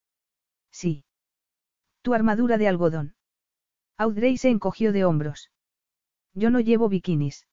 Sí. 0.70 1.04
Tu 2.00 2.14
armadura 2.14 2.56
de 2.56 2.68
algodón. 2.68 3.15
Audrey 3.98 4.36
se 4.36 4.50
encogió 4.50 4.92
de 4.92 5.04
hombros. 5.04 5.50
Yo 6.34 6.50
no 6.50 6.60
llevo 6.60 6.88
bikinis. 6.88 7.46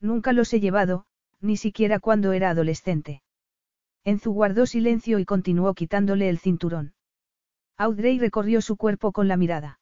Nunca 0.00 0.32
los 0.32 0.52
he 0.54 0.60
llevado, 0.60 1.04
ni 1.40 1.56
siquiera 1.56 2.00
cuando 2.00 2.32
era 2.32 2.50
adolescente. 2.50 3.22
Enzu 4.04 4.32
guardó 4.32 4.64
silencio 4.64 5.18
y 5.18 5.26
continuó 5.26 5.74
quitándole 5.74 6.30
el 6.30 6.38
cinturón. 6.38 6.94
Audrey 7.76 8.18
recorrió 8.18 8.62
su 8.62 8.76
cuerpo 8.76 9.12
con 9.12 9.28
la 9.28 9.36
mirada. 9.36 9.80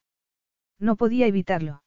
No 0.77 0.97
podía 0.97 1.25
evitarlo. 1.25 1.83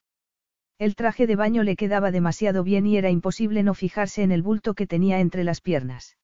El 0.79 0.97
traje 0.97 1.27
de 1.27 1.37
baño 1.37 1.63
le 1.63 1.77
quedaba 1.77 2.11
demasiado 2.11 2.65
bien 2.65 2.87
y 2.87 2.97
era 2.97 3.11
imposible 3.11 3.63
no 3.63 3.75
fijarse 3.75 4.23
en 4.23 4.33
el 4.33 4.43
bulto 4.43 4.73
que 4.73 4.87
tenía 4.87 5.21
entre 5.21 5.45
las 5.45 5.61
piernas. 5.61 6.17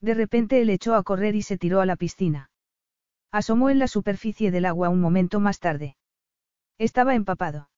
De 0.00 0.14
repente 0.14 0.62
él 0.62 0.70
echó 0.70 0.94
a 0.94 1.02
correr 1.02 1.34
y 1.34 1.42
se 1.42 1.58
tiró 1.58 1.80
a 1.80 1.86
la 1.86 1.96
piscina. 1.96 2.50
Asomó 3.32 3.70
en 3.70 3.80
la 3.80 3.88
superficie 3.88 4.52
del 4.52 4.66
agua 4.66 4.88
un 4.88 5.00
momento 5.00 5.40
más 5.40 5.58
tarde. 5.58 5.96
Estaba 6.88 7.14
empapado. 7.14 7.70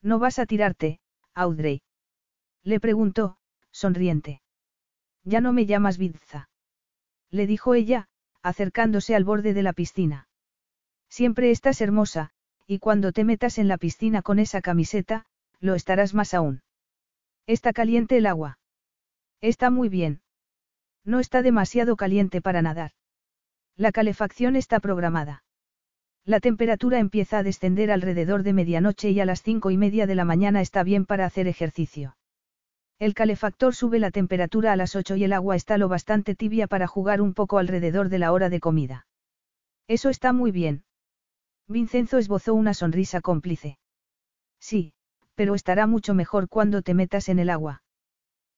¿No 0.00 0.18
vas 0.18 0.38
a 0.38 0.46
tirarte, 0.46 1.00
Audrey? 1.34 1.82
Le 2.64 2.80
preguntó, 2.80 3.36
sonriente. 3.72 4.40
Ya 5.22 5.42
no 5.42 5.52
me 5.52 5.66
llamas 5.66 5.98
Vidza. 5.98 6.48
Le 7.30 7.46
dijo 7.46 7.74
ella, 7.74 8.08
acercándose 8.42 9.14
al 9.14 9.24
borde 9.24 9.52
de 9.52 9.62
la 9.62 9.74
piscina. 9.74 10.28
Siempre 11.10 11.50
estás 11.50 11.82
hermosa, 11.82 12.30
y 12.66 12.78
cuando 12.78 13.12
te 13.12 13.24
metas 13.24 13.58
en 13.58 13.68
la 13.68 13.76
piscina 13.76 14.22
con 14.22 14.38
esa 14.38 14.62
camiseta, 14.62 15.26
lo 15.60 15.74
estarás 15.74 16.14
más 16.14 16.32
aún. 16.32 16.62
Está 17.46 17.74
caliente 17.74 18.16
el 18.16 18.24
agua. 18.24 18.58
Está 19.42 19.68
muy 19.68 19.90
bien. 19.90 20.22
No 21.04 21.20
está 21.20 21.42
demasiado 21.42 21.96
caliente 21.96 22.40
para 22.40 22.62
nadar. 22.62 22.92
La 23.76 23.92
calefacción 23.92 24.56
está 24.56 24.80
programada. 24.80 25.44
La 26.24 26.38
temperatura 26.38 27.00
empieza 27.00 27.38
a 27.38 27.42
descender 27.42 27.90
alrededor 27.90 28.44
de 28.44 28.52
medianoche 28.52 29.10
y 29.10 29.20
a 29.20 29.24
las 29.24 29.42
cinco 29.42 29.70
y 29.72 29.76
media 29.76 30.06
de 30.06 30.14
la 30.14 30.24
mañana 30.24 30.60
está 30.60 30.84
bien 30.84 31.04
para 31.04 31.26
hacer 31.26 31.48
ejercicio. 31.48 32.16
El 33.00 33.14
calefactor 33.14 33.74
sube 33.74 33.98
la 33.98 34.12
temperatura 34.12 34.72
a 34.72 34.76
las 34.76 34.94
ocho 34.94 35.16
y 35.16 35.24
el 35.24 35.32
agua 35.32 35.56
está 35.56 35.78
lo 35.78 35.88
bastante 35.88 36.36
tibia 36.36 36.68
para 36.68 36.86
jugar 36.86 37.20
un 37.20 37.34
poco 37.34 37.58
alrededor 37.58 38.08
de 38.08 38.20
la 38.20 38.30
hora 38.30 38.48
de 38.48 38.60
comida. 38.60 39.06
Eso 39.88 40.08
está 40.08 40.32
muy 40.32 40.52
bien. 40.52 40.84
Vincenzo 41.66 42.18
esbozó 42.18 42.54
una 42.54 42.74
sonrisa 42.74 43.20
cómplice. 43.20 43.78
Sí, 44.60 44.94
pero 45.34 45.56
estará 45.56 45.88
mucho 45.88 46.14
mejor 46.14 46.48
cuando 46.48 46.82
te 46.82 46.94
metas 46.94 47.28
en 47.28 47.40
el 47.40 47.50
agua. 47.50 47.82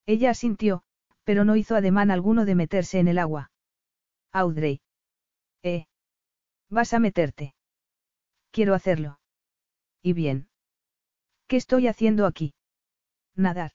Ella 0.05 0.29
asintió, 0.31 0.83
pero 1.23 1.47
no 1.47 1.57
hizo 1.57 1.77
ademán 1.77 2.11
alguno 2.11 2.45
de 2.45 2.55
meterse 2.55 2.99
en 2.99 3.09
el 3.09 3.19
agua. 3.19 3.51
Audrey. 4.33 4.83
Eh. 5.63 5.87
Vas 6.75 6.93
a 6.93 6.99
meterte. 6.99 7.55
Quiero 8.51 8.75
hacerlo. 8.75 9.21
¿Y 10.03 10.13
bien? 10.13 10.49
¿Qué 11.47 11.57
estoy 11.57 11.87
haciendo 11.87 12.27
aquí? 12.27 12.53
Nadar. 13.37 13.71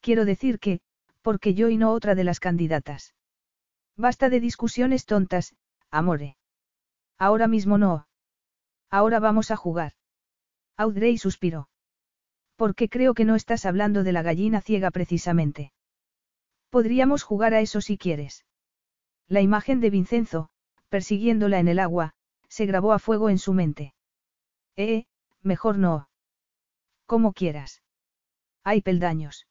Quiero 0.00 0.24
decir 0.24 0.60
que, 0.60 0.80
porque 1.22 1.54
yo 1.54 1.70
y 1.70 1.76
no 1.76 1.90
otra 1.90 2.14
de 2.14 2.22
las 2.22 2.38
candidatas. 2.38 3.16
Basta 3.96 4.28
de 4.28 4.38
discusiones 4.38 5.06
tontas, 5.06 5.56
amore. 5.90 6.36
Ahora 7.18 7.48
mismo 7.48 7.78
no. 7.78 8.06
Ahora 8.90 9.18
vamos 9.18 9.50
a 9.50 9.56
jugar. 9.56 9.94
Audrey 10.76 11.18
suspiró. 11.18 11.68
Porque 12.54 12.88
creo 12.88 13.14
que 13.14 13.24
no 13.24 13.34
estás 13.34 13.66
hablando 13.66 14.04
de 14.04 14.12
la 14.12 14.22
gallina 14.22 14.60
ciega 14.60 14.92
precisamente. 14.92 15.72
Podríamos 16.70 17.24
jugar 17.24 17.54
a 17.54 17.60
eso 17.60 17.80
si 17.80 17.98
quieres. 17.98 18.44
La 19.26 19.40
imagen 19.40 19.80
de 19.80 19.90
Vincenzo, 19.90 20.50
persiguiéndola 20.94 21.58
en 21.58 21.66
el 21.66 21.80
agua, 21.80 22.12
se 22.48 22.66
grabó 22.66 22.92
a 22.92 23.00
fuego 23.00 23.28
en 23.28 23.38
su 23.38 23.52
mente. 23.52 23.94
Eh, 24.76 25.06
mejor 25.42 25.76
no. 25.76 26.08
Como 27.04 27.32
quieras. 27.32 27.82
Hay 28.62 28.80
peldaños. 28.80 29.48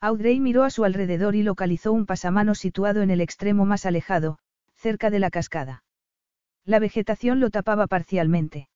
Audrey 0.00 0.40
miró 0.40 0.64
a 0.64 0.70
su 0.70 0.84
alrededor 0.84 1.36
y 1.36 1.44
localizó 1.44 1.92
un 1.92 2.04
pasamanos 2.04 2.58
situado 2.58 3.02
en 3.02 3.10
el 3.10 3.20
extremo 3.20 3.64
más 3.64 3.86
alejado, 3.86 4.40
cerca 4.74 5.08
de 5.08 5.20
la 5.20 5.30
cascada. 5.30 5.84
La 6.64 6.80
vegetación 6.80 7.38
lo 7.38 7.50
tapaba 7.50 7.86
parcialmente. 7.86 8.68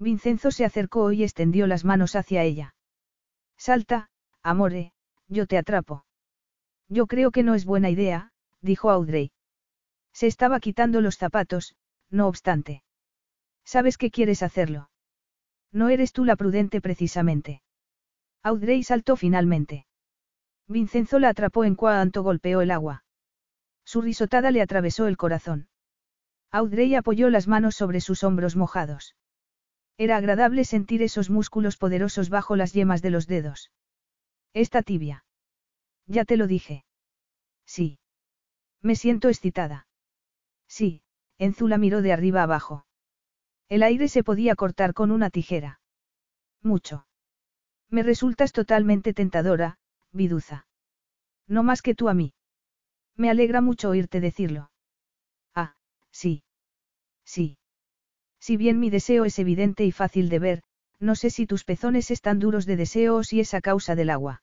Vincenzo 0.00 0.50
se 0.50 0.64
acercó 0.64 1.12
y 1.12 1.22
extendió 1.22 1.68
las 1.68 1.84
manos 1.84 2.16
hacia 2.16 2.42
ella. 2.42 2.74
Salta, 3.56 4.10
amore, 4.42 4.92
yo 5.28 5.46
te 5.46 5.58
atrapo. 5.58 6.06
Yo 6.88 7.06
creo 7.06 7.30
que 7.30 7.44
no 7.44 7.54
es 7.54 7.66
buena 7.66 7.88
idea, 7.88 8.32
dijo 8.62 8.90
Audrey. 8.90 9.30
Se 10.14 10.28
estaba 10.28 10.60
quitando 10.60 11.00
los 11.00 11.18
zapatos, 11.18 11.74
no 12.08 12.28
obstante. 12.28 12.82
Sabes 13.64 13.98
que 13.98 14.10
quieres 14.10 14.42
hacerlo. 14.42 14.88
No 15.72 15.88
eres 15.88 16.12
tú 16.12 16.24
la 16.24 16.36
prudente 16.36 16.80
precisamente. 16.80 17.62
Audrey 18.42 18.84
saltó 18.84 19.16
finalmente. 19.16 19.86
Vincenzo 20.68 21.18
la 21.18 21.30
atrapó 21.30 21.64
en 21.64 21.74
cuanto 21.74 22.22
golpeó 22.22 22.60
el 22.60 22.70
agua. 22.70 23.04
Su 23.84 24.00
risotada 24.00 24.50
le 24.50 24.62
atravesó 24.62 25.08
el 25.08 25.16
corazón. 25.16 25.68
Audrey 26.50 26.94
apoyó 26.94 27.28
las 27.28 27.48
manos 27.48 27.74
sobre 27.74 28.00
sus 28.00 28.22
hombros 28.22 28.54
mojados. 28.54 29.16
Era 29.98 30.16
agradable 30.16 30.64
sentir 30.64 31.02
esos 31.02 31.28
músculos 31.28 31.76
poderosos 31.76 32.28
bajo 32.30 32.54
las 32.54 32.72
yemas 32.72 33.02
de 33.02 33.10
los 33.10 33.26
dedos. 33.26 33.72
Esta 34.52 34.82
tibia. 34.82 35.24
Ya 36.06 36.24
te 36.24 36.36
lo 36.36 36.46
dije. 36.46 36.84
Sí. 37.66 37.98
Me 38.80 38.94
siento 38.94 39.28
excitada. 39.28 39.88
Sí, 40.68 41.02
Enzula 41.38 41.78
miró 41.78 42.02
de 42.02 42.12
arriba 42.12 42.42
abajo. 42.42 42.86
El 43.68 43.82
aire 43.82 44.08
se 44.08 44.22
podía 44.22 44.54
cortar 44.54 44.94
con 44.94 45.10
una 45.10 45.30
tijera. 45.30 45.80
Mucho. 46.62 47.06
Me 47.90 48.02
resultas 48.02 48.52
totalmente 48.52 49.14
tentadora, 49.14 49.78
viduza. 50.12 50.66
No 51.46 51.62
más 51.62 51.82
que 51.82 51.94
tú 51.94 52.08
a 52.08 52.14
mí. 52.14 52.34
Me 53.16 53.30
alegra 53.30 53.60
mucho 53.60 53.90
oírte 53.90 54.20
decirlo. 54.20 54.70
Ah, 55.54 55.76
sí. 56.10 56.42
Sí. 57.24 57.58
Si 58.40 58.56
bien 58.56 58.80
mi 58.80 58.90
deseo 58.90 59.24
es 59.24 59.38
evidente 59.38 59.84
y 59.84 59.92
fácil 59.92 60.28
de 60.28 60.38
ver, 60.38 60.62
no 60.98 61.14
sé 61.14 61.30
si 61.30 61.46
tus 61.46 61.64
pezones 61.64 62.10
están 62.10 62.38
duros 62.38 62.66
de 62.66 62.76
deseo 62.76 63.16
o 63.16 63.24
si 63.24 63.40
es 63.40 63.54
a 63.54 63.60
causa 63.60 63.94
del 63.94 64.10
agua. 64.10 64.42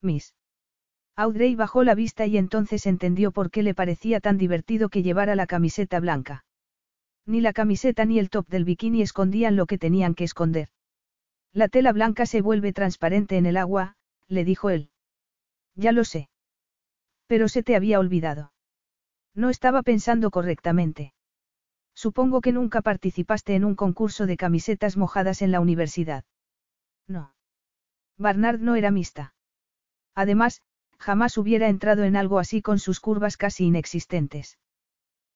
Miss. 0.00 0.34
Audrey 1.14 1.54
bajó 1.54 1.84
la 1.84 1.94
vista 1.94 2.26
y 2.26 2.38
entonces 2.38 2.86
entendió 2.86 3.32
por 3.32 3.50
qué 3.50 3.62
le 3.62 3.74
parecía 3.74 4.20
tan 4.20 4.38
divertido 4.38 4.88
que 4.88 5.02
llevara 5.02 5.36
la 5.36 5.46
camiseta 5.46 6.00
blanca. 6.00 6.44
Ni 7.26 7.40
la 7.40 7.52
camiseta 7.52 8.04
ni 8.04 8.18
el 8.18 8.30
top 8.30 8.48
del 8.48 8.64
bikini 8.64 9.02
escondían 9.02 9.54
lo 9.56 9.66
que 9.66 9.78
tenían 9.78 10.14
que 10.14 10.24
esconder. 10.24 10.68
La 11.52 11.68
tela 11.68 11.92
blanca 11.92 12.24
se 12.24 12.40
vuelve 12.40 12.72
transparente 12.72 13.36
en 13.36 13.46
el 13.46 13.58
agua, 13.58 13.96
le 14.26 14.44
dijo 14.44 14.70
él. 14.70 14.90
Ya 15.74 15.92
lo 15.92 16.04
sé. 16.04 16.30
Pero 17.26 17.48
se 17.48 17.62
te 17.62 17.76
había 17.76 18.00
olvidado. 18.00 18.52
No 19.34 19.50
estaba 19.50 19.82
pensando 19.82 20.30
correctamente. 20.30 21.14
Supongo 21.94 22.40
que 22.40 22.52
nunca 22.52 22.80
participaste 22.80 23.54
en 23.54 23.64
un 23.64 23.74
concurso 23.74 24.26
de 24.26 24.38
camisetas 24.38 24.96
mojadas 24.96 25.42
en 25.42 25.52
la 25.52 25.60
universidad. 25.60 26.24
No. 27.06 27.34
Barnard 28.16 28.60
no 28.60 28.76
era 28.76 28.90
mixta. 28.90 29.34
Además, 30.14 30.62
jamás 31.02 31.36
hubiera 31.36 31.68
entrado 31.68 32.04
en 32.04 32.14
algo 32.16 32.38
así 32.38 32.62
con 32.62 32.78
sus 32.78 33.00
curvas 33.00 33.36
casi 33.36 33.66
inexistentes. 33.66 34.58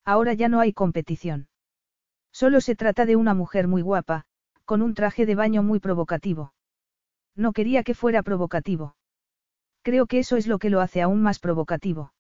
Ahora 0.05 0.33
ya 0.33 0.49
no 0.49 0.61
hay 0.61 0.73
competición. 0.73 1.49
Solo 2.33 2.61
se 2.61 2.77
trata 2.77 3.05
de 3.05 3.17
una 3.17 3.35
mujer 3.35 3.67
muy 3.67 3.83
guapa, 3.83 4.25
con 4.65 4.81
un 4.81 4.95
traje 4.95 5.27
de 5.27 5.35
baño 5.35 5.65
muy 5.65 5.81
provocativo. 5.81 6.55
No 7.35 7.53
quería 7.53 7.83
que 7.83 7.95
fuera 7.95 8.23
provocativo. 8.23 8.97
Creo 9.83 10.07
que 10.07 10.21
eso 10.21 10.37
es 10.37 10.47
lo 10.47 10.59
que 10.59 10.71
lo 10.71 10.81
hace 10.81 11.03
aún 11.03 11.23
más 11.23 11.41
provocativo. 11.41 12.13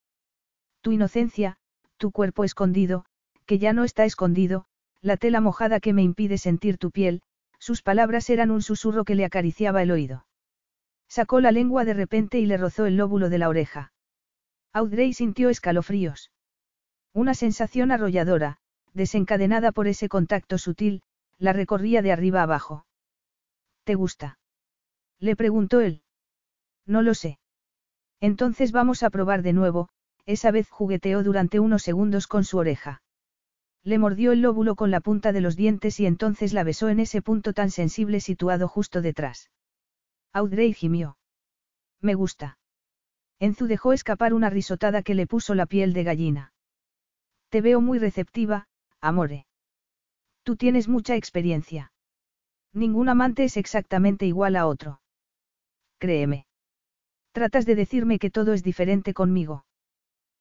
Tu 0.80 0.92
inocencia, 0.92 1.56
tu 1.96 2.10
cuerpo 2.10 2.42
escondido, 2.42 3.04
que 3.46 3.58
ya 3.58 3.72
no 3.72 3.84
está 3.84 4.04
escondido, 4.04 4.66
la 5.00 5.16
tela 5.16 5.40
mojada 5.40 5.78
que 5.78 5.92
me 5.92 6.02
impide 6.02 6.36
sentir 6.36 6.78
tu 6.78 6.90
piel, 6.90 7.22
sus 7.60 7.82
palabras 7.82 8.28
eran 8.28 8.50
un 8.50 8.62
susurro 8.62 9.04
que 9.04 9.14
le 9.14 9.24
acariciaba 9.24 9.82
el 9.82 9.92
oído. 9.92 10.26
Sacó 11.08 11.40
la 11.40 11.52
lengua 11.52 11.84
de 11.84 11.94
repente 11.94 12.38
y 12.38 12.46
le 12.46 12.56
rozó 12.56 12.86
el 12.86 12.96
lóbulo 12.96 13.28
de 13.28 13.38
la 13.38 13.48
oreja. 13.48 13.92
Audrey 14.72 15.12
sintió 15.12 15.48
escalofríos. 15.48 16.30
Una 17.12 17.34
sensación 17.34 17.92
arrolladora, 17.92 18.58
desencadenada 18.92 19.72
por 19.72 19.86
ese 19.86 20.08
contacto 20.08 20.58
sutil, 20.58 21.02
la 21.38 21.52
recorría 21.52 22.02
de 22.02 22.12
arriba 22.12 22.42
abajo. 22.42 22.86
¿Te 23.84 23.94
gusta? 23.94 24.38
Le 25.18 25.36
preguntó 25.36 25.80
él. 25.80 26.02
No 26.86 27.02
lo 27.02 27.14
sé. 27.14 27.38
Entonces 28.20 28.72
vamos 28.72 29.02
a 29.02 29.10
probar 29.10 29.42
de 29.42 29.52
nuevo, 29.52 29.88
esa 30.24 30.50
vez 30.50 30.68
jugueteó 30.68 31.22
durante 31.22 31.60
unos 31.60 31.82
segundos 31.82 32.26
con 32.26 32.44
su 32.44 32.58
oreja. 32.58 33.02
Le 33.82 33.98
mordió 33.98 34.32
el 34.32 34.42
lóbulo 34.42 34.74
con 34.74 34.90
la 34.90 35.00
punta 35.00 35.32
de 35.32 35.40
los 35.40 35.56
dientes 35.56 36.00
y 36.00 36.06
entonces 36.06 36.52
la 36.52 36.64
besó 36.64 36.88
en 36.88 36.98
ese 36.98 37.22
punto 37.22 37.52
tan 37.52 37.70
sensible 37.70 38.20
situado 38.20 38.66
justo 38.66 39.00
detrás. 39.00 39.50
Audrey 40.36 40.74
gimió. 40.74 41.16
Me 42.02 42.12
gusta. 42.12 42.58
Enzu 43.40 43.66
dejó 43.66 43.94
escapar 43.94 44.34
una 44.34 44.50
risotada 44.50 45.02
que 45.02 45.14
le 45.14 45.26
puso 45.26 45.54
la 45.54 45.64
piel 45.64 45.94
de 45.94 46.04
gallina. 46.04 46.52
Te 47.48 47.62
veo 47.62 47.80
muy 47.80 47.98
receptiva, 47.98 48.68
amore. 49.00 49.46
Tú 50.42 50.56
tienes 50.56 50.88
mucha 50.88 51.16
experiencia. 51.16 51.90
Ningún 52.74 53.08
amante 53.08 53.44
es 53.44 53.56
exactamente 53.56 54.26
igual 54.26 54.56
a 54.56 54.66
otro. 54.66 55.00
Créeme. 55.96 56.44
Tratas 57.32 57.64
de 57.64 57.74
decirme 57.74 58.18
que 58.18 58.30
todo 58.30 58.52
es 58.52 58.62
diferente 58.62 59.14
conmigo. 59.14 59.64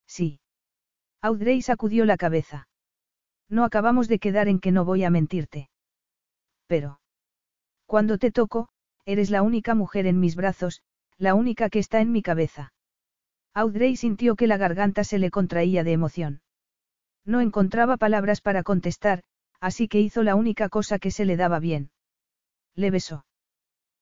Sí. 0.08 0.42
Audrey 1.22 1.62
sacudió 1.62 2.04
la 2.04 2.18
cabeza. 2.18 2.68
No 3.48 3.64
acabamos 3.64 4.10
de 4.10 4.20
quedar 4.20 4.50
en 4.50 4.60
que 4.60 4.74
no 4.74 4.84
voy 4.84 5.06
a 5.06 5.10
mentirte. 5.10 5.70
Pero. 6.68 7.00
Cuando 7.86 8.18
te 8.18 8.32
toco, 8.32 8.68
eres 9.06 9.30
la 9.30 9.42
única 9.42 9.76
mujer 9.76 10.08
en 10.08 10.20
mis 10.20 10.36
brazos, 10.36 10.82
la 11.18 11.36
única 11.36 11.70
que 11.70 11.80
está 11.80 12.02
en 12.02 12.12
mi 12.12 12.22
cabeza. 12.22 12.74
Audrey 13.54 13.96
sintió 13.96 14.36
que 14.36 14.48
la 14.48 14.58
garganta 14.58 15.04
se 15.04 15.20
le 15.20 15.32
contraía 15.32 15.84
de 15.84 15.94
emoción. 15.94 16.42
No 17.24 17.42
encontraba 17.42 17.98
palabras 17.98 18.42
para 18.42 18.64
contestar, 18.64 19.24
así 19.60 19.88
que 19.88 20.02
hizo 20.02 20.24
la 20.24 20.36
única 20.36 20.70
cosa 20.70 21.00
que 21.00 21.12
se 21.12 21.26
le 21.26 21.38
daba 21.38 21.60
bien. 21.60 21.90
Le 22.76 22.92
besó. 22.92 23.26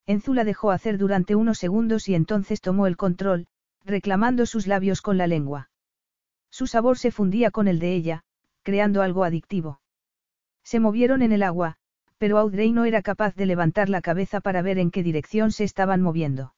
Enzu 0.05 0.33
la 0.33 0.43
dejó 0.43 0.71
hacer 0.71 0.97
durante 0.97 1.35
unos 1.35 1.59
segundos 1.59 2.09
y 2.09 2.15
entonces 2.15 2.59
tomó 2.59 2.87
el 2.87 2.97
control, 2.97 3.47
reclamando 3.85 4.45
sus 4.45 4.67
labios 4.67 5.01
con 5.01 5.17
la 5.17 5.27
lengua. 5.27 5.69
Su 6.49 6.67
sabor 6.67 6.97
se 6.97 7.11
fundía 7.11 7.51
con 7.51 7.67
el 7.67 7.79
de 7.79 7.93
ella, 7.93 8.23
creando 8.63 9.01
algo 9.01 9.23
adictivo. 9.23 9.79
Se 10.63 10.79
movieron 10.79 11.21
en 11.21 11.31
el 11.31 11.43
agua, 11.43 11.77
pero 12.17 12.37
Audrey 12.37 12.71
no 12.71 12.85
era 12.85 13.01
capaz 13.01 13.35
de 13.35 13.45
levantar 13.45 13.89
la 13.89 14.01
cabeza 14.01 14.41
para 14.41 14.61
ver 14.61 14.77
en 14.77 14.91
qué 14.91 15.03
dirección 15.03 15.51
se 15.51 15.63
estaban 15.63 16.01
moviendo. 16.01 16.53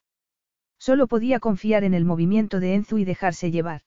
Solo 0.77 1.08
podía 1.08 1.40
confiar 1.40 1.84
en 1.84 1.93
el 1.93 2.06
movimiento 2.06 2.59
de 2.59 2.75
Enzu 2.75 2.98
y 2.98 3.06
dejarse 3.06 3.51
llevar. 3.51 3.82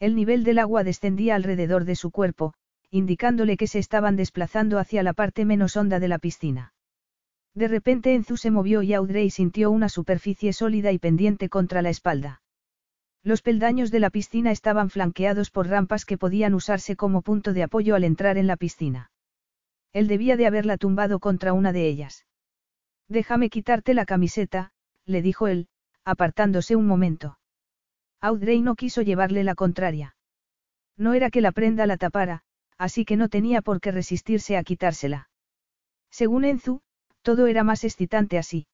El 0.00 0.14
nivel 0.14 0.44
del 0.44 0.58
agua 0.58 0.84
descendía 0.84 1.34
alrededor 1.34 1.84
de 1.84 1.96
su 1.96 2.10
cuerpo, 2.10 2.54
indicándole 2.90 3.56
que 3.56 3.66
se 3.66 3.78
estaban 3.78 4.16
desplazando 4.16 4.78
hacia 4.78 5.02
la 5.02 5.12
parte 5.12 5.44
menos 5.44 5.76
honda 5.76 6.00
de 6.00 6.08
la 6.08 6.18
piscina. 6.18 6.72
De 7.54 7.68
repente 7.68 8.14
Enzu 8.14 8.36
se 8.36 8.50
movió 8.50 8.82
y 8.82 8.94
Audrey 8.94 9.30
sintió 9.30 9.70
una 9.70 9.88
superficie 9.88 10.52
sólida 10.52 10.92
y 10.92 10.98
pendiente 10.98 11.48
contra 11.48 11.82
la 11.82 11.90
espalda. 11.90 12.42
Los 13.24 13.42
peldaños 13.42 13.90
de 13.90 14.00
la 14.00 14.10
piscina 14.10 14.52
estaban 14.52 14.90
flanqueados 14.90 15.50
por 15.50 15.66
rampas 15.66 16.04
que 16.04 16.16
podían 16.16 16.54
usarse 16.54 16.96
como 16.96 17.22
punto 17.22 17.52
de 17.52 17.64
apoyo 17.64 17.94
al 17.94 18.04
entrar 18.04 18.38
en 18.38 18.46
la 18.46 18.56
piscina. 18.56 19.10
Él 19.92 20.08
debía 20.08 20.36
de 20.36 20.46
haberla 20.46 20.76
tumbado 20.76 21.18
contra 21.18 21.52
una 21.52 21.72
de 21.72 21.88
ellas. 21.88 22.26
Déjame 23.08 23.48
quitarte 23.48 23.94
la 23.94 24.04
camiseta, 24.04 24.72
le 25.04 25.22
dijo 25.22 25.48
él, 25.48 25.68
apartándose 26.04 26.76
un 26.76 26.86
momento. 26.86 27.38
Audrey 28.20 28.60
no 28.60 28.74
quiso 28.74 29.02
llevarle 29.02 29.44
la 29.44 29.54
contraria. 29.54 30.16
No 30.96 31.14
era 31.14 31.30
que 31.30 31.40
la 31.40 31.52
prenda 31.52 31.86
la 31.86 31.96
tapara, 31.96 32.42
así 32.76 33.04
que 33.04 33.16
no 33.16 33.28
tenía 33.28 33.62
por 33.62 33.80
qué 33.80 33.92
resistirse 33.92 34.56
a 34.56 34.64
quitársela. 34.64 35.30
Según 36.10 36.44
Enzu, 36.44 36.80
todo 37.22 37.46
era 37.46 37.64
más 37.64 37.84
excitante 37.84 38.38
así. 38.38 38.66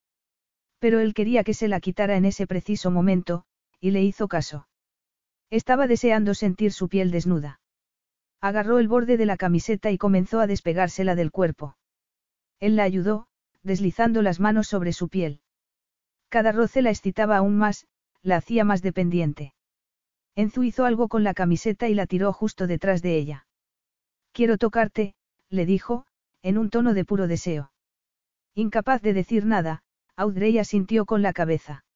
Pero 0.79 1.01
él 1.01 1.15
quería 1.15 1.45
que 1.45 1.55
se 1.55 1.69
la 1.69 1.81
quitara 1.81 2.17
en 2.17 2.25
ese 2.25 2.47
preciso 2.47 2.91
momento, 2.91 3.45
y 3.81 3.91
le 3.91 4.03
hizo 4.03 4.29
caso. 4.29 4.69
Estaba 5.51 5.87
deseando 5.87 6.35
sentir 6.35 6.73
su 6.73 6.89
piel 6.89 7.11
desnuda. 7.11 7.61
Agarró 8.45 8.79
el 8.79 8.89
borde 8.89 9.17
de 9.17 9.25
la 9.25 9.39
camiseta 9.39 9.91
y 9.91 9.97
comenzó 9.97 10.39
a 10.39 10.47
despegársela 10.47 11.15
del 11.15 11.31
cuerpo. 11.31 11.79
Él 12.61 12.77
la 12.77 12.83
ayudó, 12.83 13.27
deslizando 13.63 14.21
las 14.21 14.39
manos 14.39 14.69
sobre 14.69 14.93
su 14.93 15.09
piel. 15.09 15.41
Cada 16.29 16.53
roce 16.53 16.83
la 16.83 16.91
excitaba 16.91 17.39
aún 17.39 17.57
más, 17.57 17.87
la 18.21 18.37
hacía 18.37 18.63
más 18.63 18.83
dependiente. 18.83 19.55
Enzu 20.35 20.63
hizo 20.63 20.85
algo 20.85 21.09
con 21.09 21.25
la 21.25 21.33
camiseta 21.33 21.89
y 21.89 21.95
la 21.95 22.05
tiró 22.05 22.35
justo 22.35 22.67
detrás 22.67 23.01
de 23.01 23.17
ella. 23.17 23.47
Quiero 24.33 24.59
tocarte, 24.59 25.15
le 25.49 25.65
dijo, 25.65 26.05
en 26.43 26.59
un 26.59 26.69
tono 26.69 26.93
de 26.93 27.07
puro 27.07 27.27
deseo. 27.27 27.73
Incapaz 28.55 29.01
de 29.01 29.15
decir 29.15 29.47
nada, 29.47 29.81
Audrey 30.17 30.59
asintió 30.59 31.07
con 31.07 31.23
la 31.23 31.33
cabeza. 31.33 31.87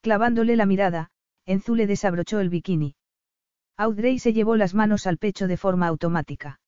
Clavándole 0.00 0.56
la 0.56 0.64
mirada, 0.64 1.10
Enzu 1.44 1.74
le 1.74 1.86
desabrochó 1.86 2.40
el 2.40 2.48
bikini. 2.48 2.96
Audrey 3.76 4.18
se 4.18 4.32
llevó 4.32 4.56
las 4.56 4.74
manos 4.74 5.06
al 5.06 5.18
pecho 5.18 5.46
de 5.46 5.56
forma 5.56 5.86
automática. 5.86 6.60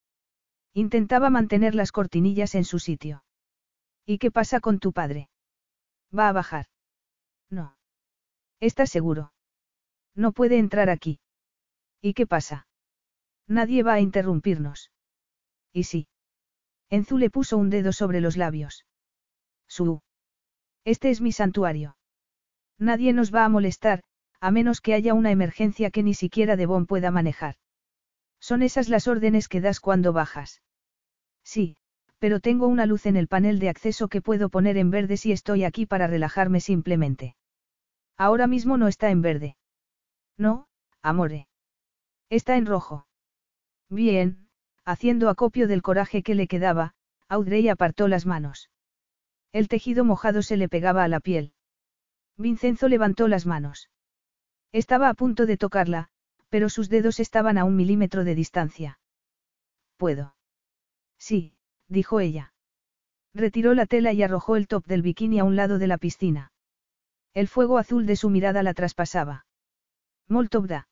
Intentaba 0.75 1.31
mantener 1.31 1.75
las 1.75 1.93
cortinillas 1.93 2.55
en 2.55 2.65
su 2.65 2.79
sitio. 2.79 3.25
¿Y 4.05 4.19
qué 4.19 4.31
pasa 4.31 4.61
con 4.61 4.79
tu 4.79 4.93
padre? 4.93 5.29
¿Va 6.17 6.29
a 6.29 6.33
bajar? 6.33 6.67
No. 7.51 7.77
¿Estás 8.61 8.91
seguro? 8.91 9.33
No 10.15 10.33
puede 10.33 10.59
entrar 10.59 10.91
aquí. 10.91 11.21
¿Y 12.01 12.15
qué 12.15 12.27
pasa? 12.27 12.67
Nadie 13.47 13.83
va 13.83 13.95
a 13.95 14.01
interrumpirnos. 14.01 14.91
¿Y 15.73 15.85
sí? 15.85 16.09
Enzu 16.91 17.19
le 17.19 17.31
puso 17.31 17.57
un 17.57 17.71
dedo 17.71 17.93
sobre 17.93 18.21
los 18.21 18.37
labios. 18.37 18.85
Su. 19.67 20.03
Este 20.85 21.11
es 21.11 21.21
mi 21.21 21.33
santuario. 21.33 21.97
Nadie 22.79 23.13
nos 23.13 23.35
va 23.35 23.45
a 23.45 23.49
molestar, 23.49 24.03
a 24.41 24.51
menos 24.51 24.81
que 24.81 24.95
haya 24.95 25.15
una 25.15 25.31
emergencia 25.31 25.91
que 25.91 26.03
ni 26.03 26.15
siquiera 26.15 26.57
Devon 26.57 26.87
pueda 26.87 27.11
manejar. 27.11 27.57
Son 28.41 28.63
esas 28.63 28.89
las 28.89 29.09
órdenes 29.09 29.49
que 29.49 29.61
das 29.61 29.81
cuando 29.81 30.13
bajas. 30.13 30.63
Sí, 31.43 31.77
pero 32.19 32.41
tengo 32.41 32.67
una 32.67 32.87
luz 32.87 33.07
en 33.07 33.17
el 33.17 33.29
panel 33.29 33.59
de 33.59 33.69
acceso 33.69 34.09
que 34.09 34.23
puedo 34.23 34.49
poner 34.49 34.77
en 34.77 34.91
verde 34.91 35.17
si 35.17 35.33
estoy 35.33 35.65
aquí 35.65 35.87
para 35.87 36.07
relajarme 36.07 36.61
simplemente. 36.61 37.37
Ahora 38.17 38.47
mismo 38.47 38.77
no 38.77 38.89
está 38.89 39.11
en 39.11 39.23
verde. 39.23 39.57
No, 40.37 40.69
amore. 41.03 41.49
Está 42.31 42.57
en 42.57 42.67
rojo. 42.67 43.07
Bien, 43.89 44.49
haciendo 44.85 45.29
acopio 45.29 45.69
del 45.69 45.83
coraje 45.83 46.23
que 46.23 46.35
le 46.35 46.47
quedaba, 46.47 46.95
Audrey 47.29 47.69
apartó 47.69 48.09
las 48.09 48.27
manos. 48.27 48.71
El 49.53 49.69
tejido 49.69 50.05
mojado 50.05 50.43
se 50.43 50.57
le 50.57 50.69
pegaba 50.69 51.05
a 51.05 51.09
la 51.09 51.21
piel. 51.21 51.53
Vincenzo 52.37 52.89
levantó 52.89 53.29
las 53.29 53.47
manos. 53.47 53.89
Estaba 54.73 55.09
a 55.09 55.15
punto 55.15 55.47
de 55.47 55.57
tocarla, 55.57 56.09
pero 56.49 56.69
sus 56.69 56.89
dedos 56.89 57.21
estaban 57.21 57.59
a 57.59 57.65
un 57.65 57.77
milímetro 57.77 58.25
de 58.25 58.35
distancia. 58.35 58.99
¿Puedo? 59.97 60.35
Sí, 61.19 61.55
dijo 61.89 62.21
ella. 62.21 62.53
Retiró 63.35 63.75
la 63.75 63.87
tela 63.87 64.13
y 64.13 64.23
arrojó 64.23 64.57
el 64.57 64.69
top 64.69 64.85
del 64.87 65.03
bikini 65.03 65.39
a 65.39 65.45
un 65.45 65.57
lado 65.57 65.79
de 65.79 65.87
la 65.87 65.99
piscina. 65.99 66.53
El 67.35 67.49
fuego 67.49 67.79
azul 67.79 68.07
de 68.07 68.17
su 68.17 68.31
mirada 68.31 68.63
la 68.63 68.75
traspasaba. 68.75 69.47
Moltovda. 70.29 70.89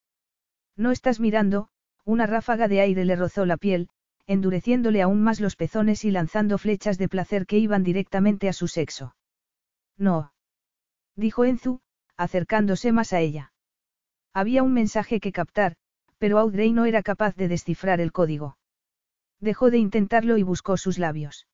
No 0.76 0.90
estás 0.90 1.20
mirando, 1.20 1.68
una 2.04 2.26
ráfaga 2.26 2.68
de 2.68 2.80
aire 2.80 3.04
le 3.04 3.16
rozó 3.16 3.46
la 3.46 3.56
piel, 3.56 3.88
endureciéndole 4.26 5.02
aún 5.02 5.22
más 5.22 5.40
los 5.40 5.56
pezones 5.56 6.04
y 6.04 6.10
lanzando 6.10 6.58
flechas 6.58 6.98
de 6.98 7.08
placer 7.08 7.46
que 7.46 7.58
iban 7.58 7.82
directamente 7.82 8.48
a 8.48 8.52
su 8.52 8.68
sexo. 8.68 9.16
No. 9.96 10.32
Dijo 11.14 11.44
Enzu, 11.44 11.80
acercándose 12.16 12.92
más 12.92 13.12
a 13.12 13.20
ella. 13.20 13.52
Había 14.36 14.62
un 14.62 14.74
mensaje 14.74 15.18
que 15.18 15.32
captar, 15.32 15.76
pero 16.18 16.38
Audrey 16.38 16.70
no 16.70 16.84
era 16.84 17.02
capaz 17.02 17.34
de 17.36 17.48
descifrar 17.48 18.02
el 18.02 18.12
código. 18.12 18.58
Dejó 19.40 19.70
de 19.70 19.78
intentarlo 19.78 20.36
y 20.36 20.42
buscó 20.42 20.76
sus 20.76 20.98
labios. 20.98 21.46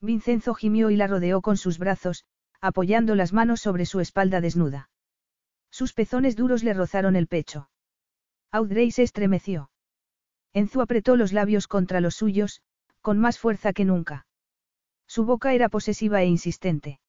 Vincenzo 0.00 0.54
gimió 0.54 0.88
y 0.88 0.96
la 0.96 1.06
rodeó 1.06 1.42
con 1.42 1.58
sus 1.58 1.76
brazos, 1.76 2.24
apoyando 2.62 3.14
las 3.14 3.34
manos 3.34 3.60
sobre 3.60 3.84
su 3.84 4.00
espalda 4.00 4.40
desnuda. 4.40 4.88
Sus 5.70 5.92
pezones 5.92 6.34
duros 6.34 6.64
le 6.64 6.72
rozaron 6.72 7.14
el 7.14 7.26
pecho. 7.26 7.68
Audrey 8.50 8.90
se 8.90 9.02
estremeció. 9.02 9.70
Enzu 10.54 10.80
apretó 10.80 11.14
los 11.14 11.34
labios 11.34 11.68
contra 11.68 12.00
los 12.00 12.14
suyos, 12.14 12.62
con 13.02 13.18
más 13.18 13.38
fuerza 13.38 13.74
que 13.74 13.84
nunca. 13.84 14.26
Su 15.06 15.26
boca 15.26 15.52
era 15.52 15.68
posesiva 15.68 16.22
e 16.22 16.26
insistente. 16.26 17.00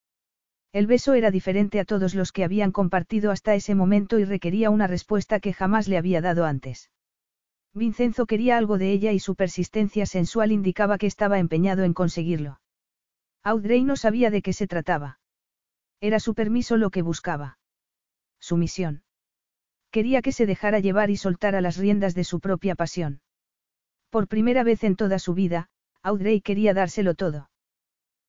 El 0.72 0.86
beso 0.86 1.14
era 1.14 1.32
diferente 1.32 1.80
a 1.80 1.86
todos 1.86 2.14
los 2.14 2.32
que 2.32 2.44
habían 2.44 2.72
compartido 2.72 3.32
hasta 3.32 3.56
ese 3.56 3.74
momento 3.74 4.20
y 4.20 4.26
requería 4.26 4.70
una 4.70 4.86
respuesta 4.86 5.40
que 5.40 5.54
jamás 5.54 5.88
le 5.88 5.98
había 5.98 6.22
dado 6.22 6.46
antes. 6.46 6.92
Vincenzo 7.74 8.26
quería 8.26 8.58
algo 8.58 8.78
de 8.78 8.92
ella 8.92 9.12
y 9.12 9.20
su 9.20 9.36
persistencia 9.36 10.06
sensual 10.06 10.52
indicaba 10.52 10.98
que 10.98 11.08
estaba 11.08 11.40
empeñado 11.40 11.84
en 11.84 11.94
conseguirlo. 11.94 12.60
Audrey 13.44 13.84
no 13.84 13.96
sabía 13.96 14.30
de 14.30 14.42
qué 14.42 14.54
se 14.54 14.68
trataba. 14.68 15.20
Era 16.02 16.20
su 16.20 16.36
permiso 16.36 16.78
lo 16.78 16.92
que 16.92 17.02
buscaba. 17.02 17.58
Su 18.40 18.58
misión. 18.58 19.04
Quería 19.92 20.22
que 20.22 20.32
se 20.32 20.46
dejara 20.46 20.80
llevar 20.80 21.10
y 21.10 21.18
soltara 21.18 21.62
las 21.62 21.78
riendas 21.78 22.14
de 22.14 22.24
su 22.24 22.40
propia 22.40 22.76
pasión. 22.76 23.22
Por 24.10 24.28
primera 24.28 24.64
vez 24.64 24.84
en 24.84 24.96
toda 24.96 25.18
su 25.20 25.34
vida, 25.34 25.70
Audrey 26.04 26.42
quería 26.42 26.74
dárselo 26.74 27.16
todo. 27.16 27.50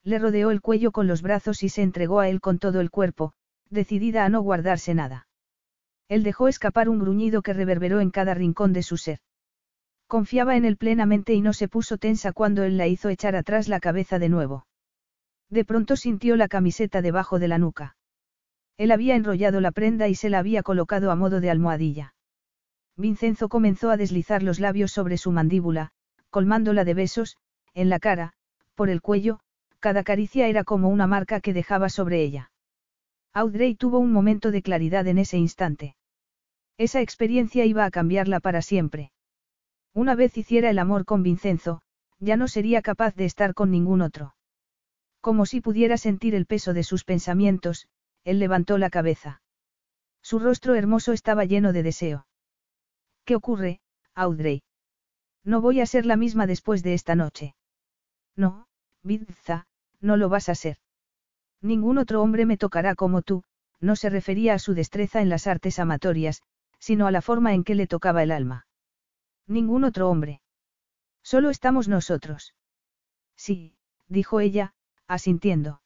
Le 0.04 0.18
rodeó 0.18 0.50
el 0.50 0.60
cuello 0.60 0.92
con 0.92 1.06
los 1.06 1.22
brazos 1.22 1.62
y 1.62 1.68
se 1.68 1.82
entregó 1.82 2.20
a 2.20 2.28
él 2.28 2.40
con 2.40 2.58
todo 2.58 2.80
el 2.80 2.90
cuerpo, 2.90 3.32
decidida 3.68 4.24
a 4.24 4.28
no 4.28 4.40
guardarse 4.40 4.94
nada. 4.94 5.26
Él 6.08 6.22
dejó 6.22 6.48
escapar 6.48 6.88
un 6.88 6.98
gruñido 6.98 7.42
que 7.42 7.52
reverberó 7.52 8.00
en 8.00 8.10
cada 8.10 8.34
rincón 8.34 8.72
de 8.72 8.82
su 8.82 8.96
ser. 8.96 9.20
Confiaba 10.06 10.56
en 10.56 10.64
él 10.64 10.76
plenamente 10.76 11.34
y 11.34 11.40
no 11.40 11.52
se 11.52 11.68
puso 11.68 11.98
tensa 11.98 12.32
cuando 12.32 12.64
él 12.64 12.76
la 12.76 12.88
hizo 12.88 13.10
echar 13.10 13.36
atrás 13.36 13.68
la 13.68 13.78
cabeza 13.78 14.18
de 14.18 14.28
nuevo. 14.28 14.66
De 15.50 15.64
pronto 15.64 15.96
sintió 15.96 16.36
la 16.36 16.48
camiseta 16.48 17.02
debajo 17.02 17.38
de 17.38 17.48
la 17.48 17.58
nuca. 17.58 17.96
Él 18.76 18.90
había 18.90 19.14
enrollado 19.14 19.60
la 19.60 19.70
prenda 19.70 20.08
y 20.08 20.14
se 20.14 20.30
la 20.30 20.38
había 20.38 20.62
colocado 20.62 21.10
a 21.10 21.16
modo 21.16 21.40
de 21.40 21.50
almohadilla. 21.50 22.14
Vincenzo 22.96 23.48
comenzó 23.48 23.90
a 23.90 23.96
deslizar 23.96 24.42
los 24.42 24.58
labios 24.58 24.90
sobre 24.90 25.16
su 25.16 25.30
mandíbula, 25.32 25.92
colmándola 26.30 26.84
de 26.84 26.94
besos, 26.94 27.36
en 27.74 27.88
la 27.88 27.98
cara, 27.98 28.32
por 28.74 28.90
el 28.90 29.00
cuello, 29.02 29.40
cada 29.80 30.04
caricia 30.04 30.46
era 30.46 30.64
como 30.64 30.88
una 30.88 31.06
marca 31.06 31.40
que 31.40 31.52
dejaba 31.52 31.88
sobre 31.88 32.22
ella. 32.22 32.52
Audrey 33.32 33.74
tuvo 33.74 33.98
un 33.98 34.12
momento 34.12 34.50
de 34.50 34.62
claridad 34.62 35.06
en 35.06 35.18
ese 35.18 35.38
instante. 35.38 35.96
Esa 36.78 37.00
experiencia 37.00 37.64
iba 37.64 37.84
a 37.84 37.90
cambiarla 37.90 38.40
para 38.40 38.62
siempre. 38.62 39.12
Una 39.92 40.14
vez 40.14 40.36
hiciera 40.36 40.70
el 40.70 40.78
amor 40.78 41.04
con 41.04 41.22
Vincenzo, 41.22 41.82
ya 42.18 42.36
no 42.36 42.48
sería 42.48 42.82
capaz 42.82 43.14
de 43.16 43.24
estar 43.24 43.54
con 43.54 43.70
ningún 43.70 44.02
otro. 44.02 44.34
Como 45.20 45.46
si 45.46 45.60
pudiera 45.60 45.96
sentir 45.96 46.34
el 46.34 46.46
peso 46.46 46.72
de 46.72 46.82
sus 46.82 47.04
pensamientos, 47.04 47.88
él 48.24 48.38
levantó 48.38 48.78
la 48.78 48.90
cabeza. 48.90 49.42
Su 50.22 50.38
rostro 50.38 50.74
hermoso 50.74 51.12
estaba 51.12 51.44
lleno 51.44 51.72
de 51.72 51.82
deseo. 51.82 52.26
¿Qué 53.24 53.36
ocurre, 53.36 53.80
Audrey? 54.14 54.62
No 55.44 55.60
voy 55.60 55.80
a 55.80 55.86
ser 55.86 56.04
la 56.04 56.16
misma 56.16 56.46
después 56.46 56.82
de 56.82 56.94
esta 56.94 57.14
noche. 57.14 57.54
No, 58.36 58.66
Vidza, 59.02 59.66
no 60.00 60.16
lo 60.16 60.28
vas 60.28 60.48
a 60.48 60.54
ser. 60.54 60.78
Ningún 61.60 61.98
otro 61.98 62.22
hombre 62.22 62.46
me 62.46 62.56
tocará 62.56 62.94
como 62.94 63.22
tú, 63.22 63.44
no 63.80 63.96
se 63.96 64.10
refería 64.10 64.54
a 64.54 64.58
su 64.58 64.74
destreza 64.74 65.20
en 65.20 65.28
las 65.28 65.46
artes 65.46 65.78
amatorias, 65.78 66.42
sino 66.78 67.06
a 67.06 67.10
la 67.10 67.22
forma 67.22 67.54
en 67.54 67.64
que 67.64 67.74
le 67.74 67.86
tocaba 67.86 68.22
el 68.22 68.30
alma. 68.30 68.66
Ningún 69.46 69.84
otro 69.84 70.08
hombre. 70.08 70.40
Solo 71.22 71.50
estamos 71.50 71.88
nosotros. 71.88 72.54
Sí, 73.36 73.74
dijo 74.08 74.40
ella, 74.40 74.74
asintiendo. 75.06 75.82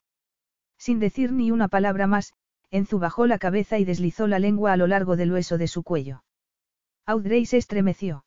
Sin 0.78 1.00
decir 1.00 1.32
ni 1.32 1.50
una 1.50 1.68
palabra 1.68 2.06
más, 2.06 2.34
Enzu 2.70 2.98
bajó 2.98 3.26
la 3.26 3.38
cabeza 3.38 3.78
y 3.78 3.84
deslizó 3.84 4.26
la 4.26 4.38
lengua 4.38 4.72
a 4.72 4.76
lo 4.76 4.86
largo 4.86 5.16
del 5.16 5.32
hueso 5.32 5.58
de 5.58 5.68
su 5.68 5.82
cuello. 5.82 6.24
Audrey 7.06 7.46
se 7.46 7.56
estremeció. 7.56 8.24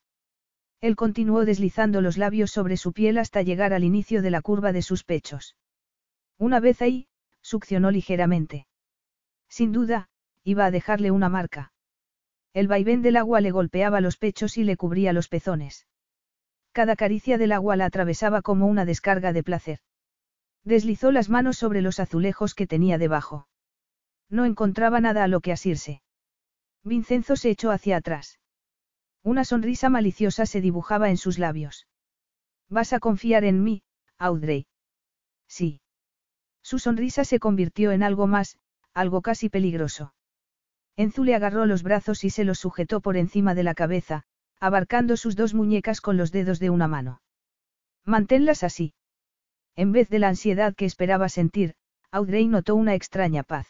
Él 0.80 0.96
continuó 0.96 1.46
deslizando 1.46 2.02
los 2.02 2.18
labios 2.18 2.52
sobre 2.52 2.78
su 2.78 2.94
piel 2.94 3.18
hasta 3.18 3.42
llegar 3.42 3.74
al 3.74 3.84
inicio 3.84 4.22
de 4.22 4.32
la 4.32 4.42
curva 4.42 4.72
de 4.72 4.82
sus 4.82 5.04
pechos. 5.04 5.56
Una 6.38 6.60
vez 6.60 6.82
ahí, 6.82 7.08
succionó 7.42 7.92
ligeramente. 7.92 8.68
Sin 9.50 9.72
duda, 9.72 10.10
iba 10.44 10.66
a 10.66 10.72
dejarle 10.72 11.12
una 11.12 11.30
marca. 11.30 11.72
El 12.54 12.68
vaivén 12.68 13.02
del 13.02 13.18
agua 13.18 13.42
le 13.42 13.52
golpeaba 13.52 14.02
los 14.02 14.18
pechos 14.18 14.58
y 14.58 14.64
le 14.64 14.78
cubría 14.78 15.14
los 15.14 15.30
pezones. 15.30 15.88
Cada 16.72 16.96
caricia 16.96 17.38
del 17.38 17.52
agua 17.52 17.76
la 17.76 17.86
atravesaba 17.86 18.42
como 18.42 18.68
una 18.68 18.86
descarga 18.86 19.34
de 19.34 19.44
placer. 19.44 19.80
Deslizó 20.64 21.12
las 21.12 21.30
manos 21.30 21.58
sobre 21.58 21.82
los 21.82 22.00
azulejos 22.00 22.54
que 22.54 22.68
tenía 22.68 22.98
debajo. 22.98 23.48
No 24.30 24.46
encontraba 24.46 25.00
nada 25.00 25.24
a 25.24 25.28
lo 25.28 25.40
que 25.40 25.52
asirse. 25.52 26.02
Vincenzo 26.84 27.36
se 27.36 27.50
echó 27.50 27.72
hacia 27.72 27.98
atrás. 27.98 28.40
Una 29.24 29.44
sonrisa 29.44 29.90
maliciosa 29.90 30.46
se 30.46 30.62
dibujaba 30.62 31.10
en 31.10 31.18
sus 31.18 31.40
labios. 31.40 31.88
¿Vas 32.70 32.94
a 32.94 33.00
confiar 33.00 33.44
en 33.44 33.64
mí, 33.64 33.84
Audrey? 34.18 34.68
Sí. 35.48 35.82
Su 36.68 36.80
sonrisa 36.80 37.24
se 37.24 37.40
convirtió 37.40 37.94
en 37.94 38.04
algo 38.04 38.28
más, 38.28 38.58
algo 38.94 39.22
casi 39.22 39.48
peligroso. 39.48 40.14
Enzu 40.98 41.24
le 41.24 41.34
agarró 41.34 41.66
los 41.66 41.82
brazos 41.82 42.26
y 42.26 42.30
se 42.30 42.44
los 42.44 42.60
sujetó 42.60 43.00
por 43.00 43.16
encima 43.16 43.56
de 43.56 43.64
la 43.64 43.74
cabeza, 43.74 44.24
abarcando 44.60 45.16
sus 45.16 45.38
dos 45.38 45.54
muñecas 45.54 46.02
con 46.02 46.18
los 46.18 46.34
dedos 46.34 46.60
de 46.60 46.70
una 46.70 46.90
mano. 46.90 47.22
Manténlas 48.04 48.64
así. 48.64 48.94
En 49.78 49.94
vez 49.94 50.10
de 50.10 50.20
la 50.20 50.28
ansiedad 50.28 50.76
que 50.76 50.84
esperaba 50.84 51.30
sentir, 51.30 51.76
Audrey 52.12 52.50
notó 52.50 52.76
una 52.76 52.96
extraña 52.96 53.44
paz. 53.44 53.68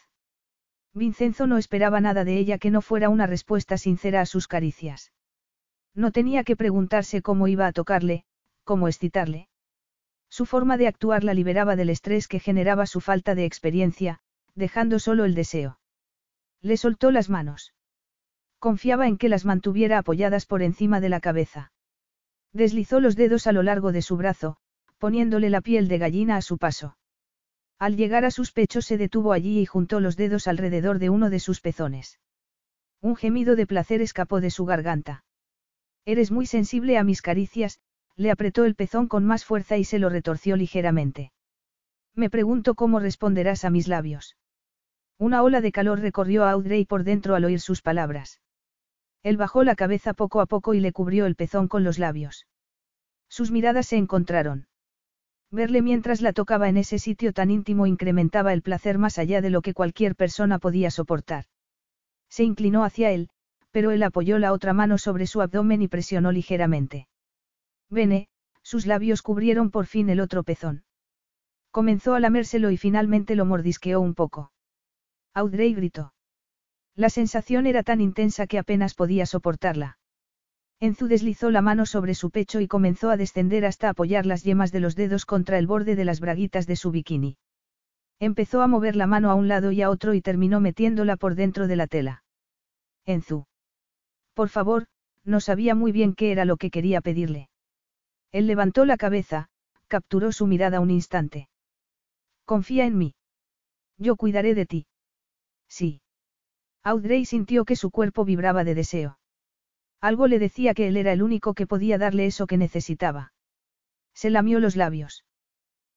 Vincenzo 0.92 1.46
no 1.46 1.56
esperaba 1.56 2.00
nada 2.00 2.24
de 2.24 2.36
ella 2.36 2.58
que 2.58 2.72
no 2.72 2.82
fuera 2.82 3.10
una 3.10 3.28
respuesta 3.28 3.78
sincera 3.78 4.22
a 4.22 4.26
sus 4.26 4.48
caricias. 4.48 5.12
No 5.94 6.10
tenía 6.10 6.42
que 6.42 6.56
preguntarse 6.56 7.22
cómo 7.22 7.46
iba 7.46 7.68
a 7.68 7.72
tocarle, 7.72 8.24
cómo 8.64 8.88
excitarle. 8.88 9.46
Su 10.28 10.46
forma 10.46 10.76
de 10.76 10.86
actuar 10.86 11.24
la 11.24 11.34
liberaba 11.34 11.76
del 11.76 11.90
estrés 11.90 12.28
que 12.28 12.40
generaba 12.40 12.86
su 12.86 13.00
falta 13.00 13.34
de 13.34 13.44
experiencia, 13.44 14.20
dejando 14.54 14.98
solo 14.98 15.24
el 15.24 15.34
deseo. 15.34 15.78
Le 16.60 16.76
soltó 16.76 17.10
las 17.10 17.30
manos. 17.30 17.74
Confiaba 18.58 19.06
en 19.06 19.18
que 19.18 19.28
las 19.28 19.44
mantuviera 19.44 19.98
apoyadas 19.98 20.46
por 20.46 20.62
encima 20.62 21.00
de 21.00 21.08
la 21.08 21.20
cabeza. 21.20 21.72
Deslizó 22.52 23.00
los 23.00 23.14
dedos 23.14 23.46
a 23.46 23.52
lo 23.52 23.62
largo 23.62 23.92
de 23.92 24.02
su 24.02 24.16
brazo, 24.16 24.56
poniéndole 24.98 25.48
la 25.50 25.60
piel 25.60 25.86
de 25.88 25.98
gallina 25.98 26.36
a 26.36 26.42
su 26.42 26.58
paso. 26.58 26.96
Al 27.78 27.96
llegar 27.96 28.24
a 28.24 28.32
sus 28.32 28.50
pechos 28.50 28.86
se 28.86 28.98
detuvo 28.98 29.32
allí 29.32 29.60
y 29.60 29.66
juntó 29.66 30.00
los 30.00 30.16
dedos 30.16 30.48
alrededor 30.48 30.98
de 30.98 31.10
uno 31.10 31.30
de 31.30 31.38
sus 31.38 31.60
pezones. 31.60 32.18
Un 33.00 33.14
gemido 33.14 33.54
de 33.54 33.66
placer 33.66 34.00
escapó 34.02 34.40
de 34.40 34.50
su 34.50 34.64
garganta. 34.64 35.24
Eres 36.04 36.32
muy 36.32 36.46
sensible 36.46 36.98
a 36.98 37.04
mis 37.04 37.22
caricias, 37.22 37.78
le 38.18 38.32
apretó 38.32 38.64
el 38.64 38.74
pezón 38.74 39.06
con 39.06 39.24
más 39.24 39.44
fuerza 39.44 39.76
y 39.76 39.84
se 39.84 40.00
lo 40.00 40.08
retorció 40.08 40.56
ligeramente. 40.56 41.30
Me 42.16 42.28
pregunto 42.28 42.74
cómo 42.74 42.98
responderás 42.98 43.64
a 43.64 43.70
mis 43.70 43.86
labios. 43.86 44.36
Una 45.18 45.44
ola 45.44 45.60
de 45.60 45.70
calor 45.70 46.00
recorrió 46.00 46.44
a 46.44 46.50
Audrey 46.50 46.84
por 46.84 47.04
dentro 47.04 47.36
al 47.36 47.44
oír 47.44 47.60
sus 47.60 47.80
palabras. 47.80 48.40
Él 49.22 49.36
bajó 49.36 49.62
la 49.62 49.76
cabeza 49.76 50.14
poco 50.14 50.40
a 50.40 50.46
poco 50.46 50.74
y 50.74 50.80
le 50.80 50.92
cubrió 50.92 51.26
el 51.26 51.36
pezón 51.36 51.68
con 51.68 51.84
los 51.84 52.00
labios. 52.00 52.48
Sus 53.28 53.52
miradas 53.52 53.86
se 53.86 53.96
encontraron. 53.96 54.66
Verle 55.52 55.80
mientras 55.80 56.20
la 56.20 56.32
tocaba 56.32 56.68
en 56.68 56.76
ese 56.76 56.98
sitio 56.98 57.32
tan 57.32 57.52
íntimo 57.52 57.86
incrementaba 57.86 58.52
el 58.52 58.62
placer 58.62 58.98
más 58.98 59.18
allá 59.18 59.40
de 59.40 59.50
lo 59.50 59.62
que 59.62 59.74
cualquier 59.74 60.16
persona 60.16 60.58
podía 60.58 60.90
soportar. 60.90 61.44
Se 62.28 62.42
inclinó 62.42 62.82
hacia 62.82 63.12
él, 63.12 63.28
pero 63.70 63.92
él 63.92 64.02
apoyó 64.02 64.40
la 64.40 64.52
otra 64.52 64.72
mano 64.72 64.98
sobre 64.98 65.28
su 65.28 65.40
abdomen 65.40 65.82
y 65.82 65.88
presionó 65.88 66.32
ligeramente. 66.32 67.06
Bene, 67.90 68.28
sus 68.62 68.86
labios 68.86 69.22
cubrieron 69.22 69.70
por 69.70 69.86
fin 69.86 70.10
el 70.10 70.20
otro 70.20 70.42
pezón. 70.42 70.84
Comenzó 71.70 72.14
a 72.14 72.20
lamérselo 72.20 72.70
y 72.70 72.76
finalmente 72.76 73.34
lo 73.34 73.44
mordisqueó 73.44 74.00
un 74.00 74.14
poco. 74.14 74.52
Audrey 75.34 75.74
gritó. 75.74 76.12
La 76.94 77.10
sensación 77.10 77.66
era 77.66 77.82
tan 77.82 78.00
intensa 78.00 78.46
que 78.46 78.58
apenas 78.58 78.94
podía 78.94 79.24
soportarla. 79.24 79.98
Enzu 80.80 81.06
deslizó 81.06 81.50
la 81.50 81.62
mano 81.62 81.86
sobre 81.86 82.14
su 82.14 82.30
pecho 82.30 82.60
y 82.60 82.68
comenzó 82.68 83.10
a 83.10 83.16
descender 83.16 83.64
hasta 83.64 83.88
apoyar 83.88 84.26
las 84.26 84.44
yemas 84.44 84.70
de 84.72 84.80
los 84.80 84.94
dedos 84.94 85.24
contra 85.24 85.58
el 85.58 85.66
borde 85.66 85.96
de 85.96 86.04
las 86.04 86.20
braguitas 86.20 86.66
de 86.66 86.76
su 86.76 86.90
bikini. 86.90 87.36
Empezó 88.20 88.62
a 88.62 88.66
mover 88.66 88.96
la 88.96 89.06
mano 89.06 89.30
a 89.30 89.34
un 89.34 89.48
lado 89.48 89.72
y 89.72 89.82
a 89.82 89.90
otro 89.90 90.14
y 90.14 90.20
terminó 90.20 90.60
metiéndola 90.60 91.16
por 91.16 91.34
dentro 91.36 91.68
de 91.68 91.76
la 91.76 91.86
tela. 91.86 92.24
Enzu. 93.06 93.46
Por 94.34 94.48
favor, 94.48 94.86
no 95.24 95.40
sabía 95.40 95.74
muy 95.74 95.92
bien 95.92 96.14
qué 96.14 96.32
era 96.32 96.44
lo 96.44 96.56
que 96.56 96.70
quería 96.70 97.00
pedirle. 97.00 97.48
Él 98.32 98.46
levantó 98.46 98.84
la 98.84 98.96
cabeza, 98.96 99.48
capturó 99.86 100.32
su 100.32 100.46
mirada 100.46 100.80
un 100.80 100.90
instante. 100.90 101.48
Confía 102.44 102.84
en 102.86 102.98
mí. 102.98 103.14
Yo 103.96 104.16
cuidaré 104.16 104.54
de 104.54 104.66
ti. 104.66 104.86
Sí. 105.68 106.02
Audrey 106.82 107.24
sintió 107.24 107.64
que 107.64 107.76
su 107.76 107.90
cuerpo 107.90 108.24
vibraba 108.24 108.64
de 108.64 108.74
deseo. 108.74 109.18
Algo 110.00 110.28
le 110.28 110.38
decía 110.38 110.74
que 110.74 110.88
él 110.88 110.96
era 110.96 111.12
el 111.12 111.22
único 111.22 111.54
que 111.54 111.66
podía 111.66 111.98
darle 111.98 112.26
eso 112.26 112.46
que 112.46 112.56
necesitaba. 112.56 113.32
Se 114.14 114.30
lamió 114.30 114.60
los 114.60 114.76
labios. 114.76 115.24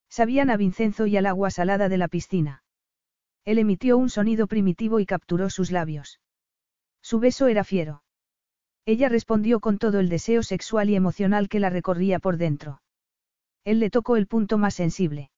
Sabían 0.09 0.49
a 0.49 0.57
Vincenzo 0.57 1.05
y 1.05 1.17
al 1.17 1.25
agua 1.25 1.51
salada 1.51 1.87
de 1.87 1.97
la 1.97 2.07
piscina. 2.07 2.63
Él 3.45 3.59
emitió 3.59 3.97
un 3.97 4.09
sonido 4.09 4.47
primitivo 4.47 4.99
y 4.99 5.05
capturó 5.05 5.49
sus 5.49 5.71
labios. 5.71 6.19
Su 7.01 7.19
beso 7.19 7.47
era 7.47 7.63
fiero. 7.63 8.03
Ella 8.85 9.09
respondió 9.09 9.59
con 9.59 9.77
todo 9.77 9.99
el 9.99 10.09
deseo 10.09 10.43
sexual 10.43 10.89
y 10.89 10.95
emocional 10.95 11.49
que 11.49 11.59
la 11.59 11.69
recorría 11.69 12.19
por 12.19 12.37
dentro. 12.37 12.81
Él 13.63 13.79
le 13.79 13.89
tocó 13.89 14.15
el 14.15 14.27
punto 14.27 14.57
más 14.57 14.73
sensible. 14.73 15.29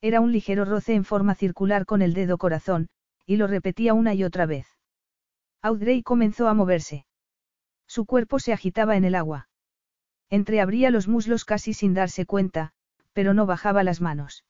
Era 0.00 0.20
un 0.20 0.32
ligero 0.32 0.64
roce 0.64 0.94
en 0.94 1.04
forma 1.04 1.34
circular 1.34 1.84
con 1.84 2.00
el 2.00 2.14
dedo 2.14 2.38
corazón, 2.38 2.88
y 3.26 3.36
lo 3.36 3.46
repetía 3.46 3.92
una 3.92 4.14
y 4.14 4.24
otra 4.24 4.46
vez. 4.46 4.66
Audrey 5.62 6.02
comenzó 6.02 6.48
a 6.48 6.54
moverse. 6.54 7.04
Su 7.86 8.06
cuerpo 8.06 8.38
se 8.38 8.52
agitaba 8.52 8.96
en 8.96 9.04
el 9.04 9.14
agua. 9.14 9.48
Entreabría 10.30 10.90
los 10.90 11.08
muslos 11.08 11.44
casi 11.44 11.74
sin 11.74 11.92
darse 11.92 12.24
cuenta, 12.24 12.72
pero 13.12 13.34
no 13.34 13.46
bajaba 13.46 13.82
las 13.82 14.00
manos. 14.00 14.44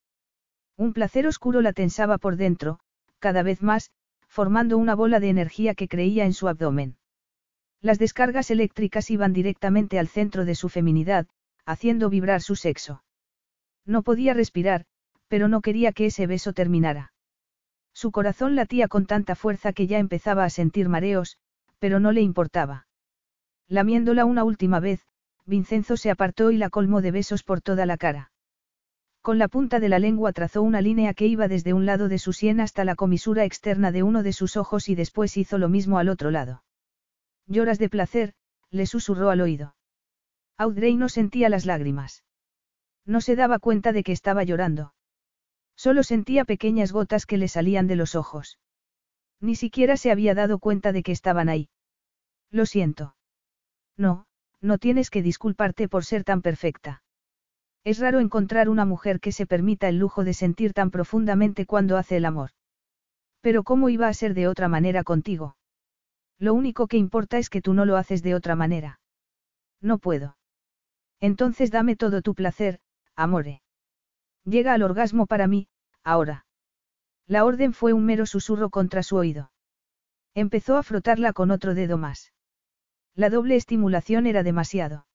Un 0.76 0.92
placer 0.92 1.26
oscuro 1.26 1.62
la 1.62 1.72
tensaba 1.72 2.18
por 2.18 2.36
dentro, 2.36 2.80
cada 3.18 3.42
vez 3.42 3.62
más, 3.62 3.90
formando 4.28 4.76
una 4.78 4.94
bola 4.94 5.20
de 5.20 5.30
energía 5.30 5.74
que 5.74 5.88
creía 5.88 6.26
en 6.26 6.34
su 6.34 6.48
abdomen. 6.48 6.96
Las 7.82 7.98
descargas 7.98 8.50
eléctricas 8.50 9.10
iban 9.10 9.32
directamente 9.32 9.98
al 9.98 10.08
centro 10.08 10.44
de 10.44 10.54
su 10.54 10.68
feminidad, 10.68 11.26
haciendo 11.64 12.10
vibrar 12.10 12.42
su 12.42 12.56
sexo. 12.56 13.02
No 13.86 14.02
podía 14.02 14.34
respirar, 14.34 14.84
pero 15.28 15.48
no 15.48 15.62
quería 15.62 15.92
que 15.92 16.06
ese 16.06 16.26
beso 16.26 16.52
terminara. 16.52 17.12
Su 17.94 18.10
corazón 18.10 18.54
latía 18.54 18.88
con 18.88 19.06
tanta 19.06 19.34
fuerza 19.34 19.72
que 19.72 19.86
ya 19.86 19.98
empezaba 19.98 20.44
a 20.44 20.50
sentir 20.50 20.88
mareos, 20.88 21.38
pero 21.78 22.00
no 22.00 22.12
le 22.12 22.20
importaba. 22.20 22.86
Lamiéndola 23.66 24.24
una 24.24 24.44
última 24.44 24.80
vez, 24.80 25.06
Vincenzo 25.46 25.96
se 25.96 26.10
apartó 26.10 26.50
y 26.50 26.58
la 26.58 26.70
colmó 26.70 27.00
de 27.00 27.12
besos 27.12 27.42
por 27.42 27.62
toda 27.62 27.86
la 27.86 27.96
cara. 27.96 28.30
Con 29.22 29.38
la 29.38 29.48
punta 29.48 29.80
de 29.80 29.88
la 29.88 29.98
lengua 29.98 30.32
trazó 30.32 30.62
una 30.62 30.80
línea 30.80 31.14
que 31.14 31.26
iba 31.26 31.48
desde 31.48 31.72
un 31.72 31.86
lado 31.86 32.08
de 32.08 32.18
su 32.18 32.32
sien 32.32 32.60
hasta 32.60 32.84
la 32.84 32.94
comisura 32.94 33.44
externa 33.44 33.90
de 33.90 34.02
uno 34.02 34.22
de 34.22 34.32
sus 34.32 34.56
ojos 34.56 34.88
y 34.88 34.94
después 34.94 35.36
hizo 35.36 35.56
lo 35.58 35.68
mismo 35.68 35.98
al 35.98 36.08
otro 36.08 36.30
lado. 36.30 36.62
Lloras 37.50 37.80
de 37.80 37.88
placer, 37.88 38.32
le 38.70 38.86
susurró 38.86 39.30
al 39.30 39.40
oído. 39.40 39.74
Audrey 40.56 40.94
no 40.94 41.08
sentía 41.08 41.48
las 41.48 41.66
lágrimas. 41.66 42.22
No 43.04 43.20
se 43.20 43.34
daba 43.34 43.58
cuenta 43.58 43.92
de 43.92 44.04
que 44.04 44.12
estaba 44.12 44.44
llorando. 44.44 44.94
Solo 45.74 46.04
sentía 46.04 46.44
pequeñas 46.44 46.92
gotas 46.92 47.26
que 47.26 47.38
le 47.38 47.48
salían 47.48 47.88
de 47.88 47.96
los 47.96 48.14
ojos. 48.14 48.60
Ni 49.40 49.56
siquiera 49.56 49.96
se 49.96 50.12
había 50.12 50.34
dado 50.34 50.60
cuenta 50.60 50.92
de 50.92 51.02
que 51.02 51.10
estaban 51.10 51.48
ahí. 51.48 51.70
Lo 52.52 52.66
siento. 52.66 53.16
No, 53.96 54.26
no 54.60 54.78
tienes 54.78 55.10
que 55.10 55.20
disculparte 55.20 55.88
por 55.88 56.04
ser 56.04 56.22
tan 56.22 56.42
perfecta. 56.42 57.02
Es 57.82 57.98
raro 57.98 58.20
encontrar 58.20 58.68
una 58.68 58.84
mujer 58.84 59.18
que 59.18 59.32
se 59.32 59.46
permita 59.46 59.88
el 59.88 59.98
lujo 59.98 60.22
de 60.22 60.34
sentir 60.34 60.72
tan 60.72 60.92
profundamente 60.92 61.66
cuando 61.66 61.96
hace 61.96 62.18
el 62.18 62.26
amor. 62.26 62.50
Pero 63.40 63.64
¿cómo 63.64 63.88
iba 63.88 64.06
a 64.06 64.14
ser 64.14 64.34
de 64.34 64.46
otra 64.46 64.68
manera 64.68 65.02
contigo? 65.02 65.56
Lo 66.40 66.54
único 66.54 66.88
que 66.88 66.96
importa 66.96 67.36
es 67.36 67.50
que 67.50 67.60
tú 67.60 67.74
no 67.74 67.84
lo 67.84 67.96
haces 67.96 68.22
de 68.22 68.34
otra 68.34 68.56
manera. 68.56 68.98
No 69.82 69.98
puedo. 69.98 70.38
Entonces 71.20 71.70
dame 71.70 71.96
todo 71.96 72.22
tu 72.22 72.34
placer, 72.34 72.80
amore. 73.14 73.62
Llega 74.44 74.72
al 74.72 74.82
orgasmo 74.82 75.26
para 75.26 75.46
mí, 75.46 75.68
ahora. 76.02 76.46
La 77.26 77.44
orden 77.44 77.74
fue 77.74 77.92
un 77.92 78.06
mero 78.06 78.24
susurro 78.24 78.70
contra 78.70 79.02
su 79.02 79.16
oído. 79.16 79.52
Empezó 80.34 80.78
a 80.78 80.82
frotarla 80.82 81.34
con 81.34 81.50
otro 81.50 81.74
dedo 81.74 81.98
más. 81.98 82.32
La 83.14 83.28
doble 83.28 83.56
estimulación 83.56 84.26
era 84.26 84.42
demasiado. 84.42 85.06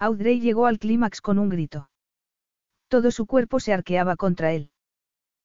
Audrey 0.00 0.40
llegó 0.40 0.66
al 0.66 0.80
clímax 0.80 1.20
con 1.20 1.38
un 1.38 1.48
grito. 1.48 1.90
Todo 2.88 3.12
su 3.12 3.26
cuerpo 3.26 3.60
se 3.60 3.72
arqueaba 3.72 4.16
contra 4.16 4.52
él. 4.52 4.72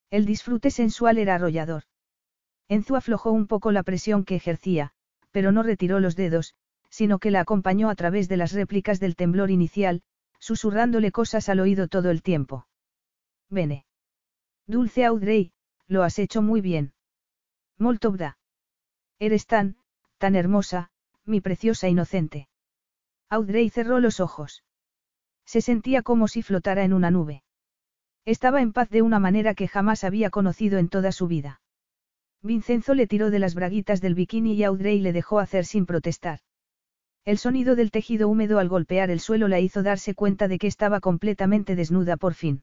El 0.10 0.26
disfrute 0.26 0.72
sensual 0.72 1.20
era 1.20 1.36
arrollador. 1.36 1.84
Enzu 2.68 2.96
aflojó 2.96 3.32
un 3.32 3.46
poco 3.46 3.72
la 3.72 3.84
presión 3.84 4.26
que 4.26 4.36
ejercía, 4.36 4.95
pero 5.36 5.52
no 5.52 5.64
retiró 5.64 6.00
los 6.00 6.16
dedos, 6.16 6.56
sino 6.90 7.20
que 7.20 7.30
la 7.30 7.42
acompañó 7.42 7.90
a 7.90 7.96
través 7.96 8.30
de 8.30 8.38
las 8.38 8.54
réplicas 8.54 9.02
del 9.02 9.18
temblor 9.18 9.52
inicial, 9.52 10.02
susurrándole 10.40 11.12
cosas 11.12 11.50
al 11.50 11.60
oído 11.60 11.90
todo 11.90 12.10
el 12.10 12.24
tiempo. 12.24 12.68
Bene. 13.50 13.86
Dulce 14.66 15.04
Audrey, 15.04 15.52
lo 15.88 16.04
has 16.04 16.20
hecho 16.20 16.42
muy 16.42 16.62
bien. 16.62 16.94
Molto 17.78 18.14
bra. 18.14 18.38
Eres 19.20 19.46
tan, 19.46 19.76
tan 20.20 20.38
hermosa, 20.38 20.90
mi 21.26 21.42
preciosa 21.42 21.90
inocente. 21.90 22.48
Audrey 23.30 23.70
cerró 23.70 24.00
los 24.00 24.22
ojos. 24.22 24.64
Se 25.44 25.60
sentía 25.60 26.02
como 26.02 26.30
si 26.30 26.44
flotara 26.44 26.86
en 26.86 26.94
una 26.94 27.12
nube. 27.12 27.44
Estaba 28.24 28.62
en 28.62 28.72
paz 28.72 28.90
de 28.90 29.02
una 29.02 29.20
manera 29.20 29.54
que 29.54 29.68
jamás 29.68 30.06
había 30.06 30.30
conocido 30.30 30.78
en 30.78 30.88
toda 30.88 31.12
su 31.12 31.28
vida. 31.28 31.60
Vincenzo 32.46 32.94
le 32.94 33.08
tiró 33.08 33.32
de 33.32 33.40
las 33.40 33.56
braguitas 33.56 34.02
del 34.02 34.14
bikini 34.14 34.54
y 34.54 34.64
Audrey 34.64 35.00
le 35.00 35.14
dejó 35.14 35.40
hacer 35.40 35.66
sin 35.66 35.86
protestar. 35.86 36.40
El 37.26 37.40
sonido 37.40 37.76
del 37.76 37.90
tejido 37.90 38.30
húmedo 38.30 38.60
al 38.60 38.70
golpear 38.70 39.10
el 39.10 39.20
suelo 39.20 39.48
la 39.48 39.60
hizo 39.60 39.82
darse 39.82 40.14
cuenta 40.14 40.48
de 40.48 40.60
que 40.60 40.68
estaba 40.68 41.00
completamente 41.00 41.76
desnuda 41.76 42.18
por 42.18 42.36
fin. 42.36 42.62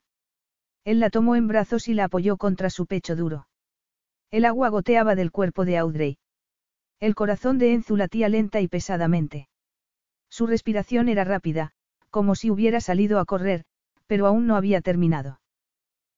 Él 0.85 1.01
la 1.01 1.11
tomó 1.11 1.35
en 1.35 1.49
brazos 1.49 1.89
y 1.89 1.95
la 1.95 2.05
apoyó 2.05 2.37
contra 2.37 2.71
su 2.71 2.87
pecho 2.87 3.17
duro. 3.17 3.49
El 4.31 4.45
agua 4.45 4.69
goteaba 4.69 5.17
del 5.17 5.33
cuerpo 5.33 5.65
de 5.65 5.79
Audrey. 5.79 6.19
El 7.01 7.17
corazón 7.17 7.59
de 7.59 7.73
Enzu 7.73 7.97
latía 7.97 8.29
lenta 8.29 8.61
y 8.61 8.69
pesadamente. 8.69 9.49
Su 10.29 10.47
respiración 10.47 11.09
era 11.09 11.25
rápida, 11.25 11.73
como 12.09 12.37
si 12.37 12.51
hubiera 12.51 12.81
salido 12.81 13.19
a 13.19 13.25
correr, 13.25 13.65
pero 14.07 14.29
aún 14.29 14.47
no 14.47 14.55
había 14.55 14.81
terminado. 14.81 15.41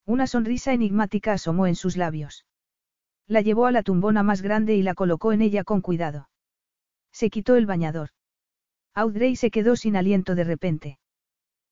Una 0.04 0.26
sonrisa 0.26 0.74
enigmática 0.74 1.32
asomó 1.32 1.66
en 1.66 1.76
sus 1.76 1.96
labios. 1.96 2.44
La 3.26 3.40
llevó 3.40 3.66
a 3.66 3.72
la 3.72 3.82
tumbona 3.82 4.22
más 4.22 4.42
grande 4.42 4.74
y 4.74 4.82
la 4.82 4.94
colocó 4.94 5.32
en 5.32 5.40
ella 5.40 5.64
con 5.64 5.80
cuidado. 5.80 6.28
Se 7.10 7.30
quitó 7.30 7.56
el 7.56 7.66
bañador. 7.66 8.10
Audrey 8.94 9.36
se 9.36 9.50
quedó 9.50 9.76
sin 9.76 9.96
aliento 9.96 10.34
de 10.34 10.44
repente. 10.44 10.98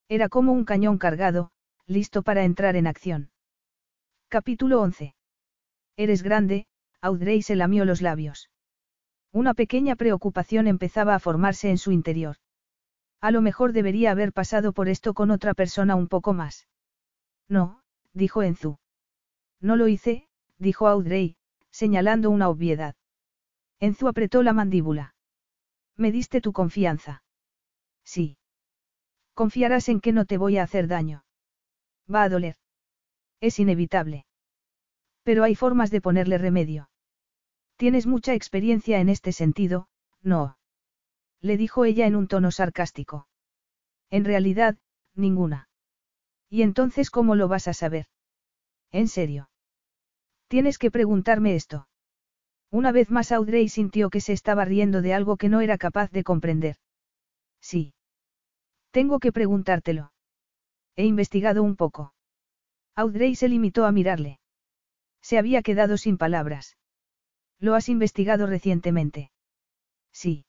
Era 0.09 0.29
como 0.29 0.53
un 0.53 0.65
cañón 0.65 0.99
cargado, 0.99 1.51
listo 1.87 2.23
para 2.23 2.45
entrar 2.45 2.77
en 2.77 2.87
acción. 2.87 3.31
Capítulo 4.29 4.81
11. 4.81 5.15
Eres 5.97 6.23
grande, 6.23 6.67
Audrey 7.01 7.43
se 7.43 7.57
lamió 7.57 7.85
los 7.85 8.01
labios. 8.01 8.51
Una 9.31 9.55
pequeña 9.55 9.97
preocupación 9.97 10.67
empezaba 10.67 11.15
a 11.15 11.19
formarse 11.19 11.71
en 11.71 11.79
su 11.79 11.93
interior. 11.93 12.37
A 13.21 13.31
lo 13.31 13.41
mejor 13.41 13.73
debería 13.73 14.11
haber 14.11 14.33
pasado 14.33 14.73
por 14.73 14.89
esto 14.89 15.15
con 15.15 15.31
otra 15.31 15.55
persona 15.55 15.97
un 15.97 16.09
poco 16.09 16.33
más. 16.33 16.67
No, 17.49 17.83
dijo 18.13 18.43
Enzu. 18.43 18.79
No 19.61 19.77
lo 19.77 19.87
hice, 19.87 20.29
dijo 20.59 20.89
Audrey, 20.89 21.37
señalando 21.73 22.31
una 22.31 22.49
obviedad. 22.49 22.95
Enzu 23.81 24.07
apretó 24.07 24.45
la 24.45 24.53
mandíbula. 24.53 25.15
Me 25.97 26.13
diste 26.13 26.41
tu 26.41 26.53
confianza. 26.53 27.25
Sí. 28.05 28.39
Confiarás 29.35 29.89
en 29.89 30.01
que 30.01 30.13
no 30.13 30.25
te 30.25 30.39
voy 30.39 30.59
a 30.59 30.63
hacer 30.63 30.87
daño. 30.87 31.25
Va 32.13 32.23
a 32.23 32.29
doler. 32.29 32.57
Es 33.41 33.59
inevitable. 33.59 34.27
Pero 35.25 35.43
hay 35.45 35.55
formas 35.55 35.91
de 35.91 36.01
ponerle 36.01 36.39
remedio. 36.39 36.91
Tienes 37.77 38.07
mucha 38.07 38.35
experiencia 38.35 39.01
en 39.01 39.09
este 39.09 39.33
sentido, 39.33 39.89
no. 40.21 40.59
Le 41.41 41.57
dijo 41.57 41.85
ella 41.85 42.07
en 42.07 42.15
un 42.15 42.29
tono 42.29 42.51
sarcástico. 42.51 43.27
En 44.11 44.25
realidad, 44.25 44.79
ninguna. 45.15 45.69
¿Y 46.49 46.63
entonces 46.63 47.11
cómo 47.11 47.35
lo 47.35 47.49
vas 47.49 47.67
a 47.67 47.73
saber? 47.73 48.07
¿En 48.91 49.09
serio? 49.09 49.49
Tienes 50.53 50.77
que 50.77 50.91
preguntarme 50.91 51.55
esto. 51.55 51.89
Una 52.71 52.93
vez 52.93 53.11
más 53.11 53.33
Audrey 53.33 53.71
sintió 53.71 54.11
que 54.11 54.21
se 54.21 54.35
estaba 54.35 54.67
riendo 54.67 55.01
de 55.01 55.15
algo 55.15 55.39
que 55.39 55.49
no 55.49 55.63
era 55.63 55.79
capaz 55.79 56.11
de 56.11 56.25
comprender. 56.25 56.77
Sí. 57.63 57.95
Tengo 58.91 59.19
que 59.19 59.33
preguntártelo. 59.33 60.13
He 60.95 61.07
investigado 61.07 61.63
un 61.63 61.75
poco. 61.75 62.13
Audrey 62.95 63.35
se 63.35 63.49
limitó 63.49 63.87
a 63.87 63.93
mirarle. 63.93 64.41
Se 65.23 65.39
había 65.39 65.63
quedado 65.63 65.97
sin 65.97 66.19
palabras. 66.19 66.77
¿Lo 67.59 67.75
has 67.75 67.89
investigado 67.89 68.47
recientemente? 68.47 69.31
Sí. 70.13 70.45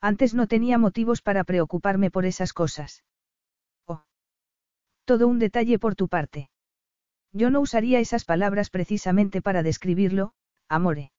Antes 0.00 0.34
no 0.34 0.46
tenía 0.46 0.78
motivos 0.78 1.20
para 1.20 1.42
preocuparme 1.42 2.12
por 2.12 2.26
esas 2.26 2.52
cosas. 2.52 3.02
Oh. 3.86 4.04
Todo 5.04 5.26
un 5.26 5.40
detalle 5.40 5.80
por 5.80 5.96
tu 5.96 6.06
parte. 6.06 6.48
Yo 7.36 7.50
no 7.50 7.60
usaría 7.60 8.00
esas 8.00 8.24
palabras 8.24 8.70
precisamente 8.70 9.42
para 9.42 9.62
describirlo, 9.62 10.32
amore. 10.70 11.12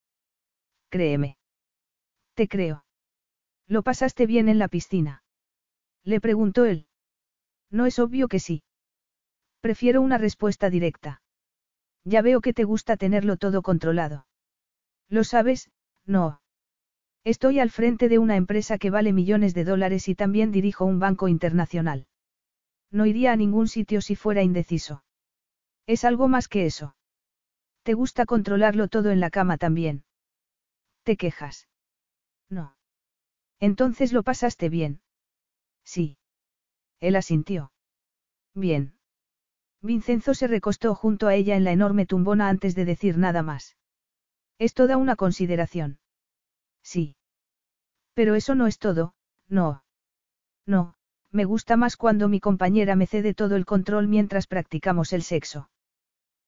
Créeme. 0.90 1.38
Te 2.34 2.48
creo. 2.48 2.86
¿Lo 3.68 3.84
pasaste 3.84 4.26
bien 4.26 4.50
en 4.50 4.58
la 4.58 4.68
piscina? 4.68 5.22
Le 6.04 6.20
preguntó 6.20 6.66
él. 6.66 6.88
No 7.70 7.86
es 7.86 8.00
obvio 8.00 8.28
que 8.30 8.40
sí. 8.40 8.64
Prefiero 9.62 10.02
una 10.02 10.18
respuesta 10.18 10.72
directa. 10.72 11.22
Ya 12.04 12.24
veo 12.24 12.42
que 12.42 12.54
te 12.54 12.64
gusta 12.64 12.98
tenerlo 12.98 13.38
todo 13.38 13.62
controlado. 13.62 14.26
Lo 15.10 15.24
sabes, 15.24 15.70
no. 16.08 16.42
Estoy 17.26 17.60
al 17.60 17.70
frente 17.70 18.10
de 18.10 18.18
una 18.18 18.38
empresa 18.38 18.80
que 18.80 18.90
vale 18.90 19.14
millones 19.14 19.54
de 19.54 19.66
dólares 19.66 20.08
y 20.08 20.16
también 20.16 20.52
dirijo 20.52 20.84
un 20.84 20.98
banco 20.98 21.28
internacional. 21.28 22.08
No 22.90 23.06
iría 23.06 23.34
a 23.34 23.36
ningún 23.36 23.68
sitio 23.68 24.02
si 24.02 24.16
fuera 24.16 24.42
indeciso. 24.42 25.04
Es 25.88 26.04
algo 26.04 26.28
más 26.28 26.48
que 26.50 26.66
eso. 26.66 26.96
¿Te 27.84 27.94
gusta 27.94 28.26
controlarlo 28.26 28.90
todo 28.90 29.10
en 29.10 29.22
la 29.22 29.30
cama 29.30 29.58
también? 29.58 30.04
¿Te 31.04 31.16
quejas? 31.16 31.70
No. 32.50 32.76
Entonces 33.60 34.12
lo 34.12 34.24
pasaste 34.24 34.68
bien. 34.68 35.02
Sí. 35.86 36.18
Él 37.00 37.16
asintió. 37.16 37.72
Bien. 38.54 38.98
Vincenzo 39.82 40.34
se 40.34 40.48
recostó 40.48 40.94
junto 40.96 41.28
a 41.28 41.36
ella 41.36 41.56
en 41.56 41.64
la 41.64 41.72
enorme 41.72 42.06
tumbona 42.06 42.50
antes 42.50 42.76
de 42.76 42.84
decir 42.84 43.18
nada 43.18 43.42
más. 43.42 43.78
Es 44.60 44.74
toda 44.74 44.98
una 44.98 45.16
consideración. 45.16 46.00
Sí. 46.84 47.16
Pero 48.14 48.36
eso 48.36 48.56
no 48.56 48.68
es 48.68 48.80
todo, 48.80 49.14
no. 49.48 49.84
No, 50.66 50.96
me 51.32 51.46
gusta 51.46 51.78
más 51.78 51.96
cuando 51.96 52.28
mi 52.28 52.42
compañera 52.42 52.96
me 52.96 53.08
cede 53.08 53.34
todo 53.34 53.56
el 53.56 53.66
control 53.66 54.08
mientras 54.08 54.48
practicamos 54.48 55.14
el 55.14 55.22
sexo. 55.22 55.70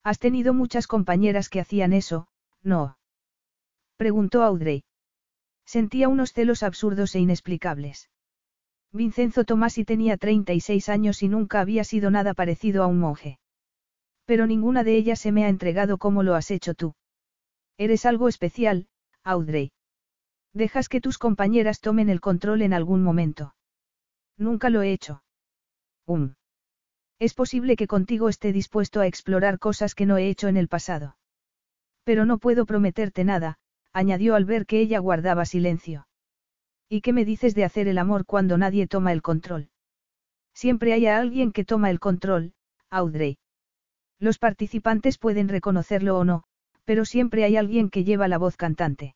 ¿Has 0.10 0.18
tenido 0.18 0.56
muchas 0.56 0.88
compañeras 0.88 1.50
que 1.50 1.60
hacían 1.60 1.94
eso, 1.94 2.26
no? 2.64 2.98
Preguntó 3.96 4.42
Audrey. 4.42 4.84
Sentía 5.68 6.10
unos 6.10 6.34
celos 6.34 6.64
absurdos 6.64 7.14
e 7.14 7.20
inexplicables. 7.20 8.10
Vincenzo 8.92 9.44
Tomasi 9.44 9.86
tenía 9.86 10.18
36 10.18 10.90
años 10.90 11.22
y 11.22 11.28
nunca 11.28 11.60
había 11.60 11.84
sido 11.84 12.10
nada 12.10 12.34
parecido 12.34 12.82
a 12.82 12.88
un 12.88 13.00
monje. 13.00 13.38
Pero 14.26 14.48
ninguna 14.48 14.84
de 14.84 14.96
ellas 14.96 15.20
se 15.20 15.32
me 15.32 15.46
ha 15.46 15.48
entregado 15.48 16.00
como 16.00 16.24
lo 16.24 16.34
has 16.34 16.50
hecho 16.50 16.74
tú. 16.74 16.96
Eres 17.78 18.08
algo 18.08 18.30
especial, 18.30 18.88
Audrey. 19.24 19.74
Dejas 20.54 20.90
que 20.90 21.02
tus 21.02 21.20
compañeras 21.20 21.82
tomen 21.82 22.10
el 22.10 22.20
control 22.20 22.64
en 22.64 22.74
algún 22.74 23.04
momento. 23.04 23.54
Nunca 24.38 24.72
lo 24.72 24.82
he 24.82 24.92
hecho. 24.92 25.22
Um. 26.08 26.34
Es 27.20 27.34
posible 27.34 27.76
que 27.76 27.88
contigo 27.88 28.30
esté 28.30 28.54
dispuesto 28.54 29.02
a 29.02 29.08
explorar 29.08 29.60
cosas 29.60 29.94
que 29.94 30.06
no 30.06 30.18
he 30.18 30.30
hecho 30.30 30.48
en 30.48 30.56
el 30.56 30.70
pasado. 30.70 31.18
Pero 32.06 32.26
no 32.26 32.38
puedo 32.38 32.66
prometerte 32.66 33.26
nada, 33.26 33.60
añadió 33.92 34.36
al 34.36 34.46
ver 34.46 34.66
que 34.66 34.80
ella 34.80 35.00
guardaba 35.00 35.46
silencio. 35.46 36.08
¿Y 36.88 37.02
qué 37.02 37.12
me 37.12 37.26
dices 37.26 37.56
de 37.56 37.66
hacer 37.66 37.88
el 37.90 37.98
amor 37.98 38.26
cuando 38.26 38.58
nadie 38.58 38.88
toma 38.88 39.12
el 39.12 39.22
control? 39.22 39.70
Siempre 40.54 40.94
hay 40.94 41.08
a 41.08 41.20
alguien 41.20 41.52
que 41.52 41.66
toma 41.66 41.90
el 41.90 42.00
control, 42.00 42.54
Audrey. 42.90 43.38
Los 44.18 44.40
participantes 44.40 45.18
pueden 45.18 45.50
reconocerlo 45.50 46.18
o 46.18 46.24
no, 46.24 46.44
pero 46.86 47.06
siempre 47.06 47.44
hay 47.44 47.58
alguien 47.58 47.90
que 47.90 48.04
lleva 48.04 48.28
la 48.28 48.38
voz 48.38 48.58
cantante. 48.58 49.16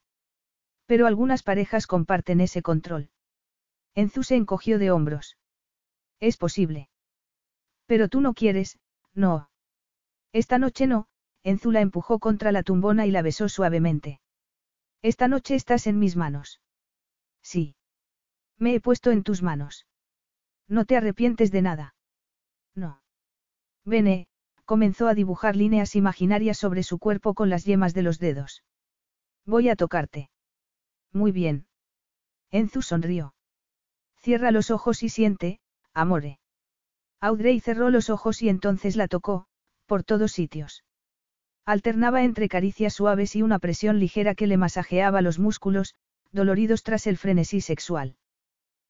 Pero 0.85 1.07
algunas 1.07 1.41
parejas 1.41 1.87
comparten 1.87 2.41
ese 2.41 2.61
control. 2.61 3.09
Enzu 3.95 4.23
se 4.23 4.35
encogió 4.35 4.77
de 4.77 4.91
hombros. 4.91 5.37
Es 6.19 6.37
posible. 6.37 6.89
Pero 7.85 8.07
tú 8.07 8.21
no 8.21 8.33
quieres, 8.33 8.79
no. 9.13 9.49
Esta 10.31 10.57
noche 10.57 10.87
no, 10.87 11.07
Enzu 11.43 11.71
la 11.71 11.81
empujó 11.81 12.19
contra 12.19 12.51
la 12.51 12.63
tumbona 12.63 13.05
y 13.05 13.11
la 13.11 13.21
besó 13.21 13.49
suavemente. 13.49 14.21
Esta 15.01 15.27
noche 15.27 15.55
estás 15.55 15.87
en 15.87 15.99
mis 15.99 16.15
manos. 16.15 16.61
Sí. 17.41 17.75
Me 18.57 18.75
he 18.75 18.79
puesto 18.79 19.11
en 19.11 19.23
tus 19.23 19.41
manos. 19.41 19.85
No 20.67 20.85
te 20.85 20.95
arrepientes 20.95 21.51
de 21.51 21.61
nada. 21.61 21.95
No. 22.73 23.01
Bene, 23.83 24.27
comenzó 24.63 25.07
a 25.07 25.13
dibujar 25.13 25.57
líneas 25.57 25.95
imaginarias 25.95 26.57
sobre 26.57 26.83
su 26.83 26.99
cuerpo 26.99 27.33
con 27.33 27.49
las 27.49 27.65
yemas 27.65 27.93
de 27.93 28.03
los 28.03 28.17
dedos. 28.17 28.63
Voy 29.45 29.67
a 29.67 29.75
tocarte. 29.75 30.29
Muy 31.11 31.33
bien. 31.33 31.67
Enzu 32.49 32.81
sonrió. 32.81 33.35
Cierra 34.15 34.51
los 34.51 34.71
ojos 34.71 35.03
y 35.03 35.09
siente, 35.09 35.59
amore. 35.93 36.39
Audrey 37.23 37.61
cerró 37.61 37.89
los 37.89 38.09
ojos 38.09 38.41
y 38.41 38.49
entonces 38.49 38.97
la 38.97 39.07
tocó, 39.07 39.45
por 39.85 40.03
todos 40.03 40.33
sitios. 40.33 40.83
Alternaba 41.65 42.25
entre 42.25 42.49
caricias 42.49 42.95
suaves 42.95 43.37
y 43.37 43.41
una 43.41 43.59
presión 43.59 43.97
ligera 43.97 44.35
que 44.35 44.45
le 44.45 44.57
masajeaba 44.57 45.21
los 45.21 45.39
músculos, 45.39 45.95
doloridos 46.33 46.83
tras 46.83 47.07
el 47.07 47.15
frenesí 47.15 47.61
sexual. 47.61 48.17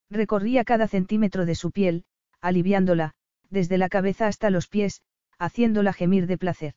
Recorría 0.10 0.64
cada 0.64 0.88
centímetro 0.88 1.46
de 1.46 1.54
su 1.54 1.70
piel, 1.70 2.06
aliviándola, 2.42 3.14
desde 3.52 3.78
la 3.78 3.88
cabeza 3.88 4.26
hasta 4.26 4.50
los 4.50 4.68
pies, 4.68 5.04
haciéndola 5.38 5.94
gemir 5.94 6.26
de 6.26 6.40
placer. 6.40 6.74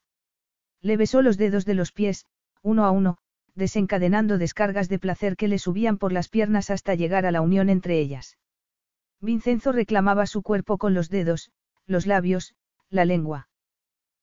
Le 0.83 0.99
besó 0.99 1.23
los 1.23 1.39
dedos 1.39 1.65
de 1.65 1.73
los 1.73 1.91
pies, 1.91 2.27
uno 2.61 2.85
a 2.85 2.91
uno, 2.91 3.17
desencadenando 3.55 4.37
descargas 4.37 4.91
de 4.91 4.99
placer 4.99 5.39
que 5.39 5.49
le 5.49 5.59
subían 5.59 5.97
por 5.97 6.13
las 6.13 6.29
piernas 6.29 6.69
hasta 6.69 6.95
llegar 6.95 7.25
a 7.25 7.31
la 7.31 7.41
unión 7.41 7.71
entre 7.71 7.99
ellas. 7.99 8.37
Vincenzo 9.21 9.73
reclamaba 9.73 10.27
su 10.27 10.43
cuerpo 10.43 10.79
con 10.79 10.95
los 10.95 11.09
dedos, 11.09 11.51
los 11.87 12.07
labios, 12.07 12.55
la 12.91 13.05
lengua. 13.05 13.49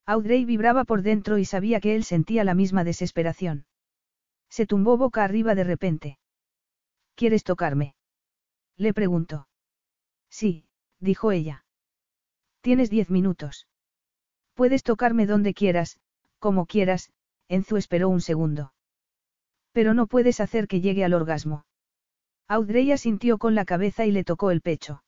Audrey 0.06 0.46
vibraba 0.46 0.84
por 0.84 1.02
dentro 1.02 1.38
y 1.38 1.46
sabía 1.46 1.80
que 1.80 1.96
él 1.96 2.04
sentía 2.04 2.44
la 2.44 2.54
misma 2.54 2.84
desesperación. 2.84 3.66
Se 4.50 4.66
tumbó 4.66 4.98
boca 4.98 5.24
arriba 5.24 5.56
de 5.56 5.64
repente. 5.64 6.20
¿Quieres 7.16 7.44
tocarme? 7.44 7.96
Le 8.76 8.94
preguntó. 8.94 9.48
Sí, 10.30 10.66
dijo 11.00 11.32
ella. 11.32 11.66
Tienes 12.62 12.90
diez 12.90 13.10
minutos. 13.10 13.68
Puedes 14.54 14.84
tocarme 14.84 15.26
donde 15.26 15.54
quieras, 15.54 16.00
como 16.40 16.66
quieras, 16.66 17.12
Enzu 17.48 17.78
esperó 17.78 18.10
un 18.10 18.22
segundo. 18.22 18.74
Pero 19.72 19.94
no 19.94 20.08
puedes 20.08 20.40
hacer 20.40 20.68
que 20.68 20.82
llegue 20.82 21.04
al 21.04 21.14
orgasmo. 21.14 21.66
Audrey 22.48 22.92
asintió 22.92 23.38
con 23.38 23.56
la 23.56 23.66
cabeza 23.66 24.06
y 24.06 24.12
le 24.12 24.24
tocó 24.24 24.52
el 24.52 24.62
pecho. 24.62 25.04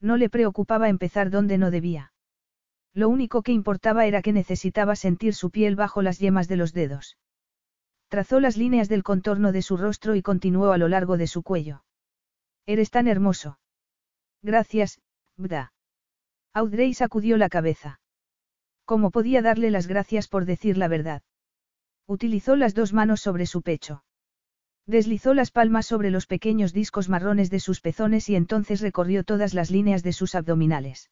No 0.00 0.16
le 0.16 0.28
preocupaba 0.28 0.88
empezar 0.88 1.30
donde 1.30 1.58
no 1.58 1.70
debía. 1.70 2.12
Lo 2.94 3.08
único 3.08 3.42
que 3.42 3.52
importaba 3.52 4.06
era 4.06 4.22
que 4.22 4.32
necesitaba 4.32 4.96
sentir 4.96 5.34
su 5.34 5.50
piel 5.50 5.76
bajo 5.76 6.02
las 6.02 6.18
yemas 6.18 6.48
de 6.48 6.56
los 6.56 6.72
dedos. 6.72 7.16
Trazó 8.08 8.40
las 8.40 8.56
líneas 8.56 8.88
del 8.88 9.02
contorno 9.02 9.52
de 9.52 9.62
su 9.62 9.76
rostro 9.76 10.14
y 10.14 10.22
continuó 10.22 10.72
a 10.72 10.78
lo 10.78 10.88
largo 10.88 11.16
de 11.16 11.26
su 11.26 11.42
cuello. 11.42 11.84
Eres 12.66 12.90
tan 12.90 13.06
hermoso. 13.06 13.58
Gracias, 14.42 15.00
Bda. 15.36 15.72
Audrey 16.54 16.94
sacudió 16.94 17.36
la 17.36 17.48
cabeza. 17.48 18.00
¿Cómo 18.84 19.10
podía 19.10 19.42
darle 19.42 19.70
las 19.70 19.86
gracias 19.86 20.28
por 20.28 20.44
decir 20.46 20.78
la 20.78 20.88
verdad? 20.88 21.22
Utilizó 22.06 22.56
las 22.56 22.74
dos 22.74 22.92
manos 22.94 23.20
sobre 23.20 23.44
su 23.46 23.62
pecho. 23.62 24.02
Deslizó 24.88 25.34
las 25.34 25.50
palmas 25.50 25.84
sobre 25.84 26.10
los 26.10 26.26
pequeños 26.26 26.72
discos 26.72 27.10
marrones 27.10 27.50
de 27.50 27.60
sus 27.60 27.82
pezones 27.82 28.30
y 28.30 28.36
entonces 28.36 28.80
recorrió 28.80 29.22
todas 29.22 29.52
las 29.52 29.70
líneas 29.70 30.02
de 30.02 30.14
sus 30.14 30.34
abdominales. 30.34 31.10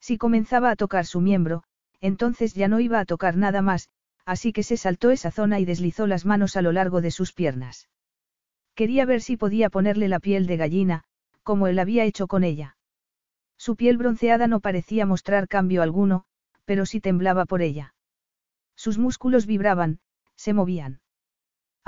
Si 0.00 0.16
comenzaba 0.16 0.70
a 0.70 0.76
tocar 0.76 1.04
su 1.04 1.20
miembro, 1.20 1.62
entonces 2.00 2.54
ya 2.54 2.68
no 2.68 2.80
iba 2.80 2.98
a 2.98 3.04
tocar 3.04 3.36
nada 3.36 3.60
más, 3.60 3.90
así 4.24 4.50
que 4.54 4.62
se 4.62 4.78
saltó 4.78 5.10
esa 5.10 5.30
zona 5.30 5.60
y 5.60 5.66
deslizó 5.66 6.06
las 6.06 6.24
manos 6.24 6.56
a 6.56 6.62
lo 6.62 6.72
largo 6.72 7.02
de 7.02 7.10
sus 7.10 7.34
piernas. 7.34 7.90
Quería 8.74 9.04
ver 9.04 9.20
si 9.20 9.36
podía 9.36 9.68
ponerle 9.68 10.08
la 10.08 10.18
piel 10.18 10.46
de 10.46 10.56
gallina, 10.56 11.04
como 11.42 11.66
él 11.66 11.78
había 11.78 12.04
hecho 12.04 12.26
con 12.26 12.44
ella. 12.44 12.78
Su 13.58 13.76
piel 13.76 13.98
bronceada 13.98 14.46
no 14.46 14.60
parecía 14.60 15.04
mostrar 15.04 15.48
cambio 15.48 15.82
alguno, 15.82 16.24
pero 16.64 16.86
sí 16.86 17.02
temblaba 17.02 17.44
por 17.44 17.60
ella. 17.60 17.94
Sus 18.74 18.96
músculos 18.96 19.44
vibraban, 19.44 20.00
se 20.34 20.54
movían. 20.54 21.00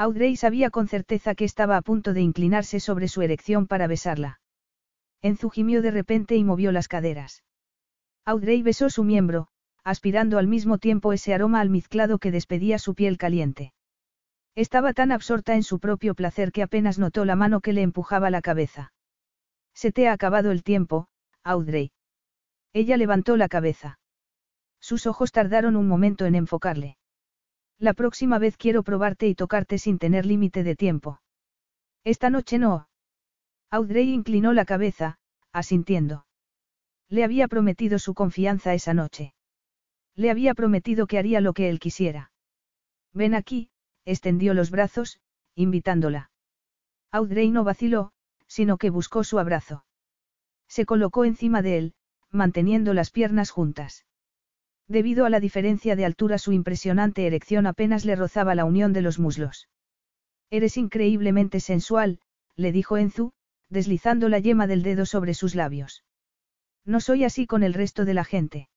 Audrey 0.01 0.37
sabía 0.37 0.71
con 0.71 0.87
certeza 0.87 1.35
que 1.35 1.45
estaba 1.45 1.77
a 1.77 1.83
punto 1.83 2.13
de 2.13 2.21
inclinarse 2.21 2.79
sobre 2.79 3.09
su 3.09 3.21
erección 3.21 3.67
para 3.67 3.89
besarla. 3.89 4.41
Enzu 5.23 5.51
gimió 5.51 5.83
de 5.83 5.91
repente 5.91 6.37
y 6.37 6.45
movió 6.45 6.71
las 6.71 6.87
caderas. 6.87 7.43
Audrey 8.25 8.63
besó 8.63 8.91
su 8.91 9.03
miembro, 9.03 9.49
aspirando 9.83 10.39
al 10.39 10.47
mismo 10.47 10.79
tiempo 10.79 11.13
ese 11.13 11.35
aroma 11.35 11.59
almizclado 11.59 12.21
que 12.21 12.31
despedía 12.31 12.79
su 12.79 12.95
piel 12.95 13.19
caliente. 13.19 13.73
Estaba 14.55 14.93
tan 14.93 15.11
absorta 15.11 15.57
en 15.57 15.65
su 15.65 15.81
propio 15.81 16.15
placer 16.15 16.53
que 16.53 16.63
apenas 16.63 17.01
notó 17.01 17.25
la 17.25 17.35
mano 17.35 17.61
que 17.61 17.73
le 17.73 17.83
empujaba 17.83 18.31
la 18.31 18.41
cabeza. 18.41 18.93
Se 19.75 19.91
te 19.91 20.07
ha 20.07 20.13
acabado 20.13 20.53
el 20.53 20.63
tiempo, 20.63 21.09
Audrey. 21.43 21.91
Ella 22.73 22.97
levantó 22.97 23.37
la 23.37 23.49
cabeza. 23.49 23.99
Sus 24.79 25.09
ojos 25.09 25.33
tardaron 25.33 25.75
un 25.75 25.89
momento 25.89 26.25
en 26.25 26.37
enfocarle. 26.37 26.98
La 27.79 27.95
próxima 27.95 28.39
vez 28.39 28.57
quiero 28.57 28.83
probarte 28.83 29.29
y 29.29 29.35
tocarte 29.35 29.79
sin 29.79 29.99
tener 29.99 30.27
límite 30.27 30.65
de 30.65 30.75
tiempo. 30.75 31.21
Esta 32.03 32.29
noche 32.29 32.59
no. 32.59 32.89
Audrey 33.71 34.13
inclinó 34.13 34.53
la 34.53 34.65
cabeza, 34.65 35.19
asintiendo. 35.53 36.27
Le 37.09 37.23
había 37.23 37.47
prometido 37.47 37.99
su 37.99 38.15
confianza 38.15 38.75
esa 38.75 38.95
noche. 38.95 39.35
Le 40.17 40.31
había 40.31 40.55
prometido 40.55 41.07
que 41.07 41.19
haría 41.19 41.41
lo 41.41 41.53
que 41.53 41.69
él 41.69 41.79
quisiera. 41.79 42.33
Ven 43.13 43.35
aquí, 43.35 43.71
extendió 44.05 44.55
los 44.55 44.71
brazos, 44.71 45.21
invitándola. 45.55 46.31
Audrey 47.13 47.51
no 47.51 47.63
vaciló, 47.63 48.13
sino 48.49 48.77
que 48.77 48.91
buscó 48.91 49.23
su 49.23 49.39
abrazo. 49.39 49.85
Se 50.67 50.85
colocó 50.85 51.25
encima 51.25 51.63
de 51.63 51.79
él, 51.79 51.95
manteniendo 52.31 52.93
las 52.93 53.11
piernas 53.11 53.51
juntas. 53.51 54.05
Debido 54.89 55.27
a 55.27 55.31
la 55.31 55.39
diferencia 55.39 55.97
de 55.97 56.07
altura 56.07 56.39
su 56.39 56.53
impresionante 56.53 57.27
erección 57.27 57.67
apenas 57.67 58.07
le 58.07 58.17
rozaba 58.17 58.55
la 58.55 58.65
unión 58.65 58.95
de 58.95 59.03
los 59.03 59.19
muslos. 59.19 59.69
Eres 60.51 60.79
increíblemente 60.79 61.61
sensual, 61.61 62.21
le 62.57 62.73
dijo 62.73 62.97
Enzu, 62.97 63.33
deslizando 63.69 64.31
la 64.31 64.39
yema 64.39 64.67
del 64.67 64.83
dedo 64.83 65.05
sobre 65.05 65.35
sus 65.35 65.55
labios. 65.55 66.05
No 66.87 67.01
soy 67.01 67.25
así 67.25 67.47
con 67.47 67.63
el 67.63 67.75
resto 67.75 68.07
de 68.07 68.15
la 68.15 68.25
gente. 68.25 68.71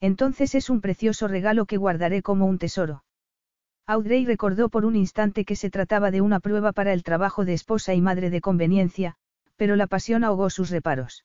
Entonces 0.00 0.56
es 0.56 0.70
un 0.70 0.80
precioso 0.80 1.28
regalo 1.28 1.66
que 1.66 1.76
guardaré 1.76 2.20
como 2.20 2.46
un 2.46 2.58
tesoro. 2.58 3.04
Audrey 3.86 4.26
recordó 4.26 4.68
por 4.68 4.84
un 4.84 4.96
instante 4.96 5.44
que 5.44 5.54
se 5.54 5.70
trataba 5.70 6.10
de 6.10 6.20
una 6.20 6.40
prueba 6.40 6.72
para 6.72 6.92
el 6.92 7.04
trabajo 7.04 7.44
de 7.44 7.54
esposa 7.54 7.94
y 7.94 8.00
madre 8.00 8.30
de 8.30 8.40
conveniencia, 8.40 9.14
pero 9.56 9.76
la 9.76 9.86
pasión 9.86 10.24
ahogó 10.24 10.50
sus 10.50 10.70
reparos. 10.70 11.24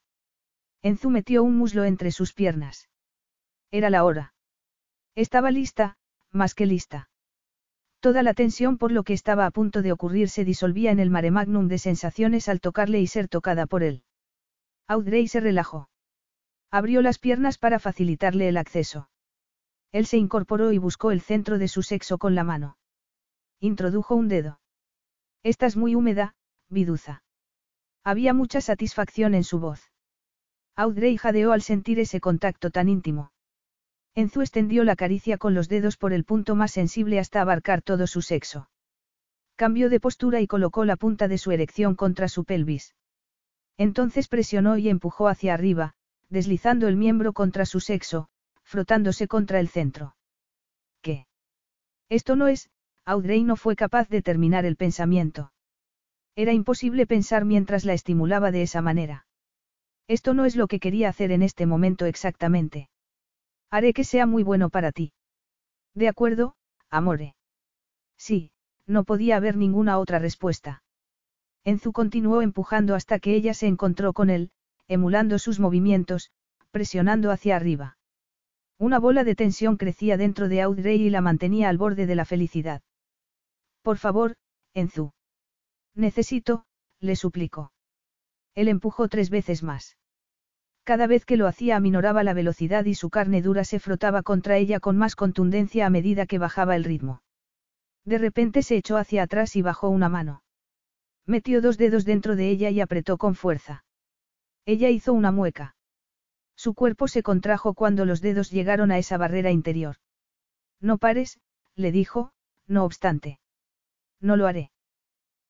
Enzu 0.84 1.10
metió 1.10 1.44
un 1.44 1.58
muslo 1.58 1.84
entre 1.84 2.12
sus 2.12 2.34
piernas. 2.34 2.90
Era 3.74 3.90
la 3.90 4.04
hora. 4.04 4.36
Estaba 5.16 5.50
lista, 5.50 5.98
más 6.32 6.54
que 6.54 6.68
lista. 6.68 7.10
Toda 8.02 8.22
la 8.22 8.36
tensión 8.36 8.78
por 8.78 8.92
lo 8.92 9.02
que 9.02 9.14
estaba 9.14 9.48
a 9.48 9.52
punto 9.52 9.82
de 9.82 9.92
ocurrir 9.92 10.30
se 10.30 10.46
disolvía 10.46 10.92
en 10.92 11.00
el 11.00 11.10
mare 11.10 11.32
magnum 11.32 11.68
de 11.68 11.80
sensaciones 11.80 12.50
al 12.50 12.62
tocarle 12.62 13.02
y 13.02 13.08
ser 13.08 13.28
tocada 13.30 13.66
por 13.66 13.82
él. 13.82 14.04
Audrey 14.88 15.28
se 15.28 15.40
relajó. 15.40 15.90
Abrió 16.70 17.02
las 17.02 17.18
piernas 17.18 17.58
para 17.58 17.80
facilitarle 17.80 18.48
el 18.48 18.58
acceso. 18.58 19.10
Él 19.92 20.06
se 20.06 20.18
incorporó 20.18 20.72
y 20.72 20.78
buscó 20.78 21.10
el 21.10 21.22
centro 21.22 21.58
de 21.58 21.68
su 21.68 21.82
sexo 21.82 22.20
con 22.20 22.36
la 22.36 22.44
mano. 22.44 22.78
Introdujo 23.60 24.14
un 24.14 24.28
dedo. 24.28 24.60
Estás 25.42 25.76
muy 25.76 25.96
húmeda, 25.96 26.36
viduza. 26.70 27.24
Había 28.04 28.36
mucha 28.36 28.62
satisfacción 28.62 29.34
en 29.34 29.44
su 29.44 29.60
voz. 29.60 29.92
Audrey 30.76 31.18
jadeó 31.18 31.54
al 31.54 31.64
sentir 31.64 32.00
ese 32.00 32.22
contacto 32.22 32.70
tan 32.70 32.88
íntimo. 32.88 33.32
Enzu 34.16 34.42
extendió 34.42 34.84
la 34.84 34.96
caricia 34.96 35.38
con 35.38 35.56
los 35.56 35.70
dedos 35.70 35.98
por 35.98 36.14
el 36.14 36.24
punto 36.24 36.56
más 36.56 36.72
sensible 36.72 37.20
hasta 37.20 37.42
abarcar 37.42 37.82
todo 37.82 38.06
su 38.06 38.22
sexo. 38.22 38.70
Cambió 39.56 39.90
de 39.90 40.00
postura 40.00 40.40
y 40.40 40.48
colocó 40.48 40.86
la 40.86 40.98
punta 40.98 41.28
de 41.28 41.38
su 41.38 41.52
erección 41.52 41.96
contra 41.96 42.28
su 42.28 42.46
pelvis. 42.46 42.96
Entonces 43.78 44.28
presionó 44.28 44.78
y 44.78 44.90
empujó 44.90 45.28
hacia 45.28 45.54
arriba, 45.54 45.96
deslizando 46.30 46.88
el 46.88 46.96
miembro 46.96 47.34
contra 47.34 47.66
su 47.66 47.80
sexo, 47.80 48.28
frotándose 48.64 49.28
contra 49.28 49.60
el 49.60 49.68
centro. 49.68 50.16
¿Qué? 51.02 51.26
Esto 52.10 52.36
no 52.36 52.48
es, 52.48 52.70
Audrey 53.06 53.44
no 53.44 53.56
fue 53.56 53.76
capaz 53.76 54.10
de 54.10 54.22
terminar 54.22 54.66
el 54.66 54.76
pensamiento. 54.76 55.52
Era 56.36 56.54
imposible 56.54 57.06
pensar 57.08 57.46
mientras 57.46 57.84
la 57.84 57.94
estimulaba 57.94 58.52
de 58.52 58.62
esa 58.62 58.82
manera. 58.82 59.26
Esto 60.08 60.34
no 60.34 60.46
es 60.46 60.56
lo 60.56 60.68
que 60.68 60.80
quería 60.80 61.10
hacer 61.10 61.32
en 61.32 61.42
este 61.42 61.66
momento 61.66 62.06
exactamente. 62.06 62.90
Haré 63.76 63.92
que 63.94 64.04
sea 64.04 64.28
muy 64.28 64.44
bueno 64.44 64.70
para 64.70 64.92
ti. 64.92 65.14
De 65.96 66.08
acuerdo, 66.08 66.54
amore. 66.92 67.36
Sí, 68.20 68.52
no 68.86 69.04
podía 69.04 69.36
haber 69.36 69.58
ninguna 69.58 69.98
otra 69.98 70.20
respuesta. 70.20 70.84
Enzu 71.64 71.92
continuó 71.92 72.44
empujando 72.44 72.94
hasta 72.94 73.18
que 73.18 73.34
ella 73.34 73.56
se 73.56 73.66
encontró 73.66 74.14
con 74.14 74.30
él, 74.30 74.52
emulando 74.88 75.40
sus 75.40 75.60
movimientos, 75.60 76.30
presionando 76.70 77.32
hacia 77.32 77.56
arriba. 77.56 77.98
Una 78.78 79.00
bola 79.00 79.24
de 79.24 79.34
tensión 79.34 79.78
crecía 79.78 80.18
dentro 80.18 80.50
de 80.50 80.62
Audrey 80.62 81.02
y 81.02 81.10
la 81.10 81.22
mantenía 81.22 81.70
al 81.70 81.80
borde 81.80 82.06
de 82.06 82.14
la 82.14 82.26
felicidad. 82.26 82.84
Por 83.82 83.98
favor, 83.98 84.36
Enzu. 84.76 85.14
Necesito, 85.96 86.68
le 87.00 87.16
suplicó. 87.16 87.72
Él 88.54 88.68
empujó 88.68 89.08
tres 89.08 89.32
veces 89.32 89.64
más. 89.64 89.98
Cada 90.84 91.08
vez 91.08 91.26
que 91.26 91.38
lo 91.38 91.48
hacía 91.48 91.78
aminoraba 91.78 92.24
la 92.24 92.34
velocidad 92.34 92.84
y 92.86 92.96
su 92.96 93.10
carne 93.10 93.42
dura 93.42 93.64
se 93.64 93.80
frotaba 93.80 94.22
contra 94.22 94.58
ella 94.58 94.80
con 94.80 94.98
más 94.98 95.16
contundencia 95.16 95.86
a 95.86 95.90
medida 95.90 96.26
que 96.26 96.40
bajaba 96.40 96.76
el 96.76 96.84
ritmo. 96.84 97.22
De 98.04 98.18
repente 98.18 98.64
se 98.64 98.76
echó 98.76 98.98
hacia 98.98 99.24
atrás 99.24 99.56
y 99.56 99.62
bajó 99.62 99.88
una 99.90 100.10
mano. 100.10 100.44
Metió 101.26 101.62
dos 101.62 101.78
dedos 101.78 102.04
dentro 102.04 102.36
de 102.36 102.50
ella 102.50 102.70
y 102.70 102.82
apretó 102.82 103.18
con 103.18 103.36
fuerza. 103.36 103.86
Ella 104.66 104.90
hizo 104.90 105.14
una 105.14 105.32
mueca. 105.32 105.76
Su 106.56 106.74
cuerpo 106.74 107.08
se 107.08 107.24
contrajo 107.24 107.74
cuando 107.74 108.06
los 108.06 108.20
dedos 108.20 108.52
llegaron 108.52 108.92
a 108.92 108.98
esa 108.98 109.18
barrera 109.18 109.52
interior. 109.52 109.96
No 110.82 110.98
pares, 110.98 111.40
le 111.76 111.94
dijo, 111.94 112.34
no 112.68 112.84
obstante. 112.84 113.40
No 114.20 114.36
lo 114.36 114.48
haré. 114.48 114.72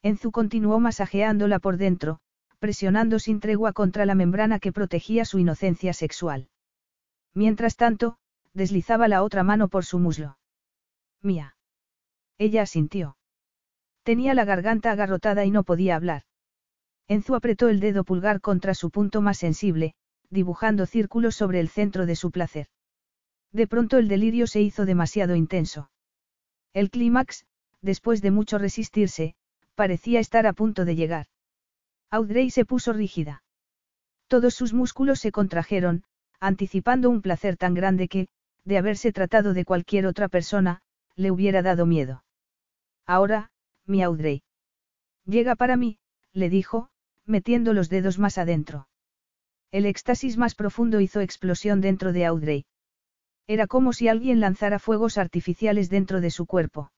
Enzu 0.04 0.32
continuó 0.32 0.80
masajeándola 0.80 1.60
por 1.60 1.78
dentro, 1.78 2.20
presionando 2.64 3.20
sin 3.20 3.42
tregua 3.42 3.74
contra 3.74 4.06
la 4.06 4.16
membrana 4.16 4.58
que 4.58 4.72
protegía 4.72 5.26
su 5.26 5.38
inocencia 5.38 5.92
sexual. 5.92 6.48
Mientras 7.34 7.76
tanto, 7.76 8.16
deslizaba 8.54 9.10
la 9.10 9.22
otra 9.22 9.44
mano 9.44 9.68
por 9.68 9.84
su 9.84 10.00
muslo. 10.00 10.38
Mía. 11.22 11.58
Ella 12.38 12.62
asintió. 12.62 13.18
Tenía 14.04 14.34
la 14.34 14.46
garganta 14.46 14.92
agarrotada 14.92 15.44
y 15.44 15.52
no 15.52 15.66
podía 15.66 15.98
hablar. 15.98 16.24
Enzu 17.10 17.36
apretó 17.36 17.68
el 17.68 17.82
dedo 17.82 18.06
pulgar 18.06 18.40
contra 18.40 18.74
su 18.76 18.92
punto 18.92 19.20
más 19.20 19.40
sensible, 19.40 19.94
dibujando 20.30 20.86
círculos 20.86 21.36
sobre 21.36 21.60
el 21.60 21.68
centro 21.68 22.06
de 22.06 22.16
su 22.16 22.32
placer. 22.32 22.68
De 23.52 23.68
pronto 23.68 23.98
el 23.98 24.08
delirio 24.08 24.48
se 24.48 24.62
hizo 24.62 24.86
demasiado 24.86 25.36
intenso. 25.36 25.92
El 26.72 26.92
clímax, 26.92 27.46
después 27.82 28.22
de 28.22 28.32
mucho 28.32 28.58
resistirse, 28.58 29.36
parecía 29.76 30.22
estar 30.22 30.48
a 30.48 30.54
punto 30.54 30.86
de 30.86 30.96
llegar. 30.96 31.26
Audrey 32.14 32.52
se 32.52 32.64
puso 32.64 32.94
rígida. 32.94 33.42
Todos 34.28 34.54
sus 34.54 34.72
músculos 34.72 35.20
se 35.20 35.32
contrajeron, 35.32 36.04
anticipando 36.40 37.10
un 37.10 37.24
placer 37.24 37.58
tan 37.58 37.74
grande 37.74 38.08
que, 38.08 38.28
de 38.66 38.78
haberse 38.78 39.12
tratado 39.12 39.56
de 39.56 39.66
cualquier 39.66 40.06
otra 40.06 40.28
persona, 40.30 40.84
le 41.16 41.32
hubiera 41.32 41.64
dado 41.64 41.88
miedo. 41.88 42.24
Ahora, 43.08 43.50
mi 43.88 44.04
Audrey. 44.04 44.44
Llega 45.26 45.56
para 45.56 45.76
mí, 45.76 45.98
le 46.34 46.52
dijo, 46.52 46.90
metiendo 47.26 47.74
los 47.74 47.90
dedos 47.90 48.20
más 48.20 48.38
adentro. 48.38 48.88
El 49.72 49.88
éxtasis 49.88 50.38
más 50.38 50.54
profundo 50.54 51.02
hizo 51.02 51.20
explosión 51.20 51.82
dentro 51.82 52.14
de 52.14 52.28
Audrey. 52.28 52.66
Era 53.48 53.66
como 53.66 53.92
si 53.92 54.08
alguien 54.08 54.40
lanzara 54.40 54.78
fuegos 54.78 55.18
artificiales 55.18 55.90
dentro 55.90 56.22
de 56.22 56.30
su 56.30 56.46
cuerpo. 56.46 56.92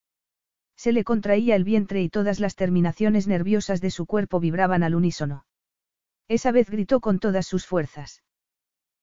Se 0.75 0.91
le 0.91 1.03
contraía 1.03 1.55
el 1.55 1.63
vientre 1.63 2.01
y 2.01 2.09
todas 2.09 2.39
las 2.39 2.55
terminaciones 2.55 3.27
nerviosas 3.27 3.81
de 3.81 3.91
su 3.91 4.05
cuerpo 4.05 4.39
vibraban 4.39 4.83
al 4.83 4.95
unísono. 4.95 5.45
Esa 6.27 6.51
vez 6.51 6.69
gritó 6.69 6.99
con 6.99 7.19
todas 7.19 7.45
sus 7.45 7.65
fuerzas. 7.65 8.23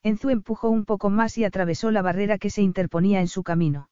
Enzu 0.03 0.31
empujó 0.31 0.69
un 0.69 0.85
poco 0.85 1.11
más 1.11 1.39
y 1.39 1.45
atravesó 1.45 1.91
la 1.91 2.03
barrera 2.03 2.39
que 2.39 2.51
se 2.51 2.63
interponía 2.63 3.21
en 3.21 3.29
su 3.29 3.43
camino. 3.45 3.89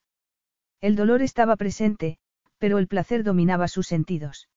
El 0.80 0.96
dolor 0.96 1.22
estaba 1.22 1.56
presente, 1.56 2.18
pero 2.58 2.78
el 2.78 2.88
placer 2.88 3.22
dominaba 3.22 3.68
sus 3.68 3.86
sentidos. 3.86 4.48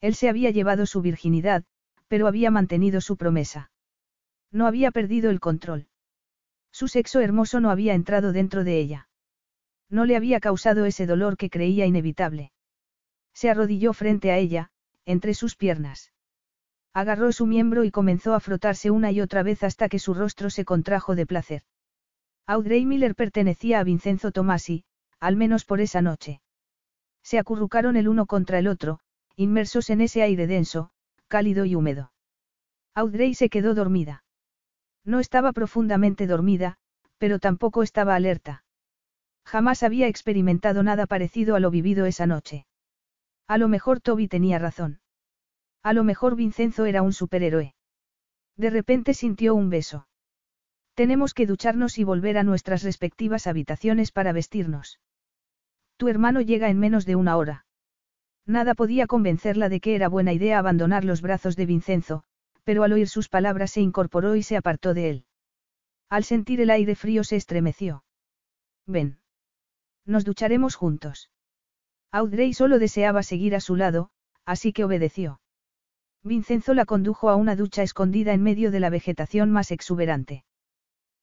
Él 0.00 0.14
se 0.14 0.28
había 0.28 0.50
llevado 0.50 0.86
su 0.86 1.02
virginidad, 1.02 1.64
pero 2.08 2.26
había 2.26 2.50
mantenido 2.50 3.00
su 3.00 3.16
promesa. 3.16 3.70
No 4.50 4.66
había 4.66 4.90
perdido 4.90 5.30
el 5.30 5.38
control. 5.38 5.88
Su 6.72 6.88
sexo 6.88 7.20
hermoso 7.20 7.60
no 7.60 7.70
había 7.70 7.94
entrado 7.94 8.32
dentro 8.32 8.64
de 8.64 8.78
ella. 8.78 9.09
No 9.90 10.04
le 10.04 10.16
había 10.16 10.40
causado 10.40 10.86
ese 10.86 11.06
dolor 11.06 11.36
que 11.36 11.50
creía 11.50 11.84
inevitable. 11.84 12.52
Se 13.34 13.50
arrodilló 13.50 13.92
frente 13.92 14.30
a 14.30 14.38
ella, 14.38 14.70
entre 15.04 15.34
sus 15.34 15.56
piernas. 15.56 16.12
Agarró 16.94 17.32
su 17.32 17.46
miembro 17.46 17.84
y 17.84 17.90
comenzó 17.90 18.34
a 18.34 18.40
frotarse 18.40 18.90
una 18.90 19.10
y 19.12 19.20
otra 19.20 19.42
vez 19.42 19.62
hasta 19.62 19.88
que 19.88 19.98
su 19.98 20.14
rostro 20.14 20.50
se 20.50 20.64
contrajo 20.64 21.14
de 21.14 21.26
placer. 21.26 21.62
Audrey 22.46 22.84
Miller 22.86 23.14
pertenecía 23.14 23.80
a 23.80 23.84
Vincenzo 23.84 24.32
Tomasi, 24.32 24.84
al 25.20 25.36
menos 25.36 25.64
por 25.64 25.80
esa 25.80 26.02
noche. 26.02 26.40
Se 27.22 27.38
acurrucaron 27.38 27.96
el 27.96 28.08
uno 28.08 28.26
contra 28.26 28.58
el 28.58 28.66
otro, 28.66 29.00
inmersos 29.36 29.90
en 29.90 30.00
ese 30.00 30.22
aire 30.22 30.46
denso, 30.46 30.90
cálido 31.28 31.64
y 31.64 31.74
húmedo. 31.74 32.12
Audrey 32.94 33.34
se 33.34 33.48
quedó 33.50 33.74
dormida. 33.74 34.24
No 35.04 35.20
estaba 35.20 35.52
profundamente 35.52 36.26
dormida, 36.26 36.76
pero 37.18 37.38
tampoco 37.38 37.82
estaba 37.82 38.14
alerta. 38.14 38.64
Jamás 39.50 39.82
había 39.82 40.06
experimentado 40.06 40.84
nada 40.84 41.08
parecido 41.08 41.56
a 41.56 41.60
lo 41.60 41.72
vivido 41.72 42.06
esa 42.06 42.24
noche. 42.24 42.66
A 43.48 43.58
lo 43.58 43.66
mejor 43.66 44.00
Toby 44.00 44.28
tenía 44.28 44.60
razón. 44.60 45.00
A 45.82 45.92
lo 45.92 46.04
mejor 46.04 46.36
Vincenzo 46.36 46.84
era 46.84 47.02
un 47.02 47.12
superhéroe. 47.12 47.74
De 48.56 48.70
repente 48.70 49.12
sintió 49.12 49.56
un 49.56 49.68
beso. 49.68 50.06
Tenemos 50.94 51.34
que 51.34 51.48
ducharnos 51.48 51.98
y 51.98 52.04
volver 52.04 52.38
a 52.38 52.44
nuestras 52.44 52.84
respectivas 52.84 53.48
habitaciones 53.48 54.12
para 54.12 54.32
vestirnos. 54.32 55.00
Tu 55.96 56.06
hermano 56.06 56.42
llega 56.42 56.70
en 56.70 56.78
menos 56.78 57.04
de 57.04 57.16
una 57.16 57.36
hora. 57.36 57.66
Nada 58.46 58.76
podía 58.76 59.08
convencerla 59.08 59.68
de 59.68 59.80
que 59.80 59.96
era 59.96 60.08
buena 60.08 60.32
idea 60.32 60.60
abandonar 60.60 61.04
los 61.04 61.22
brazos 61.22 61.56
de 61.56 61.66
Vincenzo, 61.66 62.22
pero 62.62 62.84
al 62.84 62.92
oír 62.92 63.08
sus 63.08 63.28
palabras 63.28 63.72
se 63.72 63.80
incorporó 63.80 64.36
y 64.36 64.44
se 64.44 64.56
apartó 64.56 64.94
de 64.94 65.10
él. 65.10 65.24
Al 66.08 66.22
sentir 66.22 66.60
el 66.60 66.70
aire 66.70 66.94
frío 66.94 67.24
se 67.24 67.34
estremeció. 67.34 68.04
Ven. 68.86 69.19
Nos 70.06 70.24
ducharemos 70.24 70.74
juntos. 70.74 71.30
Audrey 72.12 72.52
solo 72.52 72.78
deseaba 72.78 73.22
seguir 73.22 73.54
a 73.54 73.60
su 73.60 73.76
lado, 73.76 74.10
así 74.44 74.72
que 74.72 74.84
obedeció. 74.84 75.40
Vincenzo 76.22 76.74
la 76.74 76.84
condujo 76.84 77.30
a 77.30 77.36
una 77.36 77.56
ducha 77.56 77.82
escondida 77.82 78.34
en 78.34 78.42
medio 78.42 78.70
de 78.70 78.80
la 78.80 78.90
vegetación 78.90 79.50
más 79.50 79.70
exuberante. 79.70 80.44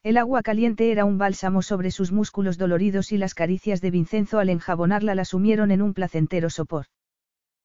El 0.02 0.18
agua 0.18 0.42
caliente 0.42 0.92
era 0.92 1.06
un 1.06 1.18
bálsamo 1.18 1.62
sobre 1.62 1.92
sus 1.92 2.12
músculos 2.12 2.58
doloridos 2.58 3.12
y 3.12 3.18
las 3.18 3.36
caricias 3.36 3.82
de 3.82 3.92
Vincenzo 3.92 4.40
al 4.40 4.50
enjabonarla 4.50 5.14
la 5.14 5.26
sumieron 5.26 5.70
en 5.72 5.82
un 5.82 5.94
placentero 5.94 6.50
sopor. 6.50 6.86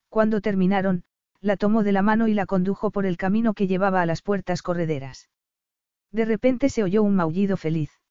Cuando 0.08 0.40
terminaron, 0.40 1.04
la 1.40 1.56
tomó 1.56 1.82
de 1.84 1.92
la 1.92 2.02
mano 2.02 2.28
y 2.28 2.34
la 2.34 2.46
condujo 2.46 2.90
por 2.90 3.06
el 3.06 3.16
camino 3.16 3.54
que 3.54 3.66
llevaba 3.66 4.02
a 4.02 4.06
las 4.06 4.22
puertas 4.22 4.60
correderas. 4.60 5.30
De 6.10 6.24
repente 6.24 6.68
se 6.68 6.82
oyó 6.82 7.02
un 7.02 7.16
maullido 7.16 7.56
feliz. 7.56 8.01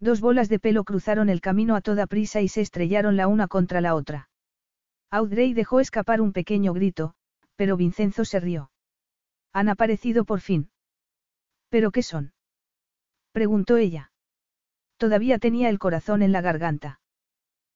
Dos 0.00 0.20
bolas 0.20 0.48
de 0.48 0.58
pelo 0.58 0.84
cruzaron 0.84 1.28
el 1.28 1.40
camino 1.40 1.74
a 1.74 1.80
toda 1.80 2.06
prisa 2.06 2.40
y 2.40 2.48
se 2.48 2.60
estrellaron 2.60 3.16
la 3.16 3.28
una 3.28 3.48
contra 3.48 3.80
la 3.80 3.94
otra. 3.94 4.28
Audrey 5.10 5.54
dejó 5.54 5.80
escapar 5.80 6.20
un 6.20 6.32
pequeño 6.32 6.72
grito, 6.74 7.14
pero 7.56 7.76
Vincenzo 7.76 8.24
se 8.24 8.40
rió. 8.40 8.70
Han 9.52 9.68
aparecido 9.68 10.24
por 10.24 10.40
fin. 10.40 10.70
¿Pero 11.70 11.90
qué 11.90 12.02
son? 12.02 12.34
preguntó 13.32 13.76
ella. 13.76 14.12
Todavía 14.98 15.38
tenía 15.38 15.68
el 15.68 15.78
corazón 15.78 16.22
en 16.22 16.32
la 16.32 16.40
garganta. 16.40 17.00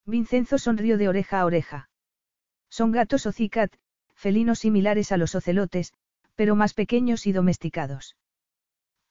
Vincenzo 0.06 0.58
sonrió 0.58 0.98
de 0.98 1.08
oreja 1.08 1.40
a 1.40 1.44
oreja. 1.44 1.90
Son 2.68 2.92
gatos 2.92 3.26
o 3.26 3.32
cicat, 3.32 3.72
felinos 4.14 4.58
similares 4.60 5.12
a 5.12 5.16
los 5.16 5.34
ocelotes, 5.34 5.92
pero 6.34 6.56
más 6.56 6.74
pequeños 6.74 7.26
y 7.26 7.32
domesticados. 7.32 8.16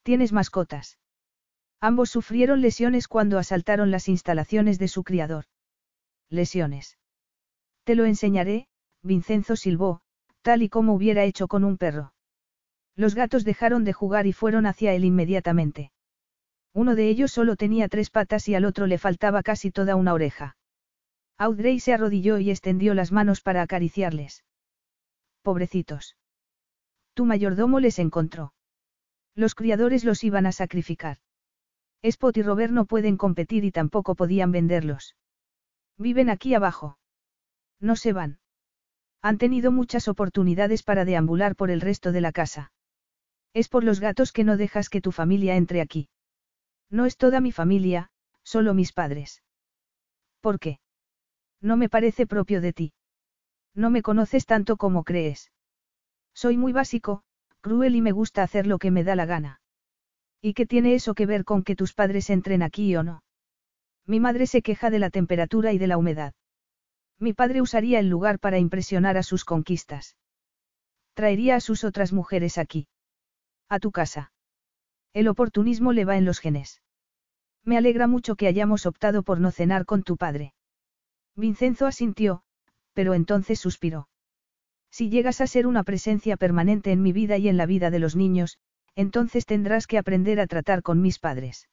¿Tienes 0.03 0.31
mascotas? 0.31 0.97
Ambos 1.82 2.09
sufrieron 2.09 2.61
lesiones 2.61 3.08
cuando 3.08 3.38
asaltaron 3.38 3.90
las 3.90 4.09
instalaciones 4.09 4.80
de 4.80 4.88
su 4.88 5.03
criador. 5.03 5.45
Lesiones. 6.30 6.98
Te 7.85 7.95
lo 7.95 8.06
enseñaré, 8.06 8.67
Vincenzo 9.01 9.56
silbó, 9.56 10.01
tal 10.41 10.61
y 10.61 10.69
como 10.69 10.93
hubiera 10.93 11.24
hecho 11.24 11.48
con 11.48 11.64
un 11.64 11.77
perro. 11.77 12.14
Los 12.95 13.16
gatos 13.16 13.45
dejaron 13.45 13.85
de 13.85 13.93
jugar 13.93 14.27
y 14.27 14.33
fueron 14.33 14.66
hacia 14.66 14.93
él 14.93 15.06
inmediatamente. 15.06 15.91
Uno 16.74 16.95
de 16.95 17.08
ellos 17.08 17.32
solo 17.32 17.56
tenía 17.56 17.88
tres 17.88 18.09
patas 18.09 18.48
y 18.49 18.56
al 18.56 18.66
otro 18.66 18.85
le 18.85 18.98
faltaba 18.98 19.41
casi 19.41 19.72
toda 19.72 19.95
una 19.95 20.14
oreja. 20.14 20.58
Audrey 21.38 21.80
se 21.80 21.93
arrodilló 21.93 22.40
y 22.40 22.51
extendió 22.51 22.93
las 22.93 23.14
manos 23.14 23.40
para 23.40 23.61
acariciarles. 23.61 24.43
Pobrecitos. 25.41 26.17
Tu 27.14 27.25
mayordomo 27.25 27.80
les 27.80 27.99
encontró. 27.99 28.53
Los 29.33 29.56
criadores 29.56 30.03
los 30.03 30.24
iban 30.25 30.45
a 30.45 30.51
sacrificar. 30.51 31.17
Spot 32.02 32.36
y 32.38 32.42
Robert 32.44 32.72
no 32.72 32.86
pueden 32.86 33.18
competir 33.18 33.66
y 33.66 33.72
tampoco 33.72 34.16
podían 34.16 34.52
venderlos. 34.52 35.16
Viven 35.98 36.30
aquí 36.30 36.53
abajo. 36.53 36.98
No 37.80 37.95
se 37.95 38.14
van. 38.14 38.40
Han 39.22 39.38
tenido 39.38 39.72
muchas 39.72 40.08
oportunidades 40.08 40.82
para 40.84 41.03
deambular 41.03 41.56
por 41.56 41.72
el 41.72 41.82
resto 41.82 42.11
de 42.11 42.22
la 42.22 42.32
casa. 42.32 42.72
Es 43.53 43.68
por 43.68 43.84
los 43.84 44.00
gatos 44.00 44.32
que 44.32 44.44
no 44.44 44.56
dejas 44.56 44.90
que 44.90 45.02
tu 45.02 45.11
familia 45.11 45.56
entre 45.58 45.82
aquí. 45.82 46.08
No 46.90 47.06
es 47.06 47.18
toda 47.18 47.42
mi 47.42 47.52
familia, 47.52 48.11
solo 48.44 48.74
mis 48.74 48.94
padres. 48.94 49.44
¿Por 50.42 50.60
qué? 50.60 50.80
No 51.61 51.76
me 51.76 51.90
parece 51.90 52.26
propio 52.26 52.61
de 52.61 52.74
ti. 52.74 52.94
No 53.76 53.90
me 53.90 54.02
conoces 54.02 54.45
tanto 54.45 54.78
como 54.78 55.03
crees. 55.03 55.52
Soy 56.34 56.58
muy 56.58 56.72
básico, 56.72 57.24
cruel 57.60 57.95
y 57.95 58.02
me 58.02 58.14
gusta 58.14 58.44
hacer 58.44 58.66
lo 58.66 58.80
que 58.80 58.92
me 58.92 59.03
da 59.03 59.16
la 59.16 59.26
gana. 59.26 59.61
¿Y 60.42 60.53
qué 60.53 60.66
tiene 60.66 60.93
eso 60.93 61.14
que 61.16 61.26
ver 61.26 61.43
con 61.43 61.64
que 61.64 61.76
tus 61.76 61.93
padres 61.93 62.30
entren 62.30 62.64
aquí 62.64 62.95
o 62.95 63.03
no? 63.03 63.24
Mi 64.06 64.19
madre 64.19 64.48
se 64.48 64.61
queja 64.61 64.90
de 64.90 65.00
la 65.00 65.09
temperatura 65.09 65.74
y 65.74 65.77
de 65.77 65.88
la 65.88 65.98
humedad. 65.98 66.34
Mi 67.19 67.34
padre 67.34 67.61
usaría 67.61 68.00
el 68.00 68.09
lugar 68.09 68.40
para 68.40 68.58
impresionar 68.58 69.18
a 69.18 69.24
sus 69.24 69.43
conquistas. 69.43 70.16
Traería 71.14 71.58
a 71.58 71.59
sus 71.59 71.84
otras 71.84 72.14
mujeres 72.14 72.58
aquí. 72.58 72.88
A 73.68 73.80
tu 73.80 73.92
casa. 73.92 74.32
El 75.14 75.27
oportunismo 75.27 75.92
le 75.92 76.06
va 76.06 76.18
en 76.18 76.26
los 76.26 76.40
genes. 76.40 76.82
Me 77.66 77.77
alegra 77.77 78.08
mucho 78.08 78.35
que 78.35 78.48
hayamos 78.48 78.85
optado 78.85 79.24
por 79.24 79.42
no 79.42 79.51
cenar 79.51 79.85
con 79.85 80.03
tu 80.03 80.16
padre. 80.16 80.53
Vincenzo 81.35 81.85
asintió, 81.85 82.43
pero 82.93 83.14
entonces 83.14 83.59
suspiró. 83.59 84.08
Si 84.90 85.09
llegas 85.09 85.42
a 85.42 85.48
ser 85.48 85.68
una 85.68 85.84
presencia 85.84 86.38
permanente 86.38 86.92
en 86.92 87.01
mi 87.01 87.11
vida 87.11 87.38
y 87.38 87.50
en 87.50 87.58
la 87.58 87.66
vida 87.66 87.92
de 87.92 88.00
los 88.00 88.16
niños, 88.16 88.58
entonces 89.00 89.45
tendrás 89.45 89.88
que 89.88 89.98
aprender 89.98 90.42
a 90.42 90.48
tratar 90.48 90.84
con 90.84 91.02
mis 91.02 91.19
padres. 91.19 91.69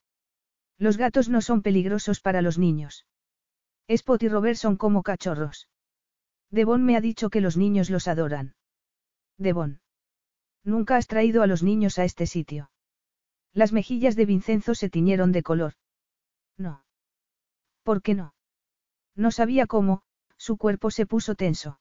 Los 0.78 0.96
gatos 0.96 1.28
no 1.28 1.40
son 1.40 1.60
peligrosos 1.60 2.20
para 2.20 2.40
los 2.40 2.56
niños. 2.56 3.04
Spot 3.88 4.22
y 4.22 4.28
Robert 4.28 4.56
son 4.56 4.76
como 4.76 5.02
cachorros. 5.02 5.68
Devon 6.52 6.84
me 6.84 6.96
ha 6.96 7.00
dicho 7.00 7.28
que 7.28 7.40
los 7.40 7.56
niños 7.56 7.90
los 7.90 8.06
adoran. 8.06 8.54
Devon. 9.38 9.80
Nunca 10.62 10.96
has 10.96 11.08
traído 11.08 11.42
a 11.42 11.48
los 11.48 11.64
niños 11.64 11.98
a 11.98 12.04
este 12.04 12.28
sitio. 12.28 12.70
Las 13.52 13.72
mejillas 13.72 14.14
de 14.14 14.26
Vincenzo 14.26 14.76
se 14.76 14.88
tiñeron 14.88 15.32
de 15.32 15.42
color. 15.42 15.72
No. 16.56 16.84
¿Por 17.82 18.02
qué 18.02 18.14
no? 18.14 18.34
No 19.16 19.32
sabía 19.32 19.66
cómo, 19.66 20.02
su 20.36 20.58
cuerpo 20.58 20.92
se 20.92 21.06
puso 21.06 21.34
tenso. 21.34 21.80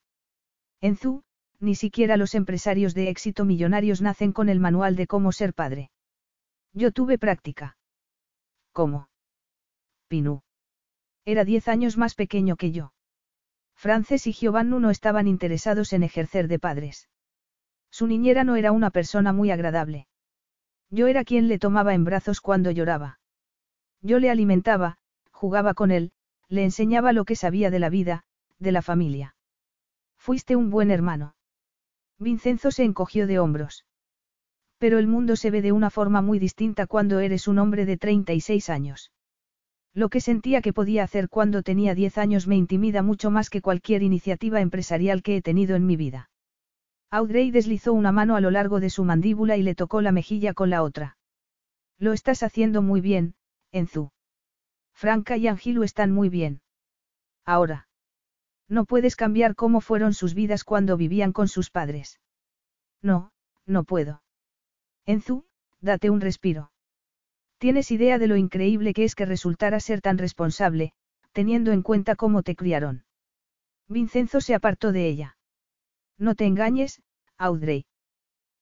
En 0.81 0.97
Zu, 0.97 1.23
ni 1.59 1.75
siquiera 1.75 2.17
los 2.17 2.35
empresarios 2.35 2.93
de 2.93 3.09
éxito 3.09 3.45
millonarios 3.45 4.01
nacen 4.01 4.31
con 4.31 4.49
el 4.49 4.59
manual 4.59 4.95
de 4.95 5.07
cómo 5.07 5.31
ser 5.31 5.53
padre. 5.53 5.91
Yo 6.73 6.91
tuve 6.91 7.17
práctica. 7.17 7.77
¿Cómo? 8.71 9.09
Pinú. 10.07 10.41
Era 11.23 11.45
diez 11.45 11.67
años 11.67 11.97
más 11.97 12.13
pequeño 12.15 12.55
que 12.55 12.71
yo. 12.71 12.93
Frances 13.75 14.27
y 14.27 14.33
Giovanni 14.33 14.79
no 14.79 14.89
estaban 14.89 15.27
interesados 15.27 15.93
en 15.93 16.03
ejercer 16.03 16.47
de 16.47 16.59
padres. 16.59 17.09
Su 17.89 18.07
niñera 18.07 18.43
no 18.43 18.55
era 18.55 18.71
una 18.71 18.91
persona 18.91 19.33
muy 19.33 19.51
agradable. 19.51 20.07
Yo 20.89 21.07
era 21.07 21.23
quien 21.23 21.47
le 21.47 21.59
tomaba 21.59 21.93
en 21.93 22.03
brazos 22.03 22.41
cuando 22.41 22.71
lloraba. 22.71 23.19
Yo 24.01 24.19
le 24.19 24.29
alimentaba, 24.29 24.97
jugaba 25.31 25.73
con 25.73 25.91
él, 25.91 26.11
le 26.47 26.63
enseñaba 26.63 27.13
lo 27.13 27.25
que 27.25 27.35
sabía 27.35 27.71
de 27.71 27.79
la 27.79 27.89
vida, 27.89 28.23
de 28.59 28.71
la 28.71 28.81
familia. 28.81 29.35
Fuiste 30.17 30.55
un 30.55 30.69
buen 30.69 30.91
hermano. 30.91 31.35
Vincenzo 32.19 32.71
se 32.71 32.83
encogió 32.83 33.27
de 33.27 33.39
hombros. 33.39 33.85
Pero 34.77 34.99
el 34.99 35.07
mundo 35.07 35.35
se 35.35 35.51
ve 35.51 35.61
de 35.61 35.71
una 35.71 35.89
forma 35.89 36.21
muy 36.21 36.39
distinta 36.39 36.87
cuando 36.87 37.19
eres 37.19 37.47
un 37.47 37.59
hombre 37.59 37.85
de 37.85 37.97
36 37.97 38.69
años. 38.69 39.11
Lo 39.93 40.09
que 40.09 40.19
sentía 40.19 40.61
que 40.61 40.73
podía 40.73 41.03
hacer 41.03 41.29
cuando 41.29 41.63
tenía 41.63 41.95
10 41.95 42.17
años 42.17 42.47
me 42.47 42.57
intimida 42.57 43.01
mucho 43.01 43.31
más 43.31 43.49
que 43.49 43.61
cualquier 43.61 44.03
iniciativa 44.03 44.59
empresarial 44.59 45.23
que 45.23 45.37
he 45.37 45.41
tenido 45.41 45.75
en 45.75 45.85
mi 45.85 45.95
vida. 45.95 46.29
Audrey 47.09 47.51
deslizó 47.51 47.93
una 47.93 48.11
mano 48.11 48.35
a 48.35 48.41
lo 48.41 48.51
largo 48.51 48.79
de 48.79 48.89
su 48.89 49.05
mandíbula 49.05 49.55
y 49.55 49.63
le 49.63 49.75
tocó 49.75 50.01
la 50.01 50.11
mejilla 50.11 50.53
con 50.53 50.69
la 50.69 50.83
otra. 50.83 51.17
Lo 51.97 52.11
estás 52.11 52.43
haciendo 52.43 52.81
muy 52.81 52.99
bien, 52.99 53.35
Enzu. 53.71 54.11
Franca 54.93 55.37
y 55.37 55.47
Angilu 55.47 55.83
están 55.83 56.11
muy 56.11 56.29
bien. 56.29 56.61
Ahora. 57.45 57.87
No 58.67 58.85
puedes 58.85 59.15
cambiar 59.15 59.55
cómo 59.55 59.81
fueron 59.81 60.13
sus 60.13 60.33
vidas 60.33 60.63
cuando 60.63 60.97
vivían 60.97 61.33
con 61.33 61.47
sus 61.47 61.69
padres. 61.69 62.19
No, 63.01 63.31
no 63.65 63.83
puedo. 63.83 64.23
Enzu, 65.05 65.45
date 65.81 66.09
un 66.09 66.21
respiro. 66.21 66.71
Tienes 67.59 67.91
idea 67.91 68.17
de 68.17 68.27
lo 68.27 68.35
increíble 68.35 68.93
que 68.93 69.03
es 69.03 69.15
que 69.15 69.25
resultara 69.25 69.79
ser 69.79 70.01
tan 70.01 70.17
responsable, 70.17 70.93
teniendo 71.31 71.71
en 71.71 71.83
cuenta 71.83 72.15
cómo 72.15 72.41
te 72.41 72.55
criaron. 72.55 73.05
Vincenzo 73.87 74.41
se 74.41 74.55
apartó 74.55 74.91
de 74.91 75.07
ella. 75.07 75.37
No 76.17 76.33
te 76.33 76.45
engañes, 76.45 77.03
Audrey. 77.37 77.85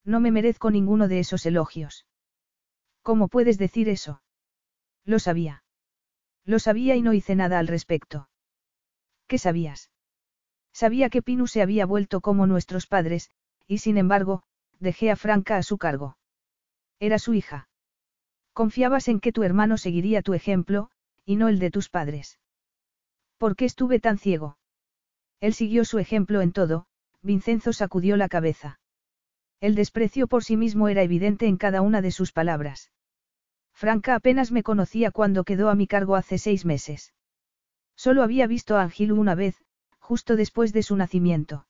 No 0.04 0.20
me 0.20 0.32
merezco 0.32 0.70
ninguno 0.70 1.08
de 1.08 1.20
esos 1.20 1.46
elogios. 1.46 2.06
¿Cómo 3.02 3.30
puedes 3.30 3.58
decir 3.58 3.88
eso? 3.88 4.22
Lo 5.06 5.20
sabía. 5.20 5.64
Lo 6.46 6.60
sabía 6.60 6.96
y 6.96 7.02
no 7.02 7.14
hice 7.14 7.36
nada 7.36 7.60
al 7.60 7.68
respecto. 7.68 8.30
¿Qué 9.28 9.38
sabías? 9.38 9.92
Sabía 10.74 11.10
que 11.10 11.22
Pinu 11.22 11.48
se 11.48 11.62
había 11.62 11.86
vuelto 11.86 12.20
como 12.22 12.48
nuestros 12.48 12.88
padres, 12.88 13.30
y 13.68 13.78
sin 13.78 13.98
embargo, 13.98 14.44
dejé 14.80 15.12
a 15.12 15.16
Franca 15.16 15.58
a 15.58 15.64
su 15.64 15.78
cargo. 15.78 16.18
Era 17.00 17.20
su 17.20 17.34
hija. 17.34 17.70
Confiabas 18.54 19.08
en 19.08 19.20
que 19.20 19.32
tu 19.32 19.44
hermano 19.44 19.78
seguiría 19.78 20.22
tu 20.22 20.34
ejemplo, 20.34 20.90
y 21.26 21.36
no 21.36 21.48
el 21.48 21.60
de 21.60 21.72
tus 21.72 21.90
padres. 21.90 22.40
¿Por 23.38 23.56
qué 23.56 23.66
estuve 23.66 24.00
tan 24.00 24.18
ciego? 24.18 24.58
Él 25.40 25.54
siguió 25.54 25.86
su 25.86 26.00
ejemplo 26.00 26.42
en 26.42 26.52
todo, 26.52 26.88
Vincenzo 27.22 27.74
sacudió 27.74 28.18
la 28.18 28.30
cabeza. 28.30 28.80
El 29.60 29.76
desprecio 29.76 30.28
por 30.28 30.44
sí 30.44 30.58
mismo 30.58 30.90
era 30.90 31.04
evidente 31.04 31.48
en 31.48 31.58
cada 31.58 31.82
una 31.82 32.02
de 32.02 32.12
sus 32.12 32.32
palabras. 32.32 32.92
Franca 33.74 34.16
apenas 34.16 34.52
me 34.52 34.64
conocía 34.64 35.12
cuando 35.12 35.44
quedó 35.44 35.70
a 35.70 35.76
mi 35.76 35.88
cargo 35.88 36.16
hace 36.16 36.38
seis 36.38 36.66
meses. 36.66 37.14
Solo 37.96 38.24
había 38.24 38.48
visto 38.48 38.78
a 38.78 38.84
Angilu 38.84 39.20
una 39.20 39.36
vez, 39.36 39.63
justo 40.04 40.36
después 40.36 40.74
de 40.74 40.84
su 40.84 40.98
nacimiento. 40.98 41.66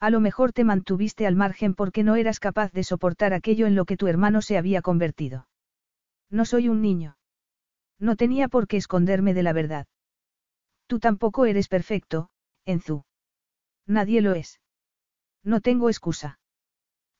A 0.00 0.10
lo 0.10 0.18
mejor 0.18 0.52
te 0.52 0.64
mantuviste 0.64 1.24
al 1.24 1.36
margen 1.36 1.74
porque 1.74 2.02
no 2.02 2.16
eras 2.16 2.40
capaz 2.40 2.72
de 2.72 2.82
soportar 2.82 3.32
aquello 3.32 3.66
en 3.68 3.76
lo 3.76 3.84
que 3.84 3.96
tu 3.96 4.08
hermano 4.08 4.42
se 4.42 4.58
había 4.58 4.82
convertido. 4.82 5.46
No 6.30 6.44
soy 6.44 6.68
un 6.68 6.82
niño. 6.82 7.16
No 8.00 8.16
tenía 8.16 8.48
por 8.48 8.66
qué 8.66 8.76
esconderme 8.76 9.34
de 9.34 9.44
la 9.44 9.52
verdad. 9.52 9.86
Tú 10.88 10.98
tampoco 10.98 11.46
eres 11.46 11.68
perfecto, 11.68 12.28
Enzu. 12.66 13.04
Nadie 13.86 14.20
lo 14.20 14.34
es. 14.34 14.60
No 15.44 15.60
tengo 15.60 15.88
excusa. 15.88 16.40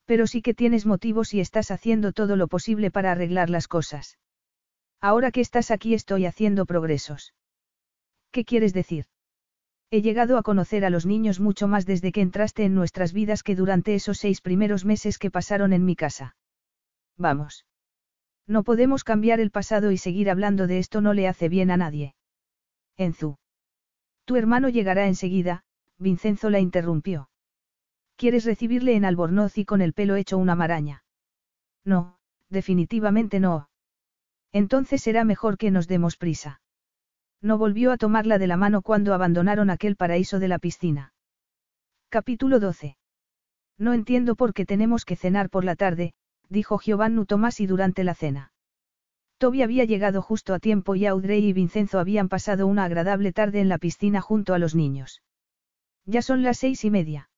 Pero 0.03 0.27
sí 0.27 0.41
que 0.41 0.53
tienes 0.53 0.85
motivos 0.85 1.33
y 1.33 1.39
estás 1.39 1.71
haciendo 1.71 2.11
todo 2.11 2.35
lo 2.35 2.49
posible 2.49 2.91
para 2.91 3.13
arreglar 3.13 3.49
las 3.49 3.69
cosas. 3.69 4.19
Ahora 4.99 5.31
que 5.31 5.41
estás 5.41 5.71
aquí 5.71 5.93
estoy 5.93 6.25
haciendo 6.25 6.65
progresos. 6.65 7.33
¿Qué 8.31 8.43
quieres 8.43 8.73
decir? 8.73 9.05
He 9.91 10.01
llegado 10.01 10.37
a 10.37 10.43
conocer 10.43 10.83
a 10.83 10.89
los 10.89 11.05
niños 11.05 11.39
mucho 11.39 11.67
más 11.67 11.85
desde 11.85 12.11
que 12.11 12.21
entraste 12.21 12.65
en 12.65 12.75
nuestras 12.75 13.13
vidas 13.13 13.43
que 13.43 13.55
durante 13.55 13.95
esos 13.95 14.17
seis 14.17 14.41
primeros 14.41 14.83
meses 14.83 15.17
que 15.17 15.31
pasaron 15.31 15.73
en 15.73 15.85
mi 15.85 15.95
casa. 15.95 16.35
Vamos. 17.17 17.65
No 18.47 18.63
podemos 18.63 19.03
cambiar 19.03 19.39
el 19.39 19.51
pasado 19.51 19.91
y 19.91 19.97
seguir 19.97 20.29
hablando 20.29 20.67
de 20.67 20.79
esto 20.79 21.01
no 21.01 21.13
le 21.13 21.27
hace 21.27 21.49
bien 21.49 21.71
a 21.71 21.77
nadie. 21.77 22.15
Enzu. 22.97 23.37
Tu 24.25 24.35
hermano 24.35 24.69
llegará 24.69 25.07
enseguida, 25.07 25.63
Vincenzo 25.97 26.49
la 26.49 26.59
interrumpió. 26.59 27.29
¿Quieres 28.15 28.45
recibirle 28.45 28.95
en 28.95 29.05
Albornoz 29.05 29.57
y 29.57 29.65
con 29.65 29.81
el 29.81 29.93
pelo 29.93 30.15
hecho 30.15 30.37
una 30.37 30.55
maraña? 30.55 31.03
No, 31.83 32.17
definitivamente 32.49 33.39
no. 33.39 33.69
Entonces 34.51 35.01
será 35.01 35.25
mejor 35.25 35.57
que 35.57 35.69
nos 35.69 35.87
demos 35.87 36.17
prisa. 36.17 36.61
No 37.45 37.59
volvió 37.59 37.91
a 37.91 37.97
tomarla 37.97 38.39
de 38.39 38.47
la 38.47 38.57
mano 38.57 38.81
cuando 38.81 39.13
abandonaron 39.13 39.69
aquel 39.69 39.95
paraíso 39.95 40.39
de 40.39 40.47
la 40.47 40.57
piscina. 40.57 41.13
Capítulo 42.09 42.59
12. 42.59 42.97
No 43.77 43.93
entiendo 43.93 44.35
por 44.35 44.51
qué 44.51 44.65
tenemos 44.65 45.05
que 45.05 45.15
cenar 45.15 45.51
por 45.51 45.63
la 45.63 45.75
tarde, 45.75 46.15
dijo 46.49 46.79
Giovanni 46.79 47.23
Tomás 47.27 47.59
y 47.59 47.67
durante 47.67 48.03
la 48.03 48.15
cena. 48.15 48.51
Toby 49.37 49.61
había 49.61 49.85
llegado 49.85 50.23
justo 50.23 50.55
a 50.55 50.59
tiempo 50.59 50.95
y 50.95 51.05
Audrey 51.05 51.45
y 51.45 51.53
Vincenzo 51.53 51.99
habían 51.99 52.29
pasado 52.29 52.65
una 52.65 52.85
agradable 52.85 53.31
tarde 53.31 53.61
en 53.61 53.69
la 53.69 53.77
piscina 53.77 54.21
junto 54.21 54.55
a 54.55 54.57
los 54.57 54.73
niños. 54.73 55.21
Ya 56.07 56.23
son 56.23 56.41
las 56.41 56.57
seis 56.57 56.83
y 56.83 56.89
media. 56.89 57.29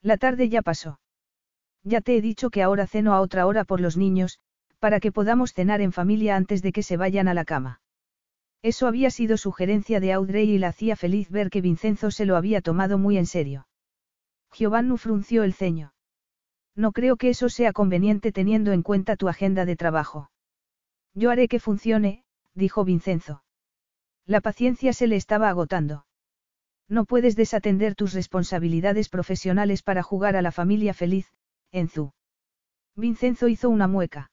La 0.00 0.16
tarde 0.16 0.48
ya 0.48 0.62
pasó. 0.62 0.98
Ya 1.82 2.00
te 2.00 2.16
he 2.16 2.22
dicho 2.22 2.48
que 2.48 2.62
ahora 2.62 2.86
ceno 2.86 3.12
a 3.12 3.20
otra 3.20 3.44
hora 3.44 3.64
por 3.64 3.82
los 3.82 3.98
niños, 3.98 4.38
para 4.78 4.98
que 4.98 5.12
podamos 5.12 5.52
cenar 5.52 5.82
en 5.82 5.92
familia 5.92 6.36
antes 6.36 6.62
de 6.62 6.72
que 6.72 6.82
se 6.82 6.96
vayan 6.96 7.28
a 7.28 7.34
la 7.34 7.44
cama. 7.44 7.82
Eso 8.66 8.88
había 8.88 9.10
sido 9.10 9.36
sugerencia 9.36 10.00
de 10.00 10.12
Audrey 10.12 10.50
y 10.50 10.58
la 10.58 10.66
hacía 10.66 10.96
feliz 10.96 11.30
ver 11.30 11.50
que 11.50 11.60
Vincenzo 11.60 12.10
se 12.10 12.26
lo 12.26 12.34
había 12.34 12.60
tomado 12.60 12.98
muy 12.98 13.16
en 13.16 13.26
serio. 13.26 13.68
Giovanni 14.52 14.98
frunció 14.98 15.44
el 15.44 15.54
ceño. 15.54 15.94
No 16.74 16.90
creo 16.90 17.16
que 17.16 17.28
eso 17.28 17.48
sea 17.48 17.72
conveniente 17.72 18.32
teniendo 18.32 18.72
en 18.72 18.82
cuenta 18.82 19.14
tu 19.14 19.28
agenda 19.28 19.66
de 19.66 19.76
trabajo. 19.76 20.32
Yo 21.14 21.30
haré 21.30 21.46
que 21.46 21.60
funcione, 21.60 22.24
dijo 22.54 22.84
Vincenzo. 22.84 23.44
La 24.24 24.40
paciencia 24.40 24.92
se 24.92 25.06
le 25.06 25.14
estaba 25.14 25.48
agotando. 25.48 26.04
No 26.88 27.04
puedes 27.04 27.36
desatender 27.36 27.94
tus 27.94 28.14
responsabilidades 28.14 29.08
profesionales 29.08 29.84
para 29.84 30.02
jugar 30.02 30.34
a 30.34 30.42
la 30.42 30.50
familia 30.50 30.92
feliz, 30.92 31.32
Enzu. 31.70 32.14
Vincenzo 32.96 33.46
hizo 33.46 33.70
una 33.70 33.86
mueca. 33.86 34.32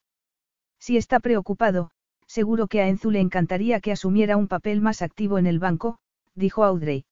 Si 0.80 0.98
está 0.98 1.20
preocupado, 1.20 1.92
seguro 2.34 2.66
que 2.66 2.82
a 2.82 2.88
Enzu 2.88 3.12
le 3.12 3.20
encantaría 3.20 3.80
que 3.80 3.92
asumiera 3.92 4.38
un 4.38 4.48
papel 4.48 4.82
más 4.82 5.04
activo 5.04 5.38
en 5.38 5.46
el 5.46 5.60
banco, 5.60 6.00
dijo 6.34 6.64
Audrey. 6.64 7.06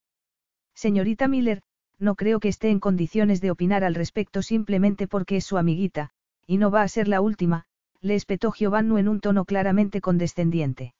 Señorita 0.73 1.27
Miller, 1.27 1.61
no 1.99 2.15
creo 2.15 2.39
que 2.39 2.47
esté 2.47 2.71
en 2.71 2.79
condiciones 2.79 3.39
de 3.39 3.51
opinar 3.51 3.83
al 3.83 3.93
respecto 3.93 4.41
simplemente 4.41 5.07
porque 5.07 5.37
es 5.37 5.45
su 5.45 5.59
amiguita, 5.59 6.09
y 6.47 6.57
no 6.57 6.71
va 6.71 6.81
a 6.81 6.87
ser 6.87 7.07
la 7.07 7.21
última, 7.21 7.65
le 8.01 8.15
espetó 8.15 8.51
Giovanni 8.51 8.99
en 8.99 9.07
un 9.07 9.19
tono 9.19 9.45
claramente 9.45 10.01
condescendiente. 10.01 10.95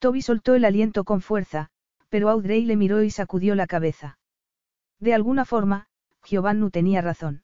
Toby 0.00 0.20
soltó 0.20 0.54
el 0.54 0.66
aliento 0.66 1.04
con 1.04 1.22
fuerza, 1.22 1.70
pero 2.10 2.28
Audrey 2.28 2.66
le 2.66 2.76
miró 2.76 3.02
y 3.02 3.10
sacudió 3.10 3.54
la 3.54 3.66
cabeza. 3.66 4.18
De 4.98 5.14
alguna 5.14 5.46
forma, 5.46 5.86
Giovanni 6.26 6.68
tenía 6.68 7.00
razón. 7.00 7.42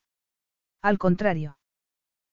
Al 0.83 0.99
contrario. 0.99 1.57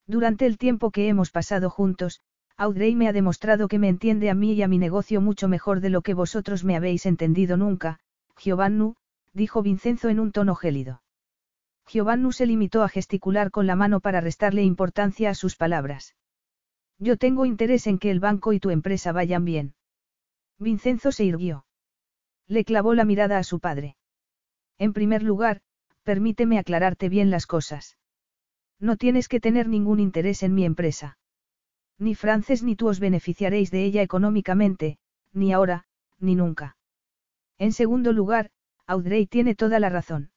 Durante 0.06 0.48
el 0.48 0.58
tiempo 0.58 0.92
que 0.92 1.08
hemos 1.08 1.32
pasado 1.32 1.70
juntos, 1.70 2.20
Audrey 2.58 2.96
me 2.96 3.08
ha 3.08 3.14
demostrado 3.14 3.68
que 3.68 3.80
me 3.80 3.90
entiende 3.90 4.30
a 4.30 4.36
mí 4.36 4.54
y 4.54 4.62
a 4.62 4.68
mi 4.68 4.78
negocio 4.78 5.22
mucho 5.22 5.48
mejor 5.48 5.80
de 5.80 5.90
lo 5.90 6.02
que 6.02 6.14
vosotros 6.14 6.64
me 6.64 6.76
habéis 6.76 7.06
entendido 7.06 7.58
nunca, 7.58 8.00
Giovanni, 8.38 8.94
dijo 9.34 9.64
Vincenzo 9.64 10.10
en 10.10 10.20
un 10.20 10.32
tono 10.32 10.56
gélido. 10.56 11.02
Giovanni 11.88 12.32
se 12.32 12.46
limitó 12.46 12.84
a 12.84 12.90
gesticular 12.90 13.52
con 13.52 13.68
la 13.68 13.76
mano 13.76 14.00
para 14.00 14.22
restarle 14.22 14.64
importancia 14.64 15.32
a 15.32 15.36
sus 15.36 15.56
palabras. 15.56 16.16
Yo 17.00 17.18
tengo 17.18 17.46
interés 17.46 17.88
en 17.88 17.98
que 17.98 18.12
el 18.12 18.20
banco 18.20 18.54
y 18.54 18.60
tu 18.60 18.70
empresa 18.70 19.12
vayan 19.12 19.46
bien. 19.46 19.74
Vincenzo 20.60 21.12
se 21.12 21.26
irguió. 21.26 21.66
Le 22.48 22.64
clavó 22.64 22.94
la 22.94 23.04
mirada 23.04 23.38
a 23.40 23.44
su 23.44 23.60
padre. 23.60 23.98
En 24.78 24.94
primer 24.94 25.24
lugar, 25.24 25.62
permíteme 26.04 26.60
aclararte 26.60 27.10
bien 27.10 27.32
las 27.32 27.48
cosas. 27.48 27.98
No 28.80 28.96
tienes 28.96 29.28
que 29.28 29.40
tener 29.40 29.68
ningún 29.68 30.00
interés 30.00 30.44
en 30.44 30.54
mi 30.54 30.66
empresa. 30.66 31.18
Ni 32.00 32.16
Frances 32.16 32.64
ni 32.64 32.76
tú 32.76 32.88
os 32.88 33.00
beneficiaréis 33.00 33.72
de 33.72 33.84
ella 33.84 34.02
económicamente, 34.02 34.98
ni 35.32 35.54
ahora, 35.54 35.86
ni 36.20 36.36
nunca. 36.36 36.78
En 37.58 37.72
segundo 37.72 38.14
lugar, 38.14 38.50
Audrey 38.86 39.28
tiene 39.28 39.56
toda 39.56 39.80
la 39.80 39.90
razón. 39.90 40.32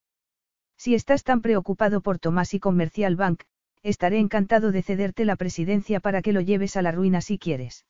Si 0.76 0.94
estás 0.94 1.24
tan 1.24 1.40
preocupado 1.40 2.00
por 2.00 2.18
Tomás 2.18 2.54
y 2.54 2.60
Commercial 2.60 3.16
Bank, 3.16 3.42
estaré 3.82 4.18
encantado 4.18 4.72
de 4.72 4.82
cederte 4.82 5.24
la 5.24 5.36
presidencia 5.36 6.00
para 6.00 6.22
que 6.22 6.32
lo 6.32 6.40
lleves 6.40 6.76
a 6.76 6.82
la 6.82 6.92
ruina 6.92 7.20
si 7.20 7.38
quieres. 7.38 7.86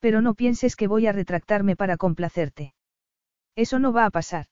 Pero 0.00 0.20
no 0.20 0.34
pienses 0.34 0.74
que 0.74 0.88
voy 0.88 1.06
a 1.06 1.12
retractarme 1.12 1.76
para 1.76 1.96
complacerte. 1.96 2.74
Eso 3.54 3.78
no 3.78 3.92
va 3.92 4.06
a 4.06 4.10
pasar. 4.10 4.46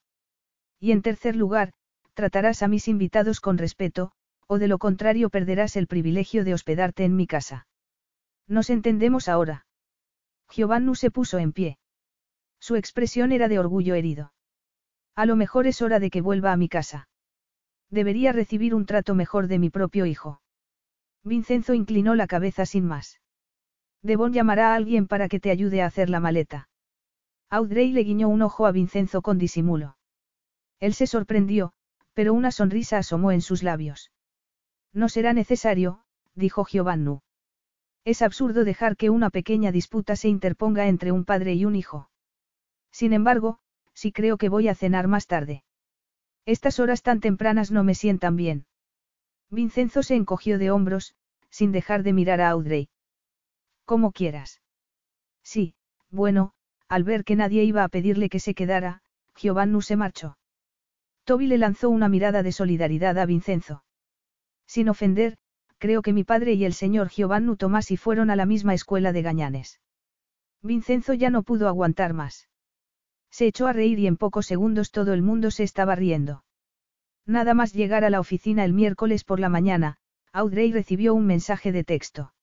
Y 0.78 0.92
en 0.92 1.02
tercer 1.02 1.34
lugar, 1.34 1.72
tratarás 2.14 2.62
a 2.62 2.68
mis 2.68 2.86
invitados 2.88 3.40
con 3.40 3.58
respeto, 3.58 4.12
o 4.46 4.58
de 4.58 4.68
lo 4.68 4.78
contrario 4.78 5.30
perderás 5.30 5.76
el 5.76 5.86
privilegio 5.86 6.44
de 6.44 6.54
hospedarte 6.54 7.04
en 7.04 7.16
mi 7.16 7.26
casa. 7.26 7.66
Nos 8.50 8.68
entendemos 8.68 9.28
ahora. 9.28 9.64
Giovanni 10.50 10.96
se 10.96 11.12
puso 11.12 11.38
en 11.38 11.52
pie. 11.52 11.78
Su 12.58 12.74
expresión 12.74 13.30
era 13.30 13.46
de 13.46 13.60
orgullo 13.60 13.94
herido. 13.94 14.32
A 15.14 15.24
lo 15.24 15.36
mejor 15.36 15.68
es 15.68 15.80
hora 15.82 16.00
de 16.00 16.10
que 16.10 16.20
vuelva 16.20 16.50
a 16.50 16.56
mi 16.56 16.68
casa. 16.68 17.08
Debería 17.90 18.32
recibir 18.32 18.74
un 18.74 18.86
trato 18.86 19.14
mejor 19.14 19.46
de 19.46 19.60
mi 19.60 19.70
propio 19.70 20.04
hijo. 20.04 20.42
Vincenzo 21.22 21.74
inclinó 21.74 22.16
la 22.16 22.26
cabeza 22.26 22.66
sin 22.66 22.86
más. 22.86 23.20
Devon 24.02 24.32
llamará 24.32 24.72
a 24.72 24.74
alguien 24.74 25.06
para 25.06 25.28
que 25.28 25.38
te 25.38 25.52
ayude 25.52 25.80
a 25.80 25.86
hacer 25.86 26.10
la 26.10 26.18
maleta. 26.18 26.68
Audrey 27.50 27.92
le 27.92 28.02
guiñó 28.02 28.28
un 28.28 28.42
ojo 28.42 28.66
a 28.66 28.72
Vincenzo 28.72 29.22
con 29.22 29.38
disimulo. 29.38 29.96
Él 30.80 30.94
se 30.94 31.06
sorprendió, 31.06 31.72
pero 32.14 32.34
una 32.34 32.50
sonrisa 32.50 32.98
asomó 32.98 33.30
en 33.30 33.42
sus 33.42 33.62
labios. 33.62 34.10
No 34.92 35.08
será 35.08 35.34
necesario, 35.34 36.02
dijo 36.34 36.64
Giovannu. 36.64 37.20
Es 38.04 38.22
absurdo 38.22 38.64
dejar 38.64 38.96
que 38.96 39.10
una 39.10 39.30
pequeña 39.30 39.72
disputa 39.72 40.16
se 40.16 40.28
interponga 40.28 40.88
entre 40.88 41.12
un 41.12 41.24
padre 41.24 41.54
y 41.54 41.64
un 41.64 41.76
hijo. 41.76 42.10
Sin 42.90 43.12
embargo, 43.12 43.58
sí 43.94 44.12
creo 44.12 44.38
que 44.38 44.48
voy 44.48 44.68
a 44.68 44.74
cenar 44.74 45.06
más 45.06 45.26
tarde. 45.26 45.64
Estas 46.46 46.80
horas 46.80 47.02
tan 47.02 47.20
tempranas 47.20 47.70
no 47.70 47.84
me 47.84 47.94
sientan 47.94 48.36
bien. 48.36 48.66
Vincenzo 49.50 50.02
se 50.02 50.14
encogió 50.14 50.58
de 50.58 50.70
hombros, 50.70 51.14
sin 51.50 51.72
dejar 51.72 52.02
de 52.02 52.12
mirar 52.12 52.40
a 52.40 52.50
Audrey. 52.50 52.88
Como 53.84 54.12
quieras. 54.12 54.62
Sí, 55.42 55.74
bueno, 56.10 56.52
al 56.88 57.04
ver 57.04 57.24
que 57.24 57.36
nadie 57.36 57.64
iba 57.64 57.84
a 57.84 57.88
pedirle 57.88 58.28
que 58.28 58.40
se 58.40 58.54
quedara, 58.54 59.02
Giovanni 59.36 59.82
se 59.82 59.96
marchó. 59.96 60.38
Toby 61.24 61.46
le 61.46 61.58
lanzó 61.58 61.90
una 61.90 62.08
mirada 62.08 62.42
de 62.42 62.52
solidaridad 62.52 63.18
a 63.18 63.26
Vincenzo. 63.26 63.84
Sin 64.66 64.88
ofender, 64.88 65.36
creo 65.80 66.02
que 66.02 66.12
mi 66.12 66.22
padre 66.22 66.52
y 66.52 66.64
el 66.64 66.74
señor 66.74 67.08
Giovanni 67.08 67.56
Tomasi 67.56 67.96
fueron 67.96 68.30
a 68.30 68.36
la 68.36 68.46
misma 68.46 68.74
escuela 68.74 69.12
de 69.12 69.22
Gañanes. 69.22 69.80
Vincenzo 70.62 71.14
ya 71.14 71.30
no 71.30 71.42
pudo 71.42 71.68
aguantar 71.68 72.12
más. 72.12 72.48
Se 73.30 73.46
echó 73.46 73.66
a 73.66 73.72
reír 73.72 73.98
y 73.98 74.06
en 74.06 74.18
pocos 74.18 74.46
segundos 74.46 74.90
todo 74.90 75.14
el 75.14 75.22
mundo 75.22 75.50
se 75.50 75.64
estaba 75.64 75.94
riendo. 75.94 76.44
Nada 77.26 77.54
más 77.54 77.72
llegar 77.72 78.04
a 78.04 78.10
la 78.10 78.20
oficina 78.20 78.64
el 78.64 78.74
miércoles 78.74 79.24
por 79.24 79.40
la 79.40 79.48
mañana, 79.48 79.96
Audrey 80.32 80.70
recibió 80.70 81.14
un 81.14 81.26
mensaje 81.26 81.72
de 81.72 81.82
texto. 81.82 82.34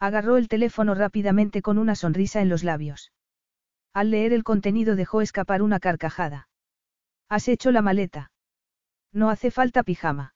Agarró 0.00 0.38
el 0.38 0.48
teléfono 0.48 0.94
rápidamente 0.94 1.60
con 1.60 1.78
una 1.78 1.94
sonrisa 1.94 2.40
en 2.40 2.48
los 2.48 2.64
labios. 2.64 3.12
Al 3.92 4.10
leer 4.10 4.32
el 4.32 4.42
contenido 4.42 4.96
dejó 4.96 5.20
escapar 5.20 5.60
una 5.60 5.80
carcajada. 5.80 6.48
¿Has 7.28 7.46
hecho 7.48 7.70
la 7.72 7.82
maleta? 7.82 8.32
No 9.12 9.28
hace 9.28 9.50
falta 9.50 9.82
pijama. 9.82 10.33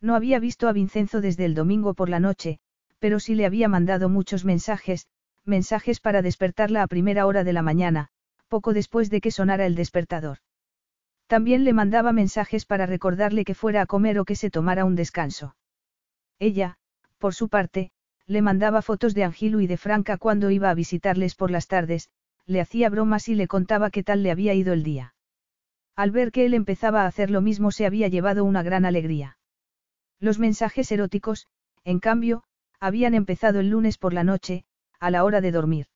No 0.00 0.14
había 0.14 0.38
visto 0.38 0.68
a 0.68 0.72
Vincenzo 0.72 1.20
desde 1.20 1.44
el 1.44 1.54
domingo 1.54 1.94
por 1.94 2.08
la 2.08 2.20
noche, 2.20 2.58
pero 2.98 3.20
sí 3.20 3.34
le 3.34 3.46
había 3.46 3.68
mandado 3.68 4.08
muchos 4.08 4.44
mensajes, 4.44 5.06
mensajes 5.44 6.00
para 6.00 6.22
despertarla 6.22 6.82
a 6.82 6.86
primera 6.86 7.26
hora 7.26 7.44
de 7.44 7.52
la 7.52 7.62
mañana, 7.62 8.08
poco 8.48 8.72
después 8.72 9.10
de 9.10 9.20
que 9.20 9.30
sonara 9.30 9.66
el 9.66 9.74
despertador. 9.74 10.38
También 11.26 11.64
le 11.64 11.72
mandaba 11.72 12.12
mensajes 12.12 12.66
para 12.66 12.86
recordarle 12.86 13.44
que 13.44 13.54
fuera 13.54 13.82
a 13.82 13.86
comer 13.86 14.18
o 14.18 14.24
que 14.24 14.36
se 14.36 14.50
tomara 14.50 14.84
un 14.84 14.96
descanso. 14.96 15.54
Ella, 16.38 16.76
por 17.18 17.34
su 17.34 17.48
parte, 17.48 17.92
le 18.26 18.42
mandaba 18.42 18.82
fotos 18.82 19.14
de 19.14 19.24
Angilu 19.24 19.60
y 19.60 19.66
de 19.66 19.76
Franca 19.76 20.16
cuando 20.16 20.50
iba 20.50 20.70
a 20.70 20.74
visitarles 20.74 21.34
por 21.34 21.50
las 21.50 21.66
tardes, 21.68 22.10
le 22.46 22.60
hacía 22.60 22.88
bromas 22.88 23.28
y 23.28 23.34
le 23.34 23.48
contaba 23.48 23.90
qué 23.90 24.02
tal 24.02 24.22
le 24.22 24.30
había 24.30 24.54
ido 24.54 24.72
el 24.72 24.82
día. 24.82 25.14
Al 25.94 26.10
ver 26.10 26.32
que 26.32 26.46
él 26.46 26.54
empezaba 26.54 27.02
a 27.02 27.06
hacer 27.06 27.30
lo 27.30 27.40
mismo 27.40 27.70
se 27.70 27.86
había 27.86 28.08
llevado 28.08 28.44
una 28.44 28.62
gran 28.62 28.84
alegría. 28.84 29.36
Los 30.20 30.38
mensajes 30.38 30.92
eróticos, 30.92 31.46
en 31.84 31.98
cambio, 31.98 32.44
habían 32.78 33.14
empezado 33.14 33.60
el 33.60 33.70
lunes 33.70 33.98
por 33.98 34.12
la 34.12 34.22
noche, 34.22 34.64
a 34.98 35.10
la 35.10 35.24
hora 35.24 35.40
de 35.40 35.50
dormir. 35.50 35.86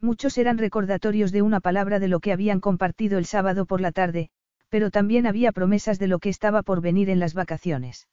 Muchos 0.00 0.38
eran 0.38 0.58
recordatorios 0.58 1.32
de 1.32 1.42
una 1.42 1.60
palabra 1.60 1.98
de 1.98 2.08
lo 2.08 2.20
que 2.20 2.32
habían 2.32 2.60
compartido 2.60 3.18
el 3.18 3.24
sábado 3.24 3.66
por 3.66 3.80
la 3.80 3.90
tarde, 3.90 4.30
pero 4.68 4.90
también 4.90 5.26
había 5.26 5.50
promesas 5.50 5.98
de 5.98 6.08
lo 6.08 6.18
que 6.18 6.28
estaba 6.28 6.62
por 6.62 6.80
venir 6.80 7.10
en 7.10 7.18
las 7.18 7.34
vacaciones. 7.34 8.06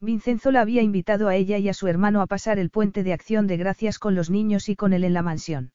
Vincenzo 0.00 0.50
la 0.50 0.60
había 0.60 0.82
invitado 0.82 1.28
a 1.28 1.36
ella 1.36 1.58
y 1.58 1.68
a 1.68 1.74
su 1.74 1.88
hermano 1.88 2.20
a 2.20 2.26
pasar 2.26 2.58
el 2.58 2.70
puente 2.70 3.02
de 3.02 3.12
acción 3.12 3.46
de 3.46 3.56
gracias 3.56 3.98
con 3.98 4.14
los 4.14 4.28
niños 4.28 4.68
y 4.68 4.76
con 4.76 4.92
él 4.92 5.04
en 5.04 5.14
la 5.14 5.22
mansión. 5.22 5.72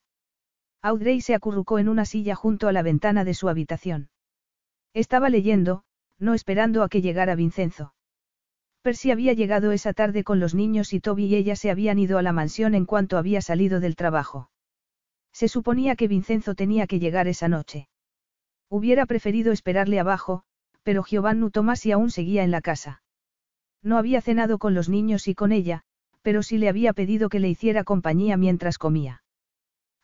Audrey 0.82 1.20
se 1.20 1.34
acurrucó 1.34 1.78
en 1.78 1.88
una 1.88 2.04
silla 2.04 2.34
junto 2.34 2.68
a 2.68 2.72
la 2.72 2.82
ventana 2.82 3.24
de 3.24 3.34
su 3.34 3.48
habitación. 3.48 4.10
Estaba 4.92 5.30
leyendo, 5.30 5.84
no 6.18 6.34
esperando 6.34 6.82
a 6.82 6.88
que 6.88 7.02
llegara 7.02 7.34
Vincenzo. 7.34 7.94
Percy 8.84 9.12
había 9.12 9.32
llegado 9.32 9.72
esa 9.72 9.94
tarde 9.94 10.24
con 10.24 10.40
los 10.40 10.54
niños 10.54 10.92
y 10.92 11.00
Toby 11.00 11.24
y 11.24 11.36
ella 11.36 11.56
se 11.56 11.70
habían 11.70 11.98
ido 11.98 12.18
a 12.18 12.22
la 12.22 12.34
mansión 12.34 12.74
en 12.74 12.84
cuanto 12.84 13.16
había 13.16 13.40
salido 13.40 13.80
del 13.80 13.96
trabajo. 13.96 14.50
Se 15.32 15.48
suponía 15.48 15.96
que 15.96 16.06
Vincenzo 16.06 16.54
tenía 16.54 16.86
que 16.86 16.98
llegar 16.98 17.26
esa 17.26 17.48
noche. 17.48 17.88
Hubiera 18.68 19.06
preferido 19.06 19.52
esperarle 19.52 20.00
abajo, 20.00 20.42
pero 20.82 21.02
Giovanni 21.02 21.50
Tomasi 21.50 21.92
aún 21.92 22.10
seguía 22.10 22.44
en 22.44 22.50
la 22.50 22.60
casa. 22.60 23.02
No 23.82 23.96
había 23.96 24.20
cenado 24.20 24.58
con 24.58 24.74
los 24.74 24.90
niños 24.90 25.28
y 25.28 25.34
con 25.34 25.50
ella, 25.50 25.84
pero 26.20 26.42
sí 26.42 26.58
le 26.58 26.68
había 26.68 26.92
pedido 26.92 27.30
que 27.30 27.40
le 27.40 27.48
hiciera 27.48 27.84
compañía 27.84 28.36
mientras 28.36 28.76
comía. 28.76 29.23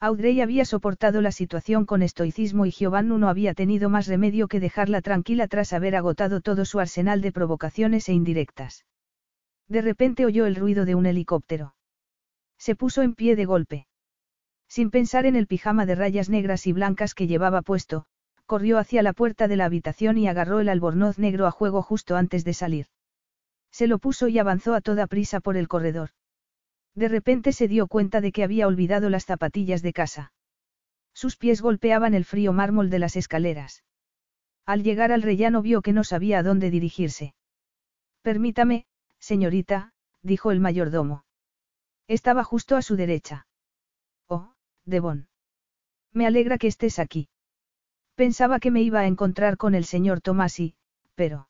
Audrey 0.03 0.41
había 0.41 0.65
soportado 0.65 1.20
la 1.20 1.31
situación 1.31 1.85
con 1.85 2.01
estoicismo 2.01 2.65
y 2.65 2.70
Giovanni 2.70 3.19
no 3.19 3.29
había 3.29 3.53
tenido 3.53 3.91
más 3.91 4.07
remedio 4.07 4.49
que 4.49 4.59
dejarla 4.59 5.03
tranquila 5.03 5.47
tras 5.47 5.75
haber 5.75 5.95
agotado 5.95 6.41
todo 6.41 6.65
su 6.65 6.81
arsenal 6.81 7.20
de 7.20 7.33
provocaciones 7.33 8.09
e 8.09 8.15
indirectas. 8.15 8.87
De 9.69 9.83
repente 9.83 10.25
oyó 10.25 10.47
el 10.47 10.57
ruido 10.57 10.87
de 10.87 10.95
un 10.95 11.05
helicóptero. 11.05 11.75
Se 12.57 12.75
puso 12.75 13.03
en 13.03 13.15
pie 13.15 13.37
de 13.37 13.45
golpe. 13.45 13.87
Sin 14.69 14.91
pensar 14.91 15.27
en 15.27 15.37
el 15.37 15.47
pijama 15.47 15.85
de 15.85 15.97
rayas 15.97 16.31
negras 16.31 16.67
y 16.67 16.73
blancas 16.73 17.15
que 17.15 17.27
llevaba 17.27 17.61
puesto, 17.61 18.07
corrió 18.47 18.79
hacia 18.79 19.03
la 19.03 19.12
puerta 19.12 19.49
de 19.49 19.57
la 19.57 19.67
habitación 19.67 20.17
y 20.17 20.29
agarró 20.29 20.61
el 20.61 20.70
albornoz 20.70 21.19
negro 21.19 21.47
a 21.47 21.51
juego 21.51 21.83
justo 21.83 22.17
antes 22.17 22.43
de 22.45 22.55
salir. 22.55 22.87
Se 23.70 23.87
lo 23.87 23.99
puso 23.99 24.29
y 24.29 24.39
avanzó 24.39 24.75
a 24.75 24.81
toda 24.81 25.07
prisa 25.07 25.41
por 25.41 25.59
el 25.59 25.69
corredor. 25.69 26.11
De 26.94 27.09
repente 27.09 27.52
se 27.52 27.69
dio 27.69 27.86
cuenta 27.86 28.20
de 28.20 28.33
que 28.33 28.44
había 28.44 28.67
olvidado 28.67 29.10
las 29.10 29.25
zapatillas 29.25 29.83
de 29.83 29.93
casa. 29.93 30.33
Sus 31.15 31.36
pies 31.36 31.60
golpeaban 31.60 32.15
el 32.15 32.25
frío 32.25 32.52
mármol 32.52 32.91
de 32.91 32.99
las 32.99 33.17
escaleras. 33.17 33.85
Al 34.67 34.83
llegar 34.83 35.12
al 35.12 35.23
rellano 35.23 35.62
vio 35.62 35.83
que 35.83 35.93
no 35.93 36.05
sabía 36.05 36.39
a 36.39 36.43
dónde 36.43 36.70
dirigirse. 36.70 37.35
Permítame, 38.23 38.86
señorita, 39.19 39.93
dijo 40.23 40.51
el 40.51 40.60
mayordomo. 40.60 41.25
Estaba 42.07 42.44
justo 42.44 42.77
a 42.77 42.83
su 42.83 42.97
derecha. 42.97 43.47
Oh, 44.27 44.55
Devon. 44.85 45.28
Me 46.12 46.27
alegra 46.27 46.59
que 46.59 46.67
estés 46.67 46.99
aquí. 46.99 47.28
Pensaba 48.15 48.60
que 48.60 48.70
me 48.70 48.83
iba 48.83 49.01
a 49.01 49.07
encontrar 49.07 49.57
con 49.57 49.75
el 49.75 49.85
señor 49.85 50.20
Tomasi, 50.20 50.75
pero... 51.15 51.49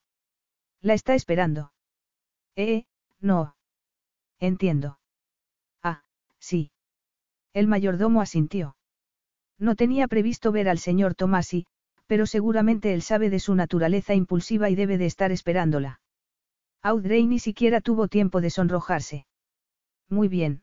La 0.80 0.94
está 0.94 1.14
esperando. 1.14 1.72
Eh, 2.56 2.84
no. 3.20 3.56
Entiendo. 4.38 4.99
Sí. 6.40 6.72
El 7.52 7.66
mayordomo 7.66 8.20
asintió. 8.20 8.76
No 9.58 9.76
tenía 9.76 10.08
previsto 10.08 10.52
ver 10.52 10.68
al 10.68 10.78
señor 10.78 11.14
Tomasi, 11.14 11.66
pero 12.06 12.26
seguramente 12.26 12.92
él 12.92 13.02
sabe 13.02 13.30
de 13.30 13.38
su 13.38 13.54
naturaleza 13.54 14.14
impulsiva 14.14 14.68
y 14.68 14.74
debe 14.74 14.98
de 14.98 15.06
estar 15.06 15.30
esperándola. 15.30 16.00
Audrey 16.82 17.24
ni 17.26 17.38
siquiera 17.38 17.80
tuvo 17.80 18.08
tiempo 18.08 18.40
de 18.40 18.50
sonrojarse. 18.50 19.26
Muy 20.08 20.26
bien. 20.26 20.62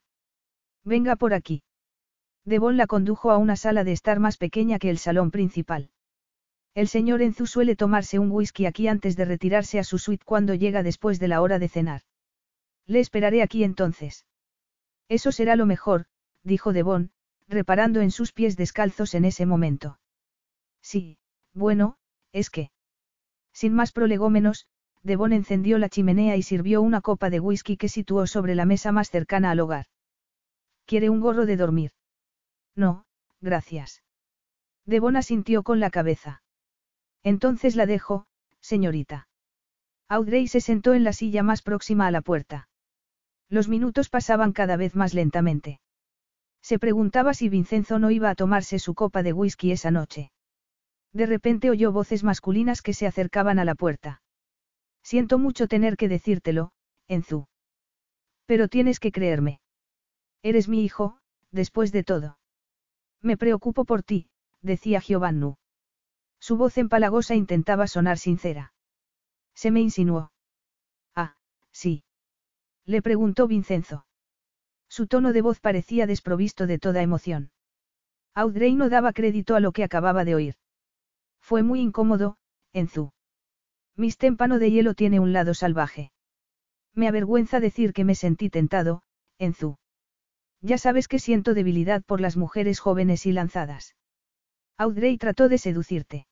Venga 0.84 1.16
por 1.16 1.34
aquí. 1.34 1.64
Devon 2.44 2.76
la 2.76 2.86
condujo 2.86 3.32
a 3.32 3.38
una 3.38 3.56
sala 3.56 3.86
de 3.86 3.94
estar 3.94 4.20
más 4.20 4.38
pequeña 4.38 4.78
que 4.78 4.90
el 4.90 4.98
salón 4.98 5.32
principal. 5.32 5.90
El 6.74 6.90
señor 6.90 7.22
Enzu 7.22 7.48
suele 7.48 7.76
tomarse 7.76 8.20
un 8.20 8.30
whisky 8.30 8.66
aquí 8.66 8.88
antes 8.88 9.16
de 9.16 9.26
retirarse 9.26 9.80
a 9.80 9.84
su 9.84 9.98
suite 9.98 10.26
cuando 10.26 10.54
llega 10.54 10.84
después 10.84 11.20
de 11.20 11.28
la 11.28 11.42
hora 11.42 11.60
de 11.60 11.70
cenar. 11.70 12.02
Le 12.86 13.00
esperaré 13.00 13.42
aquí 13.42 13.64
entonces. 13.64 14.27
Eso 15.10 15.32
será 15.32 15.56
lo 15.56 15.66
mejor, 15.66 16.06
dijo 16.44 16.74
Devon, 16.74 17.12
reparando 17.48 18.02
en 18.02 18.12
sus 18.12 18.34
pies 18.34 18.58
descalzos 18.58 19.14
en 19.14 19.26
ese 19.26 19.46
momento. 19.46 20.00
Sí, 20.82 21.18
bueno, 21.54 21.98
es 22.32 22.50
que. 22.50 22.72
Sin 23.54 23.74
más 23.74 23.92
prolegómenos, 23.92 24.68
Devon 25.04 25.34
encendió 25.34 25.78
la 25.78 25.90
chimenea 25.90 26.36
y 26.36 26.44
sirvió 26.44 26.82
una 26.82 27.02
copa 27.02 27.30
de 27.30 27.40
whisky 27.40 27.78
que 27.78 27.90
situó 27.90 28.28
sobre 28.28 28.56
la 28.56 28.66
mesa 28.66 28.92
más 28.92 29.10
cercana 29.10 29.52
al 29.52 29.60
hogar. 29.60 29.86
¿Quiere 30.86 31.10
un 31.10 31.22
gorro 31.22 31.46
de 31.46 31.58
dormir? 31.58 31.92
No, 32.76 33.06
gracias. 33.42 34.04
Devon 34.86 35.16
asintió 35.16 35.64
con 35.64 35.80
la 35.80 35.90
cabeza. 35.90 36.44
Entonces 37.24 37.76
la 37.76 37.86
dejo, 37.86 38.28
señorita. 38.62 39.28
Audrey 40.08 40.48
se 40.48 40.62
sentó 40.62 40.94
en 40.94 41.04
la 41.04 41.14
silla 41.14 41.44
más 41.44 41.62
próxima 41.62 42.08
a 42.08 42.12
la 42.12 42.22
puerta. 42.22 42.70
Los 43.50 43.68
minutos 43.68 44.10
pasaban 44.10 44.52
cada 44.52 44.78
vez 44.78 44.96
más 44.96 45.14
lentamente. 45.14 45.80
Se 46.62 46.80
preguntaba 46.80 47.34
si 47.34 47.50
Vincenzo 47.50 47.98
no 48.00 48.12
iba 48.12 48.30
a 48.30 48.36
tomarse 48.36 48.80
su 48.80 48.94
copa 48.94 49.24
de 49.24 49.34
whisky 49.34 49.72
esa 49.72 49.92
noche. 49.92 50.32
De 51.14 51.26
repente 51.26 51.70
oyó 51.70 51.92
voces 51.92 52.24
masculinas 52.24 52.82
que 52.82 52.94
se 52.94 53.08
acercaban 53.08 53.60
a 53.60 53.66
la 53.66 53.76
puerta. 53.76 54.22
Siento 55.02 55.40
mucho 55.40 55.68
tener 55.68 55.96
que 55.96 56.10
decírtelo, 56.10 56.72
Enzu. 57.08 57.48
Pero 58.46 58.68
tienes 58.68 59.00
que 59.00 59.12
creerme. 59.12 59.62
Eres 60.44 60.68
mi 60.68 60.84
hijo, 60.84 61.20
después 61.52 61.92
de 61.92 62.04
todo. 62.04 62.38
Me 63.22 63.38
preocupo 63.38 63.86
por 63.86 64.04
ti, 64.04 64.30
decía 64.62 65.00
Giovannu. 65.00 65.58
Su 66.40 66.58
voz 66.58 66.78
empalagosa 66.78 67.36
intentaba 67.36 67.88
sonar 67.88 68.18
sincera. 68.18 68.74
Se 69.56 69.72
me 69.72 69.80
insinuó. 69.80 70.32
Ah, 71.16 71.36
sí. 71.72 72.04
Le 72.88 73.02
preguntó 73.02 73.48
Vincenzo. 73.48 74.06
Su 74.90 75.08
tono 75.08 75.34
de 75.34 75.42
voz 75.42 75.60
parecía 75.60 76.08
desprovisto 76.08 76.68
de 76.68 76.80
toda 76.80 77.02
emoción. 77.02 77.52
Audrey 78.34 78.76
no 78.76 78.88
daba 78.88 79.12
crédito 79.12 79.56
a 79.56 79.60
lo 79.60 79.74
que 79.74 79.84
acababa 79.84 80.24
de 80.24 80.36
oír. 80.36 80.56
Fue 81.42 81.64
muy 81.64 81.82
incómodo, 81.82 82.38
Enzu. 82.72 83.12
Mis 83.98 84.18
témpano 84.18 84.58
de 84.58 84.72
hielo 84.72 84.94
tiene 84.94 85.20
un 85.20 85.34
lado 85.34 85.54
salvaje. 85.54 86.12
Me 86.94 87.10
avergüenza 87.10 87.60
decir 87.60 87.92
que 87.92 88.06
me 88.06 88.16
sentí 88.16 88.50
tentado, 88.50 89.02
Enzu. 89.38 89.78
Ya 90.62 90.78
sabes 90.78 91.10
que 91.10 91.20
siento 91.20 91.54
debilidad 91.54 92.04
por 92.04 92.22
las 92.22 92.38
mujeres 92.38 92.80
jóvenes 92.80 93.26
y 93.26 93.34
lanzadas. 93.34 93.96
Audrey 94.78 95.18
trató 95.18 95.50
de 95.50 95.58
seducirte. 95.58 96.28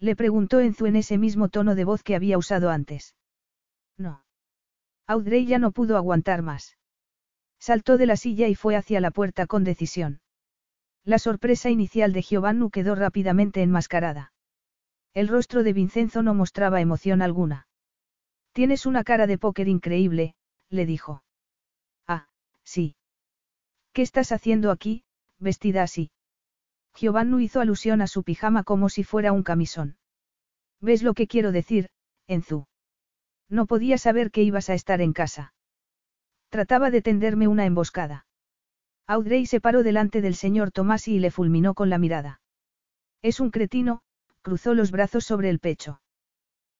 Le 0.00 0.16
preguntó 0.16 0.58
Enzu 0.58 0.86
en 0.86 0.96
ese 0.96 1.18
mismo 1.18 1.48
tono 1.48 1.76
de 1.76 1.84
voz 1.84 2.02
que 2.02 2.16
había 2.16 2.36
usado 2.36 2.70
antes. 2.70 3.14
No. 3.96 4.24
Audrey 5.08 5.46
ya 5.46 5.58
no 5.58 5.72
pudo 5.72 5.96
aguantar 5.96 6.42
más. 6.42 6.76
Saltó 7.58 7.96
de 7.96 8.04
la 8.04 8.16
silla 8.16 8.46
y 8.46 8.54
fue 8.54 8.76
hacia 8.76 9.00
la 9.00 9.10
puerta 9.10 9.46
con 9.46 9.64
decisión. 9.64 10.20
La 11.02 11.18
sorpresa 11.18 11.70
inicial 11.70 12.12
de 12.12 12.20
Giovannu 12.20 12.70
quedó 12.70 12.94
rápidamente 12.94 13.62
enmascarada. 13.62 14.34
El 15.14 15.28
rostro 15.28 15.62
de 15.62 15.72
Vincenzo 15.72 16.22
no 16.22 16.34
mostraba 16.34 16.82
emoción 16.82 17.22
alguna. 17.22 17.66
Tienes 18.52 18.84
una 18.84 19.02
cara 19.02 19.26
de 19.26 19.38
póker 19.38 19.66
increíble, 19.66 20.34
le 20.68 20.84
dijo. 20.84 21.24
Ah, 22.06 22.28
sí. 22.62 22.94
¿Qué 23.94 24.02
estás 24.02 24.30
haciendo 24.30 24.70
aquí, 24.70 25.04
vestida 25.38 25.82
así? 25.82 26.10
Giovannu 26.94 27.40
hizo 27.40 27.62
alusión 27.62 28.02
a 28.02 28.06
su 28.06 28.24
pijama 28.24 28.62
como 28.62 28.90
si 28.90 29.04
fuera 29.04 29.32
un 29.32 29.42
camisón. 29.42 29.96
¿Ves 30.80 31.02
lo 31.02 31.14
que 31.14 31.26
quiero 31.26 31.50
decir, 31.50 31.88
Enzu? 32.26 32.66
No 33.48 33.66
podía 33.66 33.98
saber 33.98 34.30
que 34.30 34.42
ibas 34.42 34.68
a 34.70 34.74
estar 34.74 35.00
en 35.00 35.12
casa. 35.12 35.54
Trataba 36.50 36.90
de 36.90 37.02
tenderme 37.02 37.48
una 37.48 37.66
emboscada. 37.66 38.26
Audrey 39.06 39.46
se 39.46 39.60
paró 39.60 39.82
delante 39.82 40.20
del 40.20 40.34
señor 40.34 40.70
Tomasi 40.70 41.14
y 41.14 41.18
le 41.18 41.30
fulminó 41.30 41.74
con 41.74 41.88
la 41.88 41.98
mirada. 41.98 42.40
Es 43.22 43.40
un 43.40 43.50
cretino, 43.50 44.02
cruzó 44.42 44.74
los 44.74 44.90
brazos 44.90 45.24
sobre 45.24 45.50
el 45.50 45.60
pecho. 45.60 46.00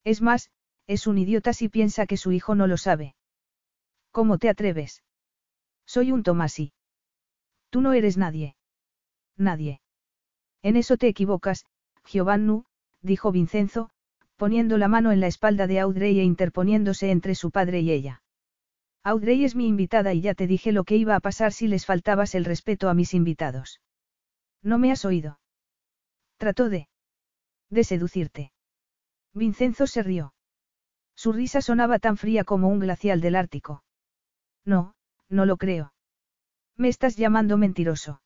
Es 0.05 0.21
más, 0.21 0.51
es 0.87 1.07
un 1.07 1.19
idiota 1.19 1.53
si 1.53 1.69
piensa 1.69 2.07
que 2.07 2.17
su 2.17 2.33
hijo 2.33 2.55
no 2.55 2.67
lo 2.67 2.77
sabe. 2.77 3.15
¿Cómo 4.11 4.39
te 4.39 4.49
atreves? 4.49 5.03
Soy 5.87 6.13
un 6.13 6.23
Tomasi. 6.23 6.73
Tú 7.71 7.81
no 7.81 7.93
eres 7.93 8.17
nadie. 8.17 8.57
Nadie. 9.37 9.81
En 10.63 10.77
eso 10.77 10.97
te 10.97 11.09
equivocas, 11.09 11.65
Giovannu, 12.05 12.65
dijo 13.01 13.33
Vincenzo, 13.33 13.91
poniendo 14.39 14.79
la 14.79 14.89
mano 14.89 15.13
en 15.13 15.21
la 15.21 15.27
espalda 15.27 15.67
de 15.67 15.81
Audrey 15.81 16.19
e 16.21 16.23
interponiéndose 16.23 17.11
entre 17.11 17.35
su 17.35 17.51
padre 17.51 17.81
y 17.81 17.91
ella. 17.91 18.23
Audrey 19.05 19.45
es 19.45 19.55
mi 19.55 19.67
invitada 19.67 20.15
y 20.15 20.23
ya 20.23 20.35
te 20.35 20.47
dije 20.47 20.73
lo 20.73 20.85
que 20.85 20.97
iba 20.97 21.15
a 21.17 21.21
pasar 21.21 21.53
si 21.53 21.69
les 21.69 21.85
faltabas 21.85 22.35
el 22.35 22.45
respeto 22.45 22.89
a 22.89 22.95
mis 22.95 23.15
invitados. 23.15 23.81
No 24.63 24.79
me 24.79 24.93
has 24.93 25.05
oído. 25.05 25.41
Trató 26.39 26.69
de 26.69 26.89
de 27.71 27.85
seducirte. 27.85 28.53
Vincenzo 29.35 29.87
se 29.87 30.03
rió. 30.03 30.33
Su 31.15 31.33
risa 31.33 31.61
sonaba 31.61 31.99
tan 31.99 32.17
fría 32.17 32.45
como 32.45 32.69
un 32.69 32.79
glacial 32.79 33.21
del 33.21 33.37
Ártico. 33.37 33.83
No, 34.65 34.95
no 35.29 35.47
lo 35.47 35.57
creo. 35.57 35.93
Me 36.77 36.89
estás 36.89 37.17
llamando 37.17 37.57
mentiroso. 37.57 38.23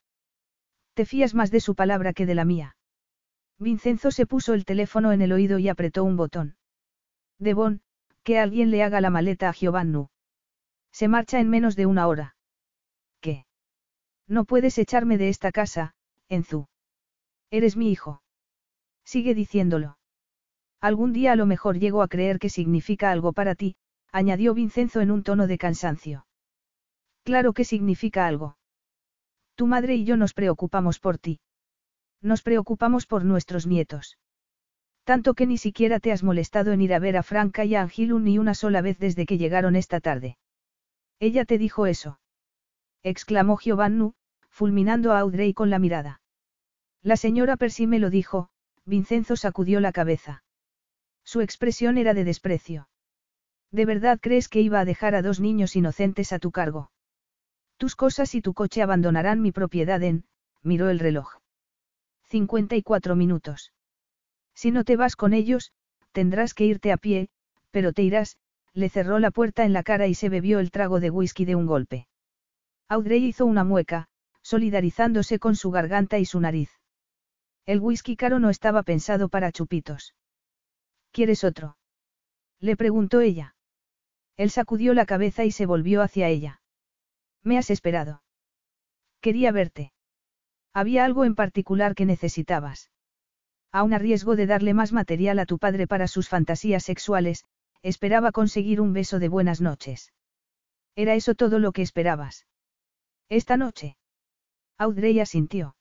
Te 0.95 1.07
fías 1.07 1.35
más 1.35 1.51
de 1.51 1.61
su 1.61 1.75
palabra 1.75 2.13
que 2.13 2.27
de 2.27 2.35
la 2.35 2.45
mía. 2.45 2.77
Vincenzo 3.63 4.11
se 4.11 4.27
puso 4.27 4.55
el 4.55 4.65
teléfono 4.65 5.13
en 5.13 5.23
el 5.23 5.33
oído 5.33 5.59
y 5.59 5.69
apretó 5.69 6.05
un 6.05 6.17
botón. 6.17 6.57
Devon, 7.39 7.83
que 8.23 8.39
alguien 8.39 8.71
le 8.71 8.83
haga 8.83 9.01
la 9.01 9.11
maleta 9.11 9.49
a 9.49 9.53
Giovannu. 9.53 10.09
Se 10.93 11.09
marcha 11.09 11.41
en 11.41 11.49
menos 11.49 11.77
de 11.77 11.87
una 11.87 12.07
hora. 12.07 12.37
¿Qué? 13.21 13.47
No 14.27 14.45
puedes 14.45 14.79
echarme 14.79 15.19
de 15.19 15.29
esta 15.29 15.53
casa, 15.53 15.95
Enzu. 16.29 16.67
Eres 17.51 17.77
mi 17.77 17.91
hijo. 17.91 18.23
Sigue 19.05 19.35
diciéndolo. 19.35 19.99
Algún 20.81 21.13
día 21.13 21.33
a 21.33 21.37
lo 21.37 21.47
mejor 21.47 21.79
llego 21.79 22.03
a 22.03 22.09
creer 22.09 22.39
que 22.39 22.49
significa 22.49 23.11
algo 23.11 23.33
para 23.33 23.55
ti, 23.55 23.77
añadió 24.11 24.55
Vincenzo 24.55 25.01
en 25.01 25.11
un 25.11 25.23
tono 25.23 25.47
de 25.47 25.59
cansancio. 25.59 26.27
Claro 27.25 27.53
que 27.53 27.65
significa 27.65 28.27
algo. 28.27 28.57
Tu 29.55 29.67
madre 29.67 29.95
y 29.95 30.05
yo 30.05 30.17
nos 30.17 30.35
preocupamos 30.35 30.99
por 30.99 31.19
ti. 31.19 31.41
Nos 32.23 32.43
preocupamos 32.43 33.07
por 33.07 33.25
nuestros 33.25 33.67
nietos. 33.67 34.17
Tanto 35.05 35.35
que 35.35 35.47
ni 35.47 35.59
siquiera 35.59 35.99
te 35.99 36.13
has 36.13 36.23
molestado 36.23 36.73
en 36.73 36.81
ir 36.81 36.95
a 36.95 37.01
ver 37.01 37.17
a 37.17 37.25
Franca 37.25 37.65
y 37.65 37.75
a 37.75 37.83
Angilu 37.83 38.21
ni 38.21 38.39
una 38.39 38.55
sola 38.55 38.81
vez 38.81 38.99
desde 38.99 39.27
que 39.27 39.37
llegaron 39.37 39.75
esta 39.75 40.01
tarde. 40.01 40.39
Ella 41.19 41.45
te 41.45 41.59
dijo 41.59 41.87
eso. 41.87 42.21
exclamó 43.03 43.59
Giovannu, 43.59 44.15
fulminando 44.49 45.13
a 45.13 45.19
Audrey 45.19 45.53
con 45.53 45.71
la 45.71 45.81
mirada. 45.81 46.21
La 47.03 47.17
señora 47.17 47.57
Percy 47.57 47.89
me 47.89 47.99
lo 47.99 48.11
dijo, 48.11 48.51
Vincenzo 48.85 49.35
sacudió 49.35 49.81
la 49.81 49.91
cabeza. 49.91 50.45
Su 51.25 51.41
expresión 51.41 51.99
era 51.99 52.15
de 52.15 52.25
desprecio. 52.25 52.89
¿De 53.73 53.85
verdad 53.87 54.21
crees 54.21 54.49
que 54.49 54.61
iba 54.61 54.79
a 54.79 54.85
dejar 54.85 55.17
a 55.17 55.23
dos 55.23 55.41
niños 55.41 55.75
inocentes 55.75 56.33
a 56.33 56.39
tu 56.39 56.53
cargo? 56.53 56.93
Tus 57.77 57.97
cosas 57.97 58.37
y 58.37 58.43
tu 58.43 58.55
coche 58.55 58.83
abandonarán 58.83 59.41
mi 59.41 59.51
propiedad 59.51 60.01
en, 60.03 60.25
miró 60.63 60.91
el 60.91 61.01
reloj. 61.01 61.42
54 62.33 63.15
minutos. 63.15 63.75
Si 64.55 64.71
no 64.71 64.85
te 64.85 64.97
vas 64.97 65.17
con 65.17 65.35
ellos, 65.35 65.71
tendrás 66.13 66.55
que 66.55 66.65
irte 66.65 66.91
a 66.91 66.97
pie, 66.97 67.29
pero 67.71 67.93
te 67.93 68.03
irás, 68.03 68.39
le 68.73 68.89
cerró 68.89 69.19
la 69.19 69.31
puerta 69.31 69.67
en 69.67 69.75
la 69.75 69.83
cara 69.83 70.07
y 70.07 70.15
se 70.15 70.31
bebió 70.31 70.59
el 70.59 70.71
trago 70.71 70.99
de 70.99 71.11
whisky 71.11 71.45
de 71.45 71.57
un 71.57 71.67
golpe. 71.67 72.09
Audrey 72.89 73.23
hizo 73.23 73.45
una 73.45 73.65
mueca, 73.65 74.09
solidarizándose 74.41 75.39
con 75.39 75.57
su 75.57 75.71
garganta 75.71 76.19
y 76.19 76.25
su 76.25 76.41
nariz. 76.41 76.71
El 77.67 77.81
whisky 77.81 78.17
caro 78.17 78.39
no 78.39 78.49
estaba 78.49 78.83
pensado 78.83 79.29
para 79.29 79.53
chupitos. 79.53 80.15
¿Quieres 81.11 81.45
otro? 81.45 81.77
Le 82.61 82.79
preguntó 82.79 83.21
ella. 83.21 83.57
Él 84.39 84.51
sacudió 84.51 84.95
la 84.95 85.05
cabeza 85.05 85.45
y 85.45 85.53
se 85.53 85.67
volvió 85.67 86.01
hacia 86.01 86.31
ella. 86.31 86.63
Me 87.43 87.59
has 87.59 87.69
esperado. 87.69 88.23
Quería 89.21 89.53
verte. 89.53 89.93
Había 90.75 91.05
algo 91.05 91.25
en 91.25 91.35
particular 91.35 91.95
que 91.95 92.07
necesitabas. 92.07 92.91
Aun 93.73 93.95
a 93.95 93.99
riesgo 93.99 94.37
de 94.37 94.47
darle 94.47 94.75
más 94.75 94.93
material 94.93 95.39
a 95.39 95.47
tu 95.47 95.59
padre 95.59 95.87
para 95.87 96.09
sus 96.09 96.29
fantasías 96.29 96.83
sexuales, 96.85 97.45
esperaba 97.83 98.33
conseguir 98.33 98.81
un 98.81 98.93
beso 98.93 99.19
de 99.19 99.29
buenas 99.29 99.61
noches. 99.61 100.13
¿Era 100.95 101.15
eso 101.15 101.35
todo 101.35 101.59
lo 101.59 101.73
que 101.73 101.83
esperabas? 101.83 102.47
Esta 103.29 103.57
noche. 103.57 103.97
Audrey 104.79 105.21
asintió. 105.21 105.75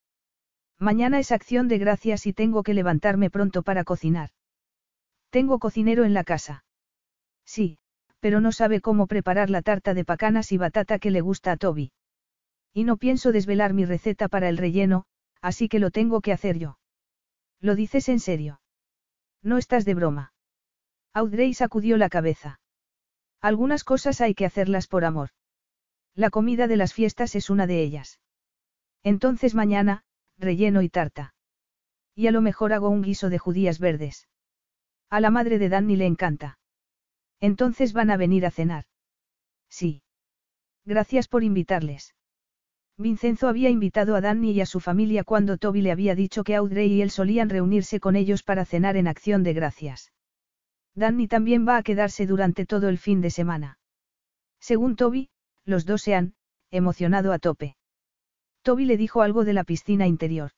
Mañana 0.80 1.20
es 1.20 1.32
acción 1.32 1.68
de 1.68 1.78
gracias 1.78 2.26
y 2.26 2.34
tengo 2.34 2.64
que 2.64 2.74
levantarme 2.74 3.30
pronto 3.30 3.62
para 3.62 3.84
cocinar. 3.84 4.32
Tengo 5.30 5.60
cocinero 5.60 6.06
en 6.06 6.14
la 6.14 6.24
casa. 6.24 6.64
Sí, 7.46 7.78
pero 8.20 8.42
no 8.42 8.52
sabe 8.52 8.82
cómo 8.82 9.08
preparar 9.08 9.50
la 9.50 9.62
tarta 9.62 9.94
de 9.94 10.06
pacanas 10.06 10.52
y 10.52 10.58
batata 10.58 10.98
que 11.00 11.12
le 11.12 11.22
gusta 11.22 11.52
a 11.52 11.58
Toby. 11.58 11.92
Y 12.74 12.84
no 12.84 12.98
pienso 12.98 13.32
desvelar 13.32 13.74
mi 13.74 13.86
receta 13.86 14.28
para 14.28 14.50
el 14.50 14.58
relleno, 14.58 15.06
así 15.42 15.68
que 15.68 15.80
lo 15.80 15.92
tengo 15.92 16.22
que 16.22 16.32
hacer 16.32 16.58
yo. 16.58 16.78
¿Lo 17.60 17.76
dices 17.76 18.10
en 18.10 18.20
serio? 18.20 18.62
No 19.42 19.58
estás 19.58 19.86
de 19.86 19.94
broma. 19.94 20.34
Audrey 21.14 21.54
sacudió 21.54 21.98
la 21.98 22.10
cabeza. 22.10 22.60
Algunas 23.42 23.84
cosas 23.84 24.22
hay 24.22 24.34
que 24.36 24.46
hacerlas 24.46 24.88
por 24.88 25.04
amor. 25.04 25.30
La 26.16 26.30
comida 26.30 26.68
de 26.68 26.78
las 26.78 26.94
fiestas 26.94 27.36
es 27.36 27.50
una 27.50 27.68
de 27.68 27.82
ellas. 27.82 28.20
Entonces 29.04 29.56
mañana, 29.56 30.04
relleno 30.38 30.82
y 30.82 30.90
tarta. 30.90 31.34
Y 32.16 32.28
a 32.28 32.32
lo 32.32 32.42
mejor 32.42 32.74
hago 32.74 32.90
un 32.90 33.02
guiso 33.02 33.30
de 33.30 33.40
judías 33.40 33.80
verdes. 33.80 34.28
A 35.10 35.20
la 35.20 35.30
madre 35.30 35.60
de 35.60 35.70
Danny 35.70 35.96
le 35.96 36.06
encanta. 36.06 36.60
Entonces 37.40 37.94
van 37.94 38.12
a 38.12 38.18
venir 38.18 38.46
a 38.46 38.52
cenar. 38.52 38.86
Sí. 39.70 40.04
Gracias 40.86 41.28
por 41.28 41.44
invitarles. 41.44 42.14
Vincenzo 42.98 43.48
había 43.48 43.70
invitado 43.70 44.16
a 44.16 44.22
Danny 44.22 44.52
y 44.52 44.62
a 44.62 44.66
su 44.66 44.80
familia 44.80 45.24
cuando 45.24 45.58
Toby 45.58 45.82
le 45.82 45.92
había 45.92 46.16
dicho 46.16 46.44
que 46.44 46.56
Audrey 46.56 46.92
y 46.92 47.02
él 47.02 47.10
solían 47.10 47.50
reunirse 47.50 48.00
con 48.00 48.16
ellos 48.16 48.44
para 48.44 48.66
cenar 48.66 48.98
en 48.98 49.08
acción 49.08 49.44
de 49.44 49.54
gracias. 49.54 50.12
Danny 50.94 51.28
también 51.28 51.68
va 51.68 51.78
a 51.78 51.84
quedarse 51.84 52.28
durante 52.28 52.66
todo 52.66 52.90
el 52.90 52.98
fin 52.98 53.22
de 53.22 53.30
semana. 53.30 53.80
Según 54.60 54.96
Toby, 54.96 55.30
los 55.66 55.86
dos 55.86 56.02
se 56.02 56.16
han, 56.16 56.36
emocionado 56.70 57.34
a 57.34 57.40
tope. 57.40 57.76
Toby 58.62 58.86
le 58.86 58.98
dijo 58.98 59.22
algo 59.22 59.44
de 59.46 59.54
la 59.54 59.64
piscina 59.64 60.06
interior. 60.06 60.52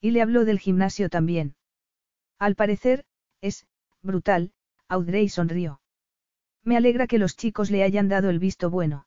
Y 0.00 0.10
le 0.10 0.22
habló 0.22 0.44
del 0.44 0.58
gimnasio 0.58 1.08
también. 1.08 1.56
Al 2.38 2.54
parecer, 2.54 3.04
es, 3.40 3.66
brutal, 4.02 4.52
Audrey 4.88 5.28
sonrió. 5.28 5.80
Me 6.62 6.76
alegra 6.76 7.06
que 7.06 7.18
los 7.18 7.36
chicos 7.36 7.70
le 7.70 7.82
hayan 7.82 8.08
dado 8.08 8.30
el 8.30 8.38
visto 8.38 8.70
bueno. 8.70 9.06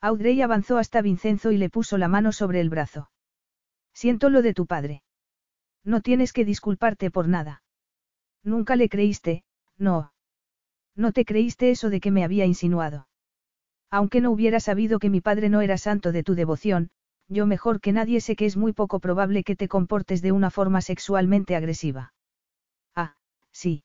Audrey 0.00 0.40
avanzó 0.42 0.78
hasta 0.78 1.02
Vincenzo 1.02 1.50
y 1.50 1.56
le 1.56 1.70
puso 1.70 1.98
la 1.98 2.08
mano 2.08 2.32
sobre 2.32 2.60
el 2.60 2.70
brazo. 2.70 3.10
Siento 3.92 4.30
lo 4.30 4.42
de 4.42 4.54
tu 4.54 4.66
padre. 4.66 5.02
No 5.84 6.00
tienes 6.00 6.32
que 6.32 6.44
disculparte 6.44 7.10
por 7.10 7.28
nada. 7.28 7.62
Nunca 8.44 8.76
le 8.76 8.88
creíste, 8.88 9.44
no. 9.76 10.12
No 10.94 11.12
te 11.12 11.24
creíste 11.24 11.70
eso 11.70 11.90
de 11.90 12.00
que 12.00 12.10
me 12.10 12.24
había 12.24 12.44
insinuado. 12.44 13.08
Aunque 13.90 14.20
no 14.20 14.30
hubiera 14.30 14.60
sabido 14.60 14.98
que 14.98 15.10
mi 15.10 15.20
padre 15.20 15.48
no 15.48 15.62
era 15.62 15.78
santo 15.78 16.12
de 16.12 16.22
tu 16.22 16.34
devoción, 16.34 16.90
yo 17.28 17.46
mejor 17.46 17.80
que 17.80 17.92
nadie 17.92 18.20
sé 18.20 18.36
que 18.36 18.46
es 18.46 18.56
muy 18.56 18.72
poco 18.72 19.00
probable 19.00 19.44
que 19.44 19.56
te 19.56 19.68
comportes 19.68 20.22
de 20.22 20.32
una 20.32 20.50
forma 20.50 20.80
sexualmente 20.80 21.56
agresiva. 21.56 22.12
Ah, 22.94 23.16
sí. 23.50 23.84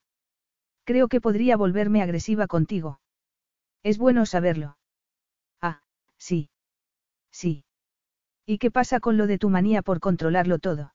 Creo 0.85 1.07
que 1.07 1.21
podría 1.21 1.57
volverme 1.57 2.01
agresiva 2.01 2.47
contigo. 2.47 2.99
Es 3.83 3.97
bueno 3.97 4.25
saberlo. 4.25 4.77
Sí. 6.23 6.49
Sí. 7.31 7.65
¿Y 8.45 8.57
qué 8.57 8.71
pasa 8.71 9.01
con 9.01 9.17
lo 9.17 9.27
de 9.27 9.37
tu 9.37 9.49
manía 9.49 9.81
por 9.81 9.99
controlarlo 9.99 10.57
todo? 10.57 10.93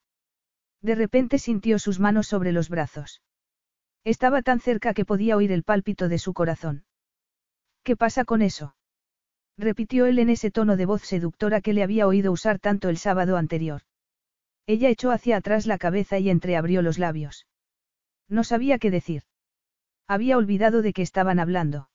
De 0.81 0.95
repente 0.95 1.39
sintió 1.39 1.79
sus 1.79 2.01
manos 2.01 2.27
sobre 2.29 2.51
los 2.51 2.71
brazos. 2.71 3.21
Estaba 4.05 4.41
tan 4.41 4.59
cerca 4.59 4.95
que 4.95 5.05
podía 5.05 5.37
oír 5.37 5.53
el 5.53 5.65
pálpito 5.65 6.09
de 6.09 6.19
su 6.19 6.33
corazón. 6.33 6.87
¿Qué 7.83 7.95
pasa 7.95 8.25
con 8.25 8.41
eso? 8.41 8.75
repitió 9.59 10.07
él 10.07 10.19
en 10.19 10.31
ese 10.31 10.51
tono 10.51 10.79
de 10.79 10.87
voz 10.87 11.03
seductora 11.03 11.61
que 11.61 11.75
le 11.75 11.83
había 11.83 12.07
oído 12.07 12.33
usar 12.33 12.59
tanto 12.59 12.89
el 12.89 12.97
sábado 12.97 13.37
anterior. 13.37 13.83
Ella 14.67 14.89
echó 14.89 15.11
hacia 15.11 15.37
atrás 15.37 15.67
la 15.67 15.77
cabeza 15.77 16.19
y 16.19 16.31
entreabrió 16.31 16.81
los 16.81 16.99
labios. 16.99 17.47
No 18.29 18.45
sabía 18.45 18.79
qué 18.79 18.91
decir. 18.91 19.25
Había 20.07 20.39
olvidado 20.39 20.81
de 20.81 20.95
qué 20.95 21.03
estaban 21.03 21.39
hablando. 21.39 21.91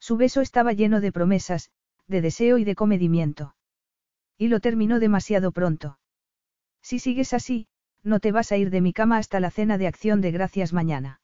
Su 0.00 0.16
beso 0.16 0.40
estaba 0.40 0.72
lleno 0.72 1.02
de 1.02 1.12
promesas, 1.12 1.70
de 2.08 2.20
deseo 2.20 2.58
y 2.58 2.64
de 2.64 2.74
comedimiento. 2.74 3.54
Y 4.38 4.48
lo 4.48 4.60
terminó 4.60 5.00
demasiado 5.00 5.52
pronto. 5.52 5.98
Si 6.82 6.98
sigues 6.98 7.32
así, 7.32 7.68
no 8.02 8.20
te 8.20 8.32
vas 8.32 8.52
a 8.52 8.56
ir 8.56 8.70
de 8.70 8.80
mi 8.80 8.92
cama 8.92 9.18
hasta 9.18 9.40
la 9.40 9.50
cena 9.50 9.78
de 9.78 9.88
acción 9.88 10.20
de 10.20 10.30
gracias 10.30 10.72
mañana. 10.72 11.20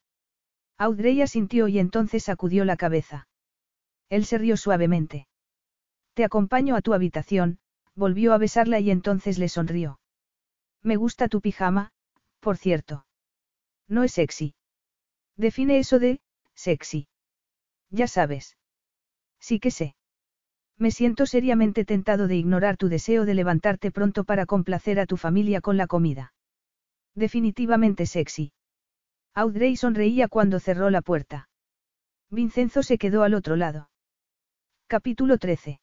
Audrey 0.78 1.22
asintió 1.22 1.68
y 1.68 1.78
entonces 1.78 2.24
sacudió 2.24 2.64
la 2.64 2.76
cabeza. 2.76 3.28
Él 4.08 4.24
se 4.24 4.38
rió 4.38 4.56
suavemente. 4.56 5.28
Te 6.14 6.24
acompaño 6.24 6.74
a 6.74 6.82
tu 6.82 6.92
habitación, 6.92 7.58
volvió 7.94 8.32
a 8.32 8.38
besarla 8.38 8.80
y 8.80 8.90
entonces 8.90 9.38
le 9.38 9.48
sonrió. 9.48 10.00
Me 10.82 10.96
gusta 10.96 11.28
tu 11.28 11.40
pijama, 11.40 11.92
por 12.40 12.56
cierto. 12.56 13.06
No 13.86 14.02
es 14.02 14.12
sexy. 14.12 14.54
Define 15.36 15.78
eso 15.78 15.98
de, 15.98 16.20
sexy. 16.54 17.08
Ya 17.90 18.08
sabes. 18.08 18.56
Sí 19.38 19.60
que 19.60 19.70
sé. 19.70 19.94
Me 20.78 20.90
siento 20.90 21.26
seriamente 21.26 21.84
tentado 21.84 22.28
de 22.28 22.36
ignorar 22.36 22.76
tu 22.76 22.88
deseo 22.88 23.24
de 23.24 23.34
levantarte 23.34 23.90
pronto 23.90 24.24
para 24.24 24.46
complacer 24.46 24.98
a 24.98 25.06
tu 25.06 25.16
familia 25.16 25.60
con 25.60 25.76
la 25.76 25.86
comida. 25.86 26.32
Definitivamente 27.14 28.06
sexy. 28.06 28.52
Audrey 29.34 29.76
sonreía 29.76 30.28
cuando 30.28 30.60
cerró 30.60 30.90
la 30.90 31.02
puerta. 31.02 31.48
Vincenzo 32.30 32.82
se 32.82 32.98
quedó 32.98 33.22
al 33.22 33.34
otro 33.34 33.56
lado. 33.56 33.90
Capítulo 34.86 35.38
13. 35.38 35.80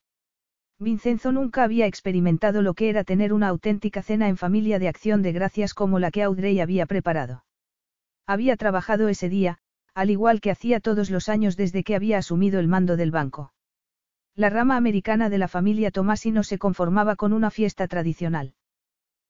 Vincenzo 0.80 1.32
nunca 1.32 1.64
había 1.64 1.88
experimentado 1.88 2.62
lo 2.62 2.74
que 2.74 2.90
era 2.90 3.04
tener 3.04 3.34
una 3.34 3.50
auténtica 3.50 4.02
cena 4.02 4.30
en 4.30 4.38
familia 4.38 4.80
de 4.80 4.88
acción 4.88 5.22
de 5.22 5.34
gracias 5.34 5.74
como 5.74 6.00
la 6.00 6.10
que 6.10 6.24
Audrey 6.24 6.60
había 6.60 6.86
preparado. 6.86 7.44
Había 8.26 8.56
trabajado 8.56 9.10
ese 9.10 9.30
día, 9.30 9.58
al 9.94 10.10
igual 10.10 10.40
que 10.40 10.52
hacía 10.52 10.80
todos 10.80 11.10
los 11.10 11.28
años 11.28 11.58
desde 11.58 11.84
que 11.84 11.96
había 11.96 12.18
asumido 12.20 12.60
el 12.60 12.68
mando 12.68 12.96
del 12.96 13.12
banco. 13.12 13.52
La 14.36 14.50
rama 14.50 14.78
americana 14.78 15.30
de 15.30 15.38
la 15.38 15.48
familia 15.48 15.92
Tomasi 15.92 16.32
no 16.32 16.44
se 16.44 16.58
conformaba 16.58 17.16
con 17.16 17.34
una 17.34 17.52
fiesta 17.52 17.88
tradicional. 17.88 18.54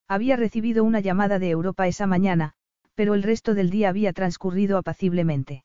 Había 0.07 0.35
recibido 0.35 0.83
una 0.83 0.99
llamada 0.99 1.39
de 1.39 1.49
Europa 1.49 1.87
esa 1.87 2.07
mañana, 2.07 2.53
pero 2.95 3.13
el 3.13 3.23
resto 3.23 3.53
del 3.53 3.69
día 3.69 3.89
había 3.89 4.11
transcurrido 4.11 4.77
apaciblemente. 4.77 5.63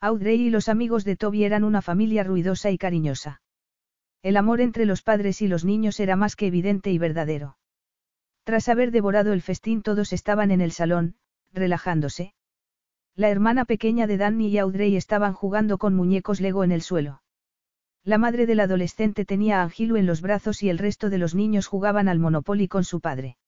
Audrey 0.00 0.40
y 0.40 0.50
los 0.50 0.68
amigos 0.68 1.04
de 1.04 1.16
Toby 1.16 1.44
eran 1.44 1.64
una 1.64 1.82
familia 1.82 2.22
ruidosa 2.22 2.70
y 2.70 2.78
cariñosa. 2.78 3.40
El 4.22 4.36
amor 4.36 4.60
entre 4.60 4.84
los 4.84 5.02
padres 5.02 5.42
y 5.42 5.48
los 5.48 5.64
niños 5.64 5.98
era 5.98 6.14
más 6.14 6.36
que 6.36 6.46
evidente 6.46 6.90
y 6.90 6.98
verdadero. 6.98 7.56
Tras 8.44 8.68
haber 8.68 8.90
devorado 8.90 9.32
el 9.32 9.42
festín 9.42 9.82
todos 9.82 10.12
estaban 10.12 10.50
en 10.50 10.60
el 10.60 10.70
salón, 10.72 11.16
relajándose. 11.52 12.34
La 13.16 13.30
hermana 13.30 13.64
pequeña 13.64 14.06
de 14.06 14.18
Danny 14.18 14.48
y 14.48 14.58
Audrey 14.58 14.96
estaban 14.96 15.32
jugando 15.32 15.78
con 15.78 15.94
muñecos 15.94 16.40
Lego 16.40 16.62
en 16.62 16.70
el 16.70 16.82
suelo. 16.82 17.23
La 18.06 18.18
madre 18.18 18.44
del 18.44 18.60
adolescente 18.60 19.24
tenía 19.24 19.60
a 19.60 19.62
Angilu 19.62 19.96
en 19.96 20.04
los 20.04 20.20
brazos 20.20 20.62
y 20.62 20.68
el 20.68 20.76
resto 20.76 21.08
de 21.08 21.16
los 21.16 21.34
niños 21.34 21.66
jugaban 21.66 22.06
al 22.06 22.18
Monopoly 22.18 22.68
con 22.68 22.84
su 22.84 23.00
padre. 23.00 23.38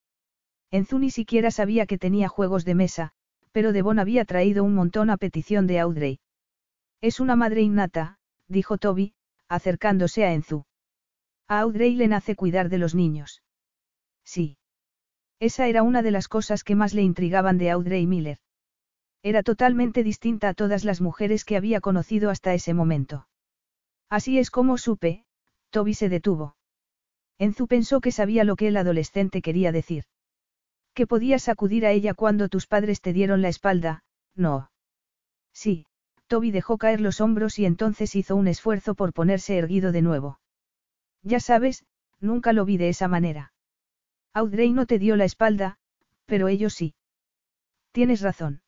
Enzu 0.71 0.99
ni 0.99 1.11
siquiera 1.11 1.51
sabía 1.51 1.85
que 1.85 1.99
tenía 1.99 2.29
juegos 2.29 2.65
de 2.65 2.75
mesa, 2.75 3.13
pero 3.53 3.73
Devon 3.73 3.99
había 3.99 4.25
traído 4.25 4.65
un 4.65 4.75
montón 4.75 5.11
a 5.11 5.19
petición 5.19 5.67
de 5.67 5.79
Audrey. 5.79 6.21
Es 7.03 7.21
una 7.21 7.37
madre 7.37 7.61
innata, 7.61 8.19
dijo 8.49 8.79
Toby, 8.79 9.13
acercándose 9.49 10.25
a 10.25 10.33
Enzu. 10.33 10.65
A 11.49 11.61
Audrey 11.61 11.95
le 11.95 12.09
nace 12.09 12.35
cuidar 12.35 12.71
de 12.71 12.79
los 12.79 12.95
niños. 12.95 13.43
Sí. 14.25 14.57
Esa 15.39 15.69
era 15.69 15.83
una 15.83 16.01
de 16.01 16.11
las 16.11 16.29
cosas 16.29 16.65
que 16.65 16.75
más 16.75 16.95
le 16.95 17.03
intrigaban 17.03 17.59
de 17.59 17.71
Audrey 17.71 18.07
Miller. 18.07 18.39
Era 19.23 19.43
totalmente 19.43 20.03
distinta 20.03 20.49
a 20.49 20.55
todas 20.55 20.85
las 20.85 21.03
mujeres 21.03 21.45
que 21.45 21.59
había 21.59 21.83
conocido 21.83 22.31
hasta 22.31 22.55
ese 22.55 22.73
momento. 22.73 23.27
Así 24.09 24.39
es 24.39 24.51
como 24.51 24.79
supe, 24.79 25.25
Toby 25.71 25.95
se 25.95 26.09
detuvo. 26.09 26.57
Enzu 27.39 27.67
pensó 27.67 28.01
que 28.01 28.13
sabía 28.13 28.45
lo 28.45 28.57
que 28.57 28.69
el 28.69 28.77
adolescente 28.77 29.43
quería 29.43 29.73
decir. 29.73 30.05
Que 30.95 31.07
podías 31.07 31.49
acudir 31.49 31.85
a 31.85 31.91
ella 31.91 32.15
cuando 32.15 32.49
tus 32.49 32.67
padres 32.67 33.01
te 33.01 33.13
dieron 33.13 33.43
la 33.43 33.49
espalda, 33.49 34.05
no. 34.35 34.71
Sí, 35.53 35.87
Toby 36.29 36.51
dejó 36.51 36.79
caer 36.79 37.01
los 37.01 37.21
hombros 37.21 37.59
y 37.59 37.67
entonces 37.67 38.15
hizo 38.17 38.37
un 38.37 38.49
esfuerzo 38.49 38.95
por 38.95 39.13
ponerse 39.13 39.59
erguido 39.59 39.93
de 39.93 40.03
nuevo. 40.03 40.41
Ya 41.23 41.41
sabes, 41.41 41.85
nunca 42.21 42.53
lo 42.53 42.65
vi 42.65 42.77
de 42.77 42.89
esa 42.89 43.09
manera. 43.09 43.53
Audrey 44.33 44.73
no 44.73 44.87
te 44.87 44.99
dio 44.99 45.17
la 45.17 45.25
espalda, 45.25 45.79
pero 46.25 46.49
ellos 46.49 46.75
sí. 46.75 46.95
Tienes 47.93 48.21
razón. 48.21 48.63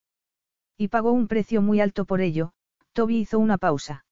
Y 0.77 0.89
pagó 0.89 1.13
un 1.13 1.29
precio 1.29 1.63
muy 1.63 1.81
alto 1.81 2.05
por 2.05 2.21
ello, 2.21 2.53
Toby 2.93 3.19
hizo 3.19 3.39
una 3.39 3.59
pausa. 3.59 4.05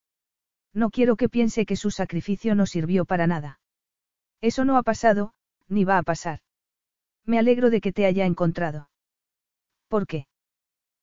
No 0.77 0.91
quiero 0.91 1.17
que 1.17 1.31
piense 1.31 1.65
que 1.65 1.75
su 1.75 1.91
sacrificio 1.91 2.55
no 2.55 2.67
sirvió 2.67 3.07
para 3.07 3.27
nada. 3.27 3.61
Eso 4.43 4.67
no 4.67 4.77
ha 4.77 4.83
pasado, 4.83 5.33
ni 5.69 5.85
va 5.85 5.97
a 5.97 6.03
pasar. 6.03 6.41
Me 7.25 7.39
alegro 7.39 7.71
de 7.71 7.81
que 7.81 7.95
te 7.95 8.05
haya 8.05 8.27
encontrado. 8.27 8.91
¿Por 9.89 10.07
qué? 10.07 10.27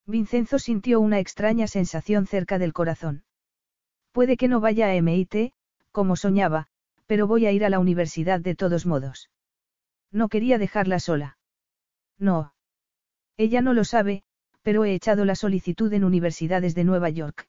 Vincenzo 0.06 0.60
sintió 0.60 1.00
una 1.00 1.18
extraña 1.18 1.66
sensación 1.66 2.28
cerca 2.28 2.60
del 2.60 2.72
corazón. 2.72 3.24
Puede 4.12 4.38
que 4.38 4.48
no 4.48 4.60
vaya 4.60 4.90
a 4.90 4.94
MIT, 4.94 5.54
como 5.92 6.18
soñaba, 6.18 6.68
pero 7.08 7.26
voy 7.26 7.48
a 7.48 7.52
ir 7.52 7.66
a 7.66 7.70
la 7.70 7.80
universidad 7.80 8.40
de 8.42 8.54
todos 8.54 8.86
modos. 8.86 9.32
No 10.12 10.30
quería 10.30 10.60
dejarla 10.60 11.00
sola. 11.00 11.40
No. 12.20 12.54
Ella 13.38 13.62
no 13.64 13.74
lo 13.74 13.86
sabe, 13.86 14.22
pero 14.62 14.86
he 14.86 14.94
echado 14.94 15.26
la 15.26 15.34
solicitud 15.34 15.92
en 15.94 16.04
universidades 16.04 16.76
de 16.76 16.84
Nueva 16.84 17.10
York. 17.10 17.48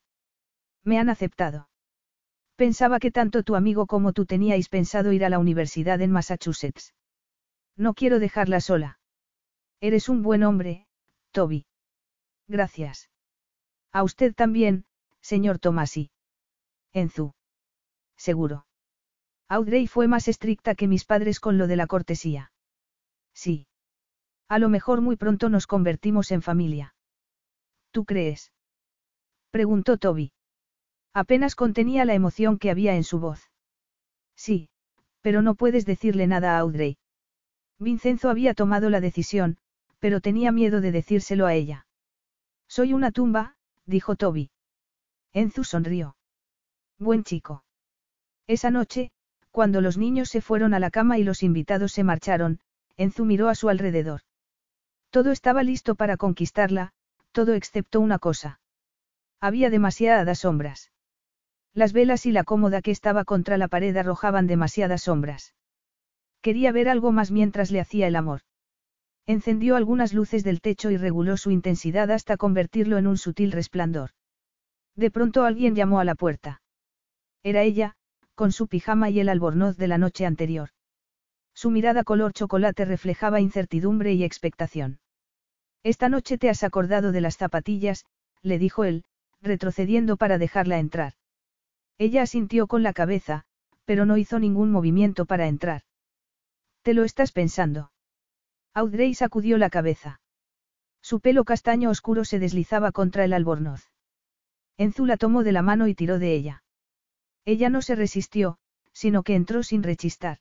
Me 0.83 0.97
han 0.97 1.09
aceptado. 1.09 1.69
Pensaba 2.55 2.99
que 2.99 3.11
tanto 3.11 3.43
tu 3.43 3.55
amigo 3.55 3.85
como 3.85 4.13
tú 4.13 4.25
teníais 4.25 4.69
pensado 4.69 5.11
ir 5.11 5.25
a 5.25 5.29
la 5.29 5.39
universidad 5.39 6.01
en 6.01 6.11
Massachusetts. 6.11 6.93
No 7.75 7.93
quiero 7.93 8.19
dejarla 8.19 8.61
sola. 8.61 8.99
Eres 9.81 10.07
un 10.07 10.23
buen 10.23 10.43
hombre, 10.43 10.87
Toby. 11.31 11.65
Gracias. 12.47 13.09
A 13.91 14.03
usted 14.03 14.33
también, 14.33 14.85
señor 15.21 15.59
Tomasi. 15.59 16.11
Enzu. 16.93 17.33
Seguro. 18.15 18.65
Audrey 19.49 19.87
fue 19.87 20.07
más 20.07 20.27
estricta 20.27 20.75
que 20.75 20.87
mis 20.87 21.05
padres 21.05 21.39
con 21.39 21.57
lo 21.57 21.67
de 21.67 21.75
la 21.75 21.87
cortesía. 21.87 22.51
Sí. 23.33 23.67
A 24.47 24.59
lo 24.59 24.69
mejor 24.69 25.01
muy 25.01 25.17
pronto 25.17 25.49
nos 25.49 25.67
convertimos 25.67 26.31
en 26.31 26.41
familia. 26.41 26.95
¿Tú 27.91 28.05
crees? 28.05 28.53
Preguntó 29.51 29.97
Toby. 29.97 30.31
Apenas 31.15 31.55
contenía 31.55 32.03
la 32.03 32.13
emoción 32.13 32.59
que 32.59 32.69
había 32.69 32.97
en 32.97 33.05
su 33.05 33.19
voz. 33.19 33.49
Sí, 34.35 34.67
pero 35.21 35.41
no 35.41 35.55
puedes 35.55 35.85
decirle 35.85 36.27
nada 36.27 36.57
a 36.57 36.59
Audrey. 36.59 36.97
Vincenzo 37.79 38.29
había 38.29 38.53
tomado 38.53 38.89
la 38.89 38.99
decisión, 38.99 39.57
pero 39.99 40.19
tenía 40.19 40.51
miedo 40.51 40.81
de 40.81 40.91
decírselo 40.91 41.45
a 41.45 41.53
ella. 41.53 41.87
Soy 42.67 42.91
una 42.91 43.11
tumba, 43.11 43.55
dijo 43.85 44.17
Toby. 44.17 44.51
Enzu 45.31 45.63
sonrió. 45.63 46.17
Buen 46.99 47.23
chico. 47.23 47.63
Esa 48.45 48.69
noche, 48.69 49.11
cuando 49.51 49.79
los 49.79 49.97
niños 49.97 50.27
se 50.27 50.41
fueron 50.41 50.73
a 50.73 50.79
la 50.79 50.91
cama 50.91 51.17
y 51.17 51.23
los 51.23 51.43
invitados 51.43 51.93
se 51.93 52.03
marcharon, 52.03 52.59
Enzu 52.97 53.23
miró 53.23 53.47
a 53.47 53.55
su 53.55 53.69
alrededor. 53.69 54.19
Todo 55.11 55.31
estaba 55.31 55.63
listo 55.63 55.95
para 55.95 56.17
conquistarla, 56.17 56.91
todo 57.31 57.53
excepto 57.53 58.01
una 58.01 58.19
cosa. 58.19 58.59
Había 59.39 59.69
demasiadas 59.69 60.39
sombras. 60.39 60.91
Las 61.75 61.91
velas 61.91 62.25
y 62.25 62.31
la 62.31 62.45
cómoda 62.45 62.81
que 62.81 62.91
estaba 62.91 63.25
contra 63.25 63.57
la 63.57 63.67
pared 63.67 63.95
arrojaban 63.97 64.47
demasiadas 64.47 65.03
sombras. 65.03 65.53
Quería 66.41 66.71
ver 66.71 66.87
algo 66.87 67.11
más 67.11 67.31
mientras 67.31 67.69
le 67.69 67.81
hacía 67.81 68.07
el 68.07 68.15
amor. 68.15 68.41
Encendió 69.25 69.75
algunas 69.75 70.13
luces 70.13 70.45
del 70.45 70.61
techo 70.61 70.89
y 70.89 70.95
reguló 70.95 71.35
su 71.35 71.51
intensidad 71.51 72.11
hasta 72.11 72.37
convertirlo 72.37 72.97
en 72.97 73.07
un 73.07 73.17
sutil 73.17 73.51
resplandor. 73.51 74.11
De 74.95 75.11
pronto 75.11 75.43
alguien 75.43 75.75
llamó 75.75 75.99
a 75.99 76.05
la 76.05 76.15
puerta. 76.15 76.61
Era 77.43 77.63
ella, 77.63 77.95
con 78.35 78.53
su 78.53 78.67
pijama 78.67 79.09
y 79.09 79.19
el 79.19 79.27
albornoz 79.27 79.75
de 79.75 79.89
la 79.89 79.97
noche 79.97 80.25
anterior. 80.25 80.69
Su 81.53 81.71
mirada 81.71 82.05
color 82.05 82.31
chocolate 82.31 82.85
reflejaba 82.85 83.41
incertidumbre 83.41 84.13
y 84.13 84.23
expectación. 84.23 84.99
Esta 85.83 86.07
noche 86.07 86.37
te 86.37 86.49
has 86.49 86.63
acordado 86.63 87.11
de 87.11 87.19
las 87.19 87.35
zapatillas, 87.35 88.05
le 88.41 88.59
dijo 88.59 88.85
él, 88.85 89.03
retrocediendo 89.41 90.15
para 90.15 90.37
dejarla 90.37 90.79
entrar. 90.79 91.15
Ella 91.97 92.23
asintió 92.23 92.67
con 92.67 92.83
la 92.83 92.93
cabeza, 92.93 93.45
pero 93.85 94.05
no 94.05 94.17
hizo 94.17 94.39
ningún 94.39 94.71
movimiento 94.71 95.25
para 95.25 95.47
entrar. 95.47 95.83
¿Te 96.81 96.93
lo 96.93 97.03
estás 97.03 97.31
pensando? 97.31 97.91
Audrey 98.73 99.13
sacudió 99.13 99.57
la 99.57 99.69
cabeza. 99.69 100.19
Su 101.01 101.19
pelo 101.19 101.45
castaño 101.45 101.89
oscuro 101.89 102.25
se 102.25 102.39
deslizaba 102.39 102.91
contra 102.91 103.23
el 103.23 103.33
albornoz. 103.33 103.91
Enzu 104.77 105.05
la 105.05 105.17
tomó 105.17 105.43
de 105.43 105.51
la 105.51 105.61
mano 105.61 105.87
y 105.87 105.95
tiró 105.95 106.19
de 106.19 106.33
ella. 106.33 106.63
Ella 107.45 107.69
no 107.69 107.81
se 107.81 107.95
resistió, 107.95 108.57
sino 108.91 109.23
que 109.23 109.35
entró 109.35 109.63
sin 109.63 109.83
rechistar. 109.83 110.39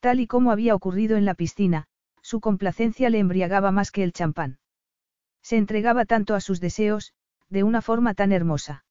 Tal 0.00 0.20
y 0.20 0.26
como 0.26 0.52
había 0.52 0.74
ocurrido 0.74 1.16
en 1.16 1.24
la 1.24 1.34
piscina, 1.34 1.86
su 2.22 2.40
complacencia 2.40 3.08
le 3.08 3.18
embriagaba 3.18 3.70
más 3.70 3.90
que 3.90 4.02
el 4.02 4.12
champán. 4.12 4.58
Se 5.42 5.56
entregaba 5.56 6.04
tanto 6.04 6.34
a 6.34 6.40
sus 6.40 6.60
deseos, 6.60 7.14
de 7.48 7.62
una 7.62 7.80
forma 7.80 8.14
tan 8.14 8.32
hermosa. 8.32 8.84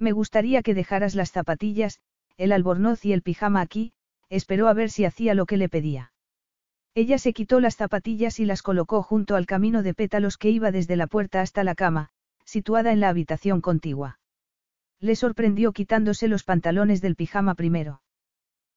Me 0.00 0.12
gustaría 0.12 0.62
que 0.62 0.74
dejaras 0.74 1.14
las 1.14 1.30
zapatillas, 1.30 2.00
el 2.38 2.52
albornoz 2.52 3.04
y 3.04 3.12
el 3.12 3.20
pijama 3.20 3.60
aquí, 3.60 3.92
esperó 4.30 4.66
a 4.68 4.72
ver 4.72 4.90
si 4.90 5.04
hacía 5.04 5.34
lo 5.34 5.44
que 5.44 5.58
le 5.58 5.68
pedía. 5.68 6.12
Ella 6.94 7.18
se 7.18 7.34
quitó 7.34 7.60
las 7.60 7.76
zapatillas 7.76 8.40
y 8.40 8.46
las 8.46 8.62
colocó 8.62 9.02
junto 9.02 9.36
al 9.36 9.44
camino 9.44 9.82
de 9.82 9.92
pétalos 9.92 10.38
que 10.38 10.48
iba 10.48 10.72
desde 10.72 10.96
la 10.96 11.06
puerta 11.06 11.42
hasta 11.42 11.64
la 11.64 11.74
cama, 11.74 12.08
situada 12.46 12.92
en 12.92 13.00
la 13.00 13.10
habitación 13.10 13.60
contigua. 13.60 14.18
Le 15.00 15.16
sorprendió 15.16 15.72
quitándose 15.72 16.28
los 16.28 16.44
pantalones 16.44 17.02
del 17.02 17.14
pijama 17.14 17.54
primero. 17.54 18.00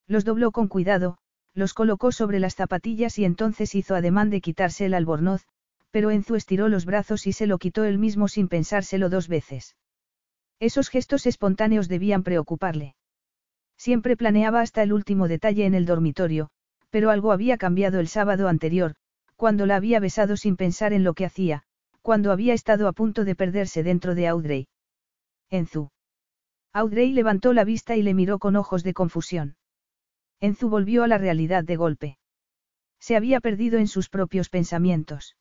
Los 0.08 0.26
dobló 0.26 0.52
con 0.52 0.68
cuidado, 0.68 1.18
los 1.54 1.74
colocó 1.74 2.12
sobre 2.12 2.40
las 2.40 2.56
zapatillas 2.56 3.18
y 3.18 3.24
entonces 3.24 3.76
hizo 3.76 3.96
ademán 3.96 4.30
de 4.30 4.42
quitarse 4.42 4.86
el 4.86 4.94
albornoz, 4.94 5.48
pero 5.90 6.12
Enzu 6.12 6.36
estiró 6.36 6.68
los 6.68 6.86
brazos 6.86 7.28
y 7.28 7.32
se 7.32 7.48
lo 7.48 7.60
quitó 7.60 7.86
él 7.86 7.98
mismo 7.98 8.28
sin 8.28 8.50
pensárselo 8.50 9.10
dos 9.10 9.30
veces. 9.30 9.76
Esos 10.60 10.90
gestos 10.90 11.26
espontáneos 11.26 11.88
debían 11.88 12.24
preocuparle. 12.24 12.96
Siempre 13.78 14.16
planeaba 14.16 14.62
hasta 14.62 14.84
el 14.84 14.94
último 14.94 15.28
detalle 15.28 15.66
en 15.66 15.74
el 15.74 15.86
dormitorio, 15.86 16.50
pero 16.90 17.10
algo 17.10 17.32
había 17.32 17.58
cambiado 17.58 18.00
el 18.00 18.08
sábado 18.08 18.48
anterior, 18.48 18.96
cuando 19.36 19.66
la 19.66 19.76
había 19.76 20.00
besado 20.00 20.38
sin 20.38 20.56
pensar 20.56 20.94
en 20.94 21.04
lo 21.04 21.14
que 21.14 21.26
hacía, 21.26 21.64
cuando 22.02 22.32
había 22.32 22.54
estado 22.54 22.88
a 22.88 22.94
punto 22.94 23.26
de 23.26 23.36
perderse 23.36 23.84
dentro 23.84 24.16
de 24.16 24.28
Audrey. 24.28 24.68
Enzu. 25.50 25.90
Audrey 26.72 27.12
levantó 27.14 27.54
la 27.54 27.64
vista 27.64 27.96
y 27.96 28.04
le 28.04 28.14
miró 28.14 28.40
con 28.40 28.56
ojos 28.56 28.84
de 28.84 28.94
confusión. 28.94 29.56
Enzu 30.40 30.70
volvió 30.70 31.04
a 31.04 31.08
la 31.08 31.18
realidad 31.18 31.64
de 31.64 31.76
golpe. 31.76 32.18
Se 33.00 33.16
había 33.16 33.40
perdido 33.40 33.80
en 33.80 33.88
sus 33.88 34.10
propios 34.10 34.50
pensamientos. 34.50 35.36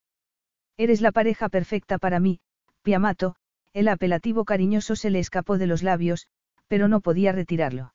Eres 0.77 1.01
la 1.01 1.13
pareja 1.13 1.49
perfecta 1.49 1.99
para 1.99 2.19
mí, 2.19 2.41
Piamato, 2.83 3.37
el 3.73 3.89
apelativo 3.89 4.45
cariñoso 4.45 4.97
se 4.97 5.11
le 5.11 5.19
escapó 5.19 5.59
de 5.59 5.67
los 5.67 5.83
labios, 5.83 6.29
pero 6.69 6.89
no 6.89 7.01
podía 7.01 7.33
retirarlo. 7.33 7.95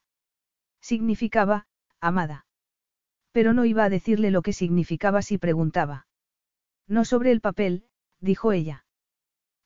Significaba, 0.81 1.67
amada. 1.99 2.45
Pero 3.31 3.53
no 3.53 3.65
iba 3.65 3.83
a 3.83 3.89
decirle 3.89 4.31
lo 4.31 4.41
que 4.41 4.53
significaba 4.53 5.21
si 5.21 5.37
preguntaba. 5.37 6.07
No 6.87 7.05
sobre 7.05 7.31
el 7.31 7.41
papel, 7.41 7.85
dijo 8.19 8.51
ella. 8.51 8.85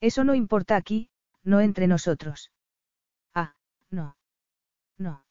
Eso 0.01 0.23
no 0.23 0.33
importa 0.33 0.75
aquí, 0.75 1.09
no 1.43 1.61
entre 1.61 1.87
nosotros. 1.87 2.51
Ah, 3.33 3.55
no. 3.89 4.17
No. 4.97 5.25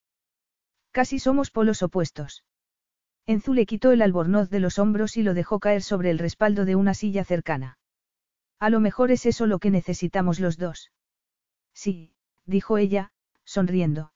Casi 0.92 1.18
somos 1.18 1.50
polos 1.50 1.82
opuestos. 1.82 2.44
Enzu 3.26 3.52
le 3.52 3.66
quitó 3.66 3.92
el 3.92 4.02
albornoz 4.02 4.50
de 4.50 4.60
los 4.60 4.78
hombros 4.78 5.16
y 5.16 5.22
lo 5.22 5.34
dejó 5.34 5.60
caer 5.60 5.82
sobre 5.82 6.10
el 6.10 6.18
respaldo 6.18 6.64
de 6.64 6.76
una 6.76 6.94
silla 6.94 7.24
cercana. 7.24 7.78
A 8.60 8.70
lo 8.70 8.78
mejor 8.78 9.10
es 9.10 9.26
eso 9.26 9.46
lo 9.46 9.58
que 9.58 9.70
necesitamos 9.70 10.38
los 10.38 10.58
dos. 10.58 10.92
Sí, 11.74 12.12
dijo 12.44 12.76
ella, 12.76 13.10
sonriendo. 13.44 14.12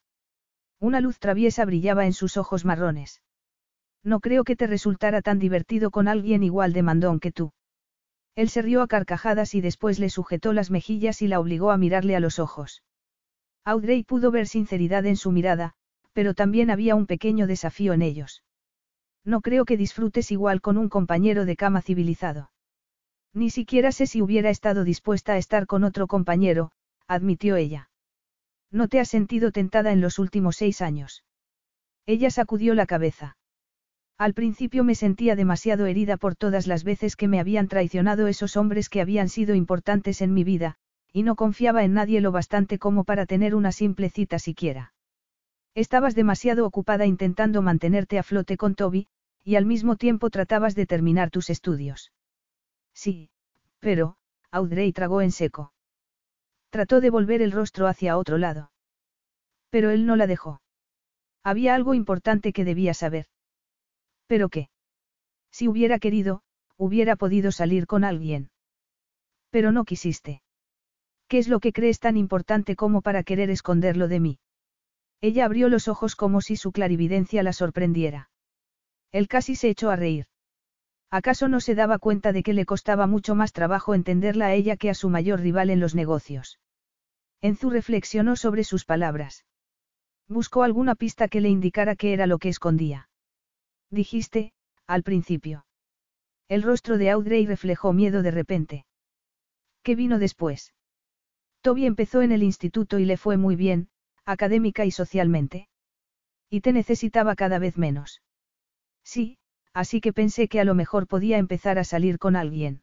Una 0.79 1.01
luz 1.01 1.19
traviesa 1.19 1.65
brillaba 1.65 2.05
en 2.05 2.13
sus 2.13 2.37
ojos 2.37 2.67
marrones. 2.67 3.23
No 4.03 4.21
creo 4.21 4.45
que 4.45 4.55
te 4.55 4.67
resultara 4.67 5.23
tan 5.23 5.39
divertido 5.39 5.91
con 5.91 6.09
alguien 6.09 6.43
igual 6.43 6.75
de 6.75 6.83
mandón 6.83 7.21
que 7.21 7.33
tú. 7.33 7.55
Él 8.35 8.51
se 8.51 8.61
rió 8.61 8.83
a 8.83 8.87
carcajadas 8.87 9.55
y 9.55 9.63
después 9.63 9.99
le 9.99 10.11
sujetó 10.11 10.53
las 10.53 10.71
mejillas 10.71 11.23
y 11.23 11.29
la 11.29 11.41
obligó 11.41 11.71
a 11.71 11.79
mirarle 11.79 12.15
a 12.15 12.21
los 12.21 12.39
ojos. 12.39 12.83
Audrey 13.65 14.05
pudo 14.05 14.31
ver 14.31 14.47
sinceridad 14.47 15.07
en 15.07 15.17
su 15.17 15.33
mirada, 15.33 15.73
pero 16.13 16.35
también 16.35 16.71
había 16.71 16.97
un 16.97 17.07
pequeño 17.07 17.47
desafío 17.47 17.95
en 17.95 18.03
ellos. 18.03 18.43
No 19.25 19.41
creo 19.41 19.65
que 19.65 19.79
disfrutes 19.79 20.31
igual 20.31 20.61
con 20.61 20.77
un 20.77 20.91
compañero 20.91 21.47
de 21.47 21.57
cama 21.57 21.81
civilizado. 21.81 22.51
Ni 23.35 23.51
siquiera 23.51 23.91
sé 23.91 24.07
si 24.07 24.23
hubiera 24.23 24.49
estado 24.49 24.85
dispuesta 24.85 25.33
a 25.33 25.39
estar 25.39 25.67
con 25.67 25.83
otro 25.83 26.07
compañero, 26.07 26.71
admitió 27.09 27.57
ella. 27.57 27.91
No 28.71 28.87
te 28.89 29.01
has 29.01 29.09
sentido 29.09 29.51
tentada 29.51 29.93
en 29.93 30.01
los 30.01 30.21
últimos 30.21 30.57
seis 30.57 30.81
años. 30.81 31.25
Ella 32.07 32.31
sacudió 32.31 32.75
la 32.75 32.87
cabeza. 32.87 33.37
Al 34.17 34.35
principio 34.35 34.85
me 34.85 34.95
sentía 34.95 35.35
demasiado 35.35 35.87
herida 35.87 36.17
por 36.17 36.37
todas 36.37 36.69
las 36.69 36.85
veces 36.85 37.17
que 37.17 37.27
me 37.27 37.41
habían 37.41 37.67
traicionado 37.67 38.29
esos 38.29 38.57
hombres 38.57 38.89
que 38.89 39.01
habían 39.01 39.29
sido 39.29 39.57
importantes 39.57 40.21
en 40.23 40.33
mi 40.33 40.45
vida, 40.45 40.77
y 41.13 41.25
no 41.25 41.35
confiaba 41.35 41.83
en 41.83 41.95
nadie 41.95 42.21
lo 42.21 42.31
bastante 42.31 42.79
como 42.79 43.03
para 43.03 43.27
tener 43.27 43.57
una 43.57 43.73
simple 43.73 44.11
cita 44.11 44.39
siquiera. 44.39 44.93
Estabas 45.75 46.15
demasiado 46.15 46.67
ocupada 46.67 47.07
intentando 47.07 47.63
mantenerte 47.63 48.21
a 48.21 48.23
flote 48.23 48.57
con 48.57 48.77
Toby, 48.77 49.09
y 49.43 49.57
al 49.57 49.67
mismo 49.67 49.97
tiempo 49.97 50.31
tratabas 50.31 50.77
de 50.77 50.87
terminar 50.87 51.31
tus 51.31 51.51
estudios. 51.51 52.13
Sí, 52.95 53.31
pero, 53.81 54.17
Audrey 54.51 54.93
tragó 54.93 55.21
en 55.21 55.33
seco. 55.33 55.73
Trató 56.71 57.01
de 57.01 57.11
volver 57.11 57.43
el 57.43 57.53
rostro 57.53 57.87
hacia 57.87 58.17
otro 58.17 58.39
lado. 58.39 58.73
Pero 59.71 59.91
él 59.91 60.07
no 60.07 60.17
la 60.17 60.27
dejó. 60.27 60.63
Había 61.43 61.75
algo 61.75 61.95
importante 61.95 62.53
que 62.53 62.65
debía 62.65 62.95
saber. 62.95 63.27
¿Pero 64.27 64.49
qué? 64.49 64.71
Si 65.51 65.69
hubiera 65.69 65.99
querido, 65.99 66.43
hubiera 66.77 67.17
podido 67.17 67.53
salir 67.53 67.87
con 67.87 68.05
alguien. 68.05 68.51
Pero 69.51 69.71
no 69.71 69.85
quisiste. 69.85 70.43
¿Qué 71.29 71.39
es 71.39 71.49
lo 71.49 71.61
que 71.61 71.73
crees 71.73 72.01
tan 72.01 72.17
importante 72.17 72.77
como 72.77 73.03
para 73.03 73.23
querer 73.23 73.51
esconderlo 73.51 74.09
de 74.09 74.21
mí? 74.21 74.39
Ella 75.21 75.45
abrió 75.45 75.69
los 75.69 75.89
ojos 75.89 76.17
como 76.17 76.41
si 76.41 76.57
su 76.57 76.73
clarividencia 76.73 77.43
la 77.43 77.53
sorprendiera. 77.53 78.31
Él 79.13 79.29
casi 79.29 79.55
se 79.55 79.69
echó 79.69 79.91
a 79.91 79.97
reír. 79.97 80.27
¿Acaso 81.15 81.47
no 81.47 81.61
se 81.61 81.77
daba 81.77 82.01
cuenta 82.01 82.33
de 82.33 82.43
que 82.43 82.53
le 82.55 82.67
costaba 82.67 83.07
mucho 83.07 83.37
más 83.37 83.53
trabajo 83.53 83.95
entenderla 83.95 84.47
a 84.47 84.55
ella 84.55 84.77
que 84.77 84.91
a 84.91 84.95
su 84.95 85.11
mayor 85.11 85.39
rival 85.39 85.71
en 85.71 85.79
los 85.79 85.95
negocios? 85.95 86.59
Enzu 87.41 87.71
reflexionó 87.71 88.35
sobre 88.35 88.65
sus 88.65 88.85
palabras. 88.85 89.45
Buscó 90.27 90.65
alguna 90.65 90.97
pista 90.97 91.29
que 91.29 91.41
le 91.41 91.51
indicara 91.51 91.95
qué 91.95 92.15
era 92.15 92.27
lo 92.27 92.39
que 92.39 92.49
escondía. 92.49 93.09
Dijiste, 93.91 94.55
al 94.89 95.05
principio. 95.05 95.67
El 96.49 96.65
rostro 96.65 96.99
de 96.99 97.11
Audrey 97.11 97.47
reflejó 97.47 97.93
miedo 97.93 98.23
de 98.23 98.33
repente. 98.33 98.85
¿Qué 99.85 99.95
vino 99.95 100.19
después? 100.19 100.75
Toby 101.61 101.87
empezó 101.87 102.23
en 102.23 102.33
el 102.33 102.43
instituto 102.43 102.99
y 102.99 103.05
le 103.05 103.19
fue 103.19 103.37
muy 103.37 103.55
bien, 103.55 103.89
académica 104.25 104.85
y 104.85 104.91
socialmente. 104.91 105.69
Y 106.51 106.61
te 106.61 106.73
necesitaba 106.73 107.37
cada 107.37 107.61
vez 107.61 107.79
menos. 107.79 108.21
Sí, 109.05 109.39
así 109.75 110.01
que 110.01 110.13
pensé 110.13 110.49
que 110.49 110.61
a 110.61 110.65
lo 110.65 110.75
mejor 110.75 111.07
podía 111.07 111.37
empezar 111.39 111.79
a 111.79 111.85
salir 111.85 112.19
con 112.19 112.37
alguien. 112.37 112.83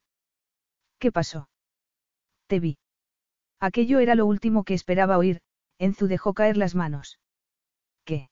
¿Qué 1.00 1.12
pasó? 1.12 1.50
Te 2.48 2.60
vi. 2.60 2.78
Aquello 3.60 4.00
era 4.00 4.16
lo 4.16 4.26
último 4.26 4.64
que 4.64 4.74
esperaba 4.74 5.18
oír, 5.18 5.42
Enzu 5.80 6.08
dejó 6.08 6.34
caer 6.34 6.58
las 6.58 6.76
manos. 6.76 7.20
¿Qué? 8.06 8.30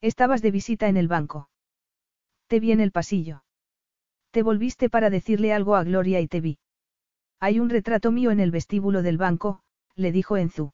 Estabas 0.00 0.42
de 0.42 0.50
visita 0.50 0.88
en 0.88 0.96
el 0.96 1.08
banco. 1.08 1.48
Te 2.46 2.60
vi 2.60 2.72
en 2.72 2.80
el 2.80 2.92
pasillo. 2.92 3.44
Te 4.30 4.42
volviste 4.42 4.90
para 4.90 5.10
decirle 5.10 5.52
algo 5.52 5.74
a 5.74 5.84
Gloria 5.84 6.20
y 6.20 6.28
te 6.28 6.40
vi. 6.40 6.58
Hay 7.40 7.58
un 7.58 7.70
retrato 7.70 8.12
mío 8.12 8.30
en 8.30 8.40
el 8.40 8.50
vestíbulo 8.50 9.02
del 9.02 9.16
banco, 9.18 9.62
le 9.94 10.12
dijo 10.12 10.36
Enzu. 10.36 10.72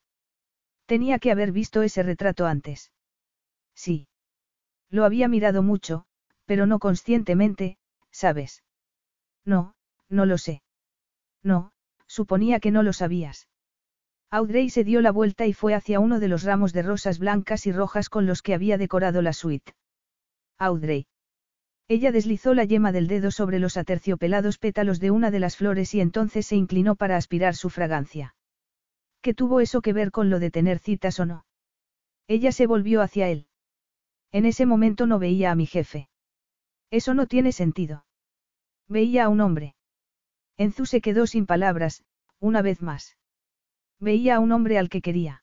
Tenía 0.87 1.19
que 1.19 1.31
haber 1.31 1.53
visto 1.53 1.83
ese 1.83 2.03
retrato 2.03 2.47
antes. 2.47 2.93
Sí. 3.75 4.09
Lo 4.91 5.05
había 5.05 5.29
mirado 5.29 5.63
mucho, 5.63 6.06
pero 6.47 6.67
no 6.67 6.79
conscientemente, 6.79 7.77
¿sabes? 8.11 8.63
No, 9.45 9.75
no 10.09 10.25
lo 10.27 10.39
sé. 10.39 10.63
No, 11.43 11.73
suponía 12.07 12.61
que 12.61 12.71
no 12.71 12.83
lo 12.83 12.93
sabías. 12.93 13.49
Audrey 14.31 14.71
se 14.71 14.83
dio 14.83 15.03
la 15.03 15.13
vuelta 15.13 15.47
y 15.47 15.53
fue 15.53 15.75
hacia 15.75 16.01
uno 16.01 16.19
de 16.19 16.29
los 16.29 16.43
ramos 16.43 16.73
de 16.73 16.83
rosas 16.83 17.19
blancas 17.19 17.67
y 17.67 17.73
rojas 17.73 18.09
con 18.09 18.27
los 18.27 18.43
que 18.43 18.55
había 18.55 18.79
decorado 18.79 19.23
la 19.23 19.33
suite. 19.33 19.75
Audrey. 20.59 21.07
Ella 21.89 22.11
deslizó 22.11 22.53
la 22.55 22.65
yema 22.65 22.91
del 22.91 23.07
dedo 23.07 23.31
sobre 23.31 23.61
los 23.61 23.77
aterciopelados 23.77 24.59
pétalos 24.59 24.99
de 24.99 25.13
una 25.13 25.31
de 25.31 25.39
las 25.39 25.57
flores 25.57 25.95
y 25.95 26.01
entonces 26.01 26.47
se 26.47 26.57
inclinó 26.57 26.97
para 26.97 27.17
aspirar 27.17 27.55
su 27.55 27.71
fragancia. 27.71 28.35
¿Qué 29.21 29.35
tuvo 29.35 29.61
eso 29.61 29.81
que 29.81 29.93
ver 29.93 30.11
con 30.11 30.29
lo 30.29 30.41
de 30.41 30.51
tener 30.51 30.81
citas 30.81 31.21
o 31.21 31.27
no? 31.27 31.47
Ella 32.27 32.51
se 32.51 32.67
volvió 32.67 33.03
hacia 33.03 33.29
él. 33.29 33.47
En 34.33 34.47
ese 34.47 34.67
momento 34.67 35.07
no 35.07 35.21
veía 35.21 35.53
a 35.53 35.55
mi 35.55 35.67
jefe. 35.67 36.09
Eso 36.91 37.15
no 37.15 37.27
tiene 37.27 37.53
sentido. 37.53 38.05
Veía 38.89 39.25
a 39.25 39.29
un 39.29 39.41
hombre. 39.41 39.75
Enzu 40.57 40.87
se 40.87 41.01
quedó 41.01 41.27
sin 41.27 41.47
palabras, 41.47 42.05
una 42.41 42.63
vez 42.63 42.83
más. 42.83 43.17
Veía 43.99 44.37
a 44.37 44.41
un 44.41 44.53
hombre 44.53 44.79
al 44.79 44.89
que 44.89 45.03
quería. 45.03 45.43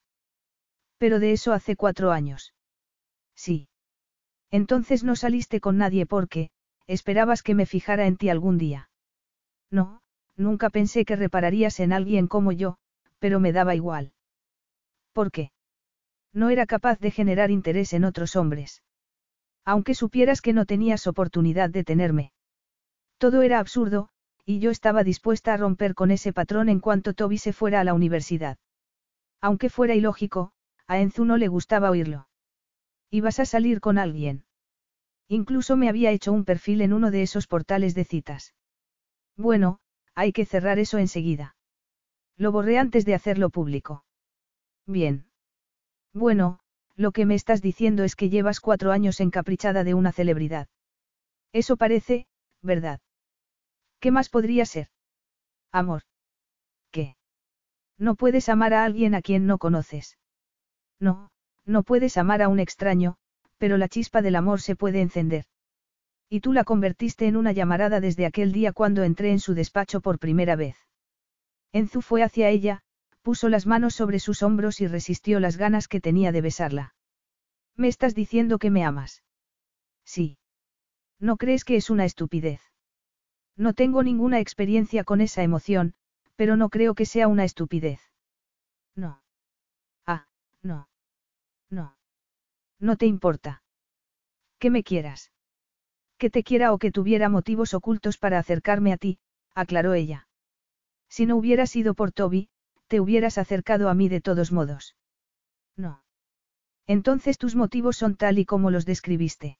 Pero 0.98 1.20
de 1.20 1.34
eso 1.34 1.54
hace 1.54 1.76
cuatro 1.76 2.12
años. 2.12 2.54
Sí. 3.36 3.68
Entonces 4.52 5.04
no 5.04 5.16
saliste 5.16 5.60
con 5.60 5.78
nadie 5.78 6.06
porque, 6.06 6.50
esperabas 6.88 7.44
que 7.44 7.56
me 7.56 7.66
fijara 7.66 8.06
en 8.06 8.18
ti 8.18 8.30
algún 8.30 8.58
día. 8.58 8.90
No, 9.70 10.02
nunca 10.36 10.70
pensé 10.70 11.06
que 11.06 11.16
repararías 11.16 11.80
en 11.80 11.94
alguien 11.94 12.28
como 12.28 12.52
yo, 12.52 12.78
pero 13.20 13.40
me 13.40 13.52
daba 13.52 13.76
igual. 13.76 14.14
¿Por 15.12 15.32
qué? 15.32 15.52
No 16.32 16.50
era 16.50 16.66
capaz 16.66 17.00
de 17.00 17.12
generar 17.12 17.52
interés 17.52 17.94
en 17.94 18.06
otros 18.06 18.36
hombres. 18.36 18.84
Aunque 19.66 19.96
supieras 19.96 20.42
que 20.42 20.54
no 20.54 20.66
tenías 20.66 21.08
oportunidad 21.08 21.70
de 21.70 21.84
tenerme. 21.84 22.34
Todo 23.18 23.42
era 23.42 23.60
absurdo, 23.60 24.10
y 24.46 24.60
yo 24.60 24.72
estaba 24.72 25.04
dispuesta 25.04 25.54
a 25.54 25.58
romper 25.58 25.96
con 25.96 26.12
ese 26.12 26.34
patrón 26.34 26.68
en 26.68 26.80
cuanto 26.80 27.14
Toby 27.14 27.38
se 27.38 27.54
fuera 27.54 27.80
a 27.80 27.84
la 27.84 27.94
universidad. 27.94 28.58
Aunque 29.42 29.70
fuera 29.70 29.96
ilógico, 29.96 30.52
a 30.88 31.00
Enzu 31.00 31.26
no 31.26 31.38
le 31.38 31.48
gustaba 31.48 31.90
oírlo. 31.90 32.28
Ibas 33.10 33.40
a 33.40 33.46
salir 33.46 33.80
con 33.80 33.98
alguien. 33.98 34.46
Incluso 35.28 35.78
me 35.78 35.88
había 35.88 36.12
hecho 36.12 36.34
un 36.34 36.44
perfil 36.44 36.82
en 36.82 36.94
uno 36.94 37.12
de 37.12 37.22
esos 37.24 37.48
portales 37.48 37.96
de 37.96 38.04
citas. 38.04 38.54
Bueno, 39.38 39.80
hay 40.16 40.34
que 40.34 40.46
cerrar 40.46 40.80
eso 40.80 40.98
enseguida. 40.98 41.56
Lo 42.38 42.52
borré 42.52 42.78
antes 42.78 43.06
de 43.06 43.16
hacerlo 43.16 43.50
público. 43.50 44.04
Bien. 44.86 45.26
Bueno, 46.14 46.60
lo 46.96 47.12
que 47.12 47.26
me 47.26 47.36
estás 47.36 47.62
diciendo 47.62 48.04
es 48.04 48.16
que 48.16 48.30
llevas 48.30 48.60
cuatro 48.60 48.92
años 48.92 49.20
encaprichada 49.20 49.84
de 49.84 49.94
una 49.94 50.12
celebridad. 50.12 50.68
Eso 51.52 51.78
parece, 51.78 52.28
¿verdad? 52.62 53.00
¿Qué 54.00 54.12
más 54.12 54.30
podría 54.30 54.66
ser? 54.66 54.88
Amor. 55.72 56.04
¿Qué? 56.92 57.16
No 57.98 58.16
puedes 58.16 58.50
amar 58.50 58.74
a 58.74 58.84
alguien 58.84 59.16
a 59.16 59.22
quien 59.22 59.48
no 59.48 59.58
conoces. 59.58 60.18
No, 61.00 61.30
no 61.66 61.84
puedes 61.84 62.18
amar 62.18 62.42
a 62.42 62.50
un 62.50 62.60
extraño, 62.60 63.18
pero 63.58 63.78
la 63.78 63.88
chispa 63.88 64.22
del 64.22 64.36
amor 64.36 64.62
se 64.62 64.76
puede 64.76 65.02
encender. 65.02 65.46
Y 66.30 66.42
tú 66.42 66.54
la 66.54 66.64
convertiste 66.64 67.28
en 67.28 67.38
una 67.38 67.52
llamarada 67.52 68.00
desde 68.00 68.26
aquel 68.26 68.52
día 68.52 68.74
cuando 68.74 69.04
entré 69.04 69.32
en 69.32 69.40
su 69.40 69.54
despacho 69.54 70.02
por 70.02 70.20
primera 70.20 70.56
vez. 70.56 70.76
Enzu 71.72 72.02
fue 72.02 72.24
hacia 72.24 72.50
ella, 72.50 72.84
puso 73.24 73.50
las 73.50 73.66
manos 73.66 73.96
sobre 73.96 74.20
sus 74.20 74.44
hombros 74.44 74.82
y 74.82 74.88
resistió 74.88 75.40
las 75.40 75.58
ganas 75.58 75.88
que 75.88 76.02
tenía 76.02 76.32
de 76.32 76.42
besarla. 76.42 76.94
¿Me 77.76 77.88
estás 77.88 78.14
diciendo 78.14 78.60
que 78.60 78.70
me 78.70 78.84
amas? 78.84 79.24
Sí. 80.06 80.38
¿No 81.20 81.38
crees 81.38 81.64
que 81.64 81.78
es 81.78 81.90
una 81.90 82.06
estupidez? 82.06 82.62
No 83.56 83.74
tengo 83.74 84.04
ninguna 84.04 84.40
experiencia 84.40 85.04
con 85.04 85.22
esa 85.22 85.42
emoción, 85.42 85.94
pero 86.36 86.58
no 86.58 86.70
creo 86.70 86.96
que 86.96 87.06
sea 87.06 87.28
una 87.28 87.46
estupidez. 87.46 88.02
No. 88.96 89.24
Ah, 90.06 90.28
no. 90.62 90.90
No. 91.70 91.96
No 92.80 92.98
te 92.98 93.06
importa. 93.06 93.64
Que 94.60 94.70
me 94.70 94.84
quieras. 94.84 95.32
Que 96.18 96.30
te 96.30 96.44
quiera 96.44 96.74
o 96.74 96.78
que 96.78 96.92
tuviera 96.92 97.30
motivos 97.30 97.74
ocultos 97.74 98.18
para 98.18 98.38
acercarme 98.38 98.92
a 98.92 98.98
ti, 98.98 99.20
aclaró 99.56 99.94
ella. 99.94 100.28
Si 101.10 101.26
no 101.26 101.38
hubiera 101.38 101.68
sido 101.68 101.94
por 101.94 102.12
Toby, 102.12 102.50
te 102.94 103.00
hubieras 103.00 103.40
acercado 103.40 103.90
a 103.90 103.96
mí 103.96 104.08
de 104.08 104.22
todos 104.22 104.52
modos. 104.52 104.96
No. 105.76 106.04
Entonces 106.86 107.40
tus 107.40 107.56
motivos 107.56 107.98
son 107.98 108.16
tal 108.16 108.38
y 108.38 108.46
como 108.46 108.70
los 108.70 108.86
describiste. 108.86 109.58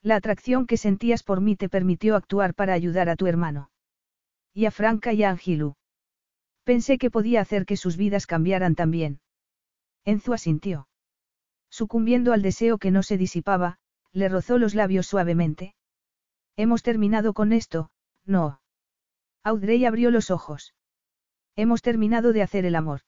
La 0.00 0.16
atracción 0.16 0.66
que 0.66 0.78
sentías 0.78 1.22
por 1.22 1.42
mí 1.42 1.54
te 1.54 1.68
permitió 1.68 2.16
actuar 2.16 2.54
para 2.54 2.72
ayudar 2.72 3.10
a 3.10 3.16
tu 3.16 3.26
hermano. 3.26 3.70
Y 4.54 4.64
a 4.64 4.70
Franca 4.70 5.12
y 5.12 5.22
a 5.22 5.28
Angilu. 5.28 5.74
Pensé 6.64 6.96
que 6.96 7.10
podía 7.10 7.42
hacer 7.42 7.66
que 7.66 7.76
sus 7.76 7.98
vidas 7.98 8.26
cambiaran 8.26 8.74
también. 8.74 9.20
Enzu 10.06 10.32
asintió. 10.32 10.88
Sucumbiendo 11.68 12.32
al 12.32 12.40
deseo 12.40 12.78
que 12.78 12.90
no 12.90 13.02
se 13.02 13.18
disipaba, 13.18 13.76
le 14.12 14.30
rozó 14.30 14.56
los 14.56 14.74
labios 14.74 15.06
suavemente. 15.06 15.74
Hemos 16.56 16.82
terminado 16.82 17.34
con 17.34 17.52
esto, 17.52 17.90
no. 18.24 18.62
Audrey 19.44 19.84
abrió 19.84 20.10
los 20.10 20.30
ojos. 20.30 20.72
Hemos 21.56 21.82
terminado 21.82 22.32
de 22.32 22.42
hacer 22.42 22.66
el 22.66 22.76
amor. 22.76 23.00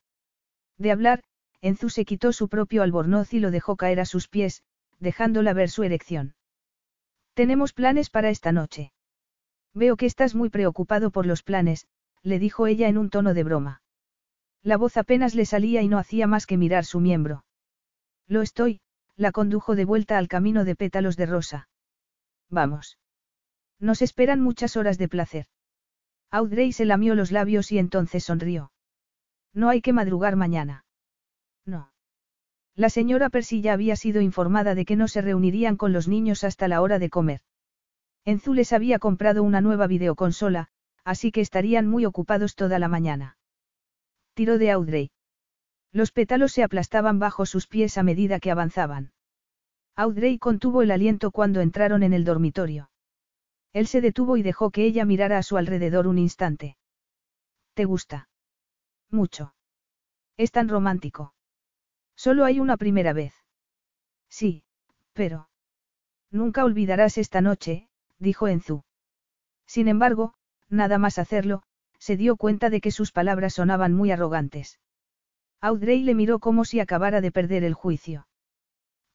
De 0.79 0.91
hablar, 0.91 1.23
Enzu 1.61 1.91
se 1.91 2.05
quitó 2.05 2.33
su 2.33 2.49
propio 2.49 2.83
albornoz 2.83 3.35
y 3.35 3.41
lo 3.41 3.51
dejó 3.51 3.77
caer 3.77 4.01
a 4.01 4.07
sus 4.07 4.29
pies, 4.29 4.63
dejándola 4.99 5.53
ver 5.53 5.71
su 5.71 5.83
erección. 5.83 6.35
Tenemos 7.35 7.73
planes 7.73 8.11
para 8.11 8.31
esta 8.31 8.53
noche. 8.53 8.93
Veo 9.75 9.97
que 9.97 10.07
estás 10.07 10.35
muy 10.35 10.51
preocupado 10.51 11.11
por 11.11 11.27
los 11.27 11.43
planes, 11.43 11.87
le 12.23 12.39
dijo 12.39 12.67
ella 12.67 12.89
en 12.89 12.99
un 12.99 13.11
tono 13.11 13.35
de 13.35 13.45
broma. 13.45 13.83
La 14.63 14.77
voz 14.77 14.97
apenas 14.97 15.35
le 15.35 15.45
salía 15.45 15.83
y 15.83 15.89
no 15.89 15.99
hacía 15.99 16.27
más 16.27 16.47
que 16.47 16.57
mirar 16.57 16.85
su 16.85 17.01
miembro. 17.01 17.45
Lo 18.27 18.43
estoy, 18.43 18.81
la 19.17 19.31
condujo 19.31 19.77
de 19.77 19.85
vuelta 19.85 20.19
al 20.19 20.29
camino 20.29 20.65
de 20.65 20.75
pétalos 20.75 21.17
de 21.17 21.27
rosa. 21.27 21.69
Vamos. 22.51 22.99
Nos 23.79 24.03
esperan 24.03 24.41
muchas 24.41 24.77
horas 24.77 24.99
de 24.99 25.09
placer. 25.09 25.47
Audrey 26.31 26.73
se 26.73 26.85
lamió 26.85 27.15
los 27.15 27.33
labios 27.33 27.73
y 27.73 27.79
entonces 27.79 28.25
sonrió. 28.25 28.71
No 29.55 29.69
hay 29.71 29.81
que 29.81 29.93
madrugar 29.93 30.37
mañana. 30.37 30.85
No. 31.65 31.93
La 32.75 32.91
señora 32.91 33.31
Percy 33.31 33.61
ya 33.63 33.73
había 33.73 33.97
sido 33.97 34.21
informada 34.21 34.75
de 34.75 34.85
que 34.85 34.97
no 34.97 35.09
se 35.09 35.23
reunirían 35.23 35.77
con 35.77 35.93
los 35.93 36.07
niños 36.07 36.45
hasta 36.45 36.69
la 36.69 36.81
hora 36.83 36.99
de 36.99 37.11
comer. 37.11 37.41
Enzu 38.25 38.53
les 38.53 38.73
había 38.73 38.99
comprado 38.99 39.43
una 39.43 39.61
nueva 39.61 39.87
videoconsola, 39.87 40.69
así 41.03 41.33
que 41.33 41.41
estarían 41.41 41.87
muy 41.87 42.05
ocupados 42.05 42.55
toda 42.55 42.79
la 42.79 42.89
mañana. 42.89 43.39
Tiró 44.35 44.59
de 44.59 44.71
Audrey. 44.71 45.11
Los 45.93 46.13
pétalos 46.13 46.53
se 46.53 46.63
aplastaban 46.63 47.19
bajo 47.19 47.47
sus 47.47 47.67
pies 47.67 47.97
a 47.97 48.03
medida 48.03 48.39
que 48.39 48.51
avanzaban. 48.51 49.13
Audrey 49.97 50.39
contuvo 50.39 50.83
el 50.83 50.91
aliento 50.91 51.31
cuando 51.31 51.61
entraron 51.61 52.03
en 52.03 52.13
el 52.13 52.25
dormitorio. 52.25 52.91
Él 53.73 53.87
se 53.87 54.01
detuvo 54.01 54.37
y 54.37 54.43
dejó 54.43 54.71
que 54.71 54.85
ella 54.85 55.05
mirara 55.05 55.39
a 55.39 55.43
su 55.43 55.57
alrededor 55.57 56.07
un 56.07 56.19
instante. 56.19 56.77
¿Te 57.75 57.85
gusta? 57.85 58.29
Mucho. 59.11 59.55
Es 60.37 60.53
tan 60.53 60.69
romántico. 60.69 61.35
Solo 62.17 62.45
hay 62.45 62.61
una 62.61 62.77
primera 62.77 63.13
vez. 63.13 63.35
Sí, 64.29 64.65
pero... 65.13 65.49
Nunca 66.31 66.65
olvidarás 66.65 67.19
esta 67.19 67.41
noche, 67.41 67.89
dijo 68.19 68.49
Enzu. 68.49 68.85
Sin 69.67 69.89
embargo, 69.89 70.35
nada 70.69 70.99
más 70.99 71.19
hacerlo, 71.19 71.63
se 71.99 72.17
dio 72.17 72.37
cuenta 72.37 72.71
de 72.71 72.81
que 72.81 72.91
sus 72.91 73.13
palabras 73.13 73.55
sonaban 73.55 73.95
muy 73.95 74.11
arrogantes. 74.11 74.79
Audrey 75.61 76.03
le 76.03 76.15
miró 76.15 76.39
como 76.39 76.65
si 76.65 76.79
acabara 76.79 77.21
de 77.21 77.33
perder 77.33 77.65
el 77.65 77.75
juicio. 77.75 78.28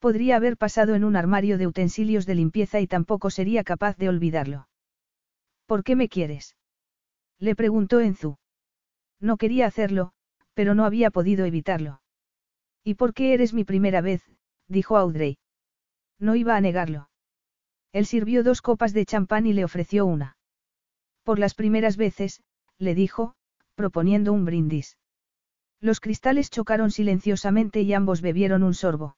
Podría 0.04 0.36
haber 0.36 0.58
pasado 0.58 0.96
en 0.96 1.06
un 1.06 1.16
armario 1.16 1.58
de 1.58 1.66
utensilios 1.66 2.26
de 2.26 2.36
limpieza 2.36 2.82
y 2.82 2.88
tampoco 2.88 3.30
sería 3.30 3.64
capaz 3.64 3.96
de 3.96 4.10
olvidarlo. 4.10 4.68
¿Por 5.66 5.86
qué 5.86 5.96
me 5.96 6.10
quieres? 6.10 6.58
Le 7.40 7.56
preguntó 7.56 8.02
Enzu. 8.02 8.36
No 9.22 9.38
quería 9.38 9.66
hacerlo, 9.66 10.12
pero 10.54 10.76
no 10.76 10.84
había 10.84 11.10
podido 11.10 11.46
evitarlo. 11.46 12.02
¿Y 12.84 12.96
por 12.96 13.14
qué 13.14 13.34
eres 13.34 13.54
mi 13.54 13.64
primera 13.64 14.02
vez? 14.02 14.30
dijo 14.68 14.98
Audrey. 14.98 15.38
No 16.20 16.36
iba 16.36 16.58
a 16.58 16.60
negarlo. 16.60 17.10
Él 17.94 18.06
sirvió 18.06 18.44
dos 18.44 18.62
copas 18.62 18.92
de 18.92 19.06
champán 19.06 19.46
y 19.48 19.54
le 19.54 19.64
ofreció 19.64 20.06
una. 20.06 20.36
Por 21.24 21.40
las 21.40 21.54
primeras 21.54 21.96
veces, 21.96 22.44
le 22.78 22.94
dijo, 22.94 23.36
proponiendo 23.76 24.34
un 24.34 24.44
brindis. 24.44 24.98
Los 25.80 26.02
cristales 26.02 26.50
chocaron 26.50 26.92
silenciosamente 26.92 27.84
y 27.84 27.94
ambos 27.94 28.20
bebieron 28.20 28.64
un 28.64 28.74
sorbo. 28.74 29.16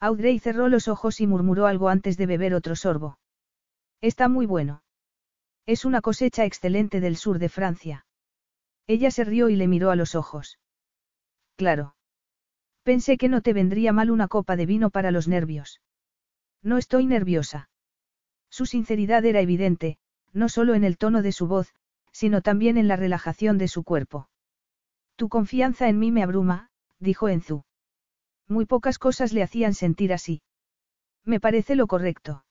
Audrey 0.00 0.38
cerró 0.38 0.68
los 0.68 0.88
ojos 0.88 1.20
y 1.20 1.26
murmuró 1.26 1.66
algo 1.66 1.88
antes 1.88 2.16
de 2.16 2.26
beber 2.26 2.54
otro 2.54 2.76
sorbo. 2.76 3.18
Está 4.00 4.28
muy 4.28 4.46
bueno. 4.46 4.82
Es 5.66 5.84
una 5.84 6.00
cosecha 6.00 6.44
excelente 6.44 7.00
del 7.00 7.16
sur 7.16 7.38
de 7.38 7.48
Francia. 7.48 8.06
Ella 8.86 9.10
se 9.10 9.24
rió 9.24 9.48
y 9.48 9.56
le 9.56 9.66
miró 9.66 9.90
a 9.90 9.96
los 9.96 10.14
ojos. 10.14 10.58
Claro. 11.56 11.96
Pensé 12.82 13.16
que 13.16 13.30
no 13.30 13.40
te 13.40 13.54
vendría 13.54 13.92
mal 13.92 14.10
una 14.10 14.28
copa 14.28 14.56
de 14.56 14.66
vino 14.66 14.90
para 14.90 15.10
los 15.10 15.26
nervios. 15.26 15.80
No 16.62 16.76
estoy 16.76 17.06
nerviosa. 17.06 17.70
Su 18.50 18.66
sinceridad 18.66 19.24
era 19.24 19.40
evidente, 19.40 19.98
no 20.32 20.48
solo 20.48 20.74
en 20.74 20.84
el 20.84 20.98
tono 20.98 21.22
de 21.22 21.32
su 21.32 21.46
voz, 21.46 21.74
sino 22.12 22.42
también 22.42 22.76
en 22.76 22.88
la 22.88 22.96
relajación 22.96 23.56
de 23.56 23.68
su 23.68 23.84
cuerpo. 23.84 24.28
Tu 25.16 25.28
confianza 25.28 25.88
en 25.88 25.98
mí 25.98 26.12
me 26.12 26.22
abruma, 26.22 26.70
dijo 26.98 27.28
Enzu. 27.28 27.64
Muy 28.48 28.66
pocas 28.66 28.98
cosas 28.98 29.32
le 29.32 29.42
hacían 29.42 29.74
sentir 29.74 30.12
así. 30.12 30.42
Me 31.24 31.40
parece 31.40 31.74
lo 31.74 31.86
correcto. 31.86 32.44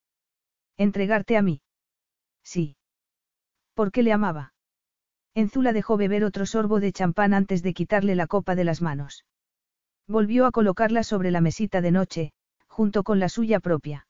Entregarte 0.77 1.37
a 1.37 1.41
mí. 1.41 1.61
Sí. 2.43 2.75
¿Por 3.73 3.91
qué 3.91 4.03
le 4.03 4.11
amaba? 4.11 4.53
Enzu 5.35 5.61
la 5.61 5.73
dejó 5.73 5.97
beber 5.97 6.23
otro 6.23 6.45
sorbo 6.45 6.79
de 6.79 6.91
champán 6.91 7.33
antes 7.33 7.63
de 7.63 7.73
quitarle 7.73 8.15
la 8.15 8.27
copa 8.27 8.55
de 8.55 8.63
las 8.63 8.81
manos. 8.81 9.25
Volvió 10.07 10.45
a 10.45 10.51
colocarla 10.51 11.03
sobre 11.03 11.31
la 11.31 11.41
mesita 11.41 11.81
de 11.81 11.91
noche, 11.91 12.33
junto 12.67 13.03
con 13.03 13.19
la 13.19 13.29
suya 13.29 13.59
propia. 13.59 14.07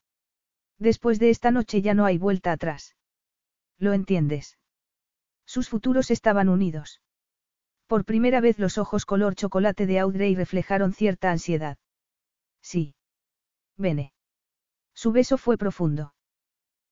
Después 0.80 1.20
de 1.20 1.30
esta 1.30 1.52
noche 1.52 1.82
ya 1.82 1.94
no 1.94 2.06
hay 2.06 2.18
vuelta 2.18 2.52
atrás. 2.52 2.96
¿Lo 3.78 3.94
entiendes? 3.94 4.58
Sus 5.46 5.70
futuros 5.70 6.12
estaban 6.12 6.50
unidos. 6.50 7.02
Por 7.88 8.06
primera 8.06 8.42
vez 8.42 8.60
los 8.60 8.78
ojos 8.78 9.06
color 9.06 9.36
chocolate 9.36 9.86
de 9.86 10.00
Audrey 10.00 10.36
reflejaron 10.36 10.94
cierta 10.94 11.32
ansiedad. 11.32 11.78
Sí. 12.62 12.96
Vene. 13.78 14.14
Su 14.94 15.12
beso 15.12 15.38
fue 15.38 15.58
profundo. 15.58 16.14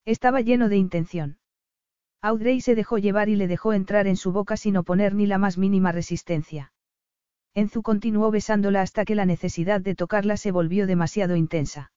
Estaba 0.06 0.42
lleno 0.42 0.70
de 0.70 0.78
intención. 0.78 1.38
Audrey 2.22 2.62
se 2.62 2.76
dejó 2.76 2.98
llevar 2.98 3.30
y 3.30 3.36
le 3.36 3.48
dejó 3.48 3.74
entrar 3.74 4.08
en 4.08 4.16
su 4.16 4.32
boca 4.32 4.58
sin 4.58 4.78
oponer 4.78 5.16
ni 5.16 5.26
la 5.26 5.38
más 5.38 5.58
mínima 5.58 5.92
resistencia. 5.92 6.72
Enzu 7.54 7.82
continuó 7.82 8.32
besándola 8.32 8.82
hasta 8.82 9.06
que 9.06 9.16
la 9.16 9.26
necesidad 9.26 9.82
de 9.82 9.96
tocarla 9.96 10.38
se 10.38 10.52
volvió 10.52 10.88
demasiado 10.88 11.36
intensa. 11.36 11.92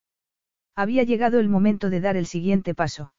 Había 0.74 1.04
llegado 1.04 1.38
el 1.38 1.48
momento 1.48 1.90
de 1.90 2.00
dar 2.00 2.16
el 2.16 2.26
siguiente 2.26 2.74
paso. 2.74 3.12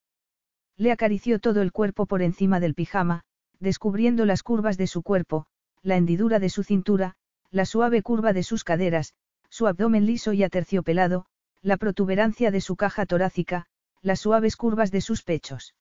Le 0.78 0.92
acarició 0.92 1.40
todo 1.40 1.62
el 1.62 1.72
cuerpo 1.72 2.06
por 2.06 2.22
encima 2.22 2.60
del 2.60 2.76
pijama, 2.76 3.24
descubriendo 3.60 4.26
las 4.26 4.44
curvas 4.44 4.78
de 4.78 4.88
su 4.88 5.02
cuerpo, 5.02 5.46
la 5.86 5.98
hendidura 5.98 6.40
de 6.40 6.50
su 6.50 6.64
cintura, 6.64 7.14
la 7.52 7.66
suave 7.66 8.02
curva 8.02 8.34
de 8.34 8.42
sus 8.42 8.64
caderas, 8.64 9.14
su 9.50 9.68
abdomen 9.68 10.08
liso 10.08 10.34
y 10.34 10.44
aterciopelado, 10.44 11.28
la 11.62 11.78
protuberancia 11.78 12.50
de 12.50 12.60
su 12.60 12.76
caja 12.76 13.06
torácica, 13.06 13.68
las 14.02 14.20
suaves 14.20 14.58
curvas 14.58 14.92
de 14.92 15.02
sus 15.02 15.22
pechos. 15.22 15.76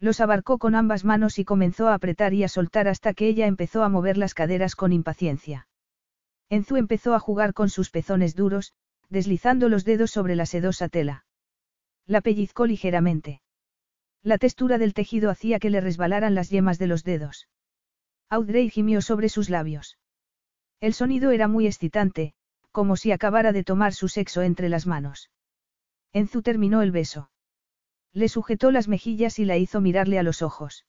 Los 0.00 0.20
abarcó 0.20 0.58
con 0.58 0.74
ambas 0.74 1.04
manos 1.04 1.38
y 1.38 1.44
comenzó 1.44 1.88
a 1.88 1.94
apretar 1.94 2.32
y 2.32 2.42
a 2.42 2.48
soltar 2.48 2.88
hasta 2.88 3.12
que 3.12 3.28
ella 3.28 3.46
empezó 3.46 3.82
a 3.82 3.90
mover 3.90 4.16
las 4.16 4.32
caderas 4.32 4.74
con 4.74 4.92
impaciencia. 4.94 5.68
Enzu 6.48 6.76
empezó 6.76 7.14
a 7.14 7.20
jugar 7.20 7.52
con 7.52 7.68
sus 7.68 7.90
pezones 7.90 8.34
duros, 8.34 8.72
deslizando 9.10 9.68
los 9.68 9.84
dedos 9.84 10.10
sobre 10.10 10.36
la 10.36 10.46
sedosa 10.46 10.88
tela. 10.88 11.26
La 12.06 12.22
pellizcó 12.22 12.64
ligeramente. 12.64 13.42
La 14.22 14.38
textura 14.38 14.78
del 14.78 14.94
tejido 14.94 15.28
hacía 15.28 15.58
que 15.58 15.68
le 15.68 15.82
resbalaran 15.82 16.34
las 16.34 16.48
yemas 16.48 16.78
de 16.78 16.86
los 16.86 17.04
dedos. 17.04 17.46
Audrey 18.30 18.68
gimió 18.70 19.00
sobre 19.00 19.28
sus 19.28 19.48
labios. 19.48 19.98
El 20.80 20.94
sonido 20.94 21.30
era 21.30 21.48
muy 21.48 21.66
excitante, 21.66 22.34
como 22.72 22.96
si 22.96 23.10
acabara 23.10 23.52
de 23.52 23.64
tomar 23.64 23.94
su 23.94 24.08
sexo 24.08 24.42
entre 24.42 24.68
las 24.68 24.86
manos. 24.86 25.30
Enzu 26.12 26.42
terminó 26.42 26.82
el 26.82 26.90
beso. 26.90 27.30
Le 28.12 28.28
sujetó 28.28 28.70
las 28.70 28.88
mejillas 28.88 29.38
y 29.38 29.44
la 29.44 29.56
hizo 29.56 29.80
mirarle 29.80 30.18
a 30.18 30.22
los 30.22 30.42
ojos. 30.42 30.86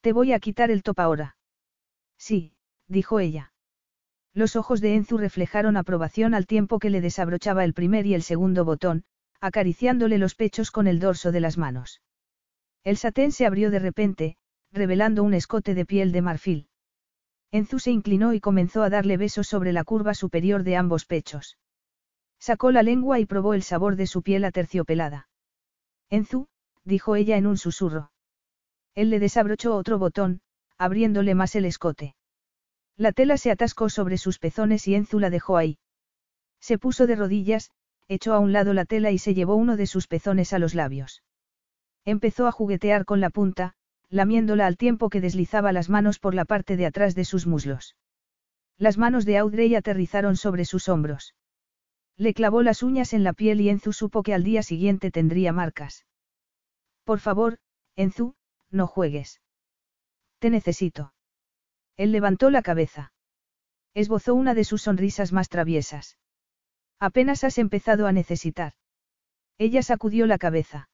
Te 0.00 0.12
voy 0.12 0.32
a 0.32 0.40
quitar 0.40 0.70
el 0.70 0.82
top 0.82 1.00
ahora. 1.00 1.36
Sí, 2.16 2.54
dijo 2.86 3.20
ella. 3.20 3.52
Los 4.32 4.54
ojos 4.54 4.80
de 4.80 4.94
Enzu 4.94 5.18
reflejaron 5.18 5.76
aprobación 5.76 6.34
al 6.34 6.46
tiempo 6.46 6.78
que 6.78 6.90
le 6.90 7.00
desabrochaba 7.00 7.64
el 7.64 7.74
primer 7.74 8.06
y 8.06 8.14
el 8.14 8.22
segundo 8.22 8.64
botón, 8.64 9.04
acariciándole 9.40 10.18
los 10.18 10.34
pechos 10.34 10.70
con 10.70 10.86
el 10.86 11.00
dorso 11.00 11.32
de 11.32 11.40
las 11.40 11.58
manos. 11.58 12.02
El 12.84 12.96
satén 12.96 13.32
se 13.32 13.46
abrió 13.46 13.70
de 13.70 13.78
repente, 13.78 14.36
revelando 14.76 15.24
un 15.24 15.34
escote 15.34 15.74
de 15.74 15.84
piel 15.84 16.12
de 16.12 16.22
marfil. 16.22 16.68
Enzu 17.50 17.78
se 17.78 17.90
inclinó 17.90 18.34
y 18.34 18.40
comenzó 18.40 18.82
a 18.82 18.90
darle 18.90 19.16
besos 19.16 19.48
sobre 19.48 19.72
la 19.72 19.84
curva 19.84 20.14
superior 20.14 20.62
de 20.62 20.76
ambos 20.76 21.06
pechos. 21.06 21.58
Sacó 22.38 22.70
la 22.70 22.82
lengua 22.82 23.18
y 23.18 23.26
probó 23.26 23.54
el 23.54 23.62
sabor 23.62 23.96
de 23.96 24.06
su 24.06 24.22
piel 24.22 24.44
aterciopelada. 24.44 25.28
Enzu, 26.10 26.48
dijo 26.84 27.16
ella 27.16 27.36
en 27.36 27.46
un 27.46 27.56
susurro. 27.56 28.12
Él 28.94 29.10
le 29.10 29.18
desabrochó 29.18 29.74
otro 29.74 29.98
botón, 29.98 30.40
abriéndole 30.76 31.34
más 31.34 31.54
el 31.54 31.64
escote. 31.64 32.14
La 32.96 33.12
tela 33.12 33.38
se 33.38 33.50
atascó 33.50 33.88
sobre 33.88 34.18
sus 34.18 34.38
pezones 34.38 34.86
y 34.86 34.94
Enzu 34.94 35.18
la 35.18 35.30
dejó 35.30 35.56
ahí. 35.56 35.78
Se 36.60 36.78
puso 36.78 37.06
de 37.06 37.16
rodillas, 37.16 37.70
echó 38.08 38.34
a 38.34 38.38
un 38.38 38.52
lado 38.52 38.74
la 38.74 38.84
tela 38.84 39.10
y 39.10 39.18
se 39.18 39.34
llevó 39.34 39.56
uno 39.56 39.76
de 39.76 39.86
sus 39.86 40.06
pezones 40.06 40.52
a 40.52 40.58
los 40.58 40.74
labios. 40.74 41.22
Empezó 42.04 42.46
a 42.46 42.52
juguetear 42.52 43.04
con 43.04 43.20
la 43.20 43.30
punta, 43.30 43.75
lamiéndola 44.08 44.66
al 44.66 44.76
tiempo 44.76 45.10
que 45.10 45.20
deslizaba 45.20 45.72
las 45.72 45.88
manos 45.88 46.18
por 46.18 46.34
la 46.34 46.44
parte 46.44 46.76
de 46.76 46.86
atrás 46.86 47.14
de 47.14 47.24
sus 47.24 47.46
muslos. 47.46 47.96
Las 48.78 48.98
manos 48.98 49.24
de 49.24 49.38
Audrey 49.38 49.74
aterrizaron 49.74 50.36
sobre 50.36 50.64
sus 50.64 50.88
hombros. 50.88 51.34
Le 52.16 52.34
clavó 52.34 52.62
las 52.62 52.82
uñas 52.82 53.12
en 53.12 53.24
la 53.24 53.32
piel 53.32 53.60
y 53.60 53.68
Enzu 53.68 53.92
supo 53.92 54.22
que 54.22 54.34
al 54.34 54.44
día 54.44 54.62
siguiente 54.62 55.10
tendría 55.10 55.52
marcas. 55.52 56.06
Por 57.04 57.20
favor, 57.20 57.58
Enzu, 57.94 58.34
no 58.70 58.86
juegues. 58.86 59.40
Te 60.38 60.50
necesito. 60.50 61.12
Él 61.96 62.12
levantó 62.12 62.50
la 62.50 62.62
cabeza. 62.62 63.12
Esbozó 63.94 64.34
una 64.34 64.54
de 64.54 64.64
sus 64.64 64.82
sonrisas 64.82 65.32
más 65.32 65.48
traviesas. 65.48 66.18
Apenas 66.98 67.44
has 67.44 67.58
empezado 67.58 68.06
a 68.06 68.12
necesitar. 68.12 68.74
Ella 69.58 69.82
sacudió 69.82 70.26
la 70.26 70.38
cabeza. 70.38 70.88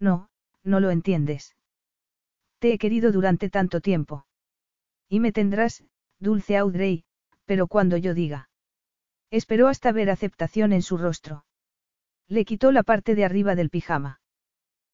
No, 0.00 0.28
no 0.64 0.80
lo 0.80 0.90
entiendes. 0.90 1.54
Te 2.58 2.72
he 2.72 2.78
querido 2.78 3.12
durante 3.12 3.50
tanto 3.50 3.80
tiempo. 3.80 4.26
Y 5.08 5.20
me 5.20 5.32
tendrás, 5.32 5.84
dulce 6.18 6.56
Audrey, 6.56 7.04
pero 7.44 7.66
cuando 7.66 7.96
yo 7.96 8.14
diga. 8.14 8.48
Esperó 9.30 9.68
hasta 9.68 9.92
ver 9.92 10.10
aceptación 10.10 10.72
en 10.72 10.82
su 10.82 10.98
rostro. 10.98 11.44
Le 12.28 12.44
quitó 12.44 12.72
la 12.72 12.82
parte 12.82 13.14
de 13.14 13.24
arriba 13.24 13.54
del 13.54 13.70
pijama. 13.70 14.20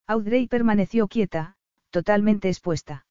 Audrey 0.06 0.46
permaneció 0.48 1.08
quieta, 1.08 1.56
totalmente 1.90 2.48
expuesta. 2.48 3.06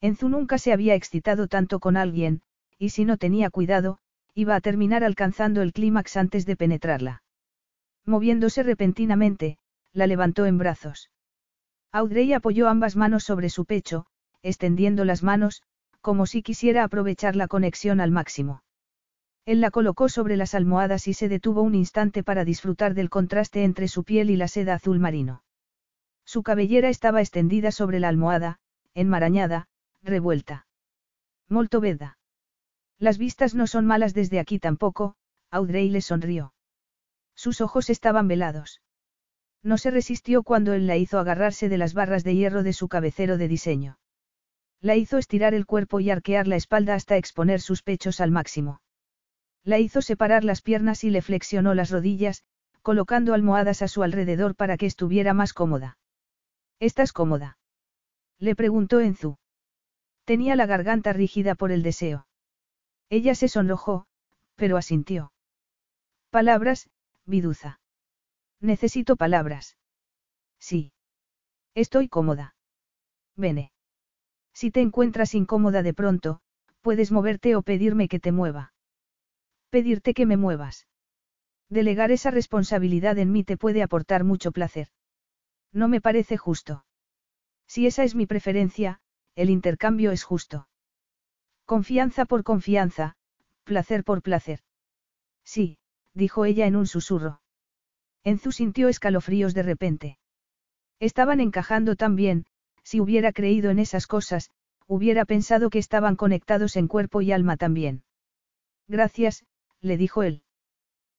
Enzu 0.00 0.28
nunca 0.28 0.58
se 0.58 0.72
había 0.72 0.94
excitado 0.94 1.46
tanto 1.46 1.80
con 1.80 1.96
alguien, 1.96 2.42
y 2.78 2.90
si 2.90 3.04
no 3.04 3.16
tenía 3.16 3.50
cuidado, 3.50 3.98
iba 4.34 4.54
a 4.54 4.60
terminar 4.60 5.04
alcanzando 5.04 5.62
el 5.62 5.72
clímax 5.72 6.16
antes 6.16 6.46
de 6.46 6.56
penetrarla. 6.56 7.22
Moviéndose 8.04 8.62
repentinamente, 8.62 9.58
la 9.92 10.06
levantó 10.06 10.46
en 10.46 10.58
brazos. 10.58 11.10
Audrey 11.92 12.32
apoyó 12.32 12.68
ambas 12.68 12.96
manos 12.96 13.24
sobre 13.24 13.48
su 13.48 13.64
pecho, 13.64 14.06
extendiendo 14.42 15.04
las 15.04 15.22
manos, 15.22 15.62
como 16.00 16.26
si 16.26 16.42
quisiera 16.42 16.84
aprovechar 16.84 17.36
la 17.36 17.48
conexión 17.48 18.00
al 18.00 18.10
máximo. 18.10 18.62
Él 19.44 19.60
la 19.60 19.70
colocó 19.70 20.08
sobre 20.08 20.36
las 20.36 20.54
almohadas 20.54 21.08
y 21.08 21.14
se 21.14 21.28
detuvo 21.28 21.62
un 21.62 21.74
instante 21.74 22.22
para 22.22 22.44
disfrutar 22.44 22.94
del 22.94 23.10
contraste 23.10 23.64
entre 23.64 23.88
su 23.88 24.04
piel 24.04 24.30
y 24.30 24.36
la 24.36 24.48
seda 24.48 24.74
azul 24.74 24.98
marino. 24.98 25.42
Su 26.24 26.42
cabellera 26.42 26.88
estaba 26.88 27.20
extendida 27.20 27.70
sobre 27.70 28.00
la 28.00 28.08
almohada, 28.08 28.58
enmarañada, 28.94 29.68
revuelta. 30.02 30.66
Molto 31.48 31.80
veda. 31.80 32.18
Las 32.98 33.18
vistas 33.18 33.54
no 33.54 33.66
son 33.66 33.86
malas 33.86 34.14
desde 34.14 34.40
aquí 34.40 34.58
tampoco, 34.58 35.14
Audrey 35.50 35.90
le 35.90 36.00
sonrió. 36.00 36.52
Sus 37.34 37.60
ojos 37.60 37.90
estaban 37.90 38.26
velados. 38.26 38.80
No 39.66 39.78
se 39.78 39.90
resistió 39.90 40.44
cuando 40.44 40.74
él 40.74 40.86
la 40.86 40.96
hizo 40.96 41.18
agarrarse 41.18 41.68
de 41.68 41.76
las 41.76 41.92
barras 41.92 42.22
de 42.22 42.36
hierro 42.36 42.62
de 42.62 42.72
su 42.72 42.86
cabecero 42.86 43.36
de 43.36 43.48
diseño. 43.48 43.98
La 44.80 44.94
hizo 44.94 45.18
estirar 45.18 45.54
el 45.54 45.66
cuerpo 45.66 45.98
y 45.98 46.08
arquear 46.08 46.46
la 46.46 46.54
espalda 46.54 46.94
hasta 46.94 47.16
exponer 47.16 47.60
sus 47.60 47.82
pechos 47.82 48.20
al 48.20 48.30
máximo. 48.30 48.80
La 49.64 49.80
hizo 49.80 50.02
separar 50.02 50.44
las 50.44 50.62
piernas 50.62 51.02
y 51.02 51.10
le 51.10 51.20
flexionó 51.20 51.74
las 51.74 51.90
rodillas, 51.90 52.44
colocando 52.80 53.34
almohadas 53.34 53.82
a 53.82 53.88
su 53.88 54.04
alrededor 54.04 54.54
para 54.54 54.76
que 54.76 54.86
estuviera 54.86 55.34
más 55.34 55.52
cómoda. 55.52 55.98
¿Estás 56.78 57.12
cómoda? 57.12 57.58
Le 58.38 58.54
preguntó 58.54 59.00
Enzu. 59.00 59.36
Tenía 60.24 60.54
la 60.54 60.66
garganta 60.66 61.12
rígida 61.12 61.56
por 61.56 61.72
el 61.72 61.82
deseo. 61.82 62.28
Ella 63.10 63.34
se 63.34 63.48
sonrojó, 63.48 64.06
pero 64.54 64.76
asintió. 64.76 65.32
Palabras, 66.30 66.88
viduza. 67.24 67.80
Necesito 68.60 69.16
palabras. 69.16 69.76
Sí. 70.58 70.92
Estoy 71.74 72.08
cómoda. 72.08 72.56
Vene. 73.36 73.72
Si 74.52 74.70
te 74.70 74.80
encuentras 74.80 75.34
incómoda 75.34 75.82
de 75.82 75.92
pronto, 75.92 76.40
Puedes 76.86 77.10
moverte 77.10 77.56
o 77.56 77.62
pedirme 77.62 78.06
que 78.06 78.20
te 78.20 78.30
mueva. 78.30 78.72
Pedirte 79.70 80.14
que 80.14 80.24
me 80.24 80.36
muevas. 80.36 80.86
Delegar 81.68 82.12
esa 82.12 82.30
responsabilidad 82.30 83.18
en 83.18 83.32
mí 83.32 83.42
te 83.42 83.56
puede 83.56 83.82
aportar 83.82 84.22
mucho 84.22 84.52
placer. 84.52 84.86
No 85.72 85.88
me 85.88 86.00
parece 86.00 86.36
justo. 86.36 86.84
Si 87.66 87.88
esa 87.88 88.04
es 88.04 88.14
mi 88.14 88.26
preferencia, 88.26 89.00
el 89.34 89.50
intercambio 89.50 90.12
es 90.12 90.22
justo. 90.22 90.68
Confianza 91.64 92.24
por 92.24 92.44
confianza, 92.44 93.16
placer 93.64 94.04
por 94.04 94.22
placer. 94.22 94.60
Sí, 95.44 95.80
dijo 96.14 96.44
ella 96.44 96.68
en 96.68 96.76
un 96.76 96.86
susurro. 96.86 97.40
Enzu 98.26 98.50
sintió 98.50 98.88
escalofríos 98.88 99.54
de 99.54 99.62
repente. 99.62 100.18
Estaban 100.98 101.38
encajando 101.38 101.94
tan 101.94 102.16
bien, 102.16 102.44
si 102.82 102.98
hubiera 103.00 103.30
creído 103.32 103.70
en 103.70 103.78
esas 103.78 104.08
cosas, 104.08 104.50
hubiera 104.88 105.24
pensado 105.24 105.70
que 105.70 105.78
estaban 105.78 106.16
conectados 106.16 106.74
en 106.74 106.88
cuerpo 106.88 107.22
y 107.22 107.30
alma 107.30 107.56
también. 107.56 108.02
Gracias, 108.88 109.44
le 109.80 109.96
dijo 109.96 110.24
él. 110.24 110.42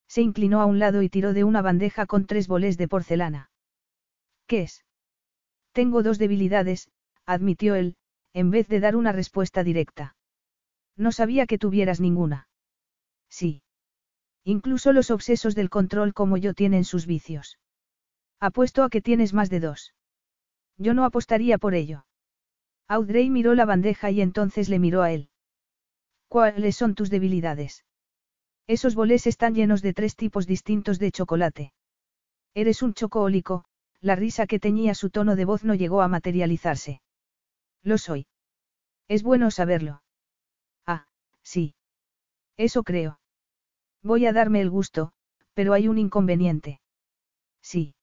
Se 0.09 0.21
inclinó 0.21 0.59
a 0.59 0.65
un 0.65 0.79
lado 0.79 1.01
y 1.01 1.07
tiró 1.07 1.31
de 1.31 1.45
una 1.45 1.61
bandeja 1.61 2.07
con 2.07 2.25
tres 2.25 2.49
bolés 2.49 2.77
de 2.77 2.89
porcelana. 2.89 3.51
¿Qué 4.45 4.63
es? 4.63 4.83
Tengo 5.71 6.03
dos 6.03 6.17
debilidades, 6.17 6.89
admitió 7.25 7.75
él, 7.75 7.95
en 8.33 8.51
vez 8.51 8.67
de 8.67 8.81
dar 8.81 8.97
una 8.97 9.13
respuesta 9.13 9.63
directa. 9.63 10.17
No 10.97 11.13
sabía 11.13 11.45
que 11.45 11.57
tuvieras 11.57 12.01
ninguna. 12.01 12.49
Sí. 13.29 13.61
Incluso 14.49 14.93
los 14.93 15.11
obsesos 15.11 15.55
del 15.55 15.69
control 15.69 16.13
como 16.13 16.37
yo 16.37 16.53
tienen 16.53 16.85
sus 16.85 17.05
vicios. 17.05 17.59
Apuesto 18.39 18.83
a 18.83 18.89
que 18.89 19.01
tienes 19.01 19.33
más 19.33 19.49
de 19.49 19.59
dos. 19.59 19.93
Yo 20.77 20.93
no 20.93 21.03
apostaría 21.03 21.57
por 21.57 21.75
ello. 21.75 22.05
Audrey 22.87 23.29
miró 23.29 23.55
la 23.55 23.65
bandeja 23.65 24.09
y 24.09 24.21
entonces 24.21 24.69
le 24.69 24.79
miró 24.79 25.01
a 25.01 25.11
él. 25.11 25.29
¿Cuáles 26.29 26.77
son 26.77 26.95
tus 26.95 27.09
debilidades? 27.09 27.83
Esos 28.67 28.95
bolés 28.95 29.27
están 29.27 29.53
llenos 29.53 29.81
de 29.81 29.93
tres 29.93 30.15
tipos 30.15 30.47
distintos 30.47 30.97
de 30.97 31.11
chocolate. 31.11 31.73
Eres 32.53 32.81
un 32.81 32.93
chocoólico, 32.93 33.65
la 33.99 34.15
risa 34.15 34.47
que 34.47 34.61
teñía 34.61 34.95
su 34.95 35.09
tono 35.09 35.35
de 35.35 35.43
voz 35.43 35.65
no 35.65 35.75
llegó 35.75 36.01
a 36.01 36.07
materializarse. 36.07 37.01
Lo 37.83 37.97
soy. 37.97 38.27
Es 39.09 39.23
bueno 39.23 39.51
saberlo. 39.51 40.03
Ah, 40.85 41.05
sí. 41.43 41.75
Eso 42.55 42.83
creo. 42.83 43.19
Voy 44.03 44.25
a 44.25 44.33
darme 44.33 44.61
el 44.61 44.69
gusto, 44.69 45.11
pero 45.53 45.73
hay 45.73 45.87
un 45.87 45.97
inconveniente. 45.97 46.81
Sí. 47.61 47.95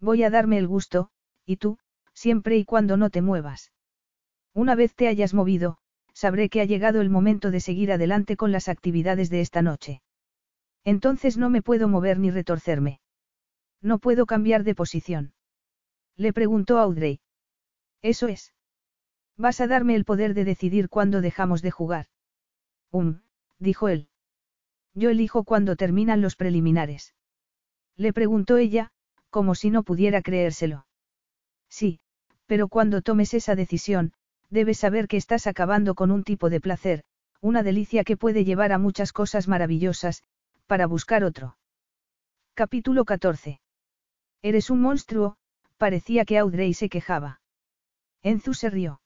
Voy 0.00 0.22
a 0.22 0.30
darme 0.30 0.58
el 0.58 0.66
gusto, 0.66 1.10
y 1.44 1.56
tú, 1.56 1.78
siempre 2.12 2.56
y 2.56 2.64
cuando 2.64 2.96
no 2.96 3.10
te 3.10 3.22
muevas. 3.22 3.72
Una 4.54 4.74
vez 4.74 4.94
te 4.94 5.08
hayas 5.08 5.34
movido, 5.34 5.78
sabré 6.12 6.48
que 6.48 6.60
ha 6.60 6.64
llegado 6.64 7.00
el 7.00 7.10
momento 7.10 7.50
de 7.50 7.60
seguir 7.60 7.92
adelante 7.92 8.36
con 8.36 8.52
las 8.52 8.68
actividades 8.68 9.30
de 9.30 9.40
esta 9.40 9.62
noche. 9.62 10.02
Entonces 10.84 11.36
no 11.38 11.50
me 11.50 11.62
puedo 11.62 11.88
mover 11.88 12.18
ni 12.18 12.30
retorcerme. 12.30 13.00
No 13.80 13.98
puedo 13.98 14.26
cambiar 14.26 14.64
de 14.64 14.74
posición. 14.74 15.32
Le 16.16 16.32
preguntó 16.32 16.78
Audrey. 16.78 17.20
Eso 18.02 18.28
es. 18.28 18.52
Vas 19.38 19.62
a 19.62 19.66
darme 19.66 19.94
el 19.94 20.04
poder 20.04 20.34
de 20.34 20.44
decidir 20.44 20.90
cuándo 20.90 21.22
dejamos 21.22 21.62
de 21.62 21.70
jugar. 21.70 22.06
Um, 22.90 23.20
dijo 23.58 23.88
él. 23.88 24.09
Yo 24.94 25.10
elijo 25.10 25.44
cuándo 25.44 25.76
terminan 25.76 26.20
los 26.20 26.36
preliminares. 26.36 27.14
Le 27.96 28.12
preguntó 28.12 28.56
ella, 28.56 28.90
como 29.30 29.54
si 29.54 29.70
no 29.70 29.82
pudiera 29.82 30.22
creérselo. 30.22 30.86
Sí, 31.68 32.00
pero 32.46 32.68
cuando 32.68 33.02
tomes 33.02 33.32
esa 33.34 33.54
decisión, 33.54 34.12
debes 34.48 34.78
saber 34.78 35.06
que 35.06 35.16
estás 35.16 35.46
acabando 35.46 35.94
con 35.94 36.10
un 36.10 36.24
tipo 36.24 36.50
de 36.50 36.60
placer, 36.60 37.04
una 37.40 37.62
delicia 37.62 38.04
que 38.04 38.16
puede 38.16 38.44
llevar 38.44 38.72
a 38.72 38.78
muchas 38.78 39.12
cosas 39.12 39.48
maravillosas, 39.48 40.22
para 40.66 40.86
buscar 40.86 41.24
otro. 41.24 41.56
Capítulo 42.54 43.04
14. 43.04 43.60
Eres 44.42 44.70
un 44.70 44.80
monstruo, 44.80 45.36
parecía 45.76 46.24
que 46.24 46.38
Audrey 46.38 46.74
se 46.74 46.88
quejaba. 46.88 47.40
Enzu 48.22 48.54
se 48.54 48.68
rió. 48.68 49.00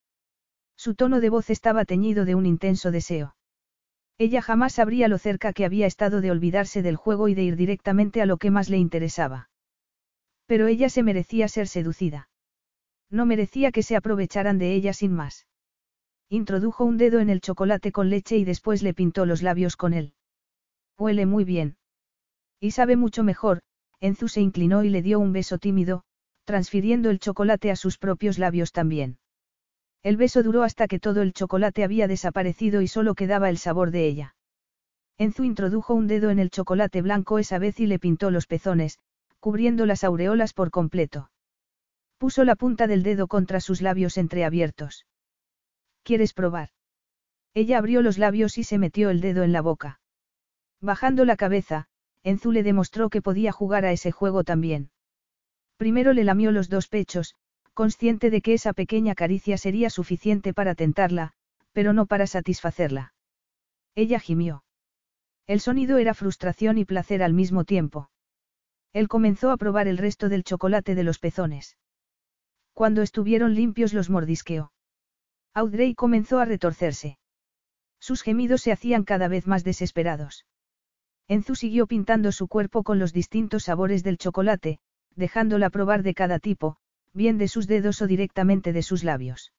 Su 0.77 0.95
tono 0.95 1.21
de 1.21 1.31
voz 1.31 1.51
estaba 1.51 1.85
teñido 1.85 2.25
de 2.25 2.35
un 2.35 2.47
intenso 2.47 2.91
deseo. 2.91 3.37
Ella 4.19 4.43
jamás 4.43 4.75
sabría 4.75 5.09
lo 5.09 5.19
cerca 5.19 5.53
que 5.53 5.65
había 5.65 5.87
estado 5.87 6.21
de 6.21 6.31
olvidarse 6.31 6.83
del 6.83 6.97
juego 6.97 7.29
y 7.29 7.35
de 7.35 7.43
ir 7.43 7.57
directamente 7.57 8.23
a 8.23 8.27
lo 8.27 8.37
que 8.37 8.51
más 8.51 8.71
le 8.71 8.79
interesaba. 8.79 9.51
Pero 10.47 10.67
ella 10.67 10.89
se 10.89 11.03
merecía 11.03 11.49
ser 11.49 11.67
seducida. 11.67 12.29
No 13.11 13.27
merecía 13.27 13.73
que 13.73 13.83
se 13.83 13.97
aprovecharan 13.97 14.59
de 14.59 14.75
ella 14.75 14.93
sin 14.93 15.13
más. 15.13 15.47
Introdujo 16.29 16.85
un 16.85 16.97
dedo 16.97 17.21
en 17.21 17.29
el 17.29 17.41
chocolate 17.41 17.93
con 17.93 18.09
leche 18.09 18.37
y 18.37 18.45
después 18.45 18.83
le 18.83 18.95
pintó 18.95 19.27
los 19.27 19.43
labios 19.43 19.77
con 19.77 19.95
él. 19.95 20.15
Huele 20.97 21.27
muy 21.27 21.45
bien. 21.45 21.77
Y 22.61 22.71
sabe 22.71 22.97
mucho 22.97 23.25
mejor, 23.25 23.63
Enzu 24.01 24.29
se 24.29 24.41
inclinó 24.41 24.85
y 24.85 24.91
le 24.91 25.03
dio 25.03 25.19
un 25.19 25.33
beso 25.33 25.59
tímido, 25.59 26.05
transfiriendo 26.45 27.11
el 27.11 27.19
chocolate 27.19 27.71
a 27.71 27.77
sus 27.77 27.99
propios 27.99 28.39
labios 28.39 28.73
también. 28.73 29.19
El 30.05 30.19
beso 30.19 30.43
duró 30.43 30.63
hasta 30.63 30.87
que 30.87 31.01
todo 31.01 31.23
el 31.23 31.33
chocolate 31.33 31.83
había 31.83 32.07
desaparecido 32.07 32.83
y 32.83 32.89
solo 32.89 33.15
quedaba 33.15 33.49
el 33.49 33.57
sabor 33.57 33.91
de 33.91 34.07
ella. 34.07 34.37
Enzu 35.17 35.45
introdujo 35.45 35.95
un 35.95 36.07
dedo 36.07 36.29
en 36.29 36.39
el 36.39 36.51
chocolate 36.51 37.01
blanco 37.01 37.39
esa 37.39 37.59
vez 37.59 37.81
y 37.81 37.87
le 37.87 37.99
pintó 37.99 38.31
los 38.31 38.47
pezones, 38.47 38.99
cubriendo 39.41 39.87
las 39.87 40.05
aureolas 40.05 40.53
por 40.53 40.71
completo. 40.71 41.31
Puso 42.19 42.45
la 42.45 42.55
punta 42.55 42.87
del 42.87 43.03
dedo 43.03 43.29
contra 43.29 43.61
sus 43.61 43.81
labios 43.81 44.19
entreabiertos. 44.19 45.07
¿Quieres 46.03 46.35
probar? 46.35 46.69
Ella 47.55 47.79
abrió 47.79 48.03
los 48.03 48.19
labios 48.19 48.59
y 48.59 48.65
se 48.65 48.77
metió 48.77 49.09
el 49.09 49.23
dedo 49.23 49.43
en 49.43 49.53
la 49.53 49.63
boca. 49.63 50.01
Bajando 50.83 51.25
la 51.25 51.37
cabeza, 51.37 51.87
Enzu 52.25 52.53
le 52.53 52.63
demostró 52.63 53.09
que 53.09 53.23
podía 53.23 53.53
jugar 53.53 53.87
a 53.87 53.93
ese 53.93 54.13
juego 54.13 54.45
también. 54.45 54.91
Primero 55.79 56.13
le 56.13 56.25
lamió 56.25 56.53
los 56.53 56.69
dos 56.69 56.89
pechos, 56.89 57.35
consciente 57.75 58.31
de 58.31 58.41
que 58.41 58.55
esa 58.55 58.73
pequeña 58.73 59.15
caricia 59.15 59.59
sería 59.59 59.91
suficiente 59.91 60.55
para 60.55 60.75
tentarla, 60.75 61.33
pero 61.73 61.93
no 61.93 62.07
para 62.07 62.27
satisfacerla. 62.27 63.13
Ella 63.95 64.21
gimió. 64.21 64.65
El 65.47 65.61
sonido 65.61 65.99
era 65.99 66.15
frustración 66.15 66.79
y 66.79 66.85
placer 66.85 67.23
al 67.23 67.35
mismo 67.35 67.65
tiempo. 67.65 68.11
Él 68.93 69.09
comenzó 69.09 69.51
a 69.51 69.57
probar 69.57 69.89
el 69.89 69.99
resto 69.99 70.29
del 70.29 70.45
chocolate 70.45 70.95
de 70.95 71.03
los 71.03 71.19
pezones. 71.19 71.77
Cuando 72.73 73.03
estuvieron 73.03 73.55
limpios 73.55 73.93
los 73.93 74.09
mordisqueó. 74.09 74.73
Audrey 75.53 75.95
comenzó 75.95 76.39
a 76.39 76.45
retorcerse. 76.45 77.19
Sus 78.01 78.23
gemidos 78.23 78.63
se 78.63 78.73
hacían 78.73 79.05
cada 79.05 79.29
vez 79.29 79.47
más 79.47 79.65
desesperados. 79.65 80.47
Enzu 81.27 81.55
siguió 81.55 81.87
pintando 81.87 82.33
su 82.33 82.49
cuerpo 82.49 82.83
con 82.83 82.99
los 82.99 83.13
distintos 83.13 83.65
sabores 83.65 84.03
del 84.03 84.19
chocolate, 84.19 84.79
dejándola 85.17 85.71
probar 85.71 86.03
de 86.03 86.15
cada 86.15 86.39
tipo, 86.39 86.77
bien 87.15 87.39
de 87.39 87.49
sus 87.49 87.67
dedos 87.67 88.03
o 88.03 88.07
directamente 88.07 88.73
de 88.73 88.83
sus 88.83 89.05
labios. 89.05 89.53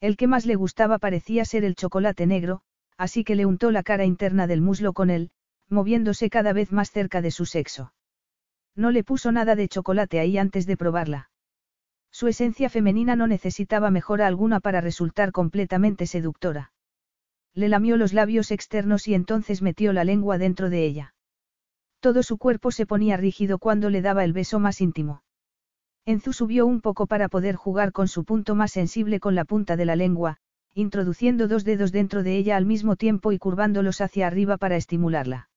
El 0.00 0.16
que 0.16 0.26
más 0.26 0.46
le 0.46 0.56
gustaba 0.56 0.98
parecía 0.98 1.44
ser 1.44 1.64
el 1.64 1.76
chocolate 1.76 2.26
negro, 2.26 2.62
así 2.96 3.22
que 3.22 3.34
le 3.34 3.46
untó 3.46 3.70
la 3.70 3.82
cara 3.82 4.06
interna 4.06 4.46
del 4.46 4.62
muslo 4.62 4.92
con 4.94 5.10
él, 5.10 5.30
moviéndose 5.68 6.30
cada 6.30 6.52
vez 6.52 6.72
más 6.72 6.90
cerca 6.90 7.20
de 7.20 7.30
su 7.30 7.44
sexo. 7.44 7.92
No 8.74 8.90
le 8.90 9.04
puso 9.04 9.30
nada 9.30 9.56
de 9.56 9.68
chocolate 9.68 10.18
ahí 10.18 10.38
antes 10.38 10.66
de 10.66 10.76
probarla. 10.76 11.30
Su 12.10 12.28
esencia 12.28 12.68
femenina 12.70 13.14
no 13.14 13.26
necesitaba 13.26 13.90
mejora 13.90 14.26
alguna 14.26 14.58
para 14.60 14.80
resultar 14.80 15.32
completamente 15.32 16.06
seductora. 16.06 16.72
Le 17.54 17.68
lamió 17.68 17.96
los 17.96 18.12
labios 18.12 18.50
externos 18.50 19.06
y 19.06 19.14
entonces 19.14 19.60
metió 19.62 19.92
la 19.92 20.04
lengua 20.04 20.38
dentro 20.38 20.70
de 20.70 20.84
ella. 20.84 21.14
Todo 22.00 22.22
su 22.22 22.38
cuerpo 22.38 22.70
se 22.70 22.86
ponía 22.86 23.16
rígido 23.16 23.58
cuando 23.58 23.90
le 23.90 24.02
daba 24.02 24.24
el 24.24 24.32
beso 24.32 24.58
más 24.58 24.80
íntimo. 24.80 25.22
Enzu 26.06 26.32
subió 26.32 26.66
un 26.66 26.80
poco 26.80 27.06
para 27.06 27.28
poder 27.28 27.56
jugar 27.56 27.92
con 27.92 28.08
su 28.08 28.24
punto 28.24 28.54
más 28.54 28.72
sensible 28.72 29.20
con 29.20 29.34
la 29.34 29.44
punta 29.44 29.76
de 29.76 29.84
la 29.84 29.96
lengua, 29.96 30.38
introduciendo 30.74 31.48
dos 31.48 31.64
dedos 31.64 31.92
dentro 31.92 32.22
de 32.22 32.36
ella 32.36 32.56
al 32.56 32.66
mismo 32.66 32.96
tiempo 32.96 33.32
y 33.32 33.38
curvándolos 33.38 34.00
hacia 34.00 34.26
arriba 34.26 34.56
para 34.56 34.76
estimularla. 34.76 35.48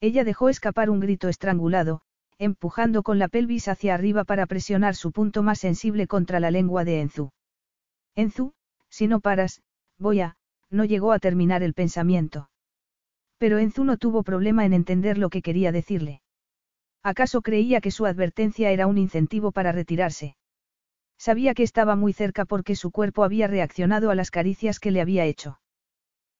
Ella 0.00 0.24
dejó 0.24 0.48
escapar 0.48 0.90
un 0.90 1.00
grito 1.00 1.28
estrangulado, 1.28 2.00
empujando 2.38 3.02
con 3.02 3.18
la 3.18 3.28
pelvis 3.28 3.68
hacia 3.68 3.94
arriba 3.94 4.24
para 4.24 4.46
presionar 4.46 4.94
su 4.94 5.12
punto 5.12 5.42
más 5.42 5.58
sensible 5.58 6.06
contra 6.06 6.40
la 6.40 6.50
lengua 6.50 6.84
de 6.84 7.02
Enzu. 7.02 7.30
Enzu, 8.16 8.54
si 8.88 9.08
no 9.08 9.20
paras, 9.20 9.62
voy 9.98 10.20
a, 10.20 10.36
no 10.70 10.84
llegó 10.84 11.12
a 11.12 11.18
terminar 11.18 11.62
el 11.62 11.74
pensamiento. 11.74 12.48
Pero 13.36 13.58
Enzu 13.58 13.84
no 13.84 13.98
tuvo 13.98 14.22
problema 14.22 14.64
en 14.64 14.72
entender 14.72 15.18
lo 15.18 15.28
que 15.28 15.42
quería 15.42 15.70
decirle. 15.70 16.22
¿Acaso 17.02 17.40
creía 17.40 17.80
que 17.80 17.90
su 17.90 18.06
advertencia 18.06 18.70
era 18.70 18.86
un 18.86 18.98
incentivo 18.98 19.52
para 19.52 19.72
retirarse? 19.72 20.36
Sabía 21.18 21.54
que 21.54 21.62
estaba 21.62 21.96
muy 21.96 22.12
cerca 22.12 22.44
porque 22.44 22.76
su 22.76 22.90
cuerpo 22.90 23.24
había 23.24 23.46
reaccionado 23.46 24.10
a 24.10 24.14
las 24.14 24.30
caricias 24.30 24.80
que 24.80 24.90
le 24.90 25.00
había 25.00 25.24
hecho. 25.24 25.60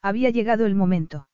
Había 0.03 0.31
llegado 0.31 0.67
el 0.67 0.75
momento. 0.75 1.29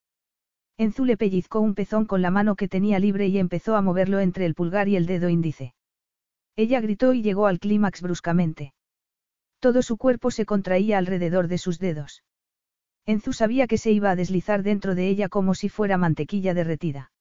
Enzu 0.79 1.05
le 1.05 1.17
pellizcó 1.17 1.61
un 1.61 1.75
pezón 1.75 2.07
con 2.07 2.23
la 2.23 2.31
mano 2.31 2.55
que 2.57 2.69
tenía 2.69 2.99
libre 2.99 3.29
y 3.29 3.39
empezó 3.39 3.77
a 3.77 3.83
moverlo 3.83 4.21
entre 4.21 4.47
el 4.47 4.55
pulgar 4.55 4.89
y 4.89 4.97
el 4.97 5.07
dedo 5.07 5.29
índice. 5.29 5.75
Ella 6.57 6.81
gritó 6.81 7.15
y 7.15 7.23
llegó 7.23 7.47
al 7.47 7.59
clímax 7.59 8.03
bruscamente. 8.03 8.75
Todo 9.61 9.83
su 9.83 9.97
cuerpo 9.97 10.31
se 10.31 10.45
contraía 10.45 10.99
alrededor 10.99 11.49
de 11.49 11.59
sus 11.59 11.79
dedos. 11.79 12.23
Enzu 13.07 13.33
sabía 13.33 13.67
que 13.67 13.79
se 13.79 13.93
iba 13.93 14.11
a 14.11 14.17
deslizar 14.17 14.63
dentro 14.63 14.95
de 14.95 15.09
ella 15.09 15.29
como 15.29 15.55
si 15.55 15.69
fuera 15.69 15.97
mantequilla 15.97 16.55
derretida. 16.55 17.13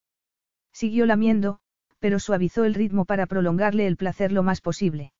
Siguió 0.72 1.06
lamiendo, 1.06 1.60
pero 1.98 2.18
suavizó 2.18 2.64
el 2.64 2.74
ritmo 2.74 3.04
para 3.04 3.26
prolongarle 3.26 3.86
el 3.86 3.96
placer 3.96 4.32
lo 4.32 4.42
más 4.42 4.60
posible. 4.60 5.12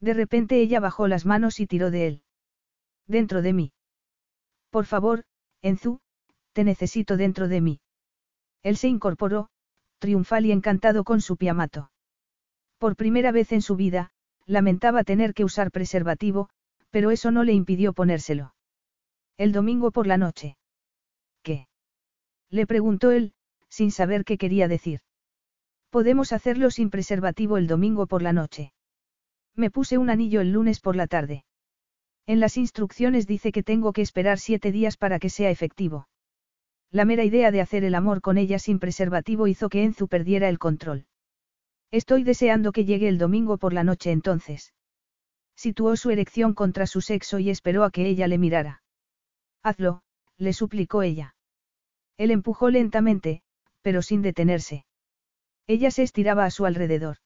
De 0.00 0.14
repente 0.14 0.60
ella 0.60 0.80
bajó 0.80 1.06
las 1.06 1.26
manos 1.26 1.60
y 1.60 1.66
tiró 1.66 1.90
de 1.90 2.06
él. 2.06 2.22
Dentro 3.06 3.42
de 3.42 3.52
mí. 3.52 3.72
Por 4.70 4.84
favor, 4.86 5.24
Enzu, 5.60 6.00
te 6.52 6.64
necesito 6.64 7.16
dentro 7.16 7.48
de 7.48 7.60
mí. 7.60 7.80
Él 8.62 8.76
se 8.76 8.88
incorporó, 8.88 9.48
triunfal 9.98 10.46
y 10.46 10.52
encantado 10.52 11.04
con 11.04 11.20
su 11.20 11.36
piamato. 11.36 11.90
Por 12.78 12.96
primera 12.96 13.30
vez 13.30 13.52
en 13.52 13.62
su 13.62 13.76
vida, 13.76 14.10
lamentaba 14.44 15.04
tener 15.04 15.34
que 15.34 15.44
usar 15.44 15.70
preservativo, 15.70 16.48
pero 16.90 17.10
eso 17.10 17.30
no 17.30 17.44
le 17.44 17.52
impidió 17.52 17.92
ponérselo. 17.92 18.54
El 19.36 19.52
domingo 19.52 19.92
por 19.92 20.06
la 20.06 20.16
noche. 20.16 20.56
¿Qué? 21.42 21.68
Le 22.50 22.66
preguntó 22.66 23.12
él, 23.12 23.34
sin 23.68 23.90
saber 23.90 24.24
qué 24.24 24.36
quería 24.36 24.68
decir. 24.68 25.00
Podemos 25.92 26.32
hacerlo 26.32 26.70
sin 26.70 26.88
preservativo 26.88 27.58
el 27.58 27.66
domingo 27.66 28.06
por 28.06 28.22
la 28.22 28.32
noche. 28.32 28.72
Me 29.54 29.70
puse 29.70 29.98
un 29.98 30.08
anillo 30.08 30.40
el 30.40 30.50
lunes 30.50 30.80
por 30.80 30.96
la 30.96 31.06
tarde. 31.06 31.44
En 32.26 32.40
las 32.40 32.56
instrucciones 32.56 33.26
dice 33.26 33.52
que 33.52 33.62
tengo 33.62 33.92
que 33.92 34.00
esperar 34.00 34.38
siete 34.38 34.72
días 34.72 34.96
para 34.96 35.18
que 35.18 35.28
sea 35.28 35.50
efectivo. 35.50 36.08
La 36.90 37.04
mera 37.04 37.24
idea 37.24 37.50
de 37.50 37.60
hacer 37.60 37.84
el 37.84 37.94
amor 37.94 38.22
con 38.22 38.38
ella 38.38 38.58
sin 38.58 38.78
preservativo 38.78 39.48
hizo 39.48 39.68
que 39.68 39.84
Enzu 39.84 40.08
perdiera 40.08 40.48
el 40.48 40.58
control. 40.58 41.04
Estoy 41.90 42.24
deseando 42.24 42.72
que 42.72 42.86
llegue 42.86 43.08
el 43.08 43.18
domingo 43.18 43.58
por 43.58 43.74
la 43.74 43.84
noche 43.84 44.12
entonces. 44.12 44.72
Situó 45.56 45.94
su 45.96 46.08
erección 46.08 46.54
contra 46.54 46.86
su 46.86 47.02
sexo 47.02 47.38
y 47.38 47.50
esperó 47.50 47.84
a 47.84 47.90
que 47.90 48.06
ella 48.06 48.28
le 48.28 48.38
mirara. 48.38 48.82
Hazlo, 49.62 50.00
le 50.38 50.54
suplicó 50.54 51.02
ella. 51.02 51.34
Él 52.16 52.30
empujó 52.30 52.70
lentamente, 52.70 53.42
pero 53.82 54.00
sin 54.00 54.22
detenerse. 54.22 54.86
Ella 55.66 55.90
se 55.90 56.02
estiraba 56.02 56.44
a 56.44 56.50
su 56.50 56.66
alrededor. 56.66 57.16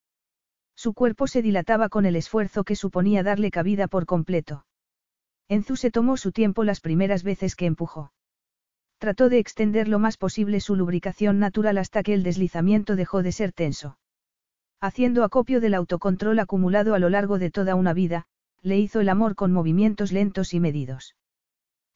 Su 0.75 0.93
cuerpo 0.93 1.27
se 1.27 1.43
dilataba 1.43 1.89
con 1.89 2.05
el 2.05 2.17
esfuerzo 2.17 2.65
que 2.65 2.77
suponía 2.77 3.23
darle 3.23 3.51
cabida 3.51 3.89
por 3.89 4.05
completo. 4.05 4.67
Enzu 5.49 5.77
se 5.77 5.91
tomó 5.91 6.17
su 6.17 6.33
tiempo 6.33 6.65
las 6.65 6.81
primeras 6.81 7.23
veces 7.23 7.57
que 7.57 7.67
empujó. 7.67 8.13
Trató 8.99 9.29
de 9.29 9.39
extender 9.39 9.89
lo 9.89 9.99
más 9.99 10.17
posible 10.17 10.61
su 10.61 10.75
lubricación 10.75 11.39
natural 11.39 11.79
hasta 11.79 12.03
que 12.03 12.15
el 12.15 12.23
deslizamiento 12.23 12.97
dejó 12.97 13.23
de 13.23 13.33
ser 13.33 13.53
tenso. 13.53 13.99
Haciendo 14.81 15.25
acopio 15.25 15.61
del 15.61 15.75
autocontrol 15.75 16.39
acumulado 16.39 16.95
a 16.95 16.99
lo 16.99 17.09
largo 17.09 17.39
de 17.39 17.51
toda 17.51 17.75
una 17.75 17.93
vida, 17.93 18.27
le 18.63 18.79
hizo 18.79 19.01
el 19.01 19.09
amor 19.09 19.35
con 19.35 19.53
movimientos 19.53 20.13
lentos 20.13 20.53
y 20.55 20.61
medidos. 20.61 21.15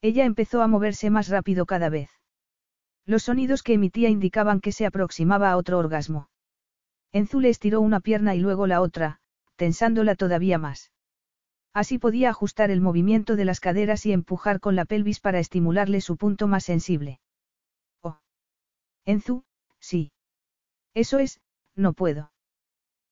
Ella 0.03 0.25
empezó 0.25 0.63
a 0.63 0.69
moverse 0.69 1.11
más 1.11 1.29
rápido 1.29 1.67
cada 1.67 1.89
vez. 1.89 2.11
Los 3.07 3.25
sonidos 3.25 3.63
que 3.63 3.75
emitía 3.75 4.09
indicaban 4.09 4.61
que 4.61 4.73
se 4.73 4.87
aproximaba 4.87 5.51
a 5.51 5.57
otro 5.57 5.79
orgasmo. 5.79 6.29
Enzu 7.13 7.41
le 7.41 7.49
estiró 7.49 7.81
una 7.81 8.01
pierna 8.01 8.35
y 8.35 8.41
luego 8.41 8.67
la 8.67 8.81
otra, 8.81 9.21
tensándola 9.57 10.15
todavía 10.15 10.59
más. 10.59 10.93
Así 11.73 11.99
podía 11.99 12.31
ajustar 12.31 12.71
el 12.71 12.81
movimiento 12.81 13.37
de 13.37 13.45
las 13.45 13.61
caderas 13.61 14.05
y 14.07 14.13
empujar 14.13 14.61
con 14.61 14.75
la 14.77 14.85
pelvis 14.85 15.21
para 15.21 15.39
estimularle 15.39 16.01
su 16.01 16.17
punto 16.17 16.49
más 16.49 16.65
sensible. 16.65 17.21
Oh. 18.03 18.19
Enzu, 19.05 19.45
sí. 19.79 20.13
Eso 20.95 21.19
es, 21.19 21.41
no 21.77 21.93
puedo. 21.93 22.33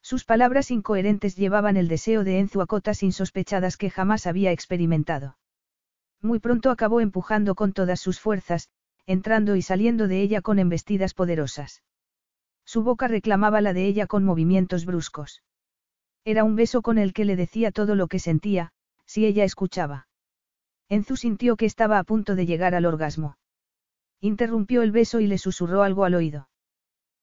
Sus 0.02 0.24
palabras 0.24 0.70
incoherentes 0.70 1.36
llevaban 1.36 1.76
el 1.76 1.88
deseo 1.88 2.24
de 2.24 2.38
Enzu 2.38 2.60
a 2.60 2.66
cotas 2.66 3.02
insospechadas 3.02 3.76
que 3.76 3.90
jamás 3.90 4.26
había 4.26 4.52
experimentado. 4.52 5.38
Muy 6.20 6.40
pronto 6.40 6.70
acabó 6.70 7.00
empujando 7.00 7.54
con 7.54 7.72
todas 7.72 8.00
sus 8.00 8.18
fuerzas, 8.18 8.70
entrando 9.08 9.56
y 9.56 9.62
saliendo 9.62 10.06
de 10.06 10.20
ella 10.20 10.42
con 10.42 10.58
embestidas 10.58 11.14
poderosas. 11.14 11.82
Su 12.66 12.82
boca 12.82 13.08
reclamaba 13.08 13.62
la 13.62 13.72
de 13.72 13.86
ella 13.86 14.06
con 14.06 14.22
movimientos 14.22 14.84
bruscos. 14.84 15.42
Era 16.26 16.44
un 16.44 16.56
beso 16.56 16.82
con 16.82 16.98
el 16.98 17.14
que 17.14 17.24
le 17.24 17.34
decía 17.34 17.72
todo 17.72 17.94
lo 17.94 18.08
que 18.08 18.18
sentía, 18.18 18.70
si 19.06 19.24
ella 19.24 19.44
escuchaba. 19.44 20.08
Enzu 20.90 21.16
sintió 21.16 21.56
que 21.56 21.64
estaba 21.64 21.98
a 21.98 22.04
punto 22.04 22.34
de 22.34 22.44
llegar 22.44 22.74
al 22.74 22.84
orgasmo. 22.84 23.38
Interrumpió 24.20 24.82
el 24.82 24.92
beso 24.92 25.20
y 25.20 25.26
le 25.26 25.38
susurró 25.38 25.82
algo 25.82 26.04
al 26.04 26.14
oído. 26.14 26.50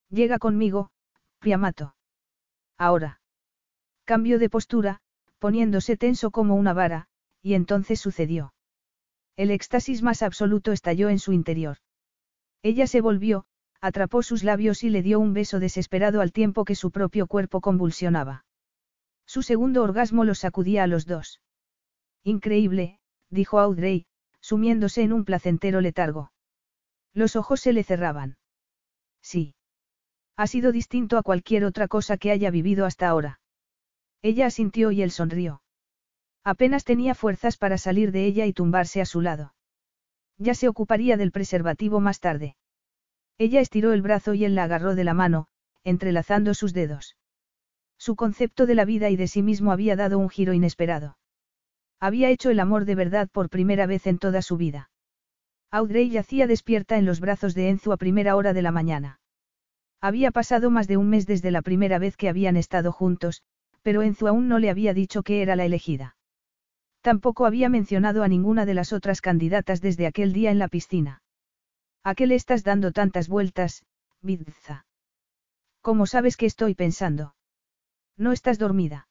Llega 0.09 0.39
conmigo, 0.39 0.89
Priamato. 1.37 1.95
Ahora. 2.79 3.21
Cambió 4.05 4.39
de 4.39 4.49
postura, 4.49 5.01
poniéndose 5.37 5.97
tenso 5.97 6.31
como 6.31 6.55
una 6.55 6.73
vara, 6.73 7.09
y 7.43 7.53
entonces 7.53 7.99
sucedió. 7.99 8.54
El 9.37 9.51
éxtasis 9.51 10.01
más 10.01 10.21
absoluto 10.21 10.71
estalló 10.71 11.09
en 11.09 11.19
su 11.19 11.33
interior. 11.33 11.77
Ella 12.63 12.87
se 12.87 13.01
volvió, 13.01 13.45
atrapó 13.81 14.23
sus 14.23 14.43
labios 14.43 14.83
y 14.83 14.89
le 14.89 15.01
dio 15.01 15.19
un 15.19 15.33
beso 15.33 15.59
desesperado 15.59 16.21
al 16.21 16.31
tiempo 16.31 16.65
que 16.65 16.75
su 16.75 16.91
propio 16.91 17.27
cuerpo 17.27 17.61
convulsionaba. 17.61 18.45
Su 19.25 19.41
segundo 19.41 19.83
orgasmo 19.83 20.23
los 20.23 20.39
sacudía 20.39 20.83
a 20.83 20.87
los 20.87 21.05
dos. 21.05 21.41
Increíble, 22.23 22.99
dijo 23.29 23.59
Audrey, 23.59 24.05
sumiéndose 24.39 25.01
en 25.01 25.13
un 25.13 25.25
placentero 25.25 25.81
letargo. 25.81 26.31
Los 27.13 27.35
ojos 27.35 27.59
se 27.61 27.73
le 27.73 27.83
cerraban. 27.83 28.37
Sí. 29.21 29.55
Ha 30.37 30.47
sido 30.47 30.71
distinto 30.71 31.17
a 31.17 31.23
cualquier 31.23 31.65
otra 31.65 31.87
cosa 31.87 32.17
que 32.17 32.31
haya 32.31 32.51
vivido 32.51 32.85
hasta 32.85 33.07
ahora. 33.07 33.39
Ella 34.21 34.47
asintió 34.47 34.91
y 34.91 35.01
él 35.01 35.11
sonrió. 35.11 35.61
Apenas 36.45 36.83
tenía 36.83 37.15
fuerzas 37.15 37.57
para 37.57 37.79
salir 37.79 38.11
de 38.11 38.25
ella 38.25 38.45
y 38.45 38.53
tumbarse 38.53 39.01
a 39.01 39.05
su 39.05 39.19
lado. 39.19 39.55
Ya 40.37 40.53
se 40.53 40.67
ocuparía 40.67 41.17
del 41.17 41.31
preservativo 41.31 41.99
más 41.99 42.19
tarde. 42.19 42.55
Ella 43.39 43.61
estiró 43.61 43.93
el 43.93 44.03
brazo 44.03 44.35
y 44.35 44.45
él 44.45 44.53
la 44.53 44.65
agarró 44.65 44.93
de 44.93 45.03
la 45.03 45.15
mano, 45.15 45.47
entrelazando 45.83 46.53
sus 46.53 46.71
dedos. 46.71 47.17
Su 47.97 48.15
concepto 48.15 48.67
de 48.67 48.75
la 48.75 48.85
vida 48.85 49.09
y 49.09 49.15
de 49.15 49.27
sí 49.27 49.41
mismo 49.41 49.71
había 49.71 49.95
dado 49.95 50.19
un 50.19 50.29
giro 50.29 50.53
inesperado. 50.53 51.17
Había 51.99 52.29
hecho 52.29 52.51
el 52.51 52.59
amor 52.59 52.85
de 52.85 52.93
verdad 52.93 53.27
por 53.31 53.49
primera 53.49 53.87
vez 53.87 54.05
en 54.05 54.19
toda 54.19 54.43
su 54.43 54.55
vida. 54.55 54.91
Audrey 55.71 56.11
yacía 56.11 56.45
despierta 56.45 56.97
en 56.97 57.05
los 57.05 57.19
brazos 57.21 57.55
de 57.55 57.69
Enzo 57.69 57.91
a 57.91 57.97
primera 57.97 58.35
hora 58.35 58.53
de 58.53 58.61
la 58.61 58.71
mañana. 58.71 59.19
Había 59.99 60.29
pasado 60.29 60.69
más 60.69 60.87
de 60.87 60.97
un 60.97 61.09
mes 61.09 61.25
desde 61.25 61.49
la 61.49 61.63
primera 61.63 61.97
vez 61.97 62.17
que 62.17 62.29
habían 62.29 62.55
estado 62.55 62.91
juntos, 62.91 63.41
pero 63.81 64.03
Enzo 64.03 64.27
aún 64.27 64.47
no 64.47 64.59
le 64.59 64.69
había 64.69 64.93
dicho 64.93 65.23
que 65.23 65.41
era 65.41 65.55
la 65.55 65.65
elegida. 65.65 66.14
Tampoco 67.05 67.45
había 67.45 67.69
mencionado 67.69 68.23
a 68.23 68.27
ninguna 68.27 68.65
de 68.65 68.73
las 68.73 68.91
otras 68.91 69.21
candidatas 69.21 69.79
desde 69.79 70.07
aquel 70.07 70.33
día 70.33 70.49
en 70.49 70.57
la 70.57 70.67
piscina. 70.67 71.21
¿A 72.03 72.15
qué 72.15 72.25
le 72.25 72.33
estás 72.33 72.63
dando 72.63 72.91
tantas 72.91 73.27
vueltas, 73.27 73.85
Vidza? 74.21 74.87
¿Cómo 75.81 76.07
sabes 76.07 76.35
que 76.35 76.47
estoy 76.47 76.73
pensando? 76.73 77.35
No 78.17 78.31
estás 78.31 78.57
dormida. 78.57 79.07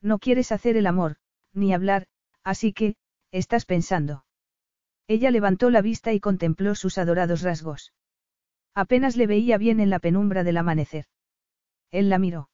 No 0.00 0.20
quieres 0.20 0.52
hacer 0.52 0.76
el 0.76 0.86
amor, 0.86 1.16
ni 1.52 1.74
hablar, 1.74 2.06
así 2.44 2.72
que, 2.72 2.94
estás 3.32 3.64
pensando. 3.64 4.24
Ella 5.08 5.32
levantó 5.32 5.70
la 5.70 5.82
vista 5.82 6.12
y 6.12 6.20
contempló 6.20 6.76
sus 6.76 6.98
adorados 6.98 7.42
rasgos. 7.42 7.92
Apenas 8.76 9.16
le 9.16 9.26
veía 9.26 9.58
bien 9.58 9.80
en 9.80 9.90
la 9.90 9.98
penumbra 9.98 10.44
del 10.44 10.58
amanecer. 10.58 11.06
Él 11.90 12.10
la 12.10 12.20
miró. 12.20 12.48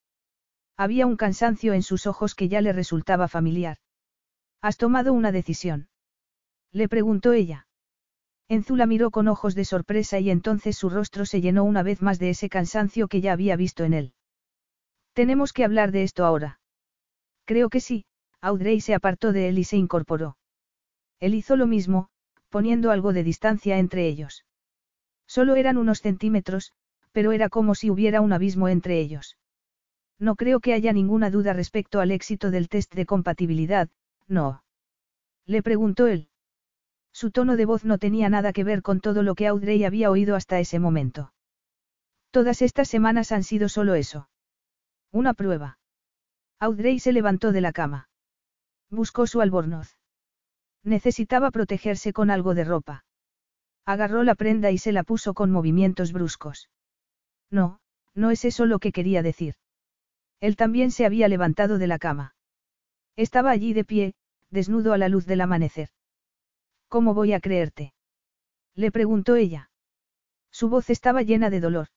Había 0.78 1.04
un 1.04 1.18
cansancio 1.18 1.74
en 1.74 1.82
sus 1.82 2.06
ojos 2.06 2.34
que 2.34 2.48
ya 2.48 2.62
le 2.62 2.72
resultaba 2.72 3.28
familiar. 3.28 3.76
¿Has 4.64 4.78
tomado 4.78 5.12
una 5.12 5.30
decisión? 5.30 5.88
Le 6.72 6.88
preguntó 6.88 7.34
ella. 7.34 7.66
Enzu 8.48 8.76
la 8.76 8.86
miró 8.86 9.10
con 9.10 9.28
ojos 9.28 9.54
de 9.54 9.66
sorpresa 9.66 10.20
y 10.20 10.30
entonces 10.30 10.78
su 10.78 10.88
rostro 10.88 11.26
se 11.26 11.42
llenó 11.42 11.64
una 11.64 11.82
vez 11.82 12.00
más 12.00 12.18
de 12.18 12.30
ese 12.30 12.48
cansancio 12.48 13.06
que 13.06 13.20
ya 13.20 13.34
había 13.34 13.56
visto 13.56 13.84
en 13.84 13.92
él. 13.92 14.14
Tenemos 15.12 15.52
que 15.52 15.66
hablar 15.66 15.92
de 15.92 16.02
esto 16.02 16.24
ahora. 16.24 16.60
Creo 17.44 17.68
que 17.68 17.80
sí, 17.80 18.06
Audrey 18.40 18.80
se 18.80 18.94
apartó 18.94 19.34
de 19.34 19.48
él 19.48 19.58
y 19.58 19.64
se 19.64 19.76
incorporó. 19.76 20.38
Él 21.20 21.34
hizo 21.34 21.56
lo 21.56 21.66
mismo, 21.66 22.08
poniendo 22.48 22.90
algo 22.90 23.12
de 23.12 23.22
distancia 23.22 23.76
entre 23.76 24.08
ellos. 24.08 24.46
Solo 25.26 25.56
eran 25.56 25.76
unos 25.76 26.00
centímetros, 26.00 26.72
pero 27.12 27.32
era 27.32 27.50
como 27.50 27.74
si 27.74 27.90
hubiera 27.90 28.22
un 28.22 28.32
abismo 28.32 28.70
entre 28.70 28.98
ellos. 28.98 29.36
No 30.18 30.36
creo 30.36 30.60
que 30.60 30.72
haya 30.72 30.94
ninguna 30.94 31.28
duda 31.28 31.52
respecto 31.52 32.00
al 32.00 32.12
éxito 32.12 32.50
del 32.50 32.70
test 32.70 32.94
de 32.94 33.04
compatibilidad, 33.04 33.90
no. 34.28 34.62
Le 35.46 35.62
preguntó 35.62 36.06
él. 36.06 36.28
Su 37.12 37.30
tono 37.30 37.56
de 37.56 37.64
voz 37.64 37.84
no 37.84 37.98
tenía 37.98 38.28
nada 38.28 38.52
que 38.52 38.64
ver 38.64 38.82
con 38.82 39.00
todo 39.00 39.22
lo 39.22 39.34
que 39.34 39.46
Audrey 39.46 39.84
había 39.84 40.10
oído 40.10 40.34
hasta 40.34 40.58
ese 40.58 40.78
momento. 40.78 41.32
Todas 42.30 42.62
estas 42.62 42.88
semanas 42.88 43.30
han 43.30 43.44
sido 43.44 43.68
solo 43.68 43.94
eso. 43.94 44.28
Una 45.12 45.34
prueba. 45.34 45.78
Audrey 46.58 46.98
se 46.98 47.12
levantó 47.12 47.52
de 47.52 47.60
la 47.60 47.72
cama. 47.72 48.08
Buscó 48.90 49.26
su 49.26 49.40
albornoz. 49.40 49.96
Necesitaba 50.82 51.50
protegerse 51.50 52.12
con 52.12 52.30
algo 52.30 52.54
de 52.54 52.64
ropa. 52.64 53.04
Agarró 53.84 54.24
la 54.24 54.34
prenda 54.34 54.70
y 54.70 54.78
se 54.78 54.92
la 54.92 55.04
puso 55.04 55.34
con 55.34 55.50
movimientos 55.50 56.12
bruscos. 56.12 56.70
No, 57.50 57.80
no 58.14 58.30
es 58.30 58.44
eso 58.44 58.66
lo 58.66 58.78
que 58.78 58.92
quería 58.92 59.22
decir. 59.22 59.54
Él 60.40 60.56
también 60.56 60.90
se 60.90 61.06
había 61.06 61.28
levantado 61.28 61.78
de 61.78 61.86
la 61.86 61.98
cama. 61.98 62.33
Estaba 63.16 63.50
allí 63.50 63.72
de 63.72 63.84
pie, 63.84 64.14
desnudo 64.50 64.92
a 64.92 64.98
la 64.98 65.08
luz 65.08 65.26
del 65.26 65.40
amanecer. 65.40 65.88
¿Cómo 66.88 67.14
voy 67.14 67.32
a 67.32 67.40
creerte? 67.40 67.94
Le 68.74 68.90
preguntó 68.90 69.36
ella. 69.36 69.70
Su 70.50 70.68
voz 70.68 70.90
estaba 70.90 71.22
llena 71.22 71.50
de 71.50 71.60
dolor. 71.60 71.88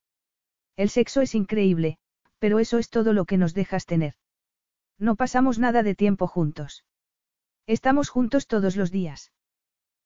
El 0.76 0.90
sexo 0.90 1.22
es 1.22 1.36
increíble, 1.36 1.98
pero 2.40 2.60
eso 2.60 2.78
es 2.78 2.90
todo 2.90 3.14
lo 3.14 3.26
que 3.26 3.38
nos 3.38 3.54
dejas 3.54 3.86
tener. 3.86 4.16
No 5.00 5.16
pasamos 5.16 5.60
nada 5.60 5.84
de 5.84 5.96
tiempo 5.96 6.28
juntos. 6.28 6.84
Estamos 7.66 8.10
juntos 8.10 8.48
todos 8.48 8.76
los 8.76 8.92
días. 8.92 9.32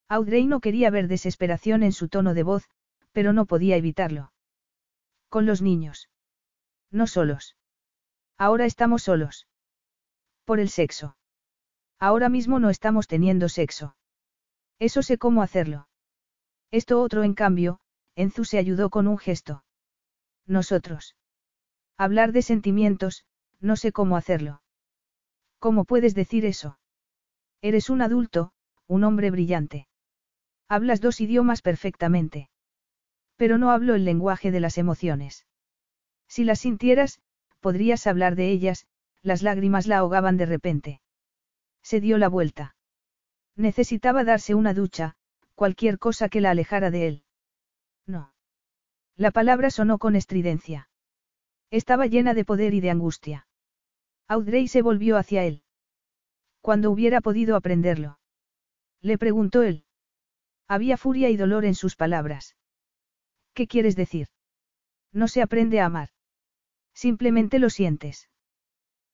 Audrey 0.08 0.46
no 0.46 0.60
quería 0.60 0.90
ver 0.90 1.08
desesperación 1.08 1.84
en 1.84 1.94
su 1.94 2.10
tono 2.10 2.34
de 2.34 2.44
voz, 2.44 2.70
pero 3.12 3.34
no 3.34 3.46
podía 3.46 3.76
evitarlo. 3.76 4.34
Con 5.30 5.46
los 5.46 5.62
niños. 5.62 6.10
No 6.90 7.08
solos. 7.08 7.56
Ahora 8.38 8.66
estamos 8.66 9.04
solos. 9.04 9.48
Por 10.52 10.60
el 10.60 10.68
sexo. 10.68 11.16
Ahora 11.98 12.28
mismo 12.28 12.60
no 12.60 12.70
estamos 12.70 13.08
teniendo 13.08 13.48
sexo. 13.48 13.96
Eso 14.80 15.02
sé 15.02 15.18
cómo 15.18 15.44
hacerlo. 15.44 15.88
Esto 16.72 17.02
otro, 17.02 17.24
en 17.24 17.36
cambio, 17.36 17.80
Enzu 18.16 18.44
se 18.44 18.58
ayudó 18.58 18.90
con 18.90 19.08
un 19.08 19.18
gesto. 19.18 19.64
Nosotros. 20.46 21.16
Hablar 21.98 22.34
de 22.34 22.42
sentimientos, 22.42 23.24
no 23.62 23.78
sé 23.78 23.94
cómo 23.94 24.18
hacerlo. 24.18 24.62
¿Cómo 25.58 25.86
puedes 25.86 26.16
decir 26.16 26.44
eso? 26.46 26.78
Eres 27.62 27.90
un 27.90 28.02
adulto, 28.02 28.52
un 28.88 29.06
hombre 29.06 29.32
brillante. 29.32 29.88
Hablas 30.68 31.00
dos 31.00 31.22
idiomas 31.22 31.62
perfectamente. 31.62 32.50
Pero 33.38 33.58
no 33.58 33.72
hablo 33.72 33.96
el 33.96 34.04
lenguaje 34.04 34.52
de 34.52 34.60
las 34.60 34.78
emociones. 34.78 35.48
Si 36.28 36.44
las 36.44 36.60
sintieras, 36.60 37.22
podrías 37.62 38.06
hablar 38.06 38.36
de 38.36 38.52
ellas, 38.52 38.86
las 39.24 39.44
lágrimas 39.44 39.88
la 39.88 40.00
ahogaban 40.00 40.38
de 40.38 40.46
repente. 40.46 41.02
Se 41.84 42.00
dio 42.00 42.18
la 42.18 42.30
vuelta. 42.30 42.76
Necesitaba 43.56 44.24
darse 44.24 44.56
una 44.56 44.74
ducha, 44.74 45.16
cualquier 45.56 46.00
cosa 46.00 46.30
que 46.30 46.42
la 46.42 46.52
alejara 46.52 46.92
de 46.92 47.08
él. 47.08 47.24
No. 48.06 48.34
La 49.16 49.32
palabra 49.32 49.70
sonó 49.70 50.00
con 50.00 50.16
estridencia. 50.16 50.90
Estaba 51.70 52.08
llena 52.08 52.34
de 52.34 52.46
poder 52.46 52.74
y 52.74 52.82
de 52.82 52.90
angustia. 52.90 53.48
Audrey 54.28 54.68
se 54.68 54.82
volvió 54.82 55.18
hacia 55.18 55.44
él. 55.44 55.64
Cuando 56.62 56.90
hubiera 56.90 57.22
podido 57.22 57.56
aprenderlo. 57.56 58.20
Le 59.02 59.18
preguntó 59.18 59.62
él. 59.62 59.86
Había 60.68 60.98
furia 60.98 61.30
y 61.30 61.38
dolor 61.38 61.66
en 61.66 61.76
sus 61.76 61.96
palabras. 61.96 62.56
¿Qué 63.54 63.68
quieres 63.68 63.96
decir? 63.96 64.30
No 65.12 65.28
se 65.28 65.42
aprende 65.42 65.82
a 65.82 65.86
amar. 65.86 66.10
Simplemente 66.94 67.60
lo 67.60 67.70
sientes. 67.70 68.31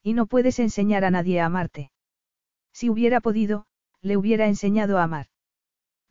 Y 0.03 0.13
no 0.13 0.25
puedes 0.27 0.59
enseñar 0.59 1.05
a 1.05 1.11
nadie 1.11 1.39
a 1.39 1.45
amarte. 1.45 1.91
Si 2.71 2.89
hubiera 2.89 3.21
podido, 3.21 3.65
le 4.01 4.17
hubiera 4.17 4.47
enseñado 4.47 4.97
a 4.97 5.03
amar. 5.03 5.27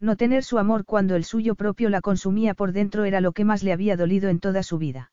No 0.01 0.17
tener 0.17 0.45
su 0.45 0.59
amor 0.59 0.85
cuando 0.85 1.17
el 1.17 1.25
suyo 1.25 1.55
propio 1.55 1.89
la 1.89 2.01
consumía 2.01 2.55
por 2.55 2.73
dentro 2.73 3.05
era 3.05 3.21
lo 3.21 3.33
que 3.33 3.45
más 3.45 3.63
le 3.63 3.73
había 3.73 3.97
dolido 3.97 4.29
en 4.29 4.41
toda 4.41 4.63
su 4.63 4.79
vida. 4.79 5.13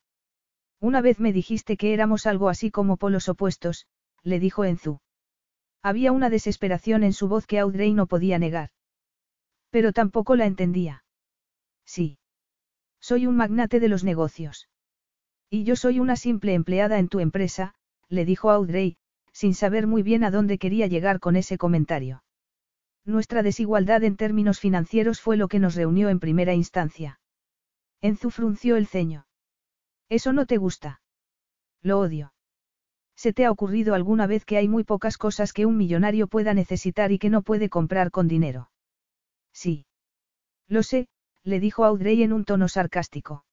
Una 0.80 1.02
vez 1.02 1.19
me 1.19 1.32
dijiste 1.32 1.77
que 1.77 1.93
éramos 1.93 2.26
algo 2.26 2.50
así 2.50 2.69
como 2.69 2.98
polos 2.98 3.30
opuestos, 3.30 3.88
le 4.24 4.40
dijo 4.40 4.66
Enzu. 4.66 5.00
Había 5.82 6.11
una 6.11 6.30
desesperación 6.30 7.03
en 7.03 7.14
su 7.14 7.27
voz 7.27 7.45
que 7.45 7.60
Audrey 7.60 7.93
no 7.93 8.08
podía 8.08 8.40
negar. 8.40 8.69
Pero 9.69 9.93
tampoco 9.93 10.35
la 10.35 10.45
entendía. 10.45 11.03
Sí. 11.85 12.18
Soy 13.00 13.27
un 13.27 13.35
magnate 13.35 13.80
de 13.80 13.90
los 13.90 14.03
negocios. 14.03 14.69
Y 15.50 15.64
yo 15.64 15.76
soy 15.76 16.00
una 16.00 16.16
simple 16.16 16.53
empleada 16.53 17.00
en 17.00 17.10
tu 17.10 17.19
empresa, 17.19 17.76
le 18.14 18.25
dijo 18.25 18.51
Audrey, 18.51 18.98
sin 19.32 19.53
saber 19.56 19.88
muy 19.88 20.03
bien 20.03 20.24
a 20.24 20.32
dónde 20.32 20.58
quería 20.58 20.88
llegar 20.88 21.19
con 21.19 21.35
ese 21.35 21.58
comentario. 21.58 22.24
Nuestra 23.06 23.43
desigualdad 23.43 24.03
en 24.03 24.16
términos 24.16 24.59
financieros 24.59 25.19
fue 25.19 25.35
lo 25.35 25.48
que 25.48 25.59
nos 25.59 25.75
reunió 25.75 26.09
en 26.09 26.19
primera 26.19 26.53
instancia. 26.53 27.19
Enzu 28.01 28.30
frunció 28.30 28.77
el 28.77 28.88
ceño. 28.88 29.25
¿Eso 30.09 30.32
no 30.32 30.45
te 30.45 30.58
gusta? 30.58 31.01
Lo 31.82 32.00
odio. 32.00 32.33
¿Se 33.16 33.33
te 33.33 33.45
ha 33.45 33.51
ocurrido 33.51 33.93
alguna 33.93 34.27
vez 34.27 34.45
que 34.45 34.58
hay 34.58 34.67
muy 34.67 34.83
pocas 34.83 35.17
cosas 35.17 35.53
que 35.53 35.66
un 35.66 35.77
millonario 35.77 36.27
pueda 36.27 36.53
necesitar 36.53 37.11
y 37.11 37.19
que 37.19 37.30
no 37.30 37.42
puede 37.42 37.69
comprar 37.69 38.11
con 38.11 38.27
dinero? 38.27 38.72
Sí. 39.51 39.85
Lo 40.67 40.83
sé, 40.83 41.08
le 41.43 41.59
dijo 41.59 41.83
Audrey 41.85 42.24
en 42.24 42.33
un 42.33 42.45
tono 42.45 42.67
sarcástico. 42.67 43.45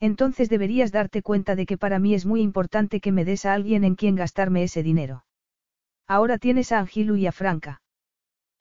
Entonces 0.00 0.48
deberías 0.48 0.92
darte 0.92 1.22
cuenta 1.22 1.56
de 1.56 1.66
que 1.66 1.78
para 1.78 1.98
mí 1.98 2.14
es 2.14 2.26
muy 2.26 2.42
importante 2.42 3.00
que 3.00 3.12
me 3.12 3.24
des 3.24 3.46
a 3.46 3.54
alguien 3.54 3.84
en 3.84 3.94
quien 3.94 4.14
gastarme 4.14 4.62
ese 4.62 4.82
dinero. 4.82 5.24
Ahora 6.06 6.38
tienes 6.38 6.72
a 6.72 6.78
Angilu 6.78 7.16
y 7.16 7.26
a 7.26 7.32
Franca. 7.32 7.80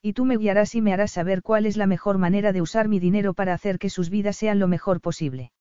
Y 0.01 0.13
tú 0.13 0.25
me 0.25 0.37
guiarás 0.37 0.75
y 0.75 0.81
me 0.81 0.93
harás 0.93 1.11
saber 1.11 1.41
cuál 1.41 1.65
es 1.65 1.77
la 1.77 1.87
mejor 1.87 2.17
manera 2.17 2.51
de 2.51 2.61
usar 2.61 2.87
mi 2.87 2.99
dinero 2.99 3.33
para 3.33 3.53
hacer 3.53 3.79
que 3.79 3.89
sus 3.89 4.09
vidas 4.09 4.35
sean 4.35 4.59
lo 4.59 4.67
mejor 4.67 5.01
posible. 5.01 5.51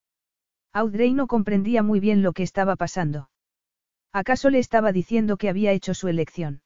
Audrey 0.73 1.15
no 1.15 1.29
comprendía 1.29 1.83
muy 1.83 2.01
bien 2.01 2.23
lo 2.23 2.33
que 2.33 2.43
estaba 2.43 2.77
pasando. 2.77 3.31
¿Acaso 4.13 4.51
le 4.51 4.59
estaba 4.59 4.93
diciendo 4.93 5.37
que 5.37 5.49
había 5.49 5.73
hecho 5.73 5.95
su 5.95 6.09
elección? 6.09 6.63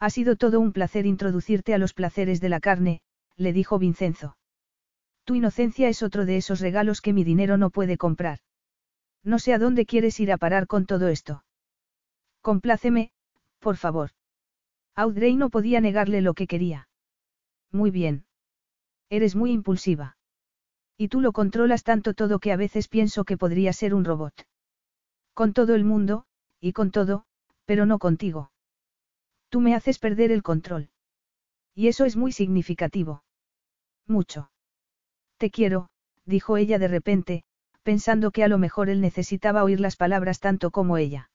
Ha 0.00 0.10
sido 0.10 0.36
todo 0.36 0.60
un 0.60 0.72
placer 0.72 1.06
introducirte 1.06 1.74
a 1.74 1.78
los 1.78 1.92
placeres 1.92 2.40
de 2.40 2.48
la 2.48 2.60
carne, 2.60 3.00
le 3.36 3.52
dijo 3.52 3.78
Vincenzo. 3.78 4.37
Tu 5.28 5.34
inocencia 5.34 5.90
es 5.90 6.02
otro 6.02 6.24
de 6.24 6.38
esos 6.38 6.58
regalos 6.58 7.02
que 7.02 7.12
mi 7.12 7.22
dinero 7.22 7.58
no 7.58 7.68
puede 7.68 7.98
comprar. 7.98 8.38
No 9.22 9.38
sé 9.38 9.52
a 9.52 9.58
dónde 9.58 9.84
quieres 9.84 10.18
ir 10.20 10.32
a 10.32 10.38
parar 10.38 10.66
con 10.66 10.86
todo 10.86 11.08
esto. 11.08 11.44
Compláceme, 12.40 13.10
por 13.58 13.76
favor. 13.76 14.12
Audrey 14.94 15.36
no 15.36 15.50
podía 15.50 15.82
negarle 15.82 16.22
lo 16.22 16.32
que 16.32 16.46
quería. 16.46 16.88
Muy 17.70 17.90
bien. 17.90 18.24
Eres 19.10 19.36
muy 19.36 19.52
impulsiva. 19.52 20.16
Y 20.96 21.08
tú 21.08 21.20
lo 21.20 21.32
controlas 21.32 21.82
tanto 21.82 22.14
todo 22.14 22.38
que 22.38 22.50
a 22.50 22.56
veces 22.56 22.88
pienso 22.88 23.24
que 23.24 23.36
podría 23.36 23.74
ser 23.74 23.92
un 23.92 24.06
robot. 24.06 24.48
Con 25.34 25.52
todo 25.52 25.74
el 25.74 25.84
mundo, 25.84 26.24
y 26.58 26.72
con 26.72 26.90
todo, 26.90 27.26
pero 27.66 27.84
no 27.84 27.98
contigo. 27.98 28.50
Tú 29.50 29.60
me 29.60 29.74
haces 29.74 29.98
perder 29.98 30.32
el 30.32 30.42
control. 30.42 30.88
Y 31.74 31.88
eso 31.88 32.06
es 32.06 32.16
muy 32.16 32.32
significativo. 32.32 33.24
Mucho. 34.06 34.50
Te 35.38 35.50
quiero, 35.50 35.88
dijo 36.26 36.56
ella 36.56 36.78
de 36.78 36.88
repente, 36.88 37.44
pensando 37.82 38.32
que 38.32 38.44
a 38.44 38.48
lo 38.48 38.58
mejor 38.58 38.90
él 38.90 39.00
necesitaba 39.00 39.64
oír 39.64 39.80
las 39.80 39.96
palabras 39.96 40.40
tanto 40.40 40.70
como 40.70 40.98
ella. 40.98 41.30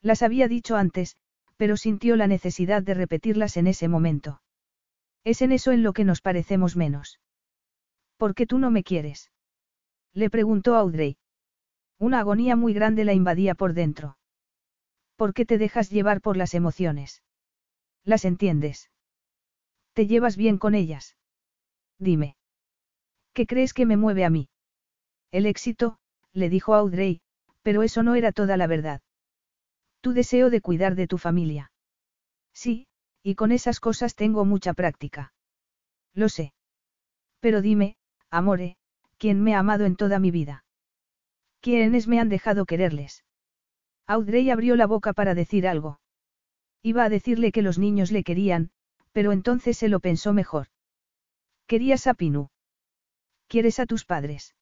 Las 0.00 0.22
había 0.22 0.48
dicho 0.48 0.76
antes, 0.76 1.16
pero 1.56 1.76
sintió 1.76 2.16
la 2.16 2.26
necesidad 2.26 2.82
de 2.82 2.94
repetirlas 2.94 3.56
en 3.56 3.66
ese 3.66 3.86
momento. 3.86 4.40
Es 5.24 5.42
en 5.42 5.52
eso 5.52 5.72
en 5.72 5.82
lo 5.82 5.92
que 5.92 6.04
nos 6.04 6.20
parecemos 6.22 6.74
menos. 6.74 7.20
¿Por 8.16 8.34
qué 8.34 8.46
tú 8.46 8.58
no 8.58 8.70
me 8.70 8.82
quieres? 8.82 9.30
Le 10.14 10.30
preguntó 10.30 10.76
Audrey. 10.76 11.18
Una 11.98 12.20
agonía 12.20 12.56
muy 12.56 12.72
grande 12.72 13.04
la 13.04 13.12
invadía 13.12 13.54
por 13.54 13.74
dentro. 13.74 14.16
¿Por 15.16 15.34
qué 15.34 15.44
te 15.44 15.58
dejas 15.58 15.90
llevar 15.90 16.20
por 16.20 16.36
las 16.36 16.54
emociones? 16.54 17.22
¿Las 18.04 18.24
entiendes? 18.24 18.90
¿Te 19.92 20.06
llevas 20.06 20.36
bien 20.36 20.58
con 20.58 20.74
ellas? 20.74 21.16
Dime. 21.98 22.37
¿Qué 23.38 23.46
crees 23.46 23.72
que 23.72 23.86
me 23.86 23.96
mueve 23.96 24.24
a 24.24 24.30
mí? 24.30 24.48
El 25.30 25.46
éxito, 25.46 26.00
le 26.32 26.48
dijo 26.48 26.74
Audrey, 26.74 27.20
pero 27.62 27.84
eso 27.84 28.02
no 28.02 28.16
era 28.16 28.32
toda 28.32 28.56
la 28.56 28.66
verdad. 28.66 29.00
Tu 30.00 30.12
deseo 30.12 30.50
de 30.50 30.60
cuidar 30.60 30.96
de 30.96 31.06
tu 31.06 31.18
familia. 31.18 31.70
Sí, 32.52 32.88
y 33.22 33.36
con 33.36 33.52
esas 33.52 33.78
cosas 33.78 34.16
tengo 34.16 34.44
mucha 34.44 34.74
práctica. 34.74 35.32
Lo 36.14 36.28
sé. 36.28 36.52
Pero 37.38 37.62
dime, 37.62 37.94
amore, 38.28 38.76
¿quién 39.18 39.40
me 39.40 39.54
ha 39.54 39.60
amado 39.60 39.84
en 39.84 39.94
toda 39.94 40.18
mi 40.18 40.32
vida? 40.32 40.64
¿Quiénes 41.60 42.08
me 42.08 42.18
han 42.18 42.30
dejado 42.30 42.66
quererles? 42.66 43.24
Audrey 44.08 44.50
abrió 44.50 44.74
la 44.74 44.88
boca 44.88 45.12
para 45.12 45.36
decir 45.36 45.68
algo. 45.68 46.00
Iba 46.82 47.04
a 47.04 47.08
decirle 47.08 47.52
que 47.52 47.62
los 47.62 47.78
niños 47.78 48.10
le 48.10 48.24
querían, 48.24 48.72
pero 49.12 49.30
entonces 49.30 49.78
se 49.78 49.88
lo 49.88 50.00
pensó 50.00 50.32
mejor. 50.32 50.66
Querías 51.68 52.08
a 52.08 52.14
Pinu. 52.14 52.50
Quieres 53.48 53.80
a 53.80 53.86
tus 53.86 54.04
padres. 54.04 54.54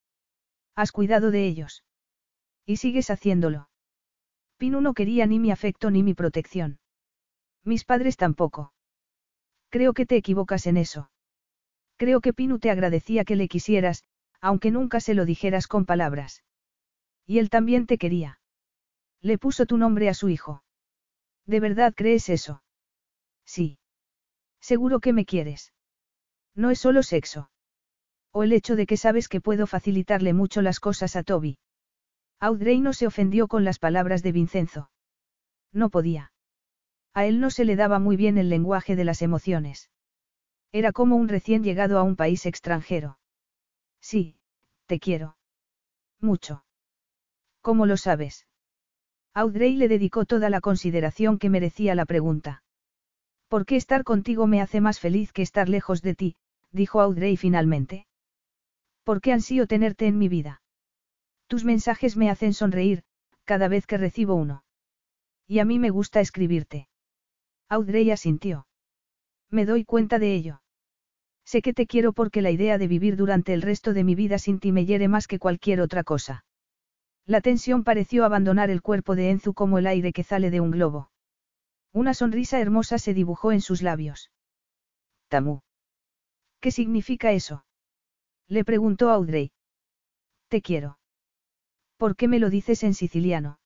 Has 0.77 0.93
cuidado 0.93 1.31
de 1.31 1.47
ellos. 1.47 1.85
Y 2.65 2.77
sigues 2.77 3.11
haciéndolo. 3.11 3.69
Pinu 4.57 4.81
no 4.81 4.95
quería 4.95 5.27
ni 5.27 5.39
mi 5.39 5.51
afecto 5.51 5.91
ni 5.91 6.03
mi 6.03 6.15
protección. 6.15 6.79
Mis 7.65 7.85
padres 7.85 8.17
tampoco. 8.17 8.73
Creo 9.71 9.93
que 9.93 10.07
te 10.07 10.17
equivocas 10.17 10.67
en 10.67 10.77
eso. 10.77 11.11
Creo 11.97 12.21
que 12.21 12.33
Pinu 12.33 12.59
te 12.59 12.71
agradecía 12.71 13.25
que 13.25 13.37
le 13.37 13.49
quisieras, 13.49 14.05
aunque 14.41 14.71
nunca 14.71 15.01
se 15.01 15.15
lo 15.15 15.25
dijeras 15.25 15.67
con 15.67 15.85
palabras. 15.85 16.45
Y 17.27 17.39
él 17.39 17.51
también 17.51 17.87
te 17.87 17.99
quería. 17.99 18.41
Le 19.21 19.39
puso 19.39 19.67
tu 19.67 19.77
nombre 19.77 20.09
a 20.09 20.15
su 20.15 20.29
hijo. 20.29 20.63
¿De 21.45 21.59
verdad 21.59 21.93
crees 21.97 22.29
eso? 22.29 22.63
Sí. 23.45 23.79
Seguro 24.61 25.01
que 25.01 25.13
me 25.13 25.25
quieres. 25.25 25.73
No 26.55 26.71
es 26.71 26.79
solo 26.79 27.03
sexo. 27.03 27.51
O 28.37 28.43
el 28.43 28.53
hecho 28.53 28.77
de 28.77 28.85
que 28.85 28.99
sabes 28.99 29.31
que 29.31 29.41
puedo 29.41 29.67
facilitarle 29.67 30.35
mucho 30.35 30.61
las 30.61 30.79
cosas 30.79 31.17
a 31.17 31.23
Toby. 31.23 31.57
Audrey 32.39 32.83
no 32.83 32.93
se 32.93 33.07
ofendió 33.07 33.49
con 33.49 33.65
las 33.65 33.79
palabras 33.79 34.23
de 34.23 34.33
Vincenzo. 34.33 34.91
No 35.73 35.89
podía. 35.89 36.33
A 37.15 37.25
él 37.25 37.41
no 37.41 37.49
se 37.49 37.65
le 37.65 37.77
daba 37.77 37.99
muy 37.99 38.15
bien 38.19 38.37
el 38.37 38.51
lenguaje 38.51 38.95
de 38.95 39.05
las 39.05 39.23
emociones. 39.23 39.89
Era 40.71 40.93
como 40.93 41.17
un 41.17 41.31
recién 41.31 41.65
llegado 41.65 41.99
a 41.99 42.03
un 42.03 42.15
país 42.15 42.45
extranjero. 42.45 43.19
Sí, 44.03 44.37
te 44.85 45.01
quiero. 45.01 45.39
Mucho. 46.21 46.63
¿Cómo 47.63 47.87
lo 47.87 47.97
sabes? 47.97 48.47
Audrey 49.33 49.77
le 49.77 49.89
dedicó 49.89 50.27
toda 50.27 50.51
la 50.51 50.61
consideración 50.61 51.39
que 51.39 51.49
merecía 51.49 51.95
la 51.95 52.05
pregunta. 52.05 52.63
¿Por 53.49 53.65
qué 53.65 53.77
estar 53.77 54.05
contigo 54.05 54.47
me 54.47 54.61
hace 54.61 54.83
más 54.83 55.01
feliz 55.01 55.33
que 55.33 55.41
estar 55.41 55.71
lejos 55.71 56.03
de 56.03 56.15
ti? 56.15 56.37
dijo 56.71 57.01
Audrey 57.01 57.39
finalmente. 57.39 58.06
¿Por 59.07 59.21
qué 59.21 59.33
ansío 59.33 59.69
tenerte 59.69 60.09
en 60.09 60.19
mi 60.19 60.29
vida? 60.29 60.63
Tus 61.47 61.65
mensajes 61.65 62.17
me 62.17 62.29
hacen 62.29 62.53
sonreír, 62.53 63.05
cada 63.45 63.69
vez 63.69 63.87
que 63.87 63.99
recibo 63.99 64.35
uno. 64.35 64.65
Y 65.47 65.61
a 65.61 65.65
mí 65.65 65.79
me 65.79 65.91
gusta 65.91 66.19
escribirte. 66.19 66.89
Audrey 67.69 68.11
asintió. 68.11 68.67
Me 69.49 69.65
doy 69.65 69.85
cuenta 69.85 70.19
de 70.19 70.35
ello. 70.35 70.61
Sé 71.45 71.63
que 71.63 71.73
te 71.73 71.87
quiero 71.87 72.15
porque 72.15 72.43
la 72.43 72.51
idea 72.51 72.79
de 72.79 72.89
vivir 72.89 73.15
durante 73.15 73.55
el 73.55 73.63
resto 73.63 73.93
de 73.93 74.03
mi 74.03 74.17
vida 74.17 74.41
sin 74.41 74.59
ti 74.59 74.73
me 74.73 74.87
hiere 74.87 75.07
más 75.07 75.29
que 75.29 75.39
cualquier 75.39 75.81
otra 75.83 76.03
cosa. 76.03 76.45
La 77.27 77.41
tensión 77.41 77.85
pareció 77.85 78.25
abandonar 78.25 78.71
el 78.71 78.83
cuerpo 78.83 79.15
de 79.15 79.31
Enzu 79.31 79.55
como 79.55 79.79
el 79.79 79.87
aire 79.87 80.13
que 80.13 80.25
sale 80.25 80.51
de 80.51 80.61
un 80.61 80.73
globo. 80.73 81.13
Una 81.93 82.13
sonrisa 82.13 82.59
hermosa 82.59 82.99
se 82.99 83.15
dibujó 83.15 83.53
en 83.53 83.61
sus 83.61 83.83
labios. 83.83 84.33
Tamu. 85.29 85.61
¿Qué 86.59 86.73
significa 86.73 87.31
eso? 87.31 87.66
Le 88.49 88.65
preguntó 88.65 89.11
Audrey. 89.11 89.53
Te 90.49 90.63
quiero. 90.63 90.99
¿Por 91.97 92.15
qué 92.17 92.29
me 92.29 92.39
lo 92.39 92.51
dices 92.51 92.83
en 92.85 92.95
siciliano? 92.95 93.59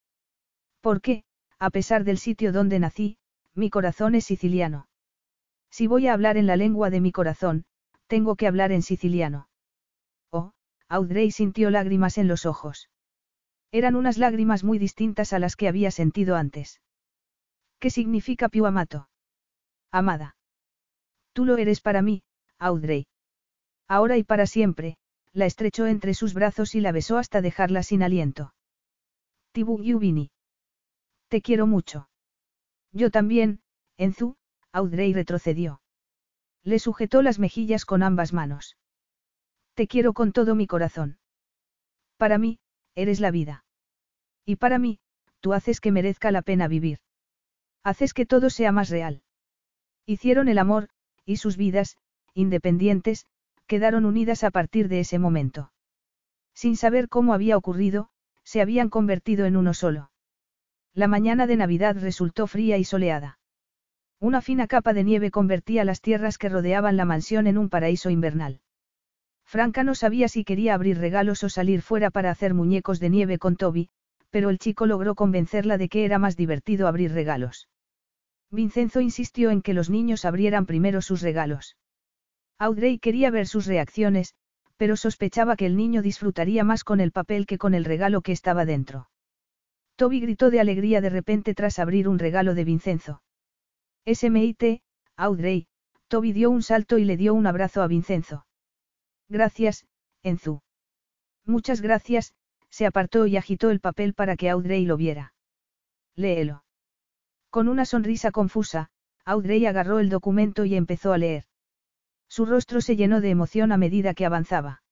Porque, 0.81 1.25
a 1.59 1.71
pesar 1.71 2.05
del 2.05 2.19
sitio 2.19 2.53
donde 2.53 2.79
nací, 2.79 3.19
mi 3.55 3.69
corazón 3.69 4.15
es 4.15 4.25
siciliano. 4.25 4.89
Si 5.71 5.87
voy 5.87 6.07
a 6.07 6.15
hablar 6.15 6.37
en 6.37 6.47
la 6.47 6.57
lengua 6.57 6.91
de 6.91 7.01
mi 7.01 7.13
corazón, 7.13 7.65
tengo 8.07 8.37
que 8.37 8.47
hablar 8.47 8.73
en 8.73 8.83
siciliano. 8.83 9.49
Oh, 10.31 10.53
Audrey 10.89 11.31
sintió 11.31 11.71
lágrimas 11.71 12.19
en 12.19 12.29
los 12.29 12.47
ojos. 12.47 12.89
Eran 13.73 13.95
unas 13.95 14.19
lágrimas 14.19 14.65
muy 14.65 14.79
distintas 14.79 15.33
a 15.33 15.39
las 15.39 15.57
que 15.57 15.69
había 15.69 15.91
sentido 15.91 16.37
antes. 16.37 16.81
¿Qué 17.79 17.91
significa 17.91 18.49
più 18.49 18.67
amato? 18.67 19.09
Amada. 19.93 20.37
Tú 21.33 21.45
lo 21.45 21.57
eres 21.57 21.81
para 21.81 22.03
mí, 22.03 22.23
Audrey. 22.59 23.07
Ahora 23.91 24.17
y 24.17 24.23
para 24.23 24.47
siempre, 24.47 24.97
la 25.33 25.47
estrechó 25.47 25.89
entre 25.89 26.15
sus 26.15 26.33
brazos 26.33 26.77
y 26.77 26.81
la 26.81 26.93
besó 26.93 27.19
hasta 27.19 27.41
dejarla 27.41 27.83
sin 27.83 28.05
aliento. 28.05 28.55
Tibu 29.51 29.83
Yubini. 29.83 30.31
Te 31.27 31.43
quiero 31.43 31.67
mucho. 31.67 32.09
Yo 32.93 33.11
también, 33.11 33.63
Enzu, 33.97 34.37
Audrey 34.71 35.13
retrocedió. 35.13 35.83
Le 36.63 36.79
sujetó 36.79 37.21
las 37.21 37.41
mejillas 37.41 37.85
con 37.85 38.05
ambas 38.05 38.33
manos. 38.33 38.77
Te 39.75 39.89
quiero 39.89 40.13
con 40.13 40.31
todo 40.31 40.55
mi 40.55 40.69
corazón. 40.69 41.19
Para 42.17 42.39
mí, 42.39 42.61
eres 42.95 43.19
la 43.19 43.33
vida. 43.33 43.65
Y 44.45 44.55
para 44.55 44.79
mí, 44.79 45.01
tú 45.41 45.53
haces 45.53 45.81
que 45.81 45.91
merezca 45.91 46.31
la 46.31 46.43
pena 46.43 46.69
vivir. 46.69 47.01
Haces 47.83 48.15
que 48.15 48.25
todo 48.25 48.51
sea 48.51 48.71
más 48.71 48.89
real. 48.89 49.25
Hicieron 50.07 50.47
el 50.47 50.59
amor, 50.59 50.91
y 51.25 51.39
sus 51.39 51.57
vidas, 51.57 51.97
independientes, 52.35 53.27
quedaron 53.71 54.05
unidas 54.05 54.43
a 54.43 54.51
partir 54.51 54.89
de 54.89 54.99
ese 54.99 55.21
momento. 55.21 55.71
Sin 56.55 56.77
saber 56.77 57.09
cómo 57.09 57.35
había 57.35 57.57
ocurrido, 57.57 58.09
se 58.43 58.61
habían 58.61 58.91
convertido 58.91 59.47
en 59.47 59.57
uno 59.57 59.75
solo. 59.75 60.11
La 60.93 61.07
mañana 61.07 61.47
de 61.47 61.55
Navidad 61.55 61.97
resultó 62.01 62.49
fría 62.49 62.79
y 62.79 62.85
soleada. 62.85 63.39
Una 64.19 64.41
fina 64.41 64.67
capa 64.67 64.93
de 64.93 65.05
nieve 65.05 65.31
convertía 65.31 65.85
las 65.85 66.01
tierras 66.01 66.37
que 66.37 66.49
rodeaban 66.49 66.97
la 66.97 67.05
mansión 67.05 67.47
en 67.47 67.59
un 67.59 67.69
paraíso 67.69 68.11
invernal. 68.11 68.61
Franca 69.47 69.85
no 69.85 69.95
sabía 69.95 70.27
si 70.27 70.43
quería 70.43 70.75
abrir 70.75 70.99
regalos 70.99 71.45
o 71.45 71.49
salir 71.49 71.81
fuera 71.81 72.11
para 72.11 72.33
hacer 72.33 72.55
muñecos 72.55 72.99
de 72.99 73.11
nieve 73.11 73.39
con 73.39 73.55
Toby, 73.55 73.89
pero 74.31 74.51
el 74.51 74.59
chico 74.59 74.87
logró 74.87 75.15
convencerla 75.15 75.79
de 75.79 75.89
que 75.89 76.05
era 76.05 76.19
más 76.19 76.37
divertido 76.37 76.89
abrir 76.89 77.13
regalos. 77.13 77.69
Vincenzo 78.51 79.01
insistió 79.01 79.53
en 79.53 79.63
que 79.63 79.75
los 79.75 79.91
niños 79.91 80.25
abrieran 80.25 80.67
primero 80.67 81.03
sus 81.03 81.23
regalos. 81.23 81.77
Audrey 82.61 82.99
quería 82.99 83.31
ver 83.31 83.47
sus 83.47 83.65
reacciones, 83.65 84.35
pero 84.77 84.95
sospechaba 84.95 85.57
que 85.57 85.65
el 85.65 85.79
niño 85.79 86.03
disfrutaría 86.03 86.63
más 86.63 86.85
con 86.85 87.01
el 87.01 87.11
papel 87.11 87.47
que 87.47 87.57
con 87.57 87.73
el 87.73 87.87
regalo 87.87 88.21
que 88.21 88.33
estaba 88.33 88.67
dentro. 88.67 89.09
Toby 89.97 90.21
gritó 90.21 90.51
de 90.51 90.61
alegría 90.61 91.01
de 91.01 91.09
repente 91.09 91.55
tras 91.55 91.79
abrir 91.79 92.07
un 92.07 92.19
regalo 92.19 92.55
de 92.55 92.65
Vincenzo. 92.65 93.23
SMIT, 94.07 94.83
Audrey, 95.17 95.69
Toby 96.09 96.33
dio 96.33 96.51
un 96.51 96.63
salto 96.63 96.99
y 96.99 97.05
le 97.05 97.17
dio 97.17 97.33
un 97.33 97.47
abrazo 97.47 97.83
a 97.83 97.87
Vincenzo. 97.87 98.45
Gracias, 99.31 99.87
Enzu. 100.23 100.61
Muchas 101.47 101.81
gracias, 101.81 102.35
se 102.69 102.85
apartó 102.85 103.27
y 103.27 103.39
agitó 103.39 103.71
el 103.71 103.81
papel 103.81 104.13
para 104.13 104.37
que 104.37 104.51
Audrey 104.51 104.85
lo 104.85 104.99
viera. 104.99 105.33
Léelo. 106.15 106.63
Con 107.49 107.69
una 107.69 107.87
sonrisa 107.87 108.33
confusa, 108.33 108.91
Audrey 109.25 109.65
agarró 109.65 109.99
el 109.99 110.11
documento 110.11 110.67
y 110.67 110.75
empezó 110.75 111.15
a 111.15 111.19
leer. 111.19 111.45
Su 112.31 112.47
rostro 112.47 112.81
se 112.81 112.95
llenó 112.95 113.21
de 113.21 113.31
emoción 113.31 113.73
a 113.73 113.77
medida 113.77 114.15
que 114.15 114.25
avanzaba. 114.25 114.83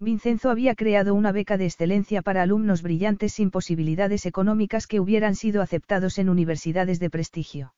Vincenzo 0.00 0.50
había 0.50 0.74
creado 0.74 1.14
una 1.14 1.30
beca 1.30 1.56
de 1.56 1.64
excelencia 1.64 2.22
para 2.22 2.42
alumnos 2.42 2.82
brillantes 2.82 3.32
sin 3.32 3.52
posibilidades 3.52 4.26
económicas 4.26 4.88
que 4.88 4.98
hubieran 4.98 5.36
sido 5.36 5.62
aceptados 5.62 6.18
en 6.18 6.28
universidades 6.28 6.98
de 6.98 7.08
prestigio. 7.08 7.72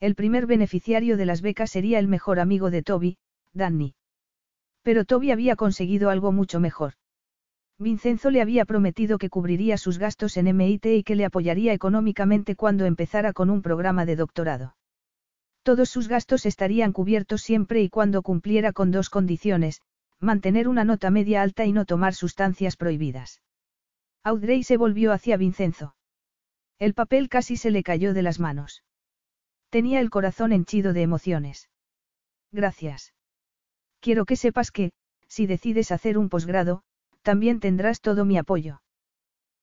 El 0.00 0.16
primer 0.16 0.46
beneficiario 0.46 1.16
de 1.16 1.24
las 1.24 1.40
becas 1.40 1.70
sería 1.70 2.00
el 2.00 2.08
mejor 2.08 2.40
amigo 2.40 2.72
de 2.72 2.82
Toby, 2.82 3.16
Danny. 3.54 3.94
Pero 4.82 5.04
Toby 5.04 5.30
había 5.30 5.54
conseguido 5.54 6.10
algo 6.10 6.32
mucho 6.32 6.58
mejor. 6.58 6.94
Vincenzo 7.78 8.30
le 8.30 8.42
había 8.42 8.64
prometido 8.64 9.18
que 9.18 9.30
cubriría 9.30 9.78
sus 9.78 9.98
gastos 9.98 10.36
en 10.36 10.48
MIT 10.48 10.86
y 10.86 11.02
que 11.04 11.14
le 11.14 11.26
apoyaría 11.26 11.72
económicamente 11.72 12.56
cuando 12.56 12.86
empezara 12.86 13.32
con 13.32 13.50
un 13.50 13.62
programa 13.62 14.04
de 14.04 14.16
doctorado. 14.16 14.74
Todos 15.62 15.90
sus 15.90 16.08
gastos 16.08 16.46
estarían 16.46 16.92
cubiertos 16.92 17.42
siempre 17.42 17.82
y 17.82 17.88
cuando 17.88 18.22
cumpliera 18.22 18.72
con 18.72 18.90
dos 18.90 19.10
condiciones, 19.10 19.82
mantener 20.18 20.68
una 20.68 20.84
nota 20.84 21.10
media 21.10 21.42
alta 21.42 21.64
y 21.64 21.72
no 21.72 21.84
tomar 21.84 22.14
sustancias 22.14 22.76
prohibidas. 22.76 23.42
Audrey 24.22 24.62
se 24.62 24.76
volvió 24.76 25.12
hacia 25.12 25.36
Vincenzo. 25.36 25.94
El 26.78 26.94
papel 26.94 27.28
casi 27.28 27.56
se 27.56 27.70
le 27.70 27.82
cayó 27.82 28.14
de 28.14 28.22
las 28.22 28.40
manos. 28.40 28.84
Tenía 29.70 30.00
el 30.00 30.10
corazón 30.10 30.52
henchido 30.52 30.92
de 30.92 31.02
emociones. 31.02 31.68
Gracias. 32.52 33.14
Quiero 34.00 34.24
que 34.24 34.36
sepas 34.36 34.70
que, 34.70 34.92
si 35.28 35.46
decides 35.46 35.92
hacer 35.92 36.18
un 36.18 36.28
posgrado, 36.28 36.82
también 37.22 37.60
tendrás 37.60 38.00
todo 38.00 38.24
mi 38.24 38.38
apoyo. 38.38 38.82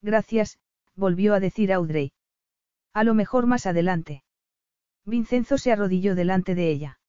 Gracias, 0.02 0.60
volvió 0.96 1.34
a 1.34 1.40
decir 1.40 1.74
Audrey. 1.74 2.14
A 2.94 3.04
lo 3.04 3.14
mejor 3.14 3.48
más 3.48 3.66
adelante. 3.66 4.24
Vincenzo 5.08 5.58
se 5.58 5.72
arrodilló 5.72 6.16
delante 6.16 6.54
de 6.54 6.70
ella. 6.70 7.00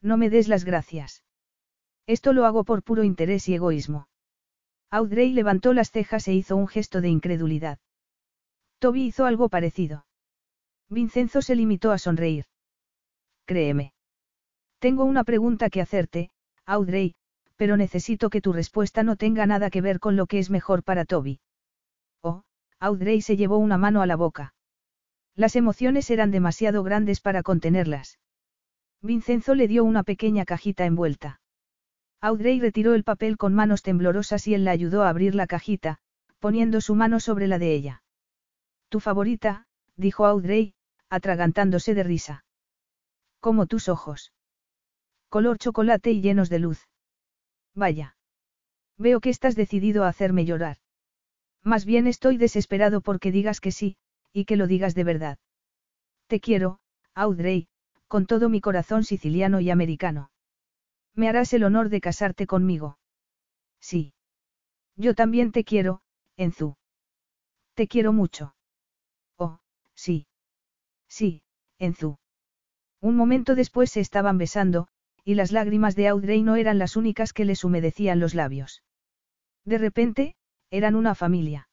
No 0.00 0.16
me 0.16 0.30
des 0.30 0.48
las 0.48 0.64
gracias. 0.64 1.24
Esto 2.06 2.32
lo 2.32 2.46
hago 2.46 2.64
por 2.64 2.82
puro 2.82 3.04
interés 3.04 3.48
y 3.50 3.54
egoísmo. 3.54 4.08
Audrey 4.90 5.34
levantó 5.34 5.74
las 5.74 5.90
cejas 5.90 6.26
e 6.28 6.32
hizo 6.32 6.56
un 6.56 6.66
gesto 6.66 7.02
de 7.02 7.10
incredulidad. 7.10 7.78
Toby 8.78 9.04
hizo 9.08 9.26
algo 9.26 9.50
parecido. 9.50 10.06
Vincenzo 10.88 11.42
se 11.42 11.54
limitó 11.54 11.92
a 11.92 11.98
sonreír. 11.98 12.46
Créeme. 13.44 13.92
Tengo 14.78 15.04
una 15.04 15.24
pregunta 15.24 15.68
que 15.68 15.82
hacerte, 15.82 16.30
Audrey, 16.64 17.14
pero 17.56 17.76
necesito 17.76 18.30
que 18.30 18.40
tu 18.40 18.54
respuesta 18.54 19.02
no 19.02 19.16
tenga 19.16 19.44
nada 19.44 19.68
que 19.68 19.82
ver 19.82 20.00
con 20.00 20.16
lo 20.16 20.26
que 20.26 20.38
es 20.38 20.48
mejor 20.48 20.82
para 20.82 21.04
Toby. 21.04 21.40
Oh, 22.22 22.44
Audrey 22.78 23.20
se 23.20 23.36
llevó 23.36 23.58
una 23.58 23.76
mano 23.76 24.00
a 24.00 24.06
la 24.06 24.16
boca. 24.16 24.54
Las 25.38 25.54
emociones 25.54 26.10
eran 26.10 26.32
demasiado 26.32 26.82
grandes 26.82 27.20
para 27.20 27.44
contenerlas. 27.44 28.18
Vincenzo 29.00 29.54
le 29.54 29.68
dio 29.68 29.84
una 29.84 30.02
pequeña 30.02 30.44
cajita 30.44 30.84
envuelta. 30.84 31.40
Audrey 32.20 32.58
retiró 32.58 32.94
el 32.94 33.04
papel 33.04 33.36
con 33.36 33.54
manos 33.54 33.82
temblorosas 33.82 34.48
y 34.48 34.54
él 34.54 34.64
la 34.64 34.72
ayudó 34.72 35.04
a 35.04 35.10
abrir 35.10 35.36
la 35.36 35.46
cajita, 35.46 35.98
poniendo 36.40 36.80
su 36.80 36.96
mano 36.96 37.20
sobre 37.20 37.46
la 37.46 37.60
de 37.60 37.72
ella. 37.72 38.02
Tu 38.88 38.98
favorita, 38.98 39.68
dijo 39.94 40.26
Audrey, 40.26 40.74
atragantándose 41.08 41.94
de 41.94 42.02
risa. 42.02 42.44
Como 43.38 43.66
tus 43.66 43.88
ojos. 43.88 44.32
Color 45.28 45.58
chocolate 45.58 46.10
y 46.10 46.20
llenos 46.20 46.48
de 46.48 46.58
luz. 46.58 46.88
Vaya. 47.76 48.16
Veo 48.96 49.20
que 49.20 49.30
estás 49.30 49.54
decidido 49.54 50.02
a 50.02 50.08
hacerme 50.08 50.44
llorar. 50.44 50.78
Más 51.62 51.84
bien 51.84 52.08
estoy 52.08 52.38
desesperado 52.38 53.02
porque 53.02 53.30
digas 53.30 53.60
que 53.60 53.70
sí, 53.70 53.98
y 54.38 54.44
que 54.44 54.56
lo 54.56 54.68
digas 54.68 54.94
de 54.94 55.02
verdad. 55.02 55.38
Te 56.28 56.38
quiero, 56.38 56.78
Audrey, 57.12 57.66
con 58.06 58.24
todo 58.26 58.48
mi 58.48 58.60
corazón 58.60 59.02
siciliano 59.02 59.58
y 59.58 59.68
americano. 59.68 60.30
¿Me 61.12 61.28
harás 61.28 61.52
el 61.54 61.64
honor 61.64 61.88
de 61.88 62.00
casarte 62.00 62.46
conmigo? 62.46 62.98
Sí. 63.80 64.14
Yo 64.94 65.14
también 65.14 65.50
te 65.50 65.64
quiero, 65.64 66.02
Enzu. 66.36 66.76
Te 67.74 67.88
quiero 67.88 68.12
mucho. 68.12 68.54
Oh, 69.38 69.58
sí. 69.94 70.28
Sí, 71.08 71.42
Enzu. 71.80 72.18
Un 73.00 73.16
momento 73.16 73.56
después 73.56 73.90
se 73.90 73.98
estaban 73.98 74.38
besando, 74.38 74.86
y 75.24 75.34
las 75.34 75.50
lágrimas 75.50 75.96
de 75.96 76.06
Audrey 76.06 76.44
no 76.44 76.54
eran 76.54 76.78
las 76.78 76.94
únicas 76.94 77.32
que 77.32 77.44
les 77.44 77.64
humedecían 77.64 78.20
los 78.20 78.36
labios. 78.36 78.84
De 79.64 79.78
repente, 79.78 80.36
eran 80.70 80.94
una 80.94 81.16
familia. 81.16 81.68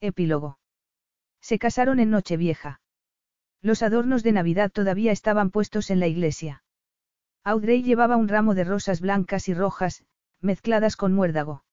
Epílogo. 0.00 0.58
Se 1.48 1.58
casaron 1.58 1.98
en 1.98 2.10
Nochevieja. 2.10 2.82
Los 3.62 3.82
adornos 3.82 4.22
de 4.22 4.32
Navidad 4.32 4.70
todavía 4.70 5.12
estaban 5.12 5.48
puestos 5.48 5.88
en 5.88 5.98
la 5.98 6.06
iglesia. 6.06 6.62
Audrey 7.42 7.82
llevaba 7.82 8.18
un 8.18 8.28
ramo 8.28 8.54
de 8.54 8.64
rosas 8.64 9.00
blancas 9.00 9.48
y 9.48 9.54
rojas, 9.54 10.04
mezcladas 10.42 10.94
con 10.94 11.14
muérdago. 11.14 11.64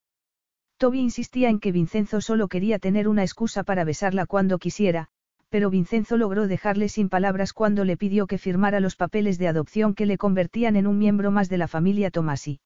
Toby 0.77 1.01
insistía 1.01 1.49
en 1.49 1.59
que 1.59 1.73
Vincenzo 1.73 2.21
solo 2.21 2.47
quería 2.47 2.79
tener 2.79 3.09
una 3.09 3.23
excusa 3.23 3.65
para 3.65 3.83
besarla 3.83 4.25
cuando 4.25 4.59
quisiera, 4.59 5.09
pero 5.49 5.69
Vincenzo 5.69 6.15
logró 6.15 6.47
dejarle 6.47 6.87
sin 6.87 7.09
palabras 7.09 7.51
cuando 7.51 7.83
le 7.83 7.97
pidió 7.97 8.27
que 8.27 8.37
firmara 8.37 8.79
los 8.79 8.95
papeles 8.95 9.37
de 9.39 9.49
adopción 9.49 9.93
que 9.93 10.05
le 10.05 10.17
convertían 10.17 10.77
en 10.77 10.87
un 10.87 10.97
miembro 10.97 11.31
más 11.31 11.49
de 11.49 11.57
la 11.57 11.67
familia 11.67 12.11
Tomasi. 12.11 12.61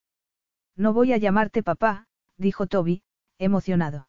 No 0.76 0.94
voy 0.94 1.14
a 1.14 1.18
llamarte 1.18 1.64
papá, 1.64 2.06
dijo 2.38 2.68
Toby, 2.68 3.02
emocionado. 3.40 4.08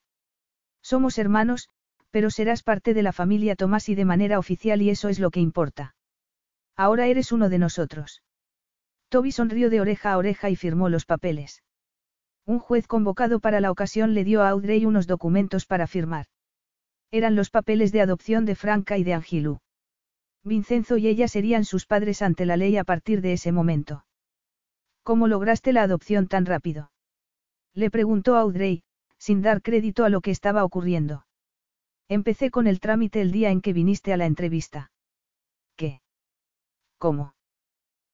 Somos 0.82 1.16
hermanos, 1.16 1.70
pero 2.10 2.30
serás 2.30 2.62
parte 2.62 2.94
de 2.94 3.02
la 3.02 3.12
familia 3.12 3.56
Tomasi 3.56 3.94
de 3.94 4.05
manera 4.05 4.39
oficial 4.39 4.82
y 4.82 4.90
eso 4.90 5.08
es 5.08 5.18
lo 5.18 5.30
que 5.30 5.40
importa. 5.40 5.94
Ahora 6.76 7.06
eres 7.06 7.32
uno 7.32 7.48
de 7.48 7.58
nosotros. 7.58 8.22
Toby 9.08 9.32
sonrió 9.32 9.70
de 9.70 9.80
oreja 9.80 10.12
a 10.12 10.18
oreja 10.18 10.50
y 10.50 10.56
firmó 10.56 10.89
los 10.89 11.05
papeles. 11.05 11.62
Un 12.47 12.58
juez 12.58 12.86
convocado 12.86 13.40
para 13.40 13.60
la 13.60 13.70
ocasión 13.70 14.14
le 14.14 14.24
dio 14.24 14.42
a 14.42 14.48
Audrey 14.48 14.84
unos 14.86 15.06
documentos 15.06 15.66
para 15.66 15.86
firmar. 15.86 16.26
Eran 17.10 17.34
los 17.34 17.50
papeles 17.50 17.92
de 17.92 18.00
adopción 18.00 18.44
de 18.44 18.55
Franca 18.55 18.98
y 18.98 19.05
de 19.05 19.14
Angilu. 19.14 19.58
Vincenzo 20.42 20.97
y 20.97 21.08
ella 21.08 21.28
serían 21.28 21.64
sus 21.64 21.86
padres 21.86 22.22
ante 22.22 22.47
la 22.47 22.56
ley 22.56 22.76
a 22.76 22.84
partir 22.84 23.20
de 23.20 23.32
ese 23.34 23.52
momento. 23.52 24.05
¿Cómo 25.02 25.28
lograste 25.28 25.72
la 25.72 25.82
adopción 25.82 26.28
tan 26.28 26.47
rápido? 26.47 26.92
Le 27.74 27.90
preguntó 27.90 28.36
Audrey, 28.36 28.82
sin 29.18 29.42
dar 29.42 29.60
crédito 29.60 30.05
a 30.05 30.08
lo 30.08 30.20
que 30.20 30.30
estaba 30.30 30.64
ocurriendo. 30.64 31.24
Empecé 32.10 32.50
con 32.50 32.66
el 32.66 32.80
trámite 32.80 33.20
el 33.20 33.30
día 33.30 33.52
en 33.52 33.60
que 33.60 33.72
viniste 33.72 34.12
a 34.12 34.16
la 34.16 34.26
entrevista. 34.26 34.90
¿Qué? 35.76 36.02
¿Cómo? 36.98 37.36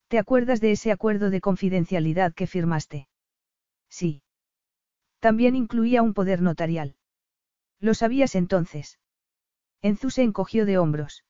¿Te 0.08 0.18
acuerdas 0.18 0.60
de 0.60 0.73
ese 0.73 0.92
acuerdo 0.92 1.31
de 1.31 1.41
confidencialidad 1.41 2.34
que 2.34 2.47
firmaste? 2.47 3.08
Sí. 3.89 4.23
También 5.18 5.57
incluía 5.57 6.02
un 6.02 6.12
poder 6.12 6.42
notarial. 6.42 6.97
¿Lo 7.81 7.94
sabías 7.94 8.34
entonces? 8.34 8.99
Enzu 9.81 10.10
se 10.10 10.23
encogió 10.25 10.66
de 10.66 10.76
hombros. 10.76 11.25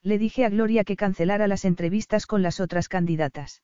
Le 0.00 0.16
dije 0.16 0.46
a 0.46 0.48
Gloria 0.48 0.84
que 0.84 0.96
cancelara 0.96 1.46
las 1.46 1.66
entrevistas 1.66 2.24
con 2.24 2.40
las 2.40 2.58
otras 2.58 2.88
candidatas. 2.88 3.62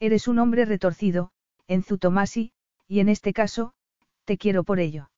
Eres 0.00 0.26
un 0.26 0.40
hombre 0.40 0.64
retorcido, 0.64 1.30
Enzu 1.68 1.96
Tomasi, 1.96 2.52
y 2.88 2.98
en 2.98 3.08
este 3.08 3.32
caso, 3.32 3.72
te 4.24 4.36
quiero 4.36 4.64
por 4.64 4.80
ello. 4.80 5.10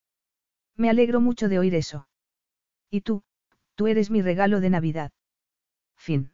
Me 0.76 0.90
alegro 0.90 1.22
mucho 1.22 1.48
de 1.48 1.58
oír 1.58 1.74
eso. 1.74 2.07
Y 2.90 3.00
tú, 3.02 3.22
tú 3.74 3.86
eres 3.86 4.10
mi 4.10 4.22
regalo 4.22 4.60
de 4.60 4.70
Navidad. 4.70 5.10
Fin. 5.96 6.32